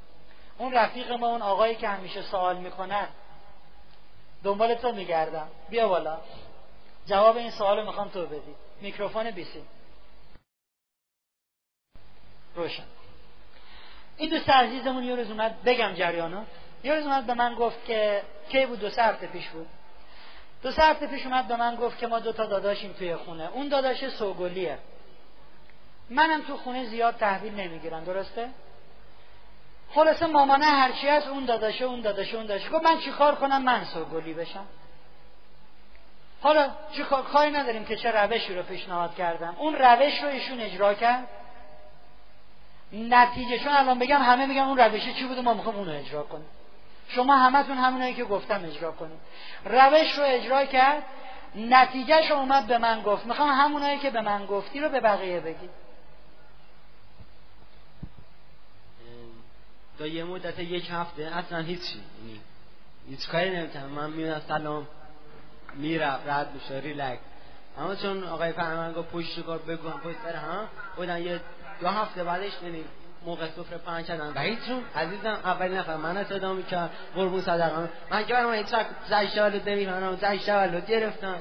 اون 0.58 0.72
رفیق 0.72 1.12
ما 1.12 1.26
اون 1.26 1.42
آقایی 1.42 1.76
که 1.76 1.88
همیشه 1.88 2.22
سوال 2.22 2.56
می‌کند 2.56 3.08
دنبال 4.44 4.74
تو 4.74 4.92
میگردم. 4.92 5.48
بیا 5.70 5.88
بالا. 5.88 6.18
جواب 7.06 7.36
این 7.36 7.50
سوال 7.50 7.86
می‌خوام 7.86 8.08
تو 8.08 8.26
بدی. 8.26 8.54
میکروفون 8.80 9.30
بیسی 9.30 9.64
روشن. 12.54 12.84
این 14.16 14.30
دوست 14.30 14.50
عزیزمون 14.50 15.04
یه 15.04 15.14
روز 15.14 15.30
اومد 15.30 15.62
بگم 15.64 15.94
جریانا 15.94 16.44
یه 16.84 16.94
روز 16.94 17.04
اومد 17.04 17.26
به 17.26 17.34
من 17.34 17.54
گفت 17.54 17.84
که 17.86 18.22
کی 18.48 18.66
بود؟ 18.66 18.78
دو 18.78 18.86
هفته 18.86 19.26
پیش 19.26 19.48
بود. 19.48 19.66
دو 20.62 20.70
هفته 20.70 21.06
پیش 21.06 21.26
اومد 21.26 21.48
به 21.48 21.56
من 21.56 21.76
گفت 21.76 21.98
که 21.98 22.06
ما 22.06 22.18
دو 22.18 22.32
تا 22.32 22.46
داداشیم 22.46 22.92
توی 22.92 23.16
خونه. 23.16 23.48
اون 23.52 23.68
داداش 23.68 24.08
سوگلیه. 24.08 24.78
منم 26.10 26.42
تو 26.42 26.56
خونه 26.56 26.84
زیاد 26.84 27.16
تحویل 27.16 27.54
نمی‌گیرم 27.54 28.04
درسته؟ 28.04 28.48
خلاصه 29.94 30.26
مامانه 30.26 30.64
هرچی 30.64 31.08
از 31.08 31.28
اون 31.28 31.44
داداشه 31.44 31.84
اون 31.84 32.00
داداشه 32.00 32.36
اون 32.36 32.46
داداشه. 32.46 32.70
گفت 32.70 32.84
من 32.84 32.98
چیکار 32.98 33.34
کنم؟ 33.34 33.62
من 33.62 33.84
سوگلی 33.84 34.34
بشم. 34.34 34.66
حالا 36.40 36.70
چی 36.92 37.04
کاری 37.32 37.50
نداریم 37.50 37.84
که 37.84 37.96
چه 37.96 38.10
روشی 38.10 38.54
رو 38.54 38.62
پیشنهاد 38.62 39.14
کردم. 39.14 39.56
اون 39.58 39.74
روش 39.74 40.22
رو 40.22 40.28
ایشون 40.28 40.60
اجرا 40.60 40.94
کرد. 40.94 41.28
نتیجه 42.96 43.58
چون 43.58 43.72
الان 43.72 43.98
بگم 43.98 44.22
همه 44.22 44.46
میگن 44.46 44.60
اون 44.60 44.78
روشه 44.78 45.12
چی 45.12 45.26
بوده؟ 45.26 45.40
ما 45.40 45.54
می‌خوام 45.54 45.76
اون 45.76 45.86
رو 45.86 45.92
اجرا 45.92 46.22
کنیم. 46.22 46.46
شما 47.08 47.36
همتون 47.36 47.76
همونایی 47.78 48.14
که 48.14 48.24
گفتم 48.24 48.64
اجرا 48.64 48.92
کنیم. 48.92 49.20
روش 49.64 50.18
رو 50.18 50.24
اجرا 50.26 50.64
کرد. 50.64 51.02
نتیجهش 51.54 52.30
اومد 52.30 52.66
به 52.66 52.78
من 52.78 53.02
گفت. 53.02 53.26
می‌خوام 53.26 53.48
همونایی 53.48 53.98
که 53.98 54.10
به 54.10 54.20
من 54.20 54.46
گفتی 54.46 54.80
رو 54.80 54.88
به 54.88 55.00
بقیه 55.00 55.40
بگی. 55.40 55.68
تا 59.98 60.06
یه 60.06 60.24
مدت 60.24 60.58
یک 60.58 60.90
هفته 60.90 61.22
اصلا 61.22 61.58
هیچی. 61.58 62.00
یعنی 62.22 62.40
هیچ 63.08 63.28
کاری 63.28 63.50
نمی‌تونم 63.56 63.86
من 63.86 64.10
میونم 64.10 64.40
سلام 64.48 64.86
می‌رفت 65.74 66.28
رد 66.28 66.54
میشه 66.54 66.80
ریلکس. 66.80 67.20
اما 67.78 67.94
چون 67.94 68.24
آقای 68.24 68.52
فرمان 68.52 68.92
گفت 68.92 69.08
پشت 69.08 69.40
کار 69.40 69.58
بگو 69.58 69.90
پشت 69.90 70.16
سر 70.24 70.36
هم 70.36 70.68
بودن 70.96 71.22
یه 71.22 71.40
دو 71.80 71.88
هفته 71.88 72.24
بعدش 72.24 72.52
یعنی 72.62 72.84
موقع 73.26 73.46
سفره 73.46 73.78
پنج 73.78 74.06
کردن 74.06 74.32
وحید 74.34 74.58
جون 74.66 74.84
عزیزم 74.96 75.38
اول 75.44 75.78
نفر 75.78 75.96
من 75.96 76.24
صدا 76.24 76.52
می‌کرد 76.52 76.90
قربون 77.14 77.40
صدقه. 77.40 77.88
من 78.10 78.24
که 78.24 78.34
برام 78.34 78.52
هیچ 78.54 78.72
وقت 78.72 78.86
نمی‌فهمم 79.66 80.16
زای 80.16 80.38
تولد 80.38 80.86
گرفتم. 80.86 81.36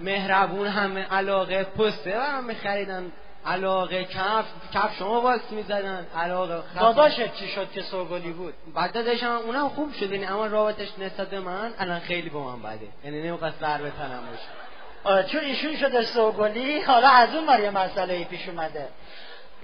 مهربون 0.00 0.66
همه 0.66 1.02
علاقه 1.02 1.64
پسته 1.64 2.10
برام 2.10 2.44
میخریدن. 2.44 3.12
علاقه 3.46 4.04
کف 4.04 4.44
کف 4.74 4.96
شما 4.98 5.20
واسه 5.20 5.42
می‌زدن. 5.50 6.06
علاقه 6.16 6.62
داداشت 6.80 7.34
چی 7.34 7.48
شد 7.48 7.70
که 7.70 7.82
سوگلی 7.82 8.32
بود؟ 8.32 8.54
بعد 8.74 8.92
داداشم 8.92 9.40
اونم 9.44 9.68
خوب 9.68 9.92
شد. 9.92 10.12
یعنی 10.12 10.24
اما 10.24 10.46
رابطش 10.46 10.88
نسبت 10.98 11.28
به 11.28 11.40
من 11.40 11.70
الان 11.78 12.00
خیلی 12.00 12.30
با 12.30 12.56
من 12.56 12.62
بده. 12.62 12.88
یعنی 13.04 13.22
نمی‌خواست 13.28 13.60
سر 13.60 13.78
به 13.82 13.90
تنم 13.90 14.22
باشه 14.30 15.28
چون 15.28 15.40
ایشون 15.40 15.76
شده 15.76 16.02
سوگلی 16.02 16.80
حالا 16.80 17.08
از 17.08 17.34
اون 17.34 17.62
یه 17.62 17.70
مسئله 17.70 18.24
پیش 18.24 18.48
اومده. 18.48 18.88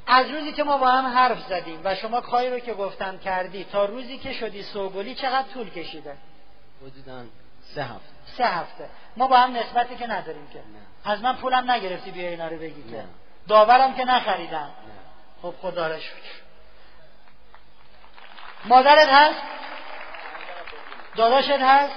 از 0.08 0.30
روزی 0.30 0.52
که 0.52 0.64
ما 0.64 0.78
با 0.78 0.90
هم 0.90 1.06
حرف 1.06 1.40
زدیم 1.48 1.80
و 1.84 1.94
شما 1.94 2.20
کاری 2.20 2.50
رو 2.50 2.58
که 2.58 2.74
گفتم 2.74 3.18
کردی 3.18 3.64
تا 3.64 3.84
روزی 3.84 4.18
که 4.18 4.32
شدی 4.32 4.62
سوگلی 4.62 5.14
چقدر 5.14 5.48
طول 5.54 5.70
کشیده؟ 5.70 6.16
حدودا 6.82 7.24
سه 7.74 7.82
هفته. 7.82 8.08
سه 8.36 8.44
هفته. 8.44 8.88
ما 9.16 9.26
با 9.26 9.36
هم 9.36 9.56
نسبتی 9.56 9.96
که 9.96 10.06
نداریم 10.06 10.48
که. 10.52 10.58
نه. 10.58 11.12
از 11.12 11.22
من 11.22 11.36
پولم 11.36 11.70
نگرفتی 11.70 12.10
بیا 12.10 12.28
اینا 12.28 12.48
رو 12.48 12.56
بگی 12.56 12.90
که. 12.90 13.04
داورم 13.48 13.94
که 13.94 14.04
نخریدم. 14.04 14.70
خب 15.42 15.54
خدا 15.62 15.86
را 15.86 15.98
شکر. 15.98 16.42
مادرت 18.64 19.08
هست؟ 19.08 19.42
داداشت 21.16 21.50
هست؟ 21.50 21.94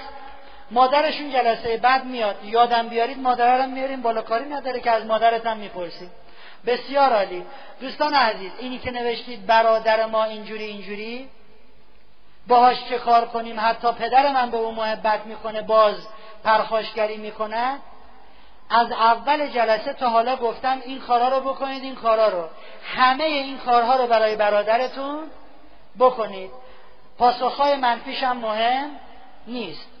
مادرشون 0.70 1.30
جلسه 1.30 1.76
بعد 1.76 2.04
میاد. 2.04 2.44
یادم 2.44 2.88
بیارید 2.88 3.18
مادر 3.18 3.58
رو 3.58 3.66
میاریم 3.70 4.02
بالا 4.02 4.22
کاری 4.22 4.44
نداره 4.44 4.80
که 4.80 4.90
از 4.90 5.06
مادرت 5.06 5.46
هم 5.46 5.56
می‌پرسیم. 5.56 6.10
بسیار 6.66 7.12
عالی. 7.12 7.44
دوستان 7.80 8.14
عزیز 8.14 8.52
اینی 8.58 8.78
که 8.78 8.90
نوشتید 8.90 9.46
برادر 9.46 10.06
ما 10.06 10.24
اینجوری 10.24 10.64
اینجوری 10.64 11.28
باهاش 12.46 12.84
چه 12.88 12.98
کار 12.98 13.24
کنیم؟ 13.24 13.60
حتی 13.60 13.92
پدر 13.92 14.32
من 14.32 14.50
به 14.50 14.56
اون 14.56 14.74
محبت 14.74 15.26
می‌کنه 15.26 15.62
باز 15.62 15.94
پرخاشگری 16.44 17.16
می‌کنه. 17.16 17.78
از 18.70 18.92
اول 18.92 19.46
جلسه 19.46 19.92
تا 19.92 20.08
حالا 20.08 20.36
گفتم 20.36 20.82
این 20.84 21.00
کارها 21.00 21.28
رو 21.28 21.40
بکنید 21.40 21.82
این 21.82 21.94
کارها 21.94 22.28
رو. 22.28 22.48
همه 22.94 23.24
این 23.24 23.58
کارها 23.58 23.96
رو 23.96 24.06
برای 24.06 24.36
برادرتون 24.36 25.18
بکنید. 25.98 26.50
پاسخهای 27.18 27.76
منفیش 27.76 28.22
هم 28.22 28.36
مهم 28.36 28.90
نیست. 29.46 29.91